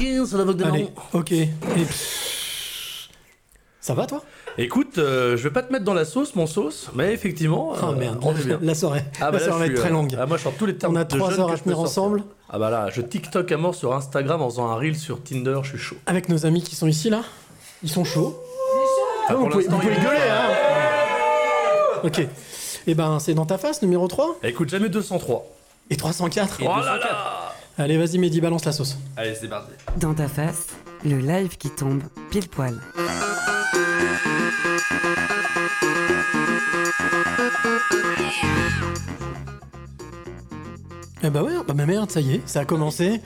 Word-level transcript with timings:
tranquille, 0.00 0.26
ça 0.26 0.44
va 0.44 0.68
Allez, 0.68 0.88
ok. 1.12 1.32
Et... 1.32 1.48
Ça 3.80 3.94
va 3.94 4.06
toi? 4.06 4.22
Écoute, 4.58 4.98
euh, 4.98 5.36
je 5.36 5.44
vais 5.44 5.50
pas 5.50 5.62
te 5.62 5.72
mettre 5.72 5.84
dans 5.84 5.94
la 5.94 6.04
sauce, 6.04 6.34
mon 6.34 6.46
sauce, 6.46 6.90
mais 6.94 7.14
effectivement. 7.14 7.72
Oh 7.72 7.86
euh, 7.86 7.92
merde, 7.94 8.18
on 8.20 8.34
est 8.34 8.44
bien. 8.44 8.58
la 8.60 8.74
soirée, 8.74 9.02
Ah 9.20 9.30
bah 9.30 9.38
la 9.38 9.44
soirée 9.44 9.58
va 9.60 9.66
être 9.66 9.80
très 9.80 9.88
euh, 9.88 9.92
longue. 9.92 10.16
Ah, 10.20 10.26
moi, 10.26 10.36
je 10.36 10.42
sors 10.42 10.52
tous 10.54 10.66
les 10.66 10.76
termes 10.76 10.94
On 10.96 11.00
a 11.00 11.04
trois 11.04 11.38
heures 11.40 11.50
à 11.50 11.56
tenir 11.56 11.80
ensemble 11.80 12.24
Ah 12.50 12.58
bah 12.58 12.68
là, 12.68 12.90
je 12.90 13.00
TikTok 13.00 13.50
à 13.52 13.56
mort 13.56 13.74
sur 13.74 13.94
Instagram 13.94 14.42
en 14.42 14.50
faisant 14.50 14.68
un 14.68 14.74
reel 14.74 14.96
sur 14.96 15.22
Tinder, 15.22 15.60
je 15.62 15.70
suis 15.70 15.78
chaud. 15.78 15.96
avec 16.06 16.28
nos 16.28 16.44
amis 16.44 16.62
qui 16.62 16.74
sont 16.76 16.88
ici 16.88 17.08
là. 17.08 17.22
Ils 17.82 17.88
sont 17.88 18.04
chauds. 18.04 18.38
Ah, 19.28 19.34
vous 19.34 19.48
pouvez, 19.48 19.64
vous 19.66 19.78
pouvez 19.78 19.94
gueuler 19.94 20.28
hein 20.30 22.00
Ok. 22.02 22.26
Et 22.86 22.94
ben 22.94 23.18
c'est 23.18 23.34
dans 23.34 23.46
ta 23.46 23.56
face 23.56 23.80
numéro 23.82 24.08
3 24.08 24.38
Écoute, 24.42 24.68
jamais 24.68 24.88
203. 24.88 25.46
et 25.90 25.96
304. 25.96 26.58
Oh 26.62 26.64
là 26.64 26.98
là 26.98 27.39
Allez 27.80 27.96
vas-y 27.96 28.18
Mehdi 28.18 28.42
balance 28.42 28.66
la 28.66 28.72
sauce. 28.72 28.98
Allez, 29.16 29.34
c'est 29.34 29.48
parti. 29.48 29.72
Dans 29.96 30.12
ta 30.12 30.28
face, 30.28 30.66
le 31.02 31.16
live 31.16 31.56
qui 31.56 31.70
tombe 31.70 32.02
pile 32.30 32.46
poil. 32.46 32.74
Eh 41.22 41.30
bah 41.30 41.42
ouais, 41.42 41.52
bah 41.66 41.86
merde, 41.86 42.10
ça 42.10 42.20
y 42.20 42.34
est, 42.34 42.42
ça 42.44 42.60
a 42.60 42.64
commencé. 42.66 43.22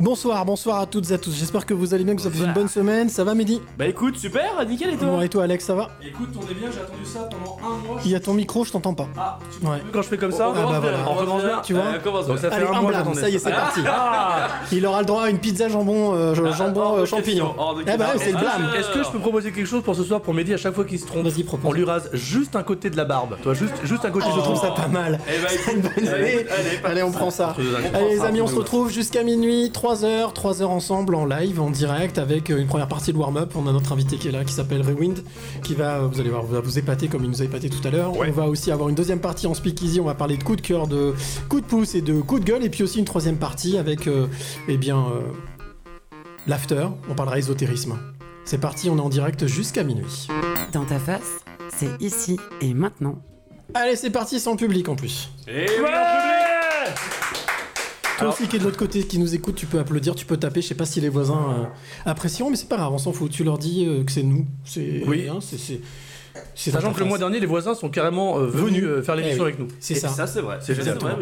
Bonsoir, 0.00 0.44
bonsoir 0.44 0.78
à 0.78 0.86
toutes 0.86 1.10
et 1.10 1.14
à 1.14 1.18
tous. 1.18 1.32
J'espère 1.36 1.66
que 1.66 1.74
vous 1.74 1.92
allez 1.92 2.04
bien, 2.04 2.14
que 2.14 2.20
vous 2.20 2.26
avez 2.28 2.38
fait 2.38 2.44
une 2.44 2.52
bonne 2.52 2.68
semaine. 2.68 3.08
Ça 3.08 3.24
va 3.24 3.34
Mehdi 3.34 3.60
Bah 3.76 3.86
écoute, 3.86 4.16
super, 4.16 4.64
nickel 4.64 4.90
et 4.94 4.96
toi 4.96 5.08
Bon 5.08 5.20
et 5.20 5.28
toi 5.28 5.42
Alex, 5.42 5.64
ça 5.64 5.74
va 5.74 5.88
Écoute, 6.06 6.28
on 6.36 6.42
est 6.48 6.54
bien, 6.54 6.68
j'ai 6.72 6.80
attendu 6.80 7.04
ça 7.04 7.28
pendant 7.28 7.56
un 7.66 7.76
mois. 7.84 8.00
Il 8.04 8.10
y 8.12 8.14
a 8.14 8.20
ton 8.20 8.32
micro, 8.34 8.64
je 8.64 8.70
t'entends 8.70 8.94
pas. 8.94 9.08
Ah, 9.16 9.38
tu 9.60 9.66
Ouais. 9.66 9.78
Quand 9.92 10.02
je 10.02 10.08
fais 10.08 10.16
comme 10.16 10.30
ça, 10.30 10.52
Ah 10.54 10.66
bah 10.70 10.78
voilà. 10.80 10.98
on 11.08 11.14
recommence 11.14 11.42
bien. 11.42 11.60
Tu 11.64 11.72
vois 11.74 11.82
Euh, 11.82 11.98
commence 11.98 12.28
Donc 12.28 12.38
ça 12.38 12.48
fait 12.48 12.56
Allez, 12.56 12.66
un 12.66 12.68
un 12.74 12.80
mois 12.80 12.90
blâme, 12.90 13.02
j'attendais 13.06 13.20
ça 13.20 13.28
y 13.28 13.34
est, 13.34 13.38
c'est 13.40 13.50
parti. 13.50 13.80
Ah 13.88 14.48
Il 14.70 14.86
aura 14.86 15.00
le 15.00 15.06
droit 15.06 15.22
à 15.24 15.30
une 15.30 15.38
pizza 15.38 15.68
jambon, 15.68 16.14
euh, 16.14 16.32
Ah, 16.46 16.52
jambon 16.56 16.98
euh, 16.98 17.04
champignon. 17.04 17.54
Eh 17.80 17.96
bah 17.96 18.10
ouais, 18.14 18.18
c'est 18.18 18.30
le 18.32 18.38
blâme. 18.38 18.70
Est-ce 18.78 18.90
que 18.90 19.02
je 19.02 19.08
peux 19.10 19.18
proposer 19.18 19.50
quelque 19.50 19.66
chose 19.66 19.82
pour 19.82 19.96
ce 19.96 20.04
soir 20.04 20.20
pour 20.20 20.32
Mehdi 20.32 20.54
à 20.54 20.58
chaque 20.58 20.74
fois 20.74 20.84
qu'il 20.84 21.00
se 21.00 21.06
trompe 21.06 21.24
Vas-y, 21.26 21.42
propose. 21.42 21.68
On 21.68 21.72
lui 21.72 21.82
rase 21.84 22.08
juste 22.12 22.54
un 22.54 22.62
côté 22.62 22.88
de 22.88 22.96
la 22.96 23.04
barbe. 23.04 23.36
Toi, 23.42 23.52
juste, 23.54 23.74
juste 23.82 24.04
un 24.04 24.10
côté. 24.10 24.26
Je 24.32 24.40
trouve 24.40 24.60
ça 24.60 24.70
pas 24.70 24.86
mal. 24.86 25.18
Eh 25.28 25.42
bah 25.42 25.48
C'est 25.64 25.72
une 25.72 25.78
écoute, 25.80 25.90
bonne 25.96 26.04
idée. 26.04 26.12
allez, 26.14 26.46
Allez, 26.84 27.02
on 27.02 27.10
prend 27.10 27.30
ça. 27.30 27.56
Allez 27.94 28.10
les 28.10 28.20
amis, 28.20 28.40
on 28.40 28.46
se 28.46 28.54
retrouve 28.54 28.90
jusqu'à 28.92 29.24
minuit, 29.24 29.72
3h, 29.88 30.34
3h 30.34 30.64
ensemble 30.64 31.14
en 31.14 31.24
live, 31.24 31.62
en 31.62 31.70
direct, 31.70 32.18
avec 32.18 32.50
euh, 32.50 32.58
une 32.58 32.66
première 32.66 32.88
partie 32.88 33.10
de 33.10 33.16
warm-up. 33.16 33.52
On 33.56 33.66
a 33.66 33.72
notre 33.72 33.90
invité 33.92 34.18
qui 34.18 34.28
est 34.28 34.32
là, 34.32 34.44
qui 34.44 34.52
s'appelle 34.52 34.82
Rewind, 34.82 35.24
qui 35.62 35.74
va, 35.74 36.00
euh, 36.00 36.08
vous 36.08 36.20
allez 36.20 36.28
voir, 36.28 36.44
va 36.44 36.60
vous 36.60 36.78
épater 36.78 37.08
comme 37.08 37.24
il 37.24 37.30
nous 37.30 37.40
a 37.40 37.46
épaté 37.46 37.70
tout 37.70 37.80
à 37.88 37.90
l'heure. 37.90 38.12
On 38.14 38.30
va 38.30 38.48
aussi 38.48 38.70
avoir 38.70 38.90
une 38.90 38.94
deuxième 38.94 39.20
partie 39.20 39.46
en 39.46 39.54
speakeasy, 39.54 39.98
on 39.98 40.04
va 40.04 40.12
parler 40.12 40.36
de 40.36 40.44
coup 40.44 40.56
de 40.56 40.60
cœur, 40.60 40.88
de 40.88 41.14
coup 41.48 41.62
de 41.62 41.64
pouce 41.64 41.94
et 41.94 42.02
de 42.02 42.20
coup 42.20 42.38
de 42.38 42.44
gueule, 42.44 42.62
et 42.64 42.68
puis 42.68 42.82
aussi 42.82 42.98
une 42.98 43.06
troisième 43.06 43.38
partie 43.38 43.78
avec, 43.78 44.08
euh, 44.08 44.26
eh 44.68 44.76
bien, 44.76 44.98
euh, 44.98 45.20
l'after, 46.46 46.86
on 47.08 47.14
parlera 47.14 47.38
ésotérisme. 47.38 47.96
C'est 48.44 48.60
parti, 48.60 48.90
on 48.90 48.98
est 48.98 49.00
en 49.00 49.08
direct 49.08 49.46
jusqu'à 49.46 49.84
minuit. 49.84 50.28
Dans 50.74 50.84
ta 50.84 50.98
face, 50.98 51.40
c'est 51.74 51.98
ici 51.98 52.38
et 52.60 52.74
maintenant. 52.74 53.22
Allez, 53.72 53.96
c'est 53.96 54.10
parti 54.10 54.38
sans 54.38 54.56
public 54.56 54.86
en 54.90 54.96
plus. 54.96 55.30
Et 55.46 55.66
Toi 58.18 58.28
aussi 58.30 58.48
qui 58.48 58.56
est 58.56 58.58
de 58.58 58.64
l'autre 58.64 58.76
côté, 58.78 59.04
qui 59.04 59.18
nous 59.18 59.34
écoute, 59.34 59.54
tu 59.54 59.66
peux 59.66 59.78
applaudir, 59.78 60.14
tu 60.14 60.26
peux 60.26 60.36
taper. 60.36 60.60
Je 60.60 60.66
sais 60.68 60.74
pas 60.74 60.86
si 60.86 61.00
les 61.00 61.08
voisins 61.08 61.54
euh, 61.60 61.64
apprécieront, 62.10 62.50
mais 62.50 62.56
c'est 62.56 62.68
pas 62.68 62.76
grave, 62.76 62.92
on 62.92 62.98
s'en 62.98 63.12
fout. 63.12 63.30
Tu 63.30 63.44
leur 63.44 63.58
dis 63.58 63.86
euh, 63.86 64.02
que 64.04 64.10
c'est 64.12 64.22
nous. 64.24 64.46
C'est 64.64 65.04
Oui. 65.06 65.28
hein, 65.28 65.38
c'est 65.40 65.58
c'est. 65.58 65.80
C'est 66.54 66.70
Sachant 66.70 66.92
que 66.92 67.00
le 67.00 67.06
mois 67.06 67.18
dernier, 67.18 67.40
les 67.40 67.46
voisins 67.46 67.74
sont 67.74 67.88
carrément 67.88 68.38
euh, 68.38 68.46
venus 68.46 68.84
euh, 68.84 69.02
faire 69.02 69.16
l'émission 69.16 69.38
Eh 69.44 69.46
oui. 69.46 69.48
avec 69.54 69.58
nous. 69.60 69.68
C'est 69.80 69.94
ça. 69.94 70.08
ça, 70.08 70.26
c'est 70.26 70.40
vrai. 70.40 70.58
C'est 70.60 70.74
génial. 70.74 70.98
vrai. 70.98 71.14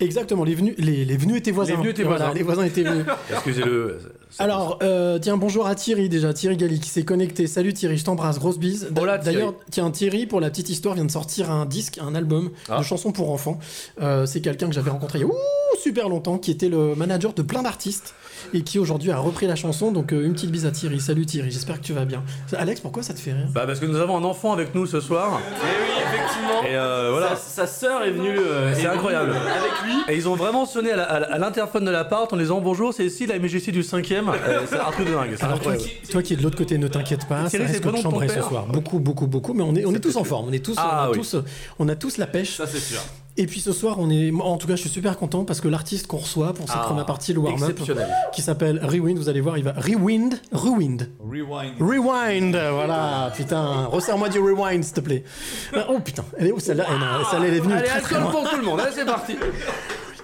Exactement. 0.00 0.44
Les 0.44 0.54
venus, 0.54 0.74
les, 0.78 1.04
les 1.04 1.16
venus 1.16 1.36
étaient 1.38 1.50
voisins. 1.50 1.72
Les 1.72 1.76
venus 1.76 1.90
étaient 1.90 2.02
Voilà, 2.04 2.26
voisins. 2.26 2.34
les 2.38 2.42
voisins 2.42 2.64
étaient 2.64 2.82
venus. 2.82 3.04
Excusez-le. 3.30 3.98
Alors, 4.38 4.78
euh, 4.82 5.18
tiens, 5.18 5.36
bonjour 5.36 5.66
à 5.66 5.74
Thierry 5.74 6.08
déjà, 6.08 6.32
Thierry 6.32 6.56
Galli 6.56 6.78
qui 6.80 6.88
s'est 6.88 7.02
connecté. 7.04 7.46
Salut 7.46 7.72
Thierry, 7.74 7.98
je 7.98 8.04
t'embrasse, 8.04 8.38
grosse 8.38 8.58
bise. 8.58 8.88
D'ailleurs, 9.24 9.54
tiens, 9.70 9.90
Thierry, 9.90 10.26
pour 10.26 10.40
la 10.40 10.50
petite 10.50 10.68
histoire, 10.70 10.94
vient 10.94 11.04
de 11.04 11.10
sortir 11.10 11.50
un 11.50 11.66
disque, 11.66 11.98
un 12.00 12.14
album 12.14 12.50
Ah. 12.68 12.78
de 12.78 12.84
chansons 12.84 13.12
pour 13.12 13.30
enfants. 13.32 13.58
Euh, 14.00 14.26
c'est 14.26 14.40
quelqu'un 14.40 14.68
que 14.68 14.74
j'avais 14.74 14.90
rencontré 14.90 15.18
il 15.18 15.22
y 15.22 15.24
a 15.24 15.28
ouh, 15.28 15.34
super 15.82 16.08
longtemps, 16.08 16.38
qui 16.38 16.50
était 16.52 16.68
le 16.68 16.94
manager 16.94 17.32
de 17.34 17.42
plein 17.42 17.62
d'artistes 17.62 18.14
et 18.54 18.62
qui 18.62 18.78
aujourd'hui 18.78 19.10
a 19.10 19.18
repris 19.18 19.46
la 19.46 19.56
chanson. 19.56 19.92
Donc, 19.92 20.12
euh, 20.12 20.24
une 20.24 20.32
petite 20.34 20.50
bise 20.50 20.66
à 20.66 20.70
Thierry. 20.70 21.00
Salut 21.00 21.26
Thierry, 21.26 21.50
j'espère 21.50 21.80
que 21.80 21.84
tu 21.86 21.92
vas 21.92 22.04
bien. 22.04 22.22
Alex, 22.56 22.80
pourquoi 22.80 23.02
ça 23.02 23.14
te 23.14 23.18
fait 23.20 23.32
rire? 23.32 23.46
Bah 23.54 23.64
parce 23.66 23.80
que 23.80 23.86
nous 23.86 23.98
avons 23.98 24.16
un 24.16 24.24
enfant 24.24 24.52
avec 24.52 24.74
nous 24.74 24.86
ce 24.86 25.00
soir. 25.00 25.40
Et 25.40 25.64
oui, 25.64 25.90
effectivement. 26.04 26.62
Et 26.64 26.76
euh, 26.76 27.08
voilà. 27.12 27.30
Sa, 27.36 27.36
sa 27.36 27.66
sœur 27.66 28.02
est 28.04 28.10
venue. 28.10 28.38
euh, 28.38 28.72
C'est 28.74 28.82
est 28.82 28.86
incroyable. 28.86 29.30
euh, 29.30 29.58
Avec 29.60 29.72
lui. 29.84 30.12
Et 30.14 30.16
ils 30.16 30.28
ont 30.28 30.34
vraiment 30.36 30.66
sonné 30.66 30.92
à 30.92 31.38
l'interphone 31.38 31.84
de 31.84 31.90
l'appart 31.90 32.32
en 32.32 32.36
les 32.36 32.44
disant 32.44 32.60
bonjour, 32.60 32.92
c'est 32.94 33.04
ici 33.06 33.26
la 33.26 33.38
MGC 33.38 33.70
du 33.72 33.82
5ème. 33.82 34.26
c'est 34.68 34.78
un 34.78 34.90
truc 34.90 35.06
de 35.08 35.12
dingue. 35.14 35.34
C'est 35.36 35.44
Alors 35.44 35.60
toi 35.60 35.76
qui, 35.76 35.90
toi 36.10 36.22
qui 36.22 36.32
es 36.34 36.36
de 36.36 36.42
l'autre 36.42 36.56
côté, 36.56 36.78
ne 36.78 36.88
t'inquiète 36.88 37.26
pas, 37.28 37.44
Thierry, 37.44 37.66
ça 37.66 37.72
c'est 37.74 37.80
ton 37.80 37.96
chambrer 37.96 38.28
ce 38.28 38.40
soir. 38.42 38.66
Beaucoup, 38.66 38.98
beaucoup, 38.98 39.26
beaucoup, 39.26 39.54
mais 39.54 39.62
on 39.62 39.74
est, 39.74 39.84
on 39.84 39.94
est 39.94 40.00
tous 40.00 40.16
en 40.16 40.24
forme, 40.24 40.48
on 40.48 40.52
est 40.52 40.64
tous, 40.64 40.74
Ah, 40.78 41.02
on, 41.02 41.06
a 41.06 41.10
oui. 41.10 41.18
tous, 41.18 41.36
on 41.78 41.88
a 41.88 41.94
tous 41.94 42.16
la 42.18 42.26
pêche. 42.26 42.56
Ça, 42.56 42.66
c'est 42.66 42.78
sûr. 42.80 43.00
Et 43.36 43.46
puis 43.46 43.60
ce 43.60 43.72
soir, 43.72 43.96
on 43.98 44.10
est, 44.10 44.32
en 44.32 44.56
tout 44.58 44.66
cas, 44.66 44.74
je 44.76 44.80
suis 44.80 44.90
super 44.90 45.16
content 45.16 45.44
parce 45.44 45.60
que 45.60 45.68
l'artiste 45.68 46.06
qu'on 46.06 46.18
reçoit 46.18 46.52
pour 46.52 46.66
cette 46.66 46.76
Ah, 46.78 46.84
première 46.84 47.06
partie, 47.06 47.32
le 47.32 47.38
warm-up, 47.40 47.78
qui 48.34 48.42
s'appelle 48.42 48.80
Rewind, 48.84 49.16
vous 49.16 49.28
allez 49.28 49.40
voir, 49.40 49.56
il 49.56 49.64
va 49.64 49.72
Rewind, 49.72 50.34
Rewind, 50.52 51.08
Rewind. 51.20 51.74
Rewind, 51.80 52.56
voilà, 52.74 53.32
putain, 53.34 53.84
resserre-moi 53.86 54.28
du 54.28 54.38
Rewind, 54.40 54.82
s'il 54.84 54.94
te 54.94 55.00
plaît. 55.00 55.24
Ah, 55.74 55.86
Oh 55.88 56.00
putain, 56.00 56.24
elle 56.38 56.48
est 56.48 56.52
où 56.52 56.58
celle-là? 56.60 56.84
Eh 56.88 56.92
non, 56.98 57.24
Celle-là, 57.30 57.46
elle 57.48 57.54
est 57.54 57.60
venue 57.60 57.72
Allez, 57.74 57.86
très 57.88 58.00
très 58.00 58.20
loin. 58.20 58.30
pour 58.30 58.50
tout 58.50 58.56
le 58.56 58.62
monde. 58.62 58.80
C'est 58.94 59.06
parti. 59.06 59.36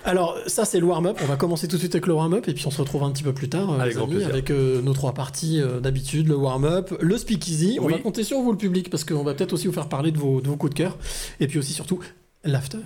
Alors 0.05 0.37
ça 0.47 0.65
c'est 0.65 0.78
le 0.78 0.87
warm-up, 0.87 1.19
on 1.21 1.27
va 1.27 1.34
commencer 1.34 1.67
tout 1.67 1.75
de 1.77 1.81
suite 1.81 1.94
avec 1.97 2.06
le 2.06 2.12
warm-up 2.15 2.47
et 2.47 2.55
puis 2.55 2.65
on 2.69 2.71
se 2.71 2.81
retrouve 2.81 3.03
un 3.03 3.11
petit 3.11 3.25
peu 3.25 3.33
plus 3.33 3.49
tard 3.49 3.73
euh, 3.73 3.81
Avec 3.81 3.88
les 3.88 3.94
grand 3.94 4.05
amis, 4.05 4.15
plaisir. 4.15 4.28
avec 4.33 4.50
euh, 4.53 4.81
nos 4.81 4.93
trois 4.93 5.12
parties 5.15 5.61
euh, 5.61 5.81
d'habitude, 5.81 6.28
le 6.28 6.37
warm-up, 6.37 6.94
le 7.00 7.19
speakeasy, 7.19 7.78
on 7.81 7.87
Oui. 7.87 7.93
va 7.94 7.99
compter 7.99 8.23
sur 8.23 8.38
vous 8.41 8.53
le 8.53 8.56
public 8.56 8.88
parce 8.88 9.03
qu'on 9.03 9.25
va 9.25 9.34
peut-être 9.34 9.53
aussi 9.53 9.67
vous 9.67 9.73
faire 9.73 9.88
parler 9.88 10.12
de 10.12 10.19
vos, 10.19 10.41
de 10.41 10.47
vos 10.47 10.55
coups 10.55 10.71
de 10.75 10.78
cœur 10.78 10.97
et 11.41 11.49
puis 11.49 11.59
aussi 11.59 11.73
surtout 11.73 11.99
l'after. 12.46 12.78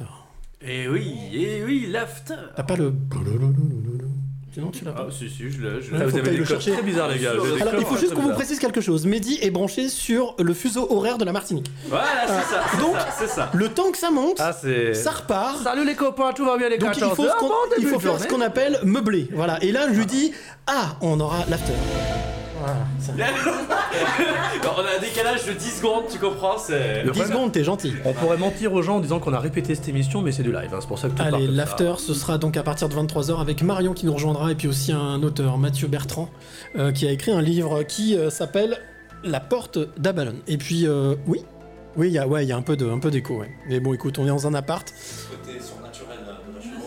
Et 0.63 0.89
oui, 0.89 1.15
et 1.33 1.63
oui, 1.65 1.87
l'after. 1.91 2.35
T'as 2.57 2.63
pas 2.63 2.77
le... 2.77 2.93
Sinon 4.53 4.71
tu 4.73 4.85
l'as 4.85 4.91
pas. 4.91 5.07
Ah, 5.09 5.13
si, 5.13 5.31
si, 5.31 5.49
je 5.49 5.63
l'ai. 5.63 5.81
je 5.81 5.95
Ah, 5.95 5.99
l'ai. 5.99 6.05
Vous 6.07 6.19
avez 6.19 6.31
des 6.31 6.37
le 6.37 6.39
codes 6.39 6.49
chercher. 6.49 6.73
très 6.73 6.83
bizarres, 6.83 7.09
les 7.09 7.21
gars. 7.21 7.35
Des 7.35 7.39
Alors 7.39 7.53
il 7.55 7.59
codes 7.59 7.85
faut 7.87 7.97
juste 7.97 8.07
très 8.07 8.15
qu'on 8.17 8.23
vous 8.23 8.29
bizarres. 8.29 8.37
précise 8.37 8.59
quelque 8.59 8.81
chose, 8.81 9.07
Mehdi 9.07 9.39
est 9.43 9.51
branché 9.53 9.89
sur 9.89 10.35
le 10.41 10.53
fuseau 10.55 10.89
horaire 10.91 11.19
de 11.19 11.25
la 11.25 11.31
Martinique. 11.33 11.71
Voilà, 11.89 12.27
c'est 12.27 12.53
ça. 12.55 12.81
Donc, 12.81 12.97
ça, 12.97 13.09
c'est 13.17 13.29
ça. 13.29 13.51
Le 13.55 13.69
temps 13.69 13.93
que 13.93 13.97
ça 13.99 14.11
monte, 14.11 14.39
Ah, 14.41 14.53
c'est. 14.53 14.93
ça 14.93 15.13
repart. 15.13 15.63
Salut 15.63 15.87
les 15.87 15.95
copains, 15.95 16.33
tout 16.33 16.45
va 16.45 16.59
bien 16.59 16.69
les 16.69 16.79
Donc 16.79 16.91
il 16.97 17.01
14 17.01 17.17
faut, 17.17 17.29
ce 17.29 17.37
qu'on- 17.39 17.47
Bon 17.49 17.55
il 17.79 17.87
faut 17.87 17.97
de 17.97 18.03
faire 18.03 18.15
ce 18.15 18.25
journée. 18.25 18.27
qu'on 18.35 18.41
appelle 18.41 18.79
meubler. 18.83 19.29
Voilà. 19.33 19.63
Et 19.63 19.71
là, 19.71 19.87
je 19.93 19.97
lui 19.97 20.07
dis 20.07 20.33
Ah, 20.67 20.97
on 21.01 21.21
aura 21.21 21.45
l'after. 21.49 21.73
Voilà. 22.61 23.27
Alors, 24.63 24.77
on 24.79 24.85
a 24.87 24.97
un 24.99 25.01
décalage 25.01 25.47
de 25.47 25.53
10 25.53 25.65
secondes, 25.79 26.05
tu 26.11 26.19
comprends 26.19 26.59
C'est. 26.59 27.03
Le 27.03 27.11
10 27.11 27.19
problème- 27.19 27.29
secondes, 27.29 27.53
t'es 27.53 27.65
gentil. 27.65 27.95
On 28.05 28.13
pourrait 28.13 28.37
mentir 28.37 28.73
aux 28.73 28.83
gens 28.83 28.97
en 28.97 29.01
disant 29.01 29.19
qu'on 29.19 29.33
a 29.33 29.41
répété 29.41 29.75
cette 29.75 29.89
émission, 29.89 30.23
mais 30.23 30.33
c'est 30.33 30.43
du 30.43 30.53
live. 30.53 30.71
hein, 30.73 30.79
C'est 30.81 30.87
pour 30.89 30.99
ça 30.99 31.09
que 31.09 31.13
tout 31.15 31.23
part 31.25 31.35
Allez, 31.35 31.47
l'after, 31.47 31.95
ce 31.99 32.15
sera 32.15 32.39
donc 32.39 32.57
à 32.57 32.63
partir 32.63 32.89
de 32.89 32.95
23h 32.95 33.41
avec 33.41 33.63
Marion 33.63 33.93
qui 33.95 34.07
nous 34.07 34.13
rejoindra 34.15 34.51
et 34.53 34.55
puis 34.55 34.69
aussi 34.69 34.93
un 34.93 35.23
auteur, 35.23 35.59
Mathieu 35.59 35.89
Bertrand, 35.89 36.29
euh, 36.77 36.93
qui 36.93 37.07
a 37.07 37.11
écrit 37.13 37.33
un 37.33 37.43
livre 37.43 37.83
qui 37.83 38.17
euh, 38.17 38.31
s'appelle 38.31 38.79
La 39.25 39.41
porte 39.41 39.79
d'Abalon. 39.99 40.35
Et 40.47 40.57
puis, 40.59 40.87
euh, 40.87 41.15
oui 41.27 41.41
Oui, 41.97 42.09
il 42.09 42.13
y 42.13 42.19
a, 42.19 42.29
ouais, 42.29 42.45
il 42.45 42.49
y 42.49 42.53
a 42.53 42.57
un 42.57 42.63
peu 42.63 42.77
de- 42.77 42.89
un 42.89 42.99
peu 42.99 43.11
d'écho, 43.11 43.41
ouais. 43.41 43.51
Mais 43.69 43.81
bon, 43.81 43.93
écoute, 43.95 44.19
on 44.19 44.25
est 44.25 44.29
dans 44.29 44.47
un 44.47 44.55
appart. 44.55 44.93
Côté. 45.31 45.59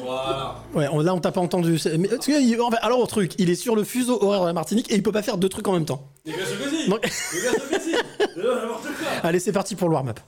Voilà. 0.03 0.55
Ouais, 0.73 0.87
on- 0.91 0.99
là, 1.01 1.13
on 1.13 1.19
t'a 1.19 1.31
pas 1.31 1.41
entendu. 1.41 1.77
C'est- 1.77 1.97
Mais, 1.97 2.07
parce 2.07 2.25
que, 2.25 2.41
il- 2.41 2.59
en 2.61 2.69
fait, 2.71 2.77
alors, 2.81 2.99
au 2.99 3.05
truc, 3.07 3.33
il 3.37 3.49
est 3.49 3.55
sur 3.55 3.75
le 3.75 3.83
fuseau 3.83 4.21
horaire 4.23 4.41
de 4.41 4.47
la 4.47 4.53
Martinique 4.53 4.91
et 4.91 4.95
il 4.95 5.03
peut 5.03 5.11
pas 5.11 5.21
faire 5.23 5.37
deux 5.37 5.49
trucs 5.49 5.67
en 5.67 5.73
même 5.73 5.85
temps. 5.85 6.07
Mais 6.25 6.33
bien 6.33 6.45
sûr 6.45 6.57
que 6.59 6.69
si 6.69 6.89
Donc- 6.89 6.99
Mais 7.03 7.41
bien 7.41 7.51
sûr 7.51 7.69
que 7.69 7.79
si 7.81 7.91
N'importe 8.37 8.83
quoi 8.83 9.07
Allez, 9.23 9.39
c'est 9.39 9.51
parti 9.51 9.75
pour 9.75 9.87
le 9.89 9.93
warm-up. 9.95 10.19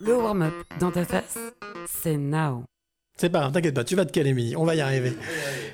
Le 0.00 0.16
warm-up 0.16 0.54
dans 0.80 0.90
ta 0.90 1.04
face, 1.04 1.38
c'est 2.02 2.16
now. 2.16 2.64
C'est 3.16 3.28
pas 3.28 3.40
grave, 3.40 3.52
t'inquiète 3.52 3.74
pas, 3.74 3.84
tu 3.84 3.94
vas 3.94 4.04
te 4.06 4.10
caler, 4.10 4.32
Mini, 4.32 4.56
on 4.56 4.64
va 4.64 4.74
y 4.74 4.80
arriver. 4.80 5.12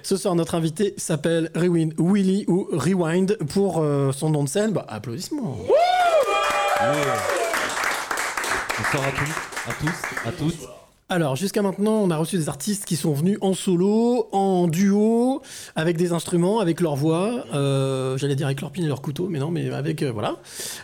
Ce 0.02 0.16
soir, 0.16 0.34
notre 0.34 0.54
invité 0.54 0.92
s'appelle 0.98 1.50
Rewind 1.54 1.94
Willy 1.98 2.44
ou 2.48 2.68
Rewind 2.72 3.38
pour 3.52 3.78
euh, 3.78 4.12
son 4.12 4.28
nom 4.30 4.42
de 4.44 4.48
scène. 4.48 4.72
Bah, 4.72 4.84
applaudissements. 4.88 5.56
Bonsoir 8.78 9.04
à 9.04 9.12
tous, 9.12 9.70
à 9.70 9.72
tous, 9.72 10.28
à 10.28 10.32
toutes. 10.32 10.77
Alors, 11.10 11.36
jusqu'à 11.36 11.62
maintenant, 11.62 11.94
on 12.02 12.10
a 12.10 12.16
reçu 12.18 12.36
des 12.36 12.50
artistes 12.50 12.84
qui 12.84 12.96
sont 12.96 13.14
venus 13.14 13.38
en 13.40 13.54
solo, 13.54 14.28
en 14.32 14.66
duo, 14.68 15.40
avec 15.74 15.96
des 15.96 16.12
instruments, 16.12 16.60
avec 16.60 16.80
leur 16.82 16.96
voix, 16.96 17.46
euh, 17.54 18.18
j'allais 18.18 18.36
dire 18.36 18.46
avec 18.46 18.60
leur 18.60 18.70
pine 18.70 18.84
et 18.84 18.88
leur 18.88 19.00
couteau, 19.00 19.28
mais 19.28 19.38
non, 19.38 19.50
mais 19.50 19.70
avec, 19.70 20.02
euh, 20.02 20.12
voilà. 20.12 20.36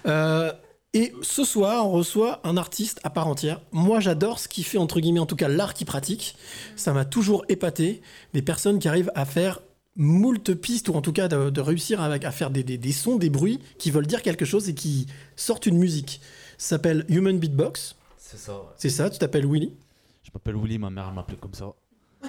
Euh, 0.06 0.50
et 0.94 1.12
ce 1.20 1.44
soir, 1.44 1.86
on 1.86 1.90
reçoit 1.92 2.40
un 2.44 2.56
artiste 2.56 3.00
à 3.04 3.10
part 3.10 3.26
entière. 3.28 3.60
Moi, 3.72 4.00
j'adore 4.00 4.38
ce 4.38 4.48
qu'il 4.48 4.64
fait, 4.64 4.78
entre 4.78 4.98
guillemets, 5.00 5.20
en 5.20 5.26
tout 5.26 5.36
cas, 5.36 5.48
l'art 5.48 5.74
qu'il 5.74 5.86
pratique. 5.86 6.36
Ça 6.74 6.94
m'a 6.94 7.04
toujours 7.04 7.44
épaté. 7.50 8.00
Des 8.32 8.42
personnes 8.42 8.78
qui 8.78 8.88
arrivent 8.88 9.12
à 9.14 9.26
faire 9.26 9.60
moult 9.96 10.54
pistes, 10.54 10.88
ou 10.88 10.94
en 10.94 11.02
tout 11.02 11.12
cas 11.12 11.28
de, 11.28 11.50
de 11.50 11.60
réussir 11.60 12.00
à 12.00 12.18
faire 12.30 12.50
des, 12.50 12.62
des- 12.62 12.78
des 12.78 12.92
sons, 12.92 13.16
des 13.16 13.28
bruits 13.30 13.60
qui 13.78 13.90
veulent 13.90 14.06
dire 14.06 14.22
quelque 14.22 14.44
chose 14.46 14.68
et 14.70 14.74
qui 14.74 15.06
sortent 15.36 15.66
une 15.66 15.78
musique. 15.78 16.20
Ça 16.56 16.70
s'appelle 16.76 17.04
Human 17.08 17.38
Beatbox. 17.38 17.96
C'est 18.16 18.38
ça, 18.38 18.52
ouais. 18.52 18.58
C'est 18.78 18.88
ça, 18.88 19.10
tu 19.10 19.18
t'appelles 19.18 19.46
Willy 19.46 19.72
m'appelle 20.34 20.56
Willy, 20.56 20.78
ma 20.78 20.90
mère 20.90 21.06
elle 21.08 21.14
m'appelait 21.14 21.36
comme 21.36 21.54
ça. 21.54 21.66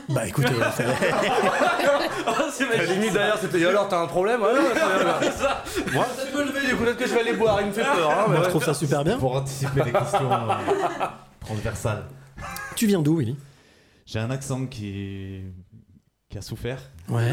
Bah 0.10 0.28
écoute, 0.28 0.46
euh, 0.46 0.52
limite 2.94 3.14
derrière, 3.14 3.38
c'était 3.40 3.66
alors, 3.66 3.88
t'as 3.88 4.02
un 4.02 4.08
problème 4.08 4.42
Ouais, 4.42 4.52
ouais. 4.52 4.60
Moi, 5.94 6.06
ça 6.18 6.26
peut 6.32 6.44
lever, 6.46 6.68
du 6.68 6.76
coup, 6.76 6.84
peut-être 6.84 6.98
que 6.98 7.08
je 7.08 7.14
vais 7.14 7.22
aller 7.22 7.34
boire, 7.34 7.62
il 7.62 7.68
me 7.68 7.72
fait 7.72 7.82
peur. 7.84 8.12
Hein, 8.12 8.26
Moi, 8.28 8.44
je 8.44 8.50
trouve 8.50 8.64
ça 8.64 8.74
super 8.74 9.04
bien. 9.06 9.18
Pour 9.18 9.36
anticiper 9.36 9.84
les 9.86 9.92
questions 9.94 10.32
euh, 10.32 10.54
transversales. 11.40 12.04
Tu 12.76 12.88
viens 12.88 13.02
d'où, 13.02 13.18
Willy? 13.18 13.38
J'ai 14.06 14.20
un 14.20 14.30
accent 14.32 14.66
qui, 14.66 15.42
qui 16.30 16.38
a 16.38 16.42
souffert. 16.42 16.80
Ouais. 17.10 17.32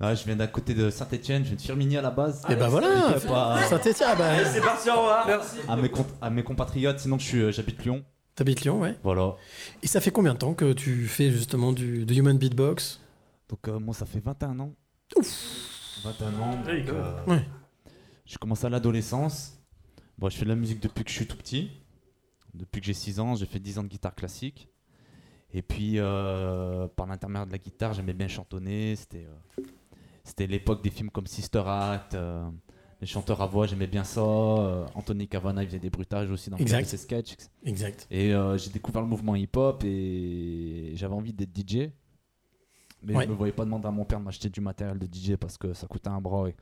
Ouais, 0.00 0.16
je 0.16 0.24
viens 0.24 0.36
d'à 0.36 0.48
côté 0.48 0.74
de 0.74 0.90
Saint-Etienne, 0.90 1.42
je 1.44 1.48
viens 1.48 1.56
de 1.56 1.62
Firminy 1.62 1.96
à 1.96 2.02
la 2.02 2.10
base. 2.10 2.42
Et 2.48 2.56
bah 2.56 2.64
Je 2.66 2.70
voilà. 2.70 2.88
pas- 3.26 3.56
ah 3.60 4.14
bah. 4.16 4.24
C'est 4.52 4.60
parti, 4.60 4.90
au 4.90 4.96
revoir. 4.96 5.24
Merci. 5.26 5.56
à, 5.68 5.76
mes 5.76 5.88
comp- 5.88 6.12
à 6.20 6.28
mes 6.28 6.42
compatriotes, 6.42 6.98
sinon 6.98 7.18
je 7.18 7.24
suis, 7.24 7.40
euh, 7.40 7.52
j'habite 7.52 7.82
Lyon. 7.84 8.04
T'habites 8.34 8.62
Lyon, 8.62 8.80
ouais. 8.80 8.96
Voilà. 9.02 9.36
Et 9.82 9.86
ça 9.86 10.00
fait 10.00 10.10
combien 10.10 10.32
de 10.34 10.38
temps 10.38 10.54
que 10.54 10.72
tu 10.72 11.06
fais 11.06 11.30
justement 11.30 11.72
du, 11.72 12.06
de 12.06 12.14
Human 12.14 12.36
Beatbox? 12.38 13.00
Donc 13.48 13.68
euh, 13.68 13.78
moi 13.78 13.94
ça 13.94 14.06
fait 14.06 14.20
21 14.20 14.58
ans. 14.60 14.72
21 16.04 16.40
ans. 16.40 16.56
donc, 16.56 16.68
euh, 16.68 17.24
Ouais. 17.26 17.46
J'ai 18.24 18.36
commencé 18.36 18.64
à 18.64 18.70
l'adolescence. 18.70 19.58
Bon, 20.16 20.30
je 20.30 20.36
fais 20.36 20.44
de 20.44 20.50
la 20.50 20.56
musique 20.56 20.80
depuis 20.80 21.04
que 21.04 21.10
je 21.10 21.16
suis 21.16 21.26
tout 21.26 21.36
petit. 21.36 21.70
Depuis 22.54 22.80
que 22.80 22.86
j'ai 22.86 22.94
6 22.94 23.20
ans, 23.20 23.34
j'ai 23.34 23.46
fait 23.46 23.58
10 23.58 23.78
ans 23.78 23.82
de 23.82 23.88
guitare 23.88 24.14
classique. 24.14 24.68
Et 25.52 25.60
puis, 25.62 25.94
euh, 25.98 26.88
par 26.88 27.06
l'intermédiaire 27.06 27.46
de 27.46 27.52
la 27.52 27.58
guitare, 27.58 27.92
j'aimais 27.92 28.14
bien 28.14 28.28
chantonner. 28.28 28.96
C'était, 28.96 29.26
euh, 29.26 29.62
c'était 30.24 30.46
l'époque 30.46 30.82
des 30.82 30.90
films 30.90 31.10
comme 31.10 31.26
Sister 31.26 31.62
Act, 31.66 32.14
euh, 32.14 32.48
les 33.02 33.06
chanteurs 33.08 33.42
à 33.42 33.46
voix, 33.46 33.66
j'aimais 33.66 33.88
bien 33.88 34.04
ça. 34.04 34.20
Euh, 34.22 34.86
Anthony 34.94 35.26
Cavana, 35.28 35.62
il 35.62 35.66
faisait 35.66 35.78
des 35.80 35.90
bruitages 35.90 36.30
aussi 36.30 36.48
dans 36.50 36.56
Exact. 36.56 36.86
ses 36.86 36.96
sketchs. 36.96 37.34
Exact. 37.64 38.06
Et 38.10 38.32
euh, 38.32 38.56
j'ai 38.56 38.70
découvert 38.70 39.02
le 39.02 39.08
mouvement 39.08 39.34
hip-hop 39.34 39.82
et 39.84 40.92
j'avais 40.94 41.14
envie 41.14 41.32
d'être 41.32 41.50
DJ. 41.54 41.90
Mais 43.02 43.16
Ouais. 43.16 43.24
je 43.24 43.30
me 43.30 43.34
voyais 43.34 43.52
pas 43.52 43.64
demander 43.64 43.88
à 43.88 43.90
mon 43.90 44.04
père 44.04 44.20
de 44.20 44.24
m'acheter 44.24 44.48
du 44.48 44.60
matériel 44.60 44.98
de 44.98 45.06
DJ 45.06 45.34
parce 45.36 45.58
que 45.58 45.72
ça 45.74 45.88
coûtait 45.88 46.08
un 46.10 46.20
bras 46.20 46.48
et, 46.48 46.54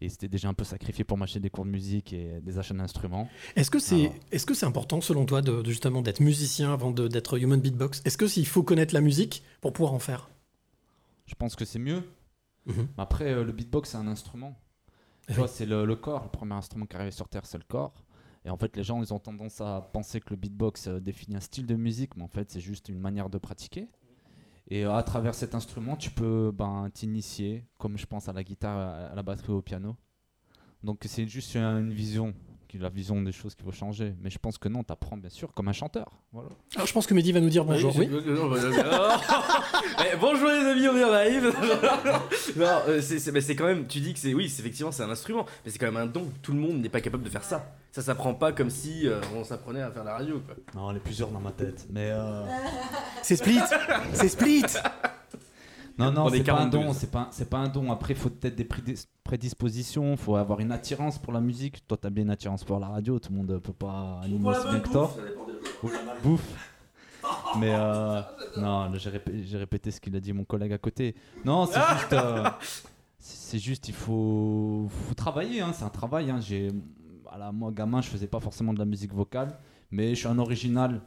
et 0.00 0.08
c'était 0.08 0.28
déjà 0.28 0.48
un 0.48 0.54
peu 0.54 0.62
sacrifié 0.62 1.02
pour 1.02 1.18
m'acheter 1.18 1.40
des 1.40 1.50
cours 1.50 1.64
de 1.64 1.70
musique 1.70 2.12
et 2.12 2.40
des 2.40 2.58
achats 2.60 2.74
d'instruments. 2.74 3.28
Est-ce 3.56 3.68
que 3.72 3.80
c'est 4.54 4.66
important 4.66 5.00
selon 5.00 5.26
toi 5.26 5.42
de, 5.42 5.60
de 5.62 5.68
justement 5.70 6.00
d'être 6.00 6.20
musicien 6.20 6.72
avant 6.72 6.92
d'être 6.92 7.36
Human 7.42 7.60
Beatbox? 7.60 8.02
Est-ce 8.04 8.16
que 8.16 8.28
s'il 8.28 8.46
faut 8.46 8.62
connaître 8.62 8.94
la 8.94 9.00
musique 9.00 9.42
pour 9.60 9.72
pouvoir 9.72 9.92
en 9.94 9.98
faire? 9.98 10.30
Je 11.26 11.34
pense 11.34 11.56
que 11.56 11.64
c'est 11.64 11.80
mieux. 11.80 12.04
Mhm. 12.66 12.86
Après, 12.96 13.32
euh, 13.32 13.42
le 13.42 13.50
beatbox, 13.50 13.90
c'est 13.90 13.96
un 13.96 14.06
instrument. 14.06 14.56
Tu 15.28 15.34
Oui. 15.34 15.38
vois, 15.38 15.48
c'est 15.48 15.66
le, 15.66 15.84
le 15.84 15.96
corps. 15.96 16.24
Le 16.24 16.30
premier 16.30 16.54
instrument 16.54 16.86
qui 16.86 16.96
arrive 16.96 17.12
sur 17.12 17.28
Terre, 17.28 17.46
c'est 17.46 17.58
le 17.58 17.64
corps. 17.64 18.04
Et 18.44 18.50
en 18.50 18.56
fait, 18.56 18.74
les 18.76 18.82
gens, 18.82 19.02
ils 19.02 19.12
ont 19.12 19.18
tendance 19.18 19.60
à 19.60 19.88
penser 19.92 20.20
que 20.20 20.30
le 20.30 20.36
beatbox 20.36 20.86
euh, 20.88 21.00
définit 21.00 21.36
un 21.36 21.40
style 21.40 21.66
de 21.66 21.74
musique, 21.74 22.16
mais 22.16 22.22
en 22.24 22.28
fait, 22.28 22.50
c'est 22.50 22.60
juste 22.60 22.88
une 22.88 22.98
manière 22.98 23.28
de 23.28 23.36
pratiquer. 23.38 23.88
Et 24.68 24.84
euh, 24.86 24.94
à 24.94 25.02
travers 25.02 25.34
cet 25.34 25.54
instrument, 25.54 25.96
tu 25.96 26.10
peux 26.10 26.50
ben, 26.52 26.88
t'initier, 26.92 27.64
comme 27.78 27.98
je 27.98 28.06
pense 28.06 28.28
à 28.28 28.32
la 28.32 28.42
guitare, 28.44 28.78
à- 29.10 29.14
la 29.14 29.22
batterie, 29.22 29.52
au 29.52 29.60
piano. 29.62 29.96
Donc, 30.82 31.04
c'est 31.06 31.26
juste 31.26 31.56
une 31.56 31.92
vision, 31.92 32.32
la 32.76 32.90
vision 32.90 33.22
des 33.22 33.32
choses 33.32 33.54
qu'il 33.54 33.64
faut 33.64 33.72
changer. 33.72 34.14
Mais 34.20 34.28
je 34.28 34.38
pense 34.38 34.58
que 34.58 34.68
non, 34.68 34.82
tu 34.84 34.92
apprends 34.92 35.16
bien 35.16 35.30
sûr 35.30 35.54
comme 35.54 35.68
un 35.68 35.72
chanteur. 35.72 36.10
Voilà. 36.32 36.50
Alors, 36.74 36.86
je 36.86 36.92
pense 36.92 37.06
que 37.06 37.14
Mehdi 37.14 37.32
va 37.32 37.40
nous 37.40 37.48
dire 37.48 37.64
bonjour. 37.64 37.96
Oui. 37.96 38.10
Eh, 38.12 40.16
bonjour 40.20 40.48
les 40.48 40.66
amis, 40.66 40.88
on 40.88 40.96
est 40.96 41.30
live. 41.30 41.48
non, 42.56 42.66
euh, 42.88 43.00
c'est, 43.00 43.18
c'est- 43.18 43.32
mais 43.32 43.40
c'est 43.40 43.56
quand 43.56 43.66
même, 43.66 43.86
tu 43.86 44.00
dis 44.00 44.12
que 44.12 44.18
c'est, 44.18 44.34
oui, 44.34 44.48
c'est 44.48 44.60
effectivement 44.60 44.92
c'est 44.92 45.02
un 45.02 45.10
instrument, 45.10 45.46
mais 45.64 45.70
c'est 45.70 45.78
quand 45.78 45.86
même 45.86 45.96
un 45.96 46.06
don. 46.06 46.28
Tout 46.42 46.52
le 46.52 46.58
monde 46.58 46.80
n'est 46.82 46.88
pas 46.88 47.00
capable 47.00 47.24
de 47.24 47.30
faire 47.30 47.44
ça. 47.44 47.72
Ça 47.92 48.02
s'apprend 48.02 48.34
pas 48.34 48.52
comme 48.52 48.70
si 48.70 49.08
euh, 49.08 49.20
on 49.34 49.44
s'apprenait 49.44 49.82
à 49.82 49.90
faire 49.90 50.04
la 50.04 50.14
radio. 50.14 50.40
Quoi. 50.44 50.54
Non, 50.74 50.90
les 50.90 51.00
plusieurs 51.00 51.30
dans 51.30 51.40
ma 51.40 51.52
tête. 51.52 51.86
Mais. 51.90 52.10
euh, 52.12 52.44
C'est 53.22 53.36
Split. 53.36 53.60
c'est 54.12 54.28
Split. 54.28 54.62
Non, 55.98 56.12
non, 56.12 56.24
On 56.26 56.28
est 56.28 56.38
c'est 56.38 56.44
pas 56.44 56.52
un 56.52 56.68
42. 56.70 56.78
don, 56.78 56.92
c'est 56.92 57.10
pas, 57.10 57.28
c'est 57.32 57.50
pas 57.50 57.58
un 57.58 57.68
don. 57.68 57.90
Après, 57.90 58.14
il 58.14 58.16
faut 58.18 58.30
peut-être 58.30 58.54
des 58.54 58.64
prédis- 58.64 59.06
prédispositions, 59.24 60.12
il 60.12 60.16
faut 60.16 60.36
avoir 60.36 60.60
une 60.60 60.70
attirance 60.72 61.18
pour 61.18 61.32
la 61.32 61.40
musique. 61.40 61.86
Toi, 61.88 61.96
t'as 62.00 62.10
bien 62.10 62.22
une 62.24 62.30
attirance 62.30 62.62
pour 62.64 62.78
la 62.78 62.88
radio, 62.88 63.18
tout 63.18 63.32
le 63.32 63.38
monde 63.38 63.58
peut 63.60 63.72
pas 63.72 64.20
animer 64.22 64.48
aussi 64.48 64.68
bien 64.68 64.80
que 64.80 64.88
toi. 64.90 65.14
Bouffe. 66.22 66.74
Mais 67.58 67.72
euh, 67.74 68.20
non, 68.56 68.90
j'ai 68.94 69.10
répé- 69.10 69.42
j'ai 69.44 69.56
répété 69.58 69.90
ce 69.90 70.00
qu'il 70.00 70.14
a 70.16 70.20
dit 70.20 70.32
mon 70.32 70.44
collègue 70.44 70.72
à 70.72 70.78
côté. 70.78 71.14
Non, 71.44 71.66
c'est 71.66 71.80
juste, 71.94 72.12
euh, 72.12 72.44
c'est 73.18 73.58
juste, 73.58 73.88
il 73.88 73.94
faut, 73.94 74.86
faut 74.88 75.14
travailler. 75.14 75.60
hein, 75.60 75.72
c'est 75.74 75.84
un 75.84 75.88
travail. 75.90 76.30
Hein. 76.30 76.38
J'ai, 76.40 76.68
à 77.30 77.36
la, 77.38 77.50
moi, 77.52 77.72
gamin, 77.72 78.00
je 78.00 78.08
faisais 78.08 78.28
pas 78.28 78.40
forcément 78.40 78.72
de 78.72 78.78
la 78.78 78.84
musique 78.84 79.12
vocale, 79.12 79.58
mais 79.90 80.10
je 80.10 80.20
suis 80.20 80.28
un 80.28 80.38
original. 80.38 81.00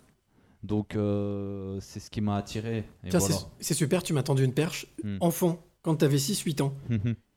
Donc, 0.63 0.95
euh, 0.95 1.79
c'est 1.81 1.99
ce 1.99 2.09
qui 2.11 2.21
m'a 2.21 2.35
attiré. 2.35 2.85
Et 3.03 3.09
Tiens, 3.09 3.19
voilà. 3.19 3.35
c'est- 3.59 3.73
super, 3.73 4.03
tu 4.03 4.13
m'as 4.13 4.23
tendu 4.23 4.43
une 4.43 4.53
perche. 4.53 4.85
Hmm. 5.03 5.17
Enfant, 5.19 5.57
quand 5.81 5.95
t'avais 5.95 6.17
6-8 6.19 6.61
ans, 6.61 6.73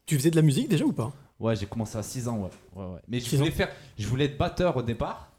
tu 0.06 0.17
faisais 0.17 0.31
de 0.31 0.37
la 0.37 0.43
musique 0.43 0.69
déjà 0.69 0.85
ou 0.85 0.93
pas? 0.93 1.12
Ouais, 1.41 1.56
j'ai 1.56 1.67
commencé 1.67 1.97
à 1.99 2.03
6 2.03 2.29
ans, 2.29 2.38
ouais. 2.43 2.50
ouais, 2.76 2.93
ouais. 2.94 3.00
Mais 3.09 3.21
je 3.21 3.37
voulais, 3.37 3.50
faire, 3.50 3.69
je 3.99 4.06
voulais 4.06 4.26
être 4.26 4.38
batteur 4.38 4.76
au 4.76 4.82
départ, 4.82 5.32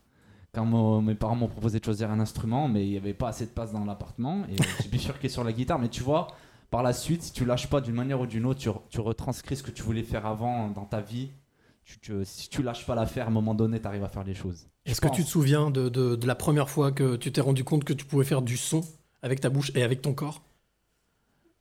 quand 0.54 0.66
mon- 0.66 1.02
mes 1.02 1.16
parents 1.16 1.36
m'ont 1.36 1.48
proposé 1.48 1.80
de 1.80 1.86
choisir 1.86 2.10
un 2.12 2.20
instrument, 2.20 2.68
mais 2.68 2.86
il 2.86 2.90
n'y 2.92 2.98
avait 2.98 3.14
pas 3.14 3.30
assez 3.30 3.46
de 3.46 3.52
place 3.52 3.72
dans 3.72 3.86
l'appartement, 3.86 4.44
et 4.50 4.56
j'ai 4.82 4.90
bifurqué 4.90 5.30
sur 5.30 5.44
la 5.44 5.54
guitare. 5.54 5.80
Mais 5.80 5.90
tu 5.90 6.02
vois, 6.04 6.28
par 6.72 6.82
la 6.84 6.92
suite, 6.94 7.22
si 7.24 7.32
tu 7.34 7.46
lâches 7.46 7.70
pas 7.70 7.82
d'une 7.82 7.96
manière 7.96 8.20
ou 8.20 8.26
d'une 8.26 8.46
autre, 8.46 8.60
tu, 8.60 8.70
re- 8.70 8.82
tu 8.90 9.00
retranscris 9.00 9.56
ce 9.58 9.64
que 9.64 9.72
tu 9.72 9.84
voulais 9.84 10.04
faire 10.04 10.26
avant 10.26 10.70
dans 10.70 10.86
ta 10.86 11.02
vie. 11.02 11.30
Tu, 11.86 12.00
tu- 12.00 12.26
si 12.26 12.50
tu 12.50 12.64
lâches 12.64 12.86
pas 12.86 12.96
l'affaire, 12.96 13.26
à 13.26 13.28
un 13.28 13.32
moment 13.32 13.54
donné, 13.54 13.80
tu 13.80 13.86
arrives 13.88 14.04
à 14.04 14.10
faire 14.10 14.24
les 14.24 14.34
choses. 14.34 14.66
Est-ce 14.86 15.00
que 15.02 15.08
tu 15.08 15.24
te 15.24 15.30
souviens 15.30 15.70
de, 15.70 15.88
de- 15.90 16.16
de 16.16 16.28
la 16.28 16.34
première 16.36 16.70
fois 16.70 16.92
que 16.92 17.16
tu 17.16 17.32
t'es 17.32 17.42
rendu 17.42 17.64
compte 17.64 17.84
que 17.84 17.94
tu 17.94 18.06
pouvais 18.06 18.26
faire 18.26 18.42
du 18.42 18.58
son 18.58 18.82
avec 19.22 19.40
ta 19.40 19.50
bouche 19.50 19.72
et 19.76 19.84
avec 19.84 20.02
ton 20.02 20.14
corps? 20.14 20.42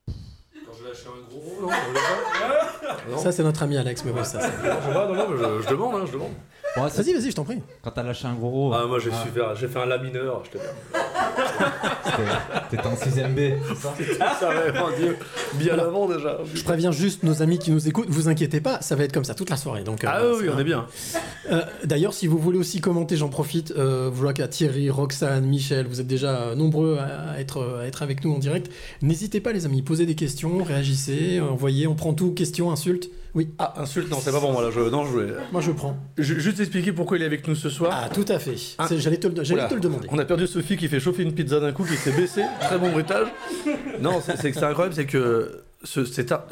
Quand 0.06 0.72
je 0.80 0.88
lâchais 0.88 1.08
un 1.08 1.28
gros, 1.28 1.60
non, 1.62 1.68
pas. 1.68 1.74
Non. 3.10 3.18
Ça, 3.18 3.32
c'est 3.32 3.42
notre 3.42 3.62
ami 3.62 3.76
Alex, 3.76 4.02
mais 4.04 4.12
ouais, 4.12 4.24
ça. 4.24 4.40
c'est- 4.40 4.66
Non, 4.66 4.76
je, 4.82 5.14
non, 5.14 5.36
je, 5.58 5.62
je 5.64 5.68
demande, 5.68 5.94
hein, 5.96 6.04
je 6.06 6.12
demande. 6.12 6.32
Vas-y, 6.76 7.12
vas-y, 7.12 7.30
je 7.30 7.36
t'en 7.36 7.44
prie. 7.44 7.60
Quand 7.82 7.90
t'as 7.90 8.02
lâché 8.02 8.26
un 8.26 8.34
gros, 8.34 8.72
Ah, 8.72 8.86
moi 8.86 8.98
j'ai 8.98 9.10
j'ai 9.56 9.68
fait 9.68 9.78
un 9.78 9.84
la 9.86 9.98
mineur, 9.98 10.42
je 10.46 10.50
te 10.52 10.58
dis. 10.58 10.64
T'étais- 12.70 12.86
en 12.86 12.94
6ème 12.94 13.34
B. 13.34 13.54
c'est 13.98 14.14
ça 14.14 14.36
Ça 14.40 14.48
va, 14.52 14.72
mon 14.80 14.96
Dieu, 14.96 15.16
bien 15.54 15.78
avant 15.78 16.06
déjà. 16.08 16.38
Je 16.54 16.62
préviens 16.62 16.90
juste 16.92 17.22
nos 17.22 17.42
amis 17.42 17.58
qui 17.58 17.70
nous 17.70 17.88
écoutent, 17.88 18.08
vous 18.08 18.28
inquiétez 18.28 18.60
pas, 18.60 18.80
ça 18.80 18.96
va 18.96 19.04
être 19.04 19.12
comme 19.12 19.24
ça 19.24 19.34
toute 19.34 19.50
la 19.50 19.56
soirée. 19.56 19.84
Donc, 19.84 20.04
euh, 20.04 20.08
Ah 20.10 20.20
oui, 20.38 20.48
on 20.54 20.58
est 20.58 20.64
bien. 20.64 20.86
Euh, 21.50 21.62
D'ailleurs, 21.84 22.14
si 22.14 22.26
vous 22.26 22.38
voulez 22.38 22.58
aussi 22.58 22.80
commenter, 22.80 23.16
j'en 23.16 23.28
profite. 23.28 23.72
Euh, 23.76 24.10
je 24.14 24.20
vois 24.20 24.32
qu'à 24.32 24.48
Thierry, 24.48 24.90
Roxane, 24.90 25.44
Michel, 25.44 25.86
vous 25.86 26.00
êtes 26.00 26.06
déjà 26.06 26.54
nombreux 26.54 26.98
à 26.98 27.40
être, 27.40 27.78
à 27.80 27.86
être 27.86 28.02
avec 28.02 28.24
nous 28.24 28.32
en 28.32 28.38
direct. 28.38 28.70
N'hésitez 29.02 29.40
pas, 29.40 29.52
les 29.52 29.66
amis, 29.66 29.82
posez 29.82 30.06
des 30.06 30.14
questions, 30.14 30.62
réagissez, 30.62 31.40
envoyez, 31.40 31.86
on 31.86 31.94
prend 31.94 32.14
tout, 32.14 32.32
questions, 32.32 32.70
insultes. 32.70 33.10
Oui, 33.34 33.48
Ah, 33.58 33.74
insulte, 33.78 34.08
non, 34.10 34.18
c'est 34.22 34.30
pas 34.30 34.38
pour 34.40 34.52
moi 34.52 34.62
là. 34.62 34.70
Je, 34.70 34.78
non, 34.80 35.04
je 35.04 35.10
voulais. 35.10 35.32
moi 35.50 35.60
je 35.60 35.72
prends. 35.72 35.96
Ju- 36.18 36.40
Juste 36.40 36.60
expliquer 36.60 36.92
pourquoi 36.92 37.16
il 37.16 37.22
est 37.24 37.26
avec 37.26 37.48
nous 37.48 37.56
ce 37.56 37.68
soir. 37.68 37.90
Ah, 37.92 38.08
tout 38.08 38.24
à 38.28 38.38
fait. 38.38 38.54
Ah. 38.78 38.86
J'allais 38.96 39.16
te, 39.18 39.26
le- 39.26 39.34
te 39.42 39.74
demander. 39.78 40.06
On 40.12 40.18
a 40.18 40.24
perdu 40.24 40.46
Sophie 40.46 40.76
qui 40.76 40.86
fait 40.88 41.00
chauffer 41.00 41.24
une 41.24 41.34
pizza 41.34 41.58
d'un 41.58 41.72
coup, 41.72 41.84
qui 41.84 41.96
s'est 41.96 42.12
baissée. 42.12 42.44
Très 42.60 42.78
bon 42.78 42.90
bruitage. 42.90 43.26
Non, 44.00 44.20
c'est 44.24 44.34
que 44.52 44.58
c'est 44.58 44.62
incroyable, 44.64 44.94
c'est 44.94 45.06
que 45.06 45.62
ce, 45.82 46.00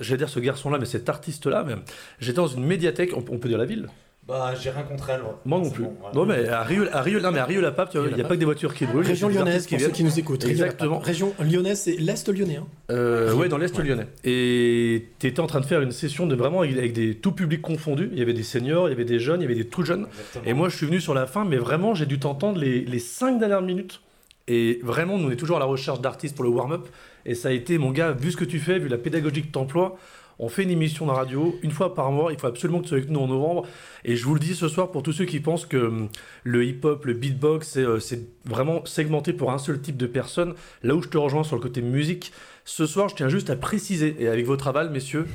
j'allais 0.00 0.18
dire 0.18 0.28
ce 0.28 0.40
garçon-là, 0.40 0.78
mais 0.78 0.86
cet 0.86 1.08
artiste-là, 1.08 1.62
même. 1.64 1.82
J'étais 2.18 2.36
dans 2.36 2.48
une 2.48 2.64
médiathèque, 2.66 3.12
on, 3.16 3.24
on 3.32 3.38
peut 3.38 3.48
dire 3.48 3.58
la 3.58 3.64
ville. 3.64 3.88
Bah, 4.28 4.54
j'ai 4.54 4.70
rien 4.70 4.84
contre 4.84 5.10
elle. 5.10 5.20
ouais. 5.22 5.28
Moi 5.44 5.58
non 5.58 5.68
plus. 5.70 5.82
bon, 5.82 5.88
ouais. 5.90 6.10
Non, 6.14 6.24
mais 6.24 6.48
à 6.48 6.62
Rieux, 6.62 6.88
à 6.94 7.02
Rieux, 7.02 7.20
non, 7.20 7.32
mais 7.32 7.40
à 7.40 7.44
Rieux-la-Pape, 7.44 7.90
tu 7.90 7.98
vois, 7.98 8.06
il 8.08 8.14
n'y 8.14 8.20
a 8.20 8.24
pas 8.24 8.34
que 8.34 8.38
des 8.38 8.44
voitures 8.44 8.72
qui 8.72 8.86
brûlent. 8.86 9.04
Région 9.04 9.28
il 9.28 9.34
y 9.34 9.38
a 9.38 9.40
des 9.40 9.44
lyonnaise, 9.46 9.62
artistes 9.64 9.70
pour 9.70 9.80
ceux 9.80 9.92
qui 9.92 10.04
nous 10.04 10.18
écoutent. 10.20 10.44
Exactement. 10.44 11.00
Région 11.00 11.34
lyonnaise, 11.40 11.80
c'est 11.80 11.96
l'Est 11.96 12.28
lyonnais. 12.28 12.56
hein. 12.56 12.66
Euh, 12.92 13.34
ouais, 13.34 13.48
dans 13.48 13.58
l'Est 13.58 13.76
lyonnais. 13.76 14.06
Et 14.24 15.08
tu 15.18 15.26
étais 15.26 15.40
en 15.40 15.48
train 15.48 15.60
de 15.60 15.66
faire 15.66 15.80
une 15.80 15.90
session 15.90 16.26
de 16.26 16.36
vraiment 16.36 16.60
avec, 16.60 16.76
avec 16.78 16.92
des 16.92 17.16
tout 17.16 17.32
publics 17.32 17.62
confondus. 17.62 18.10
Il 18.12 18.18
y 18.18 18.22
avait 18.22 18.32
des 18.32 18.44
seniors, 18.44 18.88
il 18.88 18.92
y 18.92 18.94
avait 18.94 19.04
des 19.04 19.18
jeunes, 19.18 19.40
il 19.40 19.44
y 19.44 19.46
avait 19.46 19.56
des 19.56 19.66
tout 19.66 19.82
jeunes. 19.84 20.06
Exactement. 20.06 20.44
Et 20.46 20.54
moi, 20.54 20.68
je 20.68 20.76
suis 20.76 20.86
venu 20.86 21.00
sur 21.00 21.14
la 21.14 21.26
fin, 21.26 21.44
mais 21.44 21.56
vraiment, 21.56 21.94
j'ai 21.96 22.06
dû 22.06 22.20
t'entendre 22.20 22.58
les, 22.60 22.84
les 22.84 22.98
cinq 23.00 23.40
dernières 23.40 23.62
minutes. 23.62 24.02
Et 24.46 24.78
vraiment, 24.84 25.18
nous, 25.18 25.28
on 25.28 25.30
est 25.32 25.36
toujours 25.36 25.56
à 25.56 25.60
la 25.60 25.66
recherche 25.66 26.00
d'artistes 26.00 26.34
pour 26.36 26.44
le 26.44 26.50
warm-up. 26.50 26.86
Et 27.26 27.34
ça 27.34 27.48
a 27.48 27.52
été, 27.52 27.78
mon 27.78 27.90
gars, 27.90 28.12
vu 28.12 28.30
ce 28.32 28.36
que 28.36 28.44
tu 28.44 28.58
fais, 28.60 28.78
vu 28.78 28.88
la 28.88 28.98
pédagogie 28.98 29.42
que 29.42 29.52
tu 29.52 29.58
emploies, 29.58 29.96
on 30.38 30.48
fait 30.48 30.62
une 30.62 30.70
émission 30.70 31.06
de 31.06 31.10
radio 31.10 31.58
une 31.62 31.70
fois 31.70 31.94
par 31.94 32.10
mois. 32.10 32.32
Il 32.32 32.38
faut 32.38 32.46
absolument 32.46 32.78
que 32.78 32.84
tu 32.84 32.88
sois 32.90 32.98
avec 32.98 33.10
nous 33.10 33.20
en 33.20 33.28
novembre. 33.28 33.66
Et 34.04 34.16
je 34.16 34.24
vous 34.24 34.34
le 34.34 34.40
dis 34.40 34.54
ce 34.54 34.68
soir 34.68 34.90
pour 34.90 35.02
tous 35.02 35.12
ceux 35.12 35.24
qui 35.24 35.40
pensent 35.40 35.66
que 35.66 35.76
hum, 35.76 36.08
le 36.44 36.64
hip-hop, 36.64 37.04
le 37.04 37.14
beatbox, 37.14 37.68
c'est 37.68 37.84
euh, 37.84 38.00
c'est 38.00 38.20
vraiment 38.44 38.84
segmenté 38.84 39.32
pour 39.32 39.52
un 39.52 39.58
seul 39.58 39.80
type 39.80 39.96
de 39.96 40.06
personne. 40.06 40.54
Là 40.82 40.94
où 40.94 41.02
je 41.02 41.08
te 41.08 41.18
rejoins 41.18 41.44
sur 41.44 41.56
le 41.56 41.62
côté 41.62 41.82
musique, 41.82 42.32
ce 42.64 42.86
soir, 42.86 43.08
je 43.08 43.16
tiens 43.16 43.28
juste 43.28 43.50
à 43.50 43.56
préciser, 43.56 44.16
et 44.18 44.28
avec 44.28 44.46
votre 44.46 44.68
aval, 44.68 44.90
messieurs, 44.90 45.26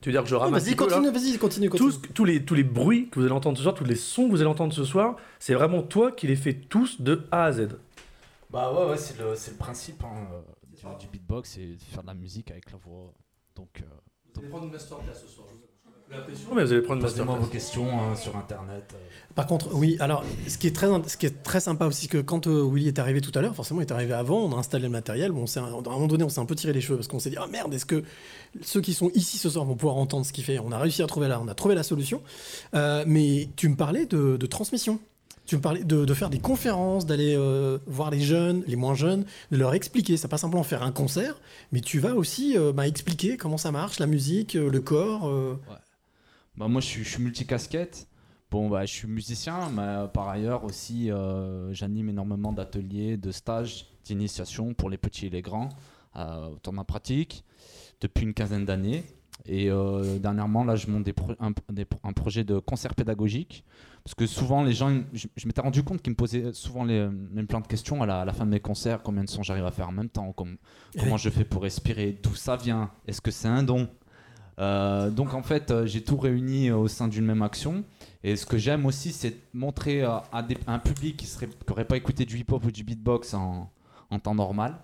tu 0.00 0.08
veux 0.08 0.12
dire 0.12 0.22
que 0.22 0.28
je 0.28 0.34
ramasse 0.34 0.64
Vas-y, 0.64 0.76
continue, 0.76 1.10
vas-y, 1.10 1.36
continue, 1.38 1.68
continue. 1.68 1.90
tous, 1.90 2.00
tous, 2.14 2.24
les, 2.24 2.42
tous 2.42 2.54
les 2.54 2.62
bruits 2.64 3.08
que 3.10 3.18
vous 3.18 3.26
allez 3.26 3.34
entendre 3.34 3.58
ce 3.58 3.62
soir, 3.62 3.74
tous 3.74 3.84
les 3.84 3.96
sons 3.96 4.26
que 4.26 4.30
vous 4.30 4.40
allez 4.40 4.50
entendre 4.50 4.72
ce 4.72 4.84
soir, 4.84 5.16
c'est 5.38 5.52
vraiment 5.54 5.82
toi 5.82 6.10
qui 6.10 6.26
les 6.26 6.36
fais 6.36 6.54
tous 6.54 7.00
de 7.02 7.22
A 7.30 7.44
à 7.44 7.52
Z. 7.52 7.68
Bah 8.50 8.72
ouais, 8.72 8.90
ouais 8.90 8.96
c'est 8.96 9.18
le, 9.18 9.34
c'est 9.36 9.52
le 9.52 9.56
principe 9.58 10.02
hein, 10.02 10.26
euh, 10.32 10.40
du, 10.96 11.04
du 11.04 11.06
beatbox, 11.12 11.50
c'est 11.50 11.66
de 11.66 11.82
faire 11.92 12.02
de 12.02 12.08
la 12.08 12.14
musique 12.14 12.50
avec 12.50 12.70
la 12.72 12.78
voix. 12.78 13.12
Donc, 13.54 13.82
euh, 13.82 13.84
prendre 14.48 14.64
une 14.66 14.72
masterclass 14.72 15.14
ce 15.14 15.26
soir. 15.28 15.46
mais 16.54 16.64
vous 16.64 16.72
allez 16.72 16.82
prendre 16.82 17.02
Posez-moi 17.02 17.36
vos 17.36 17.46
questions 17.46 17.86
hein, 18.00 18.16
sur 18.16 18.36
internet. 18.36 18.84
euh. 18.94 18.96
Par 19.34 19.46
contre, 19.46 19.72
oui, 19.74 19.96
alors, 20.00 20.24
ce 20.48 20.58
qui 20.58 20.66
est 20.66 20.74
très, 20.74 20.88
ce 21.06 21.16
qui 21.16 21.26
est 21.26 21.42
très 21.44 21.60
sympa 21.60 21.86
aussi, 21.86 22.08
que 22.08 22.18
quand 22.18 22.48
euh, 22.48 22.68
Willy 22.68 22.88
est 22.88 22.98
arrivé 22.98 23.20
tout 23.20 23.30
à 23.38 23.40
l'heure, 23.40 23.54
forcément, 23.54 23.80
il 23.80 23.86
est 23.86 23.92
arrivé 23.92 24.12
avant, 24.12 24.38
on 24.40 24.52
a 24.52 24.58
installé 24.58 24.84
le 24.84 24.90
matériel, 24.90 25.30
bon, 25.30 25.44
on 25.44 25.60
à 25.60 25.62
un 25.64 25.70
moment 25.92 26.06
donné, 26.08 26.24
on 26.24 26.28
s'est 26.28 26.40
un 26.40 26.46
peu 26.46 26.56
tiré 26.56 26.72
les 26.72 26.80
cheveux 26.80 26.96
parce 26.96 27.06
qu'on 27.06 27.20
s'est 27.20 27.30
dit, 27.30 27.36
ah 27.38 27.46
merde, 27.46 27.72
est-ce 27.72 27.86
que 27.86 28.02
ceux 28.60 28.80
qui 28.80 28.92
sont 28.92 29.10
ici 29.14 29.38
ce 29.38 29.48
soir 29.48 29.64
vont 29.64 29.76
pouvoir 29.76 29.96
entendre 29.98 30.26
ce 30.26 30.32
qu'il 30.32 30.42
fait? 30.42 30.58
On 30.58 30.72
a 30.72 30.78
réussi 30.78 31.02
à 31.02 31.06
trouver 31.06 31.28
la, 31.28 31.40
on 31.40 31.46
a 31.46 31.54
trouvé 31.54 31.76
la 31.76 31.84
solution. 31.84 32.22
Euh, 32.74 33.04
mais 33.06 33.48
tu 33.54 33.68
me 33.68 33.76
parlais 33.76 34.06
de, 34.06 34.36
de 34.36 34.46
transmission. 34.46 34.98
Tu 35.50 35.56
me 35.56 35.60
parlais 35.60 35.82
de, 35.82 36.14
faire 36.14 36.30
des 36.30 36.38
conférences, 36.38 37.06
d'aller 37.06 37.34
euh, 37.36 37.78
voir 37.88 38.12
les 38.12 38.20
jeunes, 38.20 38.62
les 38.68 38.76
moins 38.76 38.94
jeunes, 38.94 39.24
de 39.50 39.56
leur 39.56 39.74
expliquer. 39.74 40.16
C'est 40.16 40.28
pas 40.28 40.38
simplement 40.38 40.62
faire 40.62 40.84
un 40.84 40.92
concert, 40.92 41.40
mais 41.72 41.80
tu 41.80 41.98
vas 41.98 42.14
aussi 42.14 42.56
euh, 42.56 42.72
bah, 42.72 42.86
expliquer 42.86 43.36
comment 43.36 43.56
ça 43.56 43.72
marche, 43.72 43.98
la 43.98 44.06
musique, 44.06 44.54
euh, 44.54 44.70
le 44.70 44.80
corps. 44.80 45.28
Bah, 46.56 46.68
moi, 46.68 46.80
je 46.80 46.86
suis, 46.86 47.02
je 47.02 47.08
suis 47.08 47.20
multicasquette. 47.24 48.06
Bon, 48.52 48.68
bah, 48.68 48.86
je 48.86 48.92
suis 48.92 49.08
musicien, 49.08 49.70
mais 49.70 50.06
par 50.14 50.28
ailleurs 50.28 50.62
aussi, 50.62 51.10
j'anime 51.72 52.10
énormément 52.10 52.52
d'ateliers, 52.52 53.16
de 53.16 53.32
stages, 53.32 53.86
d'initiation 54.04 54.72
pour 54.72 54.88
les 54.88 54.98
petits 54.98 55.26
et 55.26 55.30
les 55.30 55.42
grands, 55.42 55.70
autour 56.14 56.72
de 56.72 56.76
ma 56.76 56.84
pratique, 56.84 57.42
depuis 58.00 58.22
une 58.22 58.34
quinzaine 58.34 58.66
d'années. 58.66 59.02
Et 59.46 59.68
dernièrement, 60.20 60.62
là, 60.62 60.76
je 60.76 60.86
monte 60.86 61.02
des- 61.02 61.86
un 62.04 62.12
projet 62.12 62.44
de 62.44 62.60
concert 62.60 62.94
pédagogique. 62.94 63.64
Parce 64.04 64.14
que 64.14 64.26
souvent, 64.26 64.62
les 64.62 64.72
gens, 64.72 64.90
je, 65.12 65.26
je 65.36 65.46
m'étais 65.46 65.60
rendu 65.60 65.82
compte 65.82 66.00
qu'ils 66.02 66.12
me 66.12 66.16
posaient 66.16 66.52
souvent 66.52 66.84
les 66.84 67.06
mêmes 67.08 67.46
plein 67.46 67.60
de 67.60 67.66
questions 67.66 68.02
à 68.02 68.06
la, 68.06 68.20
à 68.22 68.24
la 68.24 68.32
fin 68.32 68.46
de 68.46 68.50
mes 68.50 68.60
concerts. 68.60 69.02
Combien 69.02 69.24
de 69.24 69.28
sons 69.28 69.42
j'arrive 69.42 69.66
à 69.66 69.70
faire 69.70 69.88
en 69.88 69.92
même 69.92 70.08
temps? 70.08 70.32
Comme- 70.32 70.56
Comment 70.98 71.16
je 71.18 71.28
fais 71.30 71.44
pour 71.44 71.62
respirer? 71.62 72.18
D'où 72.22 72.34
ça 72.34 72.56
vient? 72.56 72.90
Est-ce 73.06 73.20
que 73.20 73.30
c'est 73.30 73.48
un 73.48 73.62
don? 73.62 73.88
Euh, 74.58 75.10
donc 75.10 75.32
en 75.32 75.42
fait, 75.42 75.70
euh, 75.70 75.86
j'ai 75.86 76.02
tout 76.02 76.18
réuni 76.18 76.68
euh, 76.68 76.76
au 76.76 76.88
sein 76.88 77.08
d'une 77.08 77.24
même 77.24 77.42
action. 77.42 77.84
Et 78.22 78.36
ce 78.36 78.44
que 78.44 78.58
j'aime 78.58 78.84
aussi, 78.84 79.12
c'est 79.12 79.36
montrer 79.54 80.02
à, 80.02 80.22
des- 80.46 80.58
à 80.66 80.74
un 80.74 80.78
public 80.78 81.16
qui 81.16 81.28
n'aurait 81.68 81.86
pas 81.86 81.96
écouté 81.96 82.26
du 82.26 82.36
hip-hop 82.38 82.64
ou 82.64 82.70
du 82.70 82.84
beatbox 82.84 83.32
en, 83.34 83.70
en 84.10 84.18
temps 84.18 84.34
normal, 84.34 84.76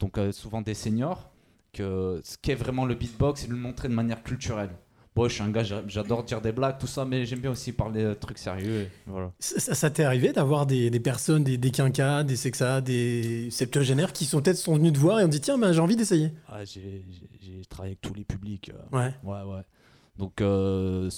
donc 0.00 0.18
euh, 0.18 0.32
souvent 0.32 0.60
des 0.60 0.74
seniors, 0.74 1.30
que 1.72 2.20
ce 2.24 2.36
qu'est 2.36 2.54
vraiment 2.54 2.84
le 2.84 2.94
beatbox 2.94 3.44
et 3.44 3.46
de 3.46 3.52
le 3.52 3.58
montrer 3.58 3.88
de 3.88 3.94
manière 3.94 4.22
culturelle. 4.22 4.70
Bon, 5.14 5.28
je 5.28 5.34
suis 5.34 5.42
un 5.42 5.50
gars, 5.50 5.62
j'a- 5.62 5.82
j'adore 5.86 6.24
dire 6.24 6.40
des 6.40 6.52
blagues, 6.52 6.78
tout 6.78 6.86
ça, 6.86 7.04
mais 7.04 7.26
j'aime 7.26 7.40
bien 7.40 7.50
aussi 7.50 7.72
parler 7.72 8.02
de 8.02 8.14
trucs 8.14 8.38
sérieux. 8.38 8.88
voilà. 9.06 9.30
Ça, 9.38 9.60
ça- 9.60 9.74
ça 9.74 9.90
t'est 9.90 10.04
arrivé 10.04 10.32
d'avoir 10.32 10.64
des, 10.64 10.88
des 10.88 11.00
personnes, 11.00 11.44
des, 11.44 11.58
des 11.58 11.70
quinquas, 11.70 12.22
des 12.24 12.36
sexas, 12.36 12.80
des 12.82 13.50
septuagénaires 13.50 14.14
qui 14.14 14.24
sont 14.24 14.40
peut-être 14.40 14.56
sont 14.56 14.74
venus 14.76 14.94
te 14.94 14.98
voir 14.98 15.20
et 15.20 15.24
ont 15.24 15.28
dit 15.28 15.40
tiens, 15.40 15.58
ben, 15.58 15.72
j'ai 15.72 15.80
envie 15.80 15.96
d'essayer. 15.96 16.30
Ah, 16.48 16.64
j'ai, 16.64 17.04
travaillé 17.68 17.92
avec 17.92 18.00
tous 18.00 18.14
les 18.14 18.24
publics. 18.24 18.70
euh, 18.70 18.96
Ouais. 18.96 19.14
Ouais, 19.22 19.42
ouais. 19.54 19.62
Donc, 20.18 20.40
euh, 20.40 21.08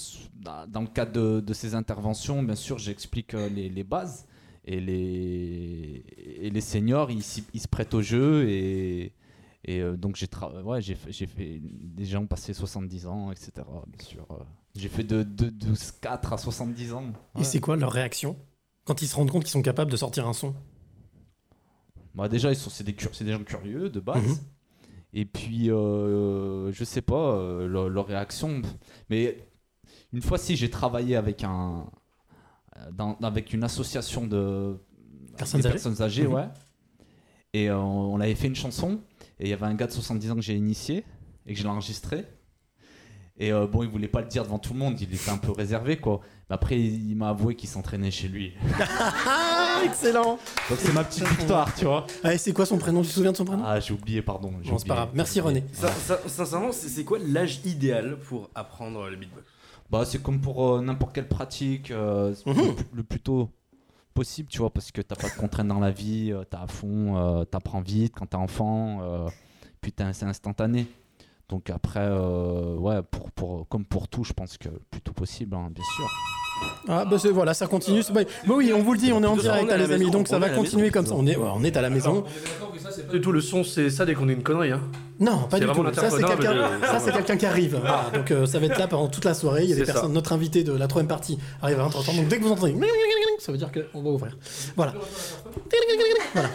dans 0.67 0.81
le 0.81 0.87
cadre 0.87 1.11
de, 1.11 1.39
de 1.41 1.53
ces 1.53 1.73
interventions, 1.75 2.41
bien 2.43 2.55
sûr, 2.55 2.77
j'explique 2.77 3.33
euh, 3.33 3.49
les, 3.49 3.69
les 3.69 3.83
bases. 3.83 4.25
Et 4.67 4.79
les, 4.79 6.03
et 6.41 6.49
les 6.49 6.61
seniors, 6.61 7.11
ils, 7.11 7.23
ils 7.53 7.59
se 7.61 7.67
prêtent 7.67 7.93
au 7.93 8.01
jeu. 8.01 8.49
Et, 8.49 9.11
et 9.67 9.79
euh, 9.81 9.97
donc, 9.97 10.15
j'ai 10.15 10.27
ouais, 10.63 10.81
j'ai 10.81 10.95
fait, 10.95 11.59
des 11.61 12.05
gens 12.05 12.25
passés 12.25 12.53
70 12.53 13.07
ans, 13.07 13.31
etc. 13.31 13.51
Bien 13.87 14.05
sûr. 14.05 14.25
euh. 14.31 14.35
J'ai 14.75 14.89
fait 14.89 15.03
de, 15.03 15.23
de, 15.23 15.49
de 15.49 15.73
4 16.01 16.33
à 16.33 16.37
70 16.37 16.93
ans. 16.93 17.05
Et 17.39 17.43
c'est 17.43 17.59
quoi 17.59 17.75
leur 17.75 17.91
réaction 17.91 18.37
quand 18.83 19.01
ils 19.01 19.07
se 19.07 19.15
rendent 19.15 19.31
compte 19.31 19.43
qu'ils 19.43 19.51
sont 19.51 19.61
capables 19.63 19.89
de 19.91 19.97
sortir 19.97 20.27
un 20.27 20.33
son? 20.33 20.53
Bah, 22.13 22.29
déjà, 22.29 22.51
ils 22.51 22.55
sont, 22.55 22.69
c'est, 22.69 22.83
des, 22.83 22.93
des 22.93 23.31
gens 23.31 23.43
curieux 23.43 23.89
de 23.89 23.99
base. 23.99 24.23
Mhm. 24.23 24.37
Et 25.13 25.25
puis, 25.25 25.71
euh, 25.71 26.71
je 26.71 26.83
sais 26.83 27.01
pas, 27.01 27.35
euh, 27.35 27.67
leur, 27.67 27.89
leur 27.89 28.05
réaction. 28.07 28.61
Mais 29.09 29.37
une 30.13 30.21
fois, 30.21 30.37
si 30.37 30.55
j'ai 30.55 30.69
travaillé 30.69 31.15
avec 31.15 31.43
un. 31.43 31.85
dans- 32.91 33.17
avec 33.23 33.53
une 33.53 33.63
association 33.63 34.27
de. 34.27 34.77
Personnes 35.37 35.61
âgées 35.61 35.69
personnes 35.69 36.01
âgées, 36.01 36.27
Mhm. 36.27 36.33
ouais. 36.33 36.47
Et 37.53 37.69
euh, 37.69 37.77
on 37.79 38.19
avait 38.19 38.35
fait 38.35 38.47
une 38.47 38.55
chanson. 38.55 38.99
Et 39.39 39.45
il 39.45 39.49
y 39.49 39.53
avait 39.53 39.65
un 39.65 39.73
gars 39.75 39.87
de 39.87 39.91
70 39.91 40.31
ans 40.31 40.35
que 40.35 40.41
j'ai 40.41 40.55
initié. 40.55 41.03
Et 41.45 41.53
que 41.53 41.59
je 41.59 41.63
l'ai 41.63 41.69
enregistré. 41.69 42.25
Et 43.37 43.51
euh, 43.51 43.67
bon, 43.67 43.83
il 43.83 43.89
voulait 43.89 44.07
pas 44.07 44.21
le 44.21 44.27
dire 44.27 44.43
devant 44.43 44.59
tout 44.59 44.71
le 44.73 44.79
monde. 44.79 44.99
Il 45.01 45.13
était 45.13 45.29
un 45.29 45.37
peu 45.37 45.51
réservé, 45.51 45.97
quoi. 45.97 46.21
Mais 46.49 46.55
après, 46.55 46.79
il, 46.79 47.09
il 47.11 47.15
m'a 47.17 47.29
avoué 47.29 47.55
qu'il 47.55 47.67
s'entraînait 47.67 48.11
chez 48.11 48.27
lui. 48.29 48.53
Ah, 49.27 49.81
excellent 49.83 50.39
Donc, 50.69 50.79
c'est 50.79 50.93
ma 50.93 51.03
petite 51.03 51.27
victoire, 51.27 51.73
tu 51.75 51.83
vois. 51.83 52.07
Allez, 52.23 52.37
c'est 52.37 52.53
quoi 52.53 52.65
son 52.65 52.77
prénom? 52.77 53.01
Tu 53.01 53.09
te 53.09 53.13
souviens 53.13 53.33
de 53.33 53.37
son 53.37 53.43
prénom? 53.43 53.63
Ah, 53.65 53.77
j'ai 53.81 53.93
oublié, 53.93 54.21
pardon. 54.21 54.53
j'ai 54.63 54.71
Bon, 54.71 54.77
c'est 54.77 54.87
pas 54.87 54.95
grave. 54.95 55.09
Merci 55.13 55.41
René. 55.41 55.65
Ça- 55.73 55.91
ça- 55.91 56.19
sincèrement, 56.27 56.71
c'est 56.71 56.87
c'est 56.87 57.03
quoi 57.03 57.19
l'âge 57.19 57.59
idéal 57.65 58.17
pour 58.19 58.49
apprendre 58.55 59.09
le 59.09 59.17
beatbox? 59.17 59.43
Bah, 59.89 60.03
c'est 60.05 60.23
comme 60.23 60.39
pour 60.39 60.65
euh, 60.75 60.81
n'importe 60.81 61.13
quelle 61.13 61.27
pratique, 61.27 61.91
euh, 61.91 62.33
Mhm. 62.45 62.55
le, 62.55 62.73
plus- 62.73 62.85
le 62.93 63.03
plus 63.03 63.19
tôt 63.19 63.49
possible, 64.15 64.49
tu 64.49 64.57
vois, 64.59 64.71
parce 64.73 64.91
que 64.91 65.01
t'as 65.01 65.15
pas 65.15 65.29
de 65.29 65.35
contraintes 65.35 65.67
dans 65.67 65.79
la 65.79 65.91
vie, 65.91 66.31
euh, 66.31 66.43
t'es 66.43 66.57
à 66.57 66.65
fond, 66.67 67.17
euh, 67.17 67.43
t'apprends 67.45 67.81
vite 67.81 68.13
quand 68.17 68.25
t'es 68.25 68.35
enfant, 68.37 68.99
euh, 69.01 69.27
puis 69.81 69.91
t'as- 69.91 70.13
c'est 70.13 70.25
instantané. 70.25 70.87
Donc 71.49 71.69
après, 71.69 72.09
ouais, 72.09 73.03
pour, 73.03 73.29
pour, 73.31 73.67
comme 73.67 73.85
pour 73.85 74.07
tout, 74.07 74.23
je 74.23 74.33
pense 74.33 74.57
que 74.57 74.69
le 74.69 74.79
plus 74.89 75.01
tôt 75.01 75.13
possible, 75.13 75.55
hein, 75.55 75.69
bien 75.69 75.83
sûr. 75.95 76.07
Ah, 76.87 77.03
bah 77.05 77.17
c'est- 77.19 77.29
voilà, 77.29 77.53
ça 77.53 77.67
continue. 77.67 78.03
c'est- 78.03 78.13
Bah, 78.13 78.21
bah 78.47 78.53
oui, 78.55 78.71
on 78.73 78.81
vous 78.83 78.93
le 78.93 78.99
dit, 78.99 79.11
on 79.11 79.21
est 79.23 79.25
en 79.27 79.35
direct, 79.35 79.69
à 79.71 79.77
la 79.77 79.85
les 79.87 79.91
amis, 79.93 80.05
maison, 80.05 80.19
donc 80.19 80.27
ça 80.27 80.35
on 80.35 80.37
est 80.37 80.41
va 80.41 80.45
à 80.45 80.49
la 80.51 80.55
continuer 80.55 80.83
maison. 80.83 80.93
comme 80.93 81.05
ça. 81.07 81.13
On 81.17 81.25
est, 81.27 81.35
on 81.35 81.63
est 81.63 81.75
à 81.77 81.81
la 81.81 81.89
maison. 81.89 82.23
Du 83.11 83.19
tout, 83.21 83.31
le 83.31 83.41
son, 83.41 83.63
c'est 83.63 83.89
ça 83.89 84.05
dès 84.05 84.13
qu'on 84.13 84.29
est 84.29 84.33
une 84.33 84.43
connerie. 84.43 84.71
Hein. 84.71 84.81
Non, 85.19 85.43
pas 85.49 85.57
C'est 85.57 85.65
du 85.65 85.71
tout. 85.71 85.83
Ça, 85.93 86.09
c'est 86.09 86.23
quelqu'un 86.23 86.53
mais 86.53 86.59
je- 86.81 86.85
ça, 86.85 86.99
c'est 86.99 87.11
quelqu'un 87.11 87.37
qui 87.37 87.45
arrive. 87.45 87.77
Voilà, 87.79 88.05
donc 88.13 88.31
euh, 88.31 88.45
ça 88.45 88.59
va 88.59 88.65
être 88.67 88.77
là 88.77 88.87
pendant 88.87 89.07
toute 89.07 89.25
la 89.25 89.33
soirée. 89.33 89.63
Il 89.63 89.69
y 89.69 89.73
a 89.73 89.75
des 89.75 89.85
ça. 89.85 89.93
personnes, 89.93 90.13
notre 90.13 90.31
invité 90.33 90.63
de 90.63 90.71
la 90.73 90.87
troisième 90.87 91.07
partie 91.07 91.37
arrive 91.61 91.79
à 91.79 91.83
20h30. 91.87 92.15
Donc 92.17 92.27
dès 92.27 92.37
que 92.37 92.43
vous 92.43 92.51
entendez, 92.51 92.75
ça 93.39 93.51
veut 93.51 93.57
dire 93.57 93.69
qu'on 93.71 94.01
va 94.01 94.09
ouvrir. 94.11 94.37
Voilà. 94.75 94.93
Voilà. 96.33 96.49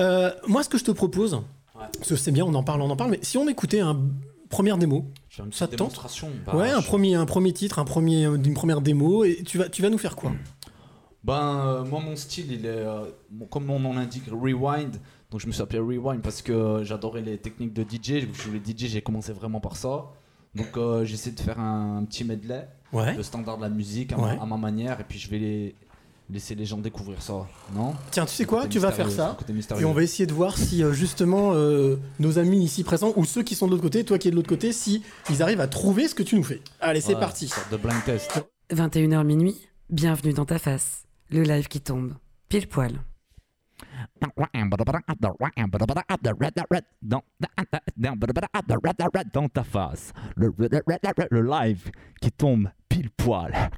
Euh, 0.00 0.30
moi, 0.46 0.62
ce 0.62 0.68
que 0.68 0.78
je 0.78 0.84
te 0.84 0.90
propose, 0.92 1.40
parce 1.74 2.08
que 2.08 2.16
c'est 2.16 2.30
bien, 2.30 2.44
on 2.44 2.54
en 2.54 2.62
parle, 2.62 2.82
on 2.82 2.90
en 2.90 2.96
parle, 2.96 3.10
mais 3.10 3.18
si 3.22 3.36
on 3.36 3.48
écoutait 3.48 3.80
un 3.80 3.96
première 4.48 4.78
démo, 4.78 5.04
une 5.44 5.52
Ça 5.52 5.66
tente 5.66 5.78
démonstration. 5.78 6.28
bah, 6.46 6.56
ouais, 6.56 6.70
un 6.70 6.80
je- 6.80 6.86
premier, 6.86 7.14
un 7.14 7.26
premier 7.26 7.52
titre, 7.52 7.78
un 7.78 7.84
premier, 7.84 8.24
une 8.24 8.54
première 8.54 8.80
démo, 8.80 9.24
et 9.24 9.42
tu 9.44 9.58
vas, 9.58 9.68
tu 9.68 9.82
vas 9.82 9.90
nous 9.90 9.98
faire 9.98 10.16
quoi? 10.16 10.32
Ben, 11.24 11.56
euh, 11.66 11.84
moi, 11.84 12.00
mon 12.00 12.16
style, 12.16 12.52
il 12.52 12.64
est, 12.64 12.68
euh, 12.68 13.04
comme 13.50 13.64
mon 13.66 13.78
nom 13.80 13.92
l'indique, 13.92 14.24
rewind. 14.30 14.96
Donc, 15.30 15.40
je 15.40 15.46
me 15.46 15.52
suis 15.52 15.60
appelé 15.62 15.78
rewind 15.80 16.22
parce 16.22 16.40
que 16.42 16.82
j'adorais 16.84 17.20
les 17.22 17.36
techniques 17.38 17.74
de 17.74 17.82
DJ. 17.82 18.20
Je 18.32 18.42
voulais 18.48 18.60
DJ, 18.64 18.86
j'ai 18.86 19.02
commencé 19.02 19.32
vraiment 19.32 19.60
par 19.60 19.76
ça. 19.76 20.06
Donc, 20.54 20.76
euh, 20.76 21.04
j'essaie 21.04 21.32
de 21.32 21.40
faire 21.40 21.58
un, 21.60 22.04
petit 22.04 22.24
medley, 22.24 22.66
Ouais. 22.92 23.14
le 23.14 23.22
standard 23.22 23.58
de 23.58 23.62
la 23.62 23.68
musique 23.68 24.12
à, 24.12 24.18
Ouais. 24.18 24.36
ma, 24.36 24.42
à 24.42 24.46
ma 24.46 24.56
manière. 24.56 25.00
Et 25.00 25.04
puis, 25.04 25.18
je 25.18 25.28
vais 25.28 25.38
les, 25.38 25.74
laisser 26.30 26.54
les 26.54 26.66
gens 26.66 26.78
découvrir 26.78 27.22
ça. 27.22 27.46
Non 27.74 27.94
Tiens, 28.10 28.26
tu 28.26 28.34
sais 28.34 28.44
quoi 28.44 28.66
Tu 28.66 28.78
vas 28.78 28.92
faire 28.92 29.10
ça. 29.10 29.36
Et 29.78 29.84
on 29.84 29.92
va 29.92 30.02
essayer 30.02 30.26
de 30.26 30.32
voir 30.32 30.56
si 30.56 30.82
euh, 30.82 30.92
justement 30.92 31.52
euh, 31.54 31.96
nos 32.18 32.38
amis 32.38 32.62
ici 32.62 32.84
présents 32.84 33.12
ou 33.16 33.24
ceux 33.24 33.42
qui 33.42 33.54
sont 33.54 33.66
de 33.66 33.72
l'autre 33.72 33.82
côté, 33.82 34.04
toi 34.04 34.18
qui 34.18 34.28
es 34.28 34.30
de 34.30 34.36
l'autre 34.36 34.48
côté, 34.48 34.72
si 34.72 35.02
ils 35.30 35.42
arrivent 35.42 35.60
à 35.60 35.68
trouver 35.68 36.08
ce 36.08 36.14
que 36.14 36.22
tu 36.22 36.36
nous 36.36 36.44
fais. 36.44 36.60
Allez, 36.80 37.00
c'est 37.00 37.14
parti. 37.14 37.46
une 37.46 37.50
sorte 37.50 37.72
de 37.72 37.76
blind 37.76 38.04
test. 38.04 38.44
21h 38.70 39.24
minuit, 39.24 39.56
bienvenue 39.90 40.34
dans 40.34 40.44
ta 40.44 40.58
face. 40.58 41.04
Le 41.30 41.42
live 41.42 41.68
qui 41.68 41.80
tombe, 41.80 42.14
pile 42.48 42.68
poil. 42.68 43.00
Dans 44.20 44.28
ta 49.48 49.64
face, 49.64 50.12
le, 50.36 50.52
le 51.30 51.42
live 51.42 51.90
qui 52.20 52.32
tombe 52.32 52.68
pile 52.88 53.10
poil 53.10 53.70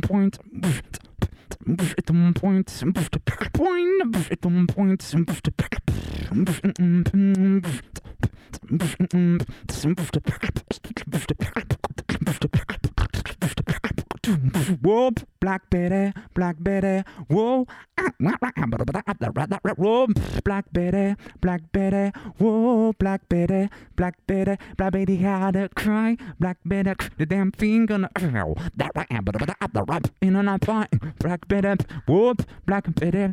point 0.00 0.38
at 1.98 2.10
one 2.10 2.34
point, 2.34 2.82
at 2.82 2.84
one 2.84 2.92
point, 3.52 4.16
at 4.30 4.44
one 4.44 4.66
point, 4.66 5.02
at 5.02 5.14
one 5.14 5.24
point. 5.36 5.80
Whoop, 14.82 15.20
Black 15.40 15.68
Betty, 15.70 16.12
Black 16.34 16.56
Betty, 16.60 17.02
whoa. 17.28 17.66
Black 20.44 20.64
Betty, 20.72 21.16
Black 21.40 21.62
Betty, 21.72 22.12
whoa, 22.38 22.92
Black 22.92 23.28
Betty, 23.28 23.68
Black 23.96 24.14
Betty, 24.26 24.56
Black 24.76 24.92
Betty 24.92 25.16
had 25.16 25.56
a 25.56 25.68
cry, 25.70 26.16
Black 26.38 26.58
Betty, 26.64 26.92
the 27.18 27.26
damn 27.26 27.50
thing 27.50 27.86
gonna 27.86 28.08
in 30.20 30.36
an 30.36 30.48
apart, 30.48 30.88
Black 31.18 31.48
Betty, 31.48 31.84
whoop, 32.06 32.42
Black 32.66 32.94
Betty, 32.94 33.32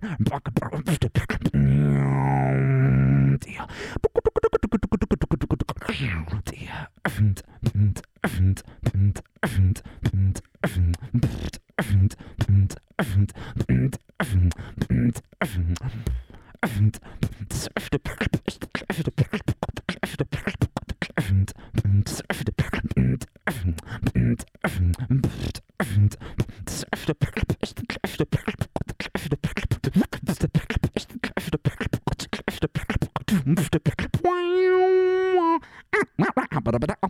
Ba-da-ba-da. 36.67 37.06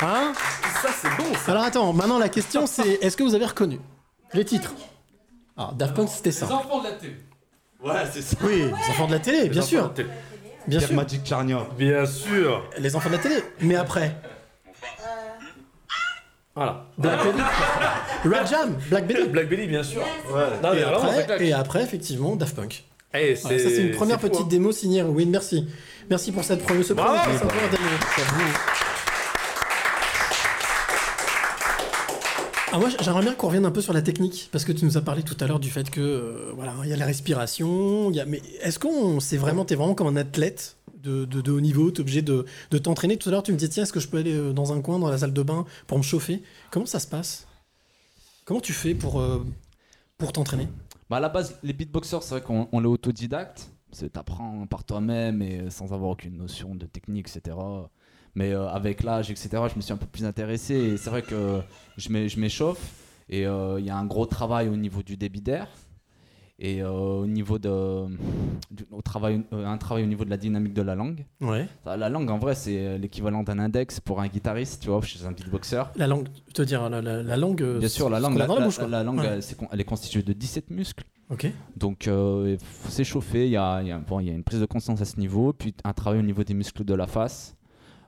Hein 0.00 0.32
Ça, 0.82 0.88
c'est 1.00 1.08
bon, 1.16 1.24
ça. 1.34 1.52
Alors 1.52 1.64
attends, 1.64 1.92
maintenant 1.92 2.18
la 2.18 2.28
question 2.28 2.66
c'est 2.66 2.88
est-ce 3.02 3.16
que 3.16 3.22
vous 3.22 3.34
avez 3.34 3.46
reconnu 3.46 3.78
les 4.34 4.44
titres? 4.44 4.72
Alors 5.56 5.72
Daft 5.74 5.94
Punk 5.94 6.08
c'était 6.08 6.32
ça. 6.32 6.46
enfants 6.46 6.80
de 6.80 6.84
la 6.84 6.92
télé. 6.92 7.16
Ouais, 7.82 8.04
c'est 8.12 8.22
ça. 8.22 8.36
Oui, 8.42 8.64
les 8.64 8.72
enfants 8.72 9.06
de 9.06 9.12
la 9.12 9.20
télé, 9.20 9.48
bien 9.48 9.62
sûr. 9.62 9.92
Bien 10.68 10.80
sûr. 10.80 10.94
Magic 10.94 11.26
Charnia. 11.26 11.66
Bien 11.76 12.06
sûr. 12.06 12.64
Les 12.78 12.94
enfants 12.94 13.08
de 13.08 13.14
la 13.16 13.20
télé. 13.22 13.36
Mais 13.60 13.74
après, 13.76 14.14
Voilà. 16.54 16.86
Black 16.98 17.18
Belly. 17.24 17.42
Red 18.36 18.46
Jam, 18.48 18.76
Black 18.90 19.06
Belly. 19.06 19.28
Black 19.28 19.48
Belly, 19.48 19.66
bien 19.68 19.82
sûr. 19.82 20.02
Non, 20.62 20.70
mais 20.72 20.80
Et 20.80 20.84
après, 20.84 21.24
claque. 21.24 21.40
et 21.40 21.52
après, 21.52 21.82
effectivement, 21.82 22.34
Daft 22.36 22.56
Punk. 22.56 22.84
Eh, 23.14 23.34
Voilà, 23.34 23.58
ça 23.58 23.68
c'est 23.70 23.82
une 23.82 23.92
première 23.92 24.20
fou, 24.20 24.28
petite 24.28 24.42
hein. 24.42 24.48
démo 24.50 24.70
signée 24.72 25.02
Win, 25.02 25.30
merci. 25.30 25.66
Merci 26.10 26.32
pour 26.32 26.44
cette 26.44 26.62
première, 26.64 26.84
ce 26.84 26.92
premier 26.92 27.16
Bravo. 27.16 27.38
Ah, 32.70 32.78
moi 32.78 32.90
j'aimerais 33.00 33.22
bien 33.22 33.34
qu'on 33.34 33.46
revienne 33.46 33.64
un 33.64 33.70
peu 33.70 33.80
sur 33.80 33.94
la 33.94 34.02
technique 34.02 34.50
parce 34.52 34.66
que 34.66 34.72
tu 34.72 34.84
nous 34.84 34.98
as 34.98 35.00
parlé 35.00 35.22
tout 35.22 35.36
à 35.40 35.46
l'heure 35.46 35.58
du 35.58 35.70
fait 35.70 35.88
que 35.88 36.00
euh, 36.00 36.52
voilà 36.54 36.74
il 36.84 36.90
y 36.90 36.92
a 36.92 36.96
la 36.96 37.06
respiration 37.06 38.10
y 38.10 38.20
a 38.20 38.26
mais 38.26 38.42
est-ce 38.60 38.78
qu'on 38.78 39.20
c'est 39.20 39.38
vraiment 39.38 39.64
vraiment 39.64 39.94
comme 39.94 40.06
un 40.08 40.16
athlète 40.16 40.76
de, 41.02 41.24
de, 41.24 41.50
haut 41.50 41.60
niveau 41.60 41.90
t'es 41.90 42.00
obligé 42.00 42.20
de, 42.20 42.44
de 42.70 42.78
t'entraîner? 42.78 43.16
Tout 43.16 43.30
à 43.30 43.32
l'heure 43.32 43.42
tu 43.42 43.52
me 43.52 43.56
disais 43.56 43.70
tiens 43.70 43.84
est-ce 43.84 43.92
que 43.92 44.00
je 44.00 44.08
peux 44.08 44.18
aller 44.18 44.34
euh, 44.34 44.52
dans 44.52 44.74
un 44.74 44.82
coin 44.82 44.98
dans 44.98 45.08
la 45.08 45.16
salle 45.16 45.32
de 45.32 45.42
bain 45.42 45.64
pour 45.86 45.96
me 45.96 46.02
chauffer? 46.02 46.42
Comment 46.70 46.84
ça 46.84 47.00
se 47.00 47.06
passe? 47.06 47.46
Comment 48.44 48.60
tu 48.60 48.74
fais 48.74 48.94
pour 48.94 49.18
euh, 49.18 49.42
pour 50.18 50.32
t'entraîner? 50.32 50.68
Bah 51.08 51.16
à 51.16 51.20
la 51.20 51.30
base, 51.30 51.58
les 51.62 51.72
beatboxers, 51.72 52.22
c'est 52.22 52.34
vrai 52.34 52.42
qu'on 52.42 52.68
on 52.70 52.84
est 52.84 52.86
autodidacte. 52.86 53.70
C'est 53.92 54.12
t'apprends 54.12 54.66
par 54.66 54.84
toi-même 54.84 55.40
et 55.40 55.70
sans 55.70 55.94
avoir 55.94 56.10
aucune 56.10 56.36
notion 56.36 56.74
de 56.74 56.84
technique, 56.84 57.28
etc. 57.34 57.56
Mais 58.38 58.52
euh, 58.52 58.68
avec 58.68 59.02
l'âge, 59.02 59.30
etc., 59.32 59.48
je 59.70 59.76
me 59.76 59.80
suis 59.80 59.92
un 59.92 59.96
peu 60.04 60.06
plus 60.06 60.24
intéressé 60.24 60.74
et 60.74 60.96
c'est 60.96 61.10
vrai 61.10 61.22
que 61.22 61.60
je 61.96 62.08
m'é- 62.12 62.28
je 62.28 62.38
m'échauffe 62.38 62.84
et 63.28 63.42
euh, 63.46 63.80
il 63.80 63.86
y 63.86 63.90
a 63.90 63.96
un 63.96 64.06
gros 64.06 64.26
travail 64.26 64.68
au 64.68 64.76
niveau 64.76 65.02
du 65.02 65.16
débit 65.16 65.40
d'air 65.48 65.66
et 66.60 66.82
euh, 66.82 66.90
au 67.22 67.26
niveau 67.26 67.58
de, 67.58 68.06
du- 68.70 68.86
au 68.92 69.02
travail, 69.02 69.42
un 69.52 69.76
travail 69.78 70.04
au 70.04 70.06
niveau 70.06 70.24
de 70.24 70.30
la 70.30 70.36
dynamique 70.36 70.74
de 70.74 70.82
la 70.82 70.94
langue. 70.94 71.24
ouais 71.40 71.66
La 71.84 72.08
langue, 72.08 72.30
en 72.30 72.38
vrai, 72.38 72.54
c'est 72.54 72.96
l'équivalent 72.98 73.42
d'un 73.42 73.58
index 73.58 73.98
pour 74.00 74.20
un 74.20 74.28
guitariste, 74.28 74.82
tu 74.82 74.88
vois, 74.88 75.00
chez 75.02 75.24
un 75.24 75.32
beatboxer. 75.32 75.82
la 75.96 76.06
langue 76.06 76.28
te 76.54 76.62
dire 76.62 76.88
la, 76.88 77.00
la, 77.02 77.22
la 77.22 77.36
langue 77.36 77.64
Bien 77.78 77.88
sûr, 77.88 78.08
la 78.10 78.20
langue, 78.20 78.36
la, 78.38 78.46
la 78.46 78.54
la- 78.54 78.64
bouche, 78.66 78.78
quoi. 78.78 78.88
la 78.88 79.02
langue 79.04 79.18
Ouais. 79.20 79.40
elle, 79.72 79.80
est 79.80 79.84
constituée 79.84 80.22
de 80.22 80.32
17 80.32 80.70
muscles. 80.70 81.04
ok 81.30 81.46
Donc 81.76 82.06
euh, 82.08 82.56
il 82.58 82.64
faut 82.64 82.90
s'échauffer, 82.90 83.46
il 83.46 83.52
y 83.52 83.56
a, 83.56 83.82
y 83.82 83.90
a- 83.92 83.98
bon, 83.98 84.20
il 84.20 84.26
y 84.28 84.30
a 84.30 84.34
une 84.34 84.44
prise 84.44 84.60
de 84.60 84.66
conscience 84.66 85.00
à 85.00 85.04
ce 85.04 85.18
niveau, 85.18 85.52
puis 85.52 85.74
un 85.84 85.92
travail 85.92 86.20
au 86.20 86.24
niveau 86.30 86.42
des 86.44 86.54
muscles 86.54 86.84
de 86.84 86.94
la 86.94 87.06
face. 87.06 87.54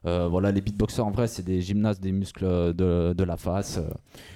Euh, 0.07 0.29
voilà, 0.29 0.51
les 0.51 0.61
beatboxers 0.63 1.05
en 1.07 1.11
vrai, 1.11 1.27
c'est 1.29 1.43
des 1.45 1.61
gymnastes 1.61 2.03
des 2.03 2.13
muscles 2.13 2.45
de, 2.75 3.13
de 3.17 3.25
la 3.25 3.37
face. 3.37 3.77
Euh, 3.79 3.91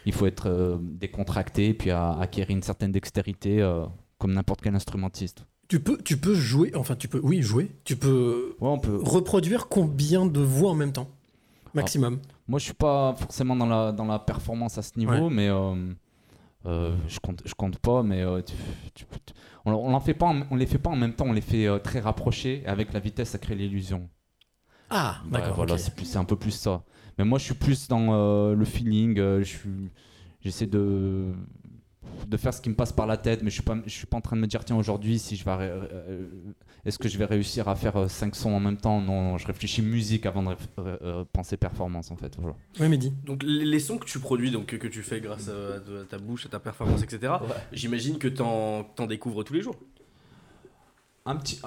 il 0.04 0.12
faut 0.12 0.26
être 0.26 0.46
euh, 0.48 0.76
décontracté, 0.80 1.72
puis 1.74 1.90
à- 1.90 2.12
acquérir 2.18 2.50
une 2.50 2.62
certaine 2.62 2.92
dextérité, 2.92 3.62
euh, 3.62 3.84
comme 4.18 4.32
n'importe 4.34 4.60
quel 4.60 4.74
instrumentiste. 4.74 5.44
tu 5.68 5.80
peux 5.80 5.96
tu 6.02 6.16
peux 6.18 6.34
jouer 6.34 6.70
enfin 6.76 6.94
tu 6.96 7.08
peux 7.08 7.20
oui 7.22 7.40
jouer 7.40 7.70
tu 7.84 7.96
peux 7.96 8.54
Ouais, 8.60 8.68
on 8.68 8.78
peut. 8.78 9.00
reproduire 9.02 9.68
combien 9.68 10.26
de 10.26 10.40
voix 10.40 10.70
en 10.72 10.74
même 10.74 10.92
temps? 10.92 11.08
Maximum 11.72 12.20
Moi, 12.46 12.58
je 12.60 12.66
suis 12.66 12.74
pas 12.74 13.14
forcément 13.18 13.56
dans 13.56 13.66
la, 13.66 13.90
dans 13.90 14.04
la 14.04 14.18
performance 14.18 14.76
à 14.78 14.82
ce 14.82 14.96
niveau, 14.98 15.12
Ouais. 15.28 15.30
mais 15.34 15.48
euh, 15.48 15.74
euh, 16.66 16.94
je 17.08 17.18
compte, 17.20 17.42
je 17.44 17.54
compte 17.54 17.78
pas, 17.78 18.02
mais 18.02 18.20
euh, 18.22 18.42
tu- 18.42 18.52
tu 18.94 19.04
peux- 19.06 19.18
tu- 19.26 19.34
on, 19.64 19.72
on 19.72 20.00
fait 20.00 20.14
pas, 20.14 20.26
en- 20.26 20.42
on 20.50 20.56
les 20.56 20.66
fait 20.66 20.78
pas 20.78 20.90
en 20.90 20.96
même 20.96 21.14
temps, 21.14 21.26
on 21.26 21.32
les 21.32 21.40
fait 21.40 21.66
euh, 21.66 21.78
très 21.78 22.00
rapprochés. 22.00 22.62
et 22.64 22.66
Avec 22.66 22.92
la 22.92 23.00
vitesse, 23.00 23.30
ça 23.30 23.38
crée 23.38 23.54
l'illusion. 23.56 24.08
Ah 24.90 25.20
Ouais, 25.24 25.30
d'accord 25.32 25.54
voilà, 25.56 25.78
c'est 25.78 25.94
plus- 25.94 26.04
c'est 26.04 26.18
un 26.18 26.24
peu 26.24 26.36
plus 26.36 26.50
ça. 26.52 26.82
Mais 27.18 27.24
moi, 27.24 27.38
je 27.38 27.44
suis 27.44 27.54
plus 27.54 27.88
dans 27.88 28.08
euh, 28.12 28.54
le 28.54 28.64
feeling. 28.64 29.18
euh, 29.18 29.38
je 29.40 29.44
suis, 29.44 29.90
j'essaie 30.40 30.66
de 30.66 31.32
de 32.28 32.36
faire 32.36 32.52
ce 32.54 32.60
qui 32.60 32.68
me 32.68 32.74
passe 32.74 32.92
par 32.92 33.06
la 33.06 33.16
tête, 33.16 33.42
mais 33.42 33.48
je 33.50 33.54
suis 33.54 33.62
pas, 33.62 33.76
je 33.86 33.90
suis 33.90 34.06
pas 34.06 34.18
en 34.18 34.20
train 34.20 34.36
de 34.36 34.40
me 34.42 34.46
dire 34.46 34.62
tiens 34.64 34.76
aujourd'hui 34.76 35.18
si 35.18 35.36
je 35.36 35.44
vais, 35.44 35.50
euh, 35.58 36.26
est-ce 36.84 36.98
que 36.98 37.08
je 37.08 37.16
vais 37.18 37.24
réussir 37.24 37.66
à 37.66 37.74
faire 37.74 38.08
5 38.10 38.36
sons 38.36 38.52
en 38.52 38.60
même 38.60 38.76
temps? 38.76 39.00
Non, 39.00 39.36
je 39.38 39.46
réfléchis 39.46 39.80
musique 39.82 40.26
avant 40.26 40.42
de 40.42 40.48
réf- 40.50 40.56
euh, 40.78 41.24
penser 41.32 41.56
performance 41.56 42.10
en 42.10 42.16
fait. 42.16 42.36
Voilà. 42.38 42.56
ouais 42.78 42.88
Mehdi 42.88 43.10
Donc 43.24 43.42
les 43.42 43.64
les 43.64 43.78
sons 43.80 43.96
que 43.98 44.04
tu 44.04 44.18
produis, 44.20 44.50
donc 44.50 44.66
que, 44.66 44.76
que 44.76 44.86
tu 44.86 45.02
fais 45.02 45.20
grâce 45.20 45.48
à, 45.48 45.76
à 46.02 46.04
ta 46.04 46.18
bouche, 46.18 46.44
à 46.46 46.50
ta 46.50 46.60
performance, 46.60 47.02
etc. 47.02 47.32
J'imagine 47.72 48.18
que 48.18 48.28
t'en 48.28 48.84
t'en 48.84 49.06
découvres 49.06 49.42
tous 49.42 49.54
les 49.54 49.62
jours. 49.62 49.76
Un 51.26 51.36
petit, 51.36 51.58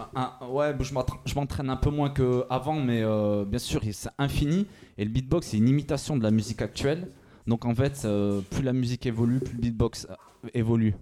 ouais, 0.52 0.76
je 0.82 0.94
m'entra- 0.94 1.20
je 1.26 1.34
m'entraîne 1.34 1.70
un 1.72 1.78
peu 1.78 1.90
moins 1.90 2.12
qu'avant, 2.12 2.76
mais 2.80 3.02
euh, 3.02 3.44
bien 3.44 3.58
sûr, 3.58 3.82
c'est 3.92 4.10
infini. 4.20 4.68
Et 5.00 5.04
le 5.04 5.10
beatbox, 5.10 5.48
c'est 5.48 5.58
une 5.58 5.68
imitation 5.68 6.16
de 6.16 6.22
la 6.22 6.30
musique 6.30 6.62
actuelle. 6.62 7.08
Donc 7.48 7.66
en 7.66 7.74
fait, 7.74 8.04
euh, 8.06 8.42
plus 8.42 8.62
la 8.62 8.74
musique 8.74 9.06
évolue, 9.08 9.40
plus 9.40 9.56
le 9.56 9.62
beatbox 9.62 10.06
euh, 10.10 10.50
évolue. 10.54 10.96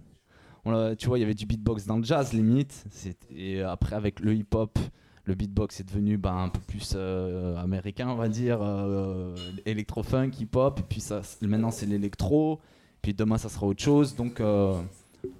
Tu 0.98 1.06
vois, 1.06 1.18
il 1.18 1.20
y 1.20 1.24
avait 1.24 1.34
du 1.34 1.46
beatbox 1.46 1.86
dans 1.86 1.98
le 1.98 2.02
jazz 2.04 2.32
limite. 2.32 2.84
Et 3.30 3.60
après, 3.62 3.94
avec 3.94 4.18
le 4.20 4.34
hip-hop, 4.34 4.78
le 5.24 5.34
beatbox 5.34 5.80
est 5.80 5.84
devenu 5.84 6.16
ben, 6.16 6.34
un 6.34 6.48
peu 6.48 6.58
plus 6.60 6.96
américain, 7.56 8.08
on 8.08 8.16
va 8.16 8.28
dire, 8.28 8.58
électro-funk, 9.64 10.30
hip-hop. 10.40 10.80
Puis 10.88 11.00
ça, 11.00 11.20
maintenant, 11.42 11.70
c'est 11.70 11.86
l'électro. 11.86 12.58
Puis 13.00 13.14
demain, 13.14 13.38
ça 13.38 13.48
sera 13.48 13.66
autre 13.66 13.82
chose. 13.82 14.16
Donc 14.16 14.40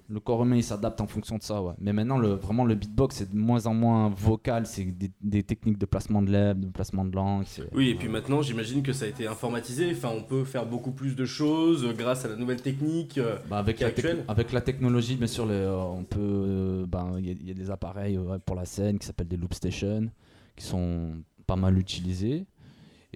le 0.09 0.19
corps 0.19 0.43
humain 0.43 0.55
il 0.57 0.63
s'adapte 0.63 0.99
en 1.01 1.07
fonction 1.07 1.37
de 1.37 1.43
ça 1.43 1.61
ouais. 1.61 1.73
mais 1.79 1.93
maintenant 1.93 2.17
le, 2.17 2.29
vraiment 2.35 2.65
le 2.65 2.75
beatbox 2.75 3.15
c'est 3.17 3.31
de 3.31 3.37
moins 3.37 3.65
en 3.65 3.73
moins 3.73 4.09
vocal 4.09 4.65
c'est 4.65 4.83
des, 4.85 5.11
des 5.21 5.43
techniques 5.43 5.77
de 5.77 5.85
placement 5.85 6.21
de 6.21 6.31
lèvres 6.31 6.59
de 6.59 6.67
placement 6.67 7.05
de 7.05 7.15
langue 7.15 7.43
Oui, 7.73 7.89
et 7.89 7.95
puis 7.95 8.07
maintenant, 8.09 8.41
j'imagine 8.41 8.81
que 8.83 8.93
ça 8.93 9.05
a 9.05 9.07
été 9.07 9.27
informatisé. 9.27 9.91
Enfin, 9.91 10.09
on 10.15 10.23
peut 10.23 10.43
faire 10.43 10.65
beaucoup 10.65 10.91
plus 10.91 11.15
de 11.15 11.25
choses 11.25 11.83
euh, 11.85 11.93
grâce 11.93 12.25
à 12.25 12.27
la 12.29 12.35
nouvelle 12.35 12.61
technique. 12.61 13.17
euh, 13.17 13.37
Bah, 13.49 13.57
avec, 13.57 13.79
la 13.79 13.89
tec- 13.89 13.97
actuel. 14.05 14.25
avec 14.27 14.51
la 14.51 14.61
technologie 14.61 15.15
bien 15.15 15.27
sûr 15.27 15.45
les, 15.45 15.53
euh, 15.53 15.77
on 15.77 16.03
peut 16.03 16.19
euh, 16.19 16.85
ben, 16.87 17.15
il 17.19 17.25
y, 17.43 17.47
y 17.47 17.51
a 17.51 17.53
des 17.53 17.69
appareils 17.69 18.19
pour 18.45 18.55
la 18.55 18.65
scène 18.65 18.97
qui 18.99 19.05
s'appellent 19.05 19.27
des 19.27 19.37
loop 19.37 19.53
stations 19.53 20.09
qui 20.55 20.65
sont 20.65 21.13
pas 21.45 21.55
mal 21.55 21.77
utilisés 21.77 22.45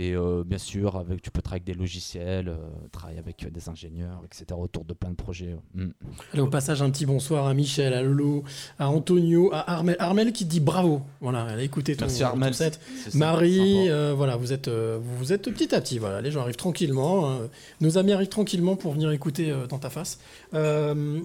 et 0.01 0.15
euh, 0.15 0.43
bien 0.45 0.57
sûr 0.57 0.95
avec 0.95 1.21
tu 1.21 1.29
peux 1.31 1.41
travailler 1.41 1.63
avec 1.63 1.75
des 1.75 1.79
logiciels 1.79 2.49
euh, 2.49 2.57
travailler 2.91 3.19
avec 3.19 3.43
euh, 3.43 3.49
des 3.49 3.69
ingénieurs 3.69 4.21
etc 4.25 4.59
autour 4.59 4.83
de 4.85 4.93
plein 4.93 5.09
de 5.09 5.15
projets. 5.15 5.55
Mm. 5.75 5.89
Allez, 6.33 6.41
au 6.41 6.47
passage, 6.47 6.81
un 6.81 6.89
petit 6.89 7.05
bonsoir 7.05 7.47
à 7.47 7.53
Michel, 7.53 7.93
à 7.93 8.01
Lolo, 8.01 8.43
à 8.79 8.89
Antonio, 8.89 9.49
à 9.53 9.71
Armel. 9.71 9.95
Armel 9.99 10.31
qui 10.33 10.45
dit 10.45 10.59
bravo. 10.59 11.01
Voilà, 11.19 11.47
elle 11.51 11.59
a 11.59 11.63
écouté 11.63 11.95
ton, 11.95 12.05
merci 12.05 12.23
Armel 12.23 12.51
ton 12.51 12.57
set. 12.57 12.79
Marie, 13.13 13.89
euh, 13.89 14.13
voilà, 14.15 14.35
vous 14.35 14.53
êtes, 14.53 14.67
euh, 14.67 14.99
vous 15.01 15.33
êtes 15.33 15.43
petit 15.51 15.73
à 15.75 15.81
petit. 15.81 15.99
Voilà, 15.99 16.21
les 16.21 16.31
gens 16.31 16.41
arrivent 16.41 16.55
tranquillement. 16.55 17.31
euh, 17.31 17.47
nos 17.79 17.97
amis 17.97 18.13
arrivent 18.13 18.29
tranquillement 18.29 18.75
pour 18.75 18.93
venir 18.93 19.11
écouter 19.11 19.51
euh, 19.51 19.67
dans 19.67 19.79
ta 19.79 19.89
face. 19.89 20.19
Euh, 20.53 21.19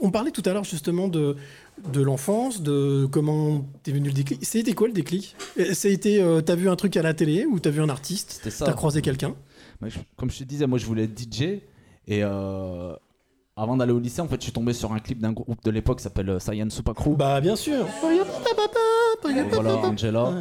on 0.00 0.10
parlait 0.10 0.30
tout 0.30 0.42
à 0.46 0.52
l'heure 0.52 0.64
justement 0.64 1.08
de, 1.08 1.36
de 1.92 2.00
l'enfance, 2.00 2.62
de 2.62 3.06
comment 3.06 3.64
t'es 3.82 3.92
venu 3.92 4.08
le 4.08 4.14
déclic. 4.14 4.44
C'était 4.44 4.72
quoi 4.72 4.88
le 4.88 4.92
déclic? 4.92 5.36
Et 5.56 5.72
été, 5.88 6.22
euh, 6.22 6.40
t'as 6.40 6.54
vu 6.54 6.68
un 6.68 6.76
truc 6.76 6.96
à 6.96 7.02
la 7.02 7.14
télé 7.14 7.44
ou 7.44 7.58
t'as 7.58 7.70
vu 7.70 7.80
un 7.80 7.88
artiste? 7.88 8.40
C'était 8.42 8.64
T'as 8.64 8.72
croisé 8.72 9.02
quelqu'un? 9.02 9.34
Comme 10.16 10.30
je 10.30 10.38
te 10.38 10.44
disais, 10.44 10.66
moi 10.66 10.78
je 10.78 10.86
voulais 10.86 11.04
être 11.04 11.18
DJ 11.18 11.60
et 12.06 12.22
euh, 12.22 12.94
avant 13.56 13.76
d'aller 13.76 13.92
au 13.92 13.98
lycée, 13.98 14.20
en 14.20 14.28
fait, 14.28 14.36
je 14.36 14.44
suis 14.44 14.52
tombé 14.52 14.72
sur 14.72 14.92
un 14.92 14.98
clip 14.98 15.18
d'un 15.18 15.32
groupe 15.32 15.62
de 15.62 15.70
l'époque 15.70 15.98
qui 15.98 16.04
s'appelle 16.04 16.30
euh, 16.30 16.38
Saiyan 16.38 16.70
Super 16.70 16.94
Crew. 16.94 17.16
Bah 17.16 17.40
bien 17.40 17.56
sûr. 17.56 17.86
voilà, 19.52 19.76
Angela. 19.76 20.32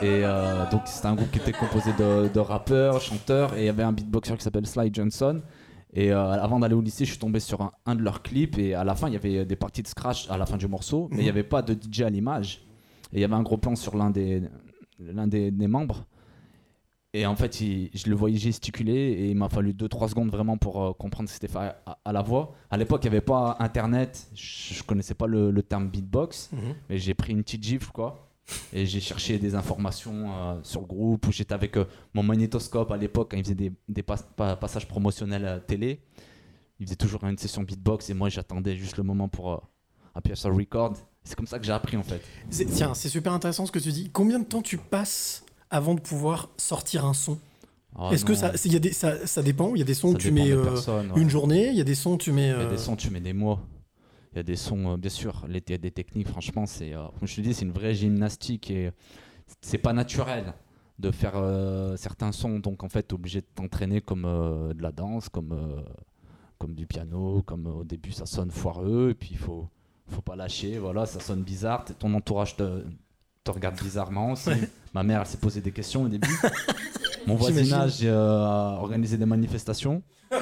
Et 0.00 0.22
euh, 0.24 0.68
donc 0.70 0.82
c'était 0.86 1.06
un 1.06 1.14
groupe 1.14 1.30
qui 1.30 1.38
était 1.38 1.52
composé 1.52 1.92
de, 1.98 2.28
de 2.28 2.40
rappeurs, 2.40 3.00
chanteurs, 3.00 3.54
et 3.56 3.62
il 3.62 3.66
y 3.66 3.68
avait 3.68 3.82
un 3.82 3.92
beatboxer 3.92 4.36
qui 4.36 4.42
s'appelle 4.42 4.66
Sly 4.66 4.90
Johnson. 4.92 5.40
Et 5.98 6.12
euh, 6.12 6.30
avant 6.32 6.60
d'aller 6.60 6.74
au 6.74 6.80
lycée, 6.80 7.04
je 7.04 7.10
suis 7.10 7.18
tombé 7.18 7.40
sur 7.40 7.60
un, 7.60 7.72
un 7.86 7.94
de 7.96 8.02
leurs 8.02 8.22
clips, 8.22 8.56
et 8.58 8.74
à 8.74 8.84
la 8.84 8.94
fin, 8.94 9.08
il 9.08 9.14
y 9.14 9.16
avait 9.16 9.44
des 9.44 9.56
parties 9.56 9.82
de 9.82 9.88
scratch 9.88 10.30
à 10.30 10.38
la 10.38 10.46
fin 10.46 10.56
du 10.56 10.68
morceau, 10.68 11.08
mais 11.10 11.18
il 11.18 11.24
n'y 11.24 11.28
avait 11.30 11.42
pas 11.42 11.60
de 11.62 11.74
DJ 11.74 12.02
à 12.02 12.10
l'image. 12.10 12.62
Et 13.12 13.16
il 13.16 13.20
y 13.20 13.24
avait 13.24 13.34
un 13.34 13.42
gros 13.42 13.56
plan 13.56 13.74
sur 13.74 13.96
l'un 13.96 14.10
des, 14.10 14.42
l'un 15.00 15.26
des, 15.26 15.50
des 15.50 15.66
membres. 15.66 16.04
Et 17.14 17.24
en 17.26 17.34
fait, 17.34 17.60
il- 17.62 17.90
je 17.94 18.08
le 18.10 18.14
voyais 18.14 18.36
gesticuler, 18.38 18.92
et 18.92 19.30
il 19.30 19.36
m'a 19.36 19.48
fallu 19.48 19.72
2-3 19.72 20.08
secondes 20.10 20.30
vraiment 20.30 20.56
pour 20.58 20.80
euh, 20.82 20.92
comprendre 20.92 21.28
ce 21.28 21.34
que 21.38 21.40
c'était 21.46 21.52
fait 21.58 21.72
à, 21.86 21.98
à 22.04 22.12
la 22.12 22.22
voix. 22.22 22.52
À 22.70 22.76
l'époque, 22.76 23.00
il 23.04 23.10
n'y 23.10 23.16
avait 23.16 23.24
pas 23.24 23.56
Internet, 23.58 24.28
je, 24.34 24.74
je 24.74 24.82
connaissais 24.84 25.14
pas 25.14 25.26
le, 25.26 25.50
le 25.50 25.62
terme 25.62 25.88
beatbox, 25.88 26.50
Mhm. 26.52 26.60
mais 26.90 26.98
j'ai 26.98 27.14
pris 27.14 27.32
une 27.32 27.42
petite 27.42 27.64
gifle, 27.64 27.90
quoi. 27.92 28.27
Et 28.72 28.86
j'ai 28.86 29.00
cherché 29.00 29.38
des 29.38 29.54
informations 29.54 30.32
euh, 30.32 30.58
sur 30.62 30.80
le 30.80 30.86
groupe, 30.86 31.26
où 31.26 31.32
j'étais 31.32 31.54
avec 31.54 31.76
euh, 31.76 31.84
mon 32.14 32.22
magnétoscope 32.22 32.90
à 32.90 32.96
l'époque, 32.96 33.28
quand 33.30 33.36
il 33.36 33.44
faisait 33.44 33.54
des, 33.54 33.72
des 33.88 34.02
pas- 34.02 34.16
pas- 34.16 34.56
passages 34.56 34.86
promotionnels 34.88 35.44
à 35.44 35.54
la 35.54 35.60
télé. 35.60 36.00
Il 36.80 36.86
faisait 36.86 36.96
toujours 36.96 37.24
une 37.24 37.36
session 37.38 37.62
beatbox, 37.62 38.08
et 38.10 38.14
moi 38.14 38.28
j'attendais 38.28 38.76
juste 38.76 38.96
le 38.96 39.02
moment 39.02 39.28
pour 39.28 39.52
euh, 39.52 39.56
appuyer 40.14 40.36
sur 40.36 40.54
record. 40.56 40.94
C'est 41.24 41.34
comme 41.36 41.46
ça 41.46 41.58
que 41.58 41.66
j'ai 41.66 41.72
appris 41.72 41.96
en 41.96 42.02
fait. 42.02 42.22
Tiens, 42.50 42.94
c'est 42.94 43.08
super 43.10 43.32
intéressant 43.32 43.66
ce 43.66 43.72
que 43.72 43.78
tu 43.80 43.90
dis. 43.92 44.10
Combien 44.12 44.38
de 44.38 44.44
temps 44.44 44.62
tu 44.62 44.78
passes 44.78 45.44
avant 45.70 45.94
de 45.94 46.00
pouvoir 46.00 46.48
sortir 46.56 47.04
un 47.04 47.12
son? 47.12 47.38
Ah 47.98 48.10
Est-ce 48.12 48.24
que 48.24 48.34
ça, 48.34 48.52
y 48.64 48.76
a 48.76 48.78
des, 48.78 48.92
ça, 48.92 49.26
ça 49.26 49.42
dépend 49.42 49.74
Il 49.74 49.78
y 49.78 49.82
a 49.82 49.84
des 49.84 49.94
sons 49.94 50.12
ça 50.12 50.18
que 50.18 50.22
tu 50.22 50.30
mets 50.30 50.50
euh, 50.50 50.62
ouais. 50.74 51.20
une 51.20 51.28
journée, 51.28 51.68
il 51.68 51.74
y 51.74 51.80
a 51.80 51.84
des 51.84 51.94
sons 51.94 52.16
que 52.16 52.22
tu 52.22 52.32
mets. 52.32 52.46
Il 52.48 52.50
y 52.50 52.52
a 52.52 52.58
euh, 52.60 52.70
des 52.70 52.78
sons, 52.78 52.96
tu 52.96 53.10
mets 53.10 53.20
des 53.20 53.32
mois. 53.32 53.60
Il 54.32 54.36
y 54.36 54.40
a 54.40 54.42
des 54.42 54.56
sons, 54.56 54.92
euh, 54.92 54.96
bien 54.96 55.10
sûr, 55.10 55.44
les, 55.48 55.62
il 55.66 55.70
y 55.70 55.74
a 55.74 55.78
des 55.78 55.90
techniques, 55.90 56.28
franchement, 56.28 56.66
c'est, 56.66 56.94
euh, 56.94 57.06
comme 57.18 57.26
je 57.26 57.36
te 57.36 57.40
dis, 57.40 57.54
c'est 57.54 57.64
une 57.64 57.72
vraie 57.72 57.94
gymnastique 57.94 58.70
et 58.70 58.90
c'est 59.60 59.78
pas 59.78 59.92
naturel 59.92 60.52
de 60.98 61.10
faire 61.10 61.32
euh, 61.36 61.96
certains 61.96 62.32
sons. 62.32 62.58
Donc, 62.58 62.82
en 62.82 62.88
fait, 62.88 63.06
tu 63.06 63.10
es 63.10 63.14
obligé 63.14 63.40
de 63.40 63.46
t'entraîner 63.54 64.00
comme 64.00 64.24
euh, 64.24 64.74
de 64.74 64.82
la 64.82 64.92
danse, 64.92 65.28
comme, 65.28 65.52
euh, 65.52 65.82
comme 66.58 66.74
du 66.74 66.86
piano, 66.86 67.42
comme 67.46 67.66
au 67.66 67.84
début, 67.84 68.12
ça 68.12 68.26
sonne 68.26 68.50
foireux, 68.50 69.10
et 69.10 69.14
puis 69.14 69.30
il 69.32 69.38
faut, 69.38 69.68
faut 70.08 70.22
pas 70.22 70.36
lâcher. 70.36 70.78
Voilà, 70.78 71.06
ça 71.06 71.20
sonne 71.20 71.42
bizarre. 71.42 71.84
Ton 71.98 72.12
entourage 72.14 72.56
te, 72.56 72.84
te 73.44 73.50
regarde 73.50 73.80
bizarrement 73.80 74.32
aussi. 74.32 74.50
Ma 74.92 75.02
mère, 75.02 75.20
elle 75.20 75.26
s'est 75.26 75.38
posé 75.38 75.60
des 75.60 75.72
questions 75.72 76.02
au 76.02 76.08
début. 76.08 76.36
Mon 77.26 77.34
voisinage 77.34 78.04
a 78.04 78.78
organisé 78.80 79.16
des 79.16 79.26
manifestations. 79.26 80.02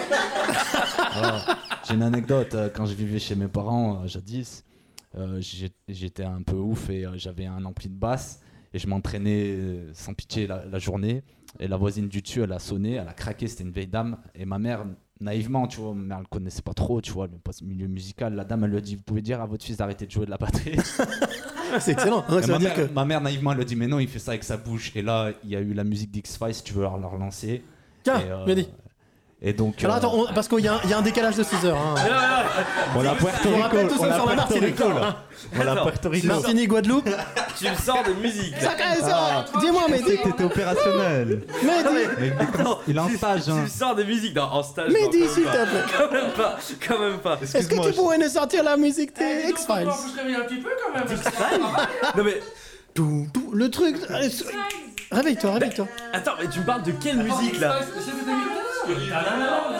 Voilà. 1.18 1.56
J'ai 1.86 1.94
une 1.94 2.02
anecdote. 2.02 2.54
euh, 2.54 2.68
Quand 2.74 2.86
je 2.86 2.94
vivais 2.94 3.18
chez 3.18 3.34
mes 3.34 3.48
parents, 3.48 4.02
euh, 4.02 4.06
jadis, 4.06 4.64
euh, 5.16 5.40
j'étais 5.88 6.24
un 6.24 6.42
peu 6.42 6.56
ouf 6.56 6.90
et 6.90 7.06
j'avais 7.14 7.46
un 7.46 7.64
ampli 7.64 7.88
de 7.88 7.94
basse 7.94 8.40
et 8.74 8.78
je 8.78 8.86
m'entraînais 8.88 9.56
sans 9.92 10.12
pitié 10.14 10.46
la, 10.46 10.64
la 10.64 10.78
journée. 10.78 11.22
Et 11.58 11.68
la 11.68 11.76
voisine 11.78 12.08
du 12.08 12.20
dessus, 12.20 12.42
elle 12.42 12.52
a 12.52 12.58
sonné, 12.58 12.94
elle 12.94 13.08
a 13.08 13.14
craqué, 13.14 13.46
c'était 13.46 13.62
une 13.64 13.70
vieille 13.70 13.86
dame. 13.86 14.18
Et 14.34 14.44
ma 14.44 14.58
mère, 14.58 14.84
naïvement, 15.20 15.66
tu 15.66 15.80
vois, 15.80 15.94
ma 15.94 16.02
mère, 16.02 16.18
elle 16.20 16.28
connaissait 16.28 16.60
pas 16.60 16.74
trop, 16.74 17.00
tu 17.00 17.12
vois, 17.12 17.28
le 17.28 17.66
milieu 17.66 17.86
musical. 17.86 18.34
La 18.34 18.44
dame, 18.44 18.64
elle 18.64 18.70
lui 18.72 18.76
a 18.76 18.80
dit 18.82 18.96
Vous 18.96 19.02
pouvez 19.02 19.22
dire 19.22 19.40
à 19.40 19.46
votre 19.46 19.64
fils 19.64 19.78
d'arrêter 19.78 20.04
de 20.04 20.10
jouer 20.10 20.26
de 20.26 20.30
la 20.30 20.36
batterie 20.36 20.76
C'est 21.80 21.92
excellent. 21.92 22.22
Ça 22.28 22.34
ma, 22.34 22.40
veut 22.40 22.58
dire 22.58 22.58
mère, 22.60 22.74
que 22.88 22.92
ma 22.92 23.04
mère, 23.06 23.20
naïvement, 23.22 23.52
elle 23.52 23.60
a 23.60 23.64
dit 23.64 23.76
Mais 23.76 23.86
non, 23.86 23.98
il 24.00 24.08
fait 24.08 24.18
ça 24.18 24.32
avec 24.32 24.44
sa 24.44 24.58
bouche. 24.58 24.94
Et 24.96 25.02
là, 25.02 25.32
il 25.44 25.50
y 25.50 25.56
a 25.56 25.60
eu 25.60 25.72
la 25.72 25.84
musique 25.84 26.10
d'X-Files, 26.10 26.54
si 26.54 26.62
tu 26.62 26.74
veux 26.74 26.82
leur, 26.82 26.98
leur 26.98 27.12
relancer. 27.12 27.62
tiens, 28.02 28.20
euh. 28.20 28.44
Et 29.42 29.52
donc. 29.52 29.82
Alors 29.84 29.96
euh, 29.96 29.98
attends, 29.98 30.14
on- 30.14 30.32
parce 30.34 30.48
qu'il 30.48 30.60
y, 30.60 30.68
a 30.68 30.74
un- 30.74 30.80
il 30.84 30.90
y 30.90 30.92
a 30.94 30.98
un 30.98 31.02
décalage 31.02 31.36
de 31.36 31.42
6 31.42 31.64
heures. 31.66 31.76
Hein. 31.78 31.94
on 32.96 33.02
l'a 33.02 33.14
Puerto 33.14 33.50
rappelle, 33.60 33.86
Rico, 33.86 33.94
on 33.96 34.02
ça 34.02 34.06
l'a 34.08 34.14
Puerto 34.14 34.34
Martinique. 34.36 34.64
Rico, 34.64 34.88
là. 34.88 35.16
On 35.54 35.62
l'a 35.64 35.72
Attends, 35.72 35.82
Puerto 35.82 36.08
Rico. 36.08 36.26
Martinique, 36.28 36.68
Guadeloupe. 36.68 37.08
Tu 37.58 37.70
me 37.70 37.74
sors 37.76 38.02
de 38.02 38.12
musique. 38.14 38.60
là. 38.62 38.70
Ah, 39.12 39.44
Dis-moi, 39.60 39.82
Mehdi. 39.90 40.16
T'étais 40.22 40.44
opérationnel. 40.44 41.42
Mehdi. 41.62 42.08
Mais 42.18 42.32
Attends, 42.40 42.78
il 42.88 42.96
est 42.96 43.00
en 43.00 43.06
tu- 43.08 43.16
stage, 43.18 43.44
Tu 43.44 43.50
hein. 43.50 43.62
me 43.62 43.68
sors 43.68 43.94
de 43.94 44.02
musique 44.04 44.34
non, 44.34 44.42
en 44.44 44.62
stage. 44.62 44.88
non, 44.88 44.94
Mehdi, 44.94 45.20
quand 45.26 45.34
s'il 45.34 45.44
même 45.44 45.52
te 45.52 45.58
pas. 45.58 45.66
plaît. 45.66 45.82
Quand 45.98 46.12
même 46.12 46.30
pas. 46.32 46.56
Quand 46.88 46.98
même 46.98 47.18
pas. 47.18 47.38
Est-ce 47.42 47.52
que 47.52 47.58
Excuse-moi, 47.58 47.86
tu 47.86 47.92
je- 47.92 47.96
pourrais 47.96 48.18
nous 48.18 48.28
sortir 48.28 48.62
la 48.64 48.76
musique 48.76 49.14
des 49.16 49.50
X-Files? 49.50 49.88
Un 49.88 50.40
petit 50.44 50.56
peu 50.56 50.70
quand 50.82 50.98
même. 50.98 51.62
Non 52.16 52.24
mais 52.24 52.40
Tout, 52.94 53.26
tout, 53.34 53.50
Le 53.52 53.70
truc. 53.70 53.96
allez, 54.08 54.30
Réveille-toi, 55.12 55.52
réveille-toi. 55.52 55.86
attends, 56.14 56.32
mais 56.40 56.48
tu 56.48 56.60
me 56.60 56.64
parles 56.64 56.82
de 56.82 56.92
quelle 56.92 57.18
musique 57.18 57.60
là? 57.60 57.78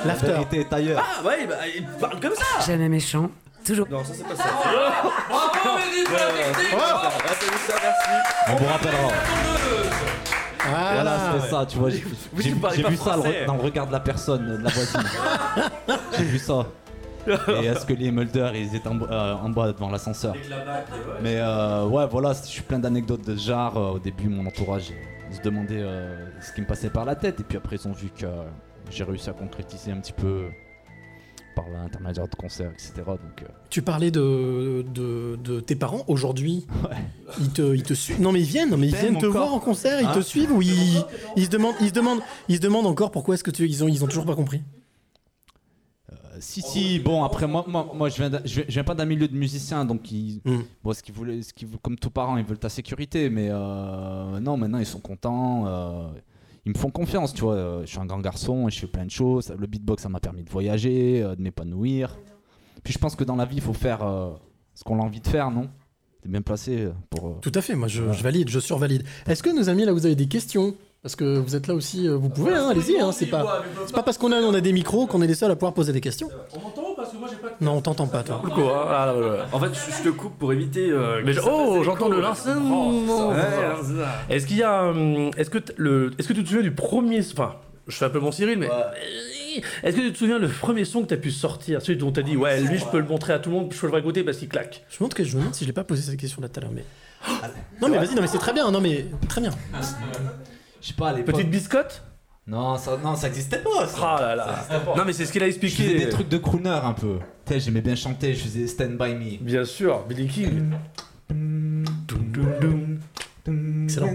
L'after. 0.05 0.27
Vérité 0.27 0.61
est 0.61 0.73
ailleurs. 0.73 1.03
Ah 1.05 1.23
ouais, 1.27 1.47
bah 1.47 1.55
il 1.75 1.85
parle 1.99 2.21
comme 2.21 2.35
ça. 2.35 2.67
Jamais 2.67 2.89
méchant, 2.89 3.31
toujours. 3.65 3.87
Non, 3.91 4.05
ça 4.05 4.13
c'est 4.15 4.25
pas 4.27 4.37
ça. 4.37 4.45
Bravo, 4.63 5.79
Mehdi, 5.79 6.05
pour 6.05 6.15
la 6.15 6.55
technique. 6.55 6.75
Ah, 6.79 7.11
ça, 7.67 7.75
merci. 7.83 8.11
On 8.49 8.55
vous 8.57 8.67
rappellera. 8.67 9.09
Voilà, 10.69 11.19
c'était 11.35 11.49
ça, 11.51 11.67
tu 11.67 11.79
vois. 11.79 11.91
J'ai 11.91 11.99
Vous, 12.33 12.43
j'ai- 12.43 12.51
tu 12.51 12.57
parlais 12.57 12.77
j'ai 12.77 12.83
pas 12.83 12.89
vu 12.91 12.97
ça 12.97 13.05
le 13.17 13.23
français. 13.23 13.43
re- 13.43 13.47
dans 13.47 13.55
le 13.55 13.61
regard 13.63 13.87
de 13.87 13.93
la 13.93 14.01
personne, 14.01 14.47
de 14.59 14.63
la 14.65 14.71
voisine. 14.71 15.03
j'ai 16.19 16.25
vu 16.25 16.39
ça. 16.39 16.67
Et 17.61 17.67
est-ce 17.67 17.85
que 17.87 17.93
les 17.93 18.11
Mulder, 18.13 18.51
ils 18.55 18.75
étaient 18.75 18.89
en, 18.89 19.01
euh, 19.01 19.35
en 19.35 19.49
bas 19.49 19.73
devant 19.73 19.91
l'ascenseur? 19.91 20.35
Mais 21.23 21.37
euh, 21.39 21.85
ouais, 21.87 22.07
voilà, 22.07 22.33
je 22.33 22.47
suis 22.49 22.63
plein 22.63 22.79
d'anecdotes 22.79 23.25
de 23.27 23.37
ce 23.37 23.49
genre. 23.49 23.77
Euh, 23.77 23.91
Au 23.95 23.99
début, 23.99 24.29
mon 24.29 24.47
entourage 24.47 24.93
ils 25.29 25.37
se 25.37 25.43
demandait 25.43 25.81
euh, 25.83 26.17
ce 26.41 26.53
qui 26.53 26.61
me 26.61 26.67
passait 26.67 26.89
par 26.89 27.05
la 27.05 27.17
tête. 27.17 27.41
Et 27.41 27.43
puis 27.43 27.59
après, 27.59 27.77
ils 27.77 27.89
ont 27.89 27.93
vu 27.93 28.11
que 28.17 28.27
euh, 28.27 28.43
j'ai 28.91 29.05
réussi 29.05 29.29
à 29.31 29.33
concrétiser 29.33 29.91
un 29.93 30.01
petit 30.01 30.13
peu 30.13 30.47
par 31.55 31.69
l'intermédiaire 31.71 32.29
de 32.29 32.35
concerts, 32.35 32.71
etc. 32.73 32.93
Donc, 33.07 33.43
euh, 33.43 33.47
Tu 33.71 33.81
parlais 33.81 34.11
de, 34.11 34.85
de, 34.93 35.39
de 35.43 35.61
tes 35.61 35.75
parents 35.75 36.05
aujourd'hui. 36.07 36.67
Ils 37.41 37.51
te, 37.51 37.75
ils 37.75 37.83
te 37.83 37.95
suivent. 37.95 38.21
Non 38.21 38.31
mais 38.33 38.41
ils 38.41 38.47
viennent, 38.47 38.71
non, 38.71 38.77
mais 38.77 38.87
ils 38.89 38.91
Ils 38.95 38.97
viennent 38.97 39.19
te 39.19 39.27
voir 39.27 39.53
en 39.53 39.59
concert, 39.59 40.01
ils 40.01 40.07
Hein 40.07 40.13
te 40.15 40.21
suivent 40.21 40.53
ou 40.53 40.63
ils, 40.63 41.05
ils 41.35 41.45
se 41.47 41.51
demandent, 41.51 41.75
ils 41.81 41.89
se 41.89 41.93
demandent, 41.93 42.21
ils 42.49 42.57
se 42.57 42.61
demandent 42.61 42.87
encore 42.87 43.11
pourquoi 43.11 43.35
est-ce 43.35 43.43
que 43.45 43.51
tu, 43.51 43.67
ils 43.67 43.83
ont, 43.83 43.89
ils 43.89 44.05
ont 44.05 44.07
toujours 44.07 44.25
pas 44.27 44.35
compris? 44.37 44.63
Euh, 46.13 46.15
si, 46.39 46.63
si, 46.63 47.01
bon, 47.01 47.25
après, 47.25 47.47
moi, 47.49 47.65
moi, 47.67 47.91
moi 47.95 48.09
je, 48.11 48.17
viens 48.23 48.31
je, 48.45 48.61
viens- 48.63 48.85
pas 48.85 48.95
d'un 48.95 49.05
milieu 49.07 49.27
de 49.27 49.35
musiciens, 49.37 49.85
donc 49.85 50.13
ils, 50.13 50.41
Mm. 50.45 50.61
bon, 50.85 50.93
ce 50.93 51.03
qu'ils 51.03 51.15
voulaient, 51.15 51.43
ce 51.43 51.53
qu'ils, 51.53 51.69
comme 51.83 51.97
tous 51.99 52.11
parents, 52.11 52.37
ils 52.37 52.45
veulent 52.45 52.59
ta 52.59 52.69
sécurité, 52.69 53.29
mais 53.29 53.49
euh, 53.51 54.39
non, 54.41 54.57
maintenant 54.57 54.79
ils 54.79 54.87
sont 54.87 55.01
contents, 55.01 55.65
euh, 55.67 56.07
ils 56.67 56.73
me 56.73 56.79
font 56.79 56.91
confiance, 56.91 57.33
tu 57.33 57.43
vois. 57.43 57.55
euh, 57.55 57.81
je 57.83 57.87
suis 57.87 57.99
un 57.99 58.05
grand 58.07 58.21
garçon, 58.21 58.69
et 58.69 58.71
je 58.71 58.81
fais 58.81 58.87
plein 58.87 59.07
de 59.07 59.11
choses. 59.11 59.55
Le 59.59 59.67
beatbox, 59.67 60.03
ça 60.03 60.09
m'a 60.11 60.21
permis 60.21 60.43
de 60.45 60.51
voyager, 60.51 61.23
euh, 61.23 61.35
de 61.35 61.41
m'épanouir. 61.43 62.19
Puis 62.85 62.93
je 62.93 62.99
pense 62.99 63.17
que 63.17 63.25
dans 63.25 63.37
la 63.37 63.45
vie, 63.47 63.57
il 63.57 63.63
faut 63.63 63.73
faire 63.73 64.03
euh, 64.03 64.31
ce 64.75 64.85
qu'on 64.85 65.01
a 65.01 65.03
envie 65.03 65.21
de 65.21 65.27
faire, 65.29 65.51
non? 65.51 65.69
T'es 66.23 66.29
bien 66.29 66.43
placé 66.43 66.89
pour. 67.09 67.29
euh, 67.29 67.33
Tout 67.41 67.53
à 67.55 67.61
fait, 67.63 67.75
moi 67.75 67.89
je, 67.89 68.13
je 68.13 68.23
valide, 68.23 68.49
je 68.51 68.59
survalide. 68.61 69.05
Est-ce 69.27 69.43
que 69.43 69.51
nos 69.51 69.69
amis 69.69 69.85
là 69.85 69.93
vous 69.93 70.07
avez 70.07 70.17
des 70.17 70.27
questions? 70.29 70.75
Parce 71.03 71.15
que 71.15 71.39
vous 71.39 71.55
êtes 71.55 71.69
là 71.69 71.75
aussi, 71.75 72.09
vous 72.09 72.29
pouvez, 72.31 72.53
hein, 72.53 72.69
allez-y, 72.71 72.99
hein, 72.99 73.13
c'est 73.13 73.27
pas, 73.27 73.63
c'est 73.87 73.95
pas 73.95 74.03
parce 74.03 74.19
qu'on 74.19 74.33
a, 74.33 74.41
on 74.41 74.53
a 74.55 74.61
des 74.61 74.73
micros 74.73 75.07
qu'on 75.07 75.23
est 75.23 75.29
les 75.29 75.35
seuls 75.37 75.51
à 75.53 75.55
pouvoir 75.55 75.73
poser 75.73 75.93
des 75.93 76.01
questions. 76.01 76.29
On 76.57 76.61
m'entend? 76.61 76.96
Parce 77.07 77.13
que 77.15 77.19
moi 77.19 77.29
j'ai 77.31 77.37
pas 77.37 77.49
de. 77.49 77.65
Non, 77.65 77.73
on 77.75 77.81
t'entend 77.81 78.07
pas 78.07 78.23
toi. 78.23 78.43
Quoi 78.55 78.89
ah, 78.91 79.07
là, 79.07 79.13
là, 79.13 79.37
là. 79.39 79.47
En 79.53 79.61
fait, 79.61 79.71
je 79.75 80.03
te 80.03 80.09
coupe 80.11 80.39
pour 80.39 80.53
éviter. 80.53 80.91
euh, 80.91 81.21
Mais 81.25 81.33
que 81.33 81.33
je- 81.33 81.41
ça 81.41 81.43
fasse 81.47 81.53
oh, 81.57 81.75
écho. 81.75 81.85
j'entends 81.85 82.09
le 82.09 82.21
lancement. 82.21 82.89
Oh, 82.89 83.31
Ouais, 83.31 83.37
ouais. 83.37 84.05
Est-ce 84.37 84.47
qu'il 84.47 84.57
y 84.59 84.63
a. 84.63 84.85
hum, 84.85 85.31
Est-ce 85.37 85.51
que, 85.51 85.59
t- 85.59 85.73
le, 85.77 86.11
est-ce 86.19 86.29
que 86.29 86.33
tu 86.33 86.43
te 86.43 86.49
souviens 86.49 86.63
du 86.63 86.73
premier. 86.73 87.21
Enfin, 87.33 87.57
je 87.87 87.97
fais 87.97 88.05
un 88.05 88.11
peu 88.11 88.21
mon 88.21 88.33
Cyril, 88.33 88.59
mais. 88.59 88.69
Est-ce 89.83 89.97
que 89.97 90.03
tu 90.03 90.13
te 90.13 90.19
souviens 90.19 90.39
le 90.39 90.49
premier 90.49 90.85
son 90.85 91.03
que 91.03 91.09
tu 91.09 91.15
as 91.15 91.19
pu 91.19 91.31
sortir 91.31 91.81
Celui 91.81 91.97
dont 91.99 92.13
tu 92.13 92.21
as 92.21 92.23
dit, 92.23 92.37
ouais, 92.37 92.61
lui, 92.61 92.77
je 92.79 92.85
peux 92.85 92.99
le 92.99 93.07
montrer 93.07 93.33
à 93.33 93.39
tout 93.39 93.49
le 93.51 93.57
monde, 93.57 93.73
je 93.73 93.81
peux 93.81 93.91
le 93.91 93.99
écouter 93.99 94.23
parce 94.23 94.37
qu'il 94.37 94.49
claque. 94.49 94.85
Je 94.91 94.97
me 94.97 94.99
demande, 94.99 95.15
que, 95.15 95.25
je 95.25 95.35
me 95.37 95.41
demande 95.41 95.55
si 95.55 95.65
je 95.65 95.69
l'ai 95.69 95.73
pas 95.73 95.85
posé 95.85 96.03
cette 96.03 96.21
question 96.21 96.43
là 96.43 96.49
tout 96.49 96.61
à 96.61 96.63
l'heure, 96.63 96.73
mais. 96.75 96.85
Non 97.81 97.89
mais 97.89 97.97
vas-y, 97.99 98.15
non 98.15 98.21
mais 98.21 98.27
c'est 98.29 98.39
très 98.39 98.53
bien, 98.53 98.71
non 98.71 98.81
mais 98.81 99.07
très 99.29 99.41
bien. 99.41 99.51
Je 100.83 100.89
sais 100.89 100.95
pas, 100.95 101.09
à 101.09 101.13
l'époque. 101.15 101.35
Petite 101.37 101.51
biscotte? 101.51 102.03
Non, 102.47 102.77
ça, 102.79 102.97
non, 102.97 103.17
ça 103.17 103.27
existait 103.27 103.59
pas. 103.59 103.89
Ça. 103.89 104.17
Ah 104.19 104.21
là 104.21 104.37
là. 104.37 104.65
Non, 104.97 105.05
mais 105.05 105.13
c'est 105.13 105.27
ce 105.27 105.33
qu'il 105.33 105.43
a 105.43 105.51
Je 105.51 105.53
faisais 105.59 105.67
expliqué. 105.67 105.99
des 105.99 106.09
trucs 106.09 106.29
de 106.29 106.39
crooner 106.39 106.69
un 106.71 106.93
peu. 106.93 107.19
J'aimais 107.51 107.81
bien 107.81 107.97
chanter, 107.97 108.35
je 108.35 108.45
faisais 108.45 108.67
Stand 108.69 108.97
By 108.97 109.15
Me. 109.15 109.43
Bien 109.43 109.65
sûr, 109.65 110.05
Billy 110.07 110.29
King. 110.29 110.75
Excellent. 113.85 114.15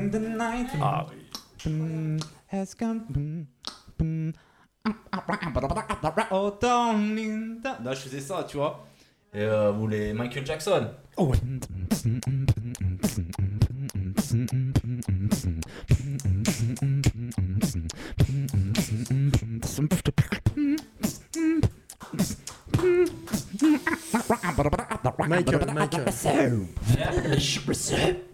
Ah 0.81 1.05
oui. 1.09 1.17
Là, 7.83 7.93
je 7.93 7.99
faisais 7.99 8.21
ça, 8.21 8.45
tu 8.47 8.57
vois. 8.57 8.85
Et 9.33 9.41
euh, 9.41 9.71
vous 9.71 9.87
les 9.87 10.13
Michael 10.13 10.45
Jackson. 10.45 10.87
Oh 11.17 11.31
ouais. 11.31 11.37
Michael, 25.27 25.59
Michael. 25.73 26.05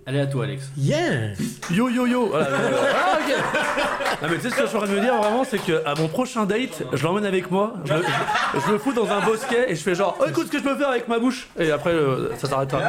Allez 0.05 0.19
à 0.21 0.27
toi, 0.27 0.45
Alex. 0.45 0.63
Yeah 0.77 1.33
Yo 1.69 1.89
yo 1.89 2.07
yo 2.07 2.33
euh, 2.33 2.43
ah, 2.95 3.17
ok. 3.19 4.21
Non, 4.21 4.29
mais 4.29 4.35
tu 4.37 4.41
sais 4.43 4.49
ce 4.51 4.55
que 4.55 4.61
je 4.61 4.67
suis 4.67 4.77
en 4.77 4.79
train 4.81 4.89
de 4.89 4.95
me 4.95 5.01
dire 5.01 5.15
vraiment, 5.17 5.43
c'est 5.43 5.59
que 5.59 5.85
à 5.85 5.95
mon 5.95 6.07
prochain 6.07 6.45
date, 6.45 6.81
je 6.93 7.03
l'emmène 7.03 7.25
avec 7.25 7.51
moi, 7.51 7.73
je, 7.85 7.93
je- 7.93 8.59
je 8.65 8.71
me 8.71 8.77
fous 8.77 8.93
dans 8.93 9.09
un 9.11 9.19
bosquet 9.21 9.69
et 9.69 9.75
je 9.75 9.81
fais 9.81 9.95
genre, 9.95 10.17
oh, 10.21 10.25
écoute 10.29 10.47
ce 10.47 10.51
que 10.51 10.59
je 10.59 10.63
peux 10.63 10.77
faire 10.77 10.89
avec 10.89 11.07
ma 11.09 11.19
bouche. 11.19 11.49
Et 11.59 11.71
après, 11.71 11.91
euh, 11.91 12.33
ça 12.37 12.47
s'arrêtera. 12.47 12.81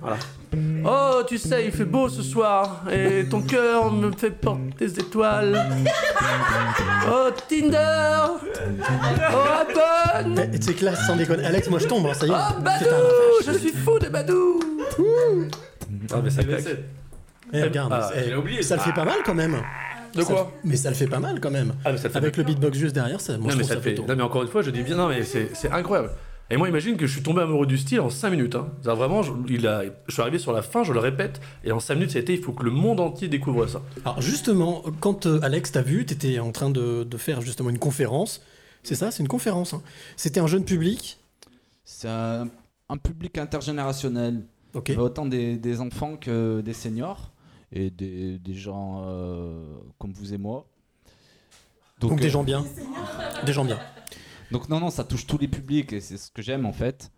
Voilà. 0.00 0.16
Oh, 0.86 1.22
tu 1.26 1.38
sais, 1.38 1.64
il 1.66 1.72
fait 1.72 1.84
beau 1.84 2.08
ce 2.08 2.22
soir 2.22 2.84
et 2.92 3.26
ton 3.28 3.40
cœur 3.42 3.90
me 3.92 4.10
fait 4.12 4.30
porter 4.30 4.62
des 4.78 4.98
étoiles. 5.00 5.64
Oh, 7.10 7.28
Tinder 7.48 8.26
Oh, 9.32 9.36
Apple 9.60 10.40
Eh, 10.52 10.58
C'est 10.60 10.74
classe, 10.74 11.06
sans 11.06 11.16
déconner. 11.16 11.44
Alex, 11.44 11.68
moi 11.70 11.78
je 11.78 11.86
tombe, 11.86 12.06
hein, 12.06 12.14
ça 12.14 12.26
y 12.26 12.30
est. 12.30 12.34
Oh, 12.34 12.60
Badou. 12.60 12.84
Je 13.46 13.52
suis 13.58 13.72
fou 13.72 13.98
de 13.98 14.08
Badou 14.08 14.60
Ah, 16.12 16.16
mais 16.22 16.30
ça 16.30 16.42
claque. 16.44 16.64
Eh, 17.52 17.62
regarde, 17.62 17.92
Ah, 17.94 18.10
eh, 18.16 18.28
j'ai 18.28 18.34
oublié. 18.36 18.62
ça 18.62 18.76
le 18.76 18.80
fait 18.82 18.92
pas 18.92 19.04
mal 19.04 19.18
quand 19.24 19.34
même. 19.34 19.56
De 20.14 20.22
Ça 20.22 20.32
quoi 20.32 20.52
le- 20.62 20.70
Mais 20.70 20.76
ça 20.76 20.88
le 20.90 20.94
fait 20.94 21.06
pas 21.06 21.18
mal 21.18 21.40
quand 21.40 21.50
même. 21.50 21.72
Ah, 21.84 21.90
mais 21.92 21.98
ça 21.98 22.04
le 22.04 22.10
fait 22.12 22.18
Avec 22.18 22.36
le 22.36 22.44
beatbox 22.44 22.78
juste 22.78 22.94
derrière, 22.94 23.20
ça, 23.20 23.36
moi 23.36 23.46
non, 23.46 23.50
je 23.50 23.56
mais 23.56 23.62
trouve 23.62 23.68
ça 23.68 23.74
ça 23.74 23.80
fait... 23.80 23.94
plutôt. 23.94 24.06
non, 24.08 24.16
mais 24.16 24.22
encore 24.22 24.42
une 24.42 24.48
fois, 24.48 24.62
je 24.62 24.70
dis 24.70 24.82
bien, 24.82 24.96
non, 24.96 25.08
mais 25.08 25.24
c'est 25.24 25.50
c'est 25.54 25.70
incroyable. 25.70 26.10
Et 26.54 26.56
moi, 26.56 26.68
imagine 26.68 26.96
que 26.96 27.04
je 27.08 27.12
suis 27.12 27.22
tombé 27.22 27.42
amoureux 27.42 27.66
du 27.66 27.76
style 27.76 27.98
en 28.00 28.10
5 28.10 28.30
minutes. 28.30 28.54
Hein. 28.54 28.68
C'est-à-dire 28.80 28.94
Vraiment, 29.00 29.24
je, 29.24 29.32
il 29.48 29.66
a, 29.66 29.82
je 30.06 30.12
suis 30.12 30.22
arrivé 30.22 30.38
sur 30.38 30.52
la 30.52 30.62
fin, 30.62 30.84
je 30.84 30.92
le 30.92 31.00
répète, 31.00 31.40
et 31.64 31.72
en 31.72 31.80
5 31.80 31.94
minutes, 31.96 32.12
ça 32.12 32.18
a 32.18 32.22
été, 32.22 32.32
il 32.32 32.40
faut 32.40 32.52
que 32.52 32.62
le 32.62 32.70
monde 32.70 33.00
entier 33.00 33.26
découvre 33.26 33.66
ça. 33.66 33.82
Alors 34.04 34.22
justement, 34.22 34.84
quand 35.00 35.26
euh, 35.26 35.40
Alex 35.42 35.72
t'a 35.72 35.82
vu, 35.82 36.06
t'étais 36.06 36.38
en 36.38 36.52
train 36.52 36.70
de, 36.70 37.02
de 37.02 37.16
faire 37.16 37.40
justement 37.40 37.70
une 37.70 37.80
conférence. 37.80 38.40
C'est 38.84 38.94
ça, 38.94 39.10
c'est 39.10 39.20
une 39.24 39.28
conférence. 39.28 39.74
hein. 39.74 39.82
C'était 40.16 40.38
un 40.38 40.46
jeune 40.46 40.64
public? 40.64 41.18
C'est 41.84 42.08
un, 42.08 42.46
un 42.88 42.96
public 42.98 43.36
intergénérationnel. 43.36 44.46
Ok. 44.74 44.90
Il 44.90 44.92
y 44.92 44.94
avait 44.94 45.02
autant 45.06 45.26
des, 45.26 45.56
des 45.56 45.80
enfants 45.80 46.16
que 46.16 46.60
des 46.60 46.72
seniors 46.72 47.32
et 47.72 47.90
des, 47.90 48.38
des 48.38 48.54
gens 48.54 49.02
euh, 49.08 49.60
comme 49.98 50.12
vous 50.12 50.32
et 50.32 50.38
moi. 50.38 50.66
Donc 51.98 52.20
des 52.20 52.26
euh, 52.26 52.30
gens 52.30 52.44
bien. 52.44 52.64
Des 53.44 53.52
gens 53.52 53.64
bien. 53.64 53.80
Donc 54.54 54.68
non, 54.68 54.78
non, 54.78 54.88
ça 54.90 55.02
touche 55.02 55.26
tous 55.26 55.36
les 55.38 55.48
publics 55.48 55.92
et 55.92 56.00
c'est 56.00 56.16
ce 56.16 56.30
que 56.30 56.40
j'aime 56.40 56.64
en 56.64 56.72
fait. 56.72 57.10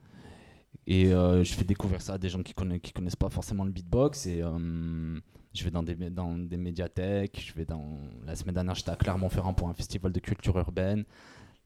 Et 0.86 1.12
euh, 1.12 1.44
je 1.44 1.52
fais 1.52 1.64
découvrir 1.64 2.00
ça 2.00 2.14
à 2.14 2.18
des 2.18 2.30
gens 2.30 2.42
qui 2.42 2.54
connaissent, 2.54 2.80
qui 2.80 2.92
connaissent 2.92 3.14
pas 3.16 3.28
forcément 3.28 3.64
le 3.64 3.70
beatbox. 3.70 4.24
Et 4.26 4.40
euh, 4.42 5.18
je 5.52 5.62
vais 5.64 5.70
dans 5.70 5.82
des, 5.82 5.94
dans 6.10 6.38
des 6.38 6.56
médiathèques. 6.56 7.44
Je 7.46 7.52
vais 7.52 7.66
dans 7.66 7.98
la 8.24 8.36
semaine 8.36 8.54
dernière, 8.54 8.74
j'étais 8.74 8.90
à 8.90 8.96
Clermont-Ferrand 8.96 9.52
pour 9.52 9.68
un 9.68 9.74
festival 9.74 10.12
de 10.12 10.20
culture 10.20 10.56
urbaine. 10.56 11.04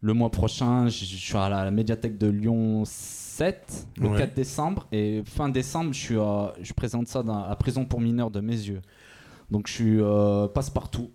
Le 0.00 0.12
mois 0.12 0.30
prochain, 0.30 0.88
je 0.88 1.04
je 1.04 1.16
suis 1.16 1.36
à 1.36 1.48
la, 1.48 1.64
la 1.64 1.70
médiathèque 1.70 2.18
de 2.18 2.26
Lyon 2.26 2.82
7, 2.86 3.86
le 3.98 4.08
Ouais. 4.08 4.18
4 4.18 4.34
décembre. 4.34 4.88
Et 4.90 5.22
fin 5.24 5.48
décembre, 5.50 5.92
je, 5.92 6.00
suis 6.00 6.18
à- 6.18 6.52
je 6.60 6.72
présente 6.72 7.06
ça 7.06 7.22
dans 7.22 7.46
la 7.46 7.54
prison 7.54 7.84
pour 7.84 8.00
mineurs 8.00 8.30
de 8.32 8.40
mes 8.40 8.54
yeux. 8.56 8.80
Donc 9.52 9.68
je 9.68 9.72
suis 9.74 10.00
euh, 10.00 10.48
passe-partout. 10.48 11.12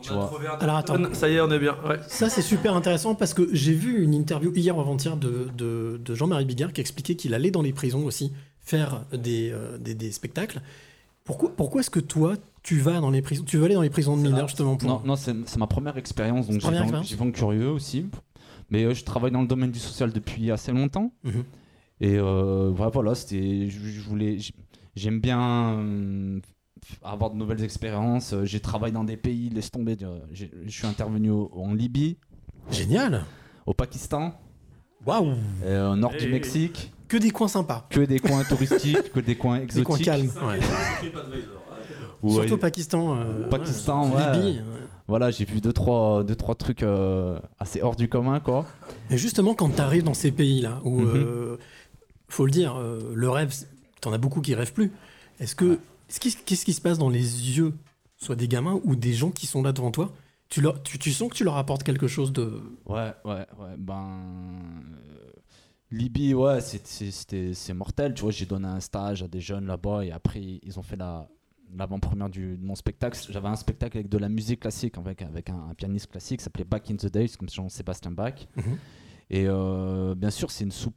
Tu 0.00 0.12
vois. 0.12 0.30
Alors 0.60 0.76
attends. 0.76 0.98
Ça 1.14 1.28
y 1.28 1.34
est, 1.34 1.40
on 1.40 1.50
est 1.50 1.58
bien. 1.58 1.76
Ouais. 1.88 1.98
Ça, 2.08 2.28
c'est 2.28 2.42
super 2.42 2.74
intéressant 2.74 3.14
parce 3.14 3.32
que 3.34 3.48
j'ai 3.52 3.72
vu 3.72 4.02
une 4.02 4.14
interview 4.14 4.52
hier 4.54 4.76
ou 4.76 4.80
avant-hier 4.80 5.16
de, 5.16 5.48
de, 5.56 6.00
de 6.04 6.14
Jean-Marie 6.14 6.44
Bigard 6.44 6.72
qui 6.72 6.80
expliquait 6.80 7.14
qu'il 7.14 7.32
allait 7.34 7.50
dans 7.50 7.62
les 7.62 7.72
prisons 7.72 8.04
aussi 8.04 8.32
faire 8.60 9.04
des, 9.12 9.50
euh, 9.50 9.78
des, 9.78 9.94
des 9.94 10.12
spectacles. 10.12 10.60
Pourquoi, 11.24 11.50
pourquoi 11.56 11.80
est-ce 11.80 11.90
que 11.90 12.00
toi, 12.00 12.34
tu 12.62 12.78
vas 12.78 13.00
dans 13.00 13.10
les 13.10 13.22
prisons 13.22 13.44
Tu 13.44 13.56
veux 13.56 13.64
aller 13.64 13.74
dans 13.74 13.82
les 13.82 13.90
prisons 13.90 14.16
de 14.16 14.22
mineurs 14.22 14.48
justement 14.48 14.76
pour. 14.76 14.88
Non, 14.88 15.00
non 15.04 15.16
c'est 15.16 15.56
ma 15.56 15.66
première 15.66 15.96
expérience, 15.96 16.48
donc 16.48 16.60
vais 16.62 17.22
en 17.22 17.30
curieux 17.30 17.70
aussi. 17.70 18.06
Mais 18.70 18.84
euh, 18.84 18.94
je 18.94 19.04
travaille 19.04 19.30
dans 19.30 19.42
le 19.42 19.46
domaine 19.46 19.70
du 19.70 19.78
social 19.78 20.12
depuis 20.12 20.50
assez 20.50 20.72
longtemps. 20.72 21.12
Mhm. 21.22 21.44
Et 22.00 22.18
euh, 22.18 22.70
voilà, 22.74 22.90
voilà, 22.90 23.14
c'était, 23.14 23.68
je, 23.70 23.78
je 23.78 24.00
voulais, 24.00 24.38
j'aime 24.96 25.20
bien 25.20 25.78
euh, 25.78 26.40
avoir 27.02 27.30
de 27.30 27.36
nouvelles 27.36 27.62
expériences. 27.64 28.32
Euh, 28.32 28.44
J'ai 28.44 28.60
travaillé 28.60 28.92
dans 28.92 29.04
des 29.04 29.16
pays, 29.16 29.50
laisse 29.50 29.70
tomber. 29.70 29.96
euh, 30.02 30.18
Je 30.32 30.46
suis 30.70 30.86
intervenu 30.86 31.30
au- 31.30 31.50
en 31.54 31.74
Libye, 31.74 32.16
Génial 32.70 33.24
au 33.66 33.74
Pakistan, 33.74 34.34
Waouh 35.06 35.34
euh, 35.64 35.92
au 35.92 35.96
nord 35.96 36.12
du 36.18 36.28
Mexique. 36.28 36.92
Que 37.08 37.16
des 37.18 37.30
coins 37.30 37.48
sympas. 37.48 37.86
Que 37.90 38.00
des 38.00 38.18
coins 38.18 38.42
touristiques, 38.44 39.12
que 39.12 39.20
des 39.20 39.36
coins 39.36 39.58
Des 39.58 39.64
exotiques. 39.64 39.84
coins 39.86 39.98
calmes. 39.98 40.30
ouais. 40.48 40.60
Surtout 42.32 42.54
au 42.54 42.58
Pakistan. 42.58 43.16
euh, 43.18 43.48
Pakistan, 43.48 44.10
ouais. 44.10 44.32
Libye, 44.32 44.58
ouais. 44.58 44.64
Voilà, 45.06 45.30
j'ai 45.30 45.44
vu 45.44 45.60
deux 45.60 45.72
trois, 45.74 46.24
deux, 46.24 46.34
trois 46.34 46.54
trucs 46.54 46.82
euh, 46.82 47.38
assez 47.58 47.82
hors 47.82 47.94
du 47.96 48.08
commun, 48.08 48.40
quoi. 48.40 48.64
Et 49.10 49.18
justement, 49.18 49.54
quand 49.54 49.68
tu 49.68 49.80
arrives 49.82 50.04
dans 50.04 50.14
ces 50.14 50.32
pays-là, 50.32 50.80
où, 50.84 51.02
euh, 51.02 51.58
faut 52.28 52.46
le 52.46 52.50
dire, 52.50 52.76
euh, 52.80 53.12
le 53.14 53.28
rêve, 53.28 53.52
t'en 54.00 54.12
as 54.14 54.18
beaucoup 54.18 54.40
qui 54.40 54.54
rêvent 54.54 54.72
plus. 54.72 54.90
Est-ce 55.40 55.54
que, 55.54 55.78
qu'est-ce 56.20 56.64
qui 56.64 56.72
se 56.72 56.80
passe 56.80 56.98
dans 56.98 57.08
les 57.10 57.56
yeux, 57.56 57.72
soit 58.16 58.36
des 58.36 58.48
gamins 58.48 58.80
ou 58.84 58.96
des 58.96 59.12
gens 59.12 59.30
qui 59.30 59.46
sont 59.46 59.62
là 59.62 59.72
devant 59.72 59.90
toi 59.90 60.12
tu, 60.50 60.60
leur, 60.60 60.82
tu, 60.82 60.98
tu 60.98 61.10
sens 61.10 61.30
que 61.30 61.34
tu 61.34 61.42
leur 61.42 61.56
apportes 61.56 61.82
quelque 61.82 62.06
chose 62.06 62.32
de. 62.32 62.60
Ouais, 62.86 63.12
ouais, 63.24 63.46
ouais. 63.58 63.76
Ben. 63.78 64.20
euh, 65.08 65.30
Libye, 65.90 66.34
ouais, 66.34 66.60
c'est- 66.60 67.72
mortel. 67.74 68.14
Tu 68.14 68.22
vois, 68.22 68.30
j'ai 68.30 68.46
donné 68.46 68.66
un 68.68 68.80
stage 68.80 69.22
à 69.22 69.28
des 69.28 69.40
jeunes 69.40 69.66
là-bas 69.66 70.04
et 70.04 70.12
après, 70.12 70.60
ils 70.62 70.78
ont 70.78 70.82
fait 70.82 70.96
la 70.96 71.28
l'avant-première 71.76 72.28
de 72.28 72.56
mon 72.60 72.74
spectacle. 72.76 73.18
J'avais 73.30 73.48
un 73.48 73.56
spectacle 73.56 73.96
avec 73.96 74.08
de 74.08 74.18
la 74.18 74.28
musique 74.28 74.60
classique, 74.60 74.96
avec, 74.98 75.22
avec 75.22 75.50
un, 75.50 75.70
un 75.70 75.74
pianiste 75.74 76.08
classique, 76.08 76.38
qui 76.38 76.44
s'appelait 76.44 76.64
Back 76.64 76.88
in 76.90 76.96
the 76.96 77.06
Days, 77.06 77.30
comme 77.38 77.48
Jean-Sébastien 77.48 78.12
Bach. 78.12 78.46
Mhm. 78.56 78.78
Et 79.30 79.46
euh, 79.48 80.14
bien 80.14 80.30
sûr, 80.30 80.50
c'est 80.52 80.62
une 80.64 80.70
soupe. 80.70 80.94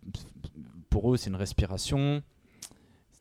Pour 0.90 1.12
eux, 1.14 1.18
c'est 1.18 1.30
une 1.32 1.36
respiration. 1.36 2.22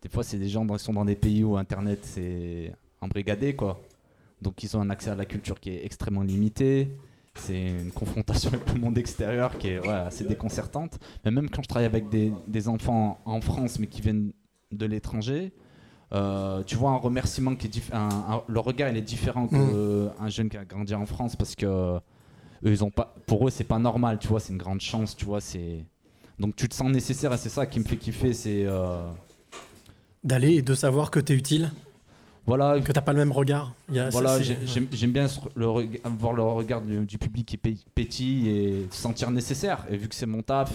Des 0.07 0.13
fois, 0.13 0.23
c'est 0.23 0.39
des 0.39 0.49
gens 0.49 0.65
qui 0.65 0.79
sont 0.79 0.93
dans 0.93 1.05
des 1.05 1.17
pays 1.17 1.43
où 1.43 1.57
Internet, 1.57 1.99
c'est 2.05 2.73
embrigadé, 3.01 3.57
quoi. 3.57 3.83
Donc, 4.41 4.63
ils 4.63 4.77
ont 4.77 4.81
un 4.81 4.89
accès 4.89 5.11
à 5.11 5.17
la 5.17 5.25
culture 5.25 5.59
qui 5.59 5.71
est 5.71 5.85
extrêmement 5.85 6.23
limité. 6.23 6.93
C'est 7.35 7.61
une 7.81 7.91
confrontation 7.91 8.51
avec 8.53 8.73
le 8.73 8.79
monde 8.79 8.97
extérieur 8.99 9.59
qui 9.59 9.67
est 9.67 9.81
ouais, 9.81 9.89
assez 9.89 10.23
déconcertante. 10.25 11.01
Mais 11.25 11.33
même 11.33 11.51
quand 11.51 11.61
je 11.61 11.67
travaille 11.67 11.87
avec 11.87 12.09
des, 12.09 12.33
des 12.47 12.69
enfants 12.69 13.19
en 13.25 13.41
France, 13.41 13.81
mais 13.81 13.89
qui 13.89 14.01
viennent 14.01 14.31
de 14.71 14.87
l'étranger, 14.87 15.51
euh, 16.13 16.63
tu 16.63 16.77
vois 16.77 16.91
un 16.91 16.99
remerciement 16.99 17.57
qui 17.57 17.67
est 17.67 17.71
diff- 17.71 17.93
un- 17.93 18.35
un- 18.37 18.43
le 18.47 18.61
regard 18.61 18.89
il 18.91 18.97
est 18.97 19.03
différent 19.03 19.49
qu'un 19.49 20.29
jeune 20.29 20.49
qui 20.49 20.57
a 20.57 20.65
grandi 20.65 20.95
en 20.95 21.05
France 21.05 21.35
parce 21.35 21.57
que 21.57 21.67
eux, 21.97 22.01
ils 22.63 22.85
ont 22.85 22.93
pas, 22.93 23.13
pour 23.27 23.49
eux 23.49 23.51
c'est 23.51 23.65
pas 23.65 23.81
normal, 23.81 24.19
tu 24.21 24.29
vois, 24.29 24.39
c'est 24.39 24.53
une 24.53 24.59
grande 24.59 24.81
chance, 24.81 25.17
tu 25.17 25.25
vois, 25.25 25.41
c'est 25.41 25.85
donc 26.39 26.55
tu 26.55 26.69
te 26.69 26.75
sens 26.77 26.91
nécessaire 26.93 27.33
et 27.33 27.39
c'est 27.39 27.49
ça 27.49 27.67
qui 27.67 27.81
me 27.81 27.85
fait 27.85 27.97
kiffer, 27.97 28.33
c'est 28.35 28.65
euh, 28.67 29.03
D'aller 30.27 30.55
et 30.57 30.63
de 30.63 30.75
savoir 30.75 31.11
que 31.11 31.21
tu 31.21 31.33
es 31.33 31.37
utile, 31.37 31.71
voilà, 32.47 32.81
que 32.81 32.93
t'as 32.93 33.01
pas 33.01 33.13
le 33.13 33.19
même 33.19 33.33
regard. 33.33 33.73
Il 33.89 33.95
y 33.97 33.99
a- 34.01 34.11
Voilà, 34.11 34.39
j'aime 34.43 35.13
bien 35.13 35.27
le 35.55 35.67
voir 36.19 36.33
le 36.33 36.43
regard 36.43 36.83
du, 36.83 37.07
du 37.07 37.17
public 37.19 37.47
qui 37.47 37.57
pé- 37.57 37.79
pétille 37.95 38.49
et 38.51 38.87
se 38.91 39.01
sentir 39.01 39.31
nécessaire. 39.31 39.85
Et 39.91 39.97
vu 39.97 40.09
que 40.09 40.15
c'est 40.15 40.27
mon 40.27 40.43
taf, 40.43 40.73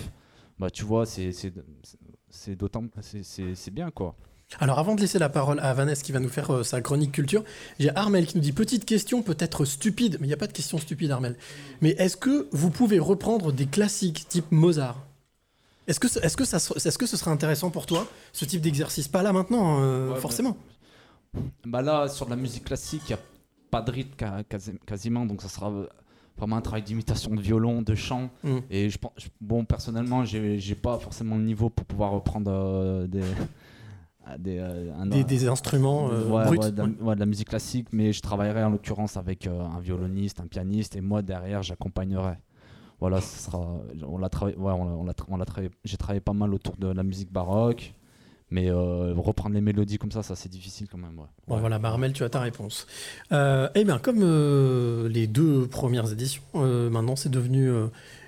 bah 0.57 0.69
tu 0.69 0.83
vois, 0.83 1.05
c'est 1.05 1.31
d'autant 2.57 2.83
c'est 3.01 3.73
bien 3.73 3.91
quoi. 3.91 4.15
Alors 4.59 4.79
avant 4.79 4.95
de 4.95 5.01
laisser 5.01 5.17
la 5.19 5.29
parole 5.29 5.61
à 5.61 5.73
Vanessa 5.73 6.01
qui 6.03 6.11
va 6.11 6.19
nous 6.19 6.27
faire 6.27 6.51
euh, 6.53 6.63
sa 6.63 6.81
chronique 6.81 7.13
culture, 7.13 7.43
j'ai 7.79 7.89
Armel 7.95 8.25
qui 8.27 8.35
nous 8.35 8.43
dit 8.43 8.51
petite 8.51 8.83
question 8.83 9.21
peut-être 9.21 9.63
stupide, 9.63 10.17
mais 10.19 10.25
il 10.25 10.29
n'y 10.29 10.33
a 10.33 10.37
pas 10.37 10.47
de 10.47 10.51
question 10.51 10.77
stupide 10.77 11.09
Armel. 11.11 11.37
Mais 11.81 11.91
est-ce 11.91 12.17
que 12.17 12.49
vous 12.51 12.69
pouvez 12.69 12.99
reprendre 12.99 13.53
des 13.53 13.65
classiques 13.65 14.27
type 14.27 14.51
Mozart? 14.51 14.97
Est-ce 15.91 15.99
que, 15.99 16.07
ce- 16.07 16.19
est-ce, 16.19 16.37
que 16.37 16.45
ça, 16.45 16.55
est-ce 16.57 16.97
que 16.97 17.05
ce 17.05 17.17
serait 17.17 17.31
intéressant 17.31 17.69
pour 17.69 17.85
toi, 17.85 18.07
ce 18.31 18.45
type 18.45 18.61
d'exercice 18.61 19.09
Pas 19.09 19.23
là 19.23 19.33
maintenant, 19.33 19.81
euh, 19.81 20.13
Ouais, 20.13 20.19
forcément? 20.21 20.55
Bah 21.65 21.81
là, 21.81 22.07
sur 22.07 22.25
de 22.25 22.29
la 22.31 22.37
musique 22.37 22.63
classique, 22.63 23.01
il 23.09 23.13
n'y 23.13 23.19
a 23.19 23.23
pas 23.69 23.81
de 23.81 23.91
rythme 23.91 24.15
quasi- 24.49 24.79
quasiment, 24.85 25.25
donc 25.25 25.41
ça 25.41 25.49
sera 25.49 25.69
euh, 25.69 25.87
vraiment 26.37 26.55
un 26.55 26.61
travail 26.61 26.81
d'imitation 26.83 27.35
de 27.35 27.41
violon, 27.41 27.81
de 27.81 27.93
chant. 27.93 28.29
Mm. 28.45 28.57
Et 28.69 28.89
je 28.89 28.97
pense, 28.97 29.11
je- 29.17 29.27
bon, 29.41 29.65
personnellement, 29.65 30.23
j'ai 30.23 30.75
pas 30.75 30.97
forcément 30.97 31.35
le 31.35 31.43
niveau 31.43 31.69
pour 31.69 31.85
pouvoir 31.85 32.11
reprendre 32.11 32.49
euh, 32.53 33.07
des, 33.07 33.21
des, 34.39 34.59
euh, 34.59 34.93
un- 34.97 35.07
Des, 35.07 35.25
des 35.25 35.47
instruments 35.49 36.09
euh, 36.09 36.23
ouais, 36.29 36.45
bruts. 36.45 36.57
ouais, 36.59 36.71
de, 36.71 36.77
la, 36.77 36.83
ouais. 36.87 37.15
de 37.15 37.19
la 37.19 37.25
musique 37.25 37.49
classique, 37.49 37.87
mais 37.91 38.13
je 38.13 38.21
travaillerai 38.21 38.63
en 38.63 38.69
l'occurrence 38.69 39.17
avec 39.17 39.45
un 39.47 39.79
violoniste, 39.81 40.39
un 40.39 40.47
pianiste, 40.47 40.95
et 40.95 41.01
moi 41.01 41.21
derrière 41.21 41.63
j'accompagnerai. 41.63 42.35
Voilà, 43.01 43.19
sera, 43.19 43.59
on 44.07 44.17
l'a 44.19 44.29
on 44.57 45.03
l'a- 45.03 45.13
on 45.27 45.37
l'a 45.37 45.45
j'ai 45.83 45.97
travaillé 45.97 46.21
pas 46.21 46.33
mal 46.33 46.53
autour 46.53 46.77
de 46.77 46.87
la 46.87 47.03
musique 47.03 47.31
baroque, 47.33 47.93
mais 48.51 48.69
euh, 48.69 49.13
reprendre 49.15 49.55
les 49.55 49.61
mélodies 49.61 49.97
comme 49.97 50.11
ça, 50.11 50.21
ça 50.23 50.35
c'est 50.35 50.49
difficile 50.49 50.87
quand 50.89 50.99
même. 50.99 51.15
Bon 51.47 51.57
voilà, 51.57 51.79
bah, 51.79 51.89
Armel, 51.89 52.13
tu 52.13 52.23
as 52.23 52.29
ta 52.29 52.39
réponse. 52.39 52.85
Euh, 53.31 53.67
eh 53.75 53.83
bien, 53.83 53.97
comme 53.97 54.19
euh, 54.21 55.09
les 55.09 55.25
deux 55.27 55.67
premières 55.67 56.11
éditions, 56.11 56.43
maintenant 56.53 57.15
c'est 57.15 57.29
devenu 57.31 57.71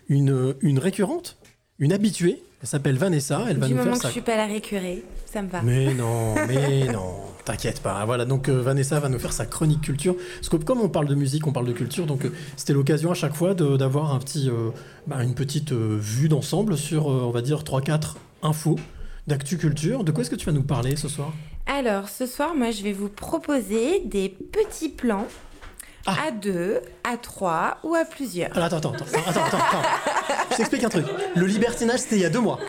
une, 0.09 0.55
une 0.61 0.79
récurrente, 0.79 1.37
une 1.79 1.93
habituée. 1.93 2.41
Elle 2.63 2.69
s'appelle 2.69 2.97
Vanessa. 2.97 3.45
Elle 3.49 3.57
va 3.57 3.67
du 3.67 3.73
nous 3.73 3.79
moment 3.79 3.91
faire 3.91 3.97
que 3.97 4.03
sa 4.03 4.07
je 4.07 4.13
suis 4.13 4.21
pas 4.21 4.37
la 4.37 4.45
récurée, 4.45 5.03
ça 5.25 5.41
me 5.41 5.49
va. 5.49 5.61
Mais 5.61 5.93
non, 5.93 6.33
mais 6.47 6.85
non, 6.85 7.15
t'inquiète 7.43 7.81
pas. 7.81 8.05
Voilà, 8.05 8.23
donc 8.23 8.47
euh, 8.47 8.61
Vanessa 8.61 9.01
va 9.01 9.09
nous 9.09 9.19
faire 9.19 9.33
sa 9.33 9.45
chronique 9.45 9.81
culture. 9.81 10.15
Parce 10.35 10.47
que 10.47 10.55
comme 10.55 10.79
on 10.79 10.87
parle 10.87 11.07
de 11.07 11.15
musique, 11.15 11.45
on 11.45 11.51
parle 11.51 11.67
de 11.67 11.73
culture, 11.73 12.05
donc 12.05 12.23
euh, 12.23 12.31
c'était 12.55 12.71
l'occasion 12.71 13.11
à 13.11 13.15
chaque 13.15 13.35
fois 13.35 13.53
d'avoir 13.53 14.15
un 14.15 14.19
petit, 14.19 14.49
euh, 14.49 14.69
bah, 15.07 15.21
une 15.23 15.35
petite 15.35 15.73
vue 15.73 16.29
d'ensemble 16.29 16.77
sur, 16.77 17.07
on 17.07 17.31
va 17.31 17.41
dire, 17.41 17.63
3-4 17.63 18.15
infos 18.43 18.77
d'actu 19.27 19.57
culture. 19.57 20.05
De 20.05 20.13
quoi 20.13 20.21
est-ce 20.21 20.29
que 20.29 20.37
tu 20.37 20.45
vas 20.45 20.53
nous 20.53 20.63
parler 20.63 20.95
ce 20.95 21.09
soir? 21.09 21.33
Alors, 21.65 22.07
ce 22.07 22.25
soir, 22.25 22.55
moi, 22.55 22.71
je 22.71 22.81
vais 22.81 22.93
vous 22.93 23.09
proposer 23.09 23.99
des 24.05 24.29
petits 24.29 24.89
plans 24.89 25.27
Ah. 26.05 26.15
à 26.27 26.31
deux, 26.31 26.81
à 27.03 27.15
trois 27.17 27.77
ou 27.83 27.95
à 27.95 28.03
plusieurs. 28.05 28.51
Alors 28.51 28.65
attends, 28.65 28.77
attends, 28.77 28.89
attends, 28.93 29.29
attends, 29.29 29.43
attends, 29.45 29.57
attends. 29.57 29.87
Je 30.51 30.55
t'explique 30.57 30.83
un 30.83 30.89
truc. 30.89 31.05
Le 31.35 31.45
libertinage, 31.45 31.99
c'était 31.99 32.15
il 32.17 32.21
y 32.21 32.25
a 32.25 32.29
deux 32.29 32.39
mois. 32.41 32.59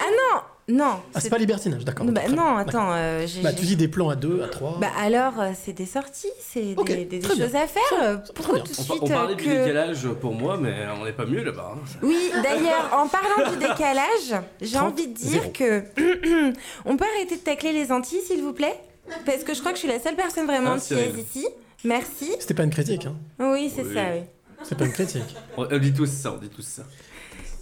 Non, 0.66 1.03
Ah, 1.14 1.20
c'est 1.20 1.29
pas 1.29 1.37
libertinage, 1.37 1.85
d'accord. 1.85 2.07
Bah, 2.07 2.23
non, 2.31 2.57
attends, 2.57 2.88
euh. 2.94 3.27
Bah, 3.42 3.53
tu 3.53 3.66
dis 3.66 3.77
des 3.77 3.87
plans 3.87 4.09
à 4.09 4.16
deux, 4.16 4.40
à 4.42 4.49
trois. 4.49 4.79
Bah 4.81 4.87
alors, 4.99 5.38
euh, 5.38 5.51
c'est 5.62 5.75
des 5.75 5.85
sorties, 5.85 6.31
c'est 6.40 6.75
des, 6.75 6.85
des- 6.85 7.05
des 7.05 7.18
très 7.18 7.35
bien. 7.35 7.44
choses 7.44 7.55
à 7.55 7.66
faire. 7.66 7.83
euh, 8.03 8.16
Pourquoi 8.35 8.55
bien. 8.55 8.64
tout 8.64 8.73
de 8.73 8.79
On, 8.79 8.83
suite 8.83 8.99
par- 9.01 9.03
on 9.03 9.09
parlait 9.09 9.33
euh, 9.35 9.37
du 9.37 9.44
que... 9.44 9.51
décalage 9.51 10.09
pour 10.23 10.33
moi, 10.33 10.57
mais 10.59 10.75
on 10.99 11.05
n'est 11.05 11.12
pas 11.12 11.27
mieux 11.27 11.44
là-bas. 11.44 11.75
hein. 11.77 11.79
Oui, 12.03 12.33
d'ailleurs, 12.42 12.97
en 12.97 13.07
parlant 13.09 13.51
du 13.51 13.59
décalage, 13.59 14.40
j'ai 14.62 14.77
30, 14.79 14.92
envie 14.94 15.09
de 15.09 15.12
dire 15.12 15.53
que 15.53 15.85
on 16.87 16.97
peut 16.97 17.05
arrêter 17.14 17.37
de 17.37 17.42
tacler 17.42 17.73
les 17.73 17.92
Antilles, 17.92 18.23
s'il 18.27 18.42
vous 18.42 18.55
plaît, 18.55 18.79
parce 19.27 19.44
que 19.44 19.53
je 19.53 19.61
crois 19.61 19.73
que 19.73 19.77
je 19.77 19.81
suis 19.85 19.92
la 19.92 20.01
seule 20.01 20.16
personne 20.16 20.47
vraiment 20.47 20.70
Ah, 20.73 20.77
antillaise 20.77 21.12
ici. 21.18 21.47
Merci. 21.85 22.31
C'était 22.40 22.55
pas 22.55 22.64
une 22.64 22.70
critique, 22.70 23.07
hein. 23.07 23.16
Oui, 23.38 23.70
c'est 23.75 23.83
Oui. 23.85 23.94
ça. 23.94 24.05
Oui. 24.14 24.23
C'est 24.62 24.79
pas 24.79 24.87
une 24.87 24.92
critique. 24.92 25.23
On, 25.57 25.66
on 25.70 25.79
dit 25.79 25.92
tous 25.92 26.07
ça, 26.11 26.33
on 26.33 26.38
dit 26.38 26.49
tous 26.49 26.62
ça. 26.62 26.85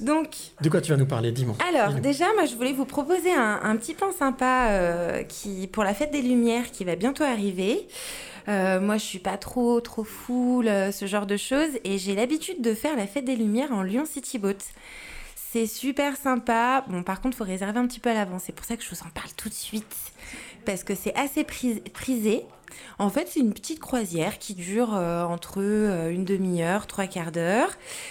Donc, 0.01 0.29
De 0.61 0.69
quoi 0.69 0.81
tu 0.81 0.91
vas 0.91 0.97
nous 0.97 1.07
parler, 1.07 1.31
dis-moi. 1.33 1.57
Alors, 1.69 1.95
déjà, 2.01 2.27
moi, 2.35 2.45
je 2.45 2.55
voulais 2.57 2.73
vous 2.73 2.85
proposer 2.85 3.33
un, 3.33 3.61
un 3.63 3.77
petit 3.77 3.95
plan 3.95 4.11
sympa 4.13 4.69
euh, 4.71 5.23
qui, 5.23 5.67
pour 5.69 5.85
la 5.85 5.95
fête 5.95 6.11
des 6.11 6.23
Lumières 6.23 6.71
qui 6.73 6.85
va 6.85 6.97
bientôt 6.97 7.23
arriver. 7.25 7.87
Euh, 8.49 8.81
moi, 8.81 8.97
je 8.97 9.05
suis 9.05 9.19
pas 9.21 9.37
trop, 9.37 9.81
trop 9.81 10.03
full, 10.03 10.67
euh, 10.67 10.91
ce 10.91 11.07
genre 11.07 11.27
de 11.27 11.37
choses, 11.37 11.71
et 11.85 11.99
j'ai 11.99 12.15
l'habitude 12.17 12.61
de 12.63 12.75
faire 12.75 12.97
la 12.97 13.07
fête 13.07 13.25
des 13.25 13.37
Lumières 13.37 13.73
en 13.73 13.83
Lyon 13.83 14.05
City 14.05 14.39
Boat. 14.39 14.55
C'est 15.53 15.67
super 15.67 16.17
sympa. 16.17 16.85
Bon, 16.89 17.03
par 17.05 17.21
contre, 17.21 17.37
faut 17.37 17.45
réserver 17.45 17.79
un 17.79 17.87
petit 17.87 18.01
peu 18.01 18.11
à 18.11 18.15
l'avance. 18.15 18.43
C'est 18.47 18.55
pour 18.55 18.65
ça 18.65 18.77
que 18.77 18.83
je 18.83 18.89
vous 18.91 19.03
en 19.07 19.11
parle 19.15 19.31
tout 19.37 19.49
de 19.49 19.55
suite, 19.55 19.95
parce 20.65 20.83
que 20.83 20.95
c'est 20.97 21.15
assez 21.15 21.45
pris- 21.45 21.81
prisé. 21.93 22.43
En 22.99 23.11
fait, 23.11 23.29
c'est 23.29 23.41
une 23.41 23.53
petite 23.53 23.81
croisière 23.81 24.39
qui 24.39 24.55
dure 24.55 24.95
euh, 24.95 25.25
entre 25.25 25.61
euh, 25.61 26.11
une 26.11 26.25
demi-heure, 26.25 26.87
trois 26.87 27.07
quarts 27.07 27.33
d'heure, 27.33 27.71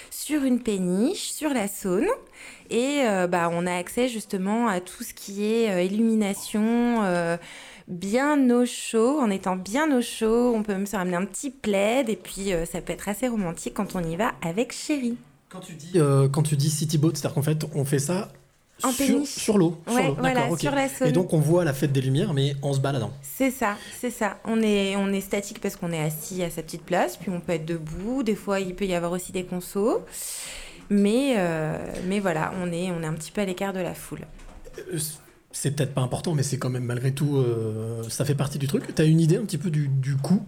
sur 0.09 0.43
une 0.43 0.59
péniche, 0.59 1.31
sur 1.31 1.53
la 1.53 1.67
Saône. 1.67 2.07
Et 2.69 3.01
euh, 3.01 3.27
bah, 3.27 3.49
on 3.51 3.65
a 3.67 3.73
accès 3.73 4.07
justement 4.07 4.67
à 4.67 4.79
tout 4.79 5.03
ce 5.03 5.13
qui 5.13 5.45
est 5.45 5.85
illumination, 5.85 7.01
bien 7.87 8.49
au 8.49 8.65
chaud. 8.65 9.19
En 9.19 9.29
étant 9.29 9.55
bien 9.55 9.95
au 9.97 10.01
chaud, 10.01 10.53
on 10.55 10.63
peut 10.63 10.73
même 10.73 10.87
se 10.87 10.95
ramener 10.95 11.17
un 11.17 11.25
petit 11.25 11.49
plaid. 11.49 12.09
Et 12.09 12.15
puis, 12.15 12.51
ça 12.71 12.81
peut 12.81 12.93
être 12.93 13.09
assez 13.09 13.27
romantique 13.27 13.73
quand 13.73 13.95
on 13.95 14.03
y 14.03 14.15
va 14.15 14.31
avec 14.41 14.71
chéri. 14.71 15.17
Quand 15.49 15.59
tu 15.59 15.73
dis, 15.73 15.99
quand 16.31 16.43
tu 16.43 16.55
dis 16.55 16.69
city 16.69 16.97
boat, 16.97 17.11
c'est-à-dire 17.13 17.35
qu'en 17.35 17.41
fait, 17.41 17.65
on 17.75 17.83
fait 17.83 17.99
ça 17.99 18.29
En 18.83 18.91
sur, 18.91 19.05
péniche. 19.05 19.29
sur 19.29 19.57
l'eau. 19.57 19.77
Ouais, 19.87 20.13
voilà, 20.17 20.55
sur 20.57 20.71
la 20.71 20.89
Saône. 20.89 21.07
Et 21.07 21.11
donc, 21.11 21.33
on 21.33 21.39
voit 21.39 21.63
la 21.63 21.73
fête 21.73 21.91
des 21.91 22.01
Lumières, 22.01 22.33
mais 22.33 22.55
en 22.61 22.73
se 22.73 22.79
baladant. 22.79 23.11
C'est 23.21 23.51
ça, 23.51 23.75
c'est 23.99 24.09
ça. 24.09 24.37
On 24.45 24.61
est, 24.61 24.95
on 24.95 25.07
est 25.13 25.21
statique 25.21 25.59
parce 25.61 25.75
qu'on 25.75 25.91
est 25.91 26.01
assis 26.01 26.43
à 26.43 26.49
sa 26.49 26.63
petite 26.63 26.83
place, 26.83 27.17
puis 27.17 27.29
on 27.29 27.39
peut 27.39 27.53
être 27.53 27.65
debout. 27.65 28.23
Des 28.23 28.35
fois, 28.35 28.59
il 28.59 28.75
peut 28.75 28.85
y 28.85 28.93
avoir 28.93 29.11
aussi 29.11 29.31
des 29.31 29.43
consos. 29.43 30.01
Mais, 30.89 31.35
euh, 31.37 31.77
mais 32.07 32.19
voilà, 32.19 32.51
on 32.61 32.71
est, 32.71 32.91
on 32.91 33.01
est 33.01 33.05
un 33.05 33.13
petit 33.13 33.31
peu 33.31 33.41
à 33.41 33.45
l'écart 33.45 33.71
de 33.73 33.79
la 33.79 33.93
foule. 33.93 34.27
Euh, 34.93 34.99
C'est 35.51 35.71
peut-être 35.71 35.93
pas 35.93 36.01
important, 36.01 36.33
mais 36.33 36.43
c'est 36.43 36.57
quand 36.57 36.69
même 36.69 36.83
malgré 36.83 37.13
tout, 37.13 37.37
euh, 37.37 38.03
ça 38.09 38.25
fait 38.25 38.35
partie 38.35 38.57
du 38.59 38.67
truc. 38.67 38.93
T'as 38.93 39.05
une 39.05 39.21
idée 39.21 39.37
un 39.37 39.43
petit 39.43 39.57
peu 39.57 39.69
du, 39.69 39.87
du 39.87 40.15
coût 40.17 40.43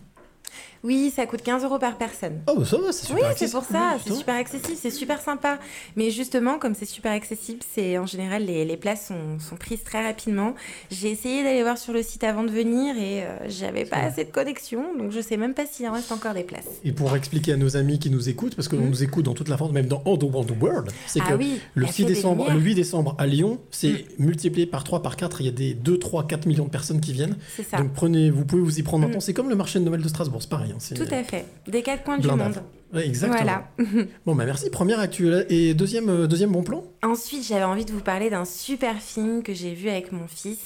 Oui, 0.83 1.11
ça 1.15 1.25
coûte 1.25 1.41
15 1.41 1.63
euros 1.63 1.79
par 1.79 1.97
personne. 1.97 2.41
Oh, 2.47 2.55
bah 2.57 2.65
ça 2.65 2.77
va, 2.77 2.91
c'est 2.91 3.05
super 3.05 3.29
Oui, 3.29 3.33
c'est 3.37 3.51
pour 3.51 3.63
ça, 3.63 3.95
c'est 4.05 4.13
super 4.13 4.35
accessible, 4.35 4.77
c'est 4.79 4.89
super 4.91 5.21
sympa. 5.21 5.57
Mais 5.95 6.09
justement, 6.11 6.59
comme 6.59 6.75
c'est 6.75 6.85
super 6.85 7.13
accessible, 7.13 7.59
c'est 7.73 7.97
en 7.97 8.05
général 8.05 8.43
les, 8.45 8.65
les 8.65 8.75
places 8.77 9.07
sont, 9.07 9.39
sont 9.39 9.55
prises 9.55 9.83
très 9.83 10.05
rapidement. 10.05 10.55
J'ai 10.91 11.09
essayé 11.11 11.41
d'aller 11.43 11.63
voir 11.63 11.77
sur 11.77 11.93
le 11.93 12.03
site 12.03 12.25
avant 12.25 12.43
de 12.43 12.51
venir 12.51 12.97
et 12.97 13.23
euh, 13.23 13.27
j'avais 13.47 13.85
pas 13.85 13.97
assez 13.97 14.25
de 14.25 14.29
connexion, 14.31 14.93
donc 14.97 15.11
je 15.11 15.21
sais 15.21 15.37
même 15.37 15.53
pas 15.53 15.65
s'il 15.65 15.87
en 15.87 15.93
reste 15.93 16.11
encore 16.11 16.33
des 16.33 16.43
places. 16.43 16.67
Et 16.83 16.91
pour 16.91 17.15
expliquer 17.15 17.53
à 17.53 17.57
nos 17.57 17.77
amis 17.77 17.97
qui 17.97 18.09
nous 18.09 18.27
écoutent, 18.27 18.55
parce 18.55 18.67
qu'on 18.67 18.77
Mhm. 18.77 18.89
nous 18.89 19.03
écoute 19.03 19.23
dans 19.25 19.33
toute 19.33 19.47
la 19.49 19.55
France, 19.55 19.71
même 19.71 19.87
dans 19.87 20.03
All 20.05 20.17
the 20.19 20.23
World, 20.23 20.51
World, 20.61 20.91
c'est 21.07 21.21
Ah 21.25 21.29
que 21.31 21.35
oui, 21.35 21.61
le, 21.75 21.83
la 21.85 21.87
6 21.91 22.01
fête 22.01 22.07
des 22.07 22.13
décembre, 22.15 22.51
le 22.51 22.59
8 22.59 22.75
décembre 22.75 23.15
à 23.17 23.25
Lyon, 23.25 23.59
c'est 23.71 24.05
Mm. 24.19 24.25
multiplié 24.25 24.65
par 24.65 24.83
3, 24.83 25.01
par 25.01 25.15
4, 25.15 25.39
il 25.39 25.45
y 25.45 25.49
a 25.49 25.53
des 25.53 25.73
2, 25.73 25.97
3, 25.97 26.27
4 26.27 26.45
millions 26.45 26.65
de 26.65 26.69
personnes 26.69 26.99
qui 26.99 27.13
viennent. 27.13 27.37
C'est 27.55 27.63
ça. 27.63 27.77
Donc 27.77 27.93
prenez, 27.93 28.29
vous 28.29 28.43
pouvez 28.43 28.61
vous 28.61 28.79
y 28.79 28.83
prendre 28.83 29.05
un 29.05 29.07
Mm. 29.07 29.13
temps. 29.13 29.19
C'est 29.21 29.33
comme 29.33 29.49
le 29.49 29.55
marché 29.55 29.79
de 29.79 29.85
Noël 29.85 30.01
de 30.01 30.07
Strasbourg, 30.09 30.41
c'est 30.41 30.49
pareil. 30.49 30.72
Hein, 30.75 30.95
Tout 30.95 31.13
à 31.13 31.23
fait. 31.23 31.45
Des 31.67 31.81
quatre 31.81 32.03
coins 32.03 32.17
du 32.17 32.27
monde. 32.27 32.63
Ouais, 32.93 33.07
exactement. 33.07 33.41
Voilà. 33.41 33.67
Bon, 34.25 34.35
bah 34.35 34.45
merci. 34.45 34.69
Première 34.69 34.99
actu. 34.99 35.31
Et 35.49 35.73
deuxième, 35.73 36.09
euh, 36.09 36.27
deuxième 36.27 36.51
bon 36.51 36.63
plan? 36.63 36.83
Ensuite, 37.01 37.43
j'avais 37.43 37.63
envie 37.63 37.85
de 37.85 37.91
vous 37.91 38.01
parler 38.01 38.29
d'un 38.29 38.45
super 38.45 39.01
film 39.01 39.41
que 39.41 39.53
j'ai 39.53 39.73
vu 39.73 39.89
avec 39.89 40.11
mon 40.11 40.27
fils 40.27 40.59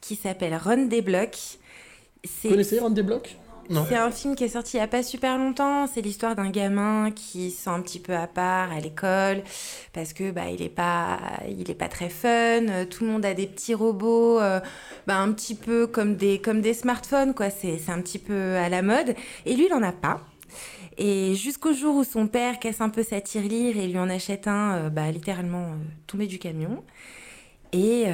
qui 0.00 0.14
s'appelle 0.14 0.54
Run 0.54 0.86
des 0.86 1.02
blocs. 1.02 1.58
Vous 2.44 2.50
connaissez 2.50 2.78
Run 2.78 2.90
des 2.90 3.02
blocs? 3.02 3.36
C'est 3.88 3.96
un 3.96 4.10
film 4.10 4.34
qui 4.34 4.44
est 4.44 4.48
sorti 4.48 4.76
il 4.76 4.80
n'y 4.80 4.84
a 4.84 4.88
pas 4.88 5.02
super 5.02 5.38
longtemps. 5.38 5.86
C'est 5.86 6.00
l'histoire 6.00 6.34
d'un 6.34 6.50
gamin 6.50 7.10
qui 7.10 7.50
se 7.50 7.64
sent 7.64 7.70
un 7.70 7.80
petit 7.80 7.98
peu 7.98 8.14
à 8.14 8.26
part 8.26 8.72
à 8.72 8.80
l'école 8.80 9.42
parce 9.92 10.12
que 10.12 10.30
bah 10.30 10.50
il 10.52 10.62
est 10.62 10.68
pas 10.68 11.18
il 11.48 11.64
pas 11.74 11.88
très 11.88 12.08
fun. 12.08 12.84
Tout 12.90 13.04
le 13.04 13.10
monde 13.10 13.24
a 13.24 13.34
des 13.34 13.46
petits 13.46 13.74
robots, 13.74 14.40
euh, 14.40 14.60
bah, 15.06 15.18
un 15.18 15.32
petit 15.32 15.54
peu 15.54 15.86
comme 15.86 16.16
des 16.16 16.40
comme 16.40 16.60
des 16.60 16.74
smartphones 16.74 17.34
quoi. 17.34 17.50
C'est 17.50 17.78
un 17.88 18.00
petit 18.00 18.18
peu 18.18 18.56
à 18.56 18.68
la 18.68 18.82
mode. 18.82 19.14
Et 19.46 19.54
lui 19.54 19.66
il 19.66 19.72
en 19.72 19.82
a 19.82 19.92
pas. 19.92 20.20
Et 20.96 21.34
jusqu'au 21.34 21.72
jour 21.72 21.96
où 21.96 22.04
son 22.04 22.28
père 22.28 22.58
casse 22.60 22.80
un 22.80 22.88
peu 22.88 23.02
sa 23.02 23.20
tirelire 23.20 23.76
et 23.76 23.88
lui 23.88 23.98
en 23.98 24.08
achète 24.08 24.46
un, 24.46 24.76
euh, 24.76 24.90
bah, 24.90 25.10
littéralement 25.10 25.64
euh, 25.64 25.76
tombé 26.06 26.26
du 26.26 26.38
camion. 26.38 26.84
Et 27.74 28.04
euh, 28.06 28.12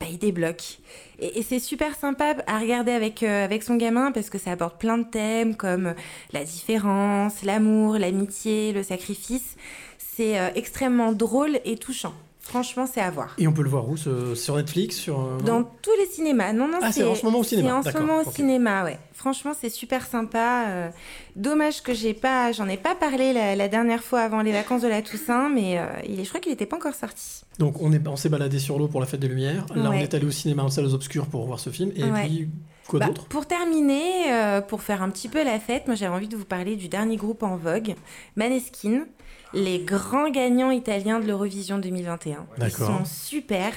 bah, 0.00 0.06
il 0.10 0.18
débloque. 0.18 0.78
Et, 1.18 1.42
c'est 1.42 1.58
super 1.58 1.94
sympa 1.94 2.34
à 2.46 2.58
regarder 2.58 2.92
avec, 2.92 3.22
euh, 3.22 3.44
avec 3.44 3.62
son 3.62 3.76
gamin 3.76 4.10
parce 4.10 4.30
que 4.30 4.38
ça 4.38 4.52
aborde 4.52 4.78
plein 4.78 4.96
de 4.96 5.04
thèmes 5.04 5.54
comme 5.54 5.94
la 6.32 6.44
différence, 6.44 7.42
l'amour, 7.42 7.98
l'amitié, 7.98 8.72
le 8.72 8.82
sacrifice. 8.82 9.56
C'est 9.98 10.40
euh, 10.40 10.48
extrêmement 10.54 11.12
drôle 11.12 11.60
et 11.66 11.76
touchant. 11.76 12.14
Franchement, 12.42 12.86
c'est 12.92 13.00
à 13.00 13.10
voir. 13.10 13.34
Et 13.38 13.46
on 13.46 13.52
peut 13.52 13.62
le 13.62 13.70
voir 13.70 13.88
où 13.88 13.96
ce- 13.96 14.34
Sur 14.34 14.56
Netflix 14.56 14.96
sur, 14.96 15.20
euh, 15.20 15.38
Dans 15.44 15.62
tous 15.62 15.92
les 16.00 16.06
cinémas. 16.06 16.52
Non, 16.52 16.66
non, 16.66 16.78
Ah, 16.82 16.90
c'est 16.92 17.04
en 17.04 17.14
ce 17.14 17.24
moment 17.24 17.38
au 17.38 17.44
cinéma, 17.44 17.80
C'est 17.82 17.90
en 17.90 17.92
ce 17.92 17.98
moment 17.98 18.18
au 18.26 18.30
cinéma, 18.30 18.84
ouais. 18.84 18.98
Franchement, 19.14 19.52
c'est 19.58 19.70
super 19.70 20.04
sympa. 20.06 20.64
euh, 20.68 20.88
dommage 21.36 21.82
que 21.82 21.94
j'ai 21.94 22.12
pas, 22.14 22.50
j'en 22.52 22.68
ai 22.68 22.76
pas 22.76 22.94
parlé 22.96 23.32
la, 23.32 23.54
la 23.56 23.68
dernière 23.68 24.02
fois 24.02 24.20
avant 24.20 24.42
les 24.42 24.50
vacances 24.52 24.82
de 24.82 24.88
la 24.88 25.00
Toussaint, 25.02 25.48
mais 25.48 25.78
euh, 25.78 25.86
il 26.06 26.18
est, 26.20 26.24
je 26.24 26.28
crois 26.28 26.40
qu'il 26.40 26.50
n'était 26.50 26.66
pas 26.66 26.76
encore 26.76 26.94
sorti. 26.94 27.42
Donc 27.58 27.80
on 27.80 27.92
est- 27.92 28.06
on 28.08 28.16
s'est 28.16 28.28
baladé 28.28 28.58
sur 28.58 28.78
l'eau 28.78 28.88
pour 28.88 29.00
la 29.00 29.06
fête 29.06 29.20
des 29.20 29.28
Lumières. 29.28 29.64
Là, 29.74 29.90
on 29.90 29.92
est 29.92 30.12
allé 30.12 30.26
au 30.26 30.30
cinéma 30.32 30.64
en 30.64 30.68
salles 30.68 30.92
obscures 30.92 31.26
pour 31.26 31.46
voir 31.46 31.60
ce 31.60 31.70
film. 31.70 31.92
Et 31.94 32.02
Ouais. 32.04 32.24
puis, 32.26 32.48
quoi 32.88 32.98
Bah, 33.00 33.06
d'autre? 33.06 33.26
pour 33.26 33.46
terminer, 33.46 34.32
euh, 34.32 34.60
pour 34.60 34.82
faire 34.82 35.02
un 35.02 35.10
petit 35.10 35.28
peu 35.28 35.42
la 35.44 35.60
fête, 35.60 35.86
moi 35.86 35.94
j'avais 35.94 36.14
envie 36.14 36.28
de 36.28 36.36
vous 36.36 36.44
parler 36.44 36.74
du 36.76 36.88
dernier 36.88 37.16
groupe 37.16 37.42
en 37.44 37.56
vogue, 37.56 37.94
Maneskin, 38.36 39.04
les 39.54 39.80
grands 39.80 40.30
gagnants 40.30 40.70
italiens 40.70 41.20
de 41.20 41.26
l'Eurovision 41.26 41.78
2021. 41.78 42.46
Ils 42.56 42.60
D'accord. 42.60 42.86
sont 42.86 43.04
super. 43.04 43.72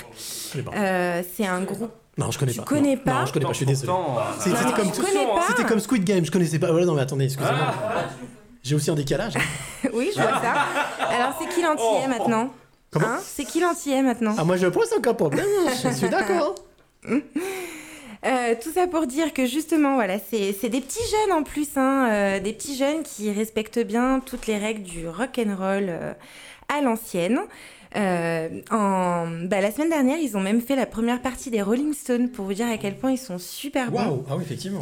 Euh, 0.75 1.21
c'est 1.35 1.45
un 1.45 1.61
groupe. 1.61 1.91
Non, 2.17 2.31
je 2.31 2.39
connais 2.39 2.53
tu 2.53 2.59
pas. 2.59 2.63
connais 2.65 2.95
Non. 2.95 3.01
pas 3.03 3.19
Non, 3.21 3.25
je 3.25 3.33
connais 3.33 3.45
pas, 3.45 3.51
je 3.51 3.57
suis 3.57 3.65
désolé. 3.65 3.91
Non, 3.91 4.05
C'était 4.39 4.55
comme, 4.73 4.91
tu 4.91 5.01
connais 5.01 5.25
pas 5.25 5.43
c'était 5.49 5.63
comme 5.65 5.79
Squid 5.79 6.03
Game, 6.05 6.25
je 6.25 6.31
connaissais 6.31 6.59
pas. 6.59 6.71
Voilà, 6.71 6.85
non, 6.85 6.93
mais 6.93 7.01
attendez, 7.01 7.25
excusez-moi. 7.25 7.59
Ah. 7.59 8.05
J'ai 8.63 8.73
aussi 8.75 8.89
un 8.89 8.95
décalage. 8.95 9.35
hein. 9.35 9.41
oui, 9.93 10.11
je 10.15 10.21
vois 10.21 10.31
ça. 10.41 10.53
Alors 11.09 11.37
c'est 11.39 11.49
qui 11.49 11.61
l'antillais 11.61 12.07
maintenant 12.07 12.51
Comment 12.91 13.07
Hein 13.07 13.19
C'est 13.21 13.43
qui 13.43 13.59
l'antillais 13.59 14.01
maintenant 14.01 14.33
Ah, 14.37 14.43
moi 14.45 14.55
je 14.57 14.67
pose 14.67 14.87
aucun 14.97 15.13
problème, 15.13 15.45
je 15.83 15.89
suis 15.89 16.09
d'accord. 16.09 16.55
Euh, 18.25 18.55
tout 18.59 18.71
ça 18.71 18.87
pour 18.87 19.05
dire 19.05 19.33
que 19.33 19.45
justement, 19.45 19.95
voilà, 19.95 20.17
c'est 20.17 20.69
des 20.69 20.81
petits 20.81 21.03
jeunes 21.11 21.37
en 21.37 21.43
plus, 21.43 21.69
hein, 21.75 22.09
euh, 22.09 22.39
des 22.39 22.53
petits 22.53 22.75
jeunes 22.75 23.03
qui 23.03 23.31
respectent 23.31 23.79
bien 23.79 24.19
toutes 24.19 24.47
les 24.47 24.57
règles 24.57 24.81
du 24.81 25.07
rock 25.07 25.39
and 25.39 25.55
roll 25.55 25.85
euh, 25.89 26.13
à 26.75 26.81
l'ancienne. 26.81 27.39
En, 28.71 29.27
bah, 29.45 29.61
la 29.61 29.71
semaine 29.71 29.89
dernière, 29.89 30.17
ils 30.17 30.35
ont 30.35 30.41
même 30.41 30.59
fait 30.59 30.75
la 30.75 30.85
première 30.85 31.21
partie 31.21 31.49
des 31.49 31.61
Rolling 31.61 31.93
Stones 31.93 32.29
pour 32.29 32.45
vous 32.45 32.53
dire 32.53 32.67
à 32.67 32.77
quel 32.77 32.97
point 32.97 33.11
ils 33.11 33.17
sont 33.17 33.37
super 33.37 33.91
bons. 33.91 33.99
Waouh, 33.99 34.25
ah 34.29 34.35
oui, 34.35 34.43
effectivement. 34.43 34.81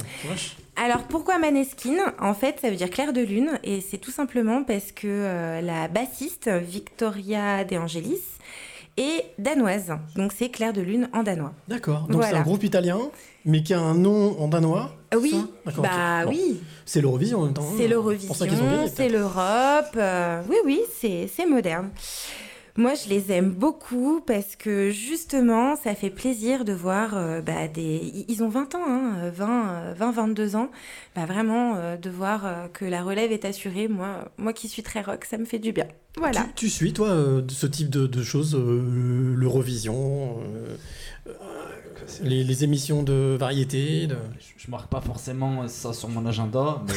Alors 0.76 1.04
pourquoi 1.04 1.38
Maneskin? 1.38 1.98
En 2.20 2.34
fait, 2.34 2.60
ça 2.60 2.72
veut 2.72 2.76
dire 2.76 2.90
clair 2.90 3.14
de 3.14 3.22
lune 3.22 3.60
et 3.64 3.82
c'est 3.82 4.00
tout 4.00 4.10
simplement 4.10 4.64
parce 4.64 4.92
que 4.92 5.62
la 5.62 5.88
bassiste 5.90 6.50
Victoria 6.50 7.64
De 7.64 7.78
Angelis 7.78 8.22
est 8.98 9.26
danoise. 9.38 9.94
Donc 10.16 10.32
c'est 10.36 10.50
clair 10.50 10.74
de 10.74 10.82
lune 10.82 11.10
en 11.14 11.22
danois. 11.22 11.54
D'accord. 11.68 12.08
Donc 12.10 12.24
c'est 12.24 12.34
un 12.34 12.42
groupe 12.42 12.64
italien, 12.64 13.00
mais 13.46 13.64
qui 13.64 13.74
a 13.74 13.80
un 13.80 13.96
nom 13.96 14.40
en 14.40 14.48
danois. 14.48 14.96
Euh, 15.14 15.20
Oui, 15.22 15.34
bah 15.66 15.72
ok. 15.78 16.26
Bon. 16.26 16.30
oui, 16.32 16.60
C'est 16.86 17.02
l'Eurovision 17.02 17.40
en 17.42 17.46
même 17.46 17.54
temps. 17.54 17.62
hein. 17.64 17.76
c'est 17.78 17.88
l'Eurovision, 17.88 18.34
c'est 18.94 19.10
l'Europe. 19.10 19.96
euh, 19.96 20.42
oui, 20.50 20.58
oui, 20.66 20.82
c'est 21.00 21.46
moderne. 21.48 21.90
Moi, 22.76 22.94
je 22.96 23.08
les 23.08 23.32
aime 23.32 23.52
beaucoup 23.52 24.20
parce 24.26 24.56
que 24.56 24.90
justement, 24.90 25.76
ça 25.76 25.94
fait 25.94 26.10
plaisir 26.10 26.66
de 26.66 26.74
voir 26.74 27.16
euh, 27.16 27.40
bah, 27.40 27.68
des. 27.68 28.26
ils- 28.28 28.42
ont 28.42 28.50
20 28.50 28.74
ans, 28.74 28.82
hein, 28.88 29.30
20, 29.32 29.70
euh, 29.70 29.94
20, 29.96 30.12
22 30.12 30.56
ans. 30.56 30.70
Bah, 31.16 31.28
vraiment, 31.28 31.76
euh, 31.76 31.98
de 31.98 32.10
voir 32.10 32.48
euh, 32.48 32.68
que 32.74 32.84
la 32.86 33.04
relève 33.04 33.32
est 33.32 33.46
assurée. 33.46 33.88
Moi, 33.88 34.28
moi 34.40 34.54
qui 34.54 34.68
suis 34.70 34.82
très 34.82 35.02
rock, 35.02 35.24
ça 35.30 35.38
me 35.38 35.46
fait 35.46 35.60
du 35.60 35.72
bien. 35.72 35.86
Voilà. 36.18 36.42
Tu, 36.56 36.66
tu 36.66 36.70
suis, 36.70 36.94
toi, 36.94 37.10
de 37.14 37.52
ce 37.52 37.68
type 37.68 37.92
de, 37.92 38.08
de 38.08 38.24
choses, 38.24 38.56
l'Eurovision 38.56 40.38
les, 42.24 42.44
les 42.44 42.64
émissions 42.64 43.04
de 43.04 43.36
variété. 43.40 44.08
De... 44.08 44.18
Je, 44.40 44.66
je 44.66 44.72
marque 44.72 44.90
pas 44.90 45.02
forcément 45.02 45.68
ça 45.68 45.94
sur 45.94 46.10
mon 46.10 46.26
agenda, 46.26 46.82
mais 46.88 46.94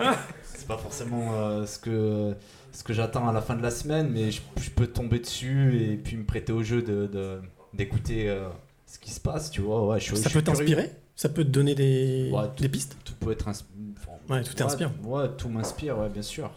euh, 0.00 0.12
c'est 0.42 0.66
pas 0.66 0.78
forcément 0.78 1.34
euh, 1.34 1.66
ce 1.66 1.78
que 1.78 2.34
ce 2.72 2.82
que 2.82 2.92
j'attends 2.92 3.28
à 3.28 3.32
la 3.32 3.40
fin 3.40 3.54
de 3.54 3.62
la 3.62 3.70
semaine, 3.70 4.08
mais 4.10 4.30
je, 4.32 4.40
je 4.60 4.70
peux 4.70 4.86
tomber 4.88 5.20
dessus 5.20 5.80
et 5.80 5.96
puis 5.96 6.16
me 6.16 6.24
prêter 6.24 6.52
au 6.52 6.62
jeu 6.62 6.82
de 6.82 7.06
de- 7.06 7.40
d'écouter 7.72 8.28
euh, 8.28 8.48
ce 8.86 8.98
qui 8.98 9.10
se 9.10 9.20
passe, 9.20 9.50
tu 9.50 9.60
vois. 9.60 9.86
Ouais, 9.86 10.00
je 10.00 10.14
Ça 10.14 10.28
je 10.28 10.34
peut 10.34 10.42
t'inspirer? 10.42 10.90
Ça 11.16 11.28
peut 11.28 11.44
te 11.44 11.50
donner 11.50 11.76
des, 11.76 12.30
Ouais, 12.32 12.48
tout- 12.56 12.62
des 12.62 12.68
pistes? 12.68 12.96
Tout 13.04 13.14
peut 13.20 13.30
être 13.30 13.48
insp- 13.48 13.64
enfin, 13.96 14.10
Ouais, 14.34 14.42
tout 14.42 14.54
t'inspire. 14.54 14.90
Ouais, 15.04 15.28
tout 15.38 15.48
m'inspire, 15.48 15.96
ouais, 15.98 16.08
bien 16.08 16.22
sûr. 16.22 16.50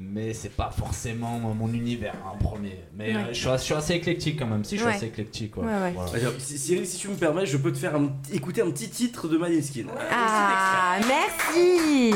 Mais 0.00 0.32
c'est 0.32 0.50
pas 0.54 0.70
forcément 0.70 1.38
mon 1.40 1.72
univers 1.72 2.14
hein, 2.24 2.30
en 2.34 2.36
premier. 2.38 2.78
Mais 2.96 3.14
Ouais. 3.16 3.20
euh, 3.20 3.26
je, 3.32 3.38
suis, 3.40 3.48
je 3.50 3.56
suis 3.56 3.74
assez 3.74 3.94
éclectique 3.94 4.38
quand 4.38 4.46
même. 4.46 4.62
Si, 4.64 4.76
je 4.76 4.80
suis 4.82 4.88
Ouais. 4.88 4.94
assez 4.94 5.06
éclectique. 5.06 5.56
Ouais. 5.56 5.64
Ouais, 5.66 5.72
ouais. 5.72 5.92
Voilà. 5.92 6.12
Alors, 6.14 6.32
si- 6.38 6.56
Cyril, 6.56 6.86
si 6.86 6.98
tu 6.98 7.08
me 7.08 7.16
permets, 7.16 7.46
je 7.46 7.56
peux 7.56 7.72
te 7.72 7.78
faire 7.78 7.96
un 7.96 8.10
écouter 8.32 8.62
un 8.62 8.70
petit 8.70 8.88
titre 8.90 9.26
de 9.26 9.36
Maneskin. 9.36 9.86
Ah, 10.10 10.98
merci 11.06 12.14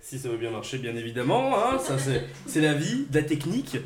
Si 0.00 0.18
ça 0.18 0.28
veut 0.28 0.36
bien 0.36 0.50
marcher, 0.50 0.78
bien 0.78 0.94
évidemment. 0.96 1.56
Hein, 1.56 1.78
ça, 1.78 1.96
c'est, 1.98 2.24
c'est 2.46 2.60
la 2.60 2.74
vie, 2.74 3.06
de 3.08 3.18
la 3.20 3.24
technique. 3.24 3.70
C'est 3.72 3.82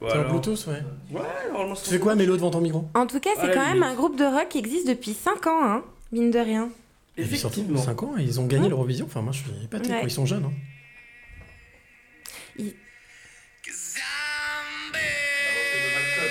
Voilà. 0.00 0.24
Bluetooth, 0.28 0.64
ouais. 0.68 0.82
Ouais, 1.10 1.22
normalement, 1.50 1.74
Tu 1.74 1.90
fais 1.90 1.98
quoi, 1.98 2.14
Mélo, 2.14 2.36
devant 2.36 2.50
ton 2.52 2.60
micro? 2.60 2.84
En 2.94 3.06
tout 3.08 3.18
cas, 3.18 3.30
c'est 3.40 3.52
quand 3.52 3.66
même 3.66 3.82
un 3.82 3.94
groupe 3.94 4.16
de 4.16 4.24
rock 4.24 4.46
qui 4.50 4.58
existe 4.58 4.86
depuis 4.86 5.12
5 5.12 5.44
ans, 5.48 5.60
hein, 5.64 5.82
mine 6.12 6.30
de 6.30 6.38
rien. 6.38 6.68
Et 7.16 7.24
puis 7.24 7.36
surtout, 7.36 7.60
Effectivement. 7.60 7.82
5 7.82 8.02
ans, 8.04 8.14
et 8.16 8.22
ils 8.22 8.38
ont 8.38 8.46
gagné 8.46 8.68
l'Eurovision. 8.68 9.06
Enfin, 9.06 9.22
moi, 9.22 9.32
je 9.32 9.38
suis 9.38 9.50
épaté. 9.64 9.90
Ils 10.04 10.10
sont 10.10 10.24
jeunes. 10.24 10.44
Hein. 10.44 10.52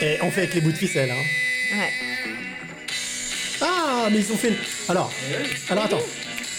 Et 0.02 0.18
on 0.22 0.30
fait 0.30 0.42
avec 0.42 0.54
les 0.54 0.62
bouts 0.62 0.72
de 0.72 0.78
ficelle. 0.78 1.10
Hein. 1.10 1.78
Ouais. 1.78 1.92
Ah, 3.62 4.10
mais 4.12 4.20
ils 4.20 4.32
ont 4.32 4.38
fait. 4.38 4.54
Alors, 4.90 5.12
alors 5.70 5.86
attends. 5.86 6.04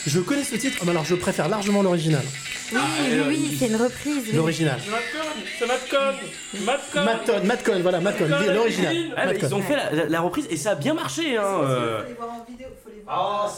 Je 0.06 0.20
connais 0.20 0.44
ce 0.44 0.56
titre, 0.56 0.84
mais 0.84 0.90
alors 0.90 1.04
je 1.04 1.14
préfère 1.14 1.48
largement 1.48 1.82
l'original. 1.82 2.24
Oui, 2.70 2.78
oui, 3.10 3.20
oui, 3.28 3.56
c'est 3.58 3.66
une 3.68 3.76
reprise. 3.76 4.24
oui. 4.28 4.32
L'original. 4.34 4.78
C'est 5.58 5.66
Matcon 5.66 6.16
Matcon 6.64 7.04
Matcon, 7.04 7.44
Matcon, 7.46 7.80
voilà, 7.82 8.00
Matcon, 8.00 8.26
l'original. 8.28 8.96
Ah, 9.16 9.26
mais 9.26 9.38
ils 9.40 9.54
ont 9.54 9.62
fait 9.62 9.76
la, 9.76 9.90
la- 9.92 10.04
la 10.06 10.20
reprise 10.20 10.46
et 10.50 10.56
ça 10.56 10.72
a 10.72 10.74
bien 10.74 10.94
marché. 10.94 11.36
Hein, 11.36 11.42
euh. 11.64 12.02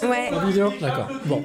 Ouais. 0.04 0.30
La 0.30 0.38
vidéo 0.44 0.72
D'accord. 0.80 1.08
Bon. 1.24 1.42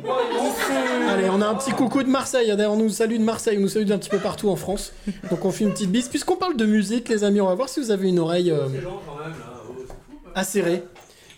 Allez, 1.10 1.28
on 1.32 1.42
a 1.42 1.48
un 1.48 1.56
petit 1.56 1.72
coucou 1.72 2.04
de 2.04 2.10
Marseille. 2.10 2.48
D'ailleurs, 2.56 2.74
on 2.74 2.78
nous 2.78 2.90
salue 2.90 3.18
de 3.18 3.24
Marseille, 3.24 3.58
on 3.58 3.62
nous 3.62 3.68
salue 3.68 3.86
d'un 3.86 3.98
petit 3.98 4.10
peu 4.12 4.20
partout 4.20 4.50
en 4.50 4.56
France. 4.56 4.94
Donc 5.32 5.44
on 5.44 5.52
fait 5.52 5.64
une 5.64 5.72
petite 5.72 5.90
bise. 5.92 6.08
Puisqu'on 6.08 6.36
parle 6.36 6.56
de 6.56 6.66
musique, 6.68 7.10
les 7.10 7.24
amis, 7.24 7.42
on 7.42 7.48
va 7.48 7.56
voir 7.56 7.68
si 7.70 7.80
vous 7.80 7.90
avez 7.90 8.08
une 8.10 8.20
oreille 8.20 8.52
euh, 8.52 8.68
acérée. 10.36 10.84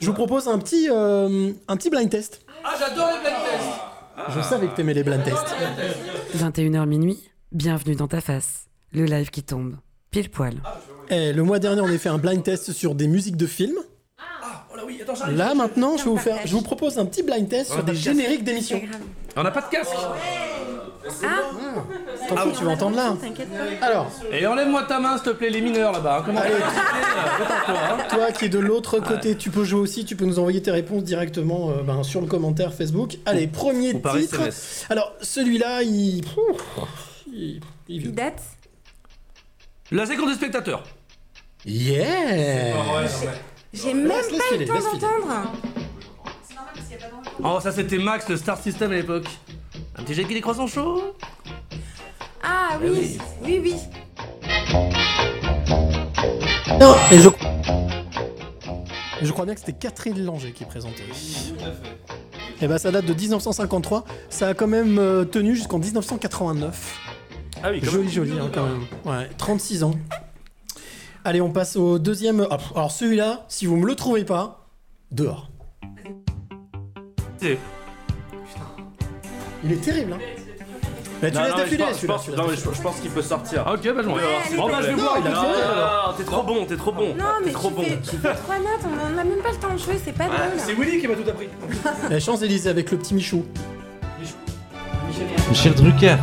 Je 0.01 0.07
vous 0.07 0.13
propose 0.13 0.47
un 0.49 0.59
petit, 0.59 0.89
euh, 0.91 1.51
un 1.69 1.77
petit 1.77 1.89
blind 1.89 2.09
test. 2.09 2.41
Ah, 2.63 2.73
j'adore 2.77 3.07
les 3.13 3.19
blind 3.21 3.35
tests 3.49 3.79
Je 4.17 4.41
savais 4.41 4.67
que 4.67 4.75
t'aimais 4.75 4.93
les 4.93 5.03
blind 5.03 5.23
tests. 5.23 5.55
21h 6.35 6.85
minuit, 6.87 7.29
bienvenue 7.51 7.95
dans 7.95 8.07
ta 8.07 8.19
face. 8.19 8.65
Le 8.91 9.05
live 9.05 9.29
qui 9.29 9.43
tombe. 9.43 9.75
Pile 10.11 10.29
poil. 10.29 10.55
Eh, 11.09 11.33
le 11.33 11.43
mois 11.43 11.59
dernier, 11.59 11.81
on 11.81 11.85
a 11.85 11.97
fait 11.97 12.09
un 12.09 12.17
blind 12.17 12.41
test 12.41 12.71
sur 12.71 12.95
des 12.95 13.07
musiques 13.07 13.37
de 13.37 13.45
films. 13.45 13.77
Oh 14.19 14.75
là 14.75 14.83
oui, 14.85 14.99
attends, 15.01 15.15
j'arrive 15.15 15.37
Là, 15.37 15.53
maintenant, 15.53 15.97
je 15.97 16.03
vais 16.03 16.09
vous, 16.09 16.17
faire, 16.17 16.39
je 16.45 16.51
vous 16.51 16.61
propose 16.61 16.97
un 16.97 17.05
petit 17.05 17.23
blind 17.23 17.47
test 17.47 17.71
sur 17.71 17.83
des 17.83 17.95
génériques 17.95 18.43
d'émissions. 18.43 18.81
On 19.35 19.43
n'a 19.43 19.51
pas 19.51 19.61
de 19.61 19.69
casque 19.69 19.93
T'en 22.29 22.37
fous, 22.37 22.51
tu 22.57 22.63
vas 22.65 22.71
entendre 22.71 22.95
là. 22.95 23.15
T'inquiète 23.21 23.49
pas. 23.79 23.85
Alors, 23.85 24.11
Et 24.31 24.45
enlève-moi 24.45 24.83
ta 24.83 24.99
main, 24.99 25.15
s'il 25.17 25.25
te 25.25 25.29
plaît, 25.31 25.49
les 25.49 25.61
mineurs 25.61 25.91
là-bas. 25.91 26.17
hein. 26.19 26.23
Comment 26.25 26.39
Allez. 26.39 26.53
Détends-toi, 26.55 27.75
hein. 27.77 27.97
toi 28.09 28.31
qui 28.31 28.45
es 28.45 28.49
de 28.49 28.59
l'autre 28.59 28.99
côté, 28.99 29.35
tu 29.35 29.49
peux 29.51 29.63
jouer 29.63 29.79
aussi, 29.81 30.05
tu 30.05 30.15
peux 30.15 30.25
nous 30.25 30.39
envoyer 30.39 30.61
tes 30.61 30.71
réponses 30.71 31.03
directement 31.03 31.71
euh, 31.71 31.83
ben, 31.83 32.03
sur 32.03 32.21
le 32.21 32.27
commentaire 32.27 32.73
Facebook. 32.73 33.17
Allez, 33.25 33.47
premier 33.47 33.93
Ou 33.93 33.99
par 33.99 34.15
titre. 34.17 34.35
SMS. 34.35 34.85
Alors, 34.89 35.13
celui-là, 35.21 35.83
il... 35.83 36.17
Il... 36.19 36.23
il 37.33 37.55
est 37.57 37.59
Il 37.87 38.01
vieux. 38.01 38.11
date 38.11 38.41
La 39.91 40.05
séquence 40.05 40.29
des 40.29 40.35
spectateurs. 40.35 40.83
Yeah 41.65 42.73
J'ai 43.73 43.93
même 43.93 44.07
Laisse- 44.07 44.31
laisse 44.31 44.39
pas 44.39 44.45
eu 44.45 44.53
filer, 44.53 44.59
le 44.59 44.67
temps 44.67 44.73
laisse 44.75 44.85
filer. 44.87 44.99
d'entendre. 45.01 45.51
Oh, 47.43 47.59
ça 47.61 47.71
c'était 47.71 47.97
Max, 47.97 48.27
le 48.29 48.37
Star 48.37 48.57
System 48.57 48.91
à 48.91 48.95
l'époque. 48.95 49.27
Un 49.97 50.03
petit 50.03 50.13
jet 50.13 50.25
qui 50.25 50.33
des 50.33 50.41
croissants 50.41 50.67
chauds 50.67 51.15
Ah 52.43 52.77
oui, 52.81 53.17
oui, 53.43 53.59
oui. 53.63 53.75
Non, 56.79 56.95
et 57.11 57.19
je... 57.19 57.29
Je 59.21 59.31
crois 59.31 59.45
bien 59.45 59.55
que 59.55 59.59
c'était 59.59 59.73
Catherine 59.73 60.23
Langer 60.23 60.51
qui 60.51 60.63
présentait. 60.65 61.03
Et 62.61 62.67
ben 62.67 62.77
ça 62.77 62.91
date 62.91 63.05
de 63.05 63.13
1953, 63.13 64.03
ça 64.29 64.49
a 64.49 64.53
quand 64.53 64.67
même 64.67 64.97
euh, 64.99 65.25
tenu 65.25 65.55
jusqu'en 65.55 65.79
1989. 65.79 66.99
Ah 67.63 67.71
oui, 67.71 67.81
quand 67.81 67.91
Joli, 67.91 68.09
joli, 68.09 68.31
hein, 68.39 68.49
quand 68.53 68.63
même. 68.65 68.81
Ouais, 69.05 69.29
36 69.37 69.83
ans. 69.83 69.93
Allez, 71.23 71.41
on 71.41 71.51
passe 71.51 71.75
au 71.75 71.99
deuxième. 71.99 72.47
ah, 72.49 72.57
alors 72.75 72.91
celui-là, 72.91 73.45
si 73.47 73.65
vous 73.65 73.75
me 73.77 73.85
le 73.85 73.95
trouvez 73.95 74.23
pas, 74.23 74.67
dehors. 75.11 75.49
Il 79.63 79.71
est 79.71 79.75
terrible, 79.83 80.13
hein. 80.13 80.19
Mais 81.21 81.31
tu 81.31 81.37
Non, 81.37 81.43
laisses 81.43 81.51
non, 81.51 81.57
mais 81.57 81.63
je 81.63 81.69
défiler 81.69 81.83
pense- 81.83 81.93
je 81.93 81.97
celui-là. 81.97 82.13
pense- 82.15 82.27
non, 82.29 82.43
mais 82.47 82.55
je, 82.55 82.75
je 82.77 82.81
pense 82.83 82.99
qu'il 82.99 83.09
peut 83.09 83.21
sortir. 83.23 83.63
Ah, 83.65 83.73
ok, 83.73 83.79
bah 83.81 84.01
je 84.03 84.07
m'en 84.07 84.15
vais. 84.15 84.21
Bon, 84.55 84.67
bah 84.69 84.77
je 84.81 84.85
vais 84.87 84.91
Non, 84.91 84.97
voir, 84.97 85.17
il 85.19 85.27
alors. 85.27 85.43
Non, 86.09 86.13
t'es 86.15 86.23
trop 86.23 86.43
bon, 86.43 86.65
t'es 86.65 86.77
trop 86.77 86.91
bon. 86.91 87.15
Non, 87.15 87.23
mais 87.39 87.45
t'es 87.45 87.49
tu 87.49 87.53
trop 87.55 87.69
bon. 87.71 87.81
fais, 87.83 87.99
tu 88.01 88.17
fais 88.17 88.33
trois 88.35 88.57
notes, 88.59 88.83
on 88.85 89.15
on 89.15 89.17
a 89.17 89.23
même 89.23 89.39
pas 89.41 89.49
le 89.51 89.57
temps 89.57 89.73
de 89.73 89.79
jouer, 89.79 89.99
c'est 90.03 90.11
pas 90.13 90.25
drôle. 90.25 90.37
C'est 90.57 90.73
Willy 90.73 90.99
qui 91.01 91.07
m'a 91.07 91.15
tout 91.15 91.27
appris. 91.27 91.49
Les 92.11 92.19
Champs-Élysées 92.19 92.69
avec 92.69 92.91
le 92.91 92.97
petit 92.99 93.15
Michou. 93.15 93.43
Michel 95.49 95.73
Drucker. 95.73 96.17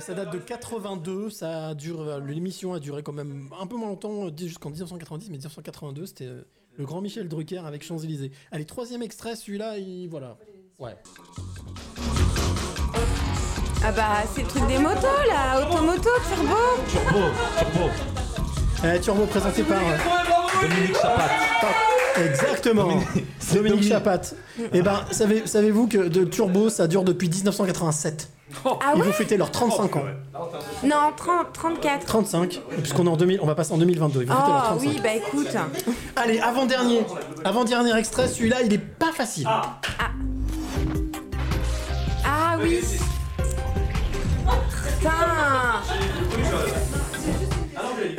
Ça 0.00 0.14
date 0.14 0.32
de 0.32 0.38
82, 0.38 1.30
ça 1.30 1.74
dure, 1.74 2.00
euh, 2.00 2.20
l'émission 2.20 2.72
a 2.72 2.78
duré 2.78 3.02
quand 3.02 3.12
même 3.12 3.48
un 3.60 3.66
peu 3.66 3.76
moins 3.76 3.88
longtemps, 3.88 4.26
euh, 4.26 4.30
jusqu'en 4.36 4.70
1990, 4.70 5.26
mais 5.30 5.38
1982, 5.38 6.06
c'était 6.06 6.26
euh, 6.26 6.46
le 6.76 6.84
grand 6.84 7.00
Michel 7.00 7.28
Drucker 7.28 7.58
avec 7.66 7.82
Champs-Élysées. 7.84 8.30
Allez, 8.52 8.64
troisième 8.64 9.02
extrait, 9.02 9.34
celui-là, 9.34 9.78
il... 9.78 10.08
voilà. 10.08 10.36
Ouais. 10.78 10.96
Ah 13.82 13.92
bah, 13.92 14.22
c'est 14.32 14.42
le 14.42 14.48
truc 14.48 14.66
des 14.68 14.78
motos 14.78 15.06
là, 15.26 15.66
automoto, 15.66 16.10
turbo. 16.28 16.56
Turbo, 16.90 17.26
Turbo. 17.58 17.90
Eh, 18.84 19.00
Turbo 19.00 19.26
présenté 19.26 19.62
par... 19.64 19.80
Dominique 20.62 20.96
Chapat. 20.96 21.30
Exactement. 22.24 22.84
Dominique, 22.84 23.26
Dominique. 23.54 23.82
Chapat. 23.88 24.20
Et 24.72 24.82
ben, 24.82 25.04
savez, 25.10 25.46
savez-vous 25.46 25.88
que 25.88 26.08
de 26.08 26.24
Turbo, 26.24 26.68
ça 26.68 26.86
dure 26.86 27.04
depuis 27.04 27.28
1987. 27.28 28.37
Ah 28.64 28.92
Ils 28.94 29.00
ouais 29.00 29.06
vont 29.06 29.12
fêter 29.12 29.36
leurs 29.36 29.50
35 29.50 29.96
ans. 29.96 30.02
Non, 30.84 30.96
30, 31.16 31.52
34. 31.52 32.06
35, 32.06 32.60
puisqu'on 32.78 33.06
est 33.06 33.10
en 33.10 33.16
2000, 33.16 33.40
on 33.42 33.46
va 33.46 33.54
passer 33.54 33.72
en 33.72 33.78
2022. 33.78 34.22
Ils 34.22 34.26
vont 34.28 34.34
fêter 34.34 34.48
leurs 34.48 34.72
Oh 34.72 34.78
35. 34.78 34.88
oui, 34.88 35.00
bah 35.02 35.14
écoute. 35.14 35.48
Allez, 36.16 36.38
avant-dernier. 36.40 37.02
Avant-dernier 37.44 37.96
extrait, 37.96 38.26
celui-là, 38.28 38.62
il 38.64 38.72
est 38.72 38.78
pas 38.78 39.12
facile. 39.12 39.46
Ah 42.24 42.56
oui. 42.60 42.80
Putain. 44.98 45.10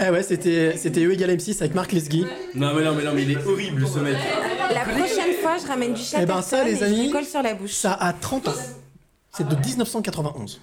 Eh 0.01 0.09
ouais, 0.11 0.23
c'était 0.23 0.75
c'était 0.77 1.03
E 1.03 1.11
égale 1.11 1.32
M6 1.32 1.57
avec 1.59 1.75
Marc 1.75 1.91
Lesguy. 1.91 2.25
Non, 2.55 2.73
mais 2.73 2.84
non, 2.86 2.93
mais 2.93 3.03
non, 3.03 3.11
mais 3.13 3.23
il 3.23 3.32
est 3.32 3.45
horrible 3.45 3.86
ce 3.88 3.99
mec. 3.99 4.15
La 4.73 4.82
prochaine 4.82 5.34
fois, 5.41 5.57
je 5.61 5.67
ramène 5.67 5.93
du 5.93 6.01
chat 6.01 6.19
Eh 6.21 6.25
ben, 6.25 6.41
ça, 6.41 6.63
les 6.63 6.77
je 6.77 6.86
amis, 6.86 7.03
lui 7.07 7.11
colle 7.11 7.25
sur 7.25 7.41
la 7.41 7.53
bouche. 7.53 7.71
Ça 7.73 7.93
a 7.93 8.13
30 8.13 8.47
ans. 8.47 8.53
C'est 9.32 9.47
de 9.47 9.55
1991. 9.55 10.59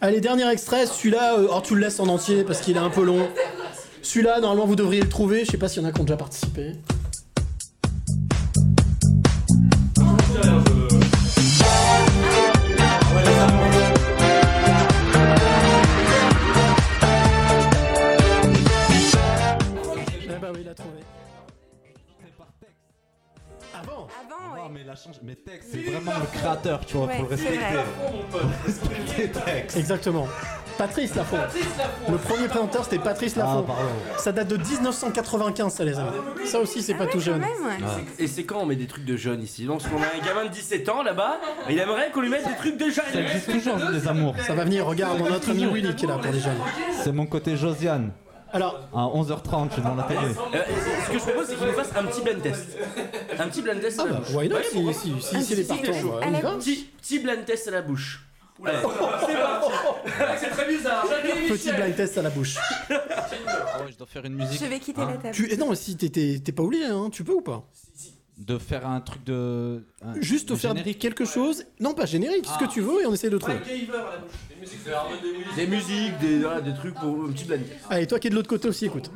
Allez, 0.00 0.20
dernier 0.20 0.48
extrait, 0.50 0.86
celui-là, 0.86 1.34
euh, 1.38 1.44
alors 1.44 1.62
tu 1.62 1.74
le 1.74 1.80
laisses 1.80 2.00
en 2.00 2.08
entier 2.08 2.44
parce 2.44 2.60
qu'il 2.60 2.76
est 2.76 2.80
un 2.80 2.90
peu 2.90 3.04
long. 3.04 3.28
Celui-là, 4.02 4.40
normalement, 4.40 4.66
vous 4.66 4.76
devriez 4.76 5.02
le 5.02 5.08
trouver. 5.08 5.44
Je 5.44 5.52
sais 5.52 5.58
pas 5.58 5.68
s'il 5.68 5.82
y 5.82 5.84
en 5.84 5.88
a 5.88 5.92
qui 5.92 6.00
ont 6.00 6.04
déjà 6.04 6.16
participé. 6.16 6.72
Mais 24.72 24.84
la 24.84 24.94
change. 24.96 25.16
Mais 25.22 25.34
Tex, 25.34 25.66
c'est 25.70 25.78
vraiment 25.78 26.12
le 26.18 26.26
créateur, 26.38 26.84
tu 26.86 26.96
vois, 26.96 27.06
Ouais, 27.06 27.16
faut 27.18 27.22
le 27.30 27.36
c'est 27.36 27.48
respecter. 27.48 27.74
vrai. 27.74 27.84
Faut 28.30 28.38
respecter 28.66 29.28
Tex. 29.30 29.76
Exactement. 29.76 30.26
Patrice 30.78 31.14
Lafont. 31.14 31.36
Le 32.10 32.16
premier 32.16 32.48
présentateur, 32.48 32.84
c'était 32.84 32.98
Patrice 32.98 33.34
Ah, 33.36 33.40
Lafont. 33.40 33.62
pardon. 33.64 33.82
Ça 34.16 34.32
date 34.32 34.48
de 34.48 34.56
1995, 34.56 35.72
ça, 35.74 35.84
les 35.84 35.98
amis. 35.98 36.10
Ça 36.46 36.58
aussi, 36.60 36.82
c'est 36.82 36.94
pas 36.94 37.06
tout 37.06 37.20
jeune. 37.20 37.40
même, 37.40 37.50
ouais. 37.50 38.04
Et 38.18 38.26
c'est 38.26 38.44
quand 38.44 38.60
on 38.60 38.66
met 38.66 38.76
des 38.76 38.86
trucs 38.86 39.04
de 39.04 39.16
jeunes 39.16 39.42
ici? 39.42 39.66
Donc 39.66 39.82
on 39.94 40.02
a 40.02 40.06
un 40.06 40.26
gamin 40.26 40.44
de 40.46 40.50
17 40.50 40.88
ans 40.88 41.02
là-bas, 41.02 41.40
et 41.68 41.74
il 41.74 41.78
aimerait 41.78 42.10
qu'on 42.10 42.22
lui 42.22 42.30
mette 42.30 42.46
des 42.48 42.56
trucs 42.56 42.78
de 42.78 42.90
Ça 42.90 43.02
jeunes. 43.12 43.22
existe 43.24 43.52
toujours, 43.52 43.76
les 43.92 44.08
amours. 44.08 44.34
Ça 44.46 44.54
va 44.54 44.64
venir, 44.64 44.86
regarde, 44.86 45.18
on 45.20 45.26
a 45.26 45.30
notre 45.30 45.50
ami 45.50 45.66
Willy 45.66 45.94
qui 45.94 46.06
est 46.06 46.08
là 46.08 46.16
pour 46.18 46.32
les 46.32 46.40
jeunes. 46.40 46.58
C'est 47.02 47.12
mon 47.12 47.26
côté 47.26 47.56
Josiane. 47.56 48.10
Alors, 48.52 48.80
À 48.94 49.06
11h30, 49.06 49.68
je 49.68 49.72
suis 49.74 49.82
dans 49.82 49.94
la 49.94 50.02
télé. 50.04 50.18
Euh, 50.20 50.62
ce 51.06 51.10
que 51.12 51.18
je 51.18 51.24
propose, 51.24 51.46
c'est 51.48 51.56
qu'il 51.56 51.66
nous 51.66 51.72
fasse 51.72 51.90
un 51.96 52.04
petit 52.04 52.20
blind 52.20 52.42
test. 52.42 52.76
Un 53.38 53.48
petit 53.48 53.62
blind 53.62 53.80
test 53.80 53.98
à 53.98 54.02
ah 54.02 54.06
la 54.06 54.12
bah, 54.12 54.18
bouche. 54.20 54.34
why 54.34 54.48
not 54.48 54.56
Ouais, 54.56 54.62
si, 54.64 54.74
pourquoi 54.74 54.92
si, 54.92 55.00
si, 55.20 55.36
Ah, 55.36 55.40
si, 55.40 55.54
les 55.54 55.62
si, 55.62 55.68
partants, 55.68 55.84
si, 55.92 56.02
bah, 56.04 56.18
à 56.22 56.26
on 56.26 56.28
y 56.28 56.32
la 56.32 56.40
va. 56.40 56.56
Petit, 56.56 56.88
petit 57.00 57.18
blind 57.20 57.44
test 57.46 57.68
à 57.68 57.70
la 57.70 57.82
bouche. 57.82 58.26
Allez. 58.64 58.78
C'est 59.26 59.38
parti. 59.38 59.72
C'est 60.38 60.50
très 60.50 60.68
bizarre. 60.68 61.04
Petit 61.48 61.72
blind 61.72 61.96
test 61.96 62.18
à 62.18 62.22
la 62.22 62.30
bouche. 62.30 62.56
Ah 62.90 63.82
ouais, 63.84 63.90
je 63.92 63.96
dois 63.96 64.06
faire 64.06 64.24
une 64.24 64.34
musique. 64.34 64.60
Je 64.60 64.66
vais 64.66 64.78
quitter 64.78 65.00
la 65.00 65.14
table. 65.16 65.34
Tu, 65.34 65.50
et 65.52 65.56
non, 65.56 65.74
si 65.74 65.96
t'es- 65.96 66.10
t'es 66.10 66.40
t'es 66.44 66.52
pas 66.52 66.62
oublié, 66.62 66.84
hein, 66.84 67.08
tu 67.10 67.24
peux 67.24 67.32
ou 67.32 67.40
pas? 67.40 67.64
De 68.38 68.58
faire 68.58 68.86
un 68.86 69.00
truc 69.00 69.22
de. 69.24 69.84
un- 70.02 70.20
Juste 70.20 70.48
de 70.48 70.56
faire 70.56 70.70
générique. 70.70 70.98
quelque 70.98 71.24
chose. 71.24 71.64
Non, 71.78 71.94
pas 71.94 72.06
générique, 72.06 72.46
ce 72.46 72.58
que 72.64 72.70
tu 72.70 72.80
veux 72.80 73.02
et 73.02 73.06
on 73.06 73.12
essaie 73.12 73.30
de 73.30 73.38
trouver. 73.38 73.58
Des 75.56 75.66
musiques, 75.66 76.18
des, 76.18 76.74
trucs 76.74 76.94
pour 76.94 77.24
un 77.24 77.32
petit 77.32 77.46
test. 77.46 77.60
Allez, 77.90 78.06
toi 78.06 78.18
qui 78.18 78.28
es 78.28 78.30
de 78.30 78.34
l'autre 78.34 78.48
côté 78.48 78.68
aussi, 78.68 78.86
écoute. 78.86 79.10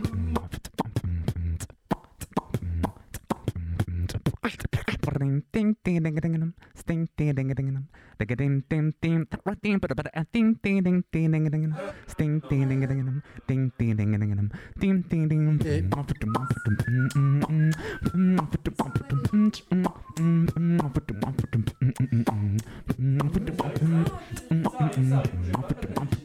ting 5.27 5.43
ting 5.53 5.75
ting 5.85 6.03
ding 6.05 6.17
ding 6.23 6.35
ding 6.41 6.53
sting 6.75 7.03
ting 7.17 7.35
ding 7.35 7.49
ding 7.49 7.57
ding 7.57 7.87
ding 8.19 8.31
ding 8.41 8.63
ding 8.71 8.87
ding 9.03 9.27
ting 9.63 9.79
but 9.83 9.93
but 9.99 10.09
ting 10.33 10.49
ting 10.65 10.83
ding 10.87 10.99
ding 11.13 11.33
ding 11.33 11.47
ding 11.55 11.75
sting 12.13 12.35
ting 12.49 12.69
ding 12.69 12.81
ding 12.91 13.01
ding 13.07 13.23
ting 13.49 13.63
ting 13.79 13.97
ding 13.99 14.13
ding 14.21 14.33
ding 14.39 14.51
ting 14.81 15.03
ting 15.11 15.29
ding 15.29 15.43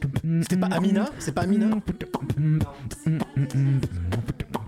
ding 0.02 0.11
C'était 0.42 0.56
pas 0.56 0.68
Amina 0.68 1.06
C'est 1.18 1.32
pas 1.34 1.42
Amina 1.42 1.66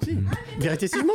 Si. 0.03 0.19
Vérité 0.59 0.89
si 0.89 0.99
je 0.99 1.05
mens 1.05 1.15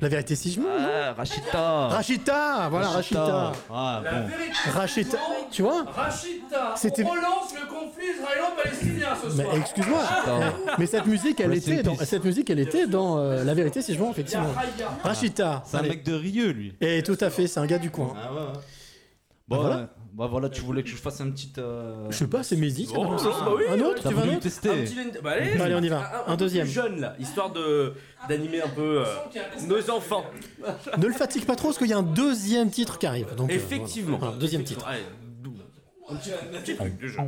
La 0.00 0.08
vérité 0.08 0.36
si 0.36 0.52
je 0.52 0.60
mens 0.60 0.66
non 0.68 0.86
Ah, 0.88 1.12
Rachita 1.14 1.88
Rachita 1.88 2.68
Voilà, 2.68 2.88
Rachita 2.88 3.52
Ah, 3.72 4.02
bon. 4.04 4.70
Rachita 4.72 5.18
Tu 5.50 5.62
vois 5.62 5.84
Rachida, 5.84 6.74
C'était- 6.76 7.04
on 7.04 7.10
relance 7.10 7.54
le 7.54 7.68
conflit 7.68 8.06
israélo-palestinien 8.16 9.08
ce 9.22 9.36
Mais 9.36 9.42
soir. 9.44 9.56
excuse-moi 9.56 10.02
eh, 10.26 10.70
Mais 10.78 10.86
cette 10.86 11.06
musique, 11.06 11.40
elle 11.40 11.54
était 11.54 11.82
dans, 11.82 11.96
cette 11.96 12.24
musique, 12.24 12.50
elle 12.50 12.60
était 12.60 12.86
dans 12.86 13.18
euh, 13.18 13.44
La 13.44 13.54
vérité 13.54 13.82
si 13.82 13.94
je 13.94 13.98
mens, 14.00 14.10
effectivement. 14.10 14.52
Rachita 15.02 15.62
C'est 15.66 15.76
un 15.78 15.82
mec 15.82 16.04
de 16.04 16.14
Rieux, 16.14 16.50
lui. 16.52 16.74
Et 16.80 17.02
tout 17.02 17.18
à 17.20 17.30
fait, 17.30 17.46
c'est 17.46 17.60
un 17.60 17.66
gars 17.66 17.78
du 17.78 17.90
coin. 17.90 18.14
Ah 18.16 18.32
ouais, 18.32 18.38
ouais. 18.40 18.46
Bon, 19.48 19.56
Ah, 19.56 19.60
voilà. 19.60 19.76
euh, 19.76 19.86
bah 20.16 20.26
voilà, 20.30 20.48
tu 20.48 20.60
voulais 20.62 20.82
que 20.84 20.88
je 20.88 20.94
fasse 20.96 21.20
un 21.20 21.30
petit. 21.30 21.52
euh, 21.58 22.06
Je 22.10 22.16
sais 22.16 22.26
pas, 22.28 22.42
c'est 22.44 22.56
Mehdi 22.56 22.86
qui 22.86 22.94
a 22.94 22.98
Oh, 22.98 23.02
balancé 23.04 23.24
ça. 23.24 23.30
bah 23.44 23.52
oui, 23.56 23.64
Un 23.68 23.80
autre 23.80 24.02
T'as 24.02 24.08
Tu 24.10 24.14
veux 24.14 24.20
un 24.20 24.24
voulu 24.24 24.36
autre 24.36 24.42
tester 24.44 24.70
Un 24.70 24.74
petit 24.84 24.96
bah, 25.22 25.30
allez, 25.32 25.60
Allez, 25.60 25.74
on 25.74 25.82
y 25.82 25.88
va. 25.88 26.24
Un 26.28 26.36
deuxième. 26.36 26.66
plus 26.66 26.72
jeune 26.74 27.00
là, 27.00 27.16
histoire 27.18 27.52
de 27.52 27.94
d'animer 28.28 28.62
un 28.62 28.68
peu 28.68 29.00
euh, 29.04 29.04
nos 29.66 29.90
enfants. 29.90 30.24
Ne 30.98 31.06
le 31.08 31.12
fatigue 31.12 31.44
pas 31.44 31.56
trop 31.56 31.68
parce 31.68 31.78
qu'il 31.78 31.88
y 31.88 31.92
a 31.92 31.98
un 31.98 32.02
deuxième 32.02 32.70
titre 32.70 32.98
qui 32.98 33.06
arrive. 33.06 33.34
Donc, 33.34 33.50
euh, 33.50 33.54
Effectivement. 33.54 34.16
voilà. 34.18 34.36
Deuxième 34.36 34.62
titre. 34.64 34.86
Allez, 34.86 35.02
dou- 35.42 35.54
un 36.08 36.14
petit, 36.16 36.30
un 36.32 36.60
petit 36.60 36.76
truc 36.76 36.98
de 37.00 37.06
jeu. 37.08 37.18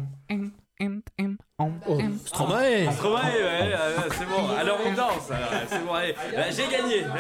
Oh, 1.58 1.98
Stromae 2.26 2.92
Stromae, 2.92 3.22
ouais, 3.22 3.72
c'est 4.18 4.26
bon. 4.28 4.48
Alors 4.58 4.78
on 4.86 4.92
danse. 4.92 5.30
alors, 5.30 5.50
C'est 5.70 5.84
bon, 5.86 5.92
allez. 5.94 6.14
Là, 6.34 6.50
J'ai 6.50 6.68
gagné. 6.70 7.04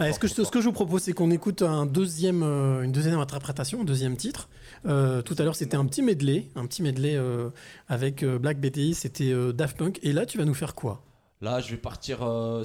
Ah, 0.00 0.08
est-ce 0.08 0.18
que 0.18 0.26
je- 0.26 0.32
ce 0.34 0.50
que 0.50 0.60
je 0.60 0.66
vous 0.66 0.72
propose, 0.72 1.02
c'est 1.02 1.12
qu'on 1.12 1.30
écoute 1.30 1.60
un 1.60 1.84
deuxième, 1.84 2.42
euh, 2.42 2.80
une 2.82 2.92
deuxième 2.92 3.18
interprétation, 3.18 3.82
un 3.82 3.84
deuxième 3.84 4.16
titre. 4.16 4.48
Euh, 4.86 5.20
tout 5.20 5.34
à 5.38 5.42
l'heure, 5.42 5.54
c'était 5.54 5.76
un 5.76 5.84
petit 5.84 6.00
medley, 6.00 6.48
un 6.56 6.64
petit 6.66 6.82
medley 6.82 7.14
euh, 7.14 7.50
avec 7.88 8.22
euh, 8.22 8.38
Black 8.38 8.58
BTI, 8.58 8.94
c'était 8.94 9.30
euh, 9.32 9.52
Daft 9.52 9.76
Punk. 9.76 9.98
Et 10.02 10.12
là, 10.14 10.24
tu 10.24 10.38
vas 10.38 10.46
nous 10.46 10.54
faire 10.54 10.74
quoi? 10.74 11.02
Là, 11.42 11.60
je 11.60 11.72
vais 11.72 11.76
partir 11.76 12.22
euh, 12.22 12.64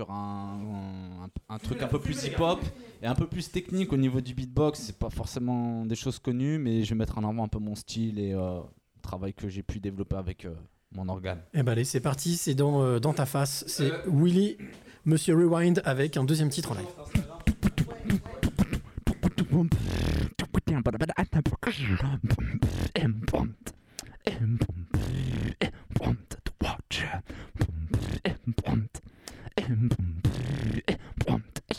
sur 0.00 0.10
un, 0.10 0.58
un- 1.26 1.54
un 1.54 1.58
truc 1.58 1.82
un 1.82 1.86
peu 1.86 2.00
plus 2.00 2.24
hip-hop 2.24 2.58
et 3.02 3.06
un 3.06 3.14
peu 3.14 3.26
plus 3.26 3.50
technique 3.50 3.92
au 3.92 3.98
niveau 3.98 4.22
du 4.22 4.34
beatbox. 4.34 4.78
C'est 4.80 4.98
pas 4.98 5.10
forcément 5.10 5.84
des 5.84 5.94
choses 5.94 6.18
connues, 6.18 6.58
mais 6.58 6.84
je 6.84 6.90
vais 6.90 6.94
mettre 6.98 7.18
en 7.18 7.28
avant 7.28 7.44
un 7.44 7.48
peu 7.48 7.58
mon 7.58 7.74
style 7.74 8.18
et 8.18 8.32
euh, 8.32 8.60
le 8.60 9.02
travail 9.02 9.34
que 9.34 9.48
j'ai 9.50 9.62
pu 9.62 9.78
développer 9.78 10.16
avec 10.16 10.46
euh, 10.46 10.54
mon 10.96 11.06
organe. 11.10 11.42
Eh 11.52 11.62
ben 11.62 11.72
allez, 11.72 11.84
c'est 11.84 12.00
parti, 12.00 12.36
c'est 12.36 12.54
dans, 12.54 12.82
euh, 12.82 12.98
dans 12.98 13.12
ta 13.12 13.26
face. 13.26 13.62
C'est 13.66 13.92
Willy, 14.06 14.56
Monsieur 15.04 15.34
Rewind 15.36 15.82
avec 15.84 16.16
un 16.16 16.24
deuxième 16.24 16.48
titre 16.48 16.72
en 16.72 16.76
live. 16.76 16.86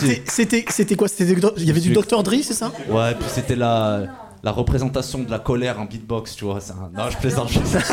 c'était 0.00 0.96
quoi? 0.96 1.08
Il 1.56 1.64
y 1.64 1.70
avait 1.70 1.80
du 1.80 1.92
Dr 1.92 2.22
Dre, 2.22 2.34
c'est 2.42 2.54
ça? 2.54 2.72
Ouais, 2.88 3.14
puis 3.14 3.28
c'était 3.28 3.56
la, 3.56 4.06
la 4.42 4.52
représentation 4.52 5.20
de 5.20 5.30
la 5.30 5.38
colère 5.38 5.80
en 5.80 5.84
beatbox, 5.84 6.36
tu 6.36 6.44
vois. 6.44 6.58
un- 6.72 6.90
Non, 6.96 7.10
je 7.10 7.18
plaisante. 7.18 7.48
je 7.50 7.58
plaisante. 7.58 7.84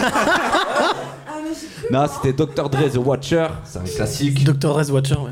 non, 1.91 2.05
c'était 2.07 2.33
Dr. 2.33 2.69
Dre 2.69 2.89
The 2.91 2.97
Watcher, 2.97 3.47
c'est 3.63 3.79
un 3.79 3.83
classique. 3.83 4.43
Dr 4.43 4.53
Dre 4.73 4.91
Watcher, 4.93 5.15
ouais. 5.15 5.31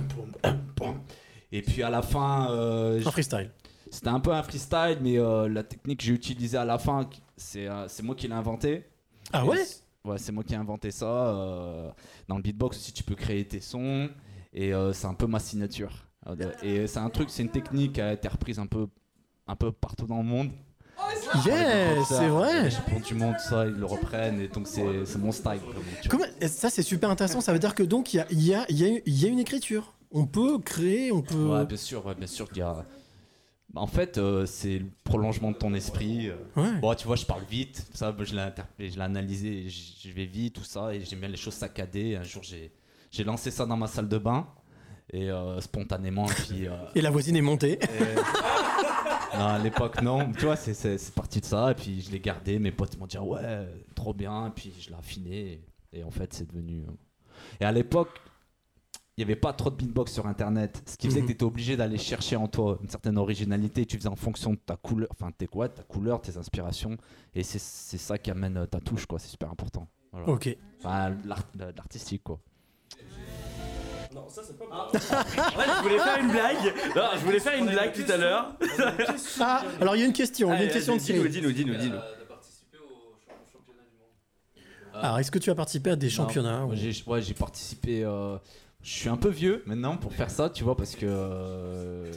Et 1.52 1.62
puis 1.62 1.84
à 1.84 1.90
la 1.90 2.02
fin, 2.02 2.50
euh, 2.52 3.00
Un 3.06 3.12
freestyle. 3.12 3.50
c'était 3.90 4.10
un 4.10 4.20
peu 4.20 4.34
un 4.34 4.44
freestyle, 4.44 4.98
mais 5.02 5.18
euh, 5.18 5.48
la 5.48 5.64
technique 5.64 6.00
que 6.00 6.06
j'ai 6.06 6.12
utilisée 6.14 6.58
à 6.58 6.66
la 6.66 6.78
fin, 6.78 7.08
c'est 7.38 7.68
euh, 7.68 7.88
c'est 7.88 8.04
moi 8.04 8.14
qui 8.16 8.28
l'ai 8.28 8.34
inventé. 8.34 8.84
Ah 9.32 9.44
Et 9.46 9.48
ouais 9.48 9.64
Ouais, 10.04 10.18
c'est 10.18 10.32
moi 10.34 10.44
qui 10.44 10.54
ai 10.54 10.58
inventé 10.58 10.92
ça. 10.92 11.06
euh, 11.06 11.90
dans 12.28 12.36
le 12.36 12.42
beatbox 12.44 12.78
aussi, 12.78 12.92
tu 12.94 13.04
peux 13.04 13.16
créer 13.16 13.46
tes 13.48 13.62
sons. 13.62 14.10
Et 14.54 14.74
euh, 14.74 14.92
c'est 14.94 15.08
un 15.08 15.14
peu 15.14 15.28
ma 15.28 15.40
signature. 15.40 15.92
Euh, 16.28 16.52
Et 16.64 16.88
c'est 16.88 17.00
un 17.00 17.10
truc, 17.10 17.30
c'est 17.30 17.44
une 17.44 17.50
technique 17.52 17.94
qui 17.94 18.02
a 18.02 18.14
été 18.14 18.28
reprise 18.28 18.60
un 18.60 18.66
peu, 18.68 18.88
un 19.48 19.56
peu 19.56 19.72
partout 19.72 20.08
dans 20.08 20.18
le 20.18 20.24
monde. 20.24 20.50
Yeah, 21.46 22.04
c'est 22.06 22.28
vrai. 22.28 22.64
Les 22.64 22.72
champions 22.72 23.00
du 23.00 23.14
monde, 23.16 23.36
ça, 23.40 23.66
ils 23.66 23.74
le 23.74 23.86
reprennent. 23.86 24.40
Et 24.40 24.48
donc, 24.48 24.68
c'est 24.68 25.18
mon 25.18 25.32
style. 25.32 25.60
Comment 26.10 26.26
ça 26.48 26.70
c'est 26.70 26.84
super 26.84 27.10
intéressant. 27.10 27.42
Ça 27.42 27.52
veut 27.54 27.60
dire 27.60 27.76
que 27.76 27.84
donc 27.84 28.14
il 28.14 28.18
y 28.18 28.20
a 28.22 28.28
y 28.32 28.54
a 28.54 28.66
y 28.72 28.86
a, 28.86 29.00
y 29.06 29.26
a 29.26 29.28
une 29.28 29.40
écriture. 29.40 29.94
On 30.12 30.26
peut 30.26 30.60
créer, 30.60 31.12
on 31.12 31.22
peut. 31.22 31.36
Ouais, 31.48 31.66
bien 31.66 31.78
sûr, 31.78 32.06
ouais, 32.06 32.16
bien 32.16 32.28
sûr 32.28 32.48
qu'il 32.48 32.60
y 32.60 32.62
a. 32.62 32.86
Bah, 33.74 33.82
en 33.82 33.88
fait, 33.88 34.18
euh, 34.18 34.46
c'est 34.46 34.80
le 34.80 34.86
prolongement 35.04 35.52
de 35.52 35.58
ton 35.58 35.74
esprit. 35.74 36.30
euh. 36.30 36.36
Ouais. 36.56 36.80
Bon, 36.80 36.96
tu 36.96 37.06
vois, 37.08 37.18
je 37.18 37.26
parle 37.26 37.44
vite, 37.50 37.86
ça, 37.94 38.16
je 38.18 38.34
l'ai 38.34 38.90
je 38.90 38.96
l'ai 38.96 39.02
analysé, 39.02 39.68
je 39.68 40.10
vais 40.12 40.26
vite, 40.26 40.54
tout 40.56 40.64
ça, 40.64 40.94
et 40.96 41.02
j'aime 41.04 41.20
bien 41.20 41.28
les 41.28 41.36
choses 41.36 41.56
saccadées. 41.56 42.16
Un 42.16 42.24
jour, 42.24 42.42
j'ai 42.44 43.24
lancé 43.26 43.52
ça 43.52 43.66
dans 43.66 43.76
ma 43.76 43.88
salle 43.88 44.08
de 44.08 44.18
bain, 44.18 44.48
et 45.12 45.30
euh, 45.32 45.60
spontanément, 45.62 46.26
et 46.26 46.34
puis. 46.34 46.68
euh, 46.68 46.76
Et 46.96 47.02
la 47.02 47.12
voisine 47.12 47.36
est 47.36 47.42
montée. 47.42 47.74
et- 47.82 49.38
Non, 49.38 49.46
à 49.48 49.60
l'époque, 49.60 50.02
non. 50.02 50.32
Tu 50.32 50.46
vois, 50.46 50.56
c'est- 50.56 51.14
parti 51.14 51.42
de 51.42 51.46
ça. 51.46 51.72
Et 51.72 51.76
puis 51.76 52.02
je 52.02 52.12
l'ai 52.12 52.20
gardé. 52.20 52.58
Mes 52.60 52.72
potes 52.72 52.98
m'ont 52.98 53.06
dit 53.08 53.18
ouais, 53.18 53.68
trop 53.94 54.14
bien. 54.14 54.48
Et 54.48 54.52
puis 54.52 54.74
je 54.80 54.90
l'ai 54.90 54.96
affiné. 54.96 55.62
Et, 55.92 56.00
et 56.00 56.04
en 56.04 56.12
fait, 56.12 56.34
c'est 56.34 56.48
devenu. 56.48 56.84
euh, 56.84 56.92
Et 57.60 57.66
à 57.66 57.72
l'époque, 57.72 58.10
il 59.18 59.26
n'y 59.26 59.32
avait 59.32 59.40
pas 59.40 59.52
trop 59.54 59.70
de 59.70 59.76
beatbox 59.76 60.12
sur 60.14 60.26
internet. 60.26 60.82
Ce 60.86 60.96
qui 60.98 61.08
faisait 61.08 61.20
Mhm. 61.20 61.26
que 61.26 61.32
tu 61.32 61.36
étais 61.36 61.44
obligé 61.46 61.76
d'aller 61.78 61.98
chercher 61.98 62.36
en 62.38 62.48
toi 62.48 62.78
une 62.82 62.90
certaine 62.90 63.18
originalité. 63.18 63.86
Tu 63.86 63.98
faisais 63.98 64.10
en 64.10 64.16
fonction 64.16 64.52
de 64.52 64.58
ta 64.66 64.78
couleur, 64.78 65.10
enfin, 65.12 65.32
tes 65.38 65.48
quoi, 65.48 65.68
ta 65.70 65.84
couleur, 65.84 66.22
tes 66.22 66.38
inspirations. 66.38 66.98
Et 67.34 67.44
c'est 67.44 67.60
ça 67.60 68.18
qui 68.18 68.32
amène 68.32 68.66
ta 68.68 68.80
touche, 68.80 69.06
quoi. 69.06 69.20
C'est 69.20 69.30
super 69.30 69.52
important. 69.52 69.88
Voilà. 70.14 70.30
Ok. 70.30 70.56
Enfin, 70.80 71.14
l'art- 71.26 71.44
l'artistique, 71.76 72.24
quoi. 72.24 72.40
Non, 74.16 74.30
ça 74.30 74.42
c'est 74.46 74.58
pas 74.58 74.66
En 74.90 74.90
fait, 74.98 75.70
je 75.78 75.82
voulais 75.84 76.00
faire 76.00 76.18
une 76.20 76.32
blague. 76.32 76.74
Non, 76.96 77.04
je 77.16 77.20
voulais 77.26 77.40
faire 77.40 77.58
une 77.60 77.66
blague 77.70 77.94
tout 77.94 78.12
à 78.12 78.18
l'heure. 78.18 78.56
Ah, 79.42 79.64
alors 79.82 79.96
il 79.96 80.00
y 80.00 80.04
a 80.04 80.06
une 80.06 80.14
question, 80.14 80.48
il 80.48 80.52
y 80.52 80.54
a 80.54 80.56
une 80.56 80.64
Allez, 80.64 80.72
question 80.74 80.96
de 80.96 81.00
dis-nous, 81.02 81.18
Cyril. 81.20 81.32
dis-nous, 81.32 81.52
dis-nous, 81.52 81.76
dis-nous. 81.76 82.00
Alors, 84.94 85.20
est-ce 85.20 85.30
que 85.32 85.40
tu 85.40 85.50
as 85.50 85.56
participé 85.56 85.90
à 85.92 85.96
des 85.98 86.10
championnats 86.10 86.66
ou- 86.66 86.74
j'ai, 86.76 86.92
ouais, 87.08 87.22
j'ai 87.22 87.34
participé. 87.34 88.04
euh, 88.06 88.38
je 88.82 88.90
suis 88.92 89.10
un 89.10 89.18
peu 89.18 89.30
vieux 89.30 89.62
maintenant 89.66 89.98
pour 89.98 90.14
faire 90.14 90.30
ça, 90.30 90.50
tu 90.50 90.64
vois, 90.64 90.78
parce 90.78 90.96
que 90.96 91.06
euh, 91.06 92.10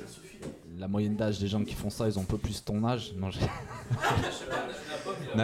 la 0.79 0.89
moyenne 0.89 1.17
d'âge 1.17 1.39
des 1.39 1.49
gens 1.49 1.63
qui 1.65 1.75
font 1.75 1.91
ça, 1.91 2.07
ils 2.09 2.19
ont 2.19 2.23
un 2.23 2.27
peu 2.27 2.39
plus 2.39 2.63
ton 2.65 2.85
âge. 2.85 3.13
Non, 3.17 3.31
j'ai- 3.31 3.41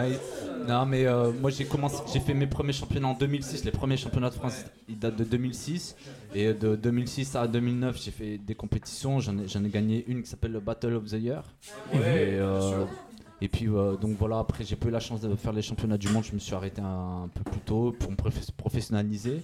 non, 0.67 0.85
mais 0.85 1.05
euh, 1.05 1.31
moi 1.31 1.51
j'ai 1.51 1.65
commencé, 1.65 1.97
j'ai 2.11 2.19
fait 2.19 2.33
mes 2.33 2.47
premiers 2.47 2.73
championnats 2.73 3.09
en 3.09 3.13
2006. 3.13 3.63
Les 3.65 3.71
premiers 3.71 3.97
championnats 3.97 4.29
de 4.29 4.35
France, 4.35 4.65
ils 4.89 4.97
datent 4.97 5.15
de 5.17 5.23
2006. 5.23 5.95
Et 6.33 6.53
de 6.53 6.75
2006 6.75 7.35
à 7.35 7.47
2009, 7.47 8.01
j'ai 8.01 8.11
fait 8.11 8.37
des 8.37 8.55
compétitions. 8.55 9.19
J'en 9.19 9.37
ai, 9.37 9.43
ai 9.45 9.69
gagné 9.69 10.03
une 10.07 10.23
qui 10.23 10.29
s'appelle 10.29 10.51
le 10.53 10.59
Battle 10.59 10.93
of 10.95 11.05
the 11.05 11.13
Year. 11.13 11.43
et, 11.93 11.97
euh, 12.39 12.85
et 13.41 13.49
puis 13.49 13.67
euh, 13.67 13.95
donc 13.97 14.17
voilà, 14.17 14.39
après 14.39 14.63
j'ai 14.63 14.75
pas 14.77 14.87
eu 14.87 14.91
la 14.91 14.99
chance 15.01 15.19
de 15.21 15.35
faire 15.35 15.51
les 15.53 15.61
championnats 15.61 15.97
du 15.97 16.07
monde, 16.09 16.23
je 16.23 16.31
me 16.33 16.39
suis 16.39 16.55
arrêté 16.55 16.81
un, 16.81 17.29
peu 17.33 17.43
plus 17.51 17.59
tôt 17.59 17.93
pour 17.99 18.09
me 18.11 18.15
prof- 18.15 18.51
professionnaliser. 18.57 19.41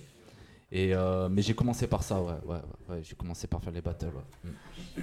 Et 0.74 0.96
euh, 0.96 1.28
mais 1.30 1.42
j'ai 1.42 1.54
commencé 1.54 1.86
par 1.86 2.02
ça, 2.02 2.22
ouais, 2.22 2.32
ouais, 2.46 2.56
ouais, 2.56 2.96
ouais, 2.96 3.02
j'ai 3.04 3.16
commencé 3.16 3.46
par 3.46 3.62
faire 3.62 3.74
les 3.74 3.82
battles. 3.82 4.06
Mm. 4.44 4.50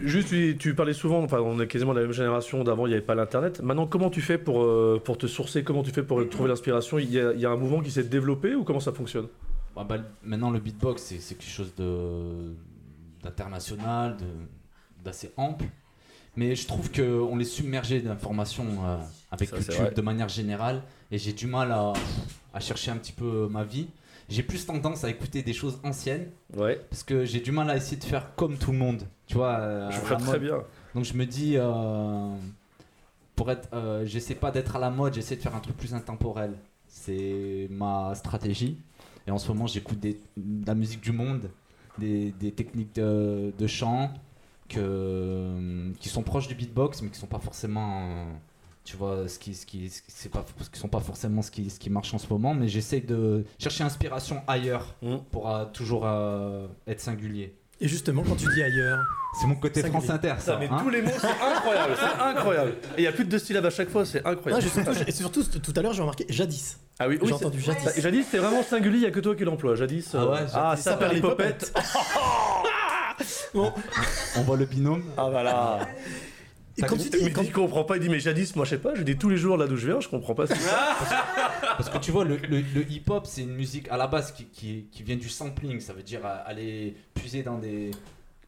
Juste, 0.02 0.28
tu, 0.28 0.56
tu 0.58 0.74
parlais 0.74 0.94
souvent, 0.94 1.22
enfin, 1.22 1.40
on 1.40 1.60
est 1.60 1.66
quasiment 1.66 1.92
de 1.92 1.98
la 2.00 2.06
même 2.06 2.14
génération 2.14 2.64
d'avant, 2.64 2.86
il 2.86 2.90
n'y 2.90 2.94
avait 2.94 3.04
pas 3.04 3.14
l'internet. 3.14 3.60
Maintenant, 3.62 3.86
comment 3.86 4.08
tu 4.08 4.22
fais 4.22 4.38
pour, 4.38 4.62
euh, 4.62 4.98
pour 5.04 5.18
te 5.18 5.26
sourcer 5.26 5.64
Comment 5.64 5.82
tu 5.82 5.90
fais 5.90 6.02
pour 6.02 6.26
trouver 6.30 6.48
l'inspiration? 6.48 6.98
Il 6.98 7.12
y, 7.12 7.20
a, 7.20 7.32
il 7.34 7.40
y 7.40 7.44
a 7.44 7.50
un 7.50 7.56
mouvement 7.56 7.82
qui 7.82 7.90
s'est 7.90 8.04
développé 8.04 8.54
ou 8.54 8.64
comment 8.64 8.80
ça 8.80 8.92
fonctionne? 8.92 9.28
Bah, 9.76 9.84
bah, 9.86 9.98
maintenant 10.22 10.50
le 10.50 10.58
beatbox 10.58 11.02
c'est 11.02 11.34
quelque 11.36 11.50
chose 11.50 11.74
d'international, 13.22 14.16
d'assez 15.04 15.32
ample. 15.36 15.66
Mais 16.36 16.54
je 16.54 16.66
trouve 16.66 16.90
qu'on 16.90 17.38
est 17.40 17.44
submergé 17.44 18.00
d'informations 18.00 18.64
euh, 18.84 18.96
avec 19.30 19.48
Ça, 19.48 19.56
YouTube 19.58 19.94
de 19.94 20.00
manière 20.00 20.28
générale 20.28 20.82
et 21.10 21.18
j'ai 21.18 21.32
du 21.32 21.46
mal 21.46 21.72
à, 21.72 21.92
à 22.54 22.60
chercher 22.60 22.90
un 22.90 22.96
petit 22.96 23.12
peu 23.12 23.48
ma 23.50 23.64
vie. 23.64 23.88
J'ai 24.28 24.42
plus 24.42 24.66
tendance 24.66 25.04
à 25.04 25.10
écouter 25.10 25.42
des 25.42 25.52
choses 25.54 25.80
anciennes 25.84 26.28
Ouais, 26.56 26.80
parce 26.90 27.02
que 27.02 27.24
j'ai 27.24 27.40
du 27.40 27.50
mal 27.52 27.70
à 27.70 27.76
essayer 27.76 27.96
de 27.96 28.04
faire 28.04 28.34
comme 28.34 28.56
tout 28.58 28.72
le 28.72 28.78
monde. 28.78 29.02
Tu 29.26 29.34
vois, 29.34 29.58
euh, 29.60 29.90
je 29.90 29.96
la 30.10 30.16
très 30.16 30.38
bien. 30.38 30.62
Donc 30.94 31.04
je 31.04 31.14
me 31.14 31.24
dis, 31.24 31.54
euh, 31.56 32.34
pour 33.36 33.50
être, 33.50 33.68
euh, 33.72 34.04
j'essaie 34.04 34.34
pas 34.34 34.50
d'être 34.50 34.76
à 34.76 34.78
la 34.78 34.90
mode, 34.90 35.14
j'essaie 35.14 35.36
de 35.36 35.40
faire 35.40 35.54
un 35.56 35.60
truc 35.60 35.76
plus 35.76 35.94
intemporel. 35.94 36.52
C'est 36.88 37.68
ma 37.70 38.14
stratégie. 38.14 38.78
Et 39.26 39.30
en 39.30 39.38
ce 39.38 39.48
moment, 39.48 39.66
j'écoute 39.66 40.00
des- 40.00 40.20
de 40.36 40.66
la 40.66 40.74
musique 40.74 41.00
du 41.02 41.12
monde, 41.12 41.50
des, 41.98 42.32
des 42.32 42.52
techniques 42.52 42.94
de, 42.94 43.52
de 43.58 43.66
chant 43.66 44.12
que, 44.68 45.90
qui 46.00 46.08
sont 46.08 46.22
proches 46.22 46.48
du 46.48 46.54
beatbox, 46.54 47.02
mais 47.02 47.08
qui 47.10 47.18
sont 47.18 47.26
pas 47.26 47.38
forcément, 47.38 48.26
tu 48.90 48.96
vois, 48.96 49.28
ce 49.28 49.38
qui, 49.38 49.54
ce 49.54 49.66
qui, 49.66 49.90
ce 49.90 50.00
qui- 50.00 50.10
c'est 50.10 50.30
pas, 50.30 50.44
ce 50.62 50.70
qui 50.70 50.78
sont 50.80 50.88
pas 50.88 51.00
forcément 51.00 51.42
ce 51.42 51.50
qui, 51.50 51.68
ce 51.68 51.78
qui 51.78 51.90
marche 51.90 52.14
en 52.14 52.18
ce 52.18 52.26
moment. 52.30 52.54
Mais 52.54 52.68
j'essaie 52.68 53.00
de 53.00 53.44
chercher 53.58 53.84
inspiration 53.84 54.42
ailleurs 54.46 54.94
Mm. 55.02 55.16
pour 55.30 55.50
euh, 55.50 55.64
toujours 55.66 56.02
euh, 56.06 56.66
être 56.86 57.00
singulier. 57.00 57.54
Et 57.80 57.86
justement, 57.86 58.24
quand 58.26 58.34
tu 58.34 58.46
dis 58.54 58.62
ailleurs, 58.62 58.98
C'est 59.40 59.46
mon 59.46 59.54
côté 59.54 59.82
Singulier. 59.82 60.00
France 60.00 60.10
Inter, 60.10 60.34
ça. 60.38 60.54
Ça, 60.54 60.56
mais 60.58 60.66
hein. 60.68 60.78
tous 60.82 60.88
les 60.90 61.00
mots, 61.02 61.10
c'est 61.20 61.28
incroyable, 61.28 61.94
c'est 61.96 62.22
incroyable. 62.22 62.70
Et 62.96 63.02
il 63.02 63.04
y 63.04 63.06
a 63.06 63.12
plus 63.12 63.24
de 63.24 63.30
deux 63.30 63.38
syllabes 63.38 63.66
à 63.66 63.70
chaque 63.70 63.90
fois, 63.90 64.04
c'est 64.06 64.24
incroyable. 64.26 64.62
surtout, 64.64 64.90
et 65.06 65.12
surtout, 65.12 65.44
tout 65.44 65.72
à 65.76 65.82
l'heure, 65.82 65.92
j'ai 65.92 66.00
remarqué 66.00 66.24
jadis. 66.28 66.78
Ah 66.98 67.06
oui, 67.06 67.18
oui 67.20 67.28
J'ai 67.28 67.34
entendu 67.34 67.60
jadis. 67.60 68.00
Jadis, 68.00 68.24
c'est 68.28 68.38
vraiment 68.38 68.62
singulier, 68.64 68.96
il 68.96 69.00
n'y 69.02 69.06
a 69.06 69.10
que 69.12 69.20
toi 69.20 69.36
qui 69.36 69.44
l'emploie. 69.44 69.76
Jadis, 69.76 70.10
Ah 70.14 70.16
euh, 70.16 70.30
ouais, 70.30 70.38
jadis, 70.38 70.52
ah, 70.56 70.76
ça 70.76 70.90
ça 70.92 70.96
perd 70.96 71.10
les 71.12 71.16
les 71.16 71.22
popettes. 71.22 71.72
Bon, 73.54 73.72
On 74.36 74.42
voit 74.42 74.56
le 74.56 74.64
binôme. 74.66 75.02
Ah 75.16 75.28
voilà. 75.30 75.80
et 76.78 76.82
quand 76.82 76.96
tu 76.96 77.10
dis, 77.10 77.18
Mais 77.24 77.32
quand- 77.32 77.42
il 77.42 77.52
comprend 77.52 77.84
pas, 77.84 77.96
il 77.96 78.00
dit 78.00 78.08
mais 78.08 78.20
jadis, 78.20 78.54
moi 78.56 78.64
je 78.64 78.70
sais 78.70 78.78
pas, 78.78 78.94
je 78.94 79.02
dis 79.02 79.16
tous 79.16 79.28
les 79.28 79.36
jours 79.36 79.56
là 79.56 79.66
d'où 79.66 79.76
je 79.76 79.86
viens, 79.88 80.00
je 80.00 80.08
comprends 80.08 80.34
pas. 80.34 80.46
ça. 80.46 80.54
Parce 81.76 81.90
que 81.90 81.98
tu 81.98 82.10
vois, 82.10 82.24
le, 82.24 82.36
le- 82.36 82.60
le 82.60 82.90
hip-hop, 82.90 83.26
c'est 83.26 83.42
une 83.42 83.54
musique 83.54 83.88
à 83.88 83.96
la 83.96 84.06
base 84.06 84.32
qui, 84.32 84.44
qui, 84.46 84.88
qui 84.90 85.02
vient 85.02 85.16
du 85.16 85.28
sampling. 85.28 85.80
Ça 85.80 85.92
veut 85.92 86.02
dire 86.02 86.20
euh, 86.24 86.36
aller 86.46 86.96
puiser 87.14 87.42
dans 87.42 87.58
des, 87.58 87.90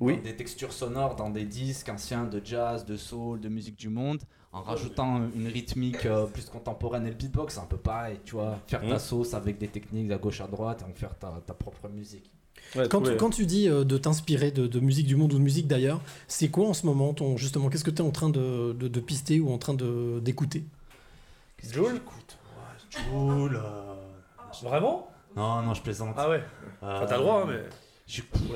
Oui. 0.01 0.17
dans 0.17 0.23
des 0.23 0.37
textures 0.37 0.73
sonores, 0.73 1.17
dans 1.17 1.31
des 1.31 1.45
disques 1.45 1.89
anciens 1.89 2.25
de 2.25 2.41
jazz, 2.45 2.85
de 2.85 2.97
soul, 2.97 3.41
de 3.41 3.49
musique 3.49 3.79
du 3.79 3.89
monde, 3.89 4.21
en 4.53 4.63
rajoutant 4.63 5.23
une 5.37 5.47
rythmique 5.49 6.07
euh, 6.07 6.27
plus 6.27 6.47
contemporaine. 6.47 7.07
Et 7.07 7.11
le 7.11 7.15
beatbox, 7.17 7.55
c'est 7.55 7.61
un 7.61 7.65
peu 7.67 7.77
pareil, 7.77 8.19
tu 8.25 8.33
vois. 8.35 8.59
Faire 8.67 8.81
ta 8.81 8.97
Mm. 8.97 8.99
sauce 8.99 9.35
avec 9.35 9.59
des 9.59 9.69
techniques 9.69 10.11
à 10.11 10.19
gauche 10.19 10.41
à 10.41 10.47
droite 10.49 10.83
et 10.87 10.91
en 10.91 10.95
faire 10.95 11.17
ta, 11.17 11.41
ta 11.47 11.55
propre 11.55 11.89
musique. 11.89 12.31
Ouais, 12.77 12.89
quand, 12.89 13.01
tu, 13.03 13.17
quand 13.17 13.31
tu 13.31 13.47
dis 13.47 13.69
euh, 13.69 13.83
de 13.85 13.99
t'inspirer 13.99 14.51
de, 14.53 14.67
de 14.67 14.81
musique 14.81 15.07
du 15.07 15.17
monde 15.17 15.33
ou 15.33 15.39
de 15.39 15.43
musique 15.43 15.67
d'ailleurs, 15.67 16.01
c'est 16.29 16.49
quoi 16.51 16.69
en 16.69 16.73
ce 16.75 16.87
moment 16.87 17.13
ton 17.15 17.37
justement 17.37 17.69
Qu'est-ce 17.69 17.85
que 17.85 17.91
tu 17.91 18.03
es 18.03 18.05
en 18.07 18.11
train 18.13 18.29
de, 18.31 18.73
de, 18.79 18.87
de 18.89 19.01
pister 19.01 19.41
ou 19.41 19.53
en 19.53 19.59
train 19.59 19.75
d'écouter? 20.23 20.65
Joule 21.69 21.97
Écoute, 21.97 22.39
Joule. 23.11 23.57
euh, 23.63 23.95
Vraiment? 24.63 25.09
Non, 25.37 25.63
non, 25.63 25.75
je 25.75 25.83
plaisante. 25.83 26.15
Ah 26.17 26.29
ouais. 26.31 26.43
Enfin, 26.83 27.07
t'as 27.07 27.17
le 27.17 27.23
droit, 27.23 27.43
hein, 27.43 27.47
mais. 27.49 27.61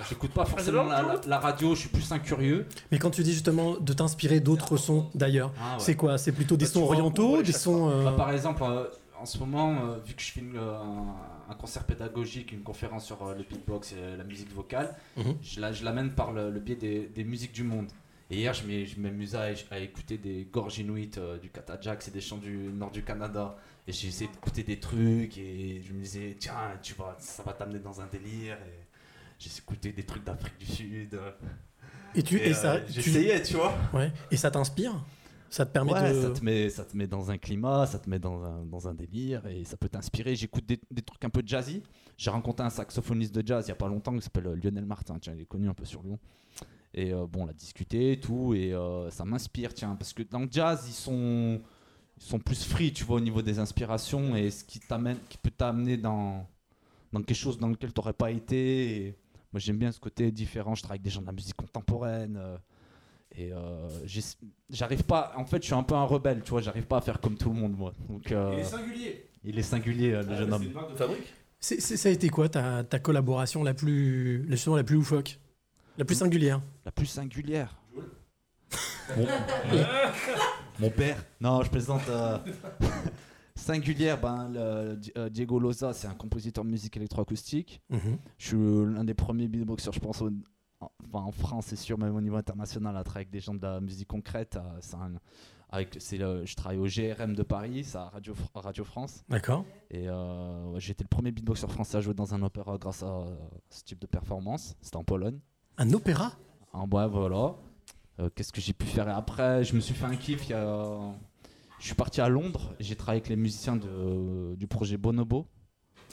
J'écoute 0.08 0.32
pas 0.32 0.44
forcément 0.44 0.82
la, 0.82 1.02
la- 1.02 1.20
la 1.24 1.38
radio, 1.38 1.76
je 1.76 1.80
suis 1.82 1.88
plus 1.88 2.10
un 2.10 2.18
curieux. 2.18 2.66
Mais 2.90 2.98
quand 2.98 3.10
tu 3.10 3.22
dis 3.22 3.32
justement 3.32 3.76
de 3.78 3.92
t'inspirer 3.92 4.40
d'autres 4.40 4.76
sons 4.76 5.06
d'ailleurs, 5.14 5.52
Ah, 5.60 5.74
ouais. 5.74 5.78
c'est 5.78 5.94
quoi? 5.94 6.18
C'est 6.18 6.32
plutôt 6.32 6.56
des 6.56 6.64
Bah, 6.64 6.70
sons 6.72 6.82
orientaux, 6.82 7.40
des 7.40 7.52
sons. 7.52 7.88
euh, 7.88 8.04
Bah, 8.04 8.14
par 8.16 8.32
exemple, 8.32 8.64
euh, 8.64 8.86
en 9.20 9.24
ce 9.24 9.38
moment, 9.38 9.70
euh, 9.84 9.98
vu 10.04 10.14
que 10.14 10.22
je 10.22 10.32
euh, 10.56 10.76
un, 10.76 11.14
un 11.48 11.54
concert 11.54 11.84
pédagogique, 11.84 12.52
une 12.52 12.62
conférence 12.62 13.06
sur 13.06 13.22
euh, 13.26 13.34
le 13.34 13.42
beatbox 13.44 13.92
et 13.92 14.16
la 14.16 14.24
musique 14.24 14.52
vocale, 14.52 14.94
Mhm. 15.16 15.36
je 15.42 15.60
la- 15.60 15.72
je 15.72 15.84
l'amène 15.84 16.10
par 16.12 16.32
le, 16.32 16.50
le 16.50 16.60
biais 16.60 16.76
des, 16.76 17.06
des 17.06 17.24
musiques 17.24 17.52
du 17.52 17.62
monde. 17.62 17.88
Et 18.30 18.36
hier, 18.38 18.54
je 18.54 18.64
m'amusais 18.98 19.36
à, 19.70 19.74
à 19.74 19.78
écouter 19.78 20.16
des 20.18 20.48
gorges 20.50 20.78
inuites 20.78 21.18
euh, 21.18 21.38
du 21.38 21.50
Katajac, 21.50 22.02
c'est 22.02 22.10
des 22.14 22.22
chants 22.22 22.38
du 22.38 22.56
nord 22.72 22.90
du 22.90 23.02
Canada. 23.02 23.56
Et 23.86 23.92
j'ai 23.92 24.08
essayé 24.08 24.30
d'écouter 24.30 24.62
des 24.62 24.80
trucs 24.80 25.36
et 25.36 25.82
je 25.86 25.92
me 25.92 26.00
disais, 26.00 26.34
tiens, 26.38 26.72
tu 26.82 26.94
vois, 26.94 27.16
ça 27.18 27.42
va 27.42 27.52
t'amener 27.52 27.80
dans 27.80 28.00
un 28.00 28.06
délire. 28.06 28.54
Et 28.66 28.80
j'ai 29.38 29.50
écouté 29.58 29.92
des 29.92 30.04
trucs 30.04 30.24
d'Afrique 30.24 30.56
du 30.58 30.64
Sud. 30.66 31.20
Et 32.14 32.22
tu 32.22 32.38
Et, 32.38 32.48
et 32.48 32.54
ça, 32.54 32.76
euh, 32.76 32.80
tu- 32.90 33.02
tu 33.02 33.54
vois. 33.56 33.74
ouais, 33.92 34.10
et 34.30 34.36
ça 34.38 34.50
t'inspire? 34.50 34.94
Ça 35.54 35.64
te 35.64 35.70
permet 35.70 35.92
Ouais, 35.92 36.12
de. 36.12 36.20
ça, 36.20 36.30
te 36.30 36.44
met, 36.44 36.68
ça 36.68 36.84
te 36.84 36.96
met 36.96 37.06
dans 37.06 37.30
un 37.30 37.38
climat, 37.38 37.86
ça 37.86 38.00
te 38.00 38.10
met 38.10 38.18
dans 38.18 38.42
un, 38.42 38.64
dans 38.64 38.88
un 38.88 38.94
délire 38.94 39.46
et 39.46 39.62
ça 39.64 39.76
peut 39.76 39.88
t'inspirer. 39.88 40.34
J'écoute 40.34 40.66
des, 40.66 40.80
des 40.90 41.02
trucs 41.02 41.24
un 41.24 41.30
peu 41.30 41.42
jazzy. 41.46 41.80
J'ai 42.16 42.30
rencontré 42.30 42.66
un 42.66 42.70
saxophoniste 42.70 43.32
de 43.32 43.46
jazz 43.46 43.64
il 43.66 43.68
y 43.68 43.72
a 43.72 43.76
pas 43.76 43.86
longtemps 43.86 44.12
qui 44.16 44.22
s'appelle 44.22 44.48
euh, 44.48 44.56
Lionel 44.56 44.84
Martin. 44.84 45.16
Tiens, 45.20 45.32
il 45.36 45.42
est 45.42 45.46
connu 45.46 45.68
un 45.68 45.74
peu 45.74 45.84
sur 45.84 46.02
Lyon. 46.02 46.18
Et 46.92 47.12
euh, 47.12 47.24
bon, 47.28 47.44
on 47.44 47.48
a 47.48 47.52
discuté 47.52 48.12
et 48.12 48.20
tout 48.20 48.52
et 48.54 48.72
euh, 48.74 49.08
ça 49.10 49.24
m'inspire, 49.24 49.72
tiens, 49.74 49.94
parce 49.94 50.12
que 50.12 50.24
dans 50.24 50.40
le 50.40 50.48
jazz, 50.50 50.86
ils 50.88 50.92
sont, 50.92 51.60
ils 52.16 52.22
sont 52.24 52.40
plus 52.40 52.64
free, 52.64 52.92
tu 52.92 53.04
vois, 53.04 53.18
au 53.18 53.20
niveau 53.20 53.40
des 53.40 53.60
inspirations 53.60 54.34
et 54.34 54.50
ce 54.50 54.64
qui 54.64 54.80
t'amène, 54.80 55.18
qui 55.28 55.38
peut 55.38 55.52
t'amener 55.56 55.96
dans, 55.96 56.48
dans 57.12 57.22
quelque 57.22 57.36
chose 57.36 57.58
dans 57.58 57.68
lequel 57.68 57.92
tu 57.92 58.00
n'aurais 58.00 58.12
pas 58.12 58.32
été. 58.32 59.06
Et 59.06 59.14
moi, 59.52 59.60
j'aime 59.60 59.78
bien 59.78 59.92
ce 59.92 60.00
côté 60.00 60.32
différent. 60.32 60.74
Je 60.74 60.82
travaille 60.82 60.96
avec 60.96 61.02
des 61.04 61.10
gens 61.10 61.20
de 61.20 61.26
la 61.26 61.32
musique 61.32 61.54
contemporaine. 61.54 62.36
euh, 62.36 62.56
et 63.36 63.52
euh, 63.52 63.88
j'arrive 64.70 65.02
pas. 65.04 65.32
En 65.36 65.44
fait, 65.44 65.58
je 65.62 65.66
suis 65.66 65.74
un 65.74 65.82
peu 65.82 65.94
un 65.94 66.04
rebelle, 66.04 66.42
tu 66.42 66.50
vois. 66.50 66.60
J'arrive 66.60 66.86
pas 66.86 66.98
à 66.98 67.00
faire 67.00 67.20
comme 67.20 67.36
tout 67.36 67.50
le 67.50 67.56
monde, 67.56 67.76
moi. 67.76 67.92
Donc, 68.08 68.30
euh, 68.32 68.62
singulier. 68.62 69.26
il 69.44 69.58
est 69.58 69.62
singulier, 69.62 70.10
le 70.12 70.34
jeune 70.36 70.52
homme. 70.52 70.72
marque 70.72 70.92
de 70.92 70.96
fabrique. 70.96 71.32
Ça 71.60 72.08
a 72.08 72.12
été 72.12 72.28
quoi 72.28 72.48
ta, 72.48 72.84
ta 72.84 72.98
collaboration 72.98 73.62
la 73.64 73.72
plus, 73.74 74.46
justement, 74.50 74.76
la 74.76 74.84
plus 74.84 74.96
loufoque? 74.96 75.38
La 75.98 76.04
plus 76.04 76.14
singulière 76.16 76.60
La 76.84 76.92
plus 76.92 77.06
singulière. 77.06 77.76
Mon, 79.16 79.26
mon 80.80 80.90
père. 80.90 81.22
Non, 81.40 81.62
je 81.62 81.70
plaisante. 81.70 82.02
euh, 82.08 82.38
singulière, 83.54 84.20
ben, 84.20 84.48
le- 84.52 84.98
euh, 85.16 85.28
Diego 85.28 85.58
Loza, 85.58 85.92
c'est 85.92 86.06
un 86.06 86.14
compositeur 86.14 86.64
de 86.64 86.70
musique 86.70 86.96
électroacoustique. 86.96 87.80
Mhm. 87.90 88.18
Je 88.38 88.46
suis 88.46 88.56
l'un 88.94 89.04
des 89.04 89.14
premiers 89.14 89.48
beatboxers, 89.48 89.92
je 89.92 90.00
pense, 90.00 90.20
au- 90.22 90.30
enfin, 91.06 91.24
en 91.24 91.32
France, 91.32 91.66
c'est 91.68 91.76
sûr, 91.76 91.98
même 91.98 92.14
au 92.14 92.20
niveau 92.20 92.36
international, 92.36 92.96
à 92.96 93.04
travailler 93.04 93.24
avec 93.26 93.30
des 93.30 93.40
gens 93.40 93.54
de 93.54 93.62
la 93.62 93.80
musique 93.80 94.08
concrète. 94.08 94.56
euh, 94.56 94.60
c'est 94.80 94.96
un- 94.96 95.18
avec, 95.70 95.96
le- 96.12 96.44
je 96.46 96.54
travaille 96.54 96.78
au 96.78 96.86
GRM 96.86 97.34
de 97.34 97.42
Paris, 97.42 97.84
à 97.94 98.08
Radio, 98.10 98.32
Fr- 98.34 98.60
Radio 98.60 98.84
France. 98.84 99.24
D'accord. 99.28 99.64
Et 99.90 100.04
euh, 100.08 100.66
ouais, 100.66 100.80
j'ai 100.80 100.92
été 100.92 101.02
le 101.02 101.08
premier 101.08 101.32
beatboxer 101.32 101.66
français 101.66 101.96
à 101.96 102.00
jouer 102.00 102.14
dans 102.14 102.32
un 102.34 102.42
opéra 102.42 102.78
grâce 102.78 103.02
à 103.02 103.06
euh, 103.06 103.34
ce 103.70 103.82
type 103.82 103.98
de 103.98 104.06
performance. 104.06 104.76
C'était 104.80 104.96
en 104.98 105.04
Pologne. 105.04 105.40
Un 105.78 105.92
opéra? 105.92 106.32
En 106.72 106.88
ouais, 106.88 107.08
voilà. 107.08 107.54
Euh, 108.20 108.30
Qu'est-ce 108.34 108.52
que 108.52 108.60
j'ai 108.60 108.72
pu 108.72 108.86
faire 108.86 109.08
après? 109.08 109.64
Je 109.64 109.74
me 109.74 109.80
suis 109.80 109.94
fait 109.94 110.04
un 110.06 110.14
kiff. 110.16 110.46
Je 110.48 111.86
suis 111.86 111.94
parti 111.96 112.20
à 112.20 112.28
Londres. 112.28 112.74
J'ai 112.78 112.94
travaillé 112.94 113.20
avec 113.20 113.28
les 113.28 113.36
musiciens 113.36 113.74
de- 113.76 114.54
du 114.54 114.66
projet 114.68 114.96
Bonobo. 114.96 115.46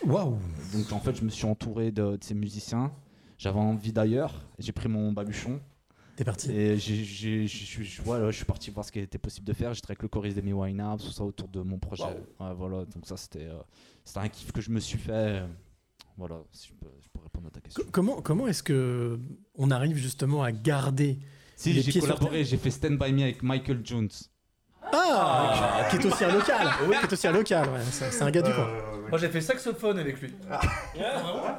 Waouh 0.05 0.39
Donc 0.73 0.91
en 0.91 0.99
fait, 0.99 1.15
je 1.15 1.23
me 1.23 1.29
suis 1.29 1.45
entouré 1.45 1.91
de, 1.91 2.15
de 2.17 2.23
ces 2.23 2.33
musiciens. 2.33 2.91
J'avais 3.41 3.57
envie 3.59 3.91
d'ailleurs. 3.91 4.33
J'ai 4.59 4.71
pris 4.71 4.87
mon 4.87 5.11
baluchon 5.11 5.59
T'es 6.15 6.23
parti. 6.23 6.51
et 6.51 6.77
je 6.77 6.93
suis- 7.47 7.47
je- 7.47 8.01
voilà, 8.03 8.29
je 8.29 8.35
suis 8.35 8.45
parti 8.45 8.69
voir 8.69 8.85
ce 8.85 8.91
qui 8.91 8.99
était 8.99 9.17
possible 9.17 9.47
de 9.47 9.53
faire. 9.53 9.73
J'ai 9.73 9.81
travaillé 9.81 9.95
avec 9.97 10.03
le 10.03 10.09
choriste 10.09 10.35
d'Amy 10.35 10.53
Winehouse, 10.53 11.03
tout 11.05 11.11
ça 11.11 11.23
autour 11.23 11.47
de 11.47 11.61
mon 11.61 11.79
projet. 11.79 12.03
Ouais, 12.39 12.53
voilà, 12.55 12.85
donc 12.85 13.03
ça 13.07 13.17
c'était 13.17 13.47
euh, 13.47 13.59
c'était 14.05 14.19
un 14.19 14.29
kiff 14.29 14.51
que 14.51 14.61
je 14.61 14.69
me 14.69 14.79
suis 14.79 14.99
fait. 14.99 15.41
Voilà, 16.17 16.35
si 16.51 16.67
je 16.67 16.73
peux, 16.73 16.91
je 17.01 17.07
peux 17.11 17.19
répondre 17.23 17.47
à 17.47 17.49
ta 17.49 17.61
question. 17.61 17.83
Co- 17.83 17.89
Comment, 17.91 18.21
comment 18.21 18.47
est-ce 18.47 18.61
que 18.61 19.19
on 19.55 19.71
arrive 19.71 19.97
justement 19.97 20.43
à 20.43 20.51
garder 20.51 21.17
Si 21.55 21.73
les 21.73 21.81
j'ai 21.81 21.99
collaboré, 21.99 22.43
j'ai 22.45 22.57
fait 22.57 22.69
Stand 22.69 22.99
By 22.99 23.11
Me 23.11 23.23
avec 23.23 23.41
Michael 23.41 23.81
Jones. 23.83 24.09
Ah, 24.93 25.87
Qui 25.89 25.95
est 25.97 26.05
aussi 26.05 26.23
un 26.25 26.31
local 26.33 26.67
Qui 26.85 26.93
est 27.07 27.13
aussi 27.13 27.27
un 27.27 27.31
local, 27.31 27.69
ouais, 27.69 27.79
c'est 27.89 28.11
c'est 28.11 28.23
un 28.23 28.29
gars 28.29 28.41
du 28.43 28.51
coin. 28.53 28.67
Moi 29.11 29.19
j'ai 29.19 29.29
fait 29.29 29.41
saxophone 29.41 29.99
avec 29.99 30.19
lui. 30.21 30.33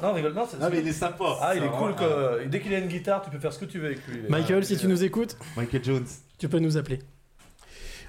Non, 0.03 0.13
rigole, 0.13 0.33
non, 0.35 0.47
c'est 0.51 0.57
Ah, 0.61 0.69
mais 0.71 0.81
il 0.81 0.89
est 0.89 0.93
sympa. 0.93 1.37
Ah, 1.41 1.55
il 1.55 1.63
est 1.63 1.69
cool 1.69 1.95
que 1.95 2.47
dès 2.49 2.61
qu'il 2.61 2.75
a 2.75 2.79
une 2.79 2.89
guitare, 2.89 3.23
tu 3.23 3.31
peux 3.31 3.39
faire 3.39 3.53
ce 3.53 3.59
que 3.59 3.67
tu 3.67 3.79
veux 3.79 3.87
avec 3.87 4.07
lui. 4.09 4.23
Michael, 4.29 4.65
si 4.65 4.77
tu 4.77 4.89
nous 4.89 5.05
écoutes, 5.05 5.37
Michael 5.57 5.85
Jones. 5.85 6.07
tu 6.39 6.49
peux 6.49 6.59
nous 6.59 6.77
appeler. 6.77 6.99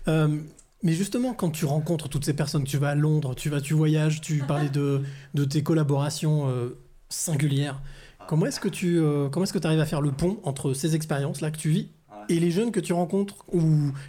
Euh, 0.08 0.40
mais 0.82 0.94
justement, 0.94 1.34
quand 1.34 1.50
tu 1.50 1.66
rencontres 1.66 2.10
toutes 2.10 2.26
ces 2.26 2.34
personnes, 2.34 2.64
tu 2.64 2.78
vas 2.78 2.90
à 2.90 2.96
Londres, 2.96 3.36
tu 3.36 3.50
vas, 3.50 3.62
tu 3.62 3.74
voyages, 3.74 4.22
tu 4.22 4.40
parlais 4.40 4.70
de, 4.70 5.02
de 5.34 5.46
tes 5.46 5.64
collaborations 5.64 6.50
euh, 6.50 6.78
singulières. 7.10 7.82
Comment 8.28 8.46
est-ce 8.46 8.60
que 8.60 8.70
tu 8.70 9.00
euh, 9.00 9.30
comment 9.30 9.44
est-ce 9.44 9.54
que 9.54 9.66
arrives 9.66 9.80
à 9.82 9.86
faire 9.86 10.02
le 10.02 10.12
pont 10.12 10.40
entre 10.44 10.74
ces 10.74 10.96
expériences 10.96 11.42
là 11.42 11.52
que 11.52 11.58
tu 11.58 11.70
vis 11.70 11.90
et 12.30 12.40
les 12.40 12.52
jeunes 12.52 12.72
que 12.72 12.80
tu 12.80 12.94
rencontres 12.94 13.36
ou 13.52 13.62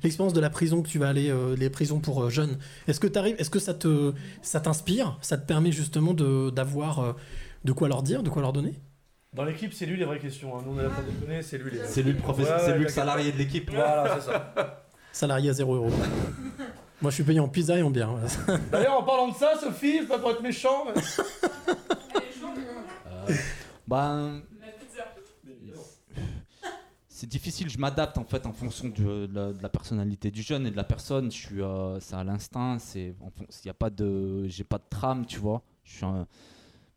l'expérience 0.03 0.33
de 0.33 0.41
la 0.41 0.51
prison 0.51 0.83
que 0.83 0.89
tu 0.89 0.99
vas 0.99 1.09
aller 1.09 1.31
euh, 1.31 1.55
les 1.57 1.71
prisons 1.71 2.01
pour 2.01 2.25
euh, 2.25 2.31
jeunes 2.31 2.59
Est-ce 2.89 3.01
que 3.01 3.07
t'arrives 3.07 3.37
Est-ce 3.39 3.51
que 3.51 3.59
ça 3.59 3.75
te 3.75 4.12
ça 4.43 4.61
t'inspire 4.61 5.19
Ça 5.23 5.37
te 5.39 5.47
permet 5.47 5.73
justement 5.73 6.15
de 6.15 6.51
d'avoir 6.51 6.99
euh, 7.01 7.12
de 7.65 7.73
quoi 7.73 7.89
leur 7.89 8.03
dire, 8.03 8.23
de 8.23 8.31
quoi 8.31 8.43
leur 8.43 8.53
donner? 8.53 8.75
Dans 9.33 9.45
l'équipe, 9.45 9.73
c'est 9.73 9.87
lui 9.87 9.97
les 9.97 10.05
vraies 10.05 10.19
questions. 10.21 10.57
hein. 10.57 10.62
Nous 10.65 10.73
on 10.77 10.81
est 10.81 10.85
là 10.85 10.91
pour 10.91 11.03
déconner, 11.05 11.43
c'est 11.43 11.59
lui 11.59 11.73
les. 11.73 11.81
C'est 11.87 12.03
lui 12.03 12.12
le 12.12 12.19
professeur, 12.19 12.57
Ouais, 12.57 12.62
c'est 12.65 12.71
ouais, 12.73 12.77
lui 12.79 12.85
le 12.85 12.91
salarié 12.91 13.33
de 13.33 13.39
l'équipe. 13.39 13.71
Voilà, 13.71 14.19
c'est 14.21 14.31
ça. 14.31 14.85
Salarié 15.12 15.51
à 15.51 15.53
0 15.53 15.75
euros. 15.75 15.91
Moi, 17.01 17.11
je 17.11 17.15
suis 17.17 17.25
payé 17.25 17.39
en 17.41 17.49
pizza 17.49 17.77
et 17.79 17.83
en 17.83 17.91
bière. 17.91 18.11
D'ailleurs, 18.73 18.99
en 18.99 19.03
parlant 19.03 19.29
de 19.29 19.35
ça, 19.35 19.53
Sophie, 19.61 20.03
pas 20.09 20.19
pour 20.19 20.31
être 20.31 20.43
méchant, 20.43 20.85
mais... 20.87 21.01
Ben, 23.87 24.41
c'est 27.17 27.29
difficile, 27.29 27.69
je 27.71 27.79
m'adapte 27.79 28.19
en 28.19 28.25
fait 28.25 28.45
en 28.45 28.53
fonction 28.53 28.89
du- 28.89 29.05
de, 29.05 29.29
la, 29.33 29.53
de 29.53 29.62
la 29.62 29.69
personnalité 29.69 30.33
du 30.33 30.43
jeune 30.43 30.67
et 30.67 30.71
de 30.73 30.77
la 30.77 30.83
personne. 30.83 31.31
Je 31.31 31.37
suis, 31.37 31.62
euh, 31.62 32.01
c'est 32.01 32.17
à 32.17 32.25
l'instinct, 32.25 32.79
c'est, 32.81 33.15
il 33.62 33.67
y 33.67 33.69
a 33.71 33.75
pas 33.75 33.89
de, 33.89 34.49
j'ai 34.49 34.65
pas 34.65 34.79
de 34.79 34.85
trame, 34.91 35.25
tu 35.25 35.39
vois. 35.39 35.62
Je 35.85 35.93
suis 35.99 36.05
un- 36.05 36.27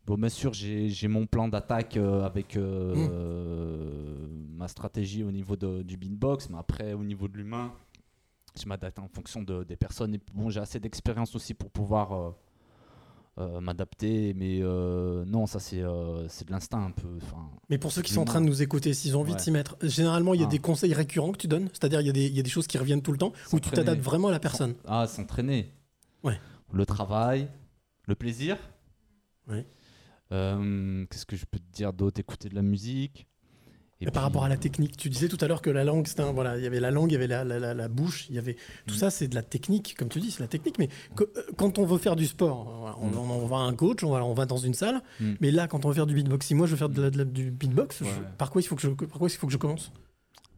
bon, 0.04 0.16
bien 0.18 0.28
sûr, 0.28 0.52
j'ai, 0.52 1.06
mon 1.06 1.24
plan 1.26 1.46
d'attaque 1.46 1.96
euh, 1.96 2.24
avec 2.24 2.56
euh, 2.56 2.96
Mm. 2.96 3.08
euh, 3.12 4.26
ma 4.56 4.66
stratégie 4.66 5.22
au 5.22 5.30
niveau 5.30 5.54
de- 5.54 5.82
du 5.82 5.96
beatbox, 5.96 6.50
mais 6.50 6.58
après 6.58 6.94
au 6.94 7.04
niveau 7.04 7.28
de 7.28 7.36
l'humain, 7.36 7.72
je 8.60 8.66
m'adapte 8.66 8.98
en 8.98 9.06
fonction 9.06 9.42
de- 9.44 9.62
des 9.62 9.76
personnes. 9.76 10.14
Et 10.16 10.20
bon, 10.34 10.50
j'ai 10.50 10.58
assez 10.60 10.80
d'expérience 10.80 11.36
aussi 11.36 11.54
pour 11.54 11.70
pouvoir 11.70 12.34
euh, 13.38 13.60
m'adapter, 13.60 14.34
mais 14.34 14.58
euh, 14.62 15.24
non, 15.26 15.46
ça 15.46 15.60
c'est, 15.60 15.80
euh, 15.82 16.26
c'est 16.28 16.46
de 16.46 16.50
l'instinct 16.52 16.84
un 16.84 16.90
peu. 16.90 17.06
Mais 17.70 17.78
pour 17.78 17.92
ceux 17.92 18.02
qui 18.02 18.12
sont 18.12 18.22
en 18.22 18.24
train 18.24 18.40
de 18.40 18.46
nous 18.46 18.62
écouter, 18.62 18.92
s'ils 18.94 19.16
ont 19.16 19.20
envie 19.20 19.34
de 19.34 19.40
s'y 19.40 19.52
mettre, 19.52 19.76
généralement, 19.82 20.34
il 20.34 20.40
y 20.40 20.42
a 20.42 20.46
Ah. 20.46 20.50
des 20.50 20.58
conseils 20.58 20.92
récurrents 20.92 21.30
que 21.30 21.38
tu 21.38 21.46
donnes? 21.46 21.68
C'est-à-dire, 21.72 22.00
il 22.00 22.06
y, 22.08 22.10
a 22.10 22.12
des- 22.12 22.26
il 22.26 22.36
y 22.36 22.40
a 22.40 22.42
des 22.42 22.50
choses 22.50 22.66
qui 22.66 22.76
reviennent 22.78 23.02
tout 23.02 23.12
le 23.12 23.18
temps 23.18 23.32
où 23.52 23.60
tu 23.60 23.70
t'adaptes 23.70 24.02
vraiment 24.02 24.28
à 24.28 24.32
la 24.32 24.40
personne? 24.40 24.74
Ah, 24.86 25.06
s'entraîner. 25.06 25.72
Ouais. 26.24 26.40
Le 26.72 26.84
travail, 26.84 27.48
le 28.06 28.16
plaisir. 28.16 28.56
Ouais. 29.48 29.64
Euh, 30.32 31.06
Qu'est-ce 31.08 31.24
que 31.24 31.36
je 31.36 31.46
peux 31.46 31.58
te 31.60 31.72
dire 31.72 31.92
d'autre? 31.92 32.18
Écouter 32.18 32.48
de 32.48 32.56
la 32.56 32.62
musique. 32.62 33.27
Et 34.00 34.04
Et 34.04 34.06
par 34.06 34.12
puis- 34.12 34.20
rapport 34.26 34.44
à 34.44 34.48
la 34.48 34.56
technique, 34.56 34.96
tu 34.96 35.08
disais 35.10 35.26
tout 35.26 35.38
à 35.40 35.48
l'heure 35.48 35.60
que 35.60 35.70
la 35.70 35.82
langue, 35.82 36.06
un- 36.18 36.32
voilà, 36.32 36.56
il 36.56 36.62
y 36.62 36.66
avait 36.68 36.78
la 36.78 36.92
langue, 36.92 37.10
il 37.10 37.14
y 37.14 37.16
avait 37.16 37.26
la, 37.26 37.42
la- 37.42 37.58
la- 37.58 37.74
la 37.74 37.88
bouche, 37.88 38.26
il 38.30 38.36
y 38.36 38.38
avait 38.38 38.54
tout 38.86 38.94
Mm. 38.94 38.98
ça, 38.98 39.10
c'est 39.10 39.26
de 39.26 39.34
la 39.34 39.42
technique, 39.42 39.96
comme 39.98 40.08
tu 40.08 40.20
dis, 40.20 40.30
c'est 40.30 40.38
de 40.38 40.44
la 40.44 40.48
technique. 40.48 40.78
Mais 40.78 40.88
que- 41.16 41.24
euh, 41.24 41.42
quand 41.56 41.78
on 41.80 41.84
veut 41.84 41.98
faire 41.98 42.14
du 42.14 42.26
sport, 42.26 42.96
on, 43.02 43.08
Mm. 43.08 43.18
on- 43.18 43.30
on 43.42 43.46
va 43.46 43.56
à 43.56 43.60
un 43.60 43.74
coach, 43.74 44.04
on 44.04 44.10
va, 44.12 44.24
on 44.24 44.34
va 44.34 44.46
dans 44.46 44.56
une 44.56 44.74
salle. 44.74 45.02
Mm. 45.20 45.32
Mais 45.40 45.50
là, 45.50 45.66
quand 45.66 45.84
on 45.84 45.88
veut 45.88 45.94
faire 45.94 46.06
du 46.06 46.14
beatbox, 46.14 46.46
si 46.46 46.54
moi 46.54 46.66
je 46.68 46.72
veux 46.72 46.76
faire 46.76 46.88
de 46.90 47.02
la- 47.02 47.10
de 47.10 47.18
la- 47.18 47.24
du 47.24 47.50
beatbox, 47.50 48.04
je- 48.04 48.36
par 48.36 48.50
quoi 48.52 48.60
il 48.60 48.64
faut 48.66 48.76
que 48.76 48.82
je, 48.82 48.88
par 48.90 49.18
quoi 49.18 49.28
il 49.28 49.32
faut 49.36 49.48
que 49.48 49.52
je 49.52 49.58
commence? 49.58 49.90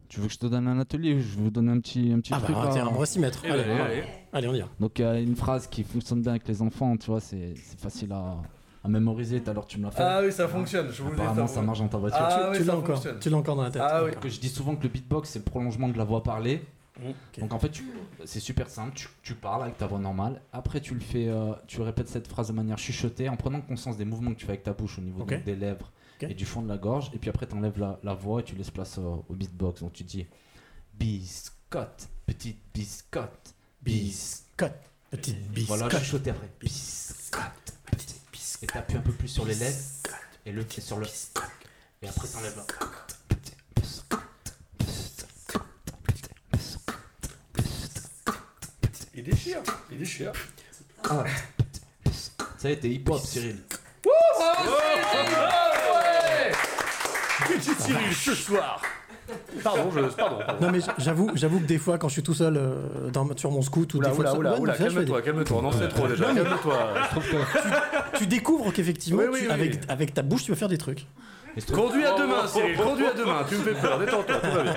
Tu 0.07 0.19
veux 0.19 0.27
que 0.27 0.33
je 0.33 0.37
te 0.39 0.45
donne 0.45 0.67
un 0.67 0.77
atelier 0.77 1.19
Je 1.19 1.35
vais 1.37 1.41
vous 1.43 1.49
donner 1.49 1.71
un 1.71 1.79
petit, 1.79 2.11
un 2.13 2.19
petit 2.19 2.33
Ah 2.35 2.41
truc. 2.41 2.55
bah 2.55 2.65
là. 2.65 2.71
tiens, 2.73 2.87
on 2.93 2.99
va 2.99 3.05
s'y 3.07 3.17
mettre. 3.17 3.41
Eh 3.45 3.49
Allez, 3.49 3.63
ben, 3.63 3.77
allez. 3.81 4.03
allez, 4.33 4.47
on 4.49 4.53
y 4.53 4.59
va. 4.59 4.67
Donc, 4.79 4.99
il 4.99 5.01
y 5.03 5.05
a 5.05 5.17
une 5.19 5.35
phrase 5.37 5.65
qui 5.67 5.83
fonctionne 5.83 6.21
bien 6.21 6.31
avec 6.33 6.47
les 6.47 6.61
enfants, 6.61 6.95
tu 6.97 7.07
vois, 7.09 7.21
c'est 7.21 7.53
c'est 7.55 7.79
facile 7.79 8.11
à, 8.11 8.37
à 8.83 8.87
mémoriser. 8.87 9.41
Tout 9.41 9.51
à 9.51 9.53
l'heure, 9.53 9.67
tu 9.67 9.77
me 9.77 9.85
l'as 9.85 9.91
fait. 9.91 10.03
Ah 10.03 10.21
oui, 10.23 10.31
ça 10.31 10.47
fonctionne, 10.47 10.91
je 10.91 11.01
vous 11.03 11.09
le 11.09 11.15
dis. 11.15 11.21
Apparemment, 11.21 11.47
ça 11.47 11.61
marche 11.61 11.79
dans 11.79 11.87
ta 11.87 11.97
voiture. 11.97 12.19
Ah 12.21 12.39
tu 12.45 12.51
oui, 12.51 12.57
tu 12.57 12.63
l'as 12.63 12.71
ça 12.73 12.77
encore, 12.77 12.95
fonctionne. 12.95 13.19
tu 13.19 13.29
l'as 13.29 13.37
encore 13.37 13.55
dans 13.55 13.63
la 13.63 13.71
tête. 13.71 13.81
Ah 13.85 14.03
oui. 14.03 14.11
Que 14.19 14.29
je 14.29 14.39
dis 14.39 14.49
souvent 14.49 14.75
que 14.75 14.83
le 14.83 14.89
beatbox, 14.89 15.29
c'est 15.29 15.39
le 15.39 15.45
prolongement 15.45 15.87
de 15.89 15.97
la 15.97 16.03
voix 16.03 16.23
parlée. 16.23 16.63
Ok. 17.03 17.39
Donc 17.39 17.53
en 17.53 17.59
fait, 17.59 17.71
c'est 18.25 18.39
super 18.39 18.69
simple. 18.69 18.93
Tu, 18.95 19.07
tu 19.23 19.33
parles 19.33 19.63
avec 19.63 19.77
ta 19.77 19.87
voix 19.87 19.99
normale. 19.99 20.41
Après, 20.53 20.81
tu 20.81 20.93
le 20.93 20.99
fais, 20.99 21.27
euh, 21.29 21.53
tu 21.67 21.81
répètes 21.81 22.09
cette 22.09 22.27
phrase 22.27 22.49
de 22.49 22.53
manière 22.53 22.77
chuchotée 22.77 23.29
en 23.29 23.37
prenant 23.37 23.61
conscience 23.61 23.97
des 23.97 24.05
mouvements 24.05 24.31
que 24.33 24.39
tu 24.39 24.45
fais 24.45 24.51
avec 24.51 24.63
ta 24.63 24.73
bouche 24.73 24.99
au 24.99 25.01
niveau 25.01 25.23
donc, 25.23 25.43
des 25.43 25.55
lèvres 25.55 25.91
et 26.21 26.33
du 26.35 26.45
fond 26.45 26.61
de 26.61 26.67
la 26.67 26.77
gorge. 26.77 27.09
Et 27.13 27.17
puis 27.17 27.29
après, 27.29 27.47
tu 27.47 27.55
enlèves 27.55 27.79
la, 27.79 27.97
la 28.03 28.13
voix 28.13 28.41
et 28.41 28.43
tu 28.43 28.55
laisses 28.55 28.69
place 28.71 28.97
au, 28.99 29.25
au 29.27 29.33
beatbox. 29.33 29.81
Donc 29.81 29.93
tu 29.93 30.03
dis 30.03 30.27
biscotte, 30.93 32.09
petite 32.25 32.59
biscotte, 32.73 33.55
biscotte. 33.81 34.71
Petite 35.09 35.41
biscotte. 35.51 35.77
Voilà, 35.79 35.89
chuchoter 35.99 36.29
après. 36.29 36.49
Biscotte, 36.59 37.73
petite 37.85 37.99
biscotte. 38.07 38.20
Et 38.63 38.67
t'appuies 38.67 38.97
un 38.97 39.01
peu 39.01 39.11
plus 39.11 39.27
sur 39.27 39.43
les 39.45 39.55
lèvres 39.55 39.77
et 40.45 40.51
le 40.51 40.63
pied 40.63 40.83
sur 40.83 40.97
le. 40.97 41.07
Et 42.03 42.07
après, 42.07 42.27
t'enlèves 42.27 42.55
la. 42.57 42.65
Il 49.13 49.23
déchire, 49.23 49.61
il 49.91 49.97
déchire. 49.97 50.31
Ça 52.57 52.69
y 52.69 52.73
est, 52.73 52.77
t'es 52.77 52.89
hip-hop, 52.89 53.21
Cyril. 53.25 53.61
Petit 57.47 57.75
Cyril, 57.81 58.15
ce 58.15 58.35
soir? 58.35 58.81
Pardon, 59.63 59.89
je... 59.95 59.99
Pardon. 60.15 60.37
pardon. 60.45 60.65
Non 60.65 60.71
mais 60.71 60.79
j'avoue, 60.97 61.31
j'avoue 61.35 61.59
que 61.59 61.65
des 61.65 61.77
fois 61.77 61.97
quand 61.97 62.07
je 62.07 62.13
suis 62.13 62.23
tout 62.23 62.33
seul 62.33 62.57
euh, 62.57 63.09
dans, 63.11 63.27
sur 63.37 63.51
mon 63.51 63.61
scoot 63.61 63.93
ou 63.93 63.97
Oula, 63.97 64.09
des 64.09 64.15
fois 64.15 64.35
oula, 64.37 64.59
oula, 64.59 64.71
non, 64.77 64.85
calme-toi, 64.85 65.21
calme-toi, 65.21 65.59
on 65.61 65.65
en 65.65 65.71
sait 65.71 65.87
trop 65.89 66.07
déjà, 66.07 66.25
calme-toi. 66.33 66.77
Des- 67.15 68.17
Tu 68.19 68.27
découvres 68.27 68.71
qu'effectivement, 68.73 69.21
Oui, 69.23 69.29
oui, 69.33 69.39
tu- 69.41 69.45
oui. 69.47 69.51
avec, 69.51 69.79
avec 69.89 70.13
ta 70.13 70.21
bouche, 70.21 70.43
tu 70.43 70.51
vas 70.51 70.57
faire 70.57 70.67
des 70.69 70.77
trucs. 70.77 71.05
Conduis 71.73 72.05
à 72.05 72.15
deux 72.15 72.27
mains, 72.27 72.47
Cyril, 72.47 72.77
conduis 72.77 73.05
à 73.05 73.13
deux 73.13 73.25
mains, 73.25 73.43
tu 73.47 73.55
me 73.55 73.61
fais 73.61 73.73
peur, 73.73 73.99
détends-toi, 73.99 74.35
tout 74.41 74.51
va 74.55 74.63
bien. 74.63 74.75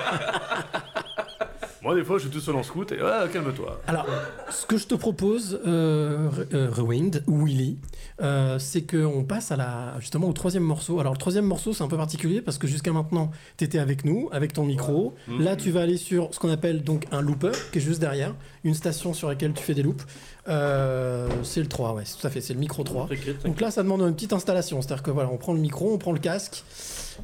Moi, 1.85 1.95
des 1.95 2.03
fois, 2.03 2.17
je 2.17 2.23
suis 2.23 2.31
tout 2.31 2.41
seul 2.41 2.57
en 2.57 2.63
scout 2.63 2.91
et 2.93 2.97
calme-toi. 3.31 3.83
Alors, 3.87 4.07
ce 4.49 4.65
que 4.65 4.79
je 4.79 4.87
te 4.87 4.95
propose, 4.95 5.61
euh, 5.67 6.31
euh, 6.55 6.71
Rewind 6.73 7.23
ou 7.27 7.45
Willy, 7.45 7.77
euh, 8.23 8.59
c'est 8.59 8.91
qu'on 8.91 9.23
passe 9.23 9.53
à 9.53 9.57
la, 9.57 9.95
justement 10.01 10.31
au 10.31 10.33
troisième 10.33 10.63
morceau. 10.63 10.99
Alors, 10.99 11.13
le 11.13 11.19
troisième 11.19 11.45
morceau, 11.45 11.75
c'est 11.75 11.85
un 11.85 11.89
peu 11.89 11.99
particulier 11.99 12.41
parce 12.41 12.57
que 12.57 12.67
jusqu'à 12.67 12.91
maintenant, 12.91 13.31
tu 13.59 13.65
étais 13.65 13.79
avec 13.79 14.07
nous, 14.07 14.31
avec 14.33 14.55
ton 14.55 14.65
micro. 14.65 15.15
Là, 15.39 15.57
tu 15.57 15.71
vas 15.71 15.83
aller 15.83 15.99
sur 15.99 16.33
ce 16.33 16.39
qu'on 16.39 16.49
appelle 16.49 16.83
donc 16.83 17.05
un 17.13 17.21
looper, 17.21 17.53
qui 17.71 17.81
est 17.81 17.83
juste 17.83 18.01
derrière, 18.01 18.35
une 18.65 18.75
station 18.75 19.13
sur 19.13 19.29
laquelle 19.29 19.53
tu 19.53 19.63
fais 19.63 19.75
des 19.75 19.83
loops. 19.83 20.07
Euh, 20.49 21.29
c'est 21.43 21.61
le 21.61 21.69
3, 21.69 21.93
ouais, 21.93 22.05
tout 22.05 22.27
à 22.27 22.31
fait, 22.31 22.41
c'est 22.41 22.55
le 22.55 22.61
micro 22.61 22.83
3. 22.83 23.11
Donc 23.45 23.61
là, 23.61 23.71
ça 23.71 23.83
demande 23.83 24.01
une 24.01 24.15
petite 24.15 24.33
installation. 24.33 24.81
C'est-à-dire 24.81 25.03
que 25.03 25.11
voilà, 25.11 25.29
on 25.29 25.37
prend 25.37 25.53
le 25.53 25.61
micro, 25.61 25.93
on 25.93 25.99
prend 25.99 26.13
le 26.13 26.19
casque, 26.19 26.65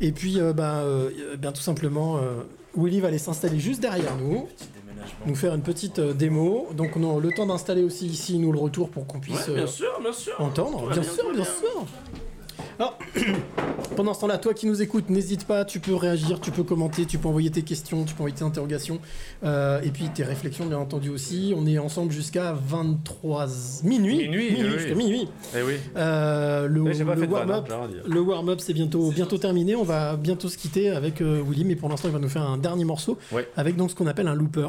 et 0.03 0.13
puis 0.13 0.39
bah, 0.55 0.85
bien 1.39 1.53
tout 1.53 1.63
simplement, 1.63 2.21
Willy 2.77 3.01
va 3.01 3.09
aller 3.09 3.18
s'installer 3.18 3.59
juste 3.59 3.81
derrière 3.81 4.16
nous, 4.16 4.49
nous 5.27 5.35
faire 5.35 5.55
une 5.55 5.62
petite 5.62 5.99
euh, 5.99 6.12
démo. 6.12 6.68
Donc 6.75 6.97
on 6.97 7.16
a 7.16 7.21
le 7.21 7.31
temps 7.33 7.47
d'installer 7.47 7.83
aussi 7.83 8.07
ici 8.07 8.39
nous 8.39 8.53
le 8.53 8.59
retour 8.59 8.91
pour 8.91 9.07
qu'on 9.07 9.21
puisse 9.21 9.49
euh, 9.49 9.66
sûr, 9.66 10.01
bien 10.01 10.12
sûr. 10.12 10.35
entendre. 10.41 10.91
Bien 10.91 11.03
sûr, 11.03 11.33
bien 11.35 11.45
sûr. 11.45 11.87
Alors, 12.81 12.97
pendant 13.97 14.14
ce 14.14 14.20
temps-là, 14.20 14.39
toi 14.39 14.55
qui 14.55 14.66
nous 14.66 14.81
écoutes, 14.81 15.11
n'hésite 15.11 15.47
pas, 15.47 15.66
tu 15.66 15.81
peux 15.81 15.95
réagir, 15.95 16.41
tu 16.41 16.51
peux 16.51 16.62
commenter, 16.62 17.05
tu 17.05 17.18
peux 17.18 17.28
envoyer 17.28 17.51
tes 17.51 17.61
questions, 17.61 18.07
tu 18.07 18.14
peux 18.14 18.22
envoyer 18.22 18.35
tes 18.35 18.43
interrogations, 18.43 19.01
euh, 19.45 19.83
et 19.83 19.91
puis 19.91 20.09
tes 20.09 20.24
réflexions, 20.24 20.64
bien 20.64 20.78
entendu 20.78 21.11
aussi. 21.11 21.53
On 21.55 21.66
est 21.66 21.76
ensemble 21.76 22.11
jusqu'à 22.11 22.55
23 22.55 23.49
minuit. 23.85 24.16
Minuit, 24.16 24.57
oui. 24.59 24.70
jusqu'à 24.78 24.95
minuit. 24.95 25.28
Eh 25.55 25.62
oui. 25.62 25.74
Euh, 25.99 26.68
le 26.68 26.91
Eh, 26.91 28.09
le 28.09 28.20
warm-up, 28.20 28.61
c'est 28.62 28.72
bientôt, 28.72 29.11
bientôt 29.11 29.37
terminé. 29.37 29.76
On 29.76 29.85
va 29.85 30.16
bientôt 30.16 30.49
se 30.49 30.57
quitter 30.57 30.89
avec 30.89 31.20
euh, 31.20 31.43
Willy, 31.47 31.66
mais 31.66 31.76
pour 31.76 31.91
l'instant, 31.91 32.09
il 32.09 32.12
va 32.12 32.18
nous 32.18 32.31
faire 32.31 32.49
un 32.49 32.57
dernier 32.57 32.85
morceau 32.85 33.18
Ouais. 33.31 33.47
avec 33.57 33.76
donc 33.76 33.91
ce 33.91 33.95
qu'on 33.95 34.07
appelle 34.07 34.26
un 34.26 34.35
looper. 34.35 34.68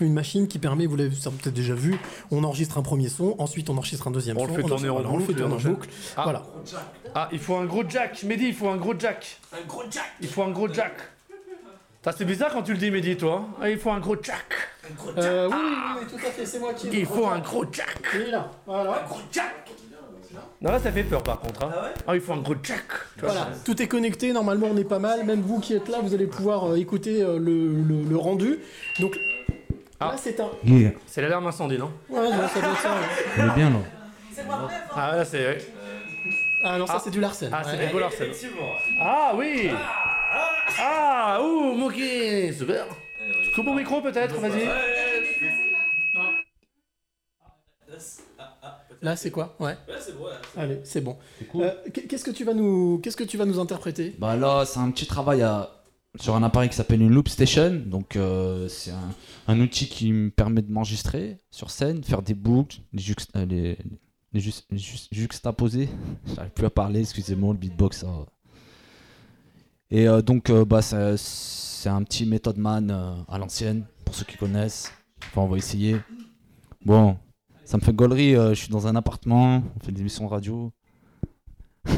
Une 0.00 0.12
machine 0.12 0.48
qui 0.48 0.58
permet, 0.58 0.86
vous 0.86 0.96
l'avez 0.96 1.10
peut-être 1.10 1.54
déjà 1.54 1.74
vu, 1.74 1.98
on 2.30 2.44
enregistre 2.44 2.78
un 2.78 2.82
premier 2.82 3.08
son, 3.08 3.34
ensuite 3.38 3.68
on 3.70 3.76
enregistre 3.76 4.08
un 4.08 4.10
deuxième 4.10 4.36
On 4.38 4.40
son. 4.40 4.46
le 4.48 4.54
fait 4.54 4.62
tourner 4.62 4.88
en 4.88 4.94
voilà, 4.94 5.10
on 5.10 5.18
le 5.18 5.20
fait 5.20 5.32
boucle 5.32 5.40
tourner 5.40 5.54
on 5.54 5.68
en 5.68 5.72
boucle. 5.72 5.88
Ah. 6.16 6.22
Voilà. 6.24 6.42
Ah, 7.14 7.28
il 7.32 7.38
faut 7.38 7.56
un 7.56 7.64
gros 7.64 7.82
jack. 7.88 8.22
Mehdi, 8.22 8.48
il 8.48 8.54
faut 8.54 8.68
un 8.68 8.76
gros 8.76 8.94
jack. 8.98 9.38
Un 9.52 9.66
gros 9.66 9.82
jack. 9.90 10.04
Il 10.20 10.28
faut 10.28 10.42
un 10.42 10.50
gros 10.50 10.72
jack. 10.72 10.92
Ça, 12.04 12.12
c'est 12.16 12.24
bizarre 12.24 12.50
quand 12.52 12.62
tu 12.62 12.72
le 12.72 12.78
dis, 12.78 12.90
Mehdi, 12.90 13.16
toi. 13.16 13.44
Ah, 13.60 13.68
il 13.68 13.78
faut 13.78 13.90
un 13.90 14.00
gros 14.00 14.16
jack. 14.22 14.46
Euh, 15.18 15.48
oui, 15.48 15.54
oui, 15.54 15.70
oui, 16.00 16.06
tout 16.10 16.26
à 16.26 16.30
fait, 16.30 16.46
c'est 16.46 16.58
moi 16.58 16.72
qui. 16.74 16.88
Il 16.88 17.06
faut 17.06 17.26
un 17.26 17.38
gros 17.40 17.64
jack. 17.70 17.98
Il 18.14 18.20
est 18.22 18.30
là, 18.30 18.50
voilà. 18.66 19.06
Non, 20.62 20.70
là, 20.72 20.78
ça 20.78 20.92
fait 20.92 21.04
peur, 21.04 21.22
par 21.22 21.40
contre. 21.40 21.64
hein. 21.64 21.70
Ah, 22.06 22.14
il 22.14 22.20
faut 22.20 22.32
un 22.32 22.38
gros 22.38 22.54
jack. 22.62 22.84
Tu 23.16 23.20
vois, 23.24 23.30
Voilà, 23.32 23.48
tout 23.64 23.80
est 23.82 23.86
connecté, 23.88 24.32
normalement 24.32 24.68
on 24.70 24.76
est 24.76 24.84
pas 24.84 24.98
mal, 24.98 25.24
même 25.24 25.40
vous 25.40 25.58
qui 25.60 25.74
êtes 25.74 25.88
là, 25.88 25.98
vous 26.02 26.14
allez 26.14 26.26
pouvoir 26.26 26.70
euh, 26.72 26.76
écouter 26.76 27.22
euh, 27.22 27.38
le, 27.38 27.72
le- 27.82 28.02
le 28.08 28.16
rendu. 28.16 28.58
Donc 29.00 29.18
Ah. 29.98 30.06
là 30.12 30.16
c'est 30.16 30.38
un... 30.40 30.48
Yeah, 30.64 30.90
C'est 31.06 31.22
l'alarme 31.22 31.46
incendie, 31.46 31.78
non? 31.78 31.90
Ouais, 32.10 32.20
ouais, 32.20 32.28
ça 32.52 32.60
doit 32.60 32.70
être 32.72 32.80
ça. 32.80 32.90
ouais. 32.90 33.42
on 33.44 33.50
est 33.50 33.54
bien 33.54 33.70
là. 33.70 33.76
Ah, 34.94 35.16
là, 35.16 35.24
c'est. 35.24 35.58
Ah 36.62 36.78
non, 36.78 36.86
ça 36.86 37.00
c'est 37.02 37.10
du 37.10 37.20
Larsen. 37.20 37.50
Ah, 37.52 37.62
c'est 37.64 37.72
Ouais. 37.78 37.86
des 37.86 37.92
voleurs, 37.92 38.12
ça. 38.12 38.24
Ah, 38.98 39.32
oui 39.36 39.70
Ah, 40.78 41.40
ouh, 41.42 41.74
Moki 41.74 42.52
Super 42.52 42.86
Tu 43.42 43.50
coupes 43.54 43.68
au 43.68 43.74
micro, 43.74 44.00
peut-être 44.02 44.34
Vas-y. 44.40 44.68
Là 49.02 49.16
c'est 49.16 49.30
quoi? 49.30 49.56
Ouais. 49.58 49.76
Allez, 50.56 50.80
c'est 50.84 51.00
bon. 51.00 51.16
Euh, 51.54 51.70
qu- 51.92 52.06
qu'est-ce 52.06 52.24
que 52.24 52.30
tu 52.30 52.44
vas 52.44 52.52
nous, 52.52 53.00
qu'est-ce 53.02 53.16
que 53.16 53.24
tu 53.24 53.38
vas 53.38 53.46
nous 53.46 53.58
interpréter? 53.58 54.14
Bah 54.18 54.36
là, 54.36 54.64
c'est 54.66 54.78
un 54.78 54.90
petit 54.90 55.06
travail 55.06 55.40
à... 55.42 55.70
sur 56.20 56.34
un 56.36 56.42
appareil 56.42 56.68
qui 56.68 56.76
s'appelle 56.76 57.00
une 57.00 57.10
Loop 57.10 57.28
Station. 57.28 57.82
Donc, 57.86 58.16
euh, 58.16 58.68
c'est 58.68 58.90
un, 58.90 59.14
un 59.48 59.58
outil 59.60 59.88
qui 59.88 60.12
me 60.12 60.28
permet 60.30 60.60
de 60.60 60.70
m'enregistrer 60.70 61.38
sur 61.50 61.70
scène, 61.70 62.04
faire 62.04 62.20
des 62.20 62.34
boucles, 62.34 62.76
les, 62.92 63.02
juxt- 63.02 63.30
euh, 63.36 63.46
les, 63.46 63.78
les 64.32 64.40
jus- 64.40 64.62
les 64.70 64.78
jus- 64.78 65.08
juxtaposer. 65.10 65.88
J'arrive 66.34 66.52
plus 66.52 66.66
à 66.66 66.70
parler, 66.70 67.00
excusez-moi, 67.00 67.52
le 67.54 67.58
beatbox. 67.58 68.04
Et 69.90 70.06
euh, 70.08 70.22
donc, 70.22 70.50
euh, 70.50 70.64
bah, 70.64 70.82
c'est 70.82 71.88
un 71.88 72.02
petit 72.04 72.26
Method 72.26 72.56
Man 72.56 72.90
euh, 72.90 73.14
à 73.28 73.38
l'ancienne, 73.38 73.84
pour 74.04 74.14
ceux 74.14 74.24
qui 74.24 74.36
connaissent. 74.36 74.92
Enfin, 75.26 75.42
on 75.42 75.48
va 75.48 75.56
essayer. 75.56 75.96
Bon, 76.84 77.16
ça 77.64 77.76
me 77.76 77.82
fait 77.82 77.92
gaulerie, 77.92 78.34
je 78.34 78.54
suis 78.54 78.68
dans 78.68 78.86
un 78.86 78.96
appartement, 78.96 79.62
on 79.76 79.80
fait 79.84 79.92
des 79.92 80.00
émissions 80.00 80.26
radio. 80.28 80.72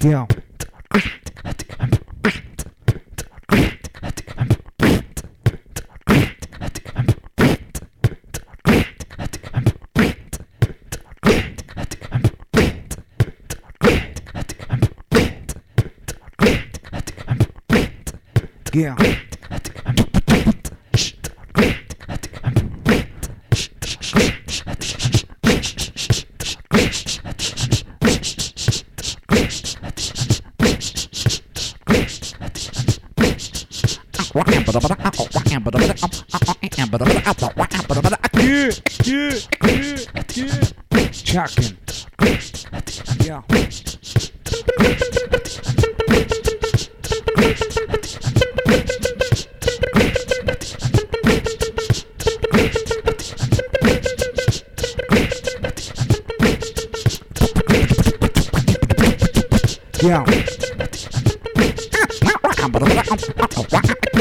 down. 0.00 0.39
Yeah. 60.02 60.24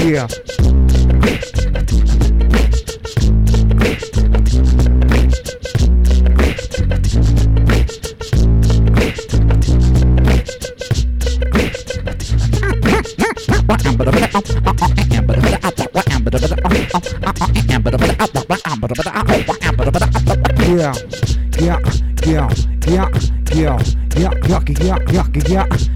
Yeah. 0.04 0.28
Yeah, 22.30 22.50
yeah, 24.90 24.98
yeah, 25.12 25.28
yeah, 25.48 25.89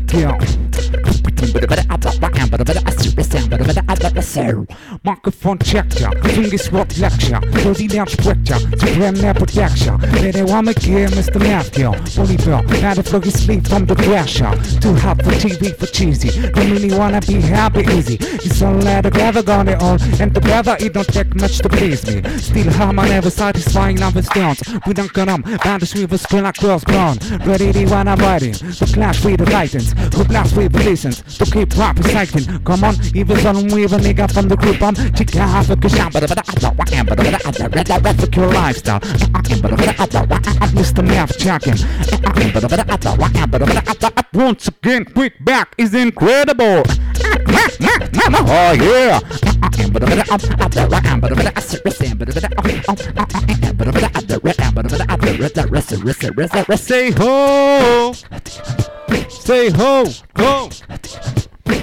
microphone 5.25 5.57
checker, 5.59 6.09
fingerswap 6.33 6.97
lecture, 6.99 7.39
Jody 7.63 7.87
Lernsprecher, 7.87 8.69
bekvämliga 8.71 9.33
på 9.33 9.45
dagsher. 9.45 9.99
Det 10.21 10.29
är 10.29 10.33
det 10.33 10.53
AMG, 10.53 11.03
Mr 11.13 11.39
Matthew, 11.39 11.87
Oliver, 12.21 12.81
när 12.81 12.95
det 12.95 13.03
flugit 13.03 13.39
sleep 13.39 13.67
from 13.67 13.87
the 13.87 13.95
pressure. 13.95 14.51
Too 14.81 14.93
hot 14.93 15.23
for 15.23 15.31
TV 15.31 15.73
for 15.79 15.85
cheesy, 15.85 16.27
don't 16.27 16.69
really 16.71 16.97
wanna 16.97 17.21
be 17.21 17.41
happy 17.41 17.79
easy. 17.97 18.17
It's 18.17 18.61
all 18.61 18.81
that 18.81 19.03
the 19.03 19.19
weather 19.19 19.43
got 19.43 19.67
it 19.69 19.81
on, 19.81 19.99
and 20.21 20.33
the 20.35 20.41
weather 20.41 20.75
it 20.79 20.93
don't 20.93 21.07
take 21.07 21.33
much 21.35 21.57
to 21.59 21.69
please 21.69 22.05
me. 22.07 22.21
Still 22.37 22.73
how 22.73 22.89
am 22.89 22.99
I 22.99 23.07
never 23.07 23.29
satisfying 23.29 23.99
love 23.99 24.15
with 24.15 24.25
stones. 24.25 24.59
We 24.85 24.93
don't 24.93 25.13
get 25.13 25.29
on, 25.29 25.41
bound 25.63 25.79
to 25.79 25.85
sweep 25.85 26.11
a 26.11 26.17
screen 26.17 26.43
like 26.43 26.59
girls 26.59 26.83
gone. 26.83 27.17
Ready 27.45 27.71
to 27.71 27.85
wanna 27.85 28.15
ride 28.17 28.43
in, 28.43 28.51
the 28.51 28.91
clash 28.93 29.23
with 29.23 29.37
the 29.37 29.45
lightings 29.45 29.93
who 30.13 30.23
blast 30.23 30.55
with 30.55 30.75
relations 30.75 31.21
to 31.37 31.45
keep 31.45 31.75
rap 31.77 31.95
recycling. 31.97 32.63
Come 32.65 32.83
on, 32.83 32.95
even 33.15 33.37
son, 33.37 33.67
we 33.67 33.83
have 33.83 33.93
a 33.93 33.97
nigga 33.97 34.31
from 34.31 34.47
the 34.47 34.55
group. 34.55 34.81
I'm 34.81 34.95
chicken 34.95 35.41
half 35.41 35.69
a 35.69 35.75
cushion, 35.75 36.09
but 36.11 36.23
I 36.23 36.35
don't 36.35 36.77
want 36.77 36.89
him, 36.89 37.05
but 37.05 37.19
I 37.19 37.51
don't 37.51 37.75
want 37.75 37.87
that 37.87 38.15
for 38.19 38.39
your 38.39 38.53
lifestyle. 38.53 38.99
But 38.99 39.99
I 39.99 40.05
don't 40.05 40.29
want 40.29 40.45
Mr. 40.73 41.05
Math 41.05 41.37
checking. 41.37 41.77
But 42.53 42.63
I 42.91 42.97
don't 42.97 43.19
want 43.19 43.35
him, 43.35 43.49
but 43.49 43.61
I 43.63 43.93
don't 43.93 44.13
once 44.33 44.67
again, 44.67 45.05
quick 45.05 45.33
back 45.45 45.75
is 45.77 45.93
incredible. 45.93 46.83
Oh 48.45 48.73
yeah. 48.73 49.19
Say 56.77 57.11
ho! 57.11 58.13
Say 59.45 59.69
ho 59.71 60.05
ho. 60.39 60.69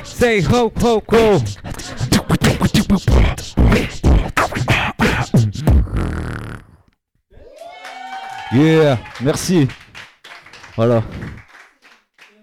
Say 0.03 0.41
ho 0.41 0.73
ho 0.81 1.03
ho. 1.13 1.39
Yeah, 8.51 8.99
merci. 9.21 9.69
Voilà. 10.75 11.03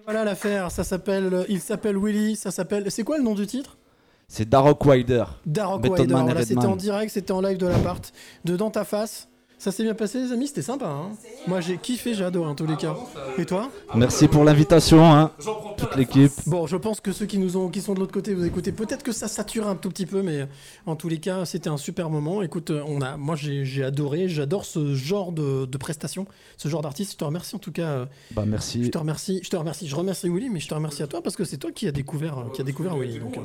Voilà 0.03 0.23
l'affaire, 0.23 0.69
ça 0.69 0.83
s'appelle, 0.83 1.45
il 1.49 1.61
s'appelle 1.61 1.97
Willy, 1.97 2.35
ça 2.35 2.51
s'appelle, 2.51 2.91
c'est 2.91 3.03
quoi 3.03 3.17
le 3.17 3.23
nom 3.23 3.33
du 3.33 3.47
titre? 3.47 3.79
C'est 4.27 4.47
Darok 4.47 4.85
Wider. 4.85 5.23
Method 5.47 5.83
Wider, 5.83 6.13
voilà, 6.13 6.45
c'était 6.45 6.65
en 6.67 6.75
direct, 6.75 7.11
c'était 7.11 7.31
en 7.31 7.41
live 7.41 7.57
de 7.57 7.65
l'appart, 7.65 8.13
de 8.45 8.55
Dans 8.55 8.69
ta 8.69 8.85
face. 8.85 9.27
Ça 9.59 9.71
s'est 9.71 9.81
bien 9.81 9.95
passé 9.95 10.19
les 10.21 10.31
amis, 10.31 10.47
c'était 10.47 10.61
sympa. 10.61 10.85
Hein 10.87 11.09
Moi 11.47 11.61
j'ai 11.61 11.77
kiffé, 11.77 12.13
j'ai 12.13 12.23
adoré 12.23 12.47
en 12.47 12.53
tous 12.53 12.67
les 12.67 12.75
cas. 12.77 12.95
Et 13.39 13.45
toi 13.45 13.71
Merci 13.95 14.27
pour 14.27 14.43
l'invitation, 14.43 15.03
hein. 15.03 15.31
Toute 15.77 15.95
l'équipe. 15.95 16.31
Bon, 16.45 16.67
je 16.67 16.75
pense 16.77 16.99
que 17.01 17.11
ceux 17.11 17.25
qui 17.25 17.39
nous 17.39 17.57
ont, 17.57 17.69
qui 17.69 17.81
sont 17.81 17.95
de 17.95 17.99
l'autre 17.99 18.13
côté, 18.13 18.35
vous 18.35 18.45
écoutez. 18.45 18.71
Peut-être 18.71 19.01
que 19.01 19.11
ça 19.11 19.27
sature 19.27 19.67
un 19.67 19.75
tout 19.75 19.89
petit 19.89 20.05
peu, 20.05 20.21
mais 20.21 20.47
en 20.85 20.95
tous 20.95 21.09
les 21.09 21.17
cas, 21.19 21.43
c'était 21.45 21.69
un 21.69 21.77
super 21.77 22.11
moment. 22.11 22.43
Écoute, 22.43 22.69
euh, 22.69 22.83
on 22.87 23.01
a, 23.01 23.17
moi 23.17 23.35
j'ai 23.35 23.83
adoré, 23.83 24.29
j'adore 24.29 24.63
ce 24.63 24.93
genre 24.93 25.31
de, 25.31 25.65
de 25.65 25.77
prestation, 25.79 26.27
ce 26.57 26.67
genre 26.69 26.83
d'artiste. 26.83 27.13
Je 27.13 27.17
te 27.17 27.23
remercie 27.23 27.55
en 27.55 27.59
tout 27.59 27.71
cas. 27.71 27.87
euh, 27.87 28.05
Bah 28.31 28.43
Je 28.45 28.49
merci. 28.51 28.91
te 28.91 28.97
remercie, 28.97 29.39
je 29.43 29.49
te 29.49 29.55
remercie, 29.55 29.87
je 29.87 29.95
remercie 29.95 30.29
Willy, 30.29 30.49
mais 30.51 30.59
je 30.59 30.67
te 30.67 30.73
remercie 30.75 31.01
à 31.01 31.07
toi 31.07 31.21
parce 31.23 31.35
que 31.35 31.43
c'est 31.45 31.57
toi 31.57 31.71
qui 31.71 31.87
as 31.87 31.91
découvert, 31.91 32.45
qui 32.53 32.61
a 32.61 32.63
découvert 32.63 32.95
Willy. 32.95 33.19
Donc, 33.19 33.37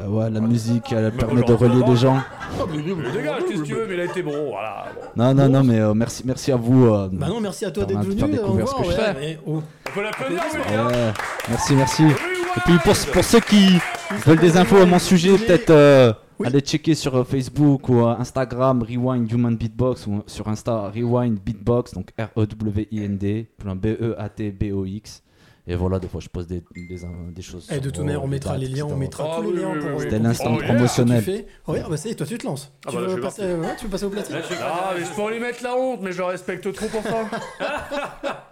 Euh, 0.00 0.08
ouais, 0.08 0.30
la 0.30 0.40
musique, 0.40 0.92
elle 0.92 1.12
permet 1.12 1.42
de 1.42 1.52
relier 1.52 1.82
les 1.86 1.96
gens. 1.96 2.18
Mais 2.70 2.82
dégage, 3.12 3.42
qu'est-ce 3.48 3.60
que 3.62 3.66
tu 3.66 3.74
veux, 3.74 3.86
mais 3.88 3.94
il 3.94 4.00
a 4.00 4.04
été 4.04 4.22
bon, 4.22 4.50
voilà. 4.50 4.86
bon. 4.94 5.22
Non, 5.22 5.34
non, 5.34 5.48
non, 5.48 5.64
mais 5.64 5.78
euh, 5.80 5.94
merci, 5.94 6.22
merci 6.26 6.52
à 6.52 6.56
vous. 6.56 6.86
euh, 6.86 7.08
Bah 7.12 7.28
non, 7.28 7.40
merci 7.40 7.64
à 7.64 7.70
toi 7.70 7.84
d'être 7.84 8.00
venu. 8.02 8.18
faire 8.18 8.28
euh, 8.28 8.32
découvrir 8.32 8.68
ce 8.68 8.74
que 8.74 8.82
je 8.84 8.88
ouais, 8.88 8.94
fais. 8.94 9.14
mais- 9.14 9.38
oh. 9.46 9.62
On 9.88 9.90
peut 9.94 10.02
l'applaudir, 10.02 10.42
William 10.66 10.86
ouais, 10.88 11.12
merci, 11.48 11.74
merci. 11.74 12.02
Et 12.04 12.60
puis 12.64 12.74
pour, 12.84 12.94
pour 13.12 13.24
ceux 13.24 13.40
qui 13.40 13.78
veulent 14.26 14.38
des 14.38 14.56
infos 14.56 14.76
à 14.78 14.86
mon 14.86 14.98
sujet, 14.98 15.36
peut-être 15.38 15.70
euh, 15.70 16.12
Oui. 16.38 16.46
allez 16.46 16.60
checker 16.60 16.94
sur 16.94 17.14
euh, 17.16 17.24
Facebook 17.24 17.88
ou 17.88 18.00
euh, 18.00 18.14
Instagram 18.18 18.82
Rewind 18.82 19.30
Human 19.32 19.56
Beatbox 19.56 20.06
ou 20.06 20.22
sur 20.26 20.46
Insta 20.48 20.90
Rewind 20.94 21.38
Beatbox, 21.44 21.94
donc 21.94 22.10
E 22.18 22.24
R-E-W-I-N-D, 22.24 23.46
B-E-A-T-B-O-X. 23.64 25.22
Et 25.70 25.74
voilà, 25.76 25.98
des 25.98 26.08
fois 26.08 26.20
je 26.20 26.28
pose 26.28 26.46
des, 26.46 26.62
des, 26.74 26.98
des 27.30 27.42
choses. 27.42 27.68
Et 27.70 27.74
Eh, 27.74 27.78
de 27.78 27.82
sur, 27.84 27.92
toute 27.92 28.04
manière, 28.04 28.24
on 28.24 28.26
mettra 28.26 28.56
les 28.56 28.68
liens, 28.68 28.86
on 28.86 28.96
mettra 28.96 29.28
Ah 29.30 29.36
tous 29.42 29.50
les 29.52 29.60
liens 29.60 29.70
oui, 29.74 29.78
pour. 29.80 29.88
oui, 29.90 29.94
oui. 29.96 30.02
C'était 30.02 30.18
l'instant 30.18 30.54
Oh, 30.58 30.62
promotionnel. 30.64 31.24
Ouais, 31.66 31.82
bah 31.88 31.96
ça 31.96 32.08
y 32.08 32.12
est, 32.12 32.14
toi 32.14 32.26
tu 32.26 32.38
te 32.38 32.46
lances. 32.46 32.72
Ah 32.86 32.90
tu, 32.90 32.96
bah 32.96 33.02
veux 33.02 33.20
passer, 33.20 33.42
tu 33.78 33.84
veux 33.84 33.90
passer 33.90 34.04
au 34.06 34.10
platine 34.10 34.36
Ah, 34.62 34.94
mais 34.98 35.04
je 35.04 35.14
peux 35.14 35.20
en 35.22 35.28
lui 35.28 35.38
mettre 35.40 35.62
la 35.62 35.76
honte, 35.76 36.00
mais 36.02 36.12
je 36.12 36.18
le 36.18 36.24
respecte 36.24 36.72
trop 36.72 36.86
pour 36.88 37.02
ça. 37.02 37.28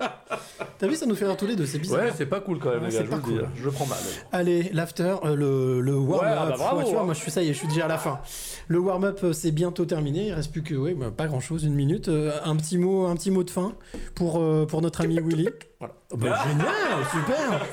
T'as 0.78 0.86
vu, 0.88 0.94
ça 0.94 1.06
nous 1.06 1.14
fait 1.14 1.24
rire 1.26 1.36
tous 1.38 1.46
les 1.46 1.56
deux, 1.56 1.64
c'est 1.64 1.78
bizarre. 1.78 2.00
Ouais, 2.04 2.12
c'est 2.14 2.26
pas 2.26 2.40
cool 2.40 2.58
quand 2.58 2.68
même, 2.70 2.82
Ouais, 2.82 2.88
les 2.90 2.94
gars, 2.94 3.00
c'est 3.00 3.06
je 3.06 3.10
vous 3.10 3.16
le 3.16 3.22
dis. 3.22 3.28
cool. 3.38 3.48
Je 3.56 3.64
le 3.64 3.70
prends 3.70 3.86
mal. 3.86 3.98
Allez, 4.32 4.68
l'after, 4.74 5.14
euh, 5.24 5.34
le, 5.34 5.80
le 5.80 5.94
warm-up. 5.94 6.22
Ouais, 6.22 6.36
ah 6.38 6.46
bah 6.50 6.54
bravo, 6.58 6.78
Ouais, 6.78 6.84
tu 6.84 6.90
vois, 6.90 7.00
hein. 7.00 7.04
moi 7.04 7.14
je 7.14 7.20
suis 7.20 7.30
ça 7.30 7.42
y 7.42 7.48
est, 7.48 7.54
je 7.54 7.58
suis 7.58 7.68
déjà 7.68 7.86
à 7.86 7.88
la 7.88 7.96
fin. 7.96 8.20
Le 8.68 8.78
warm-up, 8.78 9.20
euh, 9.24 9.32
c'est 9.32 9.52
bientôt 9.52 9.86
terminé. 9.86 10.26
Il 10.26 10.32
reste 10.34 10.52
plus 10.52 10.62
que, 10.62 10.74
ouais, 10.74 10.92
bah, 10.94 11.10
pas 11.16 11.28
grand-chose, 11.28 11.64
une 11.64 11.74
minute. 11.74 12.08
Euh, 12.08 12.32
un 12.44 12.56
petit 12.56 12.76
mot, 12.76 13.06
un 13.06 13.14
petit 13.16 13.30
mot 13.30 13.42
de 13.42 13.50
fin 13.50 13.72
pour 14.14 14.38
euh, 14.38 14.66
pour 14.66 14.82
notre 14.82 15.00
ami 15.00 15.18
Willy. 15.18 15.48
Voilà. 15.78 15.94
Oh, 16.12 16.16
bah, 16.16 16.38
génial, 16.48 17.04
super. 17.10 17.66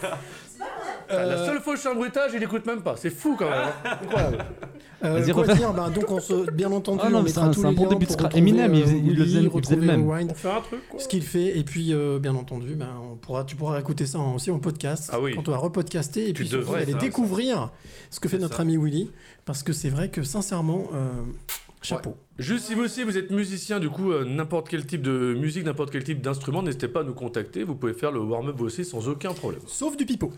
La 1.10 1.16
Euh, 1.16 1.46
seule 1.46 1.60
fois 1.62 1.74
que 1.74 1.78
je 1.78 1.84
fais 1.84 1.90
un 1.90 1.96
bruitage, 1.96 2.32
il 2.34 2.42
écoute 2.44 2.66
même 2.66 2.82
pas. 2.82 2.96
C'est 2.98 3.10
fou 3.10 3.36
quand 3.38 3.50
même. 3.50 3.60
hein. 3.86 3.98
Incroyable. 4.02 4.46
Euh, 5.04 5.20
Vas-y, 5.20 5.32
quoi 5.34 5.48
dire 5.48 5.74
bah, 5.74 5.90
Donc, 5.94 6.10
on 6.10 6.20
se, 6.20 6.50
bien 6.52 6.72
entendu, 6.72 7.02
Ah 7.04 7.10
non, 7.10 7.20
on 7.20 7.24
mettra 7.24 7.44
un- 7.46 7.52
tous 7.52 7.66
un 7.66 7.70
les 7.72 7.76
bon 7.76 7.84
liens 7.84 7.90
début 7.90 8.06
de 8.06 8.14
pour 8.16 8.36
Eminem, 8.38 8.74
il 8.74 8.82
euh, 8.82 8.86
faisait- 8.86 8.98
il 8.98 9.04
le 9.04 9.10
Willy, 9.12 9.16
faisait- 9.16 9.24
il 9.24 9.36
faisait 9.38 9.48
retrouver 9.50 9.76
le 9.82 9.88
même. 9.88 10.10
Rewind, 10.10 10.32
On 10.32 10.34
fait 10.34 10.50
un 10.52 10.62
truc 10.62 10.90
quoi. 10.90 11.00
ce 11.00 11.08
qu'il 11.10 11.24
fait. 11.24 11.58
Et 11.58 11.64
puis, 11.64 11.94
euh, 11.94 12.20
bien 12.20 12.36
entendu, 12.36 12.76
bah, 12.76 12.88
on 13.12 13.16
pourra, 13.18 13.44
tu 13.44 13.56
pourras 13.58 13.80
écouter 13.80 14.06
ça 14.06 14.20
en- 14.20 14.36
aussi 14.36 14.50
en 14.52 14.60
podcast. 14.60 15.10
Ah 15.12 15.20
oui. 15.20 15.36
Quand 15.36 15.48
on 15.50 15.52
va 15.52 15.58
repodcaster. 15.58 16.24
Et 16.24 16.28
Tu 16.28 16.34
puis, 16.34 16.48
surtout, 16.48 16.66
devrais, 16.66 16.84
aller 16.84 16.94
ça, 16.94 16.98
découvrir 17.00 17.70
ce 18.10 18.20
que 18.22 18.30
fait 18.30 18.38
notre 18.38 18.56
ça. 18.58 18.62
ami 18.62 18.78
Willy. 18.78 19.12
Parce 19.46 19.62
que 19.64 19.74
c'est 19.74 19.90
vrai 19.90 20.08
que, 20.10 20.24
sincèrement, 20.24 20.86
chapeau. 21.84 22.18
Juste 22.40 22.66
si 22.66 22.74
vous 22.74 22.84
aussi 22.84 23.04
vous 23.04 23.18
êtes 23.18 23.30
musicien, 23.30 23.80
du 23.80 23.90
coup, 23.90 24.12
euh, 24.12 24.26
n'importe 24.26 24.70
quel 24.70 24.86
type 24.86 25.02
de 25.02 25.36
musique, 25.36 25.66
n'importe 25.66 25.92
quel 25.92 26.04
type 26.04 26.22
d'instrument, 26.22 26.64
n'hésitez 26.64 26.88
pas 26.88 27.02
à 27.02 27.04
nous 27.04 27.14
contacter. 27.14 27.64
Vous 27.64 27.76
pouvez 27.76 27.94
faire 27.94 28.12
le 28.12 28.20
warm-up 28.20 28.56
vous 28.58 28.66
aussi 28.66 28.86
sans 28.86 29.08
aucun 29.08 29.34
problème. 29.34 29.62
Sauf 29.68 29.96
du 29.98 30.06
pipeau. 30.06 30.32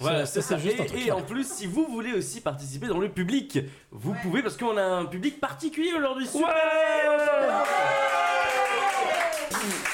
Voilà, 0.00 0.26
Ça, 0.26 0.42
c'est 0.42 0.48
ça, 0.48 0.58
juste 0.58 0.78
Et, 0.78 0.82
un 0.82 0.84
truc, 0.84 1.06
et 1.06 1.12
en 1.12 1.22
plus, 1.22 1.46
si 1.46 1.66
vous 1.66 1.86
voulez 1.86 2.12
aussi 2.12 2.40
participer 2.40 2.86
dans 2.88 2.98
le 2.98 3.08
public, 3.08 3.60
vous 3.90 4.14
pouvez 4.22 4.42
parce 4.42 4.56
qu'on 4.56 4.76
a 4.76 4.82
un 4.82 5.06
public 5.06 5.40
particulier 5.40 5.92
aujourd'hui. 5.96 6.26
Super 6.26 6.52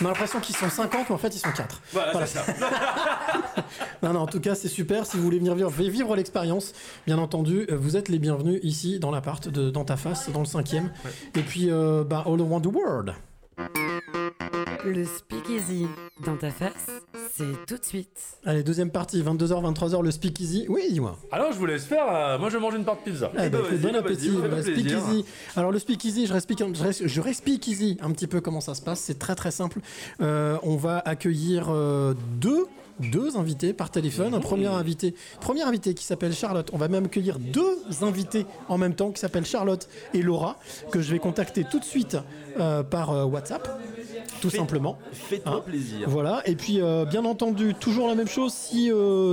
On 0.01 0.05
a 0.05 0.09
l'impression 0.09 0.41
qu'ils 0.41 0.57
sont 0.57 0.69
50, 0.71 1.09
mais 1.09 1.15
en 1.15 1.19
fait, 1.19 1.35
ils 1.35 1.39
sont 1.39 1.51
4. 1.53 1.81
Voilà, 1.93 2.13
Voilà. 2.13 2.27
c'est 2.27 2.39
ça. 2.39 2.45
Non, 4.03 4.13
non, 4.13 4.21
en 4.21 4.27
tout 4.27 4.41
cas, 4.41 4.55
c'est 4.55 4.69
super. 4.69 5.07
Si 5.07 5.17
vous 5.17 5.23
voulez 5.23 5.39
venir 5.39 5.55
vivre, 5.55 5.71
vivre 5.71 6.17
l'expérience, 6.17 6.73
bien 7.07 7.19
entendu, 7.19 7.67
euh, 7.71 7.77
vous 7.77 7.97
êtes 7.97 8.09
les 8.09 8.19
bienvenus 8.19 8.59
ici, 8.65 8.99
dans 8.99 9.11
l'appart, 9.11 9.49
de- 9.49 9.71
dans 9.71 9.85
ta 9.85 9.97
face, 9.97 10.29
dans 10.31 10.41
le 10.41 10.47
cinquième. 10.47 10.91
Et 11.37 11.43
puis, 11.43 11.71
euh, 11.71 12.03
bah, 12.05 12.25
all 12.27 12.41
around 12.41 12.63
the 12.65 12.75
world. 12.75 13.15
Le 14.85 15.05
Speakeasy 15.05 15.87
dans 16.27 16.37
ta 16.37 16.51
face, 16.51 16.91
c'est 17.35 17.67
tout 17.67 17.79
de 17.79 17.85
suite. 17.85 18.19
Allez, 18.45 18.63
deuxième 18.63 18.91
partie, 18.91 19.23
22h, 19.23 19.73
23h, 19.75 20.03
le 20.03 20.11
speakeasy. 20.11 20.67
Oui, 20.69 20.83
dis-moi. 20.91 21.17
Alors 21.31 21.53
je 21.53 21.59
vous 21.59 21.67
laisse 21.67 21.85
faire. 21.85 22.05
euh, 22.13 22.39
moi 22.39 22.51
je 22.51 22.59
mange 22.59 22.75
une 22.75 22.85
part 22.85 22.97
de 22.97 23.11
pizza. 23.11 23.31
Eh 23.35 23.49
ben, 23.49 23.51
bah, 23.51 23.59
écoute, 23.61 23.79
vas-y, 23.79 23.93
bon 23.93 23.99
appétit. 23.99 24.29
vas-y, 24.29 24.37
Bah, 24.51 24.57
fais-moi 24.63 24.63
plaisir. 24.75 25.01
speakeasy. 25.01 25.25
Alors, 25.57 25.71
le 25.73 25.79
speakeasy, 25.79 26.27
je 26.27 26.35
explique, 26.35 26.75
je, 26.75 26.83
res- 26.85 27.07
je 27.07 27.21
un 28.03 28.11
petit 28.11 28.27
peu 28.27 28.41
comment 28.41 28.61
ça 28.61 28.75
se 28.75 28.83
passe. 28.83 29.01
C'est 29.01 29.19
très 29.19 29.35
très 29.37 29.51
simple. 29.53 29.81
Euh, 30.21 30.59
on 30.65 30.77
va 30.77 30.99
accueillir 31.05 31.67
euh, 31.71 32.15
deux. 32.41 32.67
Deux 33.01 33.37
invités 33.37 33.73
par 33.73 33.91
téléphone. 33.91 34.35
Un 34.35 34.41
premier 34.41 34.67
invité, 34.67 35.15
premier 35.41 35.63
invité 35.63 35.95
qui 35.95 36.05
s'appelle 36.05 36.33
Charlotte. 36.35 36.69
On 36.73 36.79
va 36.79 36.89
même 36.89 37.07
accueillir 37.07 37.39
deux 37.39 37.79
invités 38.03 38.47
en 38.69 38.79
même 38.79 38.95
temps 38.95 39.11
qui 39.11 39.21
s'appellent 39.21 39.47
Charlotte 39.47 39.89
et 40.15 40.23
Laura 40.23 40.59
que 40.91 41.01
je 41.01 41.11
vais 41.13 41.19
contacter 41.19 41.65
tout 41.65 41.79
de 41.81 41.85
suite 41.85 42.17
euh, 42.61 42.83
par 42.83 43.11
euh, 43.11 43.25
WhatsApp, 43.25 43.67
tout 44.41 44.51
Fais- 44.51 44.59
simplement. 44.59 44.99
Faites-moi 45.13 45.57
Hein 45.57 45.63
plaisir. 45.67 46.09
Voilà, 46.09 46.43
et 46.47 46.55
puis 46.55 46.81
euh, 46.81 47.05
bien 47.05 47.25
entendu, 47.25 47.75
toujours 47.75 48.09
la 48.09 48.15
même 48.15 48.29
chose, 48.29 48.53
si 48.53 48.91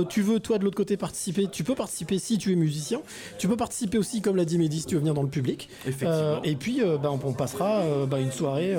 tu 0.08 0.22
veux 0.22 0.40
toi 0.40 0.58
de 0.58 0.64
l'autre 0.64 0.76
côté 0.76 0.96
participer, 0.96 1.46
tu 1.50 1.62
peux 1.62 1.74
participer 1.74 2.18
si 2.18 2.38
tu 2.38 2.52
es 2.52 2.56
musicien, 2.56 3.00
tu 3.38 3.46
peux 3.46 3.56
participer 3.56 3.98
aussi 3.98 4.20
comme 4.22 4.36
l'a 4.36 4.44
dit 4.44 4.58
Mehdi 4.58 4.80
si 4.80 4.86
tu 4.86 4.94
veux 4.94 5.00
venir 5.00 5.14
dans 5.14 5.22
le 5.22 5.28
public. 5.28 5.68
Effectivement. 5.86 6.42
Et 6.44 6.56
puis 6.56 6.80
bah, 7.02 7.10
on, 7.12 7.20
on 7.24 7.32
passera 7.34 7.82
bah, 8.08 8.18
une 8.20 8.32
soirée 8.32 8.74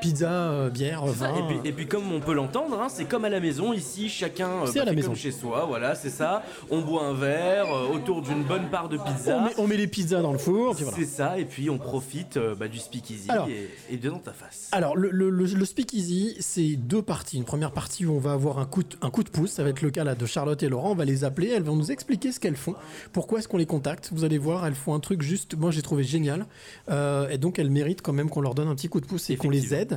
pizza, 0.00 0.30
euh, 0.30 0.70
bière, 0.70 1.04
vin. 1.06 1.34
Et 1.34 1.42
puis, 1.46 1.68
et 1.68 1.72
puis 1.72 1.86
comme 1.86 2.10
on 2.12 2.20
peut 2.20 2.32
l'entendre, 2.32 2.80
hein, 2.80 2.88
c'est 2.88 3.04
comme 3.06 3.24
à 3.24 3.28
la 3.28 3.40
maison 3.40 3.72
ici, 3.72 4.08
chacun 4.08 4.48
euh, 4.48 4.66
C'est 4.72 4.80
à 4.80 4.84
la 4.84 4.90
fait 4.90 4.96
maison. 4.96 5.08
comme 5.08 5.16
chez 5.16 5.32
soi, 5.32 5.64
voilà, 5.66 5.94
c'est 5.94 6.10
ça. 6.10 6.42
On 6.70 6.80
boit 6.80 7.04
un 7.04 7.14
verre 7.14 7.66
euh, 7.72 7.94
autour 7.94 8.22
d'une 8.22 8.42
bonne 8.44 8.68
part 8.70 8.88
de 8.88 8.96
pizza. 8.98 9.36
on, 9.38 9.44
met, 9.44 9.52
on 9.58 9.66
met 9.66 9.76
les 9.76 9.86
pizzas 9.86 10.22
dans 10.22 10.32
le 10.32 10.38
four, 10.38 10.74
voilà. 10.74 10.96
C'est 10.96 11.04
ça, 11.04 11.38
et 11.38 11.44
puis 11.44 11.70
on 11.70 11.78
profite 11.78 12.36
euh, 12.36 12.54
bah, 12.54 12.68
du 12.68 12.78
speakeasy 12.78 13.28
Alors. 13.30 13.48
et, 13.48 13.68
et 13.90 13.96
de 13.96 14.08
dans 14.10 14.18
ta 14.18 14.32
face. 14.32 14.68
Alors, 14.72 14.96
le, 14.96 15.10
le, 15.10 15.30
le, 15.30 15.44
le 15.44 15.64
speakeasy, 15.64 16.36
c'est 16.40 16.76
deux 16.76 17.02
parties. 17.02 17.36
Une 17.36 17.44
première 17.44 17.72
partie 17.72 18.06
où 18.06 18.12
on 18.14 18.18
va 18.18 18.32
avoir 18.32 18.58
un 18.58 18.66
coup, 18.66 18.82
de, 18.82 18.96
un 19.02 19.10
coup 19.10 19.22
de 19.24 19.30
pouce, 19.30 19.50
ça 19.52 19.62
va 19.64 19.70
être 19.70 19.82
le 19.82 19.90
cas 19.90 20.04
là 20.04 20.14
de 20.14 20.26
Charlotte 20.26 20.62
et 20.62 20.68
Laurent. 20.68 20.92
On 20.92 20.94
va 20.94 21.04
les 21.04 21.24
appeler, 21.24 21.48
elles 21.48 21.62
vont 21.62 21.76
nous 21.76 21.90
expliquer 21.92 22.32
ce 22.32 22.40
qu'elles 22.40 22.56
font, 22.56 22.74
pourquoi 23.12 23.38
est-ce 23.38 23.48
qu'on 23.48 23.56
les 23.58 23.66
contacte. 23.66 24.10
Vous 24.12 24.24
allez 24.24 24.38
voir, 24.38 24.66
elles 24.66 24.74
font 24.74 24.94
un 24.94 25.00
truc 25.00 25.22
juste, 25.22 25.56
moi 25.56 25.70
j'ai 25.70 25.82
trouvé 25.82 26.02
génial. 26.04 26.46
Et 26.90 27.38
donc, 27.38 27.58
elles 27.58 27.70
méritent 27.70 28.02
quand 28.02 28.12
même 28.12 28.30
qu'on 28.30 28.40
leur 28.40 28.54
donne 28.54 28.68
un 28.68 28.74
petit 28.74 28.88
coup 28.88 29.00
de 29.00 29.06
pouce 29.06 29.30
et 29.30 29.36
qu'on 29.36 29.50
les 29.50 29.74
aide. 29.74 29.87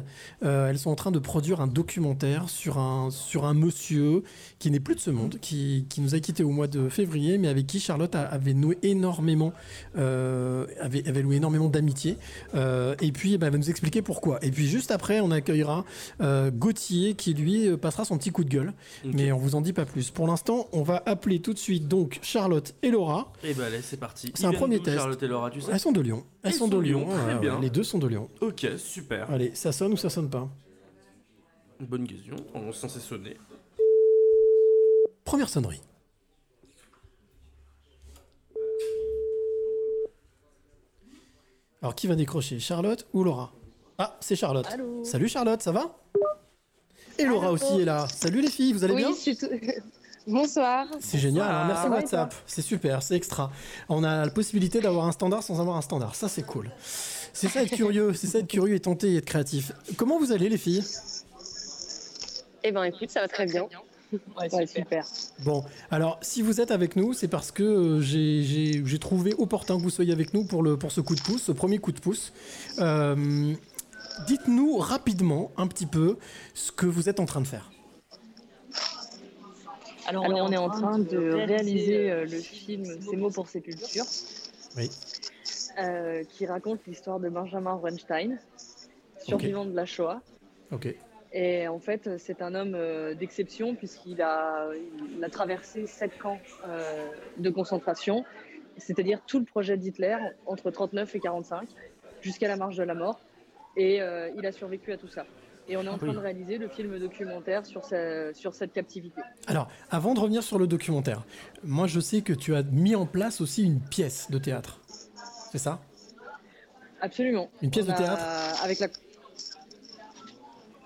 Euh, 0.43 0.69
elles 0.69 0.79
sont 0.79 0.89
en 0.89 0.95
train 0.95 1.11
de 1.11 1.19
produire 1.19 1.61
un 1.61 1.67
documentaire 1.67 2.49
sur 2.49 2.77
un, 2.77 3.09
sur 3.11 3.45
un 3.45 3.53
monsieur 3.53 4.23
qui 4.61 4.69
n'est 4.71 4.79
plus 4.79 4.93
de 4.95 4.99
ce 4.99 5.09
monde, 5.09 5.37
qui, 5.41 5.85
qui 5.89 6.01
nous 6.01 6.13
a 6.15 6.19
quittés 6.19 6.43
au 6.43 6.51
mois 6.51 6.67
de 6.67 6.87
février, 6.87 7.37
mais 7.39 7.47
avec 7.47 7.65
qui 7.65 7.79
Charlotte 7.79 8.13
a- 8.15 8.21
avait 8.21 8.53
noué 8.53 8.77
énormément, 8.83 9.53
euh, 9.97 10.67
avait, 10.79 11.05
avait 11.07 11.23
noué 11.23 11.37
énormément 11.37 11.67
d'amitié. 11.67 12.17
Euh, 12.53 12.95
et 13.01 13.11
puis, 13.11 13.33
eh 13.33 13.37
ben, 13.39 13.47
elle 13.47 13.53
va 13.53 13.57
nous 13.57 13.69
expliquer 13.71 14.01
pourquoi. 14.03 14.37
Et 14.45 14.51
puis, 14.51 14.67
juste 14.67 14.91
après, 14.91 15.19
on 15.19 15.31
accueillera 15.31 15.83
euh, 16.21 16.51
Gauthier 16.51 17.15
qui, 17.15 17.33
lui, 17.33 17.75
passera 17.77 18.05
son 18.05 18.17
petit 18.19 18.29
coup 18.31 18.43
de 18.43 18.49
gueule. 18.49 18.73
Mais 19.03 19.31
on 19.31 19.37
vous 19.37 19.55
en 19.55 19.61
dit 19.61 19.73
pas 19.73 19.85
plus. 19.85 20.11
Pour 20.11 20.27
l'instant, 20.27 20.67
on 20.73 20.83
va 20.83 21.01
appeler 21.07 21.39
tout 21.39 21.53
de 21.53 21.59
suite 21.59 21.87
donc 21.87 22.19
Charlotte 22.21 22.75
et 22.83 22.91
Laura. 22.91 23.33
Et 23.43 23.55
bah 23.55 23.65
allez, 23.65 23.81
c'est 23.81 23.99
parti. 23.99 24.31
C'est 24.35 24.45
un 24.45 24.53
premier 24.53 24.79
test. 24.79 24.97
Charlotte 24.97 25.23
et 25.23 25.27
Laura, 25.27 25.49
tu 25.49 25.59
sais 25.61 25.71
Elles 25.73 25.79
sont 25.79 25.91
de 25.91 26.01
Lyon. 26.01 26.23
Elles 26.43 26.51
Elles 26.51 26.57
sont 26.57 26.67
de 26.67 26.73
sont 26.73 26.77
de 26.77 26.83
Lyon. 26.83 26.99
Lyon, 27.07 27.17
très 27.25 27.39
bien. 27.39 27.59
Les 27.59 27.69
deux 27.71 27.83
sont 27.83 27.97
de 27.97 28.07
Lyon. 28.07 28.29
Ok, 28.41 28.67
super. 28.77 29.29
Allez, 29.31 29.51
ça 29.55 29.71
sonne 29.71 29.93
ou 29.93 29.97
ça 29.97 30.09
sonne 30.11 30.29
pas? 30.29 30.47
Bonne 31.79 32.05
question, 32.05 32.35
on 32.53 32.69
est 32.69 32.73
censé 32.73 32.99
sonner. 32.99 33.37
Première 35.25 35.49
sonnerie. 35.49 35.81
Alors, 41.81 41.95
qui 41.95 42.07
va 42.07 42.15
décrocher 42.15 42.59
Charlotte 42.59 43.07
ou 43.13 43.23
Laura? 43.23 43.51
Ah, 43.97 44.17
c'est 44.19 44.35
Charlotte. 44.35 44.67
Allô? 44.71 45.03
Salut 45.03 45.27
Charlotte, 45.27 45.61
ça 45.61 45.71
va? 45.71 45.95
Et 47.17 47.25
Laura 47.25 47.47
Allô 47.47 47.55
aussi 47.55 47.81
est 47.81 47.85
là. 47.85 48.07
Salut 48.07 48.41
les 48.41 48.49
filles, 48.49 48.73
vous 48.73 48.83
allez 48.83 48.93
Oui, 48.93 49.01
bien? 49.01 49.11
je 49.11 49.15
suis 49.19 49.37
tout- 49.37 49.47
Bonsoir. 50.27 50.85
C'est 50.99 51.17
génial, 51.17 51.49
alors 51.49 51.65
merci 51.65 51.87
WhatsApp. 51.87 52.33
C'est 52.45 52.61
super, 52.61 53.01
c'est 53.01 53.15
extra. 53.15 53.51
On 53.89 54.03
a 54.03 54.23
la 54.25 54.31
possibilité 54.31 54.79
d'avoir 54.79 55.07
un 55.07 55.11
standard 55.11 55.41
sans 55.41 55.59
avoir 55.59 55.77
un 55.77 55.81
standard. 55.81 56.13
Ça, 56.13 56.29
c'est 56.29 56.43
cool. 56.43 56.69
C'est 57.33 57.47
ça 57.47 57.63
être 57.63 57.73
curieux, 57.75 58.13
c'est 58.13 58.27
ça 58.27 58.37
être 58.39 58.47
curieux 58.47 58.75
et 58.75 58.79
tenter 58.79 59.13
et 59.13 59.17
être 59.17 59.25
créatif. 59.25 59.71
Comment 59.97 60.19
vous 60.19 60.31
allez 60.31 60.47
les 60.47 60.59
filles? 60.59 60.83
Eh 62.63 62.71
ben 62.71 62.83
écoute, 62.83 63.09
ça 63.09 63.21
va 63.21 63.27
très 63.27 63.47
bien. 63.47 63.67
Ouais, 64.37 64.67
super. 64.67 65.05
Bon, 65.45 65.63
alors 65.89 66.19
si 66.21 66.41
vous 66.41 66.59
êtes 66.59 66.71
avec 66.71 66.95
nous, 66.95 67.13
c'est 67.13 67.27
parce 67.27 67.51
que 67.51 67.63
euh, 67.63 68.01
j'ai- 68.01 68.99
trouvé 68.99 69.33
opportun 69.37 69.77
que 69.77 69.81
vous 69.81 69.89
soyez 69.89 70.11
avec 70.13 70.33
nous 70.33 70.43
pour, 70.43 70.63
le, 70.63 70.77
pour 70.77 70.91
ce 70.91 70.99
coup 71.01 71.15
de 71.15 71.21
pouce, 71.21 71.43
ce 71.43 71.51
premier 71.51 71.77
coup 71.79 71.91
de 71.91 71.99
pouce. 71.99 72.33
Euh, 72.79 73.53
Dites-nous 74.27 74.77
rapidement 74.77 75.51
un 75.57 75.67
petit 75.67 75.85
peu 75.85 76.17
ce 76.53 76.71
que 76.71 76.85
vous 76.85 77.07
êtes 77.09 77.19
en 77.21 77.25
train 77.25 77.39
de 77.41 77.47
faire. 77.47 77.71
Alors, 80.07 80.25
on 80.27 80.51
est 80.51 80.57
en 80.57 80.69
train 80.69 80.99
de 80.99 81.31
réaliser 81.33 82.11
euh, 82.11 82.25
le 82.25 82.37
film 82.39 82.83
Ces 83.09 83.15
mots 83.15 83.29
pour 83.29 83.47
sépulture. 83.47 84.05
Oui. 84.77 84.89
euh, 85.79 86.23
qui 86.25 86.45
raconte 86.45 86.79
l'histoire 86.87 87.19
de 87.19 87.29
Benjamin 87.29 87.75
Weinstein, 87.75 88.37
survivant 89.25 89.65
de 89.65 89.73
la 89.75 89.85
Shoah. 89.85 90.21
Ok. 90.71 90.93
Et 91.33 91.67
en 91.67 91.79
fait, 91.79 92.17
c'est 92.17 92.41
un 92.41 92.53
homme 92.55 92.73
euh, 92.75 93.13
d'exception 93.15 93.75
puisqu'il 93.75 94.21
a, 94.21 94.67
il 95.17 95.23
a 95.23 95.29
traversé 95.29 95.87
sept 95.87 96.17
camps 96.17 96.39
euh, 96.67 97.07
de 97.37 97.49
concentration, 97.49 98.25
c'est-à-dire 98.77 99.21
tout 99.25 99.39
le 99.39 99.45
projet 99.45 99.77
d'Hitler 99.77 100.17
entre 100.45 100.71
39 100.71 101.15
et 101.15 101.19
45, 101.21 101.69
jusqu'à 102.21 102.47
la 102.49 102.57
marche 102.57 102.75
de 102.75 102.83
la 102.83 102.95
mort. 102.95 103.21
Et 103.77 104.01
euh, 104.01 104.29
il 104.37 104.45
a 104.45 104.51
survécu 104.51 104.91
à 104.91 104.97
tout 104.97 105.07
ça. 105.07 105.25
Et 105.69 105.77
on 105.77 105.83
est 105.83 105.87
en 105.89 105.97
train 105.97 106.11
de 106.11 106.17
réaliser 106.17 106.57
le 106.57 106.67
film 106.67 106.99
documentaire 106.99 107.65
sur, 107.65 107.85
ce- 107.85 108.31
sur 108.33 108.53
cette 108.53 108.73
captivité. 108.73 109.21
Alors, 109.47 109.69
avant 109.89 110.13
de 110.13 110.19
revenir 110.19 110.43
sur 110.43 110.59
le 110.59 110.67
documentaire, 110.67 111.23
moi 111.63 111.87
je 111.87 112.01
sais 112.01 112.21
que 112.23 112.33
tu 112.33 112.55
as 112.55 112.63
mis 112.63 112.95
en 112.95 113.05
place 113.05 113.39
aussi 113.39 113.63
une 113.63 113.79
pièce 113.79 114.29
de 114.29 114.37
théâtre. 114.37 114.81
C'est 115.51 115.59
ça? 115.59 115.79
Absolument. 116.99 117.49
Une 117.61 117.69
pièce 117.71 117.85
On 117.87 117.91
de 117.93 117.97
théâtre? 117.97 118.21
avec 118.63 118.79
la 118.79 118.87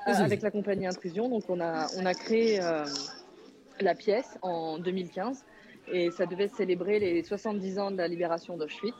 Vas-y, 0.06 0.22
avec 0.24 0.42
la 0.42 0.52
compagnie 0.52 0.86
Intrusion, 0.88 1.30
donc 1.30 1.44
on 1.50 1.60
a 1.60 1.88
on 1.98 2.06
a 2.06 2.14
créé 2.14 2.62
euh, 2.62 2.86
la 3.82 3.96
pièce 3.96 4.38
en 4.42 4.78
2015 4.78 5.44
et 5.92 6.12
ça 6.12 6.26
devait 6.26 6.48
célébrer 6.48 7.00
les 7.00 7.24
70 7.24 7.80
ans 7.80 7.92
de 7.92 7.98
la 7.98 8.08
libération 8.08 8.58
d'Auschwitz, 8.58 8.96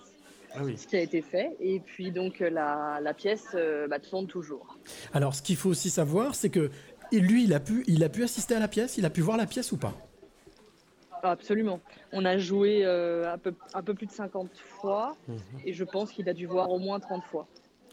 Ah 0.54 0.60
oui. 0.64 0.78
ce 0.78 0.86
qui 0.88 0.96
a 0.96 1.02
été 1.02 1.22
fait. 1.22 1.56
Et 1.60 1.80
puis 1.80 2.12
donc 2.12 2.40
la, 2.40 3.00
la 3.02 3.14
pièce 3.14 3.48
euh, 3.56 3.88
bah, 3.88 4.00
tourne 4.00 4.28
toujours. 4.28 4.78
Alors, 5.14 5.34
ce 5.36 5.42
qu'il 5.42 5.56
faut 5.56 5.70
aussi 5.70 5.90
savoir, 5.90 6.36
c'est 6.36 6.50
que 6.50 6.70
lui, 7.12 7.44
il 7.46 7.54
a, 7.54 7.60
pu, 7.60 7.84
il 7.88 8.04
a 8.04 8.10
pu 8.10 8.24
assister 8.24 8.56
à 8.56 8.60
la 8.60 8.68
pièce, 8.68 8.98
il 8.98 9.06
a 9.06 9.10
pu 9.10 9.22
voir 9.22 9.38
la 9.38 9.46
pièce 9.46 9.72
ou 9.72 9.78
pas? 9.78 9.94
Absolument. 11.24 11.80
On 12.12 12.24
a 12.26 12.38
joué 12.38 12.82
euh, 12.86 13.32
un 13.34 13.38
peu 13.40 13.54
un 13.74 13.82
peu 13.82 13.94
plus 13.96 14.06
de 14.06 14.12
50 14.12 14.50
fois 14.80 15.16
Mhm. 15.28 15.38
et 15.66 15.74
je 15.74 15.84
pense 15.84 16.12
qu'il 16.12 16.28
a 16.30 16.34
dû 16.34 16.46
voir 16.46 16.70
au 16.70 16.78
moins 16.78 17.00
30 17.00 17.24
fois. 17.24 17.48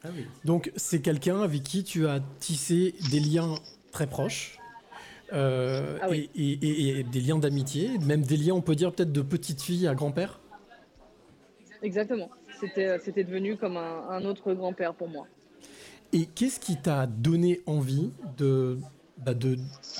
Ah 0.05 0.09
oui. 0.14 0.24
Donc, 0.44 0.72
c'est 0.76 1.00
quelqu'un 1.00 1.40
avec 1.42 1.62
qui 1.62 1.84
tu 1.84 2.07
as 2.07 2.20
tissé 2.40 2.94
des 3.11 3.20
liens 3.20 3.55
très 3.92 4.07
proches. 4.07 4.59
euh, 5.32 5.98
Ah 6.03 6.09
oui. 6.11 6.28
et, 6.34 6.53
et- 6.53 6.88
et- 6.88 6.98
et 7.00 7.03
des 7.05 7.20
liens 7.20 7.38
d'amitié, 7.38 7.96
même 7.98 8.22
des 8.22 8.36
liens, 8.36 8.55
on 8.55 8.61
peut 8.61 8.74
dire 8.74 8.92
peut-être 8.92 9.12
de 9.12 9.22
petite 9.22 9.62
fille 9.62 9.86
à 9.86 9.94
grand-père? 9.94 10.40
Exactement. 11.82 12.28
C'était 12.61 12.86
euh, 12.88 12.98
c'était 13.03 13.24
devenu 13.24 13.57
comme 13.57 13.76
un, 13.76 14.09
un 14.11 14.24
autre 14.24 14.53
grand-père 14.53 14.94
pour 14.94 15.09
moi. 15.09 15.26
Et 16.12 16.26
qu'est-ce 16.26 16.61
qui 16.61 16.76
t'a 16.76 17.07
donné 17.07 17.61
envie 17.66 18.11
de, 18.36 18.78
bah, 19.24 19.32
de, 19.34 19.57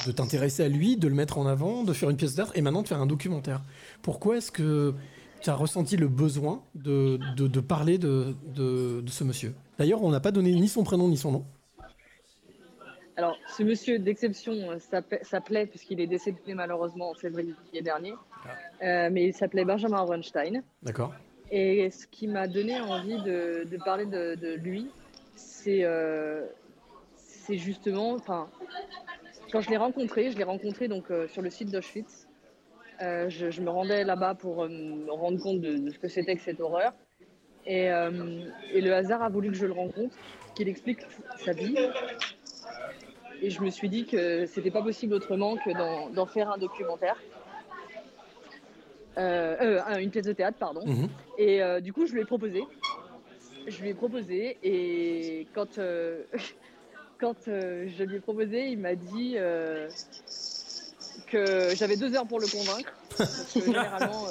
de 0.07 0.12
t'intéresser 0.12 0.62
à 0.64 0.68
lui, 0.68 0.96
de 0.98 1.09
le 1.09 1.14
mettre 1.14 1.38
en 1.38 1.46
avant, 1.46 1.82
de 1.82 1.92
faire 1.94 2.11
une 2.11 2.16
pièce 2.18 2.34
d'art 2.34 2.53
et 2.55 2.61
maintenant 2.61 2.82
de 2.82 2.88
faire 2.88 3.00
un 3.00 3.07
documentaire? 3.07 3.62
Pourquoi 4.03 4.36
est-ce 4.36 4.53
que 4.53 4.94
tu 5.40 5.48
as 5.48 5.55
ressenti 5.55 5.96
le 5.96 6.09
besoin 6.09 6.62
de, 6.74 7.18
de, 7.36 7.46
de 7.48 7.61
parler 7.61 7.96
de, 7.96 8.34
de 8.55 9.03
ce 9.09 9.24
monsieur? 9.24 9.55
D'ailleurs, 9.78 10.02
on 10.02 10.10
n'a 10.10 10.20
pas 10.20 10.30
donné 10.32 10.52
ni 10.52 10.68
son 10.68 10.84
prénom 10.84 11.08
ni 11.08 11.16
son 11.16 11.32
nom. 11.32 11.44
Alors, 13.16 13.36
ce 13.56 13.62
monsieur 13.62 13.98
d'exception 13.98 14.52
euh, 14.70 14.78
s'appelait- 15.22 15.66
puisqu'il 15.66 16.00
est 16.00 16.06
décédé 16.06 16.54
malheureusement 16.54 17.10
en 17.10 17.14
février 17.14 17.54
dernier, 17.82 18.14
euh, 18.82 19.10
mais 19.12 19.24
il 19.26 19.34
s'appelait 19.34 19.64
Benjamin 19.66 20.00
Ronstein. 20.00 20.62
D'accord 20.82 21.12
Et 21.50 21.90
ce 21.90 22.06
qui 22.06 22.26
m'a 22.26 22.48
donné 22.48 22.80
envie 22.80 23.22
de, 23.22 23.64
de 23.70 23.76
parler 23.84 24.06
de, 24.06 24.34
de 24.34 24.54
lui, 24.54 24.90
c'est 25.36 25.84
euh, 25.84 26.46
c'est 27.16 27.58
justement, 27.58 28.12
enfin, 28.14 28.48
quand 29.52 29.60
je 29.60 29.68
l'ai 29.68 29.76
rencontré, 29.76 30.30
je 30.30 30.38
l'ai 30.38 30.44
rencontré 30.44 30.88
donc 30.88 31.10
euh, 31.10 31.28
sur 31.28 31.42
le 31.42 31.50
site 31.50 31.70
d'Auschwitz. 31.70 32.26
Je, 33.00 33.50
je 33.50 33.60
me 33.62 33.68
rendais 33.68 34.04
là-bas 34.04 34.36
pour 34.36 34.68
me 34.68 35.10
rendre 35.10 35.42
compte 35.42 35.60
de, 35.60 35.76
de 35.76 35.90
ce 35.90 35.98
que 35.98 36.06
c'était 36.06 36.36
que 36.36 36.40
cette 36.42 36.60
horreur. 36.60 36.92
Et, 37.66 37.90
euh, 37.90 38.10
et 38.72 38.80
le 38.80 38.92
hasard 38.94 39.22
a 39.22 39.28
voulu 39.28 39.50
que 39.50 39.56
je 39.56 39.66
le 39.66 39.72
rencontre, 39.72 40.14
qu'il 40.54 40.68
explique 40.68 41.00
sa 41.44 41.52
vie. 41.52 41.76
Et 43.40 43.50
je 43.50 43.60
me 43.62 43.70
suis 43.70 43.88
dit 43.88 44.04
que 44.06 44.46
c'était 44.46 44.70
pas 44.70 44.82
possible 44.82 45.14
autrement 45.14 45.56
que 45.56 45.70
d'en 46.14 46.26
faire 46.26 46.50
un 46.50 46.58
documentaire. 46.58 47.16
Euh, 49.18 49.56
euh, 49.60 49.80
un- 49.86 49.98
une 49.98 50.10
pièce 50.10 50.24
de 50.24 50.32
théâtre, 50.32 50.56
pardon. 50.58 50.86
Mhm. 50.86 51.08
Et 51.38 51.62
euh, 51.62 51.80
du 51.80 51.92
coup, 51.92 52.06
je 52.06 52.12
lui 52.14 52.20
ai 52.22 52.24
proposé. 52.24 52.64
Je 53.66 53.80
lui 53.82 53.90
ai 53.90 53.94
proposé 53.94 54.58
et 54.62 55.46
quand, 55.54 55.78
quand 57.20 57.36
je 57.46 58.02
lui 58.04 58.16
ai 58.16 58.20
proposé, 58.20 58.68
il 58.68 58.78
m'a 58.78 58.94
dit 58.94 59.36
que 61.26 61.68
j'avais 61.76 61.96
deux 61.96 62.14
heures 62.16 62.26
pour 62.26 62.40
le 62.40 62.46
convaincre. 62.46 62.92
Parce 63.16 63.52
que 63.54 63.60
généralement, 63.64 64.26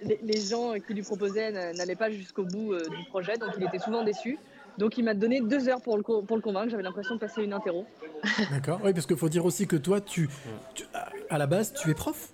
les, 0.00 0.18
les 0.22 0.40
gens 0.40 0.74
qui 0.86 0.94
lui 0.94 1.02
proposaient 1.02 1.52
n'allaient 1.72 1.96
pas 1.96 2.10
jusqu'au 2.10 2.44
bout 2.44 2.72
euh, 2.72 2.88
du 2.88 3.04
projet, 3.10 3.38
donc 3.38 3.50
il 3.56 3.64
était 3.64 3.78
souvent 3.78 4.02
déçu. 4.02 4.38
Donc 4.78 4.98
il 4.98 5.04
m'a 5.04 5.14
donné 5.14 5.40
deux 5.40 5.68
heures 5.68 5.80
pour 5.80 5.96
le, 5.96 6.02
co- 6.02 6.22
pour 6.22 6.36
le 6.36 6.42
convaincre. 6.42 6.70
J'avais 6.70 6.82
l'impression 6.82 7.14
de 7.14 7.20
passer 7.20 7.42
une 7.42 7.52
interro. 7.52 7.86
D'accord. 8.50 8.80
Oui, 8.82 8.92
parce 8.92 9.06
qu'il 9.06 9.16
faut 9.16 9.28
dire 9.28 9.44
aussi 9.44 9.66
que 9.66 9.76
toi, 9.76 10.00
tu, 10.00 10.28
tu- 10.74 10.84
à- 11.28 11.38
la 11.38 11.46
base, 11.46 11.72
tu 11.72 11.90
es 11.90 11.94
prof? 11.94 12.32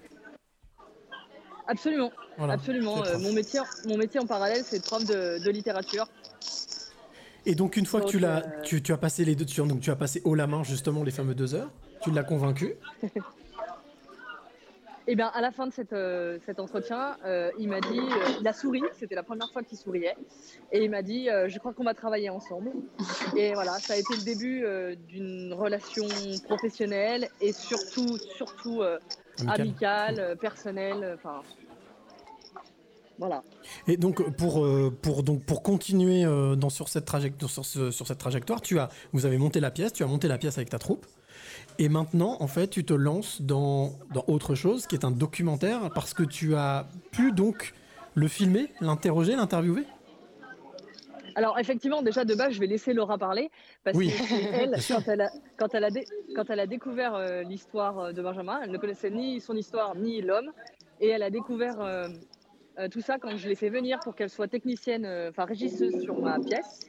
Absolument, 1.66 2.10
Voilà, 2.36 2.54
absolument. 2.54 3.04
Euh, 3.04 3.18
mon, 3.18 3.32
métier, 3.32 3.60
mon 3.86 3.96
métier 3.96 4.18
en 4.18 4.26
parallèle, 4.26 4.64
c'est 4.64 4.82
prof 4.82 5.04
de, 5.04 5.38
de 5.44 5.50
littérature. 5.50 6.08
Et 7.46 7.54
donc, 7.54 7.76
une 7.76 7.86
fois 7.86 8.00
que 8.00 8.06
tu, 8.08 8.18
l'as, 8.18 8.38
euh, 8.38 8.62
tu, 8.64 8.82
tu 8.82 8.92
as 8.92 8.98
passé 8.98 9.24
les 9.24 9.34
deux, 9.34 9.44
tu, 9.44 9.60
donc 9.66 9.80
tu 9.80 9.90
as 9.90 9.96
passé 9.96 10.20
haut 10.24 10.34
la 10.34 10.46
main 10.46 10.62
justement 10.62 11.04
les 11.04 11.10
fameux 11.10 11.34
deux 11.34 11.54
heures, 11.54 11.70
tu 12.00 12.10
l'as 12.10 12.24
convaincu? 12.24 12.74
Et 15.10 15.16
bien, 15.16 15.26
à 15.34 15.40
la 15.40 15.50
fin 15.50 15.66
de 15.66 15.72
cette, 15.72 15.92
euh, 15.92 16.38
cet 16.46 16.60
entretien, 16.60 17.16
euh, 17.24 17.50
il 17.58 17.68
m'a 17.68 17.80
dit, 17.80 17.98
euh, 17.98 18.38
il 18.40 18.46
a 18.46 18.52
souri, 18.52 18.80
c'était 18.96 19.16
la 19.16 19.24
première 19.24 19.50
fois 19.50 19.64
qu'il 19.64 19.76
souriait, 19.76 20.14
et 20.70 20.84
il 20.84 20.88
m'a 20.88 21.02
dit, 21.02 21.26
je 21.48 21.58
crois 21.58 21.72
qu'on 21.72 21.82
va 21.82 21.94
travailler 21.94 22.30
ensemble. 22.30 22.70
Et 23.36 23.52
voilà, 23.54 23.72
ça 23.80 23.94
a 23.94 23.96
été 23.96 24.14
le 24.16 24.22
début 24.22 24.64
d'une 25.08 25.52
relation 25.52 26.06
professionnelle 26.44 27.28
et 27.40 27.52
surtout, 27.52 28.18
surtout 28.36 28.82
Amical. 29.40 29.60
amicale, 29.60 30.36
personnelle. 30.40 31.16
Enfin, 31.16 31.42
voilà. 33.18 33.42
Et 33.88 33.96
donc 33.96 34.22
pour 34.36 34.64
pour 35.02 35.22
donc 35.24 35.42
pour 35.44 35.64
continuer 35.64 36.22
dans 36.56 36.70
sur 36.70 36.88
cette 36.88 37.04
trajectoire 37.04 37.50
sur, 37.50 37.64
ce- 37.64 37.90
sur 37.90 38.06
cette 38.06 38.18
trajectoire, 38.18 38.60
tu 38.60 38.78
as 38.78 38.88
vous 39.12 39.26
avez 39.26 39.38
monté 39.38 39.58
la 39.58 39.72
pièce, 39.72 39.92
tu 39.92 40.04
as 40.04 40.06
monté 40.06 40.28
la 40.28 40.38
pièce 40.38 40.56
avec 40.56 40.70
ta 40.70 40.78
troupe. 40.78 41.04
Et 41.80 41.88
maintenant, 41.88 42.36
en 42.40 42.46
fait, 42.46 42.68
tu 42.68 42.84
te 42.84 42.92
lances 42.92 43.40
dans, 43.40 43.94
dans 44.12 44.22
autre 44.28 44.54
chose, 44.54 44.86
qui 44.86 44.94
est 44.94 45.04
un 45.06 45.10
documentaire, 45.10 45.90
parce 45.94 46.12
que 46.12 46.22
tu 46.22 46.54
as 46.54 46.86
pu 47.10 47.32
donc 47.32 47.72
le 48.14 48.28
filmer, 48.28 48.68
l'interroger, 48.82 49.34
l'interviewer? 49.34 49.84
Alors 51.36 51.58
effectivement, 51.58 52.02
déjà 52.02 52.26
de 52.26 52.34
base, 52.34 52.52
je 52.52 52.60
vais 52.60 52.66
laisser 52.66 52.92
Laura 52.92 53.16
parler 53.16 53.50
parce 53.82 53.96
Oui. 53.96 54.10
que 54.10 54.22
c'est 54.28 54.48
elle, 54.52 54.76
quand 54.88 55.08
elle 55.08 55.22
a, 55.22 55.30
quand 55.56 55.74
elle 55.74 55.84
a, 55.84 55.90
dé- 55.90 56.06
quand 56.36 56.50
elle 56.50 56.60
a 56.60 56.66
découvert 56.66 57.14
euh, 57.14 57.44
l'histoire 57.44 57.98
euh, 57.98 58.12
de 58.12 58.20
Benjamin, 58.20 58.60
elle 58.62 58.72
ne 58.72 58.78
connaissait 58.78 59.10
ni 59.10 59.40
son 59.40 59.56
histoire 59.56 59.94
ni 59.94 60.20
l'homme, 60.20 60.50
et 61.00 61.08
elle 61.08 61.22
a 61.22 61.30
découvert 61.30 61.80
euh, 61.80 62.08
euh, 62.78 62.88
tout 62.88 63.00
ça 63.00 63.18
quand 63.18 63.38
je 63.38 63.48
l'ai 63.48 63.54
fait 63.54 63.70
venir 63.70 64.00
pour 64.00 64.14
qu'elle 64.14 64.28
soit 64.28 64.48
technicienne, 64.48 65.06
euh, 65.06 65.30
enfin 65.30 65.46
régisseuse 65.46 66.02
sur 66.02 66.20
ma 66.20 66.38
pièce, 66.40 66.80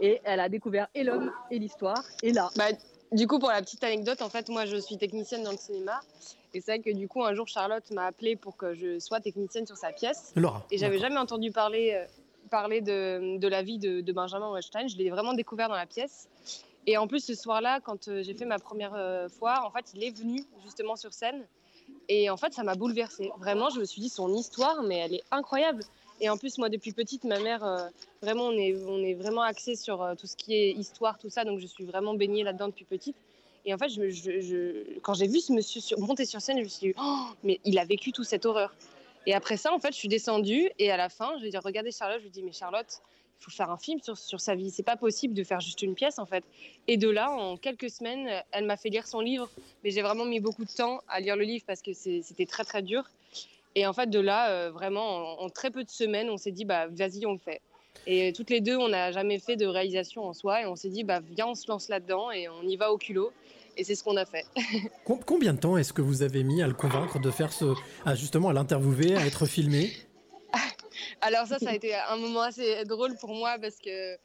et 0.00 0.20
elle 0.24 0.40
a 0.40 0.48
découvert 0.48 0.88
et 0.94 1.04
l'homme 1.04 1.30
et 1.50 1.58
l'histoire, 1.58 2.02
et 2.22 2.32
là. 2.32 2.48
Bah, 2.56 2.68
du 3.12 3.26
coup, 3.26 3.38
pour 3.38 3.48
la 3.48 3.62
petite 3.62 3.82
anecdote, 3.84 4.22
en 4.22 4.28
fait, 4.28 4.48
moi, 4.48 4.66
je 4.66 4.76
suis 4.76 4.96
technicienne 4.96 5.42
dans 5.42 5.52
le 5.52 5.56
cinéma. 5.56 6.00
Et 6.54 6.60
c'est 6.60 6.72
vrai 6.72 6.78
que 6.80 6.96
du 6.96 7.08
coup, 7.08 7.22
un 7.24 7.34
jour, 7.34 7.46
Charlotte 7.46 7.90
m'a 7.90 8.06
appelé 8.06 8.36
pour 8.36 8.56
que 8.56 8.74
je 8.74 8.98
sois 8.98 9.20
technicienne 9.20 9.66
sur 9.66 9.76
sa 9.76 9.92
pièce. 9.92 10.32
Laura. 10.36 10.64
Et 10.70 10.78
j'avais 10.78 10.98
jamais 10.98 11.18
entendu 11.18 11.50
parler, 11.50 11.92
euh, 11.94 12.06
parler 12.50 12.80
de, 12.80 13.38
de 13.38 13.48
la 13.48 13.62
vie 13.62 13.78
de, 13.78 14.00
de 14.00 14.12
Benjamin 14.12 14.50
Weinstein. 14.50 14.88
Je 14.88 14.96
l'ai 14.96 15.10
vraiment 15.10 15.34
découvert 15.34 15.68
dans 15.68 15.74
la 15.74 15.86
pièce. 15.86 16.28
Et 16.86 16.96
en 16.96 17.06
plus, 17.06 17.22
ce 17.22 17.34
soir-là, 17.34 17.80
quand 17.80 18.08
euh, 18.08 18.22
j'ai 18.22 18.32
fait 18.32 18.46
ma 18.46 18.58
première 18.58 18.94
euh, 18.94 19.28
fois, 19.28 19.62
en 19.66 19.70
fait, 19.70 19.92
il 19.94 20.02
est 20.04 20.10
venu 20.10 20.42
justement 20.64 20.96
sur 20.96 21.12
scène. 21.12 21.46
Et 22.08 22.30
en 22.30 22.36
fait, 22.38 22.54
ça 22.54 22.62
m'a 22.62 22.74
bouleversée. 22.74 23.30
Vraiment, 23.38 23.68
je 23.68 23.80
me 23.80 23.84
suis 23.84 24.00
dit, 24.00 24.08
son 24.08 24.32
histoire, 24.32 24.82
mais 24.82 24.96
elle 24.96 25.14
est 25.14 25.24
incroyable. 25.30 25.82
Et 26.20 26.28
en 26.28 26.36
plus, 26.36 26.58
moi, 26.58 26.68
depuis 26.68 26.92
petite, 26.92 27.24
ma 27.24 27.38
mère, 27.38 27.64
euh, 27.64 27.88
vraiment, 28.22 28.44
on 28.44 28.52
est, 28.52 28.76
on 28.86 29.02
est 29.02 29.14
vraiment 29.14 29.42
axé 29.42 29.76
sur 29.76 30.02
euh, 30.02 30.14
tout 30.14 30.26
ce 30.26 30.36
qui 30.36 30.54
est 30.54 30.72
histoire, 30.72 31.18
tout 31.18 31.30
ça. 31.30 31.44
Donc, 31.44 31.60
je 31.60 31.66
suis 31.66 31.84
vraiment 31.84 32.14
baignée 32.14 32.42
là-dedans 32.42 32.68
depuis 32.68 32.84
petite. 32.84 33.16
Et 33.64 33.74
en 33.74 33.78
fait, 33.78 33.88
quand 35.02 35.14
j'ai 35.14 35.26
vu 35.26 35.40
ce 35.40 35.52
monsieur 35.52 35.80
monter 35.98 36.24
sur 36.24 36.40
scène, 36.40 36.58
je 36.58 36.64
me 36.64 36.68
suis 36.68 36.88
dit, 36.88 36.94
oh, 36.98 37.26
mais 37.44 37.60
il 37.64 37.78
a 37.78 37.84
vécu 37.84 38.12
toute 38.12 38.24
cette 38.24 38.46
horreur. 38.46 38.74
Et 39.26 39.34
après 39.34 39.56
ça, 39.56 39.74
en 39.74 39.78
fait, 39.78 39.92
je 39.92 39.98
suis 39.98 40.08
descendue 40.08 40.70
et 40.78 40.90
à 40.90 40.96
la 40.96 41.10
fin, 41.10 41.32
je 41.36 41.42
lui 41.42 41.48
ai 41.48 41.50
dit, 41.50 41.58
regardez 41.58 41.92
Charlotte, 41.92 42.18
je 42.18 42.22
lui 42.22 42.28
ai 42.28 42.32
dit, 42.32 42.42
mais 42.42 42.52
Charlotte, 42.52 43.02
il 43.40 43.44
faut 43.44 43.50
faire 43.50 43.70
un 43.70 43.76
film 43.76 44.00
sur, 44.00 44.16
sur 44.16 44.40
sa 44.40 44.54
vie. 44.54 44.70
C'est 44.70 44.82
pas 44.82 44.96
possible 44.96 45.34
de 45.34 45.44
faire 45.44 45.60
juste 45.60 45.82
une 45.82 45.94
pièce, 45.94 46.18
en 46.18 46.24
fait. 46.24 46.44
Et 46.86 46.96
de 46.96 47.10
là, 47.10 47.30
en 47.30 47.56
quelques 47.56 47.90
semaines, 47.90 48.42
elle 48.52 48.64
m'a 48.64 48.76
fait 48.76 48.88
lire 48.88 49.06
son 49.06 49.20
livre. 49.20 49.50
Mais 49.84 49.90
j'ai 49.90 50.02
vraiment 50.02 50.24
mis 50.24 50.40
beaucoup 50.40 50.64
de 50.64 50.72
temps 50.72 51.02
à 51.08 51.20
lire 51.20 51.36
le 51.36 51.44
livre 51.44 51.64
parce 51.66 51.82
que 51.82 51.92
c'était 51.92 52.46
très, 52.46 52.64
très 52.64 52.80
dur. 52.80 53.04
Et 53.78 53.86
en 53.86 53.92
fait, 53.92 54.10
de 54.10 54.18
là, 54.18 54.50
euh, 54.50 54.70
vraiment, 54.72 55.38
en, 55.40 55.44
en 55.44 55.48
très 55.50 55.70
peu 55.70 55.84
de 55.84 55.90
semaines, 55.90 56.30
on 56.30 56.36
s'est 56.36 56.50
dit, 56.50 56.64
bah, 56.64 56.88
vas-y, 56.88 57.24
on 57.26 57.32
le 57.32 57.38
fait. 57.38 57.60
Et 58.08 58.32
toutes 58.32 58.50
les 58.50 58.60
deux, 58.60 58.76
on 58.76 58.88
n'a 58.88 59.12
jamais 59.12 59.38
fait 59.38 59.54
de 59.54 59.66
réalisation 59.66 60.24
en 60.24 60.32
soi. 60.32 60.62
Et 60.62 60.66
on 60.66 60.74
s'est 60.74 60.88
dit, 60.88 61.04
bah, 61.04 61.20
viens, 61.20 61.46
on 61.46 61.54
se 61.54 61.68
lance 61.70 61.88
là-dedans 61.88 62.32
et 62.32 62.48
on 62.48 62.62
y 62.62 62.76
va 62.76 62.90
au 62.92 62.98
culot. 62.98 63.30
Et 63.76 63.84
c'est 63.84 63.94
ce 63.94 64.02
qu'on 64.02 64.16
a 64.16 64.24
fait. 64.24 64.44
Com- 65.04 65.20
combien 65.24 65.54
de 65.54 65.60
temps 65.60 65.76
est-ce 65.76 65.92
que 65.92 66.02
vous 66.02 66.22
avez 66.22 66.42
mis 66.42 66.60
à 66.60 66.66
le 66.66 66.74
convaincre 66.74 67.20
de 67.20 67.30
faire 67.30 67.52
ce, 67.52 67.66
à 68.04 68.16
justement 68.16 68.48
à 68.48 68.52
l'interviewer, 68.52 69.14
à 69.16 69.24
être 69.24 69.46
filmé? 69.46 69.92
Alors 71.20 71.46
ça, 71.46 71.60
ça 71.60 71.70
a 71.70 71.74
été 71.74 71.94
un 71.94 72.16
moment 72.16 72.42
assez 72.42 72.84
drôle 72.84 73.16
pour 73.16 73.30
moi 73.34 73.56
parce 73.60 73.76
que 73.76 74.16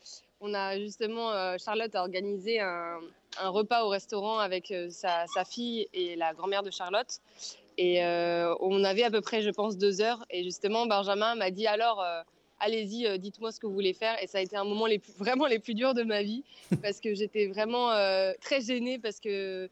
on 0.42 0.54
a 0.56 0.78
justement 0.80 1.32
euh, 1.32 1.56
Charlotte 1.64 1.94
a 1.96 2.02
organisé 2.02 2.60
un, 2.60 3.00
un 3.40 3.50
repas 3.50 3.84
au 3.84 3.90
restaurant 3.90 4.40
avec 4.40 4.72
euh, 4.72 4.90
sa, 4.90 5.26
sa 5.28 5.46
fille 5.46 5.88
et 5.94 6.16
la 6.16 6.34
grand-mère 6.34 6.64
de 6.64 6.72
Charlotte. 6.72 7.20
Et 7.78 8.04
euh, 8.04 8.54
on 8.60 8.84
avait 8.84 9.04
à 9.04 9.12
peu 9.12 9.22
près, 9.22 9.42
je 9.42 9.50
pense, 9.50 9.78
deux 9.78 10.02
heures. 10.02 10.26
Et 10.30 10.44
justement, 10.44 10.86
Benjamin 10.86 11.36
m'a 11.36 11.52
dit 11.52 11.68
alors, 11.68 12.02
euh, 12.02 12.22
allez-y, 12.60 13.08
euh, 13.08 13.18
dites-moi 13.18 13.52
ce 13.52 13.60
que 13.60 13.68
vous 13.68 13.74
voulez 13.74 13.94
faire. 13.94 14.22
Et 14.22 14.28
ça 14.28 14.40
a 14.40 14.42
été 14.42 14.56
un 14.56 14.64
moment 14.64 14.86
vraiment 15.18 15.46
les 15.48 15.60
plus 15.60 15.74
durs 15.74 15.94
de 15.94 16.04
ma 16.04 16.24
vie 16.24 16.44
parce 16.82 17.00
que 17.00 17.14
j'étais 17.14 17.48
vraiment 17.48 17.90
très 18.42 18.62
gênée 18.62 19.00
parce 19.00 19.20
que 19.20 19.70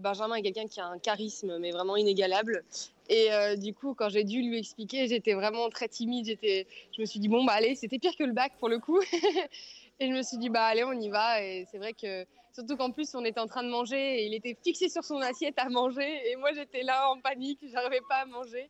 Benjamin 0.00 0.34
est 0.34 0.42
quelqu'un 0.42 0.66
qui 0.66 0.80
a 0.80 0.86
un 0.86 0.98
charisme, 0.98 1.58
mais 1.58 1.70
vraiment 1.70 1.96
inégalable. 1.96 2.64
Et 3.08 3.28
du 3.56 3.72
coup, 3.72 3.94
quand 3.94 4.08
j'ai 4.08 4.24
dû 4.24 4.42
lui 4.42 4.58
expliquer, 4.58 5.06
j'étais 5.06 5.34
vraiment 5.34 5.68
très 5.70 5.88
timide. 5.88 6.26
J'étais, 6.26 6.66
je 6.96 7.00
me 7.00 7.06
suis 7.06 7.20
dit 7.20 7.28
bon 7.28 7.44
bah 7.44 7.52
allez, 7.54 7.74
c'était 7.76 7.98
pire 7.98 8.16
que 8.16 8.24
le 8.24 8.32
bac 8.32 8.52
pour 8.58 8.68
le 8.68 8.80
coup. 8.80 9.00
et 10.00 10.08
je 10.08 10.12
me 10.12 10.22
suis 10.22 10.36
dit 10.36 10.48
bah 10.48 10.64
allez, 10.64 10.82
on 10.82 10.92
y 10.92 11.08
va. 11.08 11.42
Et 11.42 11.64
c'est 11.70 11.78
vrai 11.78 11.92
que 11.92 12.26
surtout 12.58 12.76
qu'en 12.76 12.90
plus 12.90 13.14
on 13.14 13.24
était 13.24 13.38
en 13.38 13.46
train 13.46 13.62
de 13.62 13.68
manger 13.68 14.20
et 14.20 14.26
il 14.26 14.34
était 14.34 14.56
fixé 14.64 14.88
sur 14.88 15.04
son 15.04 15.20
assiette 15.20 15.54
à 15.58 15.68
manger 15.68 16.28
et 16.28 16.34
moi 16.34 16.52
j'étais 16.52 16.82
là 16.82 17.08
en 17.08 17.20
panique, 17.20 17.60
j'arrivais 17.72 18.00
pas 18.08 18.16
à 18.16 18.26
manger. 18.26 18.68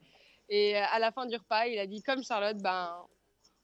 Et 0.50 0.76
euh, 0.76 0.82
à 0.92 0.98
la 0.98 1.10
fin 1.10 1.24
du 1.24 1.34
repas, 1.34 1.66
il 1.66 1.78
a 1.78 1.86
dit 1.86 2.02
comme 2.02 2.22
Charlotte, 2.22 2.58
ben 2.58 2.94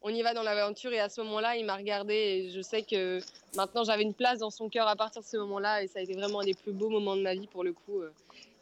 on 0.00 0.08
y 0.08 0.22
va 0.22 0.32
dans 0.32 0.42
l'aventure. 0.42 0.92
Et 0.92 1.00
à 1.00 1.10
ce 1.10 1.20
moment-là, 1.20 1.56
il 1.56 1.66
m'a 1.66 1.76
regardé 1.76 2.14
et 2.14 2.50
je 2.50 2.62
sais 2.62 2.82
que 2.82 3.20
maintenant 3.54 3.84
j'avais 3.84 4.02
une 4.02 4.14
place 4.14 4.38
dans 4.38 4.50
son 4.50 4.70
cœur 4.70 4.88
à 4.88 4.96
partir 4.96 5.20
de 5.20 5.26
ce 5.26 5.36
moment-là. 5.36 5.82
Et 5.82 5.88
ça 5.88 5.98
a 5.98 6.02
été 6.02 6.14
vraiment 6.14 6.40
un 6.40 6.44
des 6.44 6.54
plus 6.54 6.72
beaux 6.72 6.88
moments 6.88 7.16
de 7.16 7.22
ma 7.22 7.34
vie 7.34 7.46
pour 7.46 7.62
le 7.62 7.74
coup. 7.74 8.00
euh. 8.00 8.10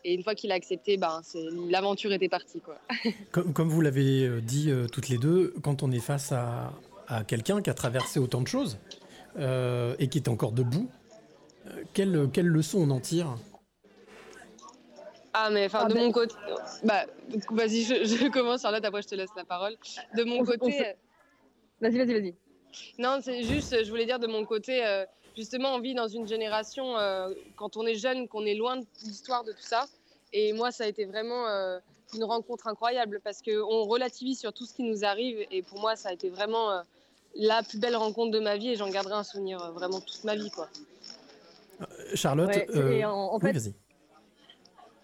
Et 0.04 0.14
une 0.14 0.24
fois 0.24 0.34
qu'il 0.34 0.50
a 0.50 0.56
accepté, 0.56 0.96
ben, 0.96 1.22
l'aventure 1.70 2.12
était 2.12 2.28
partie. 2.28 2.60
Quoi. 2.60 2.76
Comme, 3.30 3.68
vous 3.68 3.80
l'avez 3.80 4.26
euh, 4.26 4.40
dit 4.40 4.68
toutes 4.90 5.08
les 5.08 5.18
deux, 5.18 5.54
quand 5.62 5.84
on 5.84 5.92
est 5.92 6.00
face 6.00 6.32
à, 6.32 6.72
quelqu'un 7.28 7.62
qui 7.62 7.70
a 7.70 7.74
traversé 7.74 8.18
autant 8.18 8.40
de 8.40 8.48
choses 8.48 8.78
et 9.36 10.08
qui 10.08 10.18
est 10.18 10.28
encore 10.28 10.50
debout, 10.50 10.88
quelle, 11.94 12.28
quelle 12.32 12.46
leçon 12.46 12.78
on 12.80 12.90
en 12.90 13.00
tire 13.00 13.36
Ah, 15.32 15.50
mais 15.50 15.66
enfin, 15.66 15.80
Ah, 15.82 15.88
de 15.88 15.94
ben- 15.94 16.04
mon 16.04 16.12
côté. 16.12 16.34
Bah, 16.84 17.04
vas-y, 17.50 17.82
je, 17.82 18.04
je 18.04 18.28
commence, 18.30 18.62
Charlotte, 18.62 18.84
après 18.84 19.02
je 19.02 19.08
te 19.08 19.14
laisse 19.14 19.30
la 19.36 19.44
parole. 19.44 19.76
De 20.16 20.24
mon 20.24 20.36
On 20.38 20.42
on 20.42 20.44
côté. 20.44 20.94
Vas-y, 21.80 21.98
vas-y, 21.98 22.12
vas-y. 22.20 22.34
Non, 22.98 23.18
c'est 23.22 23.42
juste, 23.42 23.84
je 23.84 23.90
voulais 23.90 24.06
dire 24.06 24.18
de 24.18 24.26
mon 24.26 24.44
côté, 24.44 24.84
euh, 24.84 25.04
justement, 25.36 25.74
on 25.74 25.80
vit 25.80 25.94
dans 25.94 26.08
une 26.08 26.26
génération, 26.26 26.96
euh, 26.96 27.28
quand 27.56 27.76
on 27.76 27.86
est 27.86 27.96
jeune, 27.96 28.28
qu'on 28.28 28.44
est 28.46 28.54
loin 28.54 28.76
de 28.78 28.86
l'histoire 29.04 29.44
de 29.44 29.52
tout 29.52 29.62
ça. 29.62 29.86
Et 30.32 30.52
moi, 30.54 30.70
ça 30.70 30.84
a 30.84 30.86
été 30.86 31.04
vraiment 31.04 31.46
euh, 31.48 31.78
une 32.14 32.24
rencontre 32.24 32.66
incroyable 32.68 33.20
parce 33.22 33.42
qu'on 33.42 33.82
relativise 33.84 34.38
sur 34.40 34.52
tout 34.52 34.64
ce 34.64 34.74
qui 34.74 34.82
nous 34.84 35.04
arrive. 35.04 35.46
Et 35.50 35.62
pour 35.62 35.80
moi, 35.80 35.96
ça 35.96 36.08
a 36.10 36.12
été 36.12 36.30
vraiment 36.30 36.82
la 37.34 37.62
plus 37.62 37.78
belle 37.78 37.96
rencontre 37.96 38.30
de 38.30 38.40
ma 38.40 38.56
vie 38.56 38.70
et 38.70 38.76
j'en 38.76 38.88
garderai 38.88 39.14
un 39.14 39.24
souvenir 39.24 39.72
vraiment 39.72 40.00
toute 40.00 40.24
ma 40.24 40.34
vie. 40.36 40.50
Quoi. 40.50 40.68
Charlotte, 42.14 42.48
Ouais, 42.48 42.66
euh, 42.74 43.04
en, 43.06 43.38
fait, 43.40 43.52
vas-y. 43.52 43.74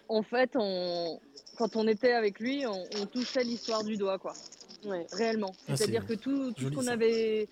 en 0.08 0.22
fait 0.22 0.50
on, 0.54 1.20
quand 1.56 1.76
on 1.76 1.86
était 1.88 2.12
avec 2.12 2.38
lui, 2.40 2.66
on, 2.66 2.82
on 3.00 3.06
touchait 3.06 3.42
l'histoire 3.42 3.84
du 3.84 3.96
doigt, 3.96 4.18
quoi. 4.18 4.32
Ouais. 4.84 5.06
Réellement. 5.12 5.52
Ah, 5.68 5.76
C'est-à-dire 5.76 6.04
c'est 6.06 6.16
que 6.16 6.20
tout, 6.22 6.52
tout 6.52 6.70
ce 6.70 6.74
qu'on 6.74 6.86
avait, 6.86 7.48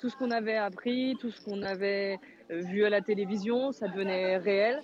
tout 0.00 0.08
ce 0.10 0.16
qu'on 0.16 0.30
avait 0.30 0.56
appris, 0.56 1.16
tout 1.20 1.30
ce 1.30 1.40
qu'on 1.40 1.62
avait 1.62 2.18
euh, 2.50 2.60
vu 2.62 2.84
à 2.84 2.90
la 2.90 3.00
télévision, 3.02 3.70
ça 3.72 3.86
devenait 3.86 4.36
réel. 4.38 4.82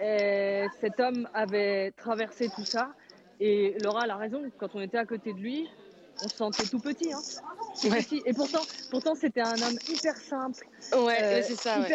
Et 0.00 0.64
cet 0.80 0.98
homme 1.00 1.28
avait 1.34 1.90
traversé 1.92 2.48
tout 2.54 2.64
ça. 2.64 2.92
Et 3.40 3.76
Laura 3.82 4.02
elle 4.04 4.10
a 4.10 4.16
raison. 4.16 4.42
Quand 4.58 4.74
on 4.74 4.80
était 4.80 4.98
à 4.98 5.04
côté 5.04 5.32
de 5.34 5.38
lui, 5.38 5.68
on 6.24 6.28
se 6.28 6.36
sentait 6.36 6.64
tout 6.64 6.78
petit. 6.78 7.12
Hein. 7.12 7.20
Ouais. 7.84 8.02
petit. 8.02 8.22
Et 8.26 8.32
pourtant, 8.32 8.62
pourtant 8.90 9.14
c'était 9.14 9.40
un 9.40 9.54
homme 9.54 9.78
hyper 9.88 10.16
simple, 10.16 10.66
Ouais, 10.96 11.18
euh, 11.22 11.42
c'est 11.46 11.56
ça. 11.56 11.80
ouais. 11.80 11.88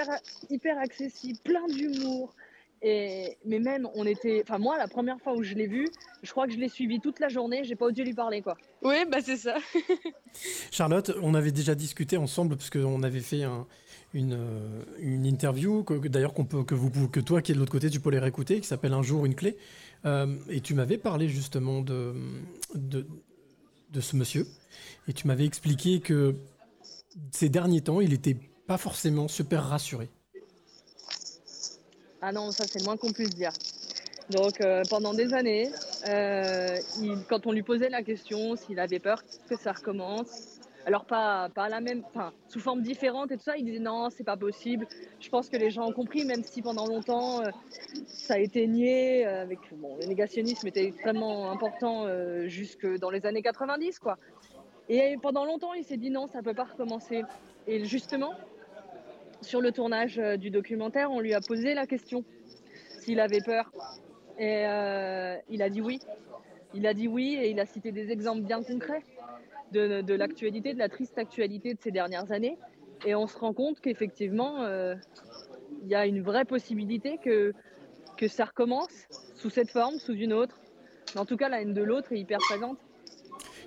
hyper, 0.50 0.78
accessible, 0.78 1.40
plein 1.44 1.66
d'humour. 1.68 2.34
Et, 2.82 3.38
mais 3.46 3.60
même, 3.60 3.88
on 3.96 4.06
était. 4.06 4.44
Enfin, 4.44 4.60
moi, 4.60 4.78
la 4.78 4.88
première 4.88 5.20
fois 5.20 5.34
où 5.34 5.42
je 5.42 5.56
l'ai 5.56 5.66
vu, 5.66 5.88
je 6.22 6.30
crois 6.32 6.46
que 6.46 6.54
je 6.54 6.58
l'ai 6.60 6.70
suivi 6.70 7.00
toute 7.00 7.20
la 7.20 7.30
journée. 7.30 7.64
J'ai 7.64 7.76
pas 7.76 7.86
osé 7.86 8.04
lui 8.04 8.14
parler, 8.14 8.42
quoi. 8.42 8.58
Oui, 8.84 8.96
bah 9.10 9.20
c'est 9.24 9.38
ça. 9.38 9.56
Charlotte, 10.72 11.12
on 11.22 11.34
avait 11.34 11.52
déjà 11.52 11.76
discuté 11.76 12.18
ensemble 12.18 12.58
parce 12.58 12.70
qu'on 12.70 13.02
avait 13.04 13.22
fait 13.22 13.44
un- 13.44 13.66
une, 14.14 14.34
euh, 14.34 14.84
une 15.00 15.26
interview 15.26 15.84
que 15.84 16.08
d'ailleurs 16.08 16.34
qu'on 16.34 16.46
peut 16.46 16.64
que 16.64 16.76
vous 16.76 17.10
que 17.10 17.20
toi 17.20 17.42
qui 17.42 17.52
es 17.52 17.56
de 17.56 17.60
l'autre 17.60 17.72
côté 17.72 17.90
tu 17.90 18.00
peux 18.00 18.12
les 18.12 18.20
réécouter 18.20 18.62
qui 18.62 18.68
s'appelle 18.68 18.94
un 18.94 19.02
jour 19.04 19.26
une 19.26 19.36
clé 19.36 19.58
Euh, 20.06 20.28
et 20.50 20.62
tu 20.62 20.76
m'avais 20.76 21.00
parlé 21.00 21.28
justement 21.28 21.82
de, 21.82 22.14
de 22.76 23.08
de 23.92 24.02
ce 24.02 24.16
monsieur 24.16 24.48
et 25.08 25.14
tu 25.14 25.28
m'avais 25.28 25.46
expliqué 25.46 26.00
que 26.00 26.36
ces 27.32 27.50
derniers 27.50 27.82
temps 27.82 28.02
il 28.02 28.14
était 28.14 28.38
pas 28.68 28.78
forcément 28.78 29.28
super 29.28 29.64
rassuré. 29.64 30.10
Ah 32.22 32.32
non, 32.32 32.52
ça, 32.52 32.66
c'est 32.68 32.80
le 32.80 32.86
moins 32.86 32.98
qu'on 32.98 33.12
puisse 33.12 33.36
dire. 33.36 33.52
Donc, 34.32 34.60
euh, 34.60 34.82
pendant 34.90 35.14
des 35.14 35.34
années, 35.34 35.70
euh, 36.08 36.78
quand 37.30 37.46
on 37.46 37.52
lui 37.52 37.62
posait 37.62 37.90
la 37.90 38.02
question 38.02 38.56
s'il 38.56 38.80
avait 38.80 39.00
peur 39.00 39.24
que 39.48 39.56
ça 39.56 39.74
recommence, 39.74 40.55
alors 40.86 41.06
pas, 41.06 41.50
pas 41.50 41.68
la 41.68 41.82
même, 41.82 42.04
enfin, 42.06 42.32
sous 42.48 42.60
forme 42.60 42.82
différente 42.82 43.32
et 43.32 43.38
tout 43.38 43.44
ça, 43.44 43.58
il 43.58 43.66
disait 43.66 43.80
non, 43.80 44.10
c'est 44.12 44.24
pas 44.24 44.38
possible. 44.38 44.88
Je 45.20 45.30
pense 45.30 45.50
que 45.50 45.58
les 45.58 45.72
gens 45.72 45.88
ont 45.88 45.92
compris, 45.92 46.26
même 46.26 46.44
si 46.44 46.62
pendant 46.62 46.86
longtemps, 46.86 47.42
euh, 47.42 47.50
ça 48.06 48.36
a 48.36 48.38
été 48.38 48.68
nié, 48.68 49.26
euh, 49.26 49.42
avec, 49.42 49.60
le 49.72 50.06
négationnisme 50.06 50.68
était 50.68 50.86
extrêmement 50.86 51.52
important 51.52 52.06
euh, 52.06 52.48
jusque 52.48 52.86
dans 53.00 53.10
les 53.10 53.26
années 53.26 53.42
90, 53.42 53.98
quoi. 53.98 54.18
Et 54.88 55.18
pendant 55.24 55.46
longtemps, 55.46 55.74
il 55.74 55.84
s'est 55.84 55.98
dit 55.98 56.12
non, 56.12 56.28
ça 56.28 56.44
peut 56.44 56.54
pas 56.54 56.66
recommencer. 56.66 57.24
Et 57.66 57.84
justement, 57.86 58.36
sur 59.42 59.62
le 59.62 59.72
tournage 59.72 60.18
du 60.18 60.52
documentaire, 60.52 61.10
on 61.10 61.20
lui 61.20 61.34
a 61.34 61.42
posé 61.42 61.74
la 61.74 61.88
question 61.88 62.24
s'il 63.00 63.20
avait 63.20 63.42
peur. 63.42 63.72
Et 64.38 64.66
il 65.50 65.62
a 65.64 65.70
dit 65.70 65.82
oui. 65.82 66.00
Il 66.76 66.86
a 66.86 66.94
dit 66.94 67.08
oui 67.08 67.38
et 67.40 67.50
il 67.50 67.60
a 67.60 67.66
cité 67.66 67.92
des 67.92 68.12
exemples 68.12 68.42
bien 68.42 68.62
concrets 68.62 69.04
de, 69.72 70.14
l'actualité, 70.14 70.74
de 70.74 70.80
la 70.80 70.90
triste 70.90 71.18
actualité 71.18 71.74
de 71.74 71.80
ces 71.82 71.92
dernières 71.92 72.32
années. 72.32 72.58
Et 73.06 73.16
on 73.16 73.28
se 73.28 73.38
rend 73.38 73.54
compte 73.54 73.80
qu'effectivement, 73.80 74.64
euh, 74.64 74.96
il 75.84 75.90
y 75.90 75.96
a 75.96 76.06
une 76.06 76.22
vraie 76.22 76.46
possibilité 76.46 77.18
que, 77.24 77.54
ça 78.28 78.46
recommence 78.46 79.08
sous 79.36 79.50
cette 79.50 79.70
forme, 79.70 80.00
sous 80.00 80.14
une 80.14 80.34
autre. 80.34 80.60
Mais 81.14 81.22
en 81.22 81.26
tout 81.26 81.38
cas, 81.38 81.50
la 81.50 81.62
haine 81.62 81.74
de 81.74 81.84
l'autre 81.84 82.12
est 82.12 82.20
hyper 82.20 82.40
présente. 82.40 82.78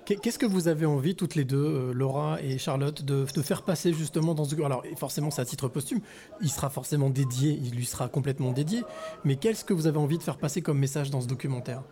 Qu'est- 0.05 0.17
Qu'est-ce 0.17 0.39
que 0.39 0.45
vous 0.45 0.67
avez 0.67 0.85
envie 0.85 1.15
toutes 1.15 1.35
les 1.35 1.45
deux, 1.45 1.57
euh, 1.57 1.93
Laura 1.93 2.41
et 2.41 2.57
Charlotte, 2.57 3.03
de, 3.03 3.25
de 3.33 3.41
faire 3.41 3.63
passer 3.63 3.93
justement 3.93 4.33
dans 4.33 4.43
ce 4.45 4.59
alors 4.61 4.83
forcément 4.97 5.29
c'est 5.29 5.41
à 5.41 5.45
titre 5.45 5.67
posthume, 5.67 5.99
il 6.41 6.49
sera 6.49 6.69
forcément 6.69 7.09
dédié, 7.09 7.51
il 7.51 7.75
lui 7.75 7.85
sera 7.85 8.07
complètement 8.09 8.51
dédié, 8.51 8.81
mais 9.23 9.35
qu'est-ce 9.35 9.63
que 9.63 9.73
vous 9.73 9.87
avez 9.87 9.99
envie 9.99 10.17
de 10.17 10.23
faire 10.23 10.37
passer 10.37 10.61
comme 10.61 10.79
message 10.79 11.11
dans 11.11 11.21
ce 11.21 11.27
documentaire? 11.27 11.83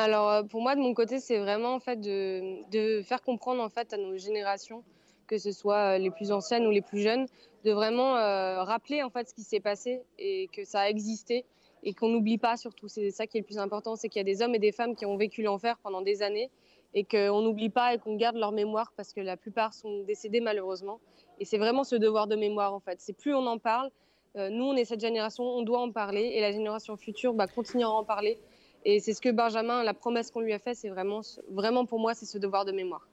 Alors 0.00 0.30
euh, 0.30 0.42
pour 0.44 0.62
moi 0.62 0.76
de 0.76 0.80
mon 0.80 0.94
côté 0.94 1.18
c'est 1.18 1.38
vraiment 1.38 1.74
en 1.74 1.80
fait 1.80 2.00
de, 2.00 3.02
faire 3.02 3.20
comprendre 3.20 3.60
en 3.60 3.68
fait 3.68 3.92
à 3.92 3.96
nos 3.96 4.16
générations 4.16 4.84
que 5.26 5.38
ce 5.38 5.50
soit 5.50 5.96
euh, 5.96 5.98
les 5.98 6.10
plus 6.10 6.30
anciennes 6.30 6.68
ou 6.68 6.70
les 6.70 6.82
plus 6.82 7.00
jeunes 7.00 7.26
de 7.64 7.72
vraiment 7.72 8.16
euh, 8.16 8.62
rappeler 8.62 9.02
en 9.02 9.10
fait 9.10 9.28
ce 9.28 9.34
qui 9.34 9.42
s'est 9.42 9.58
passé 9.58 10.02
et 10.16 10.48
que 10.52 10.64
ça 10.64 10.82
a 10.82 10.88
existé 10.88 11.44
et 11.82 11.94
qu'on 11.94 12.08
n'oublie 12.08 12.38
pas 12.38 12.56
surtout. 12.56 12.86
C'est 12.86 13.10
ça 13.10 13.26
qui 13.26 13.38
est 13.38 13.40
le 13.40 13.44
plus 13.44 13.58
important 13.58 13.96
c'est 13.96 14.08
qu'il 14.08 14.20
y 14.20 14.22
a 14.22 14.24
des 14.24 14.40
hommes 14.40 14.54
et 14.54 14.60
des 14.60 14.70
femmes 14.70 14.94
qui 14.94 15.04
ont 15.04 15.16
vécu 15.16 15.42
l'enfer 15.42 15.76
pendant 15.82 16.00
des 16.00 16.22
années 16.22 16.48
et 16.94 17.02
qu'on 17.02 17.42
n'oublie 17.42 17.68
pas 17.68 17.92
et 17.94 17.98
qu'on 17.98 18.14
garde 18.14 18.36
leur 18.36 18.52
mémoire 18.52 18.92
parce 18.96 19.12
que 19.12 19.20
la 19.20 19.36
plupart 19.36 19.74
sont 19.74 20.04
décédés 20.04 20.40
malheureusement. 20.40 21.00
Et 21.40 21.44
c'est 21.44 21.58
vraiment 21.58 21.82
ce 21.82 21.96
devoir 21.96 22.28
de 22.28 22.36
mémoire 22.36 22.72
en 22.72 22.80
fait. 22.80 23.00
C'est 23.00 23.16
plus 23.16 23.34
on 23.34 23.46
en 23.48 23.58
parle 23.58 23.90
nous 24.36 24.64
on 24.64 24.76
est 24.76 24.84
cette 24.84 25.00
génération 25.00 25.42
on 25.42 25.62
doit 25.62 25.80
en 25.80 25.90
parler 25.90 26.30
et 26.34 26.40
la 26.40 26.52
génération 26.52 26.96
future 26.96 27.34
bah, 27.34 27.48
continuera 27.48 27.90
à 27.90 27.94
en 27.94 28.04
parler 28.04 28.38
et 28.84 29.00
c'est 29.00 29.14
ce 29.14 29.20
que 29.20 29.30
Benjamin, 29.30 29.82
la 29.82 29.94
promesse 29.94 30.30
qu'on 30.30 30.40
lui 30.40 30.52
a 30.52 30.58
faite, 30.58 30.76
c'est 30.76 30.88
vraiment, 30.88 31.20
vraiment 31.50 31.84
pour 31.86 31.98
moi, 31.98 32.14
c'est 32.14 32.26
ce 32.26 32.38
devoir 32.38 32.64
de 32.64 32.72
mémoire. 32.72 33.06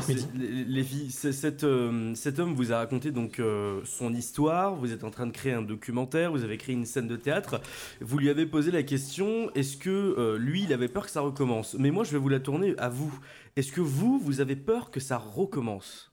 C'est- 0.00 1.32
cet, 1.32 1.64
euh, 1.64 2.14
cet 2.14 2.38
homme 2.38 2.54
vous 2.54 2.72
a 2.72 2.78
raconté 2.78 3.10
donc 3.10 3.38
euh, 3.38 3.80
son 3.84 4.12
histoire. 4.12 4.74
Vous 4.74 4.92
êtes 4.92 5.04
en 5.04 5.10
train 5.10 5.26
de 5.26 5.32
créer 5.32 5.52
un 5.52 5.62
documentaire. 5.62 6.30
Vous 6.30 6.44
avez 6.44 6.58
créé 6.58 6.74
une 6.74 6.84
scène 6.84 7.08
de 7.08 7.16
théâtre. 7.16 7.60
Vous 8.00 8.18
lui 8.18 8.28
avez 8.28 8.44
posé 8.44 8.70
la 8.70 8.82
question 8.82 9.50
est-ce 9.54 9.78
que 9.78 9.88
euh, 9.90 10.36
lui, 10.36 10.64
il 10.64 10.72
avait 10.72 10.88
peur 10.88 11.04
que 11.06 11.10
ça 11.10 11.22
recommence? 11.22 11.74
Mais 11.78 11.90
moi, 11.90 12.04
je 12.04 12.12
vais 12.12 12.18
vous 12.18 12.28
la 12.28 12.40
tourner 12.40 12.74
à 12.76 12.90
vous. 12.90 13.12
Est-ce 13.56 13.72
que 13.72 13.80
vous, 13.80 14.18
vous 14.18 14.40
avez 14.40 14.56
peur 14.56 14.90
que 14.90 15.00
ça 15.00 15.16
recommence? 15.16 16.12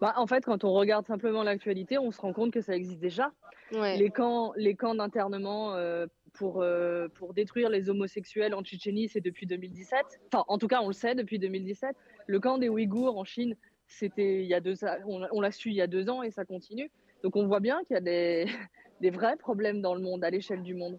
Bah, 0.00 0.14
en 0.16 0.26
fait, 0.26 0.44
quand 0.46 0.64
on 0.64 0.72
regarde 0.72 1.06
simplement 1.06 1.42
l'actualité, 1.42 1.98
on 1.98 2.10
se 2.10 2.20
rend 2.20 2.32
compte 2.32 2.52
que 2.52 2.62
ça 2.62 2.74
existe 2.74 3.00
déjà. 3.00 3.32
Ouais. 3.72 3.98
Les 3.98 4.10
camps, 4.10 4.52
les 4.56 4.74
camps 4.74 4.94
d'internement 4.94 5.74
euh, 5.74 6.06
pour, 6.32 6.62
euh, 6.62 7.08
pour 7.08 7.34
détruire 7.34 7.68
les 7.70 7.90
homosexuels 7.90 8.54
en 8.54 8.62
Tchétchénie, 8.62 9.08
c'est 9.08 9.20
depuis 9.20 9.46
2017. 9.46 10.20
Enfin, 10.32 10.44
en 10.48 10.58
tout 10.58 10.68
cas, 10.68 10.80
on 10.82 10.88
le 10.88 10.92
sait 10.92 11.14
depuis 11.14 11.38
2017. 11.38 11.96
Le 12.26 12.40
camp 12.40 12.58
des 12.58 12.68
Ouïghours 12.68 13.18
en 13.18 13.24
Chine, 13.24 13.56
c'était 13.86 14.42
il 14.42 14.46
y 14.48 14.54
a 14.54 14.60
deux, 14.60 14.74
on, 15.06 15.26
on 15.32 15.40
l'a 15.40 15.50
su 15.50 15.70
il 15.70 15.74
y 15.76 15.82
a 15.82 15.86
deux 15.86 16.08
ans 16.08 16.22
et 16.22 16.30
ça 16.30 16.44
continue. 16.44 16.90
Donc 17.22 17.36
on 17.36 17.46
voit 17.46 17.60
bien 17.60 17.82
qu'il 17.84 17.94
y 17.94 17.96
a 17.96 18.00
des, 18.00 18.46
des 19.00 19.10
vrais 19.10 19.36
problèmes 19.36 19.82
dans 19.82 19.94
le 19.94 20.00
monde, 20.00 20.24
à 20.24 20.30
l'échelle 20.30 20.62
du 20.62 20.74
monde. 20.74 20.98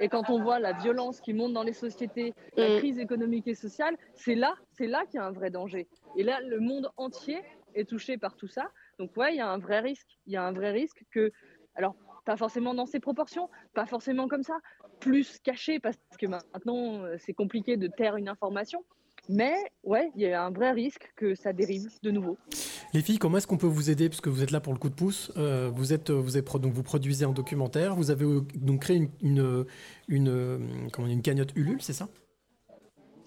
Et 0.00 0.08
quand 0.08 0.30
on 0.30 0.42
voit 0.42 0.58
la 0.58 0.72
violence 0.72 1.20
qui 1.20 1.34
monte 1.34 1.52
dans 1.52 1.62
les 1.62 1.74
sociétés, 1.74 2.34
la 2.56 2.70
Mm. 2.70 2.78
crise 2.78 2.98
économique 2.98 3.46
et 3.46 3.54
sociale, 3.54 3.96
c'est 4.14 4.34
là, 4.34 4.54
c'est 4.72 4.86
là 4.86 5.04
qu'il 5.06 5.16
y 5.16 5.22
a 5.22 5.26
un 5.26 5.32
vrai 5.32 5.50
danger. 5.50 5.86
Et 6.16 6.22
là, 6.22 6.40
le 6.40 6.60
monde 6.60 6.90
entier 6.96 7.40
est 7.74 7.88
touché 7.88 8.16
par 8.18 8.36
tout 8.36 8.48
ça. 8.48 8.70
Donc 8.98 9.16
ouais, 9.16 9.34
il 9.34 9.36
y 9.36 9.40
a 9.40 9.48
un 9.48 9.58
vrai 9.58 9.80
risque. 9.80 10.18
Il 10.26 10.32
y 10.32 10.36
a 10.36 10.42
un 10.44 10.52
vrai 10.52 10.70
risque 10.70 11.04
que, 11.10 11.30
alors 11.74 11.94
pas 12.24 12.36
forcément 12.36 12.74
dans 12.74 12.86
ces 12.86 13.00
proportions, 13.00 13.48
pas 13.74 13.86
forcément 13.86 14.28
comme 14.28 14.42
ça, 14.42 14.58
plus 15.00 15.38
caché 15.40 15.80
parce 15.80 15.98
que 16.18 16.26
maintenant 16.26 17.04
euh, 17.04 17.16
c'est 17.18 17.32
compliqué 17.34 17.76
de 17.76 17.88
taire 17.88 18.16
une 18.16 18.28
information, 18.28 18.84
Mais 19.28 19.54
ouais, 19.84 20.10
il 20.16 20.22
y 20.22 20.32
a 20.32 20.44
un 20.44 20.50
vrai 20.50 20.72
risque 20.72 21.12
que 21.16 21.34
ça 21.34 21.52
dérive 21.52 21.88
de 22.02 22.10
nouveau. 22.10 22.36
Les 22.92 23.02
filles, 23.02 23.18
comment 23.18 23.38
est-ce 23.38 23.46
qu'on 23.46 23.56
peut 23.56 23.68
vous 23.68 23.88
aider? 23.90 24.08
Parce 24.08 24.20
que 24.20 24.28
vous 24.28 24.42
êtes 24.42 24.50
là 24.50 24.60
pour 24.60 24.72
le 24.72 24.78
coup 24.78 24.88
de 24.88 24.94
pouce. 24.94 25.32
Euh, 25.36 25.70
vous, 25.72 25.92
êtes, 25.92 26.10
vous, 26.10 26.36
êtes, 26.36 26.44
donc 26.56 26.72
vous 26.72 26.82
produisez 26.82 27.24
un 27.24 27.32
documentaire. 27.32 27.94
Vous 27.94 28.10
avez 28.10 28.26
donc 28.54 28.80
créé 28.82 28.96
une, 28.96 29.10
une, 29.22 29.66
une, 30.08 30.90
comment, 30.92 31.06
une 31.06 31.22
cagnotte 31.22 31.52
Ulule, 31.54 31.80
c'est 31.80 31.92
ça? 31.92 32.08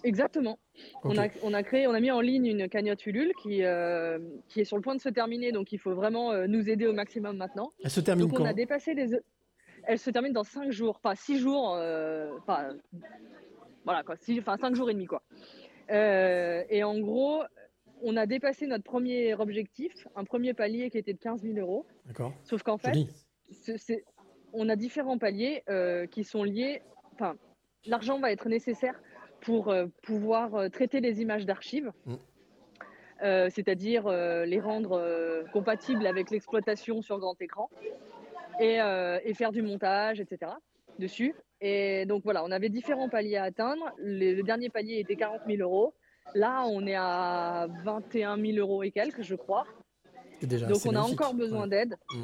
Exactement. 0.06 0.60
On, 1.04 1.18
a, 1.18 1.30
on, 1.42 1.54
a, 1.54 1.64
créé, 1.64 1.88
on 1.88 1.94
a 1.94 2.00
mis 2.00 2.12
en 2.12 2.22
ligne 2.22 2.46
une 2.46 2.70
cagnotte 2.70 3.04
Ulule 3.08 3.34
qui, 3.42 3.64
euh, 3.64 4.20
qui 4.48 4.62
est 4.62 4.64
sur 4.64 4.78
le 4.78 4.84
point 4.84 4.94
de 4.94 5.02
se 5.02 5.10
terminer, 5.10 5.52
donc 5.52 5.72
il 5.72 5.80
faut 5.80 5.96
vraiment 5.96 6.32
euh, 6.32 6.46
nous 6.46 6.70
aider 6.70 6.86
au 6.86 6.94
maximum 6.94 7.38
maintenant. 7.38 7.74
Elle 7.84 7.90
se 7.90 8.02
termine 8.02 8.28
donc 8.28 8.38
quand 8.38 8.44
on 8.44 8.46
a 8.46 8.54
dépassé 8.54 8.94
les. 8.94 9.20
Elle 9.88 9.98
se 9.98 10.12
termine 10.12 10.32
dans 10.32 10.44
5 10.44 10.72
jours, 10.72 11.00
pas 11.00 11.16
6 11.16 11.40
jours, 11.40 11.76
euh, 11.76 12.38
pas, 12.46 12.70
voilà 13.84 14.04
quoi, 14.04 14.16
six, 14.16 14.40
enfin 14.40 14.58
5 14.58 14.76
jours 14.76 14.90
et 14.92 14.94
demi 14.94 15.08
quoi. 15.08 15.24
Et 15.90 16.84
en 16.84 17.00
gros, 17.00 17.42
on 18.04 18.16
a 18.16 18.28
dépassé 18.28 18.68
notre 18.68 18.84
premier 18.84 19.34
objectif, 19.34 20.08
un 20.16 20.24
premier 20.24 20.54
palier 20.54 20.92
qui 20.92 21.00
était 21.00 21.14
de 21.14 21.20
15 21.20 21.42
000 21.42 21.58
euros. 21.58 21.88
D'accord. 22.06 22.34
Sauf 22.44 22.62
qu'en 22.62 22.78
fait, 22.78 22.94
c'est, 23.52 24.04
on 24.54 24.70
a 24.70 24.76
différents 24.76 25.18
paliers 25.18 25.64
qui 26.12 26.24
sont 26.24 26.44
liés. 26.44 26.84
Enfin, 27.14 27.36
l'argent 27.86 28.20
va 28.20 28.32
être 28.32 28.50
nécessaire 28.50 29.00
pour 29.46 29.70
euh, 29.70 29.86
pouvoir 30.02 30.56
euh, 30.56 30.70
traiter 30.70 31.00
les 31.00 31.22
images 31.22 31.46
d'archives, 31.46 31.92
Mm. 32.06 32.16
euh, 33.24 33.50
c'est-à-dire 33.50 34.08
euh, 34.08 34.46
les 34.46 34.60
rendre 34.60 34.94
euh, 35.00 35.44
compatibles 35.54 36.06
avec 36.08 36.32
l'exploitation 36.32 37.02
sur 37.02 37.20
grand 37.20 37.40
écran 37.42 37.70
et, 38.60 38.78
et 39.24 39.34
faire 39.34 39.52
du 39.52 39.62
montage, 39.62 40.20
etc. 40.22 40.52
dessus. 40.98 41.36
Et 41.62 42.06
donc 42.06 42.24
voilà, 42.24 42.44
on 42.46 42.52
avait 42.52 42.70
différents 42.70 43.10
paliers 43.10 43.36
à 43.38 43.44
atteindre. 43.44 43.92
Le, 43.98 44.34
le 44.34 44.44
dernier 44.44 44.70
palier 44.70 45.00
était 45.00 45.16
40 45.18 45.42
000 45.48 45.62
euros. 45.62 45.94
Là, 46.36 46.64
on 46.68 46.86
est 46.88 46.96
à 46.96 47.68
21 47.84 48.38
000 48.40 48.58
euros 48.58 48.82
et 48.84 48.92
quelques, 48.92 49.22
je 49.24 49.36
crois. 49.36 49.66
Déjà 50.42 50.68
Donc 50.68 50.86
on 50.86 50.90
a 50.92 50.94
magnifique. 50.94 51.20
encore 51.22 51.34
besoin 51.34 51.64
Ouais. 51.64 51.68
d'aide. 51.70 51.96
Mm. 52.14 52.24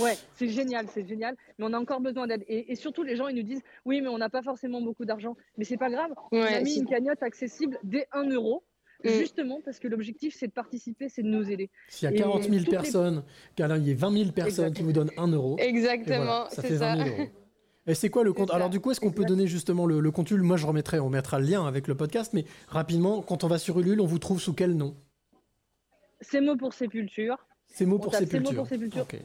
Ouais, 0.00 0.16
c'est 0.34 0.48
génial, 0.48 0.86
c'est 0.92 1.06
génial, 1.06 1.36
mais 1.58 1.64
on 1.66 1.72
a 1.72 1.78
encore 1.78 2.00
besoin 2.00 2.26
d'aide. 2.26 2.44
Et, 2.48 2.72
et 2.72 2.76
surtout, 2.76 3.02
les 3.02 3.16
gens, 3.16 3.28
ils 3.28 3.36
nous 3.36 3.42
disent, 3.42 3.62
oui, 3.84 4.00
mais 4.00 4.08
on 4.08 4.18
n'a 4.18 4.28
pas 4.28 4.42
forcément 4.42 4.80
beaucoup 4.80 5.04
d'argent. 5.04 5.36
Mais 5.56 5.64
c'est 5.64 5.76
pas 5.76 5.90
grave, 5.90 6.10
on 6.32 6.40
a 6.42 6.60
mis 6.60 6.72
c'est- 6.74 6.80
une 6.80 6.86
cagnotte 6.86 7.22
accessible 7.22 7.78
dès 7.82 8.06
1 8.12 8.24
euro, 8.30 8.64
Mm. 9.04 9.08
justement 9.10 9.60
parce 9.64 9.78
que 9.78 9.86
l'objectif, 9.88 10.34
c'est 10.36 10.48
de 10.48 10.52
participer, 10.52 11.08
c'est 11.08 11.22
de 11.22 11.28
nous 11.28 11.48
aider. 11.50 11.70
S'il 11.88 12.06
y 12.08 12.12
a 12.12 12.14
Et 12.14 12.18
40 12.18 12.42
000 12.42 12.56
toutes 12.56 12.66
les- 12.66 12.70
personnes, 12.72 13.22
qu'il 13.54 13.64
y 13.86 13.90
ait 13.90 13.94
20 13.94 14.10
000 14.12 14.32
personnes 14.32 14.72
qui 14.72 14.82
vous 14.82 14.92
donnent 14.92 15.12
1 15.16 15.28
euro, 15.28 15.56
Exactement, 15.58 16.16
voilà, 16.24 16.48
ça 16.50 16.62
c'est 16.62 16.68
fait 16.68 16.74
20 16.76 16.96
ça. 16.98 17.04
000 17.04 17.16
euros. 17.16 17.28
Et 17.86 17.94
c'est 17.94 18.10
quoi 18.10 18.22
le 18.24 18.34
compte? 18.34 18.48
C'est 18.50 18.54
Alors 18.54 18.68
du 18.68 18.80
coup, 18.80 18.90
est-ce 18.90 19.00
qu'on 19.00 19.12
peut 19.12 19.24
donner 19.24 19.46
justement 19.46 19.86
le, 19.86 20.00
le 20.00 20.10
compte 20.10 20.30
Ulule? 20.30 20.42
Moi, 20.42 20.58
je 20.58 20.66
remettrai, 20.66 20.98
on 20.98 21.08
mettra 21.08 21.38
le 21.38 21.46
lien 21.46 21.66
avec 21.66 21.88
le 21.88 21.94
podcast, 21.94 22.32
mais 22.34 22.44
rapidement, 22.68 23.22
quand 23.22 23.44
on 23.44 23.46
va 23.48 23.56
sur 23.56 23.78
Ulule, 23.80 24.00
on 24.02 24.06
vous 24.06 24.18
trouve 24.18 24.40
sous 24.40 24.52
quel 24.52 24.76
nom? 24.76 24.94
Ces 26.20 26.40
mots 26.40 26.56
pour 26.56 26.74
sépulture, 26.74 27.38
C'est 27.68 27.86
mots 27.86 27.98
pour 27.98 28.14
Ces 28.14 28.22
mots 28.24 28.30
sépulture. 28.30 28.54
pour 28.56 28.66
sépulture. 28.66 29.02
Ok. 29.02 29.16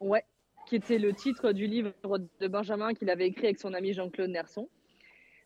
Ouais, 0.00 0.24
qui 0.66 0.76
était 0.76 0.98
le 0.98 1.12
titre 1.12 1.52
du 1.52 1.66
livre 1.66 1.92
de 2.40 2.48
Benjamin 2.48 2.94
qu'il 2.94 3.10
avait 3.10 3.26
écrit 3.26 3.46
avec 3.46 3.58
son 3.58 3.74
ami 3.74 3.92
Jean-Claude 3.92 4.30
Nerson, 4.30 4.68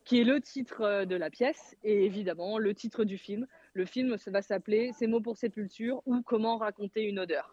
qui 0.05 0.21
est 0.21 0.25
le 0.25 0.41
titre 0.41 0.83
euh, 0.83 1.05
de 1.05 1.17
la 1.17 1.31
pièce 1.31 1.77
et 1.83 2.05
évidemment 2.05 2.59
le 2.59 2.75
titre 2.75 3.05
du 3.05 3.19
film. 3.19 3.47
Le 3.73 3.85
film 3.87 4.17
va 4.27 4.43
s'appeler 4.43 4.93
Ces 4.99 5.07
mots 5.07 5.21
pour 5.21 5.37
sépulture 5.37 6.03
ou 6.07 6.23
Comment 6.23 6.59
raconter 6.59 7.03
une 7.03 7.19
odeur. 7.19 7.51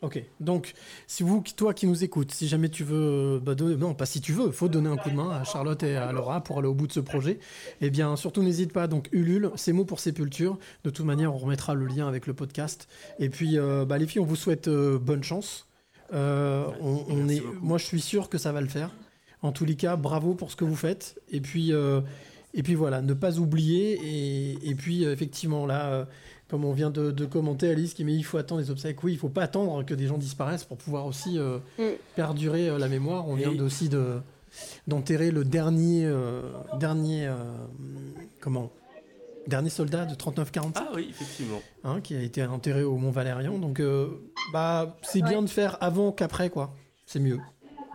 Ok, 0.00 0.22
donc 0.38 0.74
si 1.08 1.24
vous, 1.24 1.42
toi 1.56 1.74
qui 1.74 1.88
nous 1.88 2.04
écoutes, 2.04 2.30
si 2.30 2.46
jamais 2.46 2.68
tu 2.68 2.84
veux, 2.84 3.40
bah, 3.42 3.56
donner- 3.56 3.74
non 3.74 3.94
pas 3.94 4.06
si 4.06 4.20
tu 4.20 4.32
veux, 4.32 4.52
faut 4.52 4.68
donner 4.68 4.88
un 4.88 4.96
coup 4.96 5.10
de 5.10 5.16
main 5.16 5.28
à 5.28 5.42
Charlotte 5.42 5.82
et 5.82 5.96
à 5.96 6.12
Laura 6.12 6.40
pour 6.44 6.60
aller 6.60 6.68
au 6.68 6.74
bout 6.74 6.86
de 6.86 6.92
ce 6.92 7.00
projet. 7.00 7.40
Eh 7.80 7.90
bien, 7.90 8.14
surtout 8.14 8.44
n'hésite 8.44 8.72
pas. 8.72 8.86
Donc 8.86 9.08
Ulule, 9.10 9.50
c'est 9.56 9.72
mots 9.72 9.84
pour 9.84 9.98
sépulture. 9.98 10.56
De 10.84 10.90
toute 10.90 11.04
manière, 11.04 11.34
on 11.34 11.38
remettra 11.38 11.74
le 11.74 11.86
lien 11.86 12.06
avec 12.06 12.28
le 12.28 12.34
podcast. 12.34 12.86
Et 13.18 13.28
puis, 13.28 13.58
euh, 13.58 13.84
bah, 13.84 13.98
les 13.98 14.06
filles, 14.06 14.20
on 14.20 14.24
vous 14.24 14.36
souhaite 14.36 14.68
euh, 14.68 15.00
bonne 15.00 15.24
chance. 15.24 15.67
Euh, 16.12 16.66
on, 16.80 17.28
est, 17.28 17.40
beaucoup. 17.40 17.56
moi, 17.60 17.78
je 17.78 17.84
suis 17.84 18.00
sûr 18.00 18.28
que 18.28 18.38
ça 18.38 18.52
va 18.52 18.60
le 18.60 18.68
faire. 18.68 18.90
En 19.42 19.52
tous 19.52 19.64
les 19.64 19.76
cas, 19.76 19.96
bravo 19.96 20.34
pour 20.34 20.50
ce 20.50 20.56
que 20.56 20.64
vous 20.64 20.76
faites. 20.76 21.20
Et 21.30 21.40
puis, 21.40 21.72
euh, 21.72 22.00
et 22.54 22.62
puis 22.62 22.74
voilà, 22.74 23.02
ne 23.02 23.14
pas 23.14 23.38
oublier. 23.38 23.98
Et, 24.02 24.70
et 24.70 24.74
puis, 24.74 25.04
euh, 25.04 25.12
effectivement, 25.12 25.66
là, 25.66 25.86
euh, 25.90 26.04
comme 26.48 26.64
on 26.64 26.72
vient 26.72 26.90
de, 26.90 27.10
de 27.10 27.24
commenter, 27.26 27.68
Alice 27.70 27.92
qui 27.94 28.04
met 28.04 28.14
il 28.14 28.22
faut 28.24 28.38
attendre 28.38 28.60
les 28.62 28.70
obsèques. 28.70 29.02
Oui, 29.04 29.12
il 29.12 29.18
faut 29.18 29.28
pas 29.28 29.42
attendre 29.42 29.84
que 29.84 29.94
des 29.94 30.06
gens 30.06 30.18
disparaissent 30.18 30.64
pour 30.64 30.78
pouvoir 30.78 31.06
aussi 31.06 31.38
euh, 31.38 31.58
Mm. 31.78 31.82
perdurer 32.16 32.68
euh, 32.70 32.78
la 32.78 32.88
mémoire. 32.88 33.28
On 33.28 33.34
vient 33.34 33.52
Et- 33.52 33.60
aussi 33.60 33.88
de 33.88 34.16
d'enterrer 34.88 35.30
le 35.30 35.44
dernier 35.44 36.06
euh, 36.06 36.40
dernier 36.80 37.26
euh, 37.26 37.34
comment 38.40 38.72
dernier 39.48 39.70
soldat 39.70 40.04
de 40.04 40.14
39-45 40.14 40.72
Ah 40.76 40.88
oui, 40.94 41.08
effectivement. 41.10 41.60
hein, 41.84 42.00
qui 42.00 42.14
a 42.14 42.20
été 42.22 42.44
enterré 42.44 42.82
au 42.84 42.96
Mont 42.96 43.10
Valérien. 43.10 43.52
Donc, 43.58 43.80
euh, 43.80 44.08
bah, 44.52 44.96
c'est 45.02 45.22
bien 45.22 45.42
de 45.42 45.48
faire 45.48 45.76
avant 45.82 46.12
qu'après, 46.12 46.50
quoi. 46.50 46.72
C'est 47.06 47.20
mieux. 47.20 47.38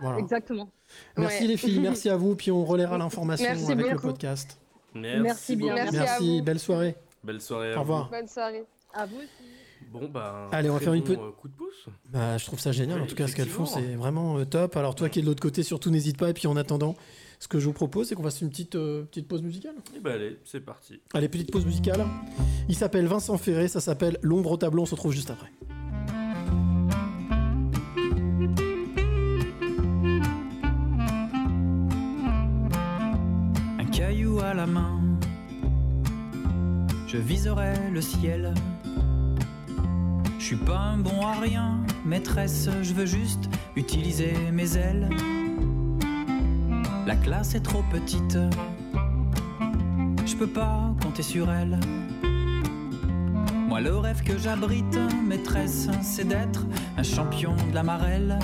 Voilà. 0.00 0.18
Exactement. 0.18 0.68
Merci 1.16 1.42
Ouais. 1.42 1.48
les 1.48 1.56
filles, 1.56 1.80
merci 1.80 2.08
à 2.10 2.16
vous, 2.16 2.34
puis 2.36 2.50
on 2.50 2.64
relaiera 2.64 2.98
l'information 2.98 3.48
avec 3.70 3.90
le 3.90 3.98
podcast. 3.98 4.58
Merci, 4.94 5.22
Merci 5.22 5.56
bien. 5.56 5.74
Merci 5.74 5.96
à 5.96 6.00
Merci, 6.00 6.38
vous. 6.38 6.44
belle 6.44 6.58
soirée. 6.60 6.96
Belle 7.24 7.40
soirée. 7.40 7.72
à 7.72 7.78
Au 7.78 7.80
revoir. 7.80 8.10
Bonne 8.10 8.28
soirée. 8.28 8.64
À 8.92 9.06
vous 9.06 9.16
aussi. 9.16 9.28
Bon, 9.92 10.08
bah. 10.08 10.48
Allez, 10.52 10.70
on 10.70 10.74
va 10.74 10.80
faire 10.80 10.92
une 10.94 11.00
bon, 11.02 11.06
petite- 11.06 11.20
euh, 11.20 11.30
coup 11.32 11.48
de 11.48 11.54
pouce. 11.54 11.86
Bah, 12.10 12.36
je 12.38 12.44
trouve 12.46 12.60
ça 12.60 12.70
génial, 12.72 13.00
en 13.02 13.06
tout 13.06 13.14
cas, 13.14 13.26
ce 13.26 13.34
qu'elles 13.34 13.48
font, 13.48 13.66
c'est 13.66 13.94
vraiment 13.94 14.38
euh, 14.38 14.44
top. 14.44 14.76
Alors, 14.76 14.94
toi 14.94 15.08
qui 15.08 15.18
es 15.18 15.22
de 15.22 15.26
l'autre 15.26 15.42
côté, 15.42 15.62
surtout 15.62 15.90
n'hésite 15.90 16.16
pas. 16.16 16.30
Et 16.30 16.32
puis, 16.32 16.46
en 16.46 16.56
attendant, 16.56 16.94
ce 17.38 17.48
que 17.48 17.58
je 17.58 17.66
vous 17.66 17.72
propose, 17.72 18.08
c'est 18.08 18.14
qu'on 18.14 18.22
fasse 18.22 18.40
une 18.40 18.50
petite, 18.50 18.74
euh, 18.74 19.04
petite 19.04 19.28
pause 19.28 19.42
musicale. 19.42 19.74
Et 19.96 20.00
bah, 20.00 20.12
allez, 20.12 20.38
c'est 20.44 20.60
parti. 20.60 21.00
Allez, 21.12 21.28
petite 21.28 21.50
pause 21.50 21.66
musicale. 21.66 22.04
Il 22.68 22.76
s'appelle 22.76 23.06
Vincent 23.06 23.36
Ferré, 23.38 23.68
ça 23.68 23.80
s'appelle 23.80 24.18
L'ombre 24.22 24.52
au 24.52 24.56
tableau, 24.56 24.82
on 24.82 24.86
se 24.86 24.94
retrouve 24.94 25.12
juste 25.12 25.30
après. 25.30 25.50
un 33.78 33.84
caillou 33.86 34.40
à 34.40 34.54
la 34.54 34.66
main. 34.66 35.00
Je 37.06 37.18
viserai 37.18 37.90
le 37.92 38.00
ciel. 38.00 38.54
Je 40.38 40.44
suis 40.44 40.56
pas 40.56 40.78
un 40.78 40.98
bon 40.98 41.22
à 41.22 41.40
rien, 41.40 41.80
maîtresse, 42.04 42.68
je 42.82 42.92
veux 42.92 43.06
juste 43.06 43.48
utiliser 43.76 44.34
mes 44.52 44.76
ailes. 44.76 45.08
La 47.06 47.16
classe 47.16 47.54
est 47.54 47.60
trop 47.60 47.82
petite, 47.90 48.38
je 50.24 50.36
peux 50.36 50.46
pas 50.46 50.94
compter 51.02 51.22
sur 51.22 51.50
elle. 51.50 51.78
Moi, 53.68 53.80
le 53.80 53.94
rêve 53.96 54.22
que 54.22 54.38
j'abrite, 54.38 54.98
maîtresse, 55.22 55.88
c'est 56.00 56.26
d'être 56.26 56.64
un 56.96 57.02
champion 57.02 57.54
de 57.68 57.74
la 57.74 57.82
marelle. 57.82 58.38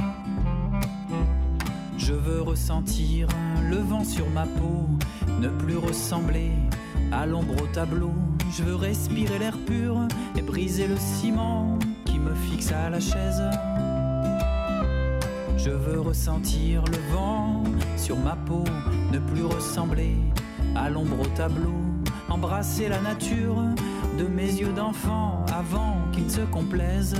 Je 1.96 2.12
veux 2.12 2.42
ressentir 2.42 3.28
le 3.68 3.76
vent 3.76 4.04
sur 4.04 4.28
ma 4.30 4.44
peau, 4.44 4.88
ne 5.40 5.48
plus 5.48 5.78
ressembler 5.78 6.52
à 7.12 7.24
l'ombre 7.24 7.62
au 7.62 7.66
tableau. 7.66 8.12
Je 8.52 8.62
veux 8.62 8.76
respirer 8.76 9.38
l'air 9.38 9.56
pur 9.58 10.06
et 10.36 10.42
briser 10.42 10.86
le 10.86 10.96
ciment 10.96 11.78
qui 12.04 12.18
me 12.18 12.34
fixe 12.34 12.72
à 12.72 12.90
la 12.90 13.00
chaise. 13.00 13.42
Je 15.62 15.68
veux 15.68 16.00
ressentir 16.00 16.82
le 16.86 16.96
vent 17.12 17.64
sur 17.98 18.16
ma 18.16 18.34
peau, 18.34 18.64
ne 19.12 19.18
plus 19.18 19.44
ressembler 19.44 20.16
à 20.74 20.88
l'ombre 20.88 21.20
au 21.20 21.26
tableau. 21.36 21.74
Embrasser 22.30 22.88
la 22.88 22.98
nature 23.02 23.56
de 24.18 24.26
mes 24.26 24.46
yeux 24.46 24.72
d'enfant 24.72 25.44
avant 25.54 25.98
qu'il 26.12 26.24
ne 26.24 26.30
se 26.30 26.40
complaise. 26.40 27.14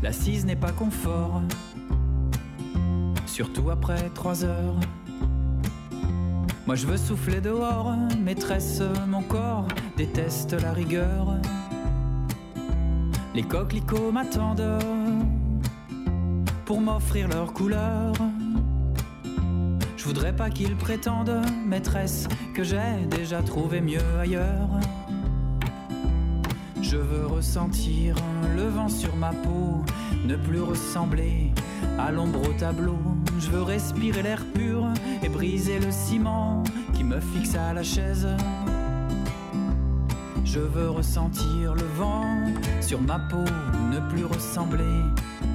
L'assise 0.00 0.46
n'est 0.46 0.54
pas 0.54 0.70
confort, 0.70 1.42
surtout 3.26 3.70
après 3.70 4.10
trois 4.14 4.44
heures. 4.44 4.78
Moi 6.68 6.76
je 6.76 6.86
veux 6.86 6.98
souffler 6.98 7.40
dehors, 7.40 7.96
maîtresse, 8.22 8.82
mon 9.08 9.22
corps 9.22 9.66
déteste 9.98 10.52
la 10.62 10.72
rigueur. 10.72 11.34
Les 13.34 13.42
coquelicots 13.42 14.12
m'attendent 14.12 14.78
pour 16.64 16.80
m'offrir 16.80 17.26
leur 17.26 17.52
couleur. 17.52 18.12
Je 19.96 20.04
voudrais 20.04 20.36
pas 20.36 20.50
qu'ils 20.50 20.76
prétendent, 20.76 21.42
maîtresse, 21.66 22.28
que 22.54 22.62
j'ai 22.62 23.06
déjà 23.10 23.42
trouvé 23.42 23.80
mieux 23.80 24.18
ailleurs. 24.20 24.70
Je 26.80 26.96
veux 26.96 27.26
ressentir 27.26 28.14
le 28.54 28.68
vent 28.68 28.88
sur 28.88 29.16
ma 29.16 29.32
peau, 29.32 29.82
ne 30.24 30.36
plus 30.36 30.60
ressembler 30.60 31.52
à 31.98 32.12
l'ombre 32.12 32.48
au 32.48 32.52
tableau. 32.52 32.98
Je 33.40 33.50
veux 33.50 33.62
respirer 33.62 34.22
l'air 34.22 34.44
pur 34.54 34.86
et 35.24 35.28
briser 35.28 35.80
le 35.80 35.90
ciment 35.90 36.62
qui 36.94 37.02
me 37.02 37.18
fixe 37.18 37.56
à 37.56 37.72
la 37.72 37.82
chaise. 37.82 38.28
Je 40.50 40.60
veux 40.60 40.88
ressentir 40.88 41.74
le 41.74 41.84
vent 41.98 42.38
sur 42.80 43.02
ma 43.02 43.18
peau, 43.18 43.44
ne 43.92 44.00
plus 44.08 44.24
ressembler 44.24 45.02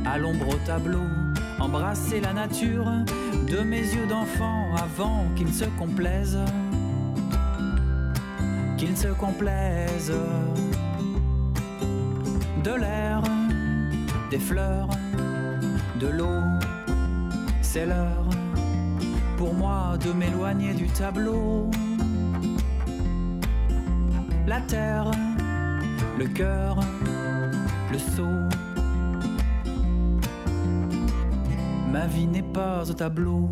à 0.06 0.20
l'ombre 0.20 0.49
au 0.49 0.68
tableau. 0.68 1.02
embrasser 1.60 2.22
la 2.22 2.32
nature 2.32 2.86
de 3.49 3.61
mes 3.61 3.82
yeux 3.82 4.06
d'enfant 4.07 4.76
avant 4.76 5.26
qu'il 5.36 5.48
ne 5.48 5.52
se 5.52 5.65
complaise, 5.80 6.38
qu'il 8.78 8.91
ne 8.91 8.95
se 8.95 9.07
complaise 9.07 10.14
de 12.64 12.72
l'air, 12.72 13.24
des 14.30 14.40
fleurs, 14.40 14.90
de 15.99 16.07
l'eau, 16.07 16.44
c'est 17.64 17.88
l'heure 17.88 18.30
pour 19.38 19.56
moi 19.56 19.98
de 20.06 20.11
m'éloigner 20.11 20.76
du 20.76 20.86
tableau. 20.86 21.72
La 24.45 24.60
terre, 24.61 25.10
le 26.20 26.28
cœur, 26.28 26.78
le 27.91 27.98
seau. 27.98 28.28
Ma 31.91 32.06
vie 32.07 32.28
n'est 32.28 32.41
pas 32.41 32.90
au 32.90 32.94
tableau. 32.94 33.49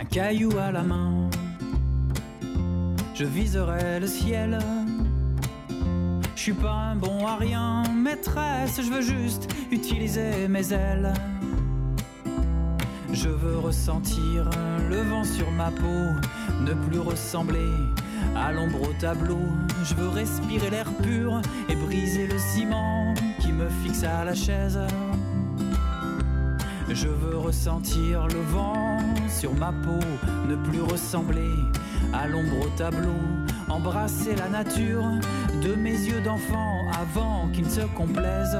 Un 0.00 0.04
caillou 0.10 0.50
à 0.58 0.72
la 0.72 0.82
main, 0.82 1.30
je 3.14 3.24
viserai 3.24 4.00
le 4.00 4.06
ciel. 4.06 4.58
Je 6.34 6.40
suis 6.42 6.52
pas 6.52 6.90
un 6.90 6.96
bon 6.96 7.26
à 7.26 7.36
rien, 7.36 7.84
maîtresse, 8.04 8.82
je 8.82 8.90
veux 8.90 9.00
juste 9.00 9.48
utiliser 9.72 10.46
mes 10.46 10.72
ailes. 10.74 11.14
Je 13.12 13.30
veux 13.30 13.58
ressentir 13.58 14.50
le 14.90 15.00
vent 15.02 15.24
sur 15.24 15.50
ma 15.52 15.70
peau, 15.70 16.04
ne 16.60 16.74
plus 16.86 16.98
ressembler 16.98 17.70
à 18.36 18.52
l'ombre 18.52 18.90
au 18.90 18.92
tableau. 19.00 19.40
Je 19.84 19.94
veux 19.94 20.08
respirer 20.08 20.68
l'air 20.68 20.92
pur 21.02 21.40
et 21.70 21.76
briser 21.76 22.26
le 22.26 22.38
ciment 22.38 23.14
qui 23.40 23.52
me 23.52 23.70
fixe 23.82 24.04
à 24.04 24.22
la 24.24 24.34
chaise. 24.34 24.78
Je 26.90 27.08
veux 27.08 27.38
ressentir 27.38 28.26
le 28.26 28.40
vent 28.52 28.98
sur 29.30 29.54
ma 29.54 29.72
peau, 29.72 30.04
ne 30.46 30.56
plus 30.56 30.82
ressembler 30.82 31.54
à 32.12 32.28
l'ombre 32.28 32.66
au 32.66 32.68
tableau, 32.76 33.22
embrasser 33.70 34.36
la 34.36 34.50
nature 34.50 35.04
de 35.62 35.74
mes 35.74 35.98
yeux 36.08 36.20
d'enfant 36.20 36.73
avant 37.00 37.48
qu'il 37.52 37.64
ne 37.64 37.70
se 37.70 37.80
complaise. 37.94 38.56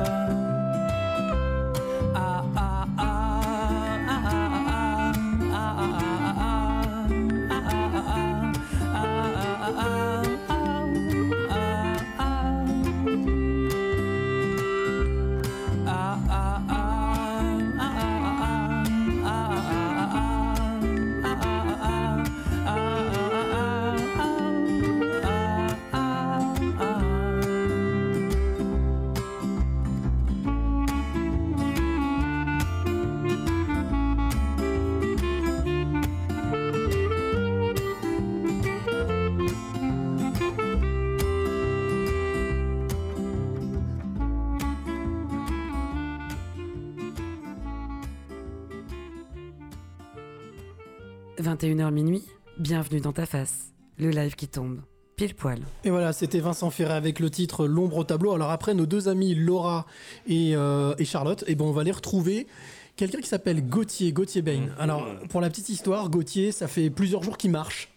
21h 51.54 51.92
minuit, 51.92 52.24
bienvenue 52.58 53.00
dans 53.00 53.12
ta 53.12 53.26
face, 53.26 53.72
le 53.96 54.10
live 54.10 54.34
qui 54.34 54.48
tombe, 54.48 54.80
pile 55.14 55.36
poil. 55.36 55.60
Et 55.84 55.90
voilà, 55.90 56.12
c'était 56.12 56.40
Vincent 56.40 56.68
Ferré 56.68 56.94
avec 56.94 57.20
le 57.20 57.30
titre 57.30 57.68
L'ombre 57.68 57.98
au 57.98 58.04
tableau. 58.04 58.32
Alors 58.32 58.50
après, 58.50 58.74
nos 58.74 58.86
deux 58.86 59.08
amis 59.08 59.36
Laura 59.36 59.86
et, 60.26 60.56
euh, 60.56 60.96
et 60.98 61.04
Charlotte, 61.04 61.44
et 61.46 61.54
ben 61.54 61.64
on 61.64 61.70
va 61.70 61.84
les 61.84 61.92
retrouver. 61.92 62.48
Quelqu'un 62.96 63.20
qui 63.20 63.28
s'appelle 63.28 63.68
Gauthier, 63.68 64.12
Gauthier 64.12 64.42
Bain. 64.42 64.68
Alors, 64.80 65.06
pour 65.28 65.40
la 65.40 65.48
petite 65.48 65.68
histoire, 65.68 66.10
Gauthier, 66.10 66.50
ça 66.50 66.66
fait 66.66 66.90
plusieurs 66.90 67.22
jours 67.22 67.38
qu'il 67.38 67.52
marche. 67.52 67.93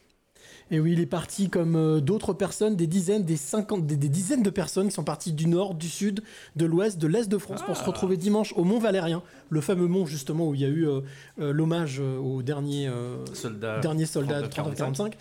Et 0.72 0.80
oui, 0.80 0.94
il 0.94 1.00
est 1.00 1.06
parti 1.06 1.50
comme 1.50 1.76
euh, 1.76 2.00
d'autres 2.02 2.34
personnes, 2.34 2.76
des 2.76 2.88
dizaines, 2.88 3.24
des 3.24 3.38
cinquante, 3.38 3.86
des, 3.86 3.96
des 3.96 4.10
dizaines 4.10 4.44
de 4.44 4.50
personnes 4.50 4.88
qui 4.88 4.94
sont 4.94 5.04
parties 5.04 5.32
du 5.34 5.48
nord, 5.48 5.76
du 5.76 5.90
sud, 5.90 6.22
de 6.56 6.66
l'ouest, 6.66 6.98
de 6.98 7.08
l'est 7.08 7.30
de 7.30 7.38
France 7.38 7.62
pour 7.64 7.78
se 7.78 7.84
retrouver 7.84 8.18
dimanche 8.18 8.54
au 8.58 8.64
Mont 8.64 8.80
Valérien, 8.80 9.24
le 9.50 9.62
fameux 9.62 9.88
mont 9.88 10.06
justement 10.06 10.48
où 10.48 10.56
il 10.56 10.62
y 10.62 10.66
a 10.66 10.70
eu 10.70 10.88
euh, 10.88 11.02
euh, 11.40 11.54
l'hommage 11.54 12.00
au 12.00 12.42
dernier 12.42 12.88
euh, 12.88 13.24
Soldat. 13.34 13.80
dernier 13.80 14.06
soldat 14.06 14.42
de 14.42 14.48
39-45. 14.48 15.14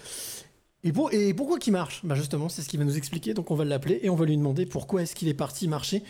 Et, 0.85 0.93
pour, 0.93 1.13
et 1.13 1.35
pourquoi 1.35 1.59
qu'il 1.59 1.73
marche? 1.73 2.01
Bah 2.05 2.15
Justement, 2.15 2.49
c'est 2.49 2.63
ce 2.63 2.69
qu'il 2.69 2.79
va 2.79 2.85
nous 2.85 2.97
expliquer. 2.97 3.35
Donc 3.35 3.51
on 3.51 3.55
va 3.55 3.65
l'appeler 3.65 3.99
et 4.03 4.11
on 4.11 4.15
va 4.15 4.25
lui 4.25 4.37
demander 4.37 4.67
pourquoi 4.67 5.03
est-ce 5.03 5.15
qu'il 5.15 5.29
est 5.29 5.35
parti 5.35 5.69
marcher. 5.69 6.03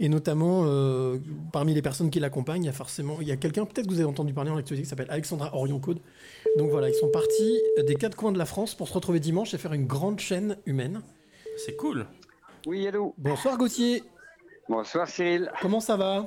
Et 0.00 0.08
notamment, 0.08 0.62
euh, 0.66 1.18
parmi 1.52 1.72
les 1.74 1.82
personnes 1.82 2.10
qui 2.10 2.18
l'accompagnent, 2.20 2.64
il 2.64 2.66
y 2.66 2.70
a 2.70 2.72
forcément, 2.72 3.18
il 3.20 3.28
y 3.28 3.32
a 3.32 3.36
quelqu'un, 3.36 3.64
peut-être 3.64 3.86
que 3.86 3.92
vous 3.92 4.00
avez 4.00 4.08
entendu 4.08 4.32
parler 4.34 4.50
en 4.50 4.56
actualité, 4.56 4.82
qui 4.82 4.88
s'appelle 4.88 5.06
Alexandra 5.10 5.54
Orion-Code. 5.54 6.00
Donc 6.58 6.70
voilà, 6.70 6.88
ils 6.88 6.94
sont 6.94 7.08
partis 7.10 7.60
des 7.86 7.94
quatre 7.94 8.16
coins 8.16 8.32
de 8.32 8.38
la 8.38 8.44
France 8.46 8.74
pour 8.74 8.88
se 8.88 8.92
retrouver 8.94 9.20
dimanche 9.20 9.54
et 9.54 9.58
faire 9.58 9.72
une 9.72 9.86
grande 9.86 10.18
chaîne 10.18 10.56
humaine. 10.66 11.02
C'est 11.56 11.76
cool. 11.76 12.06
Oui, 12.66 12.84
hello. 12.86 13.14
Bonsoir 13.18 13.56
Gauthier, 13.56 14.02
Bonsoir 14.68 15.06
Cyril. 15.08 15.50
comment 15.60 15.80
ça 15.80 15.96
va? 15.96 16.26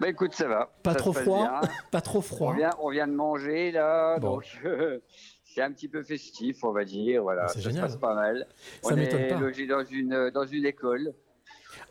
Bah 0.00 0.08
écoute, 0.08 0.32
ça 0.34 0.48
va. 0.48 0.72
Pas 0.82 0.92
Ça 0.92 0.96
trop 0.98 1.12
froid? 1.12 1.60
Pas 1.90 2.00
trop 2.00 2.18
On 2.18 2.22
froid 2.22 2.54
vient, 2.54 2.70
on 2.80 2.88
vient 2.90 3.06
de 3.06 3.12
manger 3.12 3.70
là, 3.70 4.18
Bon. 4.18 4.36
donc 4.36 4.44
euh, 4.64 4.98
c'est 5.44 5.60
un 5.60 5.70
petit 5.70 5.86
peu 5.88 6.02
festif, 6.02 6.64
on 6.64 6.72
va 6.72 6.84
dire. 6.86 7.22
Voilà, 7.22 7.42
Ah, 7.44 7.48
c'est 7.48 7.60
ça 7.60 7.68
génial. 7.68 7.82
se 7.90 7.92
passe 7.92 8.00
pas 8.00 8.14
mal. 8.14 8.46
Ça 8.82 8.94
on 8.94 8.96
m'étonne 8.96 9.20
est 9.20 9.28
pas. 9.28 9.38
logé 9.38 9.66
dans 9.66 9.84
une 9.84 10.30
dans 10.30 10.46
une 10.46 10.64
école. 10.64 11.12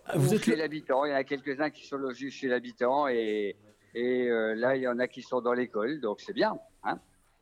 Ah, 0.05 0.13
Vous 0.17 0.31
ou 0.31 0.35
êtes 0.35 0.43
chez 0.43 0.55
l'habitant. 0.55 1.05
Il 1.05 1.11
y 1.11 1.13
en 1.13 1.17
a 1.17 1.23
quelques-uns 1.23 1.69
qui 1.69 1.85
sont 1.85 1.97
logés 1.97 2.29
chez 2.29 2.47
l'habitant 2.47 3.07
et 3.07 3.55
et 3.93 4.29
euh, 4.29 4.55
là 4.55 4.75
il 4.75 4.83
y 4.83 4.87
en 4.87 4.99
a 4.99 5.07
qui 5.07 5.21
sont 5.21 5.41
dans 5.41 5.53
l'école, 5.53 5.99
donc 5.99 6.21
c'est 6.21 6.33
bien. 6.33 6.57
Hein 6.83 6.99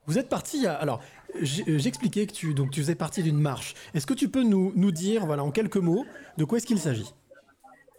Vous 0.07 0.17
êtes 0.17 0.29
parti 0.29 0.65
à... 0.65 0.73
Alors, 0.75 1.01
euh, 1.35 1.39
j'expliquais 1.43 2.25
que 2.25 2.33
tu, 2.33 2.53
donc, 2.53 2.71
tu 2.71 2.81
faisais 2.81 2.95
partie 2.95 3.21
d'une 3.21 3.39
marche. 3.39 3.75
Est-ce 3.93 4.07
que 4.07 4.13
tu 4.13 4.29
peux 4.29 4.43
nous, 4.43 4.73
nous 4.75 4.91
dire, 4.91 5.25
voilà, 5.25 5.43
en 5.43 5.51
quelques 5.51 5.77
mots, 5.77 6.05
de 6.37 6.45
quoi 6.45 6.57
est-ce 6.57 6.65
qu'il 6.65 6.79
s'agit? 6.79 7.13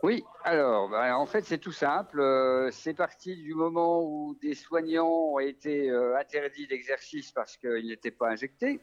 Oui, 0.03 0.25
alors, 0.45 0.89
bah, 0.89 1.17
en 1.19 1.27
fait, 1.27 1.45
c'est 1.45 1.59
tout 1.59 1.73
simple. 1.73 2.21
Euh, 2.21 2.71
c'est 2.73 2.95
parti 2.95 3.37
du 3.37 3.55
moment 3.55 4.03
où 4.03 4.35
des 4.41 4.55
soignants 4.55 5.33
ont 5.35 5.39
été 5.39 5.91
euh, 5.91 6.19
interdits 6.19 6.67
d'exercice 6.67 7.33
parce 7.33 7.57
qu'ils 7.59 7.87
n'étaient 7.87 8.11
pas 8.11 8.31
injectés 8.31 8.81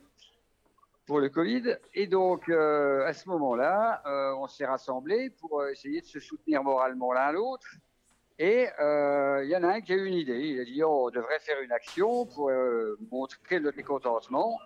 pour 1.07 1.19
le 1.19 1.29
Covid. 1.29 1.77
Et 1.93 2.05
donc, 2.05 2.49
euh, 2.49 3.07
à 3.07 3.13
ce 3.13 3.27
moment-là, 3.29 4.03
euh, 4.05 4.35
on 4.35 4.47
s'est 4.47 4.65
rassemblés 4.65 5.31
pour 5.31 5.61
euh, 5.61 5.71
essayer 5.71 6.01
de 6.01 6.05
se 6.05 6.19
soutenir 6.19 6.63
moralement 6.63 7.13
l'un 7.13 7.31
l'autre. 7.31 7.65
Et 8.37 8.67
euh, 8.79 9.43
il 9.43 9.49
y 9.49 9.55
en 9.55 9.63
a 9.63 9.69
un 9.69 9.81
qui 9.81 9.93
a 9.93 9.95
eu 9.95 10.05
une 10.05 10.13
idée. 10.13 10.39
Il 10.39 10.59
a 10.59 10.65
dit 10.65 10.83
oh, 10.83 11.07
on 11.07 11.09
devrait 11.09 11.39
faire 11.39 11.59
une 11.61 11.71
action 11.71 12.27
pour 12.27 12.51
montrer 13.09 13.59
notre 13.59 13.77
mécontentement. 13.77 14.59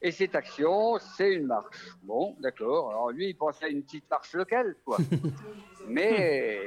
Et 0.00 0.12
cette 0.12 0.36
action, 0.36 0.98
c'est 0.98 1.32
une 1.34 1.46
marche. 1.46 1.88
Bon, 2.04 2.36
d'accord. 2.38 2.90
Alors 2.90 3.10
lui, 3.10 3.30
il 3.30 3.34
pensait 3.34 3.64
à 3.64 3.68
une 3.68 3.82
petite 3.82 4.08
marche 4.08 4.32
locale, 4.34 4.76
quoi. 4.84 4.98
Mais 5.88 6.60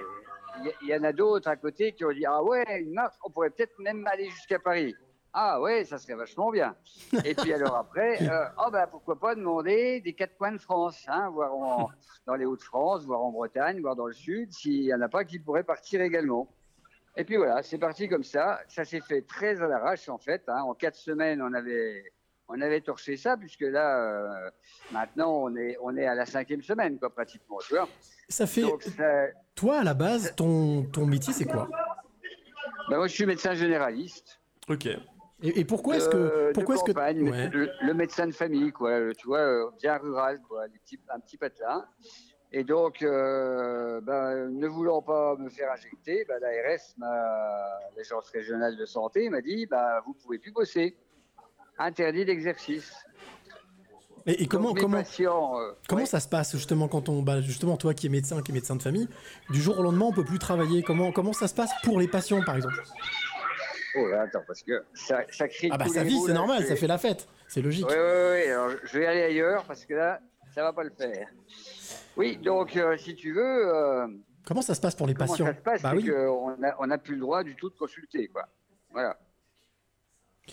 il 0.59 0.67
y, 0.67 0.73
il 0.81 0.87
y 0.89 0.95
en 0.95 1.03
a 1.05 1.13
d'autres 1.13 1.47
à 1.47 1.55
côté 1.55 1.93
qui 1.93 2.03
ont 2.03 2.11
dit 2.11 2.25
Ah 2.25 2.43
ouais, 2.43 2.65
une 2.81 2.91
marche, 2.91 3.15
on 3.23 3.29
pourrait 3.29 3.51
peut-être 3.51 3.79
même 3.79 4.05
aller 4.07 4.29
jusqu'à 4.29 4.59
Paris. 4.59 4.93
Ah 5.33 5.61
ouais, 5.61 5.85
ça 5.85 5.97
serait 5.97 6.15
vachement 6.15 6.51
bien. 6.51 6.75
Et 7.23 7.33
puis 7.35 7.53
alors 7.53 7.75
après, 7.75 8.21
euh, 8.29 8.45
oh 8.65 8.69
ben 8.71 8.85
pourquoi 8.87 9.17
pas 9.19 9.33
demander 9.35 10.01
des 10.01 10.13
quatre 10.13 10.37
coins 10.37 10.51
de 10.51 10.57
France, 10.57 11.05
hein, 11.07 11.29
voir 11.29 11.53
en- 11.55 11.89
dans 12.25 12.35
les 12.35 12.45
Hauts-de-France, 12.45 13.05
voir 13.05 13.21
en 13.21 13.31
Bretagne, 13.31 13.79
voir 13.81 13.95
dans 13.95 14.07
le 14.07 14.13
Sud, 14.13 14.51
s'il 14.51 14.83
y 14.83 14.93
en 14.93 14.99
a 15.01 15.07
pas 15.09 15.23
qui 15.23 15.39
pourraient 15.39 15.63
partir 15.63 16.01
également. 16.01 16.49
Et 17.17 17.23
puis 17.23 17.37
voilà, 17.37 17.61
c'est 17.63 17.77
parti 17.77 18.07
comme 18.09 18.23
ça. 18.23 18.59
Ça 18.67 18.83
s'est 18.85 19.01
fait 19.01 19.21
très 19.21 19.61
à 19.61 19.67
l'arrache 19.67 20.07
en 20.09 20.17
fait. 20.17 20.43
hein. 20.47 20.61
En 20.63 20.73
quatre 20.73 20.95
semaines, 20.95 21.41
on 21.41 21.53
avait 21.53 22.11
on 22.49 22.59
avait 22.59 22.81
torché 22.81 23.15
ça 23.15 23.37
puisque 23.37 23.61
là 23.61 23.97
euh, 24.01 24.49
maintenant 24.91 25.31
on 25.31 25.55
est 25.55 25.77
on 25.81 25.95
est 25.95 26.05
à 26.05 26.15
la 26.15 26.25
cinquième 26.25 26.61
semaine 26.61 26.99
quoi 26.99 27.09
pratiquement. 27.09 27.57
Tu 27.65 27.75
vois. 27.75 27.87
Ça 28.27 28.47
fait... 28.47 28.61
Donc, 28.61 28.83
ça- 28.83 29.27
Toi, 29.55 29.79
à 29.79 29.83
la 29.83 29.93
base, 29.93 30.33
ton, 30.35 30.83
ton 30.83 31.05
métier, 31.05 31.33
c'est 31.33 31.45
quoi? 31.45 31.67
Ben, 32.89 32.97
moi 32.97 33.07
je 33.07 33.13
suis 33.13 33.25
médecin 33.25 33.53
généraliste. 33.53 34.39
Ok. 34.69 34.87
Et, 35.43 35.59
et 35.61 35.65
pourquoi 35.65 35.97
est-ce 35.97 36.09
que... 36.09 36.17
Euh, 36.17 36.51
Pourquoi 36.53 36.75
de 36.75 36.79
est-ce 36.79 36.85
que... 36.85 36.91
campagne, 36.91 37.29
Ouais. 37.29 37.49
le, 37.49 37.69
le 37.81 37.93
médecin 37.93 38.27
de 38.27 38.31
famille, 38.33 38.71
quoi, 38.71 38.99
le- 38.99 39.15
tu 39.15 39.27
vois, 39.27 39.39
euh, 39.39 39.69
bien 39.81 39.97
rural, 39.97 40.39
quoi, 40.47 40.67
les 40.67 40.79
petits- 40.79 40.99
un 41.13 41.19
petit 41.19 41.37
patelin. 41.37 41.85
Et 42.53 42.63
donc, 42.65 43.01
euh, 43.01 44.01
ben, 44.01 44.49
ne 44.49 44.67
voulant 44.67 45.01
pas 45.01 45.35
me 45.37 45.49
faire 45.49 45.71
injecter, 45.71 46.25
ben, 46.27 46.35
l'ARS, 46.41 46.95
l'agence 47.95 48.29
régionale 48.29 48.75
de 48.75 48.85
santé, 48.85 49.29
m'a 49.29 49.41
dit, 49.41 49.65
ben, 49.67 50.01
vous 50.05 50.13
pouvez 50.13 50.37
plus 50.39 50.51
bosser. 50.51 50.95
interdit 51.77 52.25
d'exercice. 52.25 52.93
Et, 54.27 54.43
et 54.43 54.47
comment, 54.47 54.69
Donc, 54.69 54.79
comment, 54.81 54.97
patients, 54.97 55.59
euh, 55.59 55.71
comment 55.89 56.01
ouais. 56.01 56.05
ça 56.07 56.19
se 56.19 56.27
passe 56.29 56.51
justement 56.51 56.87
quand 56.87 57.09
on, 57.09 57.23
bah, 57.23 57.41
justement 57.41 57.75
toi 57.75 57.95
qui 57.95 58.05
es 58.05 58.09
médecin, 58.09 58.43
qui 58.43 58.51
est 58.51 58.53
médecin 58.53 58.75
de 58.75 58.83
famille, 58.83 59.07
du 59.49 59.59
jour 59.59 59.79
au 59.79 59.81
lendemain 59.81 60.05
on 60.09 60.11
peut 60.13 60.23
plus 60.23 60.37
travailler. 60.37 60.83
Comment, 60.83 61.11
comment 61.11 61.33
ça 61.33 61.47
se 61.47 61.55
passe 61.55 61.71
pour 61.83 61.99
les 61.99 62.07
patients 62.07 62.43
par 62.43 62.55
exemple? 62.55 62.75
Oh 63.95 64.07
là, 64.07 64.21
attends, 64.21 64.43
parce 64.47 64.61
que 64.63 64.83
ça, 64.93 65.23
ça 65.31 65.47
crie. 65.47 65.69
Ah 65.71 65.77
bah 65.77 65.85
tous 65.85 65.93
les 65.95 66.03
vie 66.03 66.15
mots, 66.15 66.27
c'est 66.27 66.33
normal, 66.33 66.65
ça 66.65 66.75
fait 66.75 66.87
la 66.87 66.97
fête, 66.97 67.27
c'est 67.47 67.61
logique. 67.61 67.85
Oui, 67.89 67.95
oui, 67.95 68.29
oui. 68.45 68.49
Alors, 68.51 68.69
je 68.83 68.99
vais 68.99 69.05
aller 69.05 69.21
ailleurs 69.23 69.63
parce 69.65 69.85
que 69.85 69.93
là, 69.93 70.19
ça 70.55 70.63
va 70.63 70.71
pas 70.73 70.83
le 70.83 70.91
faire. 70.91 71.27
Oui, 72.15 72.37
donc, 72.37 72.75
euh, 72.77 72.97
si 72.97 73.15
tu 73.15 73.33
veux. 73.33 73.67
euh, 73.75 74.07
Comment 74.45 74.61
ça 74.61 74.75
se 74.75 74.81
passe 74.81 74.95
pour 74.95 75.07
les 75.07 75.13
comment 75.13 75.27
patients 75.29 75.45
ça 75.45 75.53
se 75.55 75.61
passe 75.61 75.81
Bah 75.81 75.93
oui. 75.95 76.09
n'a 76.59 76.75
on 76.79 76.89
a 76.89 76.97
plus 76.97 77.15
le 77.15 77.21
droit 77.21 77.43
du 77.43 77.55
tout 77.55 77.69
de 77.69 77.75
consulter, 77.75 78.27
quoi. 78.27 78.47
Voilà. 78.91 79.17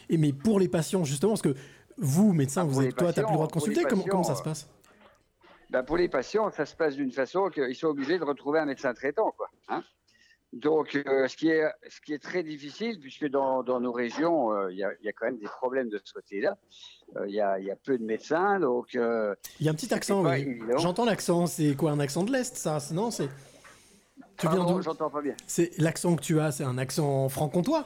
Et 0.08 0.16
mais 0.18 0.32
pour 0.32 0.60
les 0.60 0.68
patients 0.68 1.04
justement, 1.04 1.32
parce 1.32 1.42
que 1.42 1.54
vous 1.96 2.32
médecin, 2.32 2.64
vous 2.64 2.74
pour 2.74 2.82
êtes, 2.82 2.96
toi 2.96 3.12
t'as 3.12 3.22
plus 3.22 3.30
le 3.30 3.34
droit 3.34 3.46
de 3.46 3.52
patients, 3.52 3.66
consulter. 3.68 3.88
Comment, 3.88 4.04
comment 4.04 4.22
ça 4.22 4.34
patients, 4.34 4.54
se 4.54 4.60
passe 4.66 4.70
Ben, 5.70 5.82
pour 5.82 5.96
les 5.96 6.08
patients, 6.08 6.50
ça 6.50 6.66
se 6.66 6.76
passe 6.76 6.94
d'une 6.96 7.10
façon 7.12 7.48
qu'ils 7.50 7.74
sont 7.74 7.88
obligés 7.88 8.18
de 8.18 8.24
retrouver 8.24 8.58
un 8.60 8.66
médecin 8.66 8.92
traitant, 8.94 9.32
quoi. 9.36 9.48
hein. 9.68 9.82
Donc, 10.54 10.96
euh, 10.96 11.28
ce, 11.28 11.36
qui 11.36 11.48
est, 11.50 11.62
ce 11.90 12.00
qui 12.00 12.14
est 12.14 12.18
très 12.22 12.42
difficile, 12.42 12.98
puisque 13.00 13.26
dans, 13.28 13.62
dans 13.62 13.80
nos 13.80 13.92
régions, 13.92 14.52
euh, 14.54 14.72
il 14.72 14.78
y, 14.78 14.82
a, 14.84 14.90
il 15.00 15.04
y 15.04 15.08
a 15.08 15.12
quand 15.12 15.26
même 15.26 15.38
des 15.38 15.46
problèmes 15.46 15.90
de 15.90 16.00
ce 16.02 16.12
côté-là. 16.14 16.56
Euh, 17.16 17.26
Il 17.28 17.34
y, 17.34 17.40
a, 17.40 17.58
il 17.58 17.66
y 17.66 17.70
a 17.70 17.76
peu 17.76 17.98
de 17.98 18.02
médecins, 18.04 18.58
donc. 18.58 18.94
Il 18.94 18.98
y 19.60 19.68
a 19.68 19.70
un 19.70 19.74
petit 19.74 19.92
accent, 19.92 20.24
oui. 20.24 20.58
J'entends 20.78 21.04
l'accent. 21.04 21.46
C'est 21.46 21.74
quoi 21.76 21.90
un 21.90 22.00
accent 22.00 22.22
de 22.24 22.32
l'est, 22.32 22.56
ça 22.56 22.78
Non, 22.92 23.10
c'est. 23.10 23.28
Tu 24.38 24.48
viens 24.48 24.64
d'où? 24.64 24.80
j'entends 24.80 25.10
pas 25.10 25.20
bien. 25.20 25.34
C'est 25.46 25.76
l'accent 25.78 26.14
que 26.16 26.22
tu 26.22 26.38
as, 26.40 26.52
c'est 26.52 26.64
un 26.64 26.78
accent 26.78 27.28
franc-comtois? 27.28 27.84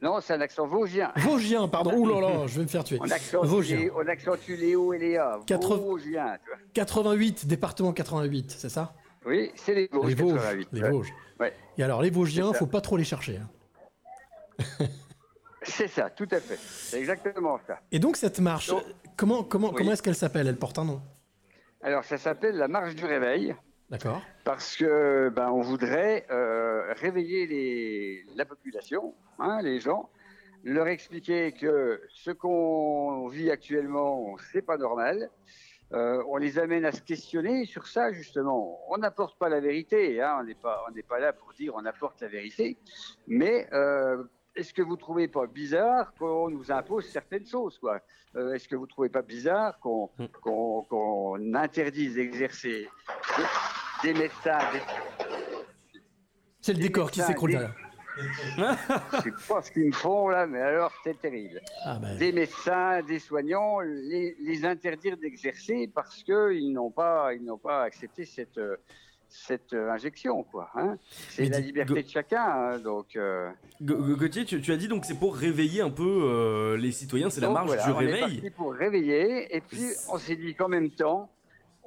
Non, 0.00 0.20
c'est 0.20 0.32
un 0.32 0.40
accent 0.40 0.66
vosgien. 0.66 1.12
Vosgien, 1.16 1.68
pardon. 1.68 1.92
Ouh 1.96 2.06
là 2.08 2.20
là, 2.20 2.46
je 2.46 2.56
vais 2.56 2.62
me 2.62 2.68
faire 2.68 2.84
tuer. 2.84 2.98
On 3.00 3.10
accentue, 3.10 3.90
on 3.94 4.06
accentue 4.06 4.56
les 4.56 4.74
hauts 4.76 4.92
et 4.94 4.98
les 4.98 5.16
A. 5.16 5.40
Quatre- 5.46 5.76
Vosgien, 5.76 6.38
tu 6.42 6.48
vois. 6.50 6.58
88, 6.74 7.46
département 7.46 7.92
88, 7.92 8.50
c'est 8.56 8.68
ça? 8.68 8.94
Oui, 9.26 9.50
c'est 9.54 9.74
les 9.74 9.88
Vosges. 9.88 10.06
Les 10.08 10.14
Vosges. 10.14 10.34
88, 10.34 10.68
Les 10.72 10.82
ouais. 10.82 10.90
Vosges. 10.90 11.12
Ouais. 11.40 11.52
Et 11.76 11.82
alors, 11.82 12.02
les 12.02 12.10
Vosgiens, 12.10 12.52
ça. 12.52 12.58
faut 12.58 12.66
pas 12.66 12.80
trop 12.80 12.96
les 12.96 13.04
chercher. 13.04 13.38
hein. 13.38 13.48
C'est 15.62 15.88
ça, 15.88 16.08
tout 16.08 16.28
à 16.30 16.40
fait. 16.40 16.56
C'est 16.58 16.98
exactement 16.98 17.58
ça. 17.66 17.80
Et 17.92 17.98
donc, 17.98 18.16
cette 18.16 18.40
marche, 18.40 18.68
Donc- 18.68 18.82
comment, 19.16 19.42
comment, 19.44 19.68
Oui. 19.68 19.74
comment 19.76 19.92
est-ce 19.92 20.02
qu'elle 20.02 20.14
s'appelle? 20.14 20.46
Elle 20.48 20.56
porte 20.56 20.78
un 20.78 20.84
nom? 20.84 21.02
Alors, 21.82 22.04
ça 22.04 22.16
s'appelle 22.16 22.56
la 22.56 22.68
marche 22.68 22.94
du 22.94 23.04
réveil. 23.04 23.54
D'accord. 23.90 24.20
parce 24.44 24.76
que 24.76 25.30
ben, 25.34 25.48
on 25.50 25.62
voudrait 25.62 26.26
euh, 26.30 26.92
réveiller 26.94 27.46
les, 27.46 28.26
la 28.36 28.44
population, 28.44 29.14
hein, 29.38 29.60
les 29.62 29.80
gens, 29.80 30.10
leur 30.62 30.88
expliquer 30.88 31.52
que 31.52 32.02
ce 32.10 32.30
qu'on 32.30 33.28
vit 33.28 33.50
actuellement, 33.50 34.36
c'est 34.52 34.60
pas 34.60 34.76
normal. 34.76 35.30
Euh, 35.94 36.22
on 36.28 36.36
les 36.36 36.58
amène 36.58 36.84
à 36.84 36.92
se 36.92 37.00
questionner 37.00 37.64
sur 37.64 37.86
ça 37.86 38.12
justement. 38.12 38.78
On 38.90 38.98
n'apporte 38.98 39.38
pas 39.38 39.48
la 39.48 39.58
vérité, 39.60 40.20
hein, 40.20 40.36
on 40.40 40.44
n'est 40.44 40.54
pas, 40.54 40.84
on 40.86 40.92
n'est 40.92 41.02
pas 41.02 41.18
là 41.18 41.32
pour 41.32 41.52
dire 41.54 41.72
on 41.74 41.84
apporte 41.86 42.20
la 42.20 42.28
vérité, 42.28 42.76
mais 43.26 43.66
euh, 43.72 44.22
est-ce 44.54 44.74
que 44.74 44.82
vous 44.82 44.96
trouvez 44.96 45.28
pas 45.28 45.46
bizarre 45.46 46.12
qu'on 46.18 46.50
nous 46.50 46.70
impose 46.70 47.06
certaines 47.06 47.46
choses 47.46 47.78
quoi? 47.78 48.00
Euh, 48.36 48.52
Est-ce 48.52 48.68
que 48.68 48.76
vous 48.76 48.86
trouvez 48.86 49.08
pas 49.08 49.22
bizarre 49.22 49.78
qu'on 49.80 50.10
qu'on- 50.42 50.82
qu'on 50.82 51.54
interdise 51.54 52.16
d'exercer 52.16 52.86
des 54.02 54.12
médecins, 54.12 54.58
des- 54.72 54.82
C'est 56.60 56.74
le 56.74 56.80
décor 56.80 57.10
qui 57.10 57.22
s'écroule 57.22 57.50
des- 57.52 57.56
derrière. 57.56 57.74
Je 58.18 59.20
sais 59.22 59.32
pas 59.48 59.62
ce 59.62 59.70
qu'ils 59.70 59.86
me 59.86 59.92
font 59.92 60.28
là, 60.28 60.46
mais 60.46 60.60
alors 60.60 60.92
c'est 61.04 61.20
terrible. 61.20 61.60
Ah 61.84 61.98
bah, 62.00 62.14
Des 62.16 62.32
médecins, 62.32 63.02
des 63.02 63.18
soignants, 63.18 63.80
les, 63.80 64.36
les 64.40 64.64
interdire 64.64 65.16
d'exercer 65.16 65.90
parce 65.94 66.22
qu'ils 66.22 66.72
n'ont 66.72 66.90
pas, 66.90 67.34
ils 67.34 67.44
n'ont 67.44 67.58
pas 67.58 67.82
accepté 67.82 68.24
cette, 68.24 68.60
cette 69.28 69.72
euh, 69.74 69.90
injection, 69.90 70.42
quoi. 70.42 70.70
hein. 70.74 70.96
C'est 71.28 71.48
la 71.48 71.60
liberté 71.60 72.02
de 72.02 72.08
chacun, 72.08 72.42
hein, 72.44 72.78
donc. 72.78 73.14
euh, 73.16 73.50
Ga- 73.82 73.94
Ga- 73.94 74.14
Gauthier, 74.14 74.44
tu, 74.44 74.60
tu 74.60 74.72
as 74.72 74.76
dit 74.76 74.88
donc 74.88 75.04
c'est 75.04 75.18
pour 75.18 75.36
réveiller 75.36 75.80
un 75.82 75.90
peu 75.90 76.22
euh, 76.24 76.76
les 76.76 76.92
citoyens, 76.92 77.30
c'est 77.30 77.40
la 77.40 77.50
marche 77.50 77.66
voilà, 77.68 77.84
du 77.84 77.90
on 77.90 78.00
est 78.00 78.06
réveil. 78.06 78.20
parti 78.20 78.50
pour 78.50 78.72
réveiller, 78.74 79.54
et 79.54 79.60
puis 79.60 79.84
on 80.10 80.18
s'est 80.18 80.36
dit 80.36 80.54
qu'en 80.54 80.68
même 80.68 80.90
temps, 80.90 81.30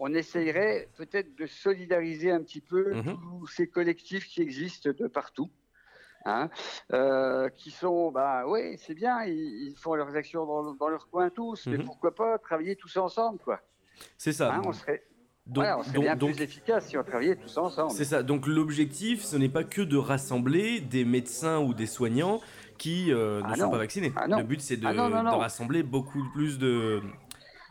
on 0.03 0.13
essayerait 0.15 0.87
peut-être 0.97 1.35
de 1.37 1.45
solidariser 1.45 2.31
un 2.31 2.41
petit 2.41 2.61
peu 2.61 2.93
Mhm. 2.95 3.17
tous 3.39 3.47
ces 3.47 3.67
collectifs 3.67 4.25
qui 4.27 4.41
existent 4.41 4.89
de 4.97 5.07
partout. 5.07 5.49
Hein, 6.26 6.49
euh, 6.93 7.49
qui 7.49 7.72
sont, 7.72 8.11
bah 8.11 8.45
ouais, 8.45 8.76
c'est 8.77 8.93
bien, 8.93 9.23
ils, 9.23 9.69
ils 9.69 9.76
font 9.76 9.95
leurs 9.95 10.15
actions 10.15 10.45
dans, 10.45 10.73
dans 10.76 10.88
leur 10.88 11.10
coin 11.10 11.30
tous, 11.31 11.65
mais 11.65 11.77
Mhm. 11.80 11.85
pourquoi 11.85 12.14
pas 12.14 12.38
travailler 12.38 12.76
tous 12.76 12.95
ensemble, 12.98 13.39
quoi. 13.39 13.60
C'est 14.19 14.31
ça. 14.31 14.53
Hein, 14.53 14.61
on 14.65 14.72
serait, 14.72 15.03
donc, 15.48 15.56
voilà, 15.64 15.80
on 15.80 15.84
serait 15.84 15.93
donc- 15.95 16.03
bien 16.03 16.15
donc- 16.15 16.35
plus 16.35 16.43
efficace 16.43 16.88
si 16.89 16.98
on 16.98 17.03
travaillait 17.03 17.35
tous 17.38 17.57
ensemble. 17.57 17.91
C'est 17.91 18.06
ça. 18.06 18.22
Donc 18.22 18.45
l'objectif, 18.45 19.23
ce 19.23 19.35
n'est 19.35 19.49
pas 19.49 19.64
que 19.64 19.81
de 19.81 19.98
rassembler 19.98 20.80
des 20.80 21.06
médecins 21.06 21.60
ou 21.60 21.73
des 21.73 21.88
soignants 21.88 22.39
qui 22.77 23.11
euh, 23.11 23.41
ne 23.41 23.48
Ah 23.48 23.56
sont 23.56 23.64
non. 23.65 23.72
pas 23.72 23.77
vaccinés. 23.80 24.14
Ah. 24.15 24.27
Le 24.27 24.43
but, 24.43 24.61
c'est 24.61 24.77
de, 24.77 24.85
Ah 24.85 24.93
non, 24.93 25.10
non, 25.10 25.23
non. 25.23 25.31
de 25.31 25.38
rassembler 25.38 25.81
beaucoup 25.81 26.23
plus 26.34 26.60
de, 26.60 27.02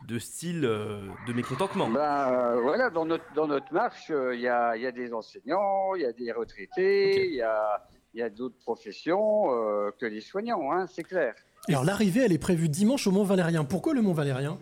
de 0.07 0.19
styles 0.19 0.65
euh, 0.65 1.07
de 1.27 1.31
mécontentement. 1.33 1.89
Ben 1.89 2.01
euh, 2.33 2.59
voilà, 2.61 2.89
dans 2.89 3.05
notre, 3.05 3.23
dans 3.33 3.47
notre 3.47 3.71
marche, 3.73 4.11
euh, 4.11 4.35
il 4.35 4.41
y, 4.41 4.47
a, 4.49 4.75
il 4.75 4.81
y 4.83 4.87
a 4.87 4.91
des 4.91 5.13
enseignants, 5.13 5.95
il 5.95 6.01
y 6.01 6.05
a 6.05 6.11
des 6.11 6.31
retraités, 6.33 7.27
il 7.29 7.35
y 7.35 7.41
a, 7.41 7.81
il 8.13 8.19
y 8.19 8.23
a 8.23 8.29
d'autres 8.29 8.57
professions 8.59 9.51
euh, 9.53 9.91
que 9.99 10.05
les 10.05 10.21
soignants, 10.21 10.71
hein, 10.71 10.85
c'est 10.87 11.03
clair. 11.03 11.33
Alors, 11.67 11.83
l'arrivée, 11.85 12.21
elle 12.25 12.33
est 12.33 12.37
prévue 12.39 12.69
dimanche 12.69 13.07
au 13.07 13.11
Mont 13.11 13.23
Valérien. 13.23 13.63
Pourquoi 13.63 13.93
le 13.93 14.01
Mont 14.01 14.13
Valérien 14.13 14.57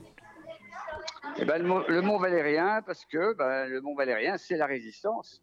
Eh 1.37 1.45
ben, 1.45 1.61
le, 1.61 1.67
Mont, 1.67 1.83
le 1.87 2.01
Mont 2.01 2.17
Valérien, 2.19 2.81
parce 2.85 3.05
que 3.05 3.33
ben, 3.35 3.67
le 3.67 3.81
Mont 3.81 3.95
Valérien, 3.95 4.37
c'est 4.37 4.57
la 4.57 4.65
résistance. 4.65 5.41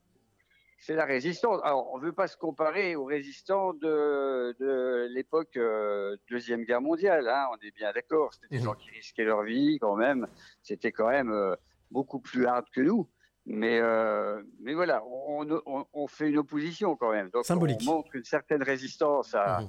C'est 0.78 0.94
la 0.94 1.06
résistance. 1.06 1.60
Alors, 1.64 1.90
on 1.94 1.98
ne 1.98 2.02
veut 2.04 2.12
pas 2.12 2.28
se 2.28 2.36
comparer 2.36 2.94
aux 2.94 3.06
résistants 3.06 3.72
de, 3.72 4.54
de 4.60 5.08
l'époque 5.14 5.56
euh, 5.56 6.16
Deuxième 6.30 6.64
Guerre 6.64 6.82
mondiale. 6.82 7.26
Hein, 7.28 7.46
on 7.52 7.66
est 7.66 7.74
bien 7.74 7.90
d'accord. 7.92 8.34
C'était 8.34 8.48
des 8.50 8.58
Mhm. 8.58 8.64
gens 8.64 8.74
qui 8.74 8.90
risquaient 8.90 9.24
leur 9.24 9.42
vie 9.42 9.78
quand 9.80 9.96
même. 9.96 10.26
C'était 10.62 10.92
quand 10.92 11.08
même 11.08 11.32
euh, 11.32 11.56
beaucoup 11.90 12.20
plus 12.20 12.46
hard 12.46 12.66
que 12.74 12.82
nous. 12.82 13.08
Mais, 13.48 13.78
euh, 13.80 14.42
mais 14.60 14.74
voilà, 14.74 15.04
on, 15.06 15.46
on- 15.66 15.86
on 15.92 16.06
fait 16.08 16.28
une 16.28 16.38
opposition 16.38 16.96
quand 16.96 17.12
même. 17.12 17.30
Donc, 17.30 17.44
Symbolique. 17.44 17.78
on 17.82 17.84
montre 17.96 18.14
une 18.16 18.24
certaine 18.24 18.62
résistance 18.62 19.34
à, 19.34 19.60
Mhm. 19.60 19.68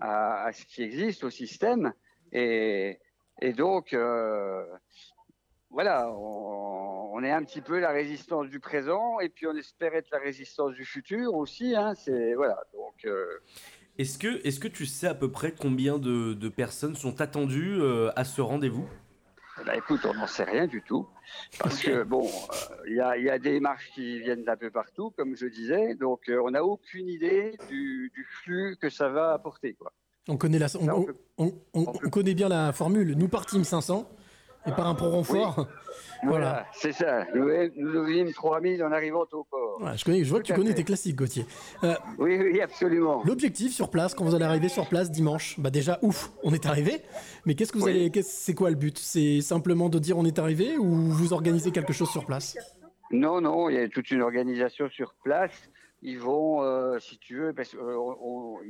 à, 0.00 0.44
à 0.44 0.52
ce 0.52 0.64
qui 0.64 0.82
existe, 0.82 1.24
au 1.24 1.30
système. 1.30 1.92
Et, 2.32 2.98
et 3.42 3.52
donc, 3.52 3.92
euh, 3.92 4.64
voilà, 5.70 6.10
on, 6.10 7.10
on 7.12 7.22
est 7.22 7.30
un 7.30 7.44
petit 7.44 7.60
peu 7.60 7.78
la 7.78 7.90
résistance 7.90 8.48
du 8.48 8.60
présent, 8.60 9.20
et 9.20 9.28
puis 9.28 9.46
on 9.46 9.54
espère 9.56 9.94
être 9.94 10.08
la 10.10 10.18
résistance 10.20 10.72
du 10.72 10.86
futur 10.86 11.34
aussi. 11.34 11.74
Hein, 11.76 11.94
c'est 11.96 12.34
voilà. 12.34 12.58
Donc, 12.72 13.04
euh, 13.04 13.26
Est-ce 13.98 14.16
que, 14.18 14.46
est 14.46 14.58
que 14.58 14.68
tu 14.68 14.86
sais 14.86 15.06
à 15.08 15.14
peu 15.14 15.30
près 15.30 15.52
combien 15.52 15.98
de, 15.98 16.32
de 16.32 16.48
personnes 16.48 16.94
sont 16.96 17.20
attendues 17.20 17.76
euh, 17.78 18.10
à 18.16 18.24
ce 18.24 18.40
rendez-vous? 18.40 18.88
Eh 19.60 19.64
ben, 19.64 19.74
écoute, 19.74 20.00
on 20.04 20.14
n'en 20.14 20.26
sait 20.26 20.44
rien 20.44 20.66
du 20.66 20.82
tout, 20.82 21.06
parce 21.58 21.80
que 21.80 22.02
bon, 22.04 22.26
euh, 22.26 22.76
il 22.86 22.96
y, 22.96 23.00
a, 23.00 23.16
il 23.16 23.24
y 23.24 23.30
a 23.30 23.38
des 23.38 23.60
marches 23.60 23.90
qui 23.94 24.20
viennent 24.20 24.44
d'un 24.44 24.56
peu 24.56 24.70
partout, 24.70 25.10
comme 25.16 25.36
je 25.36 25.46
disais. 25.46 25.94
Donc, 25.94 26.28
euh, 26.28 26.40
on 26.44 26.50
n'a 26.50 26.64
aucune 26.64 27.08
idée 27.08 27.56
du, 27.68 28.10
du 28.14 28.24
flux 28.24 28.76
que 28.80 28.90
ça 28.90 29.08
va 29.08 29.32
apporter, 29.32 29.74
quoi. 29.74 29.92
on 30.28 30.36
connaît, 30.36 30.58
la, 30.58 30.66
on 31.38 32.10
connaît 32.10 32.34
bien 32.34 32.48
la 32.48 32.72
formule. 32.72 33.14
Nous 33.16 33.28
partîmes 33.28 33.64
500 33.64 34.08
et 34.66 34.72
par 34.72 34.86
un 34.86 34.94
pro 34.94 35.10
renfort. 35.10 35.66
Voilà, 36.24 36.38
Voilà. 36.48 36.66
c'est 36.72 36.92
ça. 36.92 37.24
Nous, 37.34 37.44
nous 37.76 37.92
devenîmes 37.92 38.32
3000 38.32 38.82
en 38.82 38.90
arrivant 38.90 39.24
au 39.32 39.44
port. 39.44 39.76
Voilà, 39.78 39.94
je, 39.94 40.04
connais, 40.04 40.24
je 40.24 40.30
vois 40.30 40.40
que 40.40 40.46
tu 40.46 40.52
connais 40.52 40.70
fait. 40.70 40.74
tes 40.76 40.84
classiques, 40.84 41.14
Gauthier. 41.14 41.46
Euh, 41.84 41.94
Oui, 42.18 42.36
oui, 42.38 42.60
absolument. 42.60 43.22
L'objectif 43.24 43.72
sur 43.72 43.88
place, 43.88 44.14
quand 44.14 44.24
vous 44.24 44.34
allez 44.34 44.44
arriver 44.44 44.68
sur 44.68 44.86
place 44.88 45.12
dimanche, 45.12 45.54
bah 45.60 45.70
déjà, 45.70 45.98
ouf, 46.02 46.30
on 46.42 46.52
est 46.52 46.66
arrivé. 46.66 47.02
Mais 47.46 47.54
qu'est-ce 47.54 47.70
que 47.72 47.78
vous 47.78 47.84
Oui. 47.84 47.92
allez, 47.92 48.10
qu'est-ce- 48.10 48.30
c'est 48.44 48.54
quoi 48.54 48.68
le 48.70 48.76
but? 48.76 48.98
C'est 48.98 49.40
simplement 49.42 49.88
de 49.88 50.00
dire 50.00 50.18
on 50.18 50.24
est 50.24 50.40
arrivé 50.40 50.76
ou 50.76 50.86
vous 50.86 51.32
organisez 51.32 51.70
quelque 51.70 51.92
chose 51.92 52.10
sur 52.10 52.26
place? 52.26 52.56
Non, 53.12 53.40
non, 53.40 53.68
il 53.70 53.76
y 53.76 53.78
a 53.78 53.88
toute 53.88 54.10
une 54.10 54.20
organisation 54.22 54.88
sur 54.90 55.14
place. 55.22 55.52
Ils 56.00 56.18
vont, 56.20 56.62
euh, 56.62 56.98
si 57.00 57.18
tu 57.18 57.38
veux, 57.38 57.52
parce 57.52 57.70
qu'il 57.70 57.78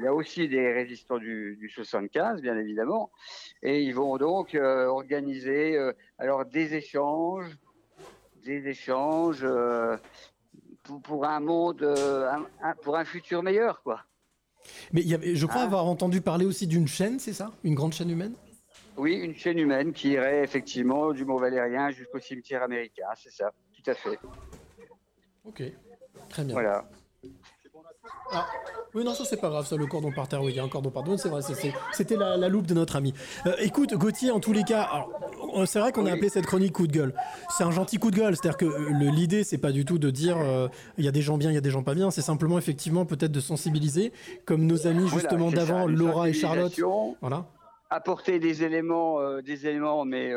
y 0.02 0.06
a 0.06 0.14
aussi 0.14 0.48
des 0.48 0.72
résistants 0.72 1.18
du, 1.18 1.56
du 1.60 1.68
75, 1.68 2.40
bien 2.40 2.56
évidemment, 2.56 3.10
et 3.62 3.82
ils 3.82 3.92
vont 3.94 4.16
donc 4.16 4.54
euh, 4.54 4.86
organiser 4.86 5.76
euh, 5.76 5.92
alors 6.16 6.46
des 6.46 6.74
échanges, 6.74 7.58
des 8.44 8.66
échanges 8.68 9.40
euh, 9.44 9.98
pour, 10.84 11.02
pour 11.02 11.24
un 11.26 11.40
monde, 11.40 11.82
euh, 11.82 12.30
un- 12.30 12.46
un- 12.62 12.74
pour 12.76 12.96
un 12.96 13.04
futur 13.04 13.42
meilleur, 13.42 13.82
quoi. 13.82 14.02
Mais 14.92 15.02
il 15.02 15.08
y 15.08 15.14
avait, 15.14 15.34
je 15.36 15.44
crois 15.44 15.60
Ah. 15.62 15.64
avoir 15.66 15.84
entendu 15.84 16.22
parler 16.22 16.46
aussi 16.46 16.66
d'une 16.66 16.88
chaîne, 16.88 17.18
c'est 17.18 17.34
ça? 17.34 17.52
Une 17.62 17.74
grande 17.74 17.92
chaîne 17.92 18.08
humaine? 18.10 18.34
Oui, 18.96 19.14
une 19.16 19.34
chaîne 19.36 19.58
humaine 19.58 19.92
qui 19.92 20.10
irait 20.12 20.42
effectivement 20.42 21.12
du 21.12 21.26
Mont 21.26 21.36
Valérien 21.36 21.90
jusqu'au 21.90 22.18
cimetière 22.20 22.62
américain, 22.62 23.08
c'est 23.16 23.30
ça, 23.30 23.52
tout 23.74 23.90
à 23.90 23.94
fait. 23.94 24.18
Ok, 25.44 25.62
très 26.30 26.44
bien. 26.44 26.54
Voilà. 26.54 26.88
Ah. 28.32 28.46
Oui, 28.94 29.04
non, 29.04 29.12
ça 29.12 29.24
c'est 29.24 29.36
pas 29.36 29.50
grave, 29.50 29.66
ça, 29.66 29.76
le 29.76 29.86
cordon 29.86 30.10
par 30.12 30.28
terre, 30.28 30.42
oui, 30.42 30.52
il 30.52 30.56
y 30.56 30.60
a 30.60 30.64
un 30.64 30.68
cordon 30.68 30.90
par 30.90 31.04
terre, 31.04 31.18
c'est 31.18 31.28
vrai, 31.28 31.42
c'était 31.92 32.16
la, 32.16 32.36
la 32.36 32.48
loupe 32.48 32.66
de 32.66 32.74
notre 32.74 32.96
ami. 32.96 33.12
Euh, 33.46 33.52
écoute, 33.58 33.92
Gauthier, 33.94 34.30
en 34.30 34.40
tous 34.40 34.52
les 34.52 34.64
cas, 34.64 35.06
c'est 35.66 35.78
vrai 35.78 35.92
qu'on 35.92 36.06
a 36.06 36.12
appelé 36.12 36.30
cette 36.30 36.46
chronique 36.46 36.72
coup 36.72 36.86
de 36.86 36.92
gueule. 36.92 37.14
C'est 37.50 37.64
un 37.64 37.70
gentil 37.70 37.98
coup 37.98 38.10
de 38.10 38.16
gueule, 38.16 38.34
c'est-à-dire 38.34 38.56
que 38.56 38.64
euh, 38.64 39.10
l'idée, 39.10 39.44
c'est 39.44 39.58
pas 39.58 39.72
du 39.72 39.84
tout 39.84 39.98
de 39.98 40.10
dire 40.10 40.38
euh, 40.38 40.68
il 40.96 41.04
y 41.04 41.08
a 41.08 41.10
des 41.10 41.20
gens 41.20 41.36
bien, 41.36 41.50
il 41.50 41.54
y 41.54 41.58
a 41.58 41.60
des 41.60 41.70
gens 41.70 41.82
pas 41.82 41.94
bien, 41.94 42.10
c'est 42.10 42.22
simplement 42.22 42.58
effectivement 42.58 43.04
peut-être 43.04 43.30
de 43.30 43.40
sensibiliser, 43.40 44.12
comme 44.46 44.64
nos 44.64 44.86
amis 44.86 45.08
justement 45.08 45.50
d'avant, 45.50 45.86
Laura 45.86 46.30
et 46.30 46.32
Charlotte. 46.32 46.72
Voilà. 47.20 47.44
Apporter 47.90 48.38
des 48.38 48.64
éléments, 48.64 49.20
euh, 49.20 49.42
des 49.42 49.66
éléments, 49.66 50.04
mais 50.06 50.32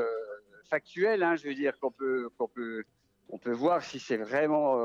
factuels, 0.69 1.23
hein, 1.23 1.35
je 1.35 1.47
veux 1.47 1.55
dire 1.55 1.73
qu'on 1.80 1.91
peut, 1.91 2.30
qu'on 2.38 2.47
peut, 2.47 2.84
on 3.30 3.38
peut 3.38 3.53
voir 3.53 3.81
si 3.81 3.99
c'est 3.99 4.18
vraiment, 4.18 4.77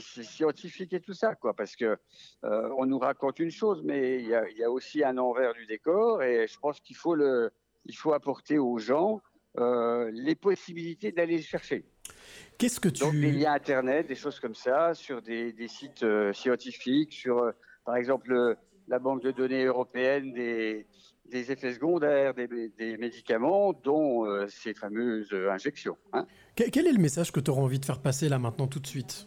c'est 0.00 0.22
scientifique 0.24 0.92
et 0.92 1.00
tout 1.00 1.14
ça, 1.14 1.34
quoi, 1.34 1.54
parce 1.54 1.76
que 1.76 1.96
euh, 2.44 2.68
on 2.78 2.86
nous 2.86 2.98
raconte 2.98 3.38
une 3.38 3.50
chose, 3.50 3.82
mais 3.84 4.20
il 4.20 4.28
y 4.28 4.34
a, 4.34 4.48
il 4.48 4.56
y 4.56 4.64
a 4.64 4.70
aussi 4.70 5.04
un 5.04 5.18
envers 5.18 5.52
du 5.54 5.66
décor, 5.66 6.22
et 6.22 6.46
je 6.46 6.58
pense 6.58 6.80
qu'il 6.80 6.96
faut 6.96 7.14
le, 7.14 7.50
il 7.84 7.94
faut 7.96 8.12
apporter 8.12 8.58
aux 8.58 8.78
gens 8.78 9.20
euh, 9.58 10.10
les 10.12 10.34
possibilités 10.34 11.12
d'aller 11.12 11.36
le 11.36 11.42
chercher. 11.42 11.84
Qu'est-ce 12.58 12.80
que 12.80 12.88
tu. 12.88 13.02
Donc 13.02 13.14
des 13.14 13.32
liens 13.32 13.52
internet, 13.54 14.06
des 14.06 14.14
choses 14.14 14.38
comme 14.40 14.54
ça, 14.54 14.94
sur 14.94 15.20
des, 15.20 15.52
des 15.52 15.68
sites 15.68 16.02
euh, 16.02 16.32
scientifiques, 16.32 17.12
sur 17.12 17.52
par 17.84 17.96
exemple 17.96 18.56
la 18.88 18.98
banque 18.98 19.22
de 19.22 19.30
données 19.30 19.64
européenne 19.64 20.32
des, 20.32 20.86
des 21.26 21.52
effets 21.52 21.72
secondaires 21.72 22.34
des, 22.34 22.48
des 22.76 22.96
médicaments, 22.96 23.72
dont 23.72 24.26
ces 24.48 24.74
fameuses 24.74 25.32
injections. 25.50 25.96
hein. 26.12 26.26
Que- 26.56 26.68
Quel 26.70 26.86
est 26.86 26.92
le 26.92 26.98
message 27.00 27.32
que 27.32 27.40
tu 27.40 27.50
auras 27.50 27.62
envie 27.62 27.78
de 27.78 27.84
faire 27.84 28.00
passer 28.02 28.28
là 28.28 28.38
maintenant 28.38 28.66
tout 28.68 28.80
de 28.80 28.86
suite? 28.86 29.26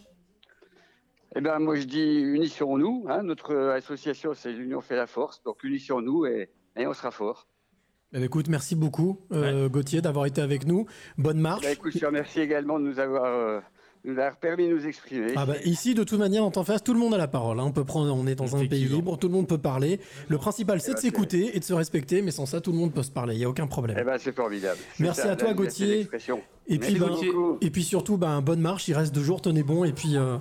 Eh 1.38 1.42
ben 1.42 1.60
moi 1.60 1.76
je 1.76 1.84
dis 1.84 2.20
unissons-nous. 2.22 3.06
hein. 3.10 3.24
Notre 3.24 3.54
euh, 3.54 3.76
association 3.76 4.32
c'est 4.34 4.52
l'union 4.54 4.82
fait 4.82 4.96
la 4.96 5.08
force, 5.08 5.42
donc 5.44 5.64
unissons-nous 5.64 6.26
et, 6.26 6.50
et 6.78 6.88
on 6.88 6.94
sera 6.94 7.12
fort. 7.12 7.48
Eh 8.14 8.20
ben, 8.20 8.24
Écoute, 8.24 8.48
merci 8.48 8.76
beaucoup, 8.76 9.20
euh, 9.34 9.68
Gauthier, 9.68 10.02
d'avoir 10.02 10.26
été 10.28 10.42
avec 10.42 10.66
nous. 10.66 10.86
Bonne 11.18 11.40
marche. 11.40 11.64
Bah, 11.64 11.72
écoute, 11.72 11.92
je 11.94 12.00
te 12.00 12.06
remercie 12.06 12.40
également 12.40 12.80
de 12.80 12.86
nous 12.86 13.00
avoir, 13.00 13.26
euh, 13.26 13.60
nous 14.06 14.16
permis 14.40 14.70
de 14.70 14.74
nous 14.76 14.88
exprimer. 14.88 15.34
Ah 15.36 15.46
bah, 15.46 15.56
ici, 15.66 15.94
de 15.96 16.04
toute 16.06 16.20
manière, 16.20 16.46
en 16.46 16.52
temps 16.52 16.64
face, 16.64 16.82
tout 16.84 16.94
le 16.94 17.00
monde 17.00 17.14
a 17.14 17.18
la 17.18 17.28
parole. 17.28 17.60
hein. 17.60 17.64
On 17.66 17.72
peut 17.74 17.84
prendre, 17.84 18.16
on 18.16 18.26
est 18.28 18.36
dans 18.36 18.56
un 18.56 18.66
pays 18.68 18.86
libre, 18.86 19.18
tout 19.18 19.28
le 19.28 19.34
monde 19.34 19.48
peut 19.48 19.58
parler. 19.58 20.00
Le 20.30 20.38
principal, 20.38 20.80
c'est 20.80 20.92
Eh 20.92 20.94
de 20.94 20.96
ben, 20.96 21.02
s'écouter 21.02 21.58
et 21.58 21.60
de 21.60 21.64
se 21.66 21.74
respecter, 21.74 22.22
mais 22.22 22.32
sans 22.32 22.46
ça, 22.46 22.62
tout 22.62 22.72
le 22.72 22.78
monde 22.78 22.94
peut 22.94 23.04
se 23.04 23.12
parler. 23.12 23.36
Il 23.36 23.42
y 23.42 23.46
a 23.46 23.50
aucun 23.50 23.68
problème. 23.68 23.98
Eh 24.00 24.04
ben 24.06 24.18
c'est 24.18 24.34
formidable. 24.36 24.80
Merci 25.00 25.22
ça, 25.22 25.32
à 25.32 25.36
toi, 25.36 25.54
Gauthier. 25.54 26.08
Et 26.68 26.78
puis, 26.80 26.94
Merci 26.94 27.00
ben, 27.00 27.08
beaucoup. 27.10 27.58
et 27.60 27.70
puis 27.70 27.84
surtout, 27.84 28.18
ben, 28.18 28.42
bonne 28.42 28.62
marche. 28.62 28.88
Il 28.88 28.94
reste 28.94 29.14
deux 29.14 29.24
jours, 29.24 29.42
tenez 29.42 29.64
bon. 29.64 29.84
Et 29.84 29.92
puis, 29.92 30.16
euh, 30.16 30.38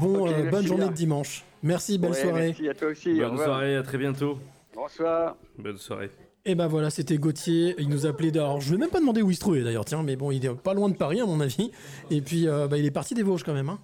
bon, 0.00 0.28
euh, 0.28 0.50
bonne 0.50 0.66
journée 0.66 0.84
bien. 0.84 0.90
de 0.92 0.96
dimanche. 0.96 1.44
Merci, 1.62 1.98
belle 1.98 2.10
Ouais, 2.12 2.20
soirée. 2.20 2.46
Merci 2.48 2.68
à 2.68 2.74
toi 2.74 2.88
aussi. 2.88 3.22
au 3.22 3.28
Bonne 3.28 3.38
soirée, 3.38 3.76
à 3.76 3.82
très 3.82 3.98
bientôt. 3.98 4.38
Bonsoir. 4.74 5.36
Bonne 5.58 5.78
soirée. 5.78 6.10
Et 6.46 6.54
ben 6.54 6.66
voilà, 6.66 6.90
c'était 6.90 7.16
Gauthier. 7.16 7.74
Il 7.78 7.88
nous 7.88 8.04
appelait. 8.06 8.36
Alors, 8.36 8.60
je 8.60 8.70
vais 8.72 8.76
même 8.76 8.90
pas 8.90 9.00
demander 9.00 9.22
où 9.22 9.30
il 9.30 9.34
se 9.34 9.40
trouvait 9.40 9.62
d'ailleurs, 9.62 9.84
tiens, 9.86 10.02
mais 10.02 10.14
bon, 10.16 10.30
il 10.30 10.44
est 10.44 10.54
pas 10.54 10.74
loin 10.74 10.88
de 10.90 10.96
Paris, 10.96 11.20
à 11.20 11.26
mon 11.26 11.40
avis. 11.40 11.70
Et 12.10 12.20
puis, 12.20 12.46
euh, 12.48 12.68
bah, 12.68 12.76
il 12.76 12.84
est 12.84 12.90
parti 12.90 13.14
des 13.14 13.22
Vosges 13.22 13.44
quand 13.44 13.54
même. 13.54 13.70
Hein. 13.70 13.78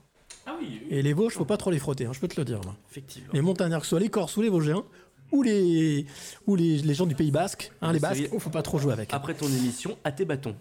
Ah 0.47 0.56
oui, 0.60 0.82
Et 0.90 1.01
les 1.02 1.12
Vosges, 1.12 1.32
faut 1.35 1.44
pas 1.44 1.56
trop 1.56 1.70
les 1.70 1.78
frotter, 1.78 2.06
hein, 2.06 2.12
je 2.12 2.20
peux 2.20 2.28
te 2.28 2.39
le 2.39 2.44
dire. 2.44 2.60
Là. 2.60 2.74
effectivement. 2.90 3.28
Les 3.32 3.40
montagnacs, 3.40 3.81
que 3.81 3.86
ce 3.86 3.90
soit 3.90 4.01
les 4.01 4.09
Corses 4.09 4.36
ou 4.36 4.43
les 4.43 4.48
Vosgiens, 4.48 4.85
ou 5.32 5.43
les, 5.43 6.07
ou 6.47 6.57
les, 6.57 6.78
les 6.78 6.94
gens 6.94 7.07
du 7.07 7.15
Pays 7.15 7.31
Basque, 7.31 7.73
hein, 7.82 7.93
les 7.93 8.01
Basques, 8.01 8.23
est. 8.23 8.31
oh, 8.32 8.39
faut 8.39 8.51
pas 8.51 8.62
trop 8.62 8.78
jouer 8.78 8.93
avec. 8.93 9.12
Après 9.15 9.35
ton 9.35 9.47
émission, 9.47 9.97
à 10.05 10.12
tes 10.12 10.24
bâtons. 10.24 10.55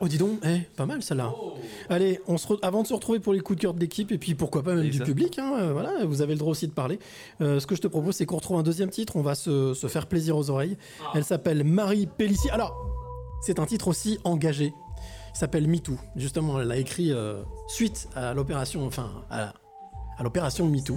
Oh, 0.00 0.06
dis 0.08 0.16
donc, 0.18 0.38
eh, 0.44 0.60
pas 0.76 0.86
mal 0.86 1.02
celle-là. 1.02 1.32
Allez, 1.88 2.20
on 2.28 2.38
se 2.38 2.46
re- 2.48 2.58
avant 2.62 2.82
de 2.82 2.86
se 2.86 2.94
retrouver 2.94 3.18
pour 3.20 3.32
les 3.32 3.40
coups 3.40 3.56
de 3.56 3.62
cœur 3.62 3.74
de 3.74 3.80
l'équipe, 3.80 4.12
et 4.12 4.18
puis 4.18 4.34
pourquoi 4.34 4.62
pas 4.62 4.74
même 4.74 4.88
du 4.88 5.00
public, 5.00 5.38
hein, 5.38 5.54
euh, 5.58 5.72
voilà, 5.72 6.04
vous 6.06 6.22
avez 6.22 6.34
le 6.34 6.38
droit 6.38 6.52
aussi 6.52 6.66
de 6.68 6.72
parler. 6.72 6.98
Euh, 7.40 7.58
ce 7.60 7.66
que 7.66 7.74
je 7.74 7.80
te 7.80 7.88
propose, 7.88 8.14
c'est 8.14 8.26
qu'on 8.26 8.36
retrouve 8.36 8.58
un 8.58 8.62
deuxième 8.62 8.90
titre, 8.90 9.16
on 9.16 9.22
va 9.22 9.34
se, 9.34 9.74
se 9.74 9.86
faire 9.88 10.06
plaisir 10.06 10.36
aux 10.36 10.50
oreilles. 10.50 10.76
Elle 11.14 11.24
s'appelle 11.24 11.64
Marie 11.64 12.06
Pellissier. 12.06 12.50
Alors, 12.52 12.76
c'est 13.42 13.58
un 13.58 13.66
titre 13.66 13.88
aussi 13.88 14.18
engagé. 14.24 14.72
Il 15.34 15.38
s'appelle 15.38 15.68
MeToo. 15.68 15.96
Justement, 16.16 16.60
elle 16.60 16.70
a 16.72 16.76
écrit 16.76 17.12
euh, 17.12 17.42
suite 17.68 18.08
à 18.16 18.34
l'opération, 18.34 18.86
enfin, 18.86 19.10
à, 19.30 19.52
à 20.16 20.22
l'opération 20.22 20.66
MeToo. 20.66 20.96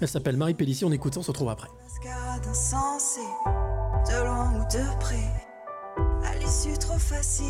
Elle 0.00 0.08
s'appelle 0.08 0.36
Marie 0.36 0.54
Pellissier, 0.54 0.86
on 0.86 0.92
écoute 0.92 1.14
ça, 1.14 1.20
on 1.20 1.22
se 1.22 1.30
retrouve 1.30 1.48
après. 1.48 1.68
Mascarade 1.96 2.46
insensée, 2.48 3.20
de 4.06 4.24
loin 4.24 4.52
ou 4.54 4.64
de 4.64 4.98
près, 5.00 5.32
à 6.26 6.34
l'issue 6.36 6.76
trop 6.76 6.98
facile. 6.98 7.46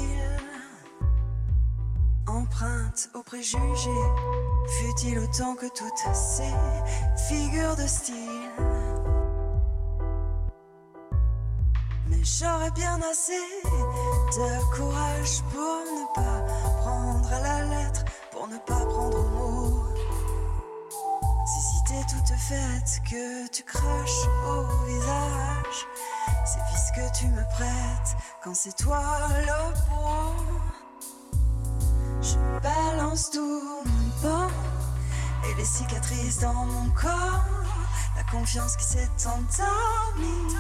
Empreinte 2.29 3.09
aux 3.15 3.23
préjugés, 3.23 4.05
fut-il 4.69 5.19
autant 5.19 5.57
que 5.57 5.67
toutes 5.67 6.15
ces 6.15 6.55
figures 7.29 7.75
de 7.77 7.87
style. 7.87 8.15
Mais 12.09 12.23
j'aurais 12.23 12.71
bien 12.73 13.01
assez 13.11 13.33
de 13.63 14.77
courage 14.77 15.43
pour 15.53 15.79
ne 15.91 16.15
pas 16.15 16.47
prendre 16.83 17.33
à 17.33 17.41
la 17.41 17.65
lettre, 17.65 18.05
pour 18.31 18.47
ne 18.47 18.59
pas 18.59 18.87
prendre 18.87 19.19
au 19.19 19.29
mot. 19.29 19.76
T'es 21.97 22.15
toute 22.15 22.39
faite, 22.39 23.01
que 23.11 23.49
tu 23.49 23.63
craches 23.63 24.27
au 24.47 24.85
visage, 24.85 25.87
c'est 26.45 26.61
vice 26.71 26.91
que 26.95 27.19
tu 27.19 27.27
me 27.29 27.43
prêtes 27.55 28.17
quand 28.45 28.55
c'est 28.55 28.77
toi 28.77 29.03
le 29.31 29.73
pro. 29.87 30.35
Je 32.21 32.37
balance 32.63 33.31
tout 33.31 33.63
mon 33.87 34.11
temps 34.29 34.53
et 35.49 35.55
les 35.55 35.65
cicatrices 35.65 36.41
dans 36.41 36.67
mon 36.67 36.91
corps, 36.91 37.47
la 38.15 38.25
confiance 38.31 38.77
qui 38.77 38.85
s'est 38.85 39.09
endormie. 39.25 40.55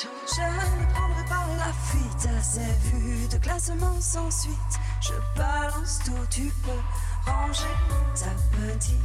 Tout. 0.00 0.08
Je 0.26 0.40
ne 0.40 0.92
prendrai 0.94 1.24
pas 1.28 1.46
la 1.58 1.72
fuite 1.84 2.26
à 2.26 2.42
ces 2.42 2.72
vues 2.88 3.28
de 3.28 3.36
classement 3.36 4.00
sans 4.00 4.30
suite. 4.30 4.80
Je 5.00 5.12
balance 5.36 6.00
tout, 6.04 6.26
tu 6.30 6.44
peux 6.64 6.70
ranger 7.26 7.76
ta 8.14 8.30
petite. 8.56 9.02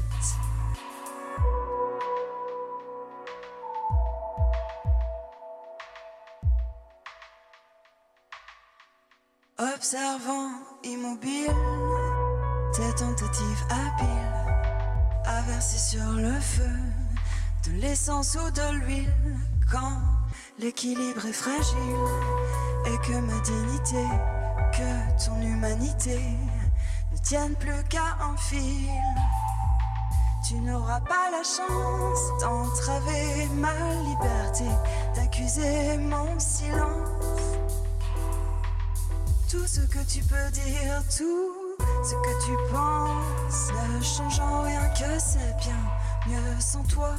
Observant 9.60 10.52
immobile 10.84 11.48
tes 12.74 12.94
tentatives 12.96 13.64
habiles 13.70 14.38
à 15.26 15.42
verser 15.42 15.80
sur 15.80 16.12
le 16.14 16.40
feu 16.40 16.70
de 17.66 17.82
l'essence 17.82 18.36
ou 18.36 18.52
de 18.52 18.80
l'huile 18.80 19.14
quand 19.72 19.98
l'équilibre 20.60 21.26
est 21.26 21.34
fragile 21.34 22.08
et 22.86 22.98
que 23.08 23.20
ma 23.20 23.40
dignité, 23.42 24.06
que 24.72 25.26
ton 25.26 25.42
humanité 25.42 26.20
tiennent 27.28 27.56
plus 27.56 27.84
qu'à 27.90 28.16
un 28.22 28.38
fil. 28.38 28.90
Tu 30.48 30.56
n'auras 30.60 31.02
pas 31.02 31.30
la 31.30 31.44
chance 31.44 32.40
d'entraver 32.40 33.50
ma 33.56 33.74
liberté, 34.04 34.64
d'accuser 35.14 35.98
mon 35.98 36.40
silence. 36.40 37.58
Tout 39.52 39.68
ce 39.68 39.82
que 39.82 40.00
tu 40.08 40.24
peux 40.24 40.52
dire, 40.52 41.04
tout 41.18 41.52
ce 42.02 42.14
que 42.14 42.46
tu 42.46 42.74
penses, 42.74 43.72
ne 43.98 44.02
change 44.02 44.40
en 44.40 44.62
rien 44.62 44.88
que 44.90 45.20
c'est 45.20 45.56
bien 45.60 45.84
mieux 46.28 46.60
sans 46.62 46.84
toi 46.84 47.14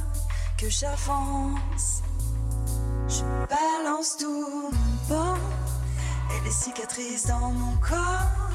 que 0.57 0.69
j'avance. 0.69 2.01
Je 3.07 3.23
balance 3.47 4.17
tout 4.17 4.71
mon 4.73 5.15
bon 5.15 5.35
et 6.31 6.43
les 6.43 6.51
cicatrices 6.51 7.27
dans 7.27 7.51
mon 7.51 7.75
corps, 7.77 8.49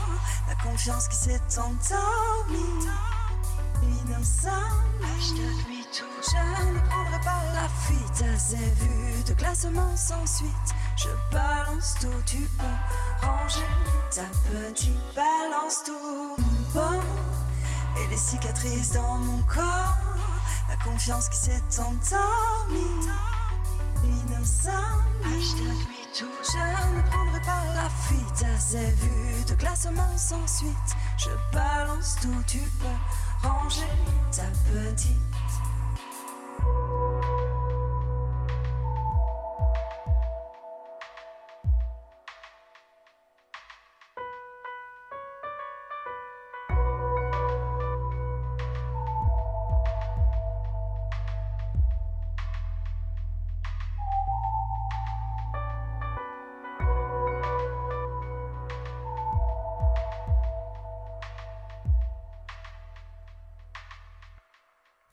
la 0.48 0.54
confiance 0.56 1.08
qui 1.08 1.16
s'est 1.16 1.40
endormie. 1.58 2.88
Innocent, 3.82 4.48
je 5.20 5.30
t'admets 5.30 5.88
tout. 5.92 6.04
Je 6.22 6.72
ne 6.72 6.80
prendrai 6.88 7.20
pas 7.24 7.42
la 7.54 7.68
fuite 7.68 8.24
à 8.34 8.38
ces 8.38 8.56
vues 8.56 9.22
de 9.26 9.32
classement 9.34 9.96
sans 9.96 10.26
suite. 10.26 10.74
Je 10.96 11.08
balance 11.32 11.94
tout, 12.00 12.22
tu 12.26 12.38
peux 12.58 13.26
ranger 13.26 13.66
ta 14.10 14.24
petite. 14.50 14.94
Balance 15.14 15.82
tout 15.84 16.36
bon 16.72 17.00
et 17.98 18.06
les 18.08 18.16
cicatrices 18.16 18.92
dans 18.92 19.18
mon 19.18 19.42
corps, 19.42 19.98
la 20.68 20.76
confiance 20.84 21.28
qui 21.28 21.38
s'est 21.38 21.62
endormie. 21.78 23.08
T'admets 24.64 25.40
tout. 25.56 25.93
Je 26.16 26.24
ne 26.24 27.02
prendrai 27.10 27.40
pas 27.40 27.64
la 27.74 27.90
fuite 27.90 28.44
à 28.44 28.56
ces 28.56 28.86
vues 28.86 29.44
de 29.48 29.54
classement 29.54 30.16
sans 30.16 30.46
suite. 30.46 30.70
Je 31.18 31.30
balance 31.52 32.14
tout, 32.22 32.44
tu 32.46 32.60
peux 32.78 33.48
ranger 33.48 33.80
ta 34.30 34.44
petite. 34.70 35.33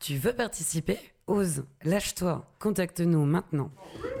Tu 0.02 0.16
veux 0.18 0.32
participer? 0.32 0.98
Ose, 1.28 1.62
lâche-toi, 1.84 2.44
contacte-nous 2.58 3.24
maintenant. 3.24 3.70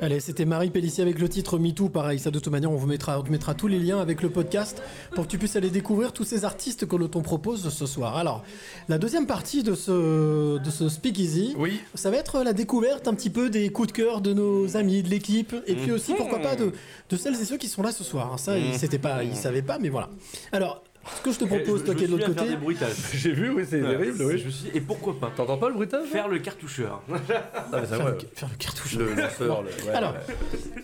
Allez, 0.00 0.20
c'était 0.20 0.44
Marie 0.44 0.70
Pellissier 0.70 1.02
avec 1.02 1.18
le 1.18 1.28
titre 1.28 1.58
MeToo. 1.58 1.88
Pareil, 1.88 2.20
ça 2.20 2.30
de 2.30 2.38
toute 2.38 2.52
manière, 2.52 2.70
on 2.70 2.76
vous 2.76 2.86
mettra, 2.86 3.18
on 3.18 3.22
te 3.24 3.30
mettra 3.32 3.54
tous 3.54 3.66
les 3.66 3.80
liens 3.80 3.98
avec 4.00 4.22
le 4.22 4.30
podcast 4.30 4.80
pour 5.16 5.24
que 5.24 5.28
tu 5.28 5.38
puisses 5.38 5.56
aller 5.56 5.70
découvrir 5.70 6.12
tous 6.12 6.22
ces 6.22 6.44
artistes 6.44 6.86
que 6.86 6.94
l'on 6.94 7.08
propose 7.08 7.68
ce 7.68 7.86
soir. 7.86 8.16
Alors, 8.16 8.44
la 8.88 8.98
deuxième 8.98 9.26
partie 9.26 9.64
de 9.64 9.74
ce, 9.74 10.58
de 10.58 10.70
ce 10.70 10.88
Speakeasy, 10.88 11.56
Oui. 11.58 11.80
ça 11.96 12.12
va 12.12 12.18
être 12.18 12.44
la 12.44 12.52
découverte 12.52 13.08
un 13.08 13.14
petit 13.14 13.30
peu 13.30 13.50
des 13.50 13.70
coups 13.70 13.88
de 13.88 13.92
cœur 13.92 14.20
de 14.20 14.32
nos 14.32 14.76
amis, 14.76 15.02
de 15.02 15.08
l'équipe, 15.08 15.52
et 15.66 15.74
puis 15.74 15.90
aussi, 15.90 16.14
pourquoi 16.14 16.38
pas, 16.38 16.54
de, 16.54 16.70
de 17.10 17.16
celles 17.16 17.34
et 17.34 17.44
ceux 17.44 17.56
qui 17.56 17.66
sont 17.66 17.82
là 17.82 17.90
ce 17.90 18.04
soir. 18.04 18.38
Ça, 18.38 18.56
ils, 18.56 18.74
c'était 18.78 19.00
pas, 19.00 19.24
ils 19.24 19.34
savaient 19.34 19.62
pas, 19.62 19.80
mais 19.80 19.88
voilà. 19.88 20.08
Alors, 20.52 20.84
ce 21.16 21.20
que 21.22 21.32
je 21.32 21.38
te 21.38 21.44
propose, 21.44 21.80
Je- 21.80 21.84
toi 21.86 21.94
qui 21.94 22.04
es 22.04 22.06
de 22.06 22.12
l'autre 22.12 22.26
côté. 22.26 22.38
faire 22.40 22.48
des 22.48 22.56
bruitages. 22.56 22.94
J'ai 23.14 23.32
vu, 23.32 23.50
oui, 23.50 23.64
c'est 23.68 23.82
Ouais, 23.82 23.90
terrible, 23.96 24.22
oui. 24.22 24.38
Je 24.38 24.44
me 24.46 24.50
suis 24.50 24.70
dit, 24.70 24.76
et 24.76 24.80
pourquoi 24.80 25.18
pas 25.18 25.30
T'entends 25.36 25.58
pas 25.58 25.68
le 25.68 25.74
bruitage 25.74 26.06
Faire 26.08 26.28
le 26.28 26.38
cartoucheur. 26.38 27.02
Ah, 27.10 27.82
Faire, 27.84 28.06
le, 28.06 28.18
faire 28.34 28.48
le 28.50 28.56
cartouche. 28.56 28.94
Le 28.96 29.14
lanceur, 29.14 29.62
le- 29.62 29.68
ouais, 29.88 29.94
Alors, 29.94 30.12
ouais. 30.12 30.34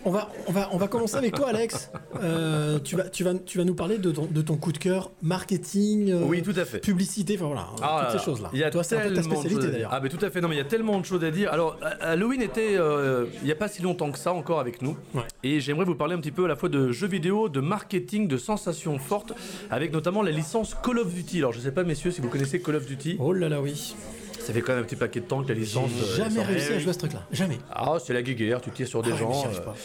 on 0.05 0.11
va, 0.11 0.29
on, 0.47 0.51
va, 0.51 0.69
on 0.73 0.77
va 0.77 0.87
commencer 0.87 1.15
avec 1.15 1.35
toi, 1.35 1.49
Alex. 1.49 1.91
Euh, 2.21 2.79
tu, 2.79 2.95
vas, 2.95 3.03
tu, 3.09 3.23
vas, 3.23 3.33
tu 3.35 3.57
vas 3.57 3.63
nous 3.63 3.75
parler 3.75 3.97
de 3.97 4.11
ton, 4.11 4.25
de 4.29 4.41
ton 4.41 4.55
coup 4.57 4.71
de 4.71 4.77
cœur 4.77 5.11
marketing, 5.21 6.11
euh, 6.11 6.23
Oui, 6.25 6.41
tout 6.41 6.53
à 6.57 6.65
fait. 6.65 6.79
publicité, 6.79 7.35
enfin 7.35 7.45
voilà, 7.47 7.67
Ah 7.81 8.01
toutes 8.05 8.13
là 8.13 8.19
ces 8.19 8.25
choses-là. 8.25 8.43
là. 8.45 8.49
Il 8.53 8.59
y 8.59 8.63
a 8.63 8.69
Toi, 8.71 8.83
c'est 8.83 8.97
un 8.97 9.07
peu 9.07 9.13
ta 9.13 9.21
de 9.21 9.25
spécialité 9.25 9.67
d'ailleurs. 9.67 9.89
Ah, 9.93 9.99
mais 10.01 10.09
tout 10.09 10.23
à 10.23 10.29
fait. 10.29 10.41
Non, 10.41 10.47
mais 10.47 10.55
il 10.55 10.59
y 10.59 10.61
a 10.61 10.65
tellement 10.65 10.99
de 10.99 11.05
choses 11.05 11.23
à 11.23 11.31
dire. 11.31 11.51
Alors, 11.53 11.77
Ha- 11.81 12.09
Halloween 12.11 12.41
était 12.41 12.75
euh, 12.77 13.25
il 13.41 13.45
n'y 13.45 13.51
a 13.51 13.55
pas 13.55 13.67
si 13.67 13.81
longtemps 13.81 14.11
que 14.11 14.17
ça 14.17 14.33
encore 14.33 14.59
avec 14.59 14.81
nous. 14.81 14.97
Ouais. 15.13 15.21
Et 15.43 15.59
j'aimerais 15.59 15.85
vous 15.85 15.95
parler 15.95 16.15
un 16.15 16.19
petit 16.19 16.31
peu 16.31 16.45
à 16.45 16.47
la 16.47 16.55
fois 16.55 16.69
de 16.69 16.91
jeux 16.91 17.07
vidéo, 17.07 17.47
de 17.49 17.59
marketing, 17.61 18.27
de 18.27 18.37
sensations 18.37 18.97
fortes, 18.99 19.33
avec 19.71 19.91
notamment 19.93 20.08
la 20.23 20.31
licence 20.31 20.75
Call 20.83 20.99
of 20.99 21.13
Duty. 21.13 21.37
Alors, 21.39 21.53
je 21.53 21.59
sais 21.59 21.71
pas, 21.71 21.83
messieurs, 21.83 22.11
si 22.11 22.21
vous 22.21 22.29
connaissez 22.29 22.61
Call 22.61 22.75
of 22.75 22.85
Duty. 22.85 23.17
Oh 23.19 23.33
là 23.33 23.49
là, 23.49 23.61
oui. 23.61 23.95
Ça 24.39 24.53
fait 24.53 24.61
quand 24.61 24.73
même 24.73 24.81
un 24.81 24.85
petit 24.85 24.95
paquet 24.95 25.19
de 25.19 25.25
temps 25.25 25.43
que 25.43 25.49
la 25.49 25.53
J'ai 25.53 25.59
licence. 25.61 25.91
euh, 26.01 26.15
jamais 26.17 26.41
réussi 26.41 26.67
Eh 26.71 26.75
à 26.75 26.79
jouer 26.79 26.89
à 26.89 26.93
ce 26.93 26.99
truc-là. 26.99 27.21
Jamais. 27.31 27.59
Ah, 27.71 27.97
c'est 28.03 28.13
la 28.13 28.23
guéguerre, 28.23 28.61
tu 28.61 28.71
tires 28.71 28.87
sur 28.87 29.03
des 29.03 29.11
Ah 29.13 29.17
gens. 29.17 29.43
arrive 29.45 29.57
euh. 29.59 29.61
pas. 29.65 29.75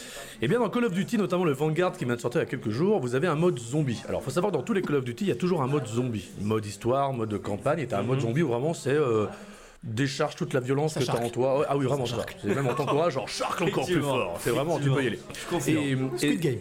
Et 0.41 0.49
bien 0.49 0.59
dans 0.59 0.71
Call 0.71 0.85
of 0.87 0.93
Duty, 0.93 1.19
notamment 1.19 1.45
le 1.45 1.53
Vanguard 1.53 1.93
qui 1.97 2.07
vient 2.07 2.15
de 2.17 2.21
sortir 2.21 2.41
il 2.41 2.45
y 2.45 2.47
a 2.47 2.51
quelques 2.51 2.71
jours, 2.71 2.99
vous 2.99 3.15
avez 3.15 3.27
un 3.27 3.35
mode 3.35 3.59
zombie. 3.59 4.01
Alors 4.09 4.23
faut 4.23 4.31
savoir 4.31 4.53
dans 4.53 4.63
tous 4.63 4.73
les 4.73 4.81
Call 4.81 4.97
of 4.97 5.05
Duty, 5.05 5.25
il 5.25 5.29
y 5.29 5.33
a 5.33 5.37
toujours 5.37 5.61
un 5.63 5.67
mode 5.67 5.87
zombie. 5.87 6.29
Mode 6.41 6.65
histoire, 6.65 7.13
mode 7.13 7.37
campagne, 7.43 7.81
et 7.81 7.87
t'as 7.87 7.99
un 7.99 8.05
mode 8.05 8.21
zombie 8.21 8.43
où 8.43 8.49
vraiment 8.49 8.73
c'est... 8.73 8.91
euh, 8.95 9.27
décharge 9.83 10.35
toute 10.37 10.55
la 10.55 10.61
violence 10.61 10.95
Ça 10.95 11.01
que 11.01 11.05
t'as 11.07 11.19
en 11.23 11.29
toi. 11.29 11.67
Ah 11.69 11.77
oui, 11.77 11.85
vraiment 11.85 12.07
ça. 12.07 12.25
C'est 12.41 12.55
même 12.55 12.67
en 12.67 12.73
t'encourage, 12.75 13.15
genre 13.15 13.29
charque 13.29 13.61
encore 13.61 13.85
plus 13.85 14.01
fort. 14.01 14.39
C'est 14.41 14.49
vraiment, 14.51 14.79
tu 14.79 14.89
peux 14.89 15.03
y 15.05 15.09
aller. 15.09 15.19
Je 15.35 15.55
confirme. 15.55 16.11
Et, 16.15 16.17
Squid 16.19 16.33
et- 16.33 16.37
Game. 16.39 16.59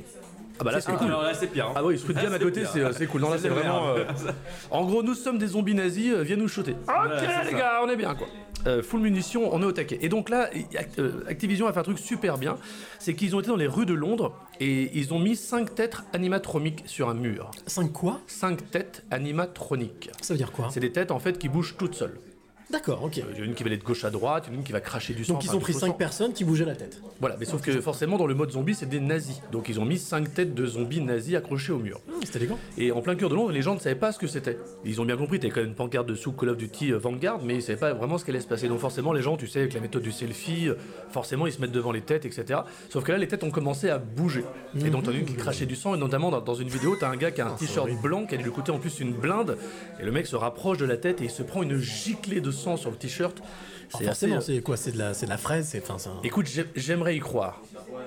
Ah 0.63 0.65
bah 0.65 0.71
là 0.71 0.81
c'est 0.81 0.93
cool. 0.93 1.07
alors 1.07 1.23
là, 1.23 1.33
c'est 1.33 1.47
pire. 1.47 1.67
hein. 1.67 1.73
Ah 1.75 1.83
oui, 1.83 1.99
Squid 1.99 2.15
Là, 2.15 2.23
Game 2.23 2.33
à 2.33 2.39
côté, 2.39 2.61
pire. 2.61 2.89
c'est 2.93 3.07
cool. 3.07 3.19
Non, 3.21 3.29
là, 3.31 3.37
C'est 3.37 3.49
vraiment. 3.49 3.89
euh, 3.89 4.05
En 4.71 4.85
gros, 4.85 5.03
nous 5.03 5.13
sommes 5.13 5.37
des 5.37 5.47
zombies 5.47 5.75
nazis, 5.75 6.13
euh, 6.13 6.21
viens 6.23 6.37
nous 6.37 6.47
shooter. 6.47 6.71
Ok, 6.87 7.21
les 7.21 7.51
ça. 7.51 7.57
gars, 7.57 7.81
on 7.83 7.89
est 7.89 7.95
bien, 7.97 8.15
quoi. 8.15 8.27
Euh, 8.65 8.81
full 8.81 9.01
munitions, 9.01 9.53
on 9.53 9.61
est 9.61 9.65
au 9.65 9.73
taquet. 9.73 9.99
Et 10.01 10.07
donc 10.07 10.29
là, 10.29 10.49
Act- 10.77 10.97
euh, 10.99 11.25
Activision 11.27 11.67
a 11.67 11.73
fait 11.73 11.79
un 11.79 11.83
truc 11.83 11.99
super 11.99 12.37
bien 12.37 12.55
c'est 12.97 13.13
qu'ils 13.13 13.35
ont 13.35 13.41
été 13.41 13.49
dans 13.49 13.57
les 13.57 13.67
rues 13.67 13.85
de 13.85 13.93
Londres 13.93 14.33
et 14.61 14.89
ils 14.97 15.13
ont 15.13 15.19
mis 15.19 15.35
5 15.35 15.75
têtes 15.75 15.97
animatroniques 16.13 16.83
sur 16.85 17.09
un 17.09 17.13
mur. 17.13 17.51
5 17.67 17.91
quoi? 17.91 18.21
5 18.27 18.71
têtes 18.71 19.03
animatroniques. 19.11 20.09
Ça 20.21 20.33
veut 20.33 20.37
dire 20.37 20.53
quoi? 20.53 20.69
C'est 20.71 20.79
des 20.79 20.93
têtes 20.93 21.11
en 21.11 21.19
fait 21.19 21.37
qui 21.37 21.49
bougent 21.49 21.75
toutes 21.77 21.95
seules. 21.95 22.17
D'accord, 22.73 23.03
ok. 23.03 23.17
Il 23.17 23.37
y 23.37 23.39
en 23.39 23.43
a 23.43 23.45
une 23.45 23.53
qui 23.53 23.61
va 23.61 23.67
aller 23.67 23.77
de 23.77 23.83
gauche 23.83 24.03
à 24.03 24.09
droite, 24.09 24.49
une 24.51 24.63
qui 24.63 24.71
va 24.71 24.81
cracher 24.81 25.13
du 25.13 25.23
sang. 25.23 25.33
Donc 25.33 25.45
ils 25.45 25.55
ont 25.55 25.59
pris 25.59 25.73
faux 25.73 25.79
5 25.79 25.87
sang. 25.89 25.93
personnes 25.93 26.33
qui 26.33 26.43
bougeaient 26.43 26.65
la 26.65 26.75
tête. 26.75 26.99
Voilà, 27.19 27.35
mais 27.39 27.45
sauf 27.45 27.61
que 27.61 27.79
forcément 27.81 28.17
dans 28.17 28.25
le 28.25 28.33
mode 28.33 28.49
zombie 28.49 28.73
c'est 28.73 28.89
des 28.89 28.99
nazis. 28.99 29.41
Donc 29.51 29.69
ils 29.69 29.79
ont 29.79 29.85
mis 29.85 29.99
5 29.99 30.33
têtes 30.33 30.55
de 30.55 30.65
zombies 30.65 30.99
nazis 30.99 31.35
accrochées 31.35 31.71
au 31.71 31.77
mur. 31.77 32.01
Ah, 32.09 32.13
C'était 32.23 32.39
élégant. 32.39 32.57
Et 32.79 32.91
en 32.91 33.01
plein 33.01 33.13
cœur 33.15 33.29
de 33.29 33.35
Londres, 33.35 33.51
les 33.51 33.61
gens 33.61 33.75
ne 33.75 33.79
savaient 33.79 33.93
pas 33.93 34.11
ce 34.11 34.17
que 34.17 34.25
c'était. 34.25 34.57
Ils 34.85 34.99
ont 34.99 35.05
bien 35.05 35.15
compris, 35.17 35.39
t'avais 35.39 35.53
quand 35.53 35.59
même 35.59 35.69
une 35.69 35.75
pancarte 35.75 36.07
dessous 36.07 36.31
Call 36.31 36.49
of 36.49 36.57
Duty 36.57 36.93
euh, 36.93 36.97
Vanguard, 36.97 37.41
mais 37.43 37.55
ils 37.57 37.61
savaient 37.61 37.77
pas 37.77 37.93
vraiment 37.93 38.17
ce 38.17 38.25
qu'allait 38.25 38.39
se 38.41 38.47
passer. 38.47 38.67
Donc 38.67 38.79
forcément, 38.79 39.13
les 39.13 39.21
gens, 39.21 39.37
tu 39.37 39.45
sais, 39.45 39.59
avec 39.59 39.73
la 39.75 39.79
méthode 39.79 40.01
du 40.01 40.11
selfie, 40.11 40.67
euh, 40.67 40.73
forcément, 41.11 41.45
ils 41.45 41.53
se 41.53 41.61
mettent 41.61 41.71
devant 41.71 41.91
les 41.91 42.01
têtes, 42.01 42.25
etc. 42.25 42.61
Sauf 42.89 43.03
que 43.03 43.11
là, 43.11 43.19
les 43.19 43.27
têtes 43.27 43.43
ont 43.43 43.51
commencé 43.51 43.91
à 43.91 43.99
bouger. 43.99 44.45
Et 44.83 44.89
donc, 44.89 45.03
t'en 45.03 45.11
as 45.11 45.15
une 45.15 45.25
qui 45.25 45.35
crachait 45.35 45.67
du 45.67 45.75
sang, 45.75 45.93
et 45.93 45.99
notamment 45.99 46.31
dans, 46.31 46.41
dans 46.41 46.55
une 46.55 46.69
vidéo, 46.69 46.95
t'as 46.99 47.09
un 47.09 47.17
gars 47.17 47.29
qui 47.29 47.41
a 47.41 47.47
un 47.47 47.53
t-shirt 47.53 47.91
blanc, 48.01 48.25
qui 48.25 48.33
a 48.33 48.37
dû 48.39 48.45
lui 48.45 48.51
coûter 48.51 48.71
en 48.71 48.79
plus 48.79 48.99
une 48.99 49.13
blinde, 49.13 49.59
et 49.99 50.05
le 50.05 50.11
mec 50.11 50.25
se 50.25 50.35
rapproche 50.35 50.79
de 50.79 50.85
la 50.85 50.97
tête 50.97 51.21
et 51.21 51.25
il 51.25 51.29
se 51.29 51.43
prend 51.43 51.61
une 51.61 51.77
giclée 51.77 52.41
de 52.41 52.49
sang 52.49 52.62
sur 52.77 52.91
le 52.91 52.97
t-shirt. 52.97 53.37
Alors 53.39 53.99
C'est 53.99 54.05
forcément, 54.05 54.37
assez, 54.37 54.51
euh, 54.51 54.55
c'est 54.55 54.61
quoi 54.61 54.77
C'est 54.77 54.91
de, 54.91 54.97
la- 54.97 55.13
c'est 55.13 55.25
de 55.25 55.31
la 55.31 55.37
fraise, 55.37 55.67
c'est. 55.69 55.81
Enfin, 55.89 56.09
un- 56.09 56.21
Écoute, 56.23 56.47
j'ai- 56.47 56.65
j'aimerais 56.75 57.15
y 57.15 57.19
croire. 57.19 57.61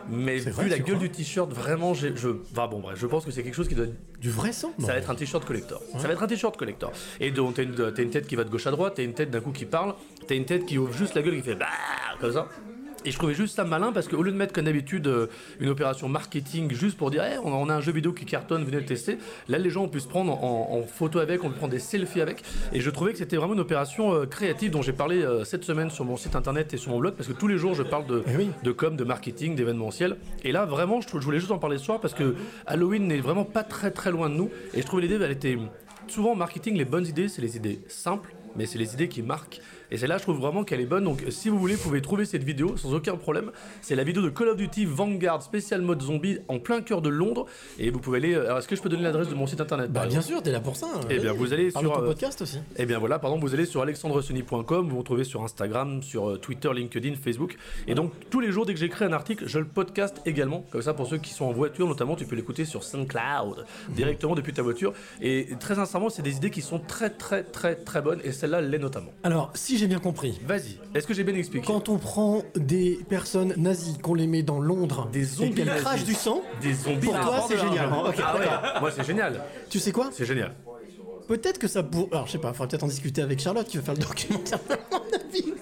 Mais 0.09 0.39
vu 0.39 0.51
vrai, 0.51 0.69
la 0.69 0.78
gueule 0.78 0.99
du 0.99 1.11
t-shirt, 1.11 1.53
vraiment, 1.53 1.95
j'ai- 1.95 2.16
je. 2.16 2.28
Enfin 2.53 2.66
bon, 2.66 2.81
bref, 2.81 2.99
je 2.99 3.07
pense 3.07 3.24
que 3.24 3.31
c'est 3.31 3.43
quelque 3.43 3.55
chose 3.55 3.69
qui 3.69 3.74
doit 3.74 3.87
Du 4.20 4.31
vrai 4.31 4.53
sang 4.53 4.73
ça 4.81 4.87
va 4.89 4.97
être 4.99 5.11
un 5.11 5.15
t-shirt 5.15 5.45
collector. 5.45 5.81
Ça 5.99 6.07
va 6.09 6.15
être 6.15 6.23
un 6.23 6.27
t-shirt 6.27 6.57
collector. 6.57 6.91
Et 7.20 7.31
donc 7.31 7.55
t'as 7.55 7.62
une, 7.62 7.93
une 7.99 8.11
tête 8.11 8.27
qui 8.27 8.35
va 8.35 8.45
de 8.45 8.51
gauche 8.51 8.66
à 8.66 8.70
droite, 8.70 8.95
t'as 8.97 9.03
une 9.05 9.12
tête 9.15 9.31
d'un 9.31 9.41
coup 9.41 9.53
qui 9.53 9.66
parle, 9.66 9.95
t'as 10.27 10.35
une 10.35 10.45
tête 10.47 10.65
qui 10.66 10.78
ouvre 10.78 10.93
juste 10.93 11.15
la 11.15 11.23
gueule 11.23 11.37
qui 11.37 11.43
fait 11.43 11.55
bah 11.55 11.66
comme 12.20 12.33
ça. 12.33 12.49
Et 13.07 13.12
je 13.12 13.19
trouvais 13.19 13.35
juste 13.35 13.55
ça 13.55 13.65
malin 13.65 13.93
parce 13.93 14.09
qu'au 14.09 14.20
lieu 14.20 14.33
de 14.33 14.37
mettre 14.37 14.53
comme 14.53 14.65
d'habitude 14.65 15.07
euh, 15.07 15.28
une 15.61 15.69
opération 15.69 16.09
marketing 16.09 16.73
juste 16.73 16.99
pour 16.99 17.12
dire 17.12 17.23
Eh, 17.24 17.39
on, 17.39 17.69
a, 17.69 17.74
un 17.74 17.81
jeu 17.81 17.93
vidéo 17.93 18.12
qui 18.12 18.24
cartonne, 18.24 18.65
venez 18.65 18.78
le 18.78 18.85
tester, 18.85 19.19
là 19.49 19.59
les 19.59 19.70
gens 19.70 19.85
ont 19.85 19.89
pu 19.89 20.01
se 20.01 20.09
prendre 20.09 20.33
en, 20.43 20.77
en 20.77 20.83
photo 20.83 21.20
avec, 21.20 21.45
on 21.45 21.51
peut 21.51 21.55
prendre 21.55 21.73
des 21.73 21.78
selfies 21.78 22.20
avec. 22.20 22.43
Et 22.73 22.81
je 22.81 22.91
trouvais 22.91 23.12
que 23.12 23.19
c'était 23.19 23.37
vraiment 23.37 23.55
une 23.55 23.61
opération 23.61 24.12
euh, 24.12 24.27
créative 24.27 24.73
dont 24.73 24.83
j'ai 24.83 24.93
parlé 24.93 25.23
euh, 25.23 25.45
cette 25.45 25.62
semaine 25.62 25.89
sur 25.91 26.05
mon 26.05 26.16
site 26.16 26.35
internet 26.35 26.74
et 26.74 26.78
sur 26.78 26.91
mon 26.91 26.99
blog 26.99 27.15
parce 27.15 27.28
que 27.28 27.33
tous 27.33 27.47
les 27.47 27.59
jours 27.59 27.74
je 27.74 27.85
parle 27.85 28.07
de, 28.07 28.24
Eh 28.27 28.37
oui. 28.37 28.51
de 28.65 28.73
com, 28.73 28.97
de 28.97 29.05
marketing, 29.05 29.55
d'événementiel. 29.55 30.16
Et 30.43 30.51
là, 30.51 30.65
vraiment, 30.65 31.01
je, 31.01 31.07
je 31.09 31.24
voulais 31.24 31.39
juste 31.39 31.53
en 31.53 31.59
parler 31.59 31.78
ce 31.78 31.85
soir 31.85 32.01
parce 32.01 32.15
que 32.15 32.35
Halloween 32.66 33.07
n'est 33.07 33.20
vraiment 33.20 33.45
pas 33.45 33.62
très 33.62 33.93
très 33.93 34.11
loin 34.11 34.28
de 34.28 34.35
nous. 34.35 34.51
Et 34.74 34.83
je 34.83 34.87
trouvais 34.87 35.03
l'idée, 35.03 35.16
elle 35.23 35.31
était. 35.31 35.57
Souvent 36.09 36.33
en 36.33 36.37
marketing, 36.37 36.77
les 36.77 36.85
bonnes 36.85 37.07
idées, 37.07 37.28
c'est 37.28 37.43
les 37.43 37.57
idées 37.57 37.81
simples, 37.89 38.35
mais 38.57 38.66
c'est 38.66 38.78
les 38.78 38.95
idées 38.95 39.09
qui 39.09 39.23
marquent. 39.23 39.61
Et 39.91 39.97
celle-là, 39.97 40.19
je 40.19 40.23
trouve 40.23 40.39
vraiment 40.39 40.65
qu'elle 40.65 40.81
est 40.81 40.87
bonne. 40.87 41.05
Donc, 41.05 41.25
si 41.31 41.49
vous 41.49 41.59
voulez, 41.59 41.75
vous 41.75 41.83
pouvez 41.83 42.03
trouver 42.03 42.25
cette 42.25 42.45
vidéo 42.45 42.77
sans 42.77 42.95
aucun 42.95 43.17
problème. 43.17 43.51
C'est 43.83 43.95
la 43.95 44.05
vidéo 44.05 44.23
de 44.23 44.31
Call 44.31 44.49
of 44.49 44.57
Duty 44.57 44.85
Vanguard 44.85 45.43
spécial 45.43 45.83
mode 45.83 46.03
zombie 46.03 46.39
en 46.49 46.59
plein 46.59 46.81
cœur 46.81 47.03
de 47.03 47.09
Londres. 47.09 47.47
Et 47.79 47.91
vous 47.91 47.99
pouvez 47.99 48.19
aller. 48.19 48.35
Alors, 48.35 48.59
est-ce 48.59 48.69
que 48.69 48.77
je 48.77 48.83
peux 48.83 48.89
donner 48.89 49.03
l'adresse 49.03 49.29
de 49.29 49.35
mon 49.35 49.47
site 49.47 49.61
internet? 49.61 49.91
Bah 49.93 50.07
bien 50.07 50.23
sûr, 50.23 50.43
t'es 50.43 50.53
là 50.53 50.61
pour 50.61 50.77
ça. 50.77 50.89
Eh 51.11 51.19
bien, 51.19 51.33
vous 51.33 51.53
allez 51.53 51.71
sur, 51.71 51.99
euh, 51.99 52.07
podcast 52.07 52.43
aussi. 52.43 52.59
et 52.77 52.87
bien 52.87 52.99
voilà, 52.99 53.19
pardon, 53.19 53.39
vous 53.39 53.55
allez 53.55 53.67
sur 53.67 53.83
alexandresony.com, 53.83 54.85
vous 54.85 54.91
vous 54.91 54.99
retrouvez 54.99 55.25
sur 55.25 55.43
Instagram, 55.43 56.03
sur 56.03 56.31
euh, 56.31 56.37
Twitter, 56.39 56.71
LinkedIn, 56.73 57.15
Facebook. 57.15 57.57
Et 57.87 57.95
donc 57.95 58.13
tous 58.31 58.41
les 58.41 58.53
jours, 58.53 58.67
dès 58.67 58.75
que 58.75 58.81
j'écris 58.81 59.05
un 59.05 59.13
article, 59.13 59.45
je 59.47 59.59
le 59.59 59.65
podcast 59.65 60.21
également. 60.27 60.65
Comme 60.71 60.83
ça, 60.83 60.95
pour 60.95 61.07
ceux 61.07 61.19
qui 61.19 61.33
sont 61.33 61.45
en 61.45 61.53
voiture, 61.53 61.87
notamment, 61.87 62.17
tu 62.17 62.25
peux 62.27 62.37
l'écouter 62.37 62.65
sur 62.65 62.83
SoundCloud, 62.83 63.65
directement 63.91 64.35
depuis 64.35 64.53
ta 64.53 64.63
voiture. 64.63 64.93
Et 65.21 65.49
très 65.61 65.77
sincèrement, 65.77 66.09
c'est 66.09 66.23
des 66.23 66.37
idées 66.37 66.51
qui 66.51 66.63
sont 66.63 66.79
très 66.79 67.11
très 67.11 67.43
très 67.43 67.77
très 67.77 68.03
bonnes. 68.03 68.21
Et 68.25 68.33
celle-là 68.33 68.61
l'est 68.61 68.79
notamment. 68.79 69.11
Alors, 69.23 69.51
si 69.55 69.76
j'ai 69.77 69.86
bien 69.86 69.98
compris, 69.98 70.39
Vas-y, 70.47 70.78
est-ce 70.94 71.07
que 71.07 71.15
j'ai 71.15 71.24
bien 71.24 71.35
expliqué 71.35 71.66
quand 71.66 71.89
on 71.89 71.98
prend 71.98 72.43
des 72.57 72.98
personnes 73.09 73.55
nazies, 73.57 73.98
qu'on 73.98 74.15
les 74.15 74.27
met 74.27 74.43
dans 74.43 74.61
Londres, 74.61 75.09
Des 75.12 75.20
et 75.20 75.24
zombies 75.24 75.55
qu'elles 75.55 75.66
nazis. 75.66 75.82
crachent 75.85 76.05
du 76.05 76.15
sang, 76.15 76.43
Des 76.61 76.74
zombies 76.74 77.07
Pour 77.07 77.20
toi, 77.20 77.44
c'est 77.48 77.59
génial. 77.59 77.89
Ok, 77.93 78.15
ah 78.23 78.36
ouais, 78.39 78.81
moi 78.81 78.90
c'est 78.90 79.05
génial. 79.05 79.40
tu 79.70 79.78
sais 79.78 79.93
quoi? 79.93 80.11
C'est 80.12 80.24
génial. 80.27 80.55
Peut-être 81.28 81.59
que 81.59 81.69
ça 81.69 81.82
pour... 81.82 82.09
Alors, 82.12 82.27
je 82.27 82.32
sais 82.32 82.39
pas, 82.39 82.53
faudrait 82.53 82.69
peut-être 82.69 82.85
en 82.85 82.89
discuter 82.89 83.20
avec 83.23 83.40
Charlotte 83.40 83.66
qui 83.66 83.77
va 83.78 83.82
faire 83.82 83.94
le 83.94 84.01
documentaire. 84.01 84.59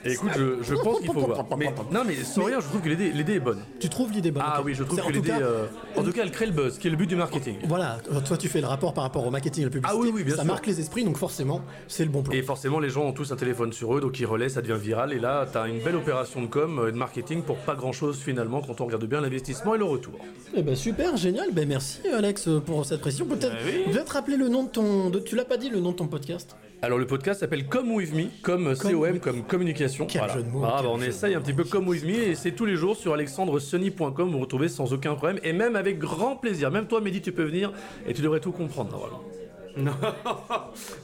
Et 0.06 0.12
écoute, 0.12 0.30
je, 0.36 0.62
je 0.62 0.74
pense 0.74 0.98
qu'il 1.00 1.10
faut 1.10 1.20
voir. 1.20 1.46
Mais, 1.56 1.72
non, 1.90 2.02
mais 2.06 2.14
sans 2.16 2.44
rien, 2.44 2.60
je 2.60 2.66
trouve 2.66 2.82
que 2.82 2.90
l'idée 2.90 3.10
l'idée 3.10 3.34
est 3.34 3.40
bonne. 3.40 3.60
Tu 3.80 3.88
trouves 3.88 4.12
l'idée 4.12 4.30
bonne 4.30 4.42
Ah 4.44 4.60
ok. 4.60 4.66
oui, 4.66 4.74
je 4.74 4.84
trouve 4.84 4.98
C'est- 4.98 5.02
en 5.04 5.08
que 5.08 5.12
tout 5.12 5.22
l'idée. 5.22 5.30
cas, 5.30 5.40
euh, 5.40 5.64
En 5.96 6.02
tout 6.04 6.12
cas, 6.12 6.22
elle 6.24 6.30
crée 6.30 6.44
le 6.44 6.52
buzz, 6.52 6.78
qui 6.78 6.88
est 6.88 6.90
le 6.90 6.96
but 6.98 7.06
du 7.06 7.16
marketing. 7.16 7.56
Voilà, 7.66 7.98
toi 8.26 8.36
tu 8.36 8.48
fais 8.48 8.60
le 8.60 8.66
rapport 8.66 8.92
par 8.92 9.02
rapport 9.04 9.26
au 9.26 9.30
marketing 9.30 9.62
et 9.62 9.64
la 9.64 9.70
publicité. 9.70 9.98
Ah 9.98 10.00
oui, 10.00 10.10
oui, 10.14 10.22
bien 10.22 10.34
ça 10.36 10.42
sûr. 10.42 10.50
marque 10.52 10.66
les 10.66 10.78
esprits, 10.78 11.04
donc 11.04 11.16
forcément, 11.16 11.62
c'est 11.88 12.04
le 12.04 12.10
bon 12.10 12.22
plan. 12.22 12.34
Et 12.34 12.42
forcément, 12.42 12.80
les 12.80 12.90
gens 12.90 13.04
ont 13.04 13.12
tous 13.12 13.32
un 13.32 13.36
téléphone 13.36 13.72
sur 13.72 13.96
eux, 13.96 14.00
donc 14.02 14.20
ils 14.20 14.26
relaient, 14.26 14.50
ça 14.50 14.60
devient 14.60 14.78
viral. 14.80 15.14
Et 15.14 15.18
là, 15.18 15.46
t'as 15.50 15.66
une 15.68 15.80
belle 15.82 15.96
opération 15.96 16.42
de 16.42 16.48
com, 16.48 16.78
euh, 16.80 16.90
de 16.92 16.96
marketing 16.98 17.42
pour 17.42 17.56
pas 17.56 17.74
grand 17.74 17.92
chose 17.92 18.18
finalement 18.18 18.60
quand 18.60 18.82
on 18.82 18.86
regarde 18.86 19.04
bien 19.06 19.22
l'investissement 19.22 19.74
et 19.74 19.78
le 19.78 19.84
retour. 19.84 20.14
Eh 20.54 20.62
ben 20.62 20.76
super, 20.76 21.16
génial. 21.16 21.48
Ben 21.52 21.66
merci 21.66 22.00
Alex 22.14 22.48
pour 22.66 22.84
cette 22.84 23.00
précision. 23.00 23.24
Peut-être 23.24 23.54
Ben 23.64 23.90
peut-être 23.92 24.10
rappeler 24.10 24.36
le 24.36 24.48
nom 24.48 24.64
de 24.64 24.68
ton. 24.68 25.08
de- 25.08 25.18
tu 25.20 25.34
l'as 25.34 25.44
pas 25.46 25.53
dit 25.56 25.70
le 25.70 25.80
nom 25.80 25.90
de 25.92 25.96
ton 25.96 26.06
podcast 26.06 26.56
Alors, 26.82 26.98
le 26.98 27.06
podcast 27.06 27.40
s'appelle 27.40 27.66
Come 27.66 27.92
With 27.92 28.12
Me, 28.14 28.24
comme 28.42 28.74
COM, 28.76 28.94
with- 28.94 29.20
comme 29.20 29.42
communication. 29.42 30.06
Quel 30.06 30.28
jeu 30.30 30.42
de 30.42 30.48
mots, 30.48 30.62
Ah, 30.64 30.80
bah, 30.82 30.88
on 30.92 31.00
essaye 31.00 31.34
un 31.34 31.40
petit 31.40 31.52
peu 31.52 31.64
Come 31.64 31.88
With 31.88 32.04
Me 32.04 32.14
et 32.28 32.34
c'est 32.34 32.52
tous 32.52 32.64
les 32.66 32.76
jours 32.76 32.96
sur 32.96 33.12
alexandresony.com. 33.14 34.30
Vous 34.30 34.38
retrouvez 34.38 34.68
sans 34.68 34.92
aucun 34.92 35.14
problème 35.14 35.38
et 35.42 35.52
même 35.52 35.76
avec 35.76 35.98
grand 35.98 36.36
plaisir. 36.36 36.70
Même 36.70 36.86
toi, 36.86 37.00
Mehdi, 37.00 37.20
tu 37.22 37.32
peux 37.32 37.44
venir 37.44 37.72
et 38.06 38.12
tu 38.14 38.22
devrais 38.22 38.40
tout 38.40 38.52
comprendre 38.52 38.90
normalement. 38.90 39.22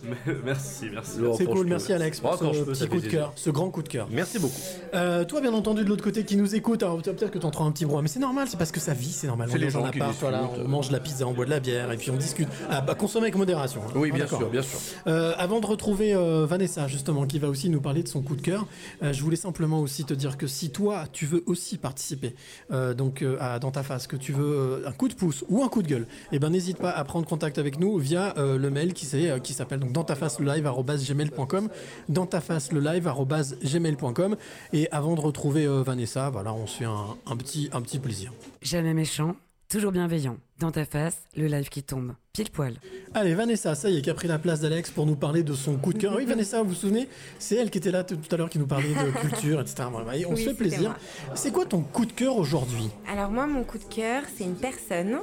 Mais- 0.05 0.35
merci, 0.45 0.87
merci. 0.93 1.19
C'est 1.37 1.47
cool, 1.47 1.67
merci. 1.67 1.93
Alex 1.93 2.21
pour 2.21 2.37
ce 2.39 2.61
petit 2.63 2.89
coup 2.89 3.01
de 3.01 3.09
cœur, 3.09 3.33
ce 3.37 3.51
grand 3.51 3.71
coup 3.71 3.83
de 3.83 3.89
cœur. 3.89 4.09
Merci 4.11 4.39
beaucoup. 4.39 4.55
Euh, 4.95 5.25
toi, 5.25 5.41
bien 5.41 5.53
entendu, 5.53 5.85
de 5.85 5.89
l'autre 5.89 6.05
côté, 6.05 6.25
qui 6.25 6.37
nous 6.37 6.55
écoute, 6.55 6.83
alors 6.83 7.01
peut-être 7.03 7.31
que 7.31 7.39
tu 7.39 7.47
entends 7.47 7.67
un 7.67 7.73
petit 7.73 7.85
brouhaha, 7.85 8.03
mais 8.03 8.09
c'est 8.09 8.19
normal, 8.21 8.47
c'est 8.49 8.57
parce 8.57 8.73
que 8.73 8.81
ça 8.81 8.95
vit, 8.95 9.13
c'est 9.13 9.27
normal. 9.27 9.49
C'est 9.51 9.57
on 9.57 9.61
les 9.61 9.71
gens 9.71 9.81
voilà, 9.81 10.09
discutent. 10.09 10.65
on 10.65 10.69
mange 10.69 10.89
de 10.89 10.93
la 10.93 11.01
pizza, 11.01 11.27
on 11.27 11.33
boit 11.33 11.45
de 11.45 11.51
la 11.51 11.61
bière, 11.61 11.91
et 11.93 11.97
puis 11.97 12.11
on 12.11 12.17
discute. 12.17 12.49
Ah, 12.71 12.81
bah, 12.81 12.95
consommer 12.95 13.25
avec 13.25 13.37
modération. 13.37 13.81
hein. 13.87 13.93
Oui, 13.95 14.11
Ah, 14.13 14.17
bien 14.17 14.27
sûr, 14.27 14.51
bien 14.51 14.63
sûr. 14.63 14.79
Euh, 15.07 15.33
avant 15.37 15.61
de 15.61 15.67
retrouver 15.67 16.15
euh, 16.15 16.47
Vanessa, 16.47 16.87
justement, 16.89 17.27
qui 17.27 17.39
va 17.39 17.49
aussi 17.49 17.69
nous 17.71 17.81
parler 17.81 18.03
de 18.03 18.09
son 18.09 18.23
coup 18.23 18.37
de 18.37 18.43
cœur, 18.43 18.67
euh, 19.03 19.13
je 19.13 19.23
voulais 19.23 19.37
simplement 19.37 19.81
aussi 19.81 20.05
te 20.05 20.15
dire 20.15 20.37
que 20.39 20.47
si 20.47 20.71
toi, 20.71 21.05
tu 21.13 21.27
veux 21.27 21.43
aussi 21.47 21.77
participer 21.79 22.35
euh, 22.73 22.95
donc, 22.95 23.23
euh, 23.23 23.37
à- 23.41 23.59
dans 23.59 23.71
ta 23.71 23.83
phase, 23.83 24.07
que 24.07 24.17
tu 24.17 24.33
veux 24.33 24.45
euh, 24.45 24.89
un 24.89 24.93
coup 24.93 25.09
de 25.09 25.15
pouce 25.15 25.45
ou 25.49 25.63
un 25.65 25.69
coup 25.69 25.83
de 25.83 25.89
gueule, 25.89 26.07
eh 26.33 26.39
ben, 26.39 26.51
n'hésite 26.51 26.79
pas 26.79 26.91
à 26.91 27.05
prendre 27.05 27.27
contact 27.27 27.59
avec 27.59 27.79
nous 27.79 27.99
via 27.99 28.35
euh, 28.39 28.59
le 28.61 28.71
mail 28.71 28.93
qui, 28.95 29.07
c'est, 29.07 29.31
euh, 29.31 29.39
qui 29.39 29.53
s'appelle 29.53 29.81
donc 29.81 29.93
dans 29.93 30.05
ta 30.05 30.15
face 30.15 30.39
le 30.39 30.47
live 30.47 30.69
gmail.com 31.09 31.69
dans 32.09 32.27
ta 32.27 32.41
face 32.41 32.71
le 32.73 32.81
live 32.81 33.11
gmail.com 33.65 34.37
et 34.73 34.89
avant 34.91 35.15
de 35.15 35.21
retrouver 35.21 35.67
euh, 35.67 35.83
Vanessa 35.83 36.31
voilà 36.31 36.53
on 36.53 36.67
se 36.67 36.79
fait 36.79 36.85
un, 36.85 37.17
un 37.27 37.37
petit 37.37 37.69
un 37.73 37.81
petit 37.83 37.99
plaisir 37.99 38.33
Jamais 38.63 38.95
méchant, 38.95 39.37
toujours 39.69 39.93
bienveillant. 39.93 40.37
Dans 40.59 40.71
ta 40.71 40.85
face, 40.85 41.17
le 41.37 41.47
live 41.47 41.71
qui 41.71 41.83
tombe. 41.83 42.13
Pile 42.35 42.51
poil. 42.51 42.75
allez 43.15 43.35
Vanessa 43.35 43.75
ça 43.75 43.89
y 43.91 43.97
est 43.99 44.03
qui 44.03 44.11
a 44.11 44.15
pris 44.15 44.29
la 44.29 44.39
place 44.39 44.61
d'Alex 44.61 44.91
pour 44.91 45.05
nous 45.07 45.17
parler 45.17 45.43
de 45.43 45.53
son 45.55 45.77
coup 45.77 45.93
de 45.93 45.99
cœur 45.99 46.15
oui 46.17 46.25
Vanessa 46.27 46.63
vous 46.63 46.69
vous 46.71 46.75
souvenez 46.75 47.09
c'est 47.39 47.57
elle 47.57 47.71
qui 47.71 47.79
était 47.79 47.91
là 47.91 48.05
tout 48.05 48.17
à 48.31 48.37
l'heure 48.37 48.49
qui 48.51 48.59
nous 48.59 48.67
parlait 48.69 48.89
de 48.95 49.11
culture 49.29 49.61
etc 49.61 49.85
Voilà, 49.91 50.17
et 50.17 50.27
on 50.27 50.35
Oui, 50.35 50.45
se 50.45 50.51
fait 50.51 50.55
plaisir 50.55 50.95
c'est 51.35 51.51
quoi 51.51 51.65
ton 51.65 51.81
coup 51.81 52.05
de 52.07 52.13
cœur 52.13 52.37
aujourd'hui? 52.37 52.89
Alors 53.11 53.31
moi, 53.31 53.47
mon 53.47 53.65
coup 53.65 53.79
de 53.79 53.85
cœur, 53.85 54.23
c'est 54.37 54.45
une 54.45 54.55
personne, 54.55 55.19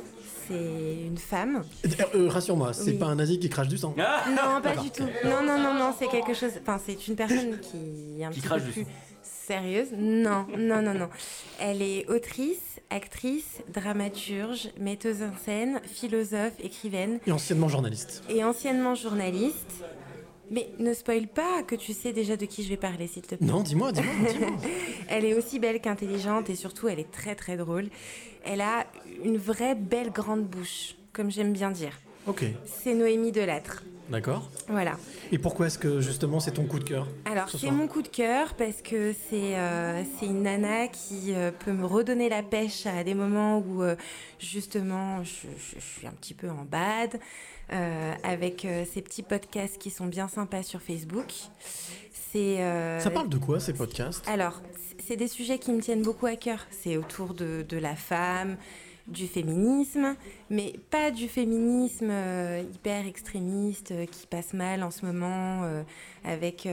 c'est 0.47 0.97
une 1.05 1.17
femme. 1.17 1.63
Euh, 1.85 1.89
euh, 2.15 2.29
rassure-moi 2.29 2.73
c'est 2.73 2.91
Oui. 2.91 2.97
pas 2.97 3.05
un 3.07 3.15
nazi 3.15 3.39
qui 3.39 3.49
crache 3.49 3.67
du 3.67 3.77
sang? 3.77 3.93
Non, 3.97 4.61
pas 4.61 4.75
du 4.75 4.89
tout. 4.91 5.03
Non, 5.25 5.43
non, 5.43 5.57
non, 5.57 5.73
non, 5.73 5.93
c'est 5.97 6.07
quelque 6.07 6.33
chose. 6.33 6.51
Enfin, 6.61 6.79
c'est 6.85 7.07
une 7.07 7.15
personne 7.15 7.59
qui 7.59 8.21
est 8.21 8.23
un 8.25 8.29
Qui 8.29 8.39
petit 8.39 8.47
crache 8.47 8.61
peu 8.61 8.67
du 8.67 8.71
plus 8.73 8.83
sang. 8.83 8.89
sérieuse. 9.47 9.87
Non, 9.97 10.45
non, 10.57 10.81
non, 10.81 10.93
non. 10.93 11.09
Elle 11.59 11.81
est 11.81 12.07
autrice, 12.09 12.79
actrice, 12.89 13.59
dramaturge, 13.73 14.69
metteuse 14.79 15.21
en 15.23 15.31
scène, 15.45 15.81
philosophe, 15.85 16.53
écrivaine 16.63 17.19
et 17.25 17.31
anciennement 17.31 17.67
journaliste 17.69 18.23
et 18.29 18.43
anciennement 18.43 18.95
journaliste. 18.95 19.83
Mais 20.49 20.69
ne 20.79 20.93
spoil 20.93 21.27
pas 21.27 21.61
que 21.67 21.75
tu 21.75 21.91
sais 21.91 22.13
déjà 22.13 22.37
de 22.37 22.45
qui 22.45 22.63
je 22.63 22.69
vais 22.69 22.77
parler, 22.77 23.07
s'il 23.07 23.21
te 23.23 23.35
plaît. 23.35 23.45
non 23.45 23.63
dis-moi 23.63 23.91
dis-moi 23.91 24.13
dis-moi 24.31 24.49
Elle 25.09 25.25
est 25.25 25.33
aussi 25.33 25.59
belle 25.59 25.81
qu'intelligente 25.81 26.49
et 26.49 26.55
surtout 26.55 26.87
elle 26.87 26.99
est 27.01 27.11
très 27.11 27.35
très 27.35 27.57
drôle. 27.57 27.89
Elle 28.47 28.61
a 28.61 28.85
une 29.23 29.37
vraie 29.37 29.75
belle 29.75 30.11
grande 30.11 30.43
bouche, 30.45 30.95
comme 31.13 31.29
j'aime 31.31 31.53
bien 31.53 31.71
dire. 31.71 31.91
ok 32.25 32.45
C'est 32.65 32.93
Noémie 32.93 33.31
Delattre. 33.31 33.83
d'accord 34.09 34.49
Voilà. 34.69 34.95
Et 35.33 35.37
pourquoi 35.37 35.67
est-ce 35.67 35.77
que 35.77 35.99
justement 36.01 36.39
c'est 36.39 36.51
ton 36.51 36.65
coup 36.65 36.79
de 36.79 36.85
cœur 36.85 37.07
Alors 37.25 37.49
ce 37.49 37.57
c'est 37.57 37.71
mon 37.71 37.87
coup 37.87 38.01
de 38.01 38.07
cœur 38.07 38.53
parce 38.53 38.81
que 38.81 39.13
c'est 39.29 39.57
euh, 39.57 40.01
c'est 40.19 40.25
une 40.27 40.43
nana 40.43 40.87
qui 40.87 41.33
euh, 41.33 41.51
peut 41.51 41.73
me 41.73 41.85
redonner 41.85 42.29
la 42.29 42.41
pêche 42.43 42.85
à 42.85 43.03
des 43.03 43.13
moments 43.13 43.57
où 43.59 43.83
euh, 43.83 43.95
justement 44.39 45.23
je, 45.23 45.47
je- 45.57 45.79
je 45.79 45.85
suis 45.99 46.07
un 46.07 46.11
petit 46.11 46.33
peu 46.33 46.49
en 46.49 46.63
bad 46.63 47.19
euh, 47.73 48.13
avec 48.23 48.65
ces 48.93 49.01
petits 49.01 49.23
podcasts 49.23 49.77
qui 49.77 49.89
sont 49.89 50.05
bien 50.05 50.29
sympas 50.29 50.63
sur 50.63 50.81
Facebook. 50.81 51.33
C'est 52.31 52.57
Ça 53.01 53.09
parle 53.09 53.29
de 53.29 53.37
quoi 53.37 53.59
ces 53.59 53.73
podcasts? 53.73 54.27
Alors, 54.27 54.61
c'est 55.07 55.15
des 55.15 55.27
sujets 55.29 55.57
qui 55.57 55.71
me 55.71 55.79
tiennent 55.79 56.01
beaucoup 56.01 56.25
à 56.25 56.35
cœur. 56.35 56.65
C'est 56.69 56.97
autour 56.97 57.33
de, 57.33 57.65
la 57.77 57.95
femme, 57.95 58.57
du 59.07 59.25
féminisme, 59.25 60.15
mais 60.49 60.73
pas 60.89 61.11
du 61.11 61.29
féminisme 61.29 62.09
euh, 62.11 62.61
hyper 62.73 63.07
extrémiste 63.07 63.91
euh, 63.91 64.05
qui 64.05 64.27
passe 64.27 64.53
mal 64.53 64.83
en 64.83 64.91
ce 64.91 65.05
moment 65.05 65.63
euh, 65.63 65.83
avec 66.25 66.67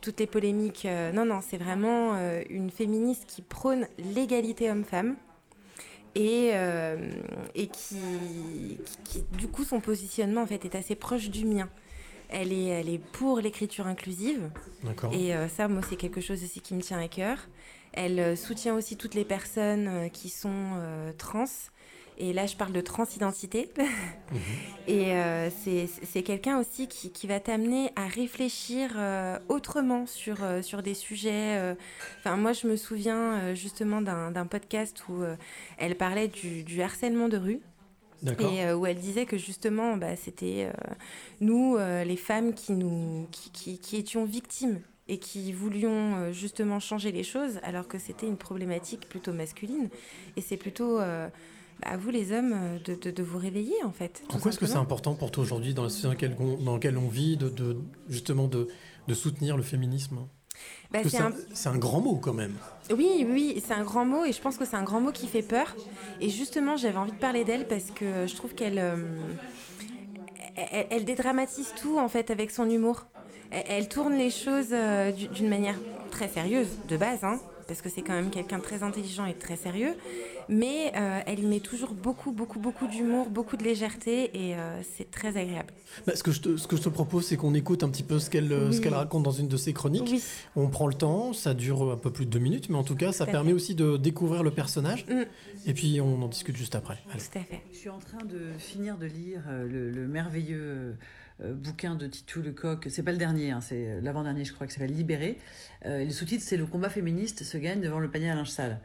toutes 0.00 0.20
les 0.20 0.26
polémiques. 0.26 0.88
non, 1.12 1.26
non, 1.26 1.40
c'est 1.46 1.58
vraiment 1.58 2.14
une 2.48 2.70
féministe 2.70 3.24
qui 3.26 3.42
prône 3.42 3.86
l'égalité 3.98 4.70
homme-femme. 4.70 5.16
Et, 6.16 6.50
et 7.54 7.66
qui, 7.68 7.96
qui- 8.84 8.98
qui, 9.04 9.24
du 9.38 9.46
coup, 9.48 9.62
son 9.62 9.80
positionnement 9.80 10.42
en 10.42 10.46
fait 10.46 10.64
est 10.64 10.74
assez 10.74 10.94
proche 10.96 11.28
du 11.30 11.44
mien. 11.44 11.68
Elle 12.32 12.52
est, 12.52 12.66
elle 12.66 12.88
est 12.88 12.98
pour 12.98 13.40
l'écriture 13.40 13.86
inclusive. 13.86 14.50
Et 15.12 15.34
euh, 15.34 15.48
ça, 15.48 15.68
moi, 15.68 15.82
c'est 15.88 15.96
quelque 15.96 16.20
chose 16.20 16.42
aussi 16.44 16.60
qui 16.60 16.74
me 16.74 16.80
tient 16.80 17.00
à 17.00 17.08
cœur. 17.08 17.38
Elle 17.92 18.20
euh, 18.20 18.36
soutient 18.36 18.74
aussi 18.76 18.96
toutes 18.96 19.14
les 19.14 19.24
personnes 19.24 19.88
euh, 19.88 20.08
qui 20.08 20.28
sont 20.28 20.48
euh, 20.78 21.12
trans. 21.18 21.44
Et 22.18 22.32
là, 22.34 22.44
je 22.46 22.54
parle 22.54 22.72
de 22.72 22.82
transidentité. 22.82 23.70
Et 24.86 25.12
euh, 25.14 25.48
c'est 25.50 26.22
quelqu'un 26.22 26.58
aussi 26.60 26.86
qui, 26.86 27.10
qui 27.10 27.26
va 27.26 27.40
t'amener 27.40 27.90
à 27.96 28.06
réfléchir 28.06 28.90
euh, 28.96 29.38
autrement 29.48 30.04
sur, 30.06 30.36
sur 30.62 30.82
des 30.82 30.92
sujets. 30.92 31.74
Enfin, 32.18 32.36
moi, 32.36 32.52
je 32.52 32.66
me 32.66 32.76
souviens 32.76 33.54
justement 33.54 34.02
d'un 34.02 34.46
podcast 34.46 35.02
où 35.08 35.22
elle 35.78 35.96
parlait 35.96 36.28
du, 36.28 36.62
du 36.62 36.82
harcèlement 36.82 37.28
de 37.28 37.38
rue. 37.38 37.60
Et 38.52 38.64
euh, 38.64 38.76
où 38.76 38.86
elle 38.86 38.98
disait 38.98 39.24
que 39.26 39.38
justement, 39.38 39.96
bah, 39.96 40.14
c'était 40.16 40.68
euh, 40.74 40.94
nous, 41.40 41.76
euh, 41.76 42.04
les 42.04 42.16
femmes, 42.16 42.52
qui, 42.54 42.72
nous, 42.72 43.26
qui, 43.32 43.50
qui- 43.50 43.78
qui 43.78 43.96
étions 43.96 44.24
victimes 44.24 44.80
et 45.08 45.18
qui 45.18 45.52
voulions 45.52 46.32
justement 46.32 46.78
changer 46.80 47.10
les 47.12 47.24
choses, 47.24 47.58
alors 47.62 47.88
que 47.88 47.98
c'était 47.98 48.26
une 48.28 48.36
problématique 48.36 49.08
plutôt 49.08 49.32
masculine. 49.32 49.88
Et 50.36 50.40
c'est 50.40 50.56
plutôt 50.56 50.98
bah, 50.98 51.30
à 51.82 51.96
vous, 51.96 52.10
les 52.10 52.30
hommes, 52.32 52.54
de, 52.84 52.94
de- 52.94 53.10
de 53.10 53.22
vous 53.22 53.38
réveiller, 53.38 53.74
en 53.84 53.90
fait. 53.90 54.22
Pourquoi 54.28 54.50
est-ce 54.50 54.58
que 54.60 54.66
c'est 54.66 54.76
important 54.76 55.14
pour 55.14 55.30
toi 55.32 55.42
aujourd'hui, 55.42 55.74
dans 55.74 55.82
la 55.84 55.88
société 55.88 56.28
dans 56.28 56.34
laquelle 56.34 56.36
on, 56.38 56.62
dans 56.62 56.74
laquelle 56.74 56.98
on 56.98 57.08
vit, 57.08 57.36
de, 57.36 57.48
de- 57.48 57.78
justement 58.08 58.46
de, 58.46 58.68
de 59.08 59.14
soutenir 59.14 59.56
le 59.56 59.62
féminisme? 59.64 60.18
Bah, 60.90 61.00
c'est 61.04 61.68
un- 61.68 61.76
grand 61.78 62.00
mot 62.00 62.16
quand 62.16 62.32
même. 62.32 62.54
Oui, 62.90 63.24
oui, 63.28 63.62
c'est 63.64 63.74
un 63.74 63.84
grand 63.84 64.04
mot 64.04 64.24
et 64.24 64.32
je 64.32 64.40
pense 64.40 64.56
que 64.56 64.64
c'est 64.64 64.76
un 64.76 64.82
grand 64.82 65.00
mot 65.00 65.12
qui 65.12 65.28
fait 65.28 65.42
peur. 65.42 65.76
Et 66.20 66.28
justement, 66.28 66.76
j'avais 66.76 66.96
envie 66.98 67.12
de 67.12 67.16
parler 67.18 67.44
d'elle 67.44 67.66
parce 67.68 67.90
que 67.92 68.26
je 68.26 68.34
trouve 68.34 68.54
qu'elle 68.54 68.78
euh, 68.78 68.96
elle, 70.56 70.86
elle 70.90 71.04
dédramatise 71.04 71.72
tout 71.80 71.98
en 71.98 72.08
fait 72.08 72.30
avec 72.30 72.50
son 72.50 72.68
humour. 72.68 73.06
Elle, 73.50 73.64
elle 73.68 73.88
tourne 73.88 74.14
les 74.14 74.30
choses 74.30 74.68
euh, 74.72 75.12
du- 75.12 75.28
d'une 75.28 75.48
manière 75.48 75.76
très 76.10 76.28
sérieuse 76.28 76.68
de 76.88 76.96
base, 76.96 77.22
hein, 77.22 77.38
parce 77.70 77.82
que 77.82 77.88
c'est 77.88 78.02
quand 78.02 78.14
même 78.14 78.30
quelqu'un 78.30 78.58
de 78.58 78.64
très 78.64 78.82
intelligent 78.82 79.26
et 79.26 79.32
de 79.32 79.38
très 79.38 79.54
sérieux. 79.54 79.94
Mais 80.48 80.90
euh, 80.96 81.20
elle 81.24 81.38
y 81.38 81.46
met 81.46 81.60
toujours 81.60 81.94
beaucoup, 81.94 82.32
beaucoup, 82.32 82.58
beaucoup 82.58 82.88
d'humour, 82.88 83.30
beaucoup 83.30 83.56
de 83.56 83.62
légèreté 83.62 84.24
et 84.34 84.56
euh, 84.56 84.80
c'est 84.96 85.08
très 85.08 85.36
agréable. 85.36 85.72
Bah, 86.04 86.16
ce, 86.16 86.24
que 86.24 86.32
je 86.32 86.40
te, 86.40 86.56
ce 86.56 86.66
que 86.66 86.76
je 86.76 86.82
te 86.82 86.88
propose, 86.88 87.26
c'est 87.28 87.36
qu'on 87.36 87.54
écoute 87.54 87.84
un 87.84 87.88
petit 87.88 88.02
peu 88.02 88.18
ce 88.18 88.28
qu'elle 88.28 88.52
Oui. 88.52 88.88
raconte 88.88 89.22
dans 89.22 89.30
une 89.30 89.46
de 89.46 89.56
ses 89.56 89.72
chroniques. 89.72 90.08
Oui. 90.10 90.20
On 90.56 90.66
prend 90.66 90.88
le 90.88 90.94
temps, 90.94 91.32
ça 91.32 91.54
dure 91.54 91.92
un 91.92 91.96
peu 91.96 92.10
plus 92.10 92.26
de 92.26 92.30
deux 92.30 92.40
minutes, 92.40 92.70
mais 92.70 92.76
en 92.76 92.82
tout 92.82 92.96
cas, 92.96 93.12
ça 93.12 93.24
Tout 93.24 93.30
permet 93.30 93.50
fait. 93.50 93.54
aussi 93.54 93.74
de 93.76 93.96
découvrir 93.96 94.42
le 94.42 94.50
personnage. 94.50 95.06
Mm. 95.06 95.22
Et 95.66 95.72
puis, 95.72 96.00
on 96.00 96.20
en 96.22 96.28
discute 96.28 96.56
juste 96.56 96.74
après. 96.74 96.98
Allez. 97.12 97.22
Tout 97.22 97.38
à 97.38 97.42
fait. 97.42 97.60
Je 97.72 97.78
suis 97.78 97.88
en 97.88 97.98
train 98.00 98.24
de 98.24 98.40
finir 98.58 98.98
de 98.98 99.06
lire 99.06 99.42
euh, 99.48 99.68
le, 99.68 99.90
le 99.92 100.08
merveilleux 100.08 100.58
euh, 100.60 100.92
bouquin 101.44 101.94
de 101.94 102.06
Titou 102.06 102.42
Lecoq. 102.42 102.86
C'est 102.88 103.02
pas 103.02 103.12
le 103.12 103.18
dernier, 103.18 103.50
hein, 103.50 103.60
c'est 103.60 104.00
l'avant-dernier, 104.02 104.44
je 104.44 104.52
crois, 104.52 104.66
qui 104.66 104.74
s'appelle 104.74 104.92
Libéré. 104.92 105.38
Euh, 105.86 106.04
le 106.04 106.10
sous-titre, 106.10 106.44
c'est 106.46 106.56
Le 106.56 106.66
combat 106.66 106.90
féministe 106.90 107.44
se 107.44 107.56
gagne 107.56 107.80
devant 107.80 107.98
le 107.98 108.10
panier 108.10 108.30
à 108.30 108.34
linge 108.34 108.50
sale. 108.50 108.78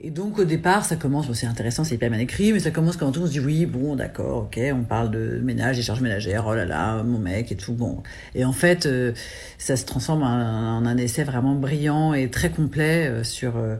Et 0.00 0.12
donc, 0.12 0.38
au 0.38 0.44
départ, 0.44 0.84
ça 0.84 0.94
commence, 0.94 1.32
c'est 1.32 1.48
intéressant, 1.48 1.82
c'est 1.82 1.96
hyper 1.96 2.08
bien 2.08 2.20
écrit, 2.20 2.52
mais 2.52 2.60
ça 2.60 2.70
commence 2.70 2.96
quand 2.96 3.16
on 3.18 3.26
se 3.26 3.32
dit 3.32 3.40
oui, 3.40 3.66
bon, 3.66 3.96
d'accord, 3.96 4.44
ok, 4.44 4.60
on 4.72 4.84
parle 4.84 5.10
de 5.10 5.40
ménage, 5.42 5.76
des 5.76 5.82
charges 5.82 6.02
ménagères, 6.02 6.46
oh 6.46 6.54
là 6.54 6.64
là, 6.64 7.02
mon 7.02 7.18
mec 7.18 7.50
et 7.50 7.56
tout, 7.56 7.72
bon. 7.72 8.04
Et 8.36 8.44
en 8.44 8.52
fait, 8.52 8.86
euh, 8.86 9.12
ça 9.58 9.76
se 9.76 9.84
transforme 9.84 10.22
en 10.22 10.86
un, 10.86 10.96
essai 10.98 11.24
vraiment 11.24 11.56
brillant 11.56 12.14
et 12.14 12.30
très 12.30 12.50
complet 12.50 13.08
euh, 13.08 13.24
sur, 13.24 13.56
euh, 13.56 13.74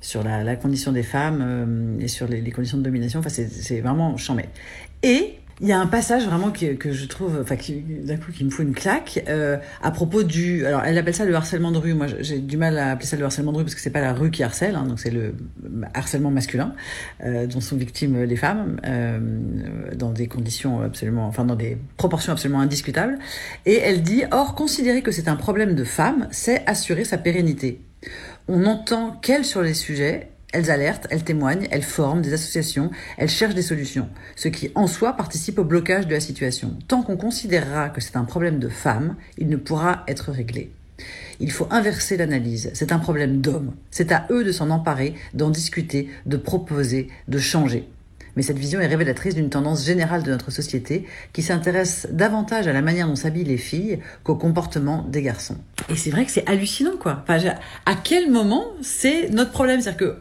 sur 0.00 0.22
la, 0.22 0.54
condition 0.54 0.92
des 0.92 1.02
femmes 1.02 1.42
euh, 1.42 1.98
et 2.00 2.06
sur 2.06 2.28
les, 2.28 2.40
les 2.40 2.52
conditions 2.52 2.78
de 2.78 2.84
domination. 2.84 3.18
Enfin, 3.18 3.30
c'est 3.30 3.80
vraiment 3.80 4.16
chambé. 4.16 4.44
Et 5.02 5.40
il 5.60 5.68
y 5.68 5.72
a 5.72 5.78
un 5.78 5.86
passage 5.86 6.26
vraiment 6.26 6.50
que, 6.50 6.74
que 6.74 6.92
je 6.92 7.06
trouve, 7.06 7.38
enfin, 7.40 7.56
d'un 7.56 8.16
coup, 8.16 8.32
qui 8.32 8.44
me 8.44 8.50
fout 8.50 8.66
une 8.66 8.74
claque, 8.74 9.24
euh, 9.28 9.56
à 9.82 9.90
propos 9.90 10.22
du, 10.22 10.66
alors, 10.66 10.82
elle 10.84 10.98
appelle 10.98 11.14
ça 11.14 11.24
le 11.24 11.34
harcèlement 11.34 11.70
de 11.70 11.78
rue. 11.78 11.94
Moi, 11.94 12.06
j'ai 12.20 12.38
du 12.38 12.56
mal 12.56 12.76
à 12.78 12.90
appeler 12.90 13.06
ça 13.06 13.16
le 13.16 13.24
harcèlement 13.24 13.52
de 13.52 13.58
rue 13.58 13.64
parce 13.64 13.74
que 13.74 13.80
c'est 13.80 13.90
pas 13.90 14.00
la 14.00 14.12
rue 14.12 14.30
qui 14.30 14.42
harcèle, 14.42 14.74
hein, 14.74 14.84
donc 14.84 14.98
c'est 14.98 15.10
le 15.10 15.34
harcèlement 15.94 16.30
masculin, 16.30 16.74
euh, 17.24 17.46
dont 17.46 17.60
sont 17.60 17.76
victimes 17.76 18.22
les 18.24 18.36
femmes, 18.36 18.80
euh, 18.84 19.18
dans 19.94 20.10
des 20.10 20.26
conditions 20.26 20.80
absolument, 20.82 21.26
enfin, 21.26 21.44
dans 21.44 21.56
des 21.56 21.78
proportions 21.96 22.32
absolument 22.32 22.60
indiscutables. 22.60 23.18
Et 23.64 23.78
elle 23.78 24.02
dit, 24.02 24.24
or, 24.32 24.54
considérer 24.54 25.02
que 25.02 25.12
c'est 25.12 25.28
un 25.28 25.36
problème 25.36 25.74
de 25.74 25.84
femme, 25.84 26.28
c'est 26.30 26.62
assurer 26.66 27.04
sa 27.04 27.18
pérennité. 27.18 27.80
On 28.48 28.66
entend 28.66 29.12
qu'elles 29.22 29.44
sur 29.44 29.62
les 29.62 29.74
sujets, 29.74 30.28
elles 30.54 30.70
alertent, 30.70 31.06
elles 31.10 31.24
témoignent, 31.24 31.66
elles 31.70 31.82
forment 31.82 32.22
des 32.22 32.32
associations, 32.32 32.90
elles 33.18 33.28
cherchent 33.28 33.54
des 33.54 33.62
solutions, 33.62 34.08
ce 34.36 34.48
qui 34.48 34.70
en 34.74 34.86
soi 34.86 35.12
participe 35.14 35.58
au 35.58 35.64
blocage 35.64 36.06
de 36.06 36.14
la 36.14 36.20
situation. 36.20 36.78
Tant 36.88 37.02
qu'on 37.02 37.16
considérera 37.16 37.90
que 37.90 38.00
c'est 38.00 38.16
un 38.16 38.24
problème 38.24 38.58
de 38.58 38.68
femmes, 38.68 39.16
il 39.36 39.48
ne 39.48 39.56
pourra 39.56 40.04
être 40.08 40.30
réglé. 40.30 40.70
Il 41.40 41.50
faut 41.50 41.66
inverser 41.70 42.16
l'analyse. 42.16 42.70
C'est 42.72 42.92
un 42.92 43.00
problème 43.00 43.40
d'hommes. 43.40 43.74
C'est 43.90 44.12
à 44.12 44.26
eux 44.30 44.44
de 44.44 44.52
s'en 44.52 44.70
emparer, 44.70 45.14
d'en 45.34 45.50
discuter, 45.50 46.08
de 46.24 46.36
proposer, 46.36 47.08
de 47.26 47.38
changer. 47.38 47.88
Mais 48.36 48.42
cette 48.42 48.58
vision 48.58 48.80
est 48.80 48.86
révélatrice 48.86 49.34
d'une 49.34 49.50
tendance 49.50 49.84
générale 49.84 50.22
de 50.22 50.30
notre 50.30 50.50
société 50.50 51.06
qui 51.32 51.42
s'intéresse 51.42 52.08
davantage 52.10 52.66
à 52.66 52.72
la 52.72 52.82
manière 52.82 53.06
dont 53.06 53.16
s'habillent 53.16 53.44
les 53.44 53.56
filles 53.56 54.00
qu'au 54.22 54.34
comportement 54.34 55.04
des 55.08 55.22
garçons. 55.22 55.56
Et 55.88 55.96
c'est 55.96 56.10
vrai 56.10 56.24
que 56.24 56.32
c'est 56.32 56.48
hallucinant, 56.48 56.96
quoi. 56.98 57.24
À 57.28 57.94
quel 58.02 58.30
moment 58.30 58.66
c'est 58.82 59.30
notre 59.30 59.52
problème? 59.52 59.80
C'est-à-dire 59.80 59.98
que 59.98 60.16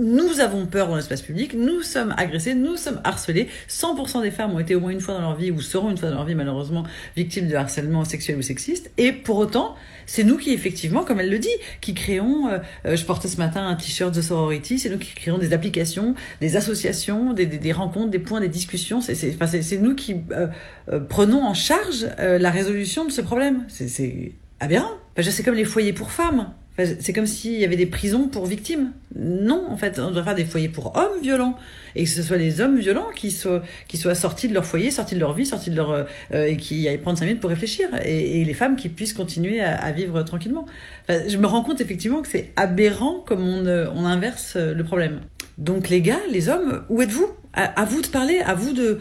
nous 0.00 0.40
avons 0.40 0.66
peur 0.66 0.88
dans 0.88 0.96
l'espace 0.96 1.22
public, 1.22 1.54
nous 1.54 1.82
sommes 1.82 2.14
agressés, 2.16 2.54
nous 2.54 2.76
sommes 2.76 3.00
harcelés. 3.04 3.48
100% 3.68 4.22
des 4.22 4.30
femmes 4.30 4.52
ont 4.54 4.58
été 4.58 4.74
au 4.74 4.80
moins 4.80 4.90
une 4.90 5.00
fois 5.00 5.14
dans 5.14 5.20
leur 5.20 5.36
vie 5.36 5.50
ou 5.50 5.60
seront 5.60 5.90
une 5.90 5.96
fois 5.98 6.08
dans 6.10 6.16
leur 6.16 6.24
vie 6.24 6.34
malheureusement 6.34 6.84
victimes 7.16 7.48
de 7.48 7.54
harcèlement 7.54 8.04
sexuel 8.04 8.38
ou 8.38 8.42
sexiste. 8.42 8.90
Et 8.98 9.12
pour 9.12 9.36
autant, 9.38 9.76
c'est 10.06 10.24
nous 10.24 10.36
qui 10.38 10.52
effectivement, 10.52 11.04
comme 11.04 11.20
elle 11.20 11.30
le 11.30 11.38
dit, 11.38 11.48
qui 11.80 11.94
créons. 11.94 12.48
euh, 12.48 12.58
euh, 12.86 12.96
je 12.96 13.04
portais 13.04 13.28
ce 13.28 13.36
matin 13.36 13.66
un 13.66 13.76
t-shirt 13.76 14.14
de 14.14 14.22
sorority. 14.22 14.78
C'est 14.78 14.88
nous 14.90 14.98
qui 14.98 15.14
créons 15.14 15.38
des 15.38 15.52
applications, 15.52 16.14
des 16.40 16.56
associations, 16.56 17.32
des, 17.32 17.46
des- 17.46 17.58
des 17.58 17.72
rencontres, 17.72 18.10
des 18.10 18.18
points, 18.18 18.40
des 18.40 18.48
discussions. 18.48 19.00
C'est 19.00 19.34
enfin, 19.40 19.46
nous 19.80 19.94
qui 19.94 20.16
euh, 20.32 20.46
euh, 20.92 21.00
prenons 21.00 21.44
en 21.44 21.54
charge 21.54 22.06
euh, 22.18 22.38
la 22.38 22.50
résolution 22.50 23.04
de 23.04 23.10
ce 23.12 23.20
problème. 23.20 23.64
C'est- 23.68 24.32
aberrant. 24.60 24.90
Enfin, 25.18 25.30
c'est 25.30 25.42
comme 25.42 25.54
les 25.54 25.64
foyers 25.64 25.92
pour 25.92 26.10
femmes. 26.10 26.52
C'est 26.78 27.12
comme 27.12 27.26
s'il 27.26 27.58
y 27.58 27.64
avait 27.64 27.76
des 27.76 27.86
prisons 27.86 28.28
pour 28.28 28.46
victimes. 28.46 28.92
Non, 29.14 29.66
en 29.68 29.76
fait, 29.76 29.98
on 29.98 30.08
devrait 30.08 30.24
faire 30.24 30.34
des 30.34 30.44
foyers 30.46 30.70
pour 30.70 30.96
hommes 30.96 31.20
violents. 31.20 31.56
Et 31.94 32.04
que 32.04 32.10
ce 32.10 32.22
soit 32.22 32.38
les 32.38 32.62
hommes 32.62 32.78
violents 32.78 33.08
qui 33.14 33.30
soient, 33.32 33.62
qui 33.86 33.98
soient 33.98 34.14
sortis 34.14 34.48
de 34.48 34.54
leur 34.54 34.64
foyer, 34.64 34.90
sortis 34.90 35.14
de 35.14 35.20
leur 35.20 35.34
vie, 35.34 35.44
sortis 35.44 35.70
de 35.70 35.76
leur. 35.76 35.90
euh, 35.90 36.04
euh, 36.32 36.46
et 36.46 36.56
qui 36.56 36.88
aillent 36.88 36.98
prendre 36.98 37.18
5 37.18 37.24
minutes 37.26 37.40
pour 37.40 37.50
réfléchir. 37.50 37.88
Et, 38.04 38.44
les 38.44 38.54
femmes 38.54 38.76
qui 38.76 38.88
puissent 38.88 39.12
continuer 39.12 39.60
à, 39.60 39.90
vivre 39.92 40.22
tranquillement. 40.22 40.66
Je 41.08 41.36
me 41.36 41.46
rends 41.46 41.62
compte 41.62 41.80
effectivement 41.80 42.22
que 42.22 42.28
c'est 42.28 42.50
aberrant 42.56 43.22
comme 43.26 43.46
on, 43.46 43.66
euh, 43.66 43.88
on 43.94 44.04
inverse 44.04 44.54
euh, 44.56 44.74
le 44.74 44.84
problème. 44.84 45.20
Donc 45.58 45.88
les 45.88 46.00
gars, 46.00 46.20
les 46.30 46.48
hommes, 46.48 46.84
où 46.88 47.02
êtes-vous? 47.02 47.28
À, 47.52 47.84
vous 47.84 48.00
de 48.00 48.06
parler, 48.06 48.40
à 48.40 48.54
vous 48.54 48.72
de, 48.72 49.00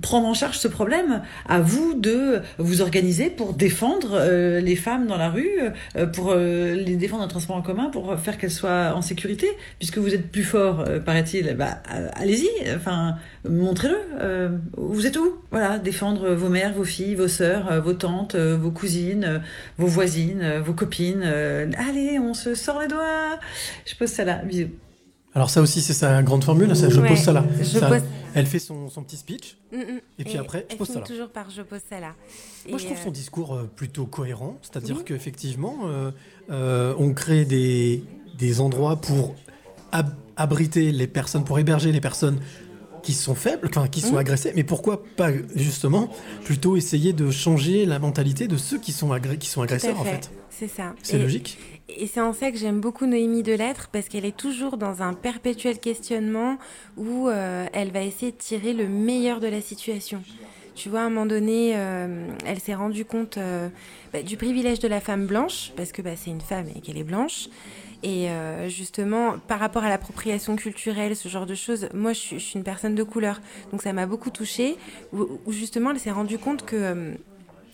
prendre 0.00 0.26
en 0.26 0.34
charge 0.34 0.58
ce 0.58 0.68
problème, 0.68 1.22
à 1.46 1.60
vous 1.60 1.94
de 1.94 2.40
vous 2.58 2.80
organiser 2.80 3.30
pour 3.30 3.52
défendre 3.52 4.12
euh, 4.14 4.60
les 4.60 4.76
femmes 4.76 5.06
dans 5.06 5.18
la 5.18 5.28
rue, 5.28 5.60
euh, 5.96 6.06
pour 6.06 6.30
euh, 6.30 6.74
les 6.74 6.96
défendre 6.96 7.24
en 7.24 7.28
transport 7.28 7.56
en 7.56 7.62
commun, 7.62 7.90
pour 7.90 8.18
faire 8.18 8.38
qu'elles 8.38 8.50
soient 8.50 8.92
en 8.94 9.02
sécurité, 9.02 9.48
puisque 9.78 9.98
vous 9.98 10.14
êtes 10.14 10.30
plus 10.30 10.44
fort, 10.44 10.84
paraît-il. 11.04 11.54
Bah, 11.56 11.82
allez-y, 12.14 12.48
enfin, 12.74 13.16
montrez-le. 13.48 14.58
vous 14.76 15.06
êtes 15.06 15.16
où? 15.16 15.36
Voilà, 15.50 15.78
défendre 15.78 16.30
vos 16.34 16.48
mères, 16.48 16.72
vos 16.72 16.84
filles, 16.84 17.14
vos 17.14 17.28
sœurs, 17.28 17.82
vos 17.82 17.94
tantes, 17.94 18.36
vos 18.36 18.70
cousines, 18.70 19.42
vos 19.76 19.86
voisines, 19.86 20.58
vos 20.64 20.72
copines. 20.72 21.22
allez, 21.22 22.18
on 22.18 22.34
se 22.34 22.54
sort 22.54 22.80
les 22.80 22.88
doigts. 22.88 23.38
Je 23.86 23.94
pose 23.94 24.08
ça 24.08 24.24
là. 24.24 24.42
Bisous. 24.44 24.68
Alors 25.38 25.50
ça 25.50 25.60
aussi, 25.62 25.82
c'est 25.82 25.92
sa 25.92 26.20
grande 26.24 26.42
formule. 26.42 26.74
ça, 26.74 26.88
je 26.90 27.00
Ouais, 27.00 27.10
pose 27.10 27.18
ça 27.18 27.32
là. 27.32 27.44
je 27.60 27.78
Ça- 27.78 27.86
pose- 27.86 28.02
Elle 28.34 28.46
fait 28.46 28.58
son, 28.58 28.90
son 28.90 29.04
petit 29.04 29.16
speech. 29.16 29.56
Mm, 29.72 29.76
mm. 29.76 29.82
Et 30.18 30.24
puis 30.24 30.36
après, 30.36 30.66
je 30.68 30.74
pose 30.74 30.88
ça 30.88 30.94
là. 30.98 31.06
toujours 31.06 31.28
par 31.28 31.48
je 31.48 31.62
pose 31.62 31.78
ça 31.88 32.00
là. 32.00 32.14
Moi, 32.68 32.76
Et, 32.76 32.82
je 32.82 32.86
trouve 32.86 32.98
euh, 32.98 33.04
son 33.04 33.10
discours 33.12 33.54
euh, 33.54 33.70
plutôt 33.76 34.04
cohérent. 34.06 34.58
C'est-à-dire 34.62 34.96
Oui. 34.98 35.04
qu'effectivement, 35.06 35.76
euh, 35.84 36.10
euh, 36.50 36.92
on 36.98 37.12
crée 37.14 37.44
des, 37.44 38.02
des 38.36 38.60
endroits 38.60 38.96
pour 39.00 39.36
ab- 39.92 40.12
abriter 40.36 40.90
les 40.90 41.06
personnes, 41.06 41.44
pour 41.44 41.60
héberger 41.60 41.92
les 41.92 42.00
personnes 42.00 42.40
qui 43.04 43.12
sont 43.12 43.36
faibles, 43.36 43.68
enfin, 43.70 43.86
qui 43.86 44.00
sont 44.00 44.14
Mhm. 44.14 44.18
agressées. 44.18 44.52
Mais 44.56 44.64
pourquoi 44.64 45.04
pas, 45.16 45.30
justement, 45.54 46.08
plutôt 46.44 46.76
essayer 46.76 47.12
de 47.12 47.30
changer 47.30 47.86
la 47.86 48.00
mentalité 48.00 48.48
de 48.48 48.56
ceux 48.56 48.80
qui 48.80 48.90
sont, 48.90 49.12
agré- 49.12 49.38
qui 49.38 49.48
sont 49.48 49.62
agresseurs, 49.62 50.00
en 50.00 50.04
fait 50.04 50.32
C'est 50.50 50.66
ça. 50.68 50.94
C'est 51.04 51.16
logique. 51.20 51.58
Et 51.88 52.06
c'est 52.06 52.20
en 52.20 52.34
ça 52.34 52.50
que 52.50 52.58
j'aime 52.58 52.80
beaucoup 52.80 53.06
Noémie 53.06 53.42
Delettre, 53.42 53.88
parce 53.90 54.08
qu'elle 54.08 54.26
est 54.26 54.36
toujours 54.36 54.76
dans 54.76 55.02
un 55.02 55.14
perpétuel 55.14 55.78
questionnement 55.78 56.58
où 56.98 57.28
euh, 57.28 57.66
elle 57.72 57.90
va 57.92 58.02
essayer 58.02 58.30
de 58.30 58.36
tirer 58.36 58.74
le 58.74 58.88
meilleur 58.88 59.40
de 59.40 59.46
la 59.46 59.62
situation. 59.62 60.22
Tu 60.74 60.90
vois, 60.90 61.00
à 61.00 61.04
un 61.04 61.08
moment 61.08 61.26
donné, 61.26 61.72
euh, 61.74 62.28
elle 62.44 62.60
s'est 62.60 62.74
rendue 62.74 63.06
compte 63.06 63.38
euh, 63.38 63.68
bah, 64.12 64.22
du 64.22 64.36
privilège 64.36 64.80
de 64.80 64.88
la 64.88 65.00
femme 65.00 65.26
blanche, 65.26 65.72
parce 65.76 65.92
que 65.92 66.02
bah, 66.02 66.14
c'est 66.14 66.30
une 66.30 66.42
femme 66.42 66.66
et 66.76 66.80
qu'elle 66.80 66.98
est 66.98 67.04
blanche. 67.04 67.48
Et 68.04 68.28
justement, 68.68 69.40
par 69.48 69.58
rapport 69.58 69.82
à 69.82 69.88
l'appropriation 69.88 70.54
culturelle, 70.54 71.16
ce 71.16 71.28
genre 71.28 71.46
de 71.46 71.56
choses, 71.56 71.88
moi 71.92 72.12
je 72.12 72.18
suis, 72.20 72.38
je 72.38 72.44
suis 72.44 72.56
une 72.56 72.62
personne 72.62 72.94
de 72.94 73.02
couleur, 73.02 73.40
donc 73.72 73.82
ça 73.82 73.92
m'a 73.92 74.06
beaucoup 74.06 74.30
touchée, 74.30 74.76
où, 75.12 75.26
où 75.44 75.50
justement 75.50 75.90
elle 75.90 75.98
s'est 75.98 76.12
rendue 76.12 76.38
compte 76.38 76.64
que... 76.64 77.16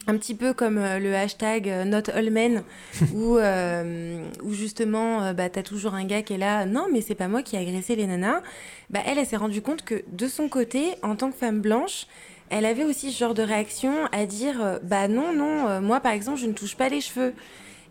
un 0.06 0.16
petit 0.16 0.34
peu 0.34 0.52
comme 0.52 0.78
euh, 0.78 0.98
le 0.98 1.14
hashtag 1.14 1.68
euh, 1.68 1.84
Not 1.84 2.10
All 2.12 2.30
Men, 2.30 2.62
où, 3.14 3.36
euh, 3.36 4.22
où 4.42 4.52
justement, 4.52 5.22
euh, 5.22 5.32
bah, 5.32 5.48
t'as 5.48 5.62
toujours 5.62 5.94
un 5.94 6.04
gars 6.04 6.22
qui 6.22 6.34
est 6.34 6.38
là, 6.38 6.66
non, 6.66 6.86
mais 6.92 7.00
c'est 7.00 7.14
pas 7.14 7.28
moi 7.28 7.42
qui 7.42 7.56
ai 7.56 7.60
agressé 7.60 7.96
les 7.96 8.06
nanas. 8.06 8.42
Bah, 8.90 9.00
elle, 9.06 9.18
elle 9.18 9.26
s'est 9.26 9.36
rendue 9.36 9.62
compte 9.62 9.82
que 9.84 10.02
de 10.12 10.28
son 10.28 10.48
côté, 10.48 10.94
en 11.02 11.16
tant 11.16 11.30
que 11.30 11.36
femme 11.36 11.60
blanche, 11.60 12.06
elle 12.50 12.66
avait 12.66 12.84
aussi 12.84 13.10
ce 13.10 13.18
genre 13.18 13.34
de 13.34 13.42
réaction 13.42 13.92
à 14.12 14.26
dire, 14.26 14.78
bah 14.82 15.08
non, 15.08 15.32
non, 15.32 15.80
moi 15.80 16.00
par 16.00 16.12
exemple, 16.12 16.38
je 16.38 16.46
ne 16.46 16.52
touche 16.52 16.76
pas 16.76 16.90
les 16.90 17.00
cheveux. 17.00 17.32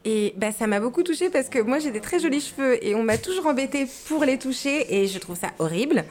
Et 0.06 0.34
bah, 0.38 0.52
ça 0.52 0.68
m'a 0.68 0.80
beaucoup 0.80 1.02
touchée 1.02 1.30
parce 1.30 1.49
que 1.49 1.60
moi 1.60 1.80
j'ai 1.80 1.90
des 1.90 2.02
très 2.02 2.19
jolis 2.19 2.41
cheveux 2.41 2.85
et 2.85 2.94
on 2.94 3.03
m'a 3.03 3.18
toujours 3.18 3.48
embêtée 3.48 3.88
pour 4.07 4.23
les 4.26 4.38
toucher 4.38 4.94
et 4.94 5.07
je 5.07 5.18
trouve 5.18 5.38
ça 5.38 5.52
horrible. 5.60 6.03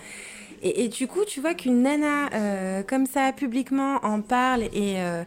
Et, 0.63 0.85
et 0.85 0.89
du 0.89 1.07
coup, 1.07 1.25
tu 1.25 1.41
vois 1.41 1.55
qu'une 1.55 1.83
nana 1.83 2.31
euh, 2.33 2.83
comme 2.83 3.07
ça 3.07 3.33
publiquement 3.33 3.99
en 4.03 4.21
parle 4.21 4.63
et, 4.63 4.97
euh, 4.99 5.25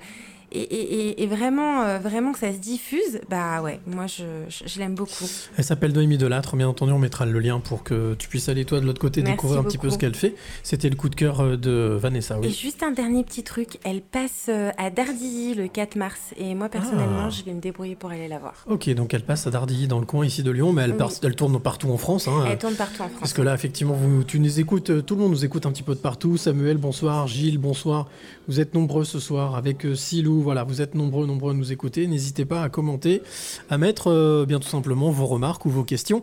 et, 0.55 0.61
et- 0.61 1.09
et- 1.09 1.23
et 1.23 1.27
vraiment, 1.27 1.83
euh, 1.83 1.99
vraiment 1.99 2.31
que 2.31 2.39
ça 2.39 2.51
se 2.53 2.57
diffuse, 2.59 3.19
bah 3.29 3.61
ouais, 3.61 3.79
moi 3.87 4.07
je, 4.07 4.23
je- 4.49 4.63
je 4.67 4.79
l'aime 4.79 4.95
beaucoup. 4.95 5.25
Elle 5.57 5.63
s'appelle 5.63 5.91
Noémie 5.93 6.17
Delattre. 6.17 6.55
Bien 6.55 6.67
entendu, 6.67 6.91
on 6.91 6.99
mettra 6.99 7.25
le 7.25 7.39
lien 7.39 7.59
pour 7.59 7.83
que 7.83 8.15
tu 8.17 8.27
puisses 8.29 8.49
aller, 8.49 8.65
toi, 8.65 8.79
de 8.79 8.85
l'autre 8.85 9.01
côté, 9.01 9.21
Merci 9.21 9.33
découvrir 9.35 9.59
un 9.59 9.63
petit 9.63 9.77
peu 9.77 9.89
ce 9.89 9.97
qu'elle 9.97 10.15
fait. 10.15 10.35
C'était 10.63 10.89
le 10.89 10.95
coup 10.95 11.09
de 11.09 11.15
cœur 11.15 11.41
euh, 11.41 11.57
de 11.57 11.97
Vanessa, 11.99 12.35
Et 12.37 12.47
oui. 12.47 12.51
juste 12.59 12.83
un 12.83 12.91
dernier 12.91 13.23
petit 13.23 13.43
truc, 13.43 13.79
elle 13.83 14.01
passe 14.01 14.45
euh, 14.49 14.71
à 14.77 14.89
Dardilly 14.89 15.53
le 15.55 15.67
4 15.67 15.95
mars 15.95 16.19
et 16.37 16.55
moi 16.55 16.69
personnellement, 16.69 17.25
Ah. 17.25 17.29
je 17.29 17.43
vais 17.43 17.53
me 17.53 17.61
débrouiller 17.61 17.95
pour 17.95 18.11
aller 18.11 18.27
la 18.27 18.39
voir. 18.39 18.53
Ok, 18.69 18.89
donc 18.95 19.13
elle 19.13 19.23
passe 19.23 19.47
à 19.47 19.51
Dardilly 19.51 19.87
dans 19.87 19.99
le 19.99 20.05
coin 20.05 20.25
ici 20.25 20.43
de 20.43 20.51
Lyon, 20.51 20.73
mais 20.73 20.83
elle, 20.83 20.91
Oui. 20.91 20.97
part- 20.97 21.11
elle 21.23 21.35
tourne 21.35 21.59
partout 21.59 21.89
en 21.89 21.97
France. 21.97 22.27
hein. 22.27 22.45
Elle 22.49 22.57
tourne 22.57 22.75
partout 22.75 23.01
en 23.01 23.07
France. 23.07 23.19
Parce 23.19 23.33
que 23.33 23.41
là, 23.41 23.53
effectivement, 23.53 23.93
vous, 23.93 24.23
tu 24.23 24.39
nous 24.39 24.59
écoutes, 24.59 25.05
tout 25.05 25.15
le 25.15 25.21
monde 25.21 25.31
nous 25.31 25.45
écoute 25.45 25.65
un 25.65 25.71
petit 25.71 25.83
peu 25.83 25.95
de 25.95 25.99
partout. 25.99 26.37
Samuel, 26.37 26.77
bonsoir. 26.77 27.27
Gilles, 27.27 27.57
bonsoir. 27.57 28.07
Vous 28.47 28.59
êtes 28.59 28.73
nombreux 28.73 29.03
ce 29.03 29.19
soir 29.19 29.55
avec 29.55 29.85
Silou. 29.95 30.44
Voilà, 30.45 30.63
vous 30.63 30.79
êtes 30.79 30.93
nombreux, 30.93 31.25
nombreux 31.25 31.53
à 31.53 31.55
nous 31.55 31.71
écouter. 31.71 32.05
N'hésitez 32.05 32.45
pas 32.45 32.61
à 32.61 32.69
commenter, 32.69 33.23
à 33.71 33.79
mettre 33.79 34.11
euh, 34.11 34.45
bien 34.45 34.59
tout 34.59 34.67
simplement 34.67 35.09
vos 35.09 35.25
remarques 35.25 35.65
ou 35.65 35.71
vos 35.71 35.83
questions. 35.83 36.21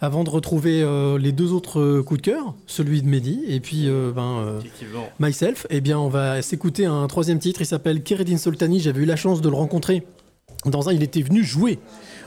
Avant 0.00 0.22
de 0.22 0.30
retrouver 0.30 0.80
euh, 0.80 1.18
les 1.18 1.32
deux 1.32 1.52
autres 1.52 1.80
euh, 1.80 2.02
coups 2.04 2.22
de 2.22 2.24
cœur, 2.30 2.54
celui 2.68 3.02
de 3.02 3.08
Mehdi 3.08 3.40
et 3.48 3.58
puis 3.58 3.88
euh, 3.88 4.12
ben, 4.14 4.38
euh. 4.46 4.60
Myself, 5.18 5.66
eh 5.70 5.80
bien, 5.80 5.98
on 5.98 6.08
va 6.08 6.40
s'écouter 6.40 6.86
un 6.86 7.04
troisième 7.08 7.40
titre. 7.40 7.62
Il 7.62 7.66
s'appelle 7.66 8.04
Keredin 8.04 8.36
Soltani. 8.36 8.78
J'avais 8.78 9.02
eu 9.02 9.06
la 9.06 9.16
chance 9.16 9.40
de 9.40 9.48
le 9.48 9.56
rencontrer 9.56 10.06
dans 10.66 10.88
un. 10.88 10.92
Il 10.92 11.02
était 11.02 11.22
venu 11.22 11.42
jouer 11.42 11.80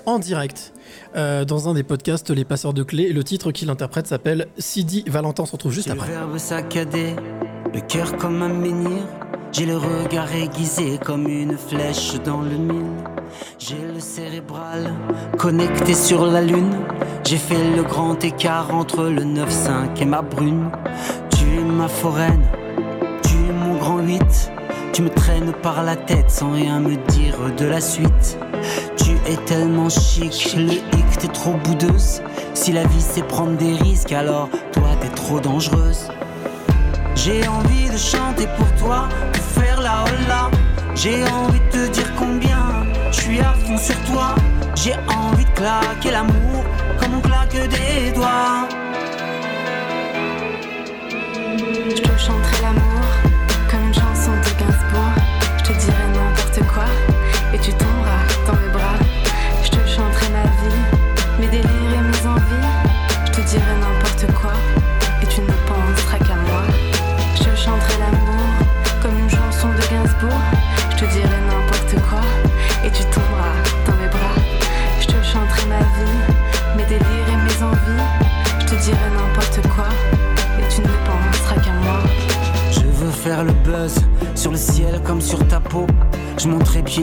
en 0.06 0.20
direct 0.20 0.74
euh, 1.16 1.46
dans 1.46 1.70
un 1.70 1.74
des 1.74 1.84
podcasts 1.84 2.30
Les 2.30 2.44
Passeurs 2.44 2.74
de 2.74 2.84
Clés. 2.84 3.14
Le 3.14 3.24
titre 3.24 3.54
qu'il 3.54 3.70
interprète 3.70 4.08
s'appelle 4.08 4.48
Sidi 4.58 5.06
Valentin. 5.08 5.44
On 5.44 5.46
se 5.46 5.54
retrouve 5.54 5.72
juste 5.72 5.88
le 5.88 5.94
après. 5.94 6.10
verbe 6.10 6.38
saccadé, 6.38 7.16
le 7.74 7.80
cœur 7.80 8.18
comme 8.18 8.42
un 8.42 8.50
menhir. 8.50 9.04
J'ai 9.52 9.66
le 9.66 9.78
regard 9.78 10.34
aiguisé 10.36 11.00
comme 11.04 11.28
une 11.28 11.58
flèche 11.58 12.16
dans 12.24 12.42
le 12.42 12.58
mille. 12.58 12.94
J'ai 13.58 13.80
le 13.94 14.00
cérébral 14.00 14.94
connecté 15.38 15.94
sur 15.94 16.26
la 16.26 16.42
lune. 16.42 16.76
J'ai 17.24 17.38
fait 17.38 17.76
le 17.76 17.84
grand 17.84 18.24
écart 18.24 18.74
entre 18.74 19.06
le 19.06 19.24
9-5 19.24 20.02
et 20.02 20.06
ma 20.06 20.22
brune. 20.22 20.70
Tu 21.32 21.60
es 21.60 21.64
ma 21.64 21.88
foraine, 21.88 22.44
tu 23.24 23.36
es 23.36 23.54
mon 23.54 23.78
grand 23.78 24.00
8. 24.00 24.52
Tu 24.94 25.02
me 25.02 25.10
traînes 25.10 25.54
par 25.64 25.84
la 25.84 25.96
tête 25.96 26.30
sans 26.30 26.52
rien 26.52 26.80
me 26.80 26.96
dire 27.12 27.38
de 27.58 27.66
la 27.66 27.82
suite. 27.82 28.38
Tu 28.98 29.12
es 29.32 29.38
tellement 29.46 29.90
chic, 29.90 30.56
le 30.58 30.74
hic, 30.74 31.18
t'es 31.20 31.28
trop 31.28 31.54
boudeuse. 31.64 32.22
Si 32.54 32.72
la 32.74 32.84
vie 32.84 33.02
c'est 33.02 33.26
prendre 33.26 33.58
des 33.58 33.76
risques, 33.76 34.12
alors 34.12 34.50
toi 34.72 34.90
t'es 35.00 35.10
trop 35.10 35.40
dangereuse. 35.40 36.10
J'ai 37.18 37.48
envie 37.48 37.90
de 37.90 37.98
chanter 37.98 38.48
pour 38.58 38.72
toi, 38.76 39.10
de 39.34 39.40
faire 39.40 39.82
la 39.82 40.04
hola. 40.04 40.52
J'ai 40.94 41.24
envie 41.26 41.60
de 41.60 41.88
te 41.88 41.92
dire 41.92 42.14
combien 42.16 42.86
je 43.12 43.22
suis 43.22 43.40
à 43.40 43.54
fond 43.54 43.78
sur 43.78 44.00
toi. 44.04 44.36
J'ai 44.76 44.94
envie 45.08 45.44
de 45.44 45.50
claquer 45.50 46.12
l'amour 46.12 46.64
comme 47.00 47.16
on 47.16 47.22
claque 47.22 47.58
des 47.70 48.12
doigts. 48.12 48.68
Je 51.90 52.02
te 52.02 52.18
chanterai 52.20 52.62
l'amour 52.62 52.87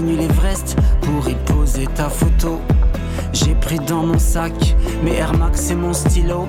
Nus 0.00 0.16
l'Everest 0.16 0.76
pour 1.02 1.28
y 1.28 1.34
poser 1.34 1.86
ta 1.94 2.08
photo. 2.08 2.60
J'ai 3.32 3.54
pris 3.54 3.78
dans 3.78 4.04
mon 4.04 4.18
sac 4.18 4.52
mes 5.02 5.14
Air 5.14 5.32
Max 5.34 5.70
et 5.70 5.74
mon 5.74 5.92
stylo. 5.92 6.48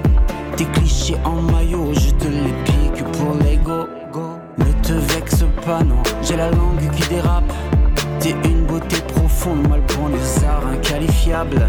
Tes 0.56 0.66
clichés 0.66 1.18
en 1.24 1.42
maillot, 1.42 1.94
je 1.94 2.10
te 2.12 2.28
les 2.28 2.54
pique 2.64 3.04
pour 3.14 3.36
l'ego. 3.44 3.88
Ne 4.58 4.72
te 4.82 4.94
vexe 4.94 5.44
pas, 5.66 5.84
non, 5.84 6.02
j'ai 6.24 6.38
la 6.38 6.50
langue 6.50 6.90
qui 6.96 7.08
dérape. 7.10 7.52
T'es 8.20 8.36
une 8.46 8.66
beauté 8.66 8.98
profonde, 9.14 9.68
mal 9.68 9.82
pour 9.82 10.10
les 10.10 10.46
arts 10.46 10.68
inqualifiables. 10.68 11.68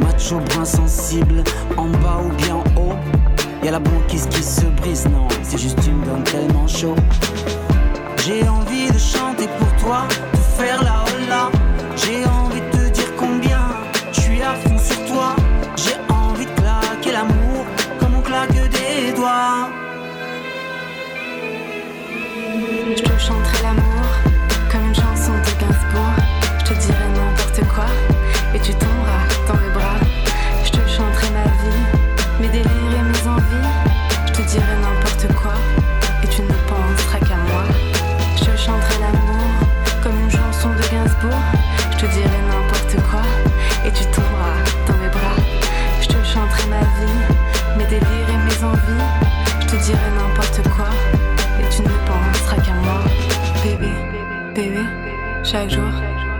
Macho 0.00 0.38
brun 0.40 0.64
sensible, 0.64 1.42
en 1.76 1.86
bas 1.86 2.20
ou 2.24 2.32
bien 2.36 2.56
en 2.56 2.80
haut. 2.80 2.96
Y'a 3.62 3.72
la 3.72 3.80
banquise 3.80 4.26
qui 4.28 4.42
se 4.42 4.66
brise, 4.80 5.06
non, 5.06 5.26
c'est 5.42 5.58
juste 5.58 5.80
une 5.86 6.00
donne 6.02 6.22
tellement 6.24 6.66
chaud. 6.66 6.94
J'ai 8.24 8.46
envie 8.48 8.88
de 8.92 8.98
chanter 8.98 9.48
pour 9.58 9.84
toi, 9.84 10.06
de 10.32 10.62
faire 10.62 10.82
la 10.82 11.07
hola. 11.28 11.50
J'ai 11.96 12.24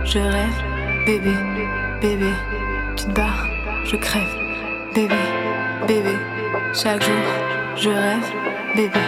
je 0.09 0.19
rêve. 0.19 0.63
Bébé, 1.05 1.33
bébé, 2.01 2.31
tu 2.95 3.05
te 3.05 3.11
barres, 3.11 3.47
je 3.85 3.95
crève. 3.95 4.35
Bébé, 4.95 5.15
bébé, 5.87 6.15
chaque 6.73 7.03
jour 7.03 7.13
je 7.75 7.89
rêve. 7.89 8.31
Bébé, 8.75 8.99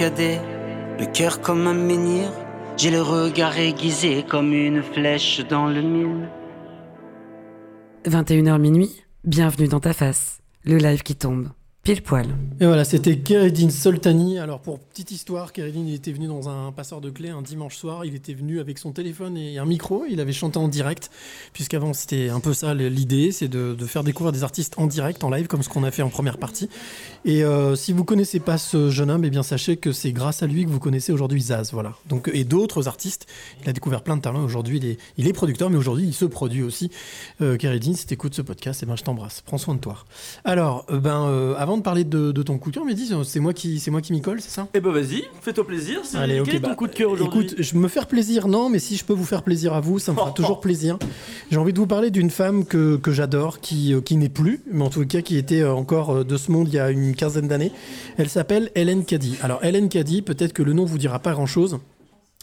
le 0.00 1.12
cœur 1.12 1.40
comme 1.40 1.66
un 1.66 1.74
menhir. 1.74 2.30
J'ai 2.76 2.90
le 2.90 3.00
regard 3.00 3.56
aiguisé 3.56 4.24
comme 4.28 4.52
une 4.52 4.82
flèche 4.82 5.40
dans 5.48 5.66
le 5.66 5.82
mille. 5.82 6.28
21h 8.04 8.58
minuit, 8.58 9.04
bienvenue 9.22 9.68
dans 9.68 9.80
ta 9.80 9.92
face. 9.92 10.40
Le 10.64 10.78
live 10.78 11.02
qui 11.02 11.14
tombe. 11.14 11.48
Pile 11.84 12.00
poil. 12.00 12.26
Et 12.60 12.66
voilà, 12.66 12.82
c'était 12.82 13.18
Keredin 13.18 13.68
Soltani. 13.68 14.38
Alors, 14.38 14.60
pour 14.60 14.78
petite 14.78 15.10
histoire, 15.10 15.52
Keredin 15.52 15.86
était 15.88 16.12
venu 16.12 16.28
dans 16.28 16.48
un 16.48 16.72
passeur 16.72 17.02
de 17.02 17.10
clés 17.10 17.28
un 17.28 17.42
dimanche 17.42 17.76
soir. 17.76 18.06
Il 18.06 18.14
était 18.14 18.32
venu 18.32 18.58
avec 18.58 18.78
son 18.78 18.92
téléphone 18.92 19.36
et 19.36 19.58
un 19.58 19.66
micro. 19.66 20.06
Il 20.08 20.18
avait 20.18 20.32
chanté 20.32 20.58
en 20.58 20.68
direct, 20.68 21.10
puisqu'avant, 21.52 21.92
c'était 21.92 22.30
un 22.30 22.40
peu 22.40 22.54
ça 22.54 22.72
l'idée 22.72 23.32
c'est 23.32 23.48
de, 23.48 23.76
faire 23.84 24.02
découvrir 24.02 24.32
des 24.32 24.44
artistes 24.44 24.72
en 24.78 24.86
direct, 24.86 25.24
en 25.24 25.30
live, 25.30 25.46
comme 25.46 25.62
ce 25.62 25.68
qu'on 25.68 25.84
a 25.84 25.90
fait 25.90 26.00
en 26.00 26.08
première 26.08 26.38
partie. 26.38 26.70
Et 27.26 27.44
euh, 27.44 27.76
si 27.76 27.92
vous 27.92 28.04
connaissez 28.04 28.40
pas 28.40 28.56
ce 28.56 28.88
jeune 28.88 29.10
homme, 29.10 29.26
eh 29.26 29.30
bien, 29.30 29.42
sachez 29.42 29.76
que 29.76 29.92
c'est 29.92 30.12
grâce 30.12 30.42
à 30.42 30.46
lui 30.46 30.64
que 30.64 30.70
vous 30.70 30.80
connaissez 30.80 31.12
aujourd'hui 31.12 31.42
Zaz. 31.42 31.72
Voilà. 31.74 31.92
Donc, 32.08 32.30
et 32.32 32.44
d'autres 32.44 32.88
artistes. 32.88 33.26
Il 33.62 33.68
a 33.68 33.74
découvert 33.74 34.00
plein 34.00 34.16
de 34.16 34.22
talents. 34.22 34.42
Aujourd'hui, 34.42 34.96
il 35.18 35.28
est, 35.28 35.32
producteur, 35.34 35.68
mais 35.68 35.76
aujourd'hui, 35.76 36.06
il 36.06 36.14
se 36.14 36.24
produit 36.24 36.62
aussi. 36.62 36.90
Euh, 37.42 37.58
Keredin, 37.58 37.92
si 37.92 38.06
t'écoutes 38.06 38.34
ce 38.34 38.40
podcast, 38.42 38.80
eh 38.82 38.86
ben, 38.86 38.96
je 38.96 39.02
t'embrasse. 39.02 39.42
Prends 39.42 39.58
soin 39.58 39.74
de 39.74 39.80
toi. 39.80 40.04
Alors, 40.44 40.86
euh, 40.90 40.98
ben, 40.98 41.26
euh, 41.26 41.54
avant 41.74 41.78
de 41.78 41.82
parler 41.82 42.04
de, 42.04 42.30
de 42.30 42.42
ton 42.44 42.56
coup 42.56 42.70
de 42.70 42.76
cœur, 42.76 42.84
Mehdi, 42.84 43.10
c'est 43.24 43.40
moi 43.40 43.52
qui, 43.52 43.80
c'est 43.80 43.90
moi 43.90 44.00
qui 44.00 44.12
m'y 44.12 44.22
colle, 44.22 44.40
c'est 44.40 44.50
ça? 44.50 44.68
Eh 44.74 44.80
ben 44.80 44.92
vas-y, 44.92 45.24
fais-toi 45.40 45.66
plaisir. 45.66 46.02
C'est 46.04 46.18
Allez, 46.18 46.34
quel 46.34 46.42
ok, 46.42 46.54
est 46.54 46.60
ton 46.60 46.68
bah, 46.68 46.74
coup 46.76 46.86
de 46.86 46.92
cœur 46.92 47.10
aujourd'hui? 47.10 47.40
Écoute, 47.40 47.54
je 47.58 47.76
me 47.76 47.88
faire 47.88 48.06
plaisir, 48.06 48.46
non, 48.46 48.70
mais 48.70 48.78
si 48.78 48.96
je 48.96 49.04
peux 49.04 49.12
vous 49.12 49.24
faire 49.24 49.42
plaisir 49.42 49.74
à 49.74 49.80
vous, 49.80 49.98
ça 49.98 50.12
me 50.12 50.16
fera 50.16 50.30
toujours 50.36 50.60
plaisir. 50.60 51.00
J'ai 51.50 51.56
envie 51.56 51.72
de 51.72 51.78
vous 51.78 51.88
parler 51.88 52.12
d'une 52.12 52.30
femme 52.30 52.64
que, 52.64 52.94
que 52.96 53.10
j'adore, 53.10 53.58
qui, 53.58 53.92
euh, 53.92 54.00
qui 54.00 54.16
n'est 54.16 54.28
plus, 54.28 54.62
mais 54.70 54.84
en 54.84 54.88
tout 54.88 55.04
cas 55.04 55.20
qui 55.20 55.36
était 55.36 55.62
euh, 55.62 55.74
encore 55.74 56.10
euh, 56.10 56.24
de 56.24 56.36
ce 56.36 56.52
monde 56.52 56.68
il 56.68 56.74
y 56.74 56.78
a 56.78 56.92
une 56.92 57.16
quinzaine 57.16 57.48
d'années. 57.48 57.72
Elle 58.18 58.28
s'appelle 58.28 58.70
Hélène 58.76 59.04
Caddy. 59.04 59.36
Alors, 59.42 59.64
Hélène 59.64 59.88
Caddy, 59.88 60.22
peut-être 60.22 60.52
que 60.52 60.62
le 60.62 60.74
nom 60.74 60.84
vous 60.84 60.98
dira 60.98 61.18
pas 61.18 61.32
grand-chose. 61.32 61.80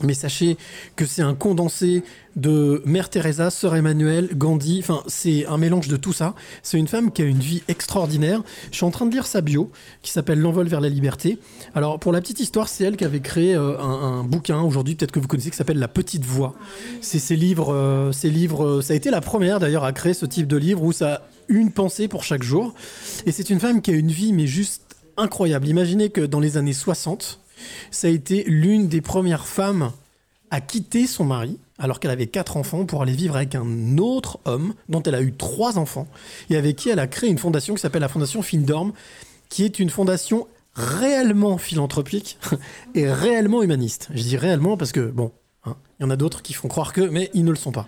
Mais 0.04 0.14
sachez 0.16 0.58
que 0.96 1.06
c'est 1.06 1.22
un 1.22 1.36
condensé 1.36 2.04
de 2.36 2.82
Mère 2.86 3.10
Teresa, 3.10 3.50
Sœur 3.52 3.76
Emmanuel, 3.76 4.30
Gandhi. 4.36 4.80
Enfin, 4.82 5.04
c'est 5.06 5.46
un 5.46 5.58
mélange 5.58 5.90
de 5.90 5.98
tout 5.98 6.14
ça. 6.14 6.34
C'est 6.64 6.80
une 6.80 6.88
femme 6.88 7.12
qui 7.12 7.22
a 7.22 7.26
une 7.26 7.40
vie 7.40 7.62
extraordinaire. 7.68 8.42
Je 8.72 8.78
suis 8.78 8.86
en 8.86 8.90
train 8.90 9.06
de 9.06 9.12
lire 9.12 9.28
sa 9.28 9.42
bio, 9.42 9.70
qui 10.02 10.12
s'appelle 10.12 10.40
L'envol 10.40 10.68
vers 10.68 10.82
la 10.82 10.90
liberté. 10.90 11.38
Alors, 11.76 12.00
pour 12.00 12.12
la 12.12 12.22
petite 12.22 12.40
histoire, 12.40 12.68
c'est 12.68 12.84
elle 12.84 12.98
qui 12.98 13.06
avait 13.06 13.20
créé 13.20 13.54
euh, 13.54 13.78
un, 13.80 14.24
bouquin 14.24 14.62
aujourd'hui, 14.62 14.96
peut-être 14.96 15.12
que 15.12 15.20
vous 15.20 15.28
connaissez, 15.28 15.52
qui 15.52 15.58
s'appelle 15.58 15.80
La 15.80 15.88
Petite 15.88 16.26
Voix. 16.26 16.56
C'est 17.02 17.20
ses 17.20 17.36
livres, 17.36 17.74
euh, 17.74 18.12
ses 18.12 18.30
livres. 18.30 18.66
euh, 18.66 18.82
ça 18.82 18.94
a 18.94 18.96
été 18.96 19.12
la 19.12 19.22
première 19.22 19.60
d'ailleurs 19.60 19.84
à 19.84 19.94
créer 19.94 20.14
ce 20.14 20.26
type 20.26 20.48
de 20.48 20.58
livre 20.58 20.82
où 20.84 20.94
ça 20.94 21.14
a 21.14 21.22
une 21.48 21.72
pensée 21.72 22.08
pour 22.08 22.24
chaque 22.24 22.44
jour. 22.44 22.74
Et 23.26 23.32
c'est 23.32 23.50
une 23.50 23.60
femme 23.60 23.82
qui 23.82 23.92
a 23.92 23.94
une 23.94 24.12
vie, 24.12 24.34
mais 24.34 24.48
juste 24.48 24.96
incroyable. 25.18 25.68
Imaginez 25.68 26.10
que 26.10 26.22
dans 26.22 26.40
les 26.40 26.58
années 26.58 26.74
60, 26.74 27.42
ça 27.92 28.08
a 28.08 28.10
été 28.10 28.44
l'une 28.46 28.88
des 28.88 29.02
premières 29.02 29.46
femmes 29.48 29.92
à 30.50 30.62
quitter 30.62 31.08
son 31.08 31.24
mari 31.26 31.58
alors 31.80 32.00
qu'elle 32.00 32.12
avait 32.12 32.28
quatre 32.28 32.58
enfants 32.58 32.86
pour 32.86 33.02
aller 33.02 33.14
vivre 33.14 33.36
avec 33.36 33.56
un 33.56 33.98
autre 33.98 34.40
homme 34.46 34.74
dont 34.90 35.02
elle 35.04 35.16
a 35.16 35.22
eu 35.22 35.34
trois 35.34 35.78
enfants 35.80 36.08
et 36.50 36.58
avec 36.58 36.76
qui 36.76 36.90
elle 36.90 37.00
a 37.00 37.08
créé 37.08 37.30
une 37.30 37.38
fondation 37.40 37.74
qui 37.74 37.82
s'appelle 37.82 38.02
la 38.02 38.10
fondation 38.10 38.42
Findorm 38.42 38.92
qui 39.50 39.64
est 39.64 39.80
une 39.80 39.90
fondation 39.90 40.48
réellement 40.76 41.58
philanthropique 41.58 42.38
et 42.96 43.12
réellement 43.12 43.64
humaniste. 43.64 44.10
Je 44.14 44.22
dis 44.24 44.38
réellement 44.38 44.78
parce 44.78 44.92
que 44.92 45.02
bon, 45.10 45.32
hein, 45.66 45.76
il 46.00 46.04
y 46.04 46.06
en 46.06 46.10
a 46.10 46.16
d'autres 46.16 46.42
qui 46.42 46.54
font 46.54 46.68
croire 46.68 46.94
que 46.94 47.02
mais 47.02 47.30
ils 47.34 47.44
ne 47.44 47.50
le 47.50 47.58
sont 47.58 47.72
pas. 47.72 47.88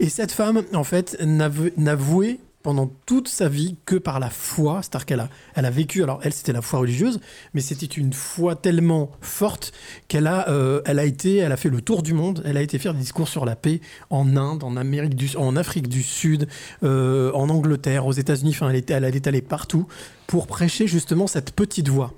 Et 0.00 0.08
cette 0.08 0.32
femme 0.32 0.62
en 0.72 0.84
fait 0.84 1.16
n'avou- 1.20 1.70
n'avouait 1.76 2.38
pendant 2.64 2.90
toute 3.04 3.28
sa 3.28 3.50
vie 3.50 3.76
que 3.84 3.94
par 3.94 4.18
la 4.18 4.30
foi, 4.30 4.80
c'est-à-dire 4.82 5.04
qu'elle 5.04 5.20
a, 5.20 5.28
elle 5.54 5.66
a 5.66 5.70
vécu, 5.70 6.02
alors 6.02 6.18
elle 6.22 6.32
c'était 6.32 6.54
la 6.54 6.62
foi 6.62 6.78
religieuse, 6.80 7.20
mais 7.52 7.60
c'était 7.60 7.84
une 7.84 8.14
foi 8.14 8.56
tellement 8.56 9.10
forte 9.20 9.72
qu'elle 10.08 10.26
a, 10.26 10.48
euh, 10.48 10.80
elle 10.86 10.98
a 10.98 11.04
été, 11.04 11.36
elle 11.36 11.52
a 11.52 11.58
fait 11.58 11.68
le 11.68 11.82
tour 11.82 12.02
du 12.02 12.14
monde, 12.14 12.42
elle 12.46 12.56
a 12.56 12.62
été 12.62 12.78
faire 12.78 12.94
des 12.94 13.00
discours 13.00 13.28
sur 13.28 13.44
la 13.44 13.54
paix 13.54 13.82
en 14.08 14.34
Inde, 14.34 14.64
en 14.64 14.78
Amérique 14.78 15.14
du, 15.14 15.30
Afrique 15.56 15.88
du 15.88 16.02
Sud, 16.02 16.48
euh, 16.82 17.30
en 17.32 17.50
Angleterre, 17.50 18.06
aux 18.06 18.12
États-Unis, 18.12 18.52
enfin 18.54 18.70
elle, 18.70 18.76
était, 18.76 18.94
elle 18.94 19.04
est 19.04 19.26
allée 19.26 19.42
partout 19.42 19.86
pour 20.26 20.46
prêcher 20.46 20.86
justement 20.86 21.26
cette 21.26 21.52
petite 21.52 21.90
voix. 21.90 22.14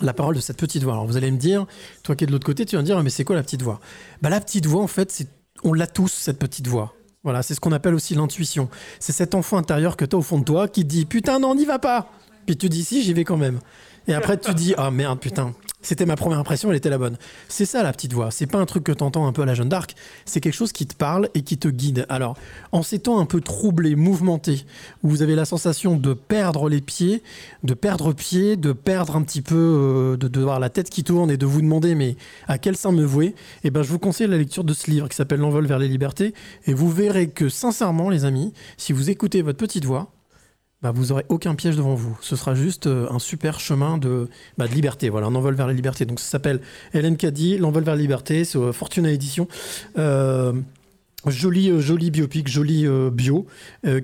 La 0.00 0.14
parole 0.14 0.34
de 0.34 0.40
cette 0.40 0.58
petite 0.58 0.82
voix. 0.82 0.94
Alors 0.94 1.06
vous 1.06 1.18
allez 1.18 1.30
me 1.30 1.36
dire, 1.36 1.66
toi 2.02 2.16
qui 2.16 2.24
es 2.24 2.26
de 2.26 2.32
l'autre 2.32 2.46
côté, 2.46 2.64
tu 2.64 2.74
vas 2.76 2.80
me 2.80 2.86
dire, 2.86 3.00
mais 3.02 3.10
c'est 3.10 3.24
quoi 3.24 3.36
la 3.36 3.42
petite 3.42 3.60
voix? 3.60 3.80
Bah 4.22 4.30
la 4.30 4.40
petite 4.40 4.64
voix, 4.64 4.82
en 4.82 4.88
fait, 4.88 5.12
c'est 5.12 5.28
on 5.62 5.74
l'a 5.74 5.86
tous 5.86 6.10
cette 6.10 6.38
petite 6.38 6.66
voix. 6.66 6.94
Voilà, 7.24 7.42
c'est 7.42 7.54
ce 7.54 7.60
qu'on 7.60 7.72
appelle 7.72 7.94
aussi 7.94 8.14
l'intuition. 8.14 8.68
C'est 9.00 9.12
cet 9.12 9.34
enfant 9.34 9.56
intérieur 9.56 9.96
que 9.96 10.04
tu 10.04 10.14
as 10.14 10.18
au 10.18 10.22
fond 10.22 10.38
de 10.38 10.44
toi 10.44 10.68
qui 10.68 10.84
dit 10.84 11.06
putain 11.06 11.38
non, 11.38 11.54
n'y 11.54 11.64
va 11.64 11.78
pas. 11.78 12.10
Puis 12.46 12.56
tu 12.56 12.68
dis 12.68 12.84
si, 12.84 13.02
j'y 13.02 13.14
vais 13.14 13.24
quand 13.24 13.38
même. 13.38 13.60
Et 14.08 14.14
après 14.14 14.38
tu 14.38 14.52
dis 14.54 14.74
ah 14.76 14.90
merde 14.90 15.18
putain, 15.18 15.54
c'était 15.84 16.06
ma 16.06 16.16
première 16.16 16.38
impression, 16.38 16.70
elle 16.70 16.78
était 16.78 16.88
la 16.88 16.96
bonne. 16.96 17.18
C'est 17.48 17.66
ça 17.66 17.82
la 17.82 17.92
petite 17.92 18.14
voix. 18.14 18.30
C'est 18.30 18.46
pas 18.46 18.58
un 18.58 18.64
truc 18.64 18.84
que 18.84 18.92
t'entends 18.92 19.26
un 19.26 19.32
peu 19.32 19.42
à 19.42 19.44
la 19.44 19.52
Jeanne 19.52 19.68
d'Arc. 19.68 19.94
C'est 20.24 20.40
quelque 20.40 20.54
chose 20.54 20.72
qui 20.72 20.86
te 20.86 20.94
parle 20.94 21.28
et 21.34 21.42
qui 21.42 21.58
te 21.58 21.68
guide. 21.68 22.06
Alors 22.08 22.38
en 22.72 22.82
ces 22.82 22.98
temps 22.98 23.20
un 23.20 23.26
peu 23.26 23.42
troublés, 23.42 23.94
mouvementés, 23.94 24.64
où 25.02 25.10
vous 25.10 25.20
avez 25.20 25.34
la 25.34 25.44
sensation 25.44 25.96
de 25.96 26.14
perdre 26.14 26.70
les 26.70 26.80
pieds, 26.80 27.22
de 27.64 27.74
perdre 27.74 28.14
pied, 28.14 28.56
de 28.56 28.72
perdre 28.72 29.14
un 29.14 29.22
petit 29.22 29.42
peu, 29.42 29.54
euh, 29.54 30.16
de, 30.16 30.26
de 30.26 30.40
voir 30.40 30.58
la 30.58 30.70
tête 30.70 30.88
qui 30.88 31.04
tourne 31.04 31.30
et 31.30 31.36
de 31.36 31.44
vous 31.44 31.60
demander 31.60 31.94
mais 31.94 32.16
à 32.48 32.56
quel 32.56 32.76
sein 32.76 32.90
me 32.90 33.04
vouer, 33.04 33.34
eh 33.62 33.70
ben 33.70 33.82
je 33.82 33.90
vous 33.90 33.98
conseille 33.98 34.26
la 34.26 34.38
lecture 34.38 34.64
de 34.64 34.72
ce 34.72 34.90
livre 34.90 35.08
qui 35.10 35.16
s'appelle 35.16 35.40
L'envol 35.40 35.66
vers 35.66 35.78
les 35.78 35.88
libertés 35.88 36.32
et 36.66 36.72
vous 36.72 36.90
verrez 36.90 37.28
que 37.28 37.50
sincèrement 37.50 38.08
les 38.08 38.24
amis, 38.24 38.54
si 38.78 38.94
vous 38.94 39.10
écoutez 39.10 39.42
votre 39.42 39.58
petite 39.58 39.84
voix, 39.84 40.10
bah, 40.84 40.92
vous 40.94 41.12
aurez 41.12 41.24
aucun 41.30 41.54
piège 41.54 41.76
devant 41.76 41.94
vous. 41.94 42.14
Ce 42.20 42.36
sera 42.36 42.54
juste 42.54 42.86
euh, 42.88 43.08
un 43.10 43.18
super 43.18 43.58
chemin 43.58 43.96
de, 43.96 44.28
bah, 44.58 44.68
de 44.68 44.74
liberté. 44.74 45.08
Voilà, 45.08 45.28
un 45.28 45.34
envol 45.34 45.54
vers 45.54 45.66
la 45.66 45.72
liberté. 45.72 46.04
Donc 46.04 46.20
ça 46.20 46.26
s'appelle 46.26 46.60
Hélène 46.92 47.16
Caddy, 47.16 47.56
l'envol 47.56 47.84
vers 47.84 47.94
la 47.94 48.02
liberté. 48.02 48.44
C'est 48.44 48.70
Fortuna 48.70 49.10
Édition. 49.10 49.48
Euh, 49.96 50.52
Joli, 51.26 51.70
euh, 51.70 51.80
joli 51.80 52.10
biopic, 52.10 52.48
joli 52.48 52.86
euh, 52.86 53.08
bio, 53.08 53.46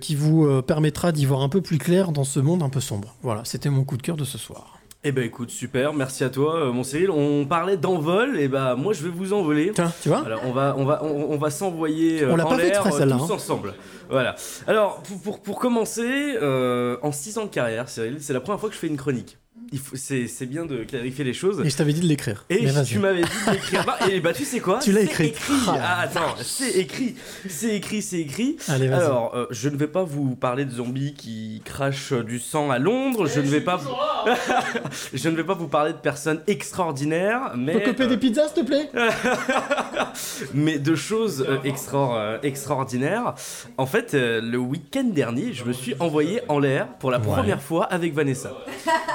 qui 0.01 0.15
vous 0.15 0.63
permettra 0.63 1.13
d'y 1.13 1.27
voir 1.27 1.43
un 1.43 1.51
peu 1.51 1.61
plus 1.61 1.77
clair 1.77 2.13
dans 2.13 2.25
ce 2.25 2.41
monde 2.41 2.63
un 2.63 2.71
peu 2.71 2.81
sombre. 2.81 3.15
Voilà, 3.23 3.43
c'était 3.45 3.69
mon 3.69 3.85
coup 3.85 3.99
de 3.99 4.03
cœur 4.03 4.17
de 4.17 4.25
ce 4.25 4.39
soir. 4.39 4.80
Eh 5.03 5.13
ben 5.13 5.25
écoute, 5.25 5.49
super, 5.49 5.95
merci 5.95 6.25
à 6.25 6.29
toi, 6.29 6.57
euh, 6.57 6.73
mon 6.73 6.85
Cyril. 6.85 7.11
On 7.11 7.47
parlait 7.47 7.79
d'envol, 7.79 8.39
et 8.39 8.49
bah 8.49 8.75
moi 8.77 8.93
je 8.93 9.03
vais 9.03 9.09
vous 9.09 9.33
envoler. 9.33 9.73
Tiens, 9.75 9.91
tu 10.03 10.11
vois 10.11 10.27
Alors 10.27 10.43
on 10.45 10.53
va, 10.53 10.75
on 10.77 10.85
va, 10.85 11.03
on, 11.03 11.33
on 11.33 11.39
va 11.39 11.49
s'envoyer 11.49 12.23
euh, 12.23 12.33
On 12.33 12.37
l'a 12.37 12.47
en 12.47 12.55
l'air 12.55 12.87
euh, 12.87 12.91
tous 12.91 13.01
hein. 13.01 13.11
ensemble. 13.19 13.73
Voilà. 14.11 14.35
Alors 14.67 15.03
pour, 15.03 15.23
pour, 15.23 15.41
pour 15.41 15.59
commencer, 15.59 16.37
euh, 16.43 16.99
en 17.01 17.13
6 17.13 17.39
ans 17.39 17.45
de 17.47 17.51
carrière, 17.51 17.89
Cyril, 17.89 18.19
c'est 18.21 18.35
la 18.35 18.41
première 18.41 18.61
fois 18.61 18.69
que 18.69 18.75
je 18.75 18.81
fais 18.81 18.89
une 18.89 18.99
chronique. 18.99 19.39
Il 19.73 19.79
faut- 19.79 19.97
C'est 19.97 20.27
c'est 20.27 20.47
bien 20.47 20.65
de 20.67 20.79
clarifier 20.85 21.25
les 21.25 21.33
choses. 21.33 21.61
Et 21.65 21.71
je 21.71 21.77
t'avais 21.77 21.93
dit 21.93 22.01
de 22.01 22.07
l'écrire. 22.07 22.45
Et 22.51 22.67
tu 22.85 22.99
m'avais 22.99 23.23
dit 23.23 23.29
de 23.47 23.53
l'écrire. 23.53 23.85
Bah, 23.85 23.99
et 24.11 24.21
bah 24.21 24.33
tu 24.33 24.45
sais 24.45 24.59
quoi? 24.61 24.79
Tu 24.81 24.91
l'as 24.93 25.01
C'est 25.01 25.07
écrite. 25.07 25.39
Ah, 25.69 25.77
Ah, 25.81 26.01
attends, 26.03 26.35
c'est 26.43 26.73
écrit. 26.73 27.15
C'est 27.49 27.77
écrit, 27.77 28.03
c'est 28.03 28.19
écrit. 28.21 28.57
Allez, 28.69 28.89
vas-y. 28.89 29.01
Alors, 29.01 29.33
euh, 29.35 29.47
je 29.51 29.69
ne 29.69 29.77
vais 29.77 29.87
pas 29.87 30.03
vous 30.03 30.35
parler 30.37 30.65
de 30.65 30.73
zombies 30.73 31.15
qui 31.15 31.63
crachent 31.65 32.13
du 32.13 32.39
sang 32.41 32.71
à 32.71 32.79
Londres. 32.79 33.27
Je 33.27 33.41
ne 33.41 33.47
vais 33.47 33.61
pas. 33.61 33.77
vous- 33.77 33.91
je 35.15 35.29
ne 35.29 35.37
vais 35.37 35.45
pas 35.45 35.55
vous 35.55 35.69
parler 35.69 35.93
de 35.93 35.99
personnes 35.99 36.41
extraordinaires, 36.47 37.53
mais. 37.57 37.75
Peux 37.75 37.81
copier 37.91 38.05
euh, 38.07 38.09
des 38.09 38.17
pizzas, 38.17 38.49
s'il 38.49 38.65
te 38.65 38.67
plaît 38.69 38.91
mais 40.55 40.79
de 40.79 40.95
choses 40.95 41.45
euh, 41.49 41.59
extra- 41.65 42.17
euh, 42.19 42.39
extraordinaires. 42.43 43.35
En 43.79 43.87
fait, 43.87 44.15
euh, 44.15 44.41
le 44.41 44.59
week-end 44.59 45.05
dernier, 45.05 45.53
je 45.53 45.65
me 45.65 45.73
suis 45.73 45.95
envoyé 46.01 46.41
en 46.49 46.59
l'air 46.59 46.89
pour 46.99 47.11
la 47.11 47.19
Ouais. 47.19 47.27
première 47.27 47.63
fois 47.63 47.85
avec 47.85 48.15
Vanessa. 48.15 48.51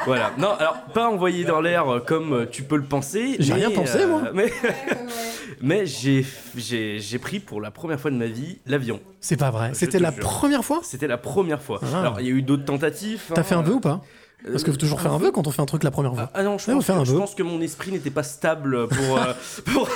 Voilà. 0.06 0.32
Non, 0.38 0.45
alors 0.54 0.82
pas 0.94 1.10
envoyé 1.10 1.44
dans 1.44 1.62
l'air 1.62 1.88
euh, 1.88 2.00
comme 2.00 2.34
euh, 2.34 2.46
tu 2.46 2.64
peux 2.64 2.78
le 2.78 2.84
penser. 2.84 3.36
J'ai 3.40 3.54
rien 3.54 3.72
pensé, 3.72 4.00
euh, 4.02 4.08
moi. 4.08 4.22
Mais, 4.34 4.52
mais 5.62 5.86
j'ai, 5.86 6.26
j'ai, 6.56 7.00
j'ai 7.00 7.20
pris 7.20 7.40
pour 7.40 7.62
la 7.62 7.72
première 7.72 8.00
fois 8.00 8.12
de 8.12 8.16
ma 8.16 8.28
vie 8.28 8.60
l'avion. 8.66 9.00
C'est 9.20 9.38
pas 9.38 9.52
vrai. 9.52 9.72
C'était 9.74 10.00
la 10.00 10.12
première 10.12 10.64
fois? 10.64 10.80
C'était 10.84 11.08
la 11.08 11.18
première 11.18 11.62
fois. 11.62 11.80
Ah. 11.84 12.00
Alors, 12.00 12.20
il 12.20 12.28
y 12.28 12.30
a 12.30 12.34
eu 12.34 12.42
d'autres 12.42 12.66
tentatives. 12.66 13.24
T'as 13.34 13.42
hein. 13.42 13.44
fait 13.44 13.56
un 13.56 13.62
vœu 13.62 13.76
ou 13.76 13.80
pas? 13.80 14.02
Parce 14.52 14.64
que 14.64 14.72
faut 14.72 14.78
toujours 14.78 15.02
faire 15.02 15.14
un 15.14 15.18
vœu 15.18 15.32
quand 15.32 15.48
on 15.48 15.52
fait 15.52 15.62
un 15.62 15.66
truc 15.66 15.84
la 15.84 15.92
première 15.92 16.14
fois. 16.14 16.30
Ah 16.34 16.44
non, 16.44 16.58
je 16.58 16.72
pense, 16.72 16.86
que, 16.86 16.92
un 16.92 17.04
je 17.04 17.14
vœu. 17.14 17.20
pense 17.20 17.34
que 17.36 17.44
mon 17.44 17.62
esprit 17.62 17.92
n'était 17.92 18.12
pas 18.12 18.24
stable 18.24 18.88
pour, 18.88 19.18
euh, 19.18 19.34
pour, 19.74 19.90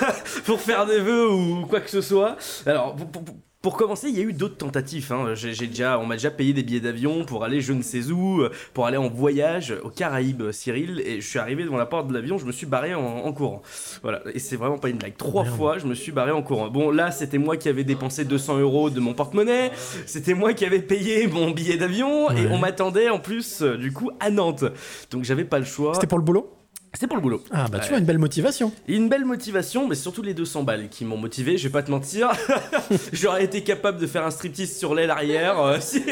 pour 0.45 0.59
faire 0.59 0.85
des 0.85 0.99
vœux 0.99 1.31
ou 1.31 1.65
quoi 1.67 1.81
que 1.81 1.89
ce 1.89 2.01
soit. 2.01 2.35
Alors, 2.65 2.95
pour, 2.95 3.23
pour- 3.23 3.35
pour 3.61 3.75
commencer, 3.75 4.07
il 4.07 4.17
y 4.17 4.21
a 4.21 4.23
eu 4.23 4.31
d'autres 4.31 4.55
tentatives. 4.55 5.11
hein. 5.11 5.33
J'ai 5.35 5.67
déjà, 5.67 5.99
on 5.99 6.05
m'a 6.05 6.15
déjà 6.15 6.31
payé 6.31 6.53
des 6.53 6.63
billets 6.63 6.79
d'avion 6.79 7.25
pour 7.25 7.43
aller 7.43 7.59
je 7.59 7.73
ne 7.73 7.81
sais 7.81 8.09
où, 8.09 8.41
euh, 8.41 8.51
pour 8.73 8.85
aller 8.85 8.95
en 8.95 9.09
voyage 9.09 9.75
aux 9.83 9.89
Caraïbes, 9.89 10.51
Cyril. 10.51 11.01
Et 11.05 11.19
je 11.19 11.27
suis 11.27 11.39
arrivé 11.39 11.65
devant 11.65 11.75
la 11.77 11.85
porte 11.85 12.07
de 12.07 12.13
l'avion, 12.13 12.37
je 12.37 12.45
me 12.45 12.53
suis 12.53 12.65
barré 12.65 12.95
en, 12.95 13.01
en 13.01 13.33
courant. 13.33 13.61
Voilà, 14.01 14.21
et 14.33 14.39
c'est 14.39 14.55
vraiment 14.55 14.77
pas 14.77 14.87
une 14.89 14.97
blague. 14.97 15.17
Trois 15.17 15.43
fois, 15.43 15.77
je 15.77 15.85
me 15.87 15.93
suis 15.93 16.13
barré 16.13 16.31
en 16.31 16.41
courant. 16.41 16.69
Bon, 16.69 16.89
là, 16.89 17.11
c'était 17.11 17.37
moi 17.37 17.57
qui 17.57 17.67
avais 17.67 17.83
dépensé 17.83 18.23
200 18.23 18.59
euros 18.59 18.89
de 18.89 18.99
mon 19.01 19.13
porte-monnaie. 19.13 19.71
C'était 20.05 20.33
moi 20.35 20.53
qui 20.53 20.65
avais 20.65 20.79
payé 20.81 21.27
mon 21.27 21.51
billet 21.51 21.75
d'avion. 21.75 22.31
Et 22.31 22.47
on 22.47 22.57
m'attendait 22.59 23.09
en 23.09 23.19
plus, 23.19 23.61
euh, 23.61 23.77
du 23.77 23.91
coup, 23.91 24.09
à 24.21 24.29
Nantes. 24.29 24.63
Donc 25.11 25.25
j'avais 25.25 25.43
pas 25.45 25.59
le 25.59 25.65
choix. 25.65 25.95
C'était 25.95 26.07
pour 26.07 26.17
le 26.17 26.23
boulot? 26.23 26.49
C'était 26.93 27.05
pour 27.07 27.17
le 27.17 27.21
boulot. 27.21 27.43
Ah 27.51 27.67
bah 27.71 27.79
tu 27.79 27.89
vois, 27.89 27.99
une 27.99 28.05
belle 28.05 28.17
motivation. 28.17 28.71
Une 28.87 29.09
belle 29.09 29.23
motivation, 29.23 29.87
mais 29.87 29.93
surtout 29.95 30.21
les 30.23 30.33
200 30.33 30.63
balles 30.63 30.89
qui 30.89 31.05
m'ont 31.05 31.17
motivé, 31.17 31.57
je 31.57 31.67
vais 31.67 31.71
pas 31.71 31.83
te 31.83 31.91
mentir. 31.91 32.29
J'aurais 33.13 33.43
été 33.43 33.61
capable 33.63 33.99
de 33.99 34.07
faire 34.07 34.25
un 34.25 34.31
striptease 34.31 34.75
sur 34.77 34.95
l'aile 34.95 35.11
arrière. 35.11 35.59
euh, 35.61 35.77
si- 35.79 36.03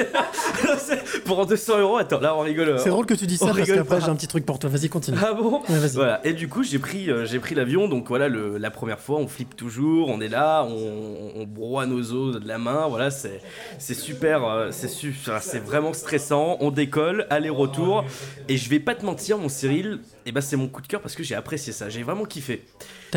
pour 1.25 1.45
200 1.45 1.79
euros, 1.79 1.97
attends, 1.97 2.19
là 2.19 2.35
on 2.35 2.41
rigole. 2.41 2.79
C'est 2.79 2.89
drôle 2.89 3.05
que 3.05 3.15
tu 3.15 3.25
dis 3.25 3.37
ça 3.37 3.45
on 3.45 3.47
parce 3.49 3.59
rigole 3.61 3.77
qu'après 3.77 3.99
pas. 3.99 4.05
j'ai 4.05 4.11
un 4.11 4.15
petit 4.15 4.27
truc 4.27 4.45
pour 4.45 4.59
toi. 4.59 4.69
Vas-y, 4.69 4.87
continue. 4.87 5.17
Ah 5.21 5.33
bon 5.33 5.61
Ouais, 5.67 5.79
vas-y. 5.79 5.93
Voilà. 5.95 6.25
Et 6.25 6.33
du 6.33 6.47
coup, 6.47 6.63
j'ai 6.63 6.79
pris, 6.79 7.09
euh, 7.09 7.25
j'ai 7.25 7.39
pris 7.39 7.55
l'avion. 7.55 7.87
Donc 7.87 8.07
voilà, 8.09 8.27
le- 8.27 8.57
la 8.57 8.69
première 8.71 8.99
fois, 8.99 9.17
on 9.17 9.27
flippe 9.27 9.55
toujours. 9.55 10.09
On 10.09 10.21
est 10.21 10.29
là, 10.29 10.63
on, 10.63 11.31
on 11.41 11.45
broie 11.45 11.85
nos 11.87 12.11
os 12.13 12.39
de 12.39 12.47
la 12.47 12.59
main. 12.59 12.87
Voilà, 12.87 13.09
c'est, 13.09 13.41
c'est 13.79 13.93
super, 13.95 14.43
euh, 14.45 14.69
c'est 14.71 14.87
super, 14.89 15.41
c'est 15.41 15.59
vraiment 15.59 15.93
stressant. 15.93 16.57
On 16.59 16.69
décolle, 16.71 17.25
aller-retour. 17.31 18.05
Et 18.47 18.57
je 18.57 18.69
vais 18.69 18.79
pas 18.79 18.93
te 18.95 19.03
mentir, 19.05 19.37
mon 19.39 19.49
Cyril. 19.49 19.99
Et 20.27 20.33
ben 20.33 20.41
c'est 20.41 20.57
mon 20.57 20.67
coup 20.67 20.81
de 20.81 20.87
cœur 20.87 20.99
parce 20.99 21.15
que 21.15 21.23
j'ai 21.23 21.35
apprécié 21.35 21.71
ça. 21.71 21.87
J'ai 21.89 22.03
vraiment 22.03 22.25
kiffé. 22.25 22.65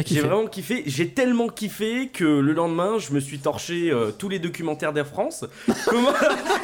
J'ai 0.06 0.20
vraiment 0.20 0.46
kiffé. 0.46 0.82
J'ai 0.86 1.08
tellement 1.08 1.48
kiffé 1.48 2.08
que 2.12 2.24
le 2.24 2.52
lendemain, 2.52 2.98
je 2.98 3.12
me 3.12 3.20
suis 3.20 3.38
torché 3.38 3.90
euh, 3.90 4.10
tous 4.16 4.28
les 4.28 4.38
documentaires 4.38 4.92
d'Air 4.92 5.06
France. 5.06 5.44
comment, 5.86 6.12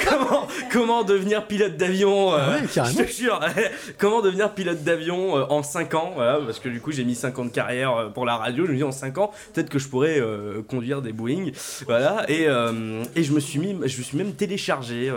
comment, 0.08 0.46
comment 0.70 1.04
devenir 1.04 1.46
pilote 1.46 1.76
d'avion 1.76 2.34
euh, 2.34 2.38
Ah 2.38 2.50
ouais. 2.50 2.90
Je 2.90 3.02
te 3.02 3.10
jure. 3.10 3.40
comment 3.98 4.22
devenir 4.22 4.54
pilote 4.54 4.82
d'avion 4.82 5.36
euh, 5.36 5.44
en 5.48 5.62
5 5.62 5.94
ans 5.94 6.12
voilà, 6.14 6.38
Parce 6.44 6.60
que 6.60 6.68
du 6.68 6.80
coup, 6.80 6.92
j'ai 6.92 7.04
mis 7.04 7.14
5 7.14 7.38
ans 7.38 7.44
de 7.44 7.50
carrière 7.50 8.10
pour 8.14 8.26
la 8.26 8.36
radio. 8.36 8.66
Je 8.66 8.72
me 8.72 8.76
dis 8.76 8.84
en 8.84 8.92
5 8.92 9.18
ans, 9.18 9.32
peut-être 9.52 9.70
que 9.70 9.78
je 9.78 9.88
pourrais 9.88 10.22
conduire 10.68 11.02
des 11.02 11.12
Boeing. 11.12 11.50
Voilà. 11.86 12.24
Et, 12.28 12.44
et 12.44 13.22
je 13.22 13.32
me 13.32 13.40
suis 13.40 13.58
mis, 13.58 13.76
je 13.88 13.98
me 13.98 14.02
suis 14.02 14.16
même 14.16 14.32
téléchargé. 14.32 15.12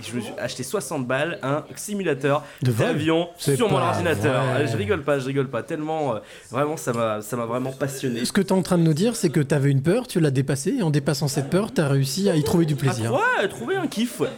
je 0.00 0.16
me 0.16 0.20
suis 0.20 0.32
acheté 0.38 0.62
60 0.62 1.06
balles 1.06 1.38
un 1.42 1.64
simulateur 1.74 2.42
d'avion 2.62 3.28
sur 3.36 3.70
mon 3.70 3.78
ordinateur. 3.78 4.42
Je 4.66 4.76
rigole 4.76 5.02
pas, 5.02 5.18
je 5.18 5.26
rigole 5.26 5.48
pas. 5.48 5.62
Tellement, 5.62 6.14
vraiment, 6.50 6.76
ça 6.76 6.92
m'a, 6.92 7.20
ça 7.26 7.36
m'a 7.36 7.44
vraiment 7.44 7.72
passionné. 7.72 8.24
Ce 8.24 8.32
que 8.32 8.40
tu 8.40 8.48
es 8.48 8.52
en 8.52 8.62
train 8.62 8.78
de 8.78 8.84
nous 8.84 8.94
dire, 8.94 9.16
c'est 9.16 9.30
que 9.30 9.40
tu 9.40 9.52
avais 9.52 9.70
une 9.70 9.82
peur, 9.82 10.06
tu 10.06 10.20
l'as 10.20 10.30
dépassée, 10.30 10.76
et 10.78 10.82
en 10.82 10.90
dépassant 10.90 11.26
cette 11.26 11.50
peur, 11.50 11.74
tu 11.74 11.80
as 11.80 11.88
réussi 11.88 12.30
à 12.30 12.36
y 12.36 12.44
trouver 12.44 12.66
du 12.66 12.76
plaisir. 12.76 13.12
Ah, 13.12 13.42
ouais, 13.42 13.48
trouver 13.48 13.74
un 13.74 13.88
kiff, 13.88 14.20
ouais. 14.20 14.28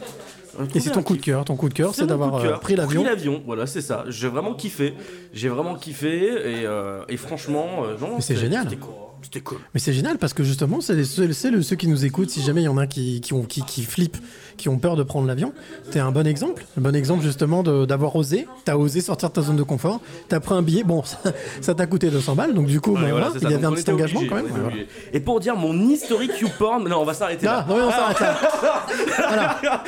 et 0.74 0.80
c'est 0.80 0.92
ton 0.92 1.02
coup 1.02 1.16
de 1.16 1.20
cœur. 1.20 1.44
Ton 1.44 1.56
coup 1.56 1.68
de 1.68 1.74
cœur, 1.74 1.94
c'est 1.94 2.06
d'avoir 2.06 2.36
euh, 2.36 2.56
pris 2.56 2.76
l'avion. 2.76 3.02
Pris 3.02 3.10
l'avion, 3.10 3.42
voilà, 3.44 3.66
c'est 3.66 3.82
ça. 3.82 4.04
J'ai 4.08 4.28
vraiment 4.28 4.54
kiffé. 4.54 4.94
J'ai 5.34 5.50
vraiment 5.50 5.74
kiffé 5.74 6.28
et, 6.28 6.66
euh, 6.66 7.02
et 7.10 7.18
franchement, 7.18 7.84
euh, 7.84 7.98
non. 8.00 8.20
C'est 8.20 8.36
génial. 8.36 8.66
Cool. 8.78 9.07
C'était 9.22 9.40
cool. 9.40 9.58
Mais 9.74 9.80
c'est 9.80 9.92
génial 9.92 10.18
parce 10.18 10.32
que 10.32 10.42
justement, 10.44 10.80
c'est 10.80 11.02
ceux 11.04 11.76
qui 11.76 11.88
nous 11.88 12.04
écoutent. 12.04 12.30
Si 12.30 12.40
jamais 12.42 12.62
il 12.62 12.64
y 12.64 12.68
en 12.68 12.78
a 12.78 12.86
qui, 12.86 13.20
qui, 13.20 13.32
ont, 13.34 13.42
qui, 13.42 13.62
qui 13.62 13.82
flippent, 13.82 14.16
qui 14.56 14.68
ont 14.68 14.78
peur 14.78 14.96
de 14.96 15.02
prendre 15.02 15.26
l'avion, 15.26 15.52
t'es 15.90 15.98
un 16.00 16.10
bon 16.12 16.26
exemple. 16.26 16.64
Un 16.78 16.80
bon 16.80 16.94
exemple 16.94 17.22
justement 17.22 17.62
d'avoir 17.62 18.14
osé. 18.16 18.46
T'as 18.64 18.76
osé 18.76 19.00
sortir 19.00 19.28
de 19.30 19.34
ta 19.34 19.42
zone 19.42 19.56
de 19.56 19.62
confort. 19.62 20.00
T'as 20.28 20.40
pris 20.40 20.54
un 20.54 20.62
billet. 20.62 20.84
Bon, 20.84 21.02
ça 21.60 21.74
t'a 21.74 21.86
coûté 21.86 22.10
200 22.10 22.34
balles. 22.36 22.54
Donc 22.54 22.66
du 22.66 22.80
coup, 22.80 22.92
Ouais, 22.94 23.10
voilà, 23.10 23.28
voilà, 23.28 23.30
c'est 23.34 23.42
il 23.44 23.50
y 23.50 23.54
avait 23.54 23.64
un 23.66 23.72
on 23.72 23.74
petit 23.74 23.90
engagement 23.90 24.22
quand 24.28 24.36
même. 24.36 24.46
on 24.50 24.54
Ouais, 24.54 24.60
voilà. 24.62 24.76
Et 25.12 25.20
pour 25.20 25.40
dire 25.40 25.56
mon 25.56 25.78
historique 25.88 26.38
YouPorn, 26.40 26.88
non, 26.88 26.98
on 27.00 27.04
va 27.04 27.14
s'arrêter 27.14 27.46
Ah, 27.46 27.66
là. 27.66 27.66
non, 27.68 27.76
oui, 27.76 27.82
on 27.86 27.90
s'arrête 27.90 28.20
là. 28.20 28.38